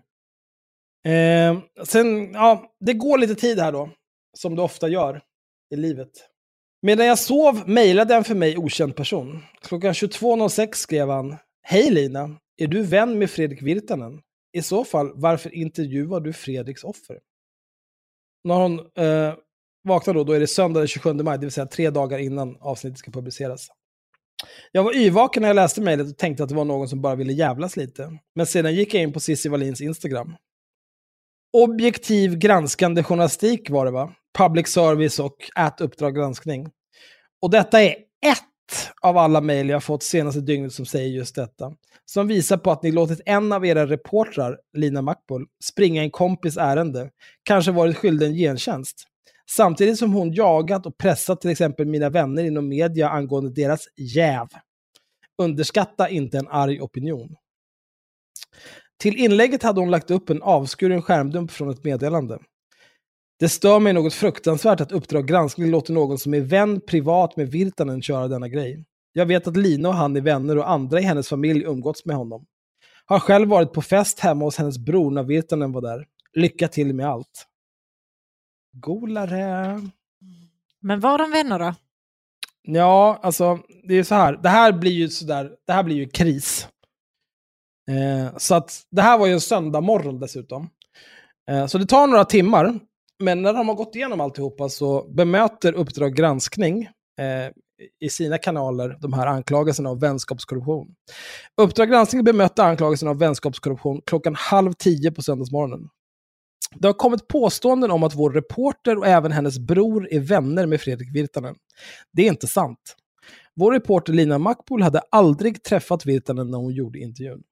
Eh, 1.06 1.58
sen, 1.84 2.32
ja, 2.32 2.74
det 2.80 2.92
går 2.94 3.18
lite 3.18 3.34
tid 3.34 3.58
här 3.58 3.72
då, 3.72 3.90
som 4.36 4.56
det 4.56 4.62
ofta 4.62 4.88
gör 4.88 5.22
i 5.74 5.76
livet. 5.76 6.10
Medan 6.82 7.06
jag 7.06 7.18
sov 7.18 7.68
mejlade 7.68 8.14
en 8.14 8.24
för 8.24 8.34
mig 8.34 8.56
okänd 8.58 8.96
person. 8.96 9.42
Klockan 9.62 9.92
22.06 9.92 10.72
skrev 10.72 11.08
han 11.10 11.36
Hej 11.62 11.90
Lina, 11.90 12.36
är 12.56 12.66
du 12.66 12.82
vän 12.82 13.18
med 13.18 13.30
Fredrik 13.30 13.62
Virtanen? 13.62 14.20
I 14.52 14.62
så 14.62 14.84
fall, 14.84 15.12
varför 15.14 15.54
intervjuar 15.54 16.20
du 16.20 16.32
Fredriks 16.32 16.84
offer? 16.84 17.18
När 18.44 18.54
hon 18.54 18.78
eh, 18.78 19.34
vaknar 19.84 20.14
då, 20.14 20.24
då 20.24 20.32
är 20.32 20.40
det 20.40 20.46
söndag 20.46 20.80
den 20.80 20.88
27 20.88 21.14
maj, 21.14 21.38
det 21.38 21.46
vill 21.46 21.52
säga 21.52 21.66
tre 21.66 21.90
dagar 21.90 22.18
innan 22.18 22.56
avsnittet 22.60 22.98
ska 22.98 23.10
publiceras. 23.10 23.68
Jag 24.72 24.82
var 24.82 24.96
yrvaken 24.96 25.40
när 25.40 25.48
jag 25.48 25.54
läste 25.54 25.80
mejlet 25.80 26.06
och 26.06 26.18
tänkte 26.18 26.42
att 26.42 26.48
det 26.48 26.54
var 26.54 26.64
någon 26.64 26.88
som 26.88 27.02
bara 27.02 27.14
ville 27.14 27.32
jävlas 27.32 27.76
lite. 27.76 28.18
Men 28.34 28.46
sedan 28.46 28.74
gick 28.74 28.94
jag 28.94 29.02
in 29.02 29.12
på 29.12 29.20
Cissi 29.20 29.48
Wallins 29.48 29.80
Instagram. 29.80 30.36
Objektiv 31.52 32.38
granskande 32.38 33.02
journalistik 33.02 33.70
var 33.70 33.84
det 33.84 33.90
va? 33.90 34.14
Public 34.38 34.68
service 34.68 35.18
och 35.18 35.36
ät 35.56 35.80
Uppdrag 35.80 36.14
granskning. 36.14 36.70
Och 37.42 37.50
detta 37.50 37.82
är 37.82 37.90
ett 38.26 38.44
av 39.00 39.18
alla 39.18 39.40
mejl 39.40 39.68
jag 39.68 39.84
fått 39.84 40.02
senaste 40.02 40.40
dygnet 40.40 40.72
som 40.72 40.86
säger 40.86 41.08
just 41.08 41.34
detta. 41.34 41.72
Som 42.04 42.28
visar 42.28 42.56
på 42.56 42.70
att 42.70 42.82
ni 42.82 42.92
låtit 42.92 43.20
en 43.26 43.52
av 43.52 43.66
era 43.66 43.86
reportrar, 43.86 44.58
Lina 44.72 45.02
Mackbull, 45.02 45.46
springa 45.64 46.02
en 46.02 46.10
kompis 46.10 46.56
ärende. 46.56 47.10
Kanske 47.42 47.72
varit 47.72 47.96
skyldig 47.96 48.26
en 48.26 48.34
gentjänst. 48.34 49.06
Samtidigt 49.50 49.98
som 49.98 50.12
hon 50.12 50.32
jagat 50.32 50.86
och 50.86 50.98
pressat 50.98 51.40
till 51.40 51.50
exempel 51.50 51.86
mina 51.86 52.10
vänner 52.10 52.44
inom 52.44 52.68
media 52.68 53.08
angående 53.08 53.50
deras 53.50 53.88
jäv. 53.96 54.48
Underskatta 55.38 56.08
inte 56.08 56.38
en 56.38 56.48
arg 56.48 56.80
opinion. 56.80 57.36
Till 58.98 59.16
inlägget 59.16 59.62
hade 59.62 59.80
hon 59.80 59.90
lagt 59.90 60.10
upp 60.10 60.30
en 60.30 60.42
avskuren 60.42 61.02
skärmdump 61.02 61.50
från 61.50 61.70
ett 61.70 61.84
meddelande. 61.84 62.38
Det 63.38 63.48
stör 63.48 63.80
mig 63.80 63.92
något 63.92 64.14
fruktansvärt 64.14 64.80
att 64.80 64.92
Uppdrag 64.92 65.26
granskning 65.26 65.70
låter 65.70 65.92
någon 65.92 66.18
som 66.18 66.34
är 66.34 66.40
vän 66.40 66.80
privat 66.80 67.36
med 67.36 67.48
Virtanen 67.50 68.02
köra 68.02 68.28
denna 68.28 68.48
grej. 68.48 68.84
Jag 69.12 69.26
vet 69.26 69.46
att 69.46 69.56
Lina 69.56 69.88
och 69.88 69.94
han 69.94 70.16
är 70.16 70.20
vänner 70.20 70.58
och 70.58 70.70
andra 70.70 71.00
i 71.00 71.02
hennes 71.02 71.28
familj 71.28 71.64
umgåtts 71.64 72.04
med 72.04 72.16
honom. 72.16 72.46
Har 73.06 73.18
själv 73.18 73.48
varit 73.48 73.72
på 73.72 73.82
fest 73.82 74.20
hemma 74.20 74.44
hos 74.44 74.56
hennes 74.56 74.78
bror 74.78 75.10
när 75.10 75.22
Virtanen 75.22 75.72
var 75.72 75.80
där. 75.80 76.06
Lycka 76.34 76.68
till 76.68 76.94
med 76.94 77.06
allt. 77.06 77.46
Golare. 78.72 79.80
Men 80.80 81.00
var 81.00 81.18
de 81.18 81.30
vänner 81.30 81.58
då? 81.58 81.74
Ja, 82.62 83.18
alltså 83.22 83.58
det 83.88 83.94
är 83.94 84.02
så 84.02 84.14
här. 84.14 84.32
Det 84.42 84.48
här 84.48 84.72
blir 84.72 84.92
ju 84.92 85.08
sådär, 85.08 85.50
det 85.66 85.72
här 85.72 85.82
blir 85.82 85.96
ju 85.96 86.08
kris. 86.08 86.68
Eh, 87.88 88.36
så 88.36 88.54
att 88.54 88.82
det 88.90 89.02
här 89.02 89.18
var 89.18 89.26
ju 89.26 89.32
en 89.32 89.40
söndag 89.40 89.80
morgon 89.80 90.20
dessutom. 90.20 90.70
Eh, 91.50 91.66
så 91.66 91.78
det 91.78 91.86
tar 91.86 92.06
några 92.06 92.24
timmar. 92.24 92.80
Men 93.24 93.42
när 93.42 93.52
de 93.52 93.68
har 93.68 93.74
gått 93.74 93.94
igenom 93.94 94.20
alltihopa 94.20 94.68
så 94.68 95.08
bemöter 95.08 95.72
Uppdrag 95.72 96.14
granskning 96.14 96.82
eh, 97.20 97.52
i 98.00 98.08
sina 98.08 98.38
kanaler 98.38 98.98
de 99.00 99.12
här 99.12 99.26
anklagelserna 99.26 99.90
om 99.90 99.98
vänskapskorruption. 99.98 100.94
Uppdrag 101.62 101.88
granskning 101.88 102.24
bemötte 102.24 102.64
anklagelserna 102.64 103.10
om 103.10 103.18
vänskapskorruption 103.18 104.00
klockan 104.06 104.34
halv 104.34 104.72
tio 104.72 105.10
på 105.10 105.22
söndagsmorgonen. 105.22 105.88
Det 106.74 106.88
har 106.88 106.92
kommit 106.92 107.28
påståenden 107.28 107.90
om 107.90 108.02
att 108.02 108.14
vår 108.14 108.30
reporter 108.30 108.98
och 108.98 109.06
även 109.06 109.32
hennes 109.32 109.58
bror 109.58 110.08
är 110.10 110.20
vänner 110.20 110.66
med 110.66 110.80
Fredrik 110.80 111.14
Virtanen. 111.14 111.54
Det 112.12 112.22
är 112.22 112.28
inte 112.28 112.46
sant. 112.46 112.96
Vår 113.56 113.72
reporter 113.72 114.12
Lina 114.12 114.38
Mackbull 114.38 114.82
hade 114.82 115.00
aldrig 115.10 115.62
träffat 115.62 116.06
Virtanen 116.06 116.50
när 116.50 116.58
hon 116.58 116.72
gjorde 116.72 116.98
intervjun. 116.98 117.42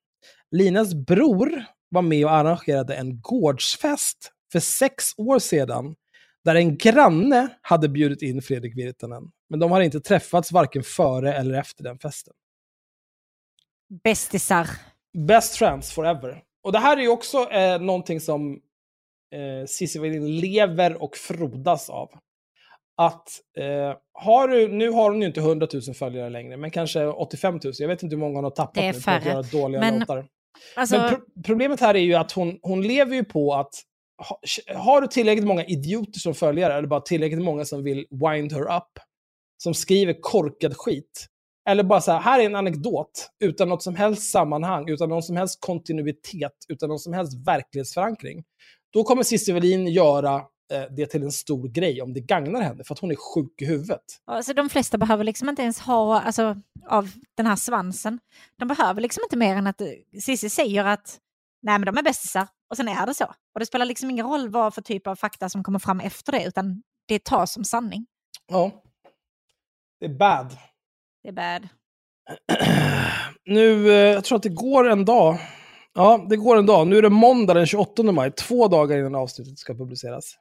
Linas 0.50 0.94
bror 0.94 1.64
var 1.88 2.02
med 2.02 2.24
och 2.24 2.32
arrangerade 2.32 2.94
en 2.94 3.20
gårdsfest 3.20 4.32
för 4.52 4.60
sex 4.60 5.04
år 5.16 5.38
sedan 5.38 5.94
där 6.44 6.54
en 6.54 6.76
granne 6.76 7.48
hade 7.62 7.88
bjudit 7.88 8.22
in 8.22 8.42
Fredrik 8.42 8.76
Virtanen. 8.76 9.30
Men 9.50 9.60
de 9.60 9.70
har 9.70 9.80
inte 9.80 10.00
träffats 10.00 10.52
varken 10.52 10.82
före 10.82 11.34
eller 11.34 11.54
efter 11.54 11.84
den 11.84 11.98
festen. 11.98 12.34
Bästisar. 14.04 14.68
Best 15.18 15.56
friends 15.56 15.92
forever. 15.92 16.42
Och 16.62 16.72
det 16.72 16.78
här 16.78 16.96
är 16.96 17.00
ju 17.00 17.08
också 17.08 17.50
eh, 17.50 17.80
någonting 17.80 18.20
som 18.20 18.52
eh, 19.34 19.66
Cissi 19.66 19.98
Wallin 19.98 20.40
lever 20.40 21.02
och 21.02 21.16
frodas 21.16 21.90
av. 21.90 22.10
Att 22.96 23.28
eh, 23.58 23.96
har 24.12 24.48
du, 24.48 24.68
nu 24.68 24.90
har 24.90 25.10
hon 25.10 25.20
ju 25.20 25.26
inte 25.26 25.40
100 25.40 25.68
000 25.72 25.94
följare 25.94 26.30
längre, 26.30 26.56
men 26.56 26.70
kanske 26.70 27.06
85 27.06 27.60
000. 27.64 27.72
Jag 27.78 27.88
vet 27.88 28.02
inte 28.02 28.16
hur 28.16 28.20
många 28.20 28.34
hon 28.34 28.44
har 28.44 28.50
tappat 28.50 28.74
Det 28.74 28.86
är 28.86 28.92
nu 28.92 29.00
på 29.00 29.10
att 29.10 29.24
göra 29.24 29.42
dåliga 29.42 29.80
Men- 29.80 29.98
låtar. 29.98 30.26
Alltså, 30.76 30.98
Men 30.98 31.08
pro 31.10 31.20
problemet 31.44 31.80
här 31.80 31.94
är 31.94 32.00
ju 32.00 32.14
att 32.14 32.32
hon, 32.32 32.58
hon 32.62 32.82
lever 32.82 33.16
ju 33.16 33.24
på 33.24 33.54
att 33.54 33.74
har 34.74 35.00
du 35.00 35.06
tillräckligt 35.06 35.46
många 35.46 35.64
idioter 35.64 36.20
som 36.20 36.34
följare, 36.34 36.74
eller 36.74 36.88
bara 36.88 37.00
tillräckligt 37.00 37.42
många 37.42 37.64
som 37.64 37.82
vill 37.84 38.06
wind 38.10 38.52
her 38.52 38.76
up, 38.76 38.98
som 39.62 39.74
skriver 39.74 40.16
korkad 40.20 40.76
skit, 40.76 41.26
eller 41.68 41.82
bara 41.82 42.00
så 42.00 42.12
här, 42.12 42.20
här 42.20 42.40
är 42.40 42.46
en 42.46 42.56
anekdot, 42.56 43.30
utan 43.44 43.68
något 43.68 43.82
som 43.82 43.96
helst 43.96 44.30
sammanhang, 44.30 44.88
utan 44.88 45.08
någon 45.08 45.22
som 45.22 45.36
helst 45.36 45.60
kontinuitet, 45.60 46.52
utan 46.68 46.88
någon 46.88 46.98
som 46.98 47.12
helst 47.12 47.46
verklighetsförankring, 47.46 48.44
då 48.92 49.04
kommer 49.04 49.22
Cissi 49.22 49.52
Wallin 49.52 49.86
göra 49.86 50.34
eh, 50.72 50.82
det 50.96 51.06
till 51.06 51.22
en 51.22 51.32
stor 51.32 51.68
grej 51.68 52.02
om 52.02 52.12
det 52.12 52.20
gagnar 52.20 52.60
henne, 52.60 52.84
för 52.84 52.94
att 52.94 52.98
hon 52.98 53.10
är 53.10 53.34
sjuk 53.34 53.62
i 53.62 53.64
huvudet. 53.64 54.02
alltså, 54.24 54.54
de 54.54 54.68
flesta 54.68 54.98
behöver 54.98 55.24
liksom 55.24 55.48
inte 55.48 55.62
ens 55.62 55.80
ha, 55.80 56.20
alltså, 56.20 56.56
av 56.88 57.10
den 57.36 57.46
här 57.46 57.56
svansen, 57.56 58.18
de 58.58 58.68
behöver 58.68 59.00
liksom 59.00 59.22
inte 59.24 59.36
mer 59.36 59.56
än 59.56 59.66
att 59.66 59.80
eh, 59.80 59.86
Cissi 60.20 60.50
säger 60.50 60.84
att 60.84 61.18
nej 61.62 61.78
men 61.78 61.86
de 61.86 61.98
är 61.98 62.02
bästisar, 62.02 62.48
och 62.70 62.76
sen 62.76 62.88
är 62.88 63.06
det 63.06 63.14
så. 63.14 63.24
Och 63.24 63.60
det 63.60 63.66
spelar 63.66 63.86
liksom 63.86 64.10
ingen 64.10 64.26
roll 64.26 64.48
vad 64.48 64.74
för 64.74 64.82
typ 64.82 65.06
av 65.06 65.16
fakta 65.16 65.48
som 65.48 65.64
kommer 65.64 65.78
fram 65.78 66.00
efter 66.00 66.32
det, 66.32 66.44
utan 66.44 66.82
det 67.08 67.24
tas 67.24 67.52
som 67.52 67.64
sanning. 67.64 68.06
Ja. 68.46 68.70
Det 70.00 70.06
är 70.06 70.18
bad. 70.18 70.56
Det 71.22 71.28
är 71.28 71.32
bad. 71.32 71.68
nu, 73.44 73.90
eh, 73.90 73.94
jag 73.94 74.24
tror 74.24 74.36
att 74.36 74.42
det 74.42 74.48
går 74.48 74.88
en 74.88 75.04
dag 75.04 75.38
Ja, 75.94 76.26
det 76.28 76.36
går 76.36 76.56
en 76.56 76.66
dag. 76.66 76.86
Nu 76.86 76.98
är 76.98 77.02
det 77.02 77.10
måndag 77.10 77.54
den 77.54 77.66
28 77.66 78.02
maj, 78.02 78.32
två 78.32 78.68
dagar 78.68 78.98
innan 78.98 79.14
avsnittet 79.14 79.58
ska 79.58 79.74
publiceras. 79.74 80.34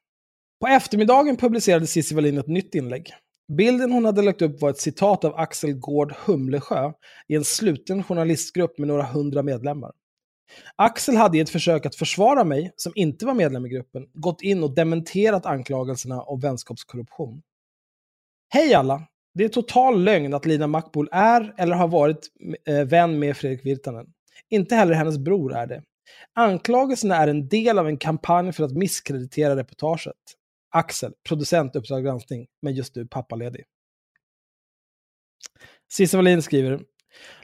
På 0.62 0.68
eftermiddagen 0.68 1.38
publicerade 1.38 1.88
Cissi 1.88 2.16
Wallin 2.16 2.38
ett 2.38 2.48
nytt 2.48 2.76
inlägg. 2.76 3.14
Bilden 3.58 3.92
hon 3.92 4.06
hade 4.06 4.22
lagt 4.22 4.42
upp 4.42 4.62
var 4.62 4.70
ett 4.70 4.80
citat 4.80 5.26
av 5.26 5.36
Axel 5.36 5.74
Gård 5.74 6.14
Humlesjö 6.26 6.92
i 7.28 7.36
en 7.36 7.44
sluten 7.44 8.04
journalistgrupp 8.04 8.78
med 8.78 8.88
några 8.88 9.04
hundra 9.04 9.44
medlemmar. 9.44 9.92
Axel 10.76 11.16
hade 11.16 11.38
i 11.38 11.42
ett 11.42 11.50
försök 11.50 11.86
att 11.86 11.96
försvara 11.96 12.44
mig, 12.44 12.74
som 12.76 12.92
inte 12.96 13.26
var 13.26 13.34
medlem 13.34 13.66
i 13.66 13.70
gruppen, 13.70 14.08
gått 14.14 14.42
in 14.42 14.64
och 14.64 14.76
dementerat 14.76 15.46
anklagelserna 15.46 16.22
om 16.22 16.40
vänskapskorruption. 16.40 17.42
Hej 18.50 18.74
alla! 18.74 19.08
Det 19.34 19.44
är 19.44 19.50
total 19.50 20.04
lögn 20.04 20.34
att 20.34 20.46
Lina 20.46 20.68
Makbul 20.68 21.10
är 21.12 21.54
eller 21.58 21.76
har 21.76 21.88
varit 21.88 22.28
eh, 22.66 22.84
vän 22.86 23.20
med 23.20 23.38
Fredrik 23.38 23.66
Virtanen. 23.66 24.06
Inte 24.50 24.76
heller 24.76 24.94
hennes 24.94 25.18
bror 25.18 25.54
är 25.54 25.68
det. 25.68 25.84
Anklagelserna 26.34 27.16
är 27.16 27.28
en 27.28 27.48
del 27.48 27.80
av 27.80 27.88
en 27.88 27.98
kampanj 27.98 28.54
för 28.54 28.64
att 28.64 28.72
misskreditera 28.72 29.56
reportaget. 29.56 30.16
Axel, 30.70 31.14
producent 31.28 31.76
Uppdrag 31.76 32.04
granskning, 32.04 32.48
men 32.62 32.74
just 32.74 32.96
nu 32.96 33.08
pappaledig. 33.08 33.64
Cissi 35.92 36.18
Wallin 36.18 36.42
skriver, 36.42 36.82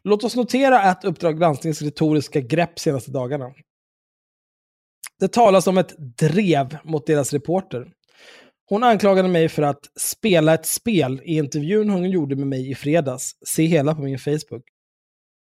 Låt 0.04 0.24
oss 0.24 0.36
notera 0.36 0.80
att 0.80 1.06
Uppdrag 1.06 1.40
gransknings 1.40 1.82
retoriska 1.82 2.42
grepp 2.42 2.80
senaste 2.80 3.12
dagarna. 3.12 3.54
Det 5.20 5.28
talas 5.28 5.68
om 5.68 5.78
ett 5.78 5.96
drev 5.98 6.78
mot 6.84 7.08
deras 7.08 7.34
reporter. 7.34 7.88
Hon 8.70 8.84
anklagade 8.84 9.28
mig 9.28 9.50
för 9.50 9.62
att 9.64 9.80
spela 10.00 10.54
ett 10.54 10.66
spel 10.66 11.22
i 11.24 11.36
intervjun 11.36 11.90
hon 11.90 12.10
gjorde 12.10 12.36
med 12.36 12.48
mig 12.48 12.72
i 12.72 12.76
fredags. 12.76 13.32
Se 13.46 13.66
hela 13.66 13.96
på 13.96 14.02
min 14.02 14.20
Facebook. 14.20 14.64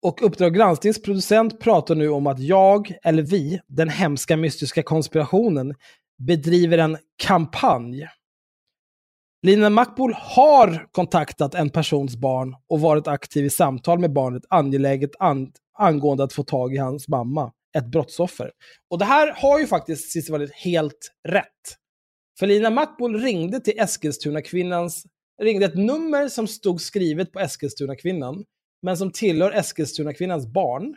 Och 0.02 0.22
Uppdrag 0.22 0.53
gransknings 0.53 1.02
producent 1.02 1.60
pratar 1.60 1.95
nu 1.95 2.10
om 2.10 2.27
att 2.27 2.39
jag, 2.39 2.93
eller 3.03 3.23
vi, 3.23 3.60
den 3.68 3.89
hemska 3.89 4.38
mystiska 4.38 4.84
konspirationen, 4.84 5.76
bedriver 6.27 6.77
en 6.77 6.97
kampanj. 7.23 8.07
Lina 9.45 9.69
Mackbol 9.69 10.13
har 10.13 10.88
kontaktat 10.91 11.55
en 11.55 11.69
persons 11.69 12.15
barn 12.15 12.55
och 12.69 12.80
varit 12.80 13.07
aktiv 13.07 13.45
i 13.45 13.49
samtal 13.49 13.99
med 13.99 14.13
barnet 14.13 14.43
angeläget 14.49 15.11
an 15.19 15.51
angående 15.73 16.23
att 16.23 16.34
få 16.34 16.43
tag 16.43 16.73
i 16.73 16.77
hans 16.77 17.07
mamma, 17.07 17.51
ett 17.77 17.85
brottsoffer. 17.85 18.51
Och 18.89 18.99
det 18.99 19.05
här 19.05 19.34
har 19.35 19.59
ju 19.59 19.67
faktiskt 19.67 20.11
Cissi 20.11 20.31
varit 20.31 20.53
helt 20.53 21.11
rätt. 21.27 21.77
För 22.39 22.47
Lina 22.47 22.69
Mackbol 22.69 23.19
ringde 23.22 23.59
till 23.59 23.80
Eskilstuna-kvinnans, 23.80 25.05
ringde 25.41 25.65
ett 25.65 25.76
nummer 25.76 26.27
som 26.27 26.47
stod 26.47 26.81
skrivet 26.81 27.31
på 27.31 27.39
Eskilstuna-kvinnan, 27.39 28.43
men 28.81 28.97
som 28.97 29.11
tillhör 29.11 29.51
Eskilstuna-kvinnans 29.51 30.47
barn. 30.47 30.95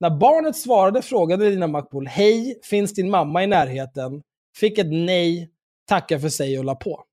När 0.00 0.10
barnet 0.10 0.56
svarade 0.56 1.02
frågade 1.02 1.50
Lina 1.50 1.66
Mackbol, 1.66 2.06
hej, 2.06 2.60
finns 2.62 2.94
din 2.94 3.10
mamma 3.10 3.44
i 3.44 3.46
närheten? 3.46 4.22
Fick 4.58 4.78
ett 4.78 4.92
nej, 4.92 5.50
tacka 5.88 6.20
för 6.20 6.28
sig 6.28 6.58
och 6.58 6.64
la 6.64 6.74
på. 6.74 7.04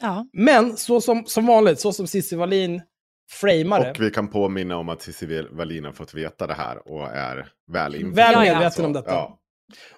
Ja. 0.00 0.26
Men 0.32 0.76
så 0.76 1.00
som, 1.00 1.24
som 1.26 1.46
vanligt, 1.46 1.80
så 1.80 1.92
som 1.92 2.06
Cissi 2.06 2.36
Wallin 2.36 2.82
framar. 3.30 3.90
Och 3.90 4.00
vi 4.00 4.10
kan 4.10 4.28
påminna 4.28 4.76
om 4.76 4.88
att 4.88 5.02
Cissi 5.02 5.46
Wallin 5.50 5.84
har 5.84 5.92
fått 5.92 6.14
veta 6.14 6.46
det 6.46 6.54
här 6.54 6.88
och 6.92 7.08
är 7.08 7.48
väl 7.72 7.94
införstådd. 7.94 8.16
Väl 8.16 8.38
medveten 8.54 8.84
om 8.84 8.92
detta. 8.92 9.10
Ja. 9.10 9.36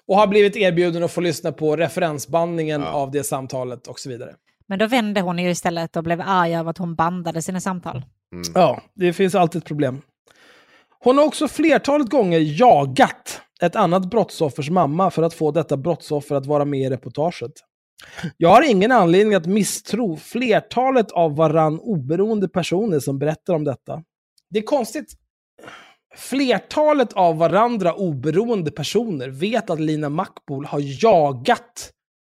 Och 0.07 0.15
har 0.15 0.27
blivit 0.27 0.55
erbjuden 0.55 1.03
att 1.03 1.11
få 1.11 1.21
lyssna 1.21 1.51
på 1.51 1.75
referensbandningen 1.75 2.81
Ja. 2.81 2.87
av 2.87 3.11
det 3.11 3.23
samtalet 3.23 3.87
och 3.87 3.99
så 3.99 4.09
vidare. 4.09 4.35
Men 4.67 4.79
då 4.79 4.87
vände 4.87 5.21
hon 5.21 5.39
ju 5.39 5.49
istället 5.49 5.95
och 5.95 6.03
blev 6.03 6.21
arg 6.25 6.55
över 6.55 6.69
att 6.69 6.77
hon 6.77 6.95
bandade 6.95 7.41
sina 7.41 7.59
samtal. 7.61 8.05
Mm. 8.33 8.43
Ja, 8.55 8.81
det 8.95 9.13
finns 9.13 9.35
alltid 9.35 9.59
ett 9.61 9.67
problem. 9.67 10.01
Hon 10.99 11.17
har 11.17 11.25
också 11.25 11.47
flertalet 11.47 12.09
gånger 12.09 12.39
jagat 12.39 13.41
ett 13.61 13.75
annat 13.75 14.09
brottsoffers 14.09 14.69
mamma 14.69 15.11
för 15.11 15.23
att 15.23 15.33
få 15.33 15.51
detta 15.51 15.77
brottsoffer 15.77 16.35
att 16.35 16.45
vara 16.45 16.65
med 16.65 16.79
i 16.79 16.89
reportaget. 16.89 17.51
Jag 18.37 18.49
har 18.49 18.69
ingen 18.69 18.91
anledning 18.91 19.33
att 19.33 19.45
misstro 19.45 20.17
flertalet 20.17 21.11
av 21.11 21.35
varann 21.35 21.79
oberoende 21.79 22.47
personer 22.47 22.99
som 22.99 23.19
berättar 23.19 23.53
om 23.53 23.63
detta. 23.63 24.03
Det 24.49 24.59
är 24.59 24.63
konstigt. 24.63 25.13
Flertalet 26.15 27.13
av 27.13 27.37
varandra 27.37 27.93
oberoende 27.93 28.71
personer 28.71 29.29
vet 29.29 29.69
att 29.69 29.79
Lina 29.79 30.09
Mackbol 30.09 30.65
har 30.65 31.03
jagat 31.03 31.91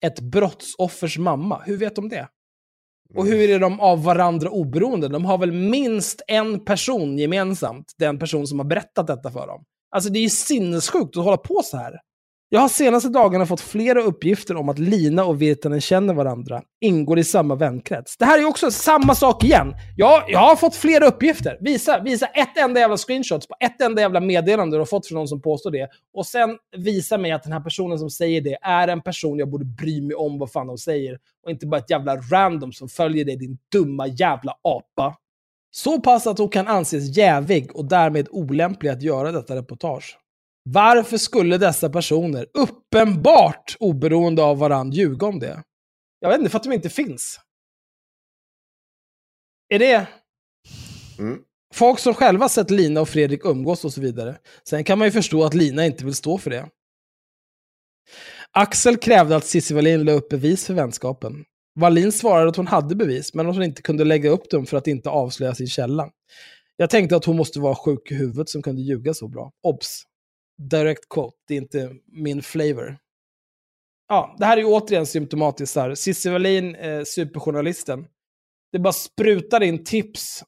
ett 0.05 0.21
brottsoffers 0.21 1.19
mamma. 1.19 1.63
Hur 1.67 1.77
vet 1.77 1.97
de 1.97 2.09
det? 2.09 2.29
Och 3.15 3.27
hur 3.27 3.51
är 3.51 3.59
de 3.59 3.81
av 3.81 4.05
varandra 4.05 4.51
oberoende? 4.51 5.09
De 5.09 5.25
har 5.25 5.39
väl 5.39 5.53
minst 5.53 6.23
en 6.29 6.65
person 6.65 7.19
gemensamt, 7.19 7.93
den 7.99 8.19
person 8.19 8.47
som 8.47 8.59
har 8.59 8.67
berättat 8.67 9.07
detta 9.07 9.31
för 9.31 9.47
dem. 9.47 9.65
Alltså 9.91 10.11
det 10.11 10.19
är 10.19 10.23
ju 10.23 10.31
sinnessjukt 10.31 11.17
att 11.17 11.25
hålla 11.25 11.37
på 11.37 11.61
så 11.65 11.77
här. 11.77 12.01
Jag 12.49 12.61
har 12.61 12.69
senaste 12.69 13.09
dagarna 13.09 13.47
fått 13.47 13.61
flera 13.61 14.03
uppgifter 14.03 14.57
om 14.57 14.69
att 14.69 14.79
Lina 14.79 15.25
och 15.25 15.43
Virtanen 15.43 15.81
känner 15.81 16.15
varandra, 16.15 16.63
ingår 16.81 17.19
i 17.19 17.25
samma 17.25 17.55
vänkrets. 17.55 18.17
Det 18.17 18.25
här 18.25 18.39
är 18.39 18.45
också 18.45 18.71
samma 18.71 19.15
sak 19.15 19.45
igen. 19.45 19.75
Jag, 19.97 20.23
jag 20.29 20.39
har 20.39 20.57
fått 20.57 20.75
flera 20.75 21.07
uppgifter. 21.07 21.59
Visa, 21.61 22.01
visa 22.01 22.27
ett 22.27 22.59
enda 22.59 22.81
jävla 22.81 22.97
screenshots 22.97 23.49
på 23.49 23.55
ett 23.61 23.81
enda 23.81 24.03
jävla 24.03 24.21
meddelande 24.21 24.77
du 24.77 24.79
har 24.79 24.87
fått 24.87 25.07
från 25.07 25.17
någon 25.17 25.29
som 25.29 25.43
påstår 25.43 25.71
det. 25.71 25.89
Och 26.15 26.27
sen 26.27 26.57
visa 26.77 27.19
mig 27.19 27.33
att 27.33 27.43
den 27.43 27.53
här 27.53 27.61
personen 27.61 27.99
som 27.99 28.11
säger 28.11 28.41
det 28.41 28.59
är 28.63 28.89
en 28.89 29.03
person 29.03 29.39
jag 29.39 29.51
borde 29.51 29.65
bry 29.65 30.03
mig 30.03 30.17
om 30.17 30.39
vad 30.39 30.53
fan 30.53 30.67
de 30.67 30.79
säger. 30.79 31.19
Och 31.45 31.51
inte 31.51 31.67
bara 31.67 31.81
ett 31.81 31.91
jävla 31.91 32.17
random 32.17 32.73
som 32.73 32.89
följer 32.89 33.25
dig, 33.25 33.37
din 33.37 33.59
dumma 33.73 34.07
jävla 34.07 34.53
apa. 34.63 35.17
Så 35.71 36.01
pass 36.01 36.27
att 36.27 36.39
hon 36.39 36.49
kan 36.49 36.67
anses 36.69 37.17
jävig 37.17 37.77
och 37.77 37.85
därmed 37.85 38.29
olämplig 38.31 38.91
att 38.91 39.03
göra 39.03 39.33
detta 39.33 39.57
reportage. 39.57 40.19
Varför 40.69 41.17
skulle 41.19 41.59
dessa 41.59 41.91
personer, 41.91 42.47
uppenbart 42.55 43.77
oberoende 43.81 44.43
av 44.43 44.59
varandra, 44.59 44.95
ljuga 44.97 45.27
om 45.27 45.39
det? 45.39 45.63
Jag 46.21 46.29
vet 46.29 46.39
inte, 46.39 46.51
för 46.51 46.57
att 46.57 46.65
de 46.65 46.73
inte 46.73 46.89
finns. 46.91 47.41
Är 49.69 49.79
det 49.79 50.07
Mm. 51.19 51.39
folk 51.75 51.99
som 51.99 52.15
själva 52.15 52.49
sett 52.49 52.71
Lina 52.71 53.01
och 53.01 53.09
Fredrik 53.09 53.45
umgås 53.45 53.85
och 53.85 53.93
så 53.93 54.01
vidare? 54.01 54.39
Sen 54.69 54.85
kan 54.85 54.99
man 54.99 55.09
ju 55.09 55.13
förstå 55.13 55.45
att 55.45 55.55
Lina 55.55 55.87
inte 55.87 56.05
vill 56.05 56.15
stå 56.15 56.39
för 56.39 56.51
det. 56.51 56.69
Axel 58.51 58.97
krävde 58.97 59.37
att 59.37 59.45
Cissi 59.45 59.75
Wallin 59.75 60.05
la 60.05 60.13
upp 60.13 60.29
bevis 60.29 60.67
för 60.67 60.75
vänskapen. 60.75 61.45
Wallin 61.81 62.13
svarade 62.13 62.49
att 62.51 62.57
hon 62.57 62.67
hade 62.67 62.95
bevis, 62.95 63.35
men 63.35 63.49
att 63.49 63.55
hon 63.55 63.65
inte 63.65 63.83
kunde 63.83 64.05
lägga 64.05 64.31
upp 64.31 64.51
dem 64.51 64.67
för 64.67 64.77
att 64.77 64.87
inte 64.87 65.11
avslöja 65.11 65.55
sin 65.55 65.67
källa. 65.67 66.11
Jag 66.77 66.91
tänkte 66.91 67.17
att 67.17 67.25
hon 67.25 67.37
måste 67.37 67.61
vara 67.61 67.75
sjuk 67.75 68.11
i 68.11 68.15
huvudet 68.15 68.49
som 68.49 68.63
kunde 68.63 68.83
ljuga 68.83 69.15
så 69.15 69.29
bra. 69.29 69.51
Obs! 69.63 70.03
Direct 70.59 71.09
quote, 71.09 71.37
det 71.49 71.55
är 71.55 71.59
inte 71.59 71.93
min 72.07 72.43
flavor. 72.43 72.99
Ja, 74.09 74.37
det 74.39 74.45
här 74.45 74.57
är 74.57 74.61
ju 74.61 74.67
återigen 74.67 75.07
symptomatiskt 75.07 75.77
här. 75.77 75.95
Cissi 75.95 76.31
Wallin, 76.31 76.75
eh, 76.75 77.03
superjournalisten. 77.05 78.07
Det 78.73 78.79
bara 78.79 78.93
sprutar 78.93 79.63
in 79.63 79.85
tips. 79.85 80.45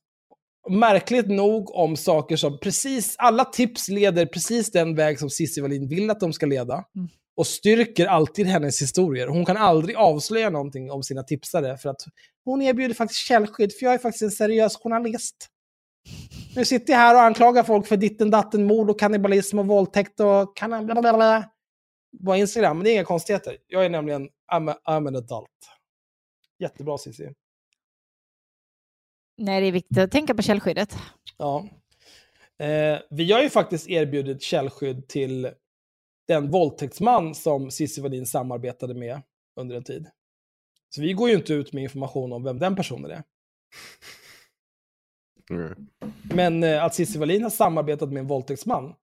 Märkligt 0.70 1.28
nog 1.28 1.74
om 1.74 1.96
saker 1.96 2.36
som 2.36 2.58
precis, 2.58 3.14
alla 3.18 3.44
tips 3.44 3.88
leder 3.88 4.26
precis 4.26 4.70
den 4.70 4.94
väg 4.94 5.18
som 5.18 5.30
Cissi 5.30 5.60
Wallin 5.60 5.88
vill 5.88 6.10
att 6.10 6.20
de 6.20 6.32
ska 6.32 6.46
leda. 6.46 6.74
Mm. 6.74 7.08
Och 7.36 7.46
styrker 7.46 8.06
alltid 8.06 8.46
hennes 8.46 8.82
historier. 8.82 9.26
Hon 9.26 9.44
kan 9.44 9.56
aldrig 9.56 9.96
avslöja 9.96 10.50
någonting 10.50 10.90
om 10.90 11.02
sina 11.02 11.22
tipsare 11.22 11.78
för 11.78 11.88
att 11.88 12.00
hon 12.44 12.62
erbjuder 12.62 12.94
faktiskt 12.94 13.20
källskydd, 13.20 13.72
för 13.72 13.86
jag 13.86 13.94
är 13.94 13.98
faktiskt 13.98 14.22
en 14.22 14.30
seriös 14.30 14.76
journalist. 14.76 15.48
Nu 16.56 16.64
sitter 16.64 16.92
jag 16.92 17.00
här 17.00 17.14
och 17.14 17.22
anklagar 17.22 17.62
folk 17.62 17.86
för 17.86 17.96
ditten 17.96 18.30
datten, 18.30 18.64
mord 18.64 18.90
och 18.90 19.00
kannibalism 19.00 19.58
och 19.58 19.66
våldtäkt 19.66 20.20
och 20.20 20.56
kan 20.56 20.86
blablabla. 20.86 21.50
På 22.24 22.36
Instagram, 22.36 22.76
men 22.76 22.84
det 22.84 22.90
är 22.90 22.92
inga 22.92 23.04
konstigheter. 23.04 23.56
Jag 23.66 23.84
är 23.84 23.88
nämligen, 23.88 24.28
I'm, 24.52 24.70
a, 24.70 24.78
I'm 24.86 25.08
an 25.08 25.16
adult. 25.16 25.70
Jättebra 26.58 26.98
Cissi. 26.98 27.32
Nej, 29.36 29.60
det 29.60 29.66
är 29.66 29.72
viktigt 29.72 29.98
att 29.98 30.10
tänka 30.10 30.34
på 30.34 30.42
källskyddet. 30.42 30.96
Ja. 31.36 31.68
Eh, 32.58 32.98
vi 33.10 33.32
har 33.32 33.42
ju 33.42 33.50
faktiskt 33.50 33.88
erbjudit 33.88 34.42
källskydd 34.42 35.08
till 35.08 35.50
den 36.28 36.50
våldtäktsman 36.50 37.34
som 37.34 37.70
Cissi 37.70 38.00
Wallin 38.00 38.26
samarbetade 38.26 38.94
med 38.94 39.22
under 39.56 39.76
en 39.76 39.84
tid. 39.84 40.06
Så 40.88 41.00
vi 41.00 41.12
går 41.12 41.28
ju 41.28 41.36
inte 41.36 41.52
ut 41.52 41.72
med 41.72 41.82
information 41.82 42.32
om 42.32 42.44
vem 42.44 42.58
den 42.58 42.76
personen 42.76 43.10
är. 43.10 43.22
Mm. 45.50 45.88
Men 46.34 46.62
eh, 46.62 46.84
att 46.84 46.94
Cissi 46.94 47.18
Wallin 47.18 47.42
har 47.42 47.50
samarbetat 47.50 48.08
med 48.08 48.20
en 48.20 48.26
våldtäktsman 48.26 48.94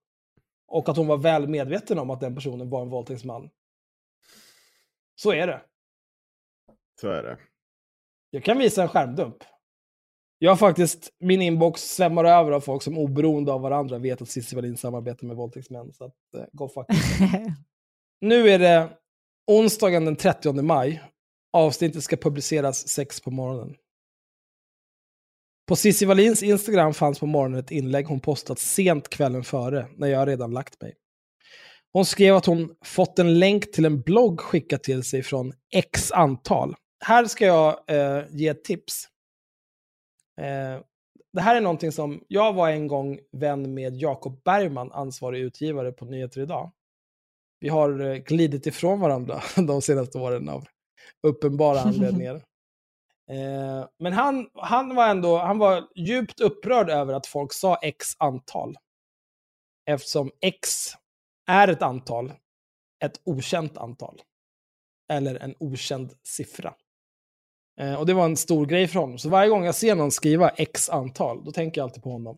och 0.67 0.89
att 0.89 0.97
hon 0.97 1.07
var 1.07 1.17
väl 1.17 1.47
medveten 1.47 1.99
om 1.99 2.09
att 2.09 2.19
den 2.19 2.35
personen 2.35 2.69
var 2.69 2.81
en 2.81 2.89
våldtäktsman. 2.89 3.49
Så 5.15 5.31
är 5.31 5.47
det. 5.47 5.61
Så 7.01 7.09
är 7.09 7.23
det. 7.23 7.37
Jag 8.29 8.43
kan 8.43 8.57
visa 8.57 8.81
en 8.81 8.87
skärmdump. 8.87 9.37
Jag 10.39 10.51
har 10.51 10.57
faktiskt, 10.57 11.13
min 11.19 11.41
inbox 11.41 11.81
svämmar 11.81 12.25
över 12.25 12.51
av 12.51 12.61
folk 12.61 12.83
som 12.83 12.97
oberoende 12.97 13.51
av 13.51 13.61
varandra 13.61 13.97
vet 13.97 14.21
att 14.21 14.29
Cissi 14.29 14.55
Wallin 14.55 14.77
samarbetar 14.77 15.27
med 15.27 15.35
våldtäktsmän. 15.35 15.93
Så 15.93 16.05
att, 16.05 16.33
eh, 16.37 16.45
go 16.51 16.69
fuck. 16.69 16.85
Nu 18.21 18.49
är 18.49 18.59
det 18.59 18.89
onsdagen 19.47 20.05
den 20.05 20.15
30 20.15 20.61
maj. 20.61 21.03
Avsnittet 21.53 22.03
ska 22.03 22.17
publiceras 22.17 22.87
sex 22.87 23.21
på 23.21 23.31
morgonen. 23.31 23.75
På 25.67 25.75
Cissi 25.75 26.05
Wallins 26.05 26.43
Instagram 26.43 26.93
fanns 26.93 27.19
på 27.19 27.25
morgonen 27.25 27.59
ett 27.59 27.71
inlägg 27.71 28.05
hon 28.05 28.19
postat 28.19 28.59
sent 28.59 29.09
kvällen 29.09 29.43
före, 29.43 29.87
när 29.95 30.07
jag 30.07 30.27
redan 30.27 30.51
lagt 30.51 30.81
mig. 30.81 30.95
Hon 31.93 32.05
skrev 32.05 32.35
att 32.35 32.45
hon 32.45 32.75
fått 32.85 33.19
en 33.19 33.39
länk 33.39 33.71
till 33.71 33.85
en 33.85 34.01
blogg 34.01 34.39
skickad 34.39 34.83
till 34.83 35.03
sig 35.03 35.23
från 35.23 35.53
X 35.73 36.11
antal. 36.11 36.75
Här 37.05 37.25
ska 37.25 37.45
jag 37.45 37.79
eh, 37.87 38.23
ge 38.29 38.47
ett 38.47 38.63
tips. 38.63 39.07
Eh, 40.41 40.81
det 41.33 41.41
här 41.41 41.55
är 41.55 41.61
någonting 41.61 41.91
som, 41.91 42.23
jag 42.27 42.53
var 42.53 42.69
en 42.69 42.87
gång 42.87 43.19
vän 43.31 43.73
med 43.73 43.95
Jakob 43.95 44.43
Bergman, 44.43 44.91
ansvarig 44.91 45.39
utgivare 45.41 45.91
på 45.91 46.05
Nyheter 46.05 46.41
Idag. 46.41 46.71
Vi 47.59 47.69
har 47.69 47.99
eh, 47.99 48.15
glidit 48.15 48.65
ifrån 48.65 48.99
varandra 48.99 49.41
de 49.55 49.81
senaste 49.81 50.17
åren 50.17 50.49
av 50.49 50.65
uppenbara 51.27 51.79
anledningar. 51.81 52.41
Eh, 53.29 53.87
men 53.99 54.13
han, 54.13 54.49
han 54.53 54.95
var 54.95 55.09
ändå 55.09 55.37
han 55.37 55.57
var 55.57 55.87
djupt 55.95 56.39
upprörd 56.39 56.89
över 56.89 57.13
att 57.13 57.27
folk 57.27 57.53
sa 57.53 57.75
x 57.75 58.07
antal. 58.17 58.77
Eftersom 59.85 60.31
x 60.41 60.67
är 61.47 61.67
ett 61.67 61.81
antal, 61.81 62.33
ett 63.03 63.21
okänt 63.23 63.77
antal. 63.77 64.21
Eller 65.11 65.35
en 65.35 65.55
okänd 65.59 66.13
siffra. 66.23 66.73
Eh, 67.79 67.95
och 67.95 68.05
det 68.05 68.13
var 68.13 68.25
en 68.25 68.37
stor 68.37 68.65
grej 68.65 68.87
för 68.87 68.99
honom. 68.99 69.17
Så 69.17 69.29
varje 69.29 69.49
gång 69.49 69.65
jag 69.65 69.75
ser 69.75 69.95
någon 69.95 70.11
skriva 70.11 70.49
x 70.49 70.89
antal, 70.89 71.43
då 71.43 71.51
tänker 71.51 71.81
jag 71.81 71.83
alltid 71.83 72.03
på 72.03 72.11
honom. 72.11 72.37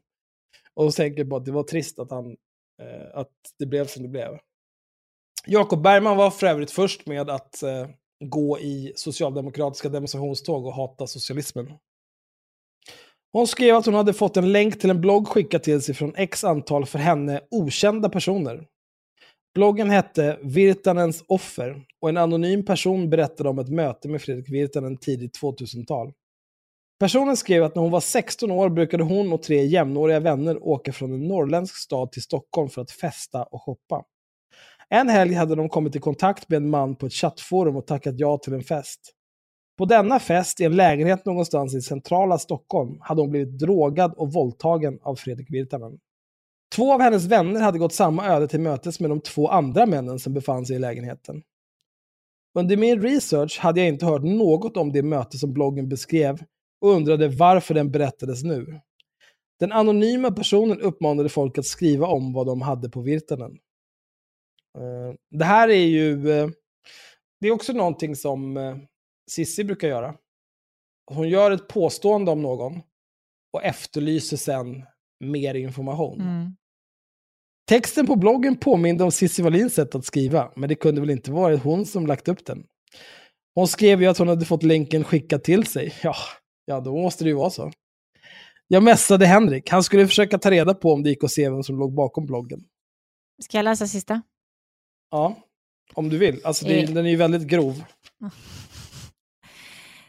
Och 0.73 0.85
då 0.85 0.91
tänker 0.91 1.19
jag 1.19 1.30
på 1.30 1.35
att 1.35 1.45
det 1.45 1.51
var 1.51 1.64
trist 1.64 1.99
att, 1.99 2.11
han, 2.11 2.38
eh, 2.81 3.07
att 3.14 3.31
det 3.59 3.65
blev 3.65 3.88
som 3.88 4.03
det 4.03 4.09
blev. 4.09 4.39
Jakob 5.45 5.81
Bergman 5.81 6.18
var 6.18 6.31
för 6.31 6.47
övrigt 6.47 6.72
först 6.72 7.05
med 7.05 7.30
att 7.30 7.64
eh, 7.64 7.88
gå 8.26 8.60
i 8.60 8.94
socialdemokratiska 8.95 9.89
demonstrationståg 9.89 10.65
och 10.65 10.73
hata 10.73 11.07
socialismen. 11.07 11.73
Hon 13.34 13.48
skrev 13.48 13.76
att 13.76 13.85
hon 13.85 13.95
hade 13.95 14.14
fått 14.14 14.38
en 14.38 14.52
länk 14.52 14.80
till 14.80 14.89
en 14.89 15.02
blogg 15.02 15.27
skickad 15.27 15.64
till 15.64 15.81
sig 15.81 15.95
från 15.95 16.15
x 16.15 16.44
antal 16.44 16.85
för 16.85 16.99
henne 16.99 17.41
okända 17.52 18.10
personer. 18.10 18.68
Bloggen 19.56 19.89
hette 19.89 20.39
Virtanens 20.41 21.23
offer 21.27 21.85
och 22.02 22.10
en 22.10 22.18
anonym 22.18 22.65
person 22.65 23.10
berättade 23.10 23.49
om 23.49 23.60
ett 23.60 23.69
möte 23.69 24.10
med 24.10 24.22
Fredrik 24.22 24.49
Virtanen 24.49 24.98
tidigt 24.98 25.39
2000-tal. 25.41 26.14
Personen 26.99 27.38
skrev 27.38 27.64
att 27.64 27.76
när 27.76 27.81
hon 27.81 27.91
var 27.91 27.99
16 27.99 28.52
år 28.52 28.69
brukade 28.69 29.03
hon 29.03 29.34
och 29.34 29.44
tre 29.44 29.65
jämnåriga 29.65 30.19
vänner 30.19 30.68
åka 30.68 30.94
från 30.94 31.14
en 31.14 31.27
norrländsk 31.27 31.76
stad 31.76 32.11
till 32.11 32.22
Stockholm 32.22 32.69
för 32.69 32.81
att 32.81 32.91
festa 32.91 33.44
och 33.44 33.61
shoppa. 33.64 34.03
En 34.89 35.09
helg 35.09 35.34
hade 35.34 35.55
de 35.55 35.69
kommit 35.69 35.95
i 35.95 35.99
kontakt 35.99 36.49
med 36.49 36.57
en 36.57 36.69
man 36.69 36.95
på 36.95 37.05
ett 37.05 37.14
chattforum 37.14 37.76
och 37.76 37.88
tackat 37.88 38.15
ja 38.18 38.38
till 38.38 38.53
en 38.53 38.64
fest. 38.64 39.14
På 39.77 39.85
denna 39.85 40.19
fest 40.19 40.61
i 40.61 40.64
en 40.64 40.76
lägenhet 40.76 41.26
någonstans 41.26 41.76
i 41.76 41.81
centrala 41.81 42.38
Stockholm 42.38 42.97
hade 43.01 43.22
hon 43.22 43.30
blivit 43.30 43.59
drogad 43.59 44.14
och 44.14 44.34
våldtagen 44.34 44.99
av 45.01 45.15
Fredrik 45.15 45.51
Virtanen. 45.51 45.99
Två 46.76 46.93
av 46.93 47.01
hennes 47.01 47.26
vänner 47.26 47.61
hade 47.61 47.80
gått 47.80 47.93
samma 47.93 48.26
öde 48.26 48.47
till 48.47 48.59
mötes 48.59 48.99
med 48.99 49.09
de 49.09 49.22
två 49.22 49.47
andra 49.47 49.85
männen 49.85 50.19
som 50.19 50.34
befann 50.34 50.65
sig 50.65 50.76
i 50.76 50.80
lägenheten. 50.80 51.41
Under 52.59 52.77
min 52.77 53.01
research 53.01 53.59
hade 53.59 53.80
jag 53.80 53.88
inte 53.88 54.05
hört 54.05 54.23
något 54.23 54.77
om 54.77 54.91
det 54.91 55.03
möte 55.03 55.38
som 55.38 55.53
bloggen 55.53 55.89
beskrev 55.89 56.43
och 56.81 56.89
undrade 56.89 57.27
varför 57.27 57.73
den 57.73 57.91
berättades 57.91 58.43
nu. 58.43 58.80
Den 59.59 59.72
anonyma 59.72 60.31
personen 60.31 60.81
uppmanade 60.81 61.30
folk 61.30 61.57
att 61.57 61.65
skriva 61.65 62.07
om 62.07 62.34
vad 62.34 62.47
de 62.47 62.61
hade 62.61 62.89
på 62.89 63.01
Virtanen. 63.01 63.57
Eh, 64.77 65.15
det 65.31 65.45
här 65.45 65.69
är 65.69 65.85
ju, 65.85 66.31
eh, 66.31 66.49
det 67.41 67.47
är 67.47 67.51
också 67.51 67.73
någonting 67.73 68.15
som 68.15 68.57
eh, 68.57 68.77
Sissi 69.31 69.63
brukar 69.63 69.87
göra. 69.87 70.15
Hon 71.11 71.29
gör 71.29 71.51
ett 71.51 71.67
påstående 71.67 72.31
om 72.31 72.41
någon 72.41 72.81
och 73.53 73.63
efterlyser 73.63 74.37
sen 74.37 74.83
mer 75.19 75.55
information. 75.55 76.21
Mm. 76.21 76.55
Texten 77.67 78.07
på 78.07 78.15
bloggen 78.15 78.57
påminde 78.57 79.03
om 79.03 79.11
Cissi 79.11 79.41
Wallins 79.41 79.73
sätt 79.73 79.95
att 79.95 80.05
skriva, 80.05 80.51
men 80.55 80.69
det 80.69 80.75
kunde 80.75 81.01
väl 81.01 81.09
inte 81.09 81.31
varit 81.31 81.63
hon 81.63 81.85
som 81.85 82.07
lagt 82.07 82.27
upp 82.27 82.45
den. 82.45 82.63
Hon 83.55 83.67
skrev 83.67 84.01
ju 84.01 84.07
att 84.07 84.17
hon 84.17 84.27
hade 84.27 84.45
fått 84.45 84.63
länken 84.63 85.03
skickad 85.03 85.43
till 85.43 85.65
sig. 85.65 85.93
Ja, 86.03 86.15
ja 86.65 86.79
då 86.79 86.97
måste 86.97 87.23
det 87.23 87.29
ju 87.29 87.35
vara 87.35 87.49
så. 87.49 87.71
Jag 88.67 88.83
mässade 88.83 89.25
Henrik. 89.25 89.69
Han 89.69 89.83
skulle 89.83 90.07
försöka 90.07 90.37
ta 90.37 90.51
reda 90.51 90.73
på 90.73 90.93
om 90.93 91.03
det 91.03 91.09
gick 91.09 91.23
att 91.23 91.31
se 91.31 91.49
vem 91.49 91.63
som 91.63 91.79
låg 91.79 91.93
bakom 91.93 92.25
bloggen. 92.25 92.63
Ska 93.43 93.57
jag 93.57 93.63
läsa 93.63 93.87
sista? 93.87 94.21
Ja, 95.11 95.35
om 95.93 96.09
du 96.09 96.17
vill. 96.17 96.41
Alltså 96.43 96.65
det, 96.65 96.84
Eh. 96.84 96.89
den 96.89 97.05
är 97.05 97.09
ju 97.09 97.15
väldigt 97.15 97.47
grov. 97.47 97.84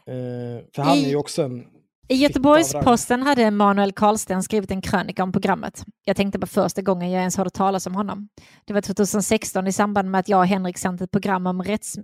Eh, 0.05 0.65
för 0.75 0.81
han 0.81 0.97
I- 0.97 1.03
är 1.05 1.09
ju 1.09 1.15
också 1.15 1.43
en... 1.43 1.67
I 2.07 2.15
Göteborgs-Posten 2.15 3.21
hade 3.23 3.51
Manuel 3.51 3.91
Karlsten 3.91 4.43
skrivit 4.43 4.71
en 4.71 4.81
krönika 4.81 5.23
om 5.23 5.31
programmet. 5.31 5.85
Jag 6.05 6.15
tänkte 6.15 6.39
på 6.39 6.47
första 6.47 6.81
gången 6.81 7.11
jag 7.11 7.19
ens 7.19 7.37
hörde 7.37 7.49
talas 7.49 7.87
om 7.87 7.95
honom. 7.95 8.29
Det 8.65 8.73
var 8.73 8.81
2016 8.81 9.67
i 9.67 9.71
samband 9.71 10.11
med 10.11 10.19
att 10.19 10.29
jag 10.29 10.39
och 10.39 10.47
Henrik 10.47 10.77
sänt 10.77 11.01
ett 11.01 11.11
program 11.11 11.47
om 11.47 11.63
rätts... 11.63 11.99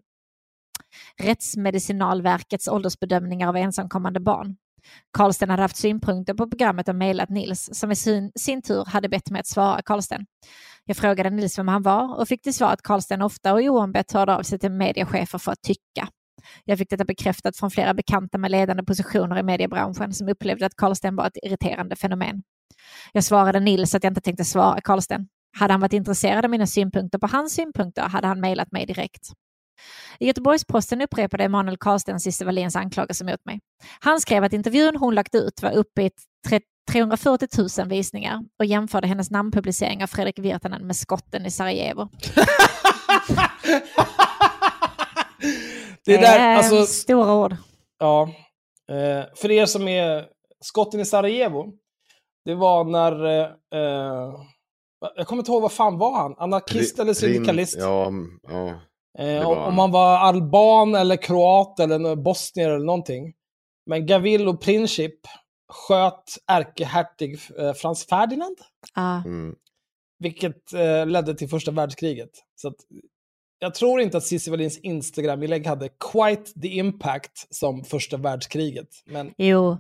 Rättsmedicinalverkets 1.22 2.68
åldersbedömningar 2.68 3.48
av 3.50 3.58
ensamkommande 3.58 4.20
barn. 4.20 4.56
Karlsten 5.18 5.50
hade 5.50 5.62
haft 5.62 5.76
synpunkter 5.78 6.34
på 6.34 6.50
programmet 6.50 6.88
och 6.90 6.96
mejlat 6.96 7.30
Nils, 7.30 7.70
som 7.74 7.92
i 7.92 7.96
sin, 7.96 8.32
sin 8.36 8.62
tur 8.62 8.86
hade 8.86 9.10
bett 9.10 9.30
mig 9.30 9.40
att 9.40 9.48
svara 9.48 9.82
Karlsten. 9.82 10.26
Jag 10.88 10.98
frågade 10.98 11.30
Nils 11.30 11.60
vem 11.60 11.68
han 11.68 11.82
var 11.82 12.20
och 12.20 12.28
fick 12.28 12.42
till 12.42 12.54
svar 12.54 12.72
att 12.72 12.82
Karlsten 12.82 13.22
ofta 13.22 13.54
och 13.54 13.60
oombett 13.60 14.12
hörde 14.12 14.36
av 14.36 14.44
sig 14.44 14.60
till 14.60 14.72
mediechefer 14.72 15.38
för 15.38 15.52
att 15.52 15.62
tycka. 15.62 16.08
Jag 16.66 16.78
fick 16.78 16.90
detta 16.90 17.06
bekräftat 17.06 17.58
från 17.58 17.72
flera 17.72 17.94
bekanta 17.94 18.38
med 18.38 18.52
ledande 18.52 18.84
positioner 18.84 19.38
i 19.40 19.44
mediebranschen 19.44 20.14
som 20.14 20.30
upplevde 20.30 20.66
att 20.66 20.76
Karlsten 20.76 21.16
var 21.16 21.28
ett 21.28 21.38
irriterande 21.44 21.96
fenomen. 21.96 22.44
Jag 23.12 23.24
svarade 23.24 23.60
Nils 23.60 23.96
att 23.96 24.04
jag 24.04 24.12
inte 24.12 24.22
tänkte 24.22 24.46
svara 24.46 24.82
Karlsten. 24.82 25.28
Hade 25.58 25.74
han 25.74 25.82
varit 25.82 25.94
intresserad 25.94 26.46
av 26.46 26.52
mina 26.52 26.68
synpunkter 26.68 27.20
på 27.20 27.28
hans 27.28 27.54
synpunkter 27.54 28.02
hade 28.02 28.28
han 28.28 28.40
mejlat 28.40 28.72
mig 28.72 28.86
direkt. 28.86 29.30
I 30.20 30.28
Göteborgs-Posten 30.28 31.02
upprepade 31.02 31.44
Emanuel 31.44 31.78
Karlsten 31.78 32.20
Cissi 32.20 32.46
Wallins 32.46 32.76
anklagelse 32.76 33.26
mot 33.26 33.46
mig. 33.46 33.60
Han 34.00 34.22
skrev 34.22 34.44
att 34.44 34.54
intervjun 34.54 34.96
hon 34.96 35.16
lagt 35.16 35.36
ut 35.36 35.62
var 35.62 35.72
uppe 35.72 36.02
i 36.02 36.12
340 36.92 37.48
000 37.80 37.88
visningar 37.90 38.40
och 38.60 38.66
jämförde 38.66 39.08
hennes 39.08 39.32
namnpublicering 39.32 40.04
av 40.04 40.08
Fredrik 40.08 40.40
Virtanen 40.40 40.88
med 40.88 40.96
skotten 40.96 41.46
i 41.46 41.52
Sarajevo. 41.52 42.10
Det 46.06 46.18
där, 46.18 46.52
Eh, 46.52 46.58
alltså, 46.58 46.86
Stora 46.86 47.34
ord. 47.34 47.56
ja. 48.00 48.30
Eh, 48.92 49.26
för 49.36 49.52
er 49.52 49.66
som 49.66 49.88
är 49.88 50.26
skotten 50.66 51.00
i 51.00 51.06
Sarajevo, 51.06 51.66
det 52.46 52.56
var 52.56 52.84
när... 52.84 53.26
Eh, 53.26 53.50
eh, 53.80 54.34
jag 55.16 55.28
kommer 55.28 55.42
inte 55.42 55.52
ihåg 55.52 55.62
vad 55.62 55.72
fan 55.72 55.98
var 55.98 56.18
han? 56.18 56.36
Anarkist 56.38 57.00
eller 57.00 57.14
syndikalist? 57.14 57.76
Ja, 57.80 58.12
ja. 58.48 58.74
Eh, 59.20 59.48
om, 59.48 59.56
var 59.56 59.56
om 59.56 59.64
han. 59.64 59.76
man 59.76 59.92
var 59.92 60.18
alban 60.18 60.96
eller 60.96 61.16
kroat 61.16 61.80
eller 61.80 62.16
bosnier 62.16 62.70
eller 62.70 62.86
någonting. 62.86 63.34
Men 63.86 64.06
Gavrilo 64.06 64.58
Princip 64.58 65.16
sköt 65.68 66.38
ärkehertig 66.48 67.40
eh, 67.60 67.74
Frans 67.74 68.06
Ferdinand, 68.06 68.58
Ja. 68.96 69.24
Mm. 69.26 69.56
vilket 70.20 70.74
eh, 70.74 71.06
ledde 71.06 71.36
till 71.36 71.50
första 71.50 71.72
världskriget. 71.72 72.30
Så 72.56 72.68
att, 72.68 72.76
jag 73.60 73.76
tror 73.76 74.02
inte 74.02 74.18
att 74.18 74.24
Cissi 74.24 74.52
Wallins 74.52 74.78
Instagram-inlägg 74.78 75.68
hade 75.68 75.90
quite 76.14 76.60
the 76.62 76.68
impact 76.68 77.48
som 77.56 77.84
första 77.84 78.18
världskriget. 78.18 78.88
Men 79.06 79.34
Jo, 79.38 79.78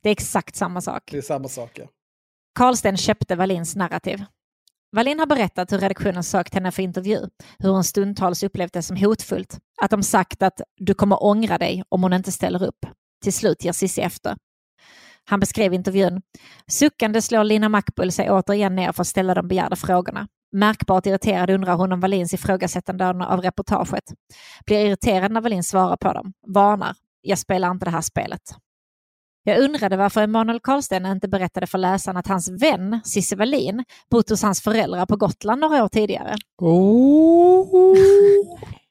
det 0.00 0.08
är 0.08 0.12
exakt 0.12 0.56
samma 0.56 0.80
sak. 0.80 1.02
det 1.10 1.18
är 1.18 1.22
samma 1.22 1.48
sak. 1.48 1.78
Ja. 1.78 1.84
Karlsten 2.54 2.96
köpte 2.96 3.36
Wallins 3.36 3.76
narrativ. 3.76 4.24
Wallin 4.96 5.18
har 5.18 5.26
berättat 5.26 5.72
hur 5.72 5.78
redaktionen 5.78 6.24
sökt 6.24 6.54
henne 6.54 6.70
för 6.72 6.82
intervju, 6.82 7.28
hur 7.58 7.70
hon 7.70 7.84
stundtals 7.84 8.42
upplevt 8.42 8.72
det 8.72 8.82
som 8.82 8.96
hotfullt, 8.96 9.58
att 9.82 9.90
de 9.90 10.02
sagt 10.02 10.42
att 10.42 10.60
du 10.76 10.94
kommer 10.94 11.22
ångra 11.24 11.58
dig 11.58 11.82
om 11.88 12.02
hon 12.02 12.12
inte 12.12 12.32
ställer 12.32 12.62
upp. 12.64 12.86
Till 13.22 13.32
slut 13.32 13.64
ger 13.64 13.72
Cissi 13.72 14.00
efter. 14.00 14.36
Han 15.28 15.40
beskrev 15.40 15.74
intervjun. 15.74 16.22
Suckande 16.66 17.22
slår 17.22 17.44
Lina 17.44 17.68
Mackbull 17.68 18.12
sig 18.12 18.30
återigen 18.30 18.74
ner 18.74 18.92
för 18.92 19.02
att 19.02 19.06
ställa 19.06 19.34
de 19.34 19.48
begärda 19.48 19.76
frågorna. 19.76 20.28
Märkbart 20.52 21.06
irriterad 21.06 21.50
undrar 21.50 21.74
hon 21.74 21.92
om 21.92 22.00
Wallins 22.00 22.34
ifrågasättande 22.34 23.08
av 23.08 23.40
reportaget. 23.40 24.04
Blir 24.66 24.86
irriterad 24.86 25.32
när 25.32 25.40
Wallin 25.40 25.62
svarar 25.62 25.96
på 25.96 26.12
dem. 26.12 26.32
Varnar. 26.46 26.96
Jag 27.20 27.38
spelar 27.38 27.70
inte 27.70 27.84
det 27.84 27.90
här 27.90 28.00
spelet. 28.00 28.40
Jag 29.42 29.58
undrade 29.58 29.96
varför 29.96 30.22
Emanuel 30.22 30.60
Karlsten 30.60 31.06
inte 31.06 31.28
berättade 31.28 31.66
för 31.66 31.78
läsaren 31.78 32.16
att 32.16 32.26
hans 32.26 32.62
vän 32.62 33.00
Cissi 33.04 33.36
Wallin 33.36 33.84
bott 34.10 34.30
hos 34.30 34.42
hans 34.42 34.62
föräldrar 34.62 35.06
på 35.06 35.16
Gotland 35.16 35.60
några 35.60 35.84
år 35.84 35.88
tidigare. 35.88 36.36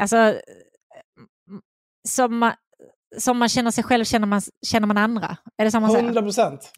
Alltså, 0.00 0.34
som 2.08 2.52
som 3.18 3.38
man 3.38 3.48
känner 3.48 3.70
sig 3.70 3.84
själv 3.84 4.04
känner 4.04 4.26
man, 4.26 4.42
känner 4.66 4.86
man 4.86 4.96
andra. 4.96 5.36
Är 5.56 5.64
det 5.64 5.70
så 5.70 5.80
man 5.80 5.90
säger? 5.90 6.04
100 6.04 6.22
procent. 6.22 6.72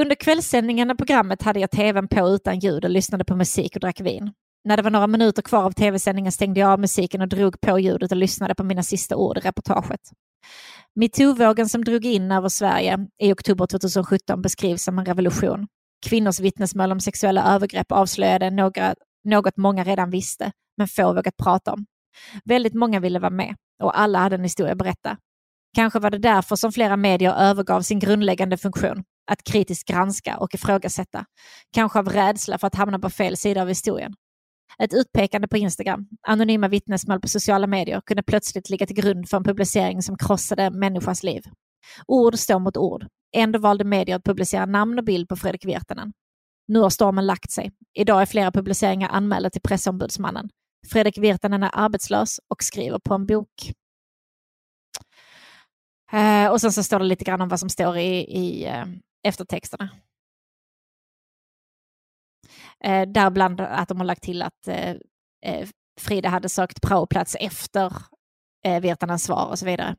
Under 0.00 0.14
kvällssändningen 0.14 0.90
av 0.90 0.94
programmet 0.94 1.42
hade 1.42 1.60
jag 1.60 1.70
tvn 1.70 2.08
på 2.08 2.28
utan 2.28 2.58
ljud 2.58 2.84
och 2.84 2.90
lyssnade 2.90 3.24
på 3.24 3.36
musik 3.36 3.76
och 3.76 3.80
drack 3.80 4.00
vin. 4.00 4.32
När 4.64 4.76
det 4.76 4.82
var 4.82 4.90
några 4.90 5.06
minuter 5.06 5.42
kvar 5.42 5.62
av 5.62 5.72
tv-sändningen 5.72 6.32
stängde 6.32 6.60
jag 6.60 6.70
av 6.70 6.80
musiken 6.80 7.20
och 7.20 7.28
drog 7.28 7.60
på 7.60 7.78
ljudet 7.78 8.12
och 8.12 8.16
lyssnade 8.16 8.54
på 8.54 8.64
mina 8.64 8.82
sista 8.82 9.16
ord 9.16 9.38
i 9.38 9.40
reportaget. 9.40 10.00
Metoo-vågen 11.00 11.68
som 11.68 11.84
drog 11.84 12.04
in 12.04 12.32
över 12.32 12.48
Sverige 12.48 13.06
i 13.22 13.32
oktober 13.32 13.66
2017 13.66 14.42
beskrivs 14.42 14.82
som 14.82 14.98
en 14.98 15.04
revolution. 15.04 15.66
Kvinnors 16.06 16.40
vittnesmål 16.40 16.92
om 16.92 17.00
sexuella 17.00 17.54
övergrepp 17.54 17.92
avslöjade 17.92 18.50
några, 18.50 18.94
något 19.24 19.56
många 19.56 19.84
redan 19.84 20.10
visste, 20.10 20.52
men 20.76 20.88
få 20.88 21.12
vågat 21.12 21.36
prata 21.36 21.72
om. 21.72 21.86
Väldigt 22.44 22.74
många 22.74 23.00
ville 23.00 23.18
vara 23.18 23.30
med 23.30 23.54
och 23.82 23.98
alla 23.98 24.18
hade 24.18 24.36
en 24.36 24.42
historia 24.42 24.72
att 24.72 24.78
berätta. 24.78 25.16
Kanske 25.76 25.98
var 25.98 26.10
det 26.10 26.18
därför 26.18 26.56
som 26.56 26.72
flera 26.72 26.96
medier 26.96 27.34
övergav 27.34 27.82
sin 27.82 27.98
grundläggande 27.98 28.56
funktion, 28.56 29.04
att 29.30 29.44
kritiskt 29.44 29.88
granska 29.88 30.38
och 30.38 30.54
ifrågasätta. 30.54 31.24
Kanske 31.74 31.98
av 31.98 32.08
rädsla 32.08 32.58
för 32.58 32.66
att 32.66 32.74
hamna 32.74 32.98
på 32.98 33.10
fel 33.10 33.36
sida 33.36 33.62
av 33.62 33.68
historien. 33.68 34.14
Ett 34.78 34.94
utpekande 34.94 35.48
på 35.48 35.56
Instagram, 35.56 36.08
anonyma 36.28 36.68
vittnesmål 36.68 37.20
på 37.20 37.28
sociala 37.28 37.66
medier 37.66 38.00
kunde 38.06 38.22
plötsligt 38.22 38.70
ligga 38.70 38.86
till 38.86 38.96
grund 38.96 39.28
för 39.28 39.36
en 39.36 39.44
publicering 39.44 40.02
som 40.02 40.16
krossade 40.18 40.70
människans 40.70 41.22
liv. 41.22 41.42
Ord 42.06 42.34
står 42.38 42.58
mot 42.58 42.76
ord. 42.76 43.06
Ändå 43.36 43.58
valde 43.58 43.84
medier 43.84 44.16
att 44.16 44.24
publicera 44.24 44.66
namn 44.66 44.98
och 44.98 45.04
bild 45.04 45.28
på 45.28 45.36
Fredrik 45.36 45.64
Virtanen. 45.64 46.12
Nu 46.68 46.78
har 46.78 46.90
stormen 46.90 47.26
lagt 47.26 47.50
sig. 47.50 47.72
Idag 47.94 48.22
är 48.22 48.26
flera 48.26 48.52
publiceringar 48.52 49.08
anmälda 49.08 49.50
till 49.50 49.60
pressombudsmannen. 49.62 50.48
Fredrik 50.90 51.18
Virtanen 51.18 51.62
är 51.62 51.70
arbetslös 51.72 52.40
och 52.48 52.62
skriver 52.62 52.98
på 52.98 53.14
en 53.14 53.26
bok. 53.26 53.72
Eh, 56.12 56.50
och 56.50 56.60
sen 56.60 56.72
så 56.72 56.82
står 56.82 56.98
det 56.98 57.04
lite 57.04 57.24
grann 57.24 57.40
om 57.40 57.48
vad 57.48 57.60
som 57.60 57.68
står 57.68 57.96
i, 57.96 58.16
i 58.16 58.66
eh, 58.66 58.84
eftertexterna. 59.22 59.88
Eh, 62.84 63.08
däribland 63.08 63.60
att 63.60 63.88
de 63.88 63.98
har 63.98 64.04
lagt 64.04 64.22
till 64.22 64.42
att 64.42 64.68
eh, 64.68 64.90
eh 65.46 65.68
Frida 66.00 66.28
hade 66.28 66.48
sökt 66.48 66.82
praoplats 66.82 67.36
efter 67.40 67.92
eh, 68.64 68.80
Virtanens 68.80 69.24
svar 69.24 69.46
och 69.50 69.58
så 69.58 69.66
vidare. 69.66 69.96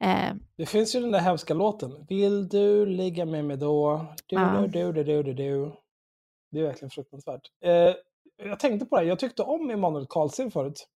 Eh, 0.00 0.34
det 0.56 0.66
finns 0.66 0.94
ju 0.94 1.00
den 1.00 1.10
där 1.10 1.20
hemska 1.20 1.54
låten. 1.54 2.06
Vill 2.08 2.48
du 2.48 2.86
ligga 2.86 3.24
med 3.24 3.44
mig 3.44 3.56
då? 3.56 4.06
Du, 4.26 4.36
ja. 4.36 4.66
du, 4.72 4.92
du, 4.92 5.04
du, 5.04 5.22
du, 5.22 5.34
du. 5.34 5.72
Det 6.50 6.60
är 6.60 6.64
verkligen 6.64 6.90
fruktansvärt. 6.90 7.50
Jag 8.36 8.60
tänkte 8.60 8.86
på 8.86 9.00
det, 9.00 9.04
jag 9.04 9.18
tyckte 9.18 9.42
om 9.42 9.70
Emanuel 9.70 10.06
Karlsson 10.08 10.50
förut. 10.50 10.86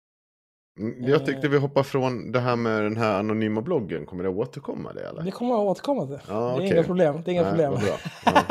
Mm, 0.81 1.05
jag 1.05 1.26
tyckte 1.26 1.47
eh. 1.47 1.50
vi 1.50 1.58
hoppar 1.58 1.83
från 1.83 2.33
det 2.33 2.41
här 2.41 2.57
med 2.57 2.83
den 2.83 2.97
här 2.97 3.18
anonyma 3.18 3.62
bloggen. 3.62 4.07
Kommer 4.07 4.25
det 4.25 4.31
att 4.31 4.36
återkomma 4.36 4.92
det? 4.92 5.08
Eller? 5.08 5.23
Det 5.23 5.31
kommer 5.31 5.55
att 5.55 5.60
återkomma 5.60 6.07
till. 6.07 6.18
Ja, 6.28 6.34
det 6.34 6.41
är 6.41 6.55
okay. 6.55 6.73
inga 6.73 6.83
problem. 6.83 7.23
Det 7.25 7.31
är 7.31 7.33
inga 7.33 7.42
Nej, 7.42 7.50
problem. 7.50 7.73
Bra. 7.73 7.97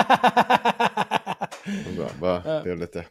Ja. 1.66 1.94
bra. 1.98 2.08
Bara, 2.22 2.40
det 2.64 2.72
är 2.72 2.76
lite... 2.76 3.06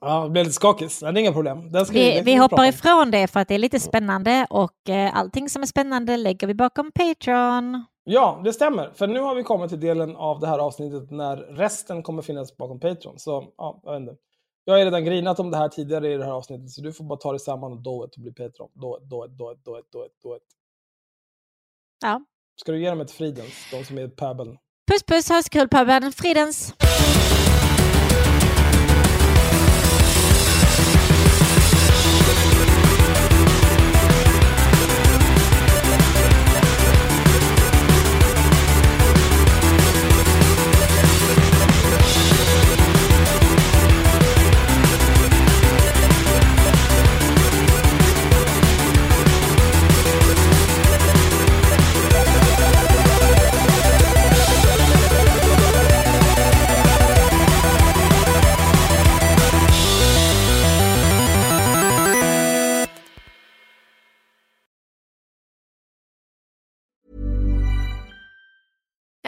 Ja, 0.00 0.24
det 0.24 0.30
blir 0.30 0.42
lite 0.42 0.54
skakigt. 0.54 1.00
Det 1.00 1.06
är 1.06 1.18
inga 1.18 1.32
problem. 1.32 1.72
vi, 1.72 1.82
vi, 1.92 2.22
vi 2.24 2.36
hoppar 2.36 2.64
ifrån 2.64 3.10
det 3.10 3.26
för 3.26 3.40
att 3.40 3.48
det 3.48 3.54
är 3.54 3.58
lite 3.58 3.80
spännande 3.80 4.46
och 4.50 4.88
eh, 4.88 5.16
allting 5.16 5.48
som 5.48 5.62
är 5.62 5.66
spännande 5.66 6.16
lägger 6.16 6.46
vi 6.46 6.54
bakom 6.54 6.92
Patreon. 6.92 7.84
Ja, 8.04 8.40
det 8.44 8.52
stämmer. 8.52 8.90
För 8.94 9.06
nu 9.06 9.20
har 9.20 9.34
vi 9.34 9.42
kommit 9.42 9.70
till 9.70 9.80
delen 9.80 10.16
av 10.16 10.40
det 10.40 10.46
här 10.46 10.58
avsnittet 10.58 11.10
när 11.10 11.36
resten 11.36 12.02
kommer 12.02 12.22
finnas 12.22 12.56
bakom 12.56 12.80
Patreon. 12.80 13.18
Så, 13.18 13.44
ja, 13.56 13.80
jag 13.84 13.92
vet 13.92 14.00
inte. 14.00 14.14
Jag 14.64 14.74
har 14.74 14.84
redan 14.84 15.04
grinat 15.04 15.40
om 15.40 15.50
det 15.50 15.56
här 15.56 15.68
tidigare 15.68 16.12
i 16.12 16.16
det 16.16 16.24
här 16.24 16.32
avsnittet, 16.32 16.70
så 16.70 16.80
du 16.80 16.92
får 16.92 17.04
bara 17.04 17.18
ta 17.18 17.32
dig 17.32 17.40
samman 17.40 17.72
och 17.72 17.82
do 17.82 18.04
it 18.04 18.14
och 18.14 18.22
bli 18.22 18.32
Patreon. 18.32 18.70
Do 18.74 18.98
it, 18.98 19.10
do 19.10 19.24
it, 19.26 19.38
do 19.38 19.52
it, 19.52 19.64
do 19.64 19.78
it, 19.78 19.92
do 19.92 20.06
it, 20.06 20.12
do 20.22 20.36
it. 20.36 20.42
Ja. 22.02 22.20
Ska 22.60 22.72
du 22.72 22.82
ge 22.82 22.90
dem 22.90 23.00
ett 23.00 23.10
Fridens, 23.10 23.70
de 23.70 23.84
som 23.84 23.98
är 23.98 24.08
pöbeln? 24.08 24.58
Puss 24.90 25.02
puss, 25.02 25.28
ha 25.28 25.42
så 25.42 25.48
kul 25.48 25.68
pöbeln. 25.68 26.12
Fridens! 26.12 26.74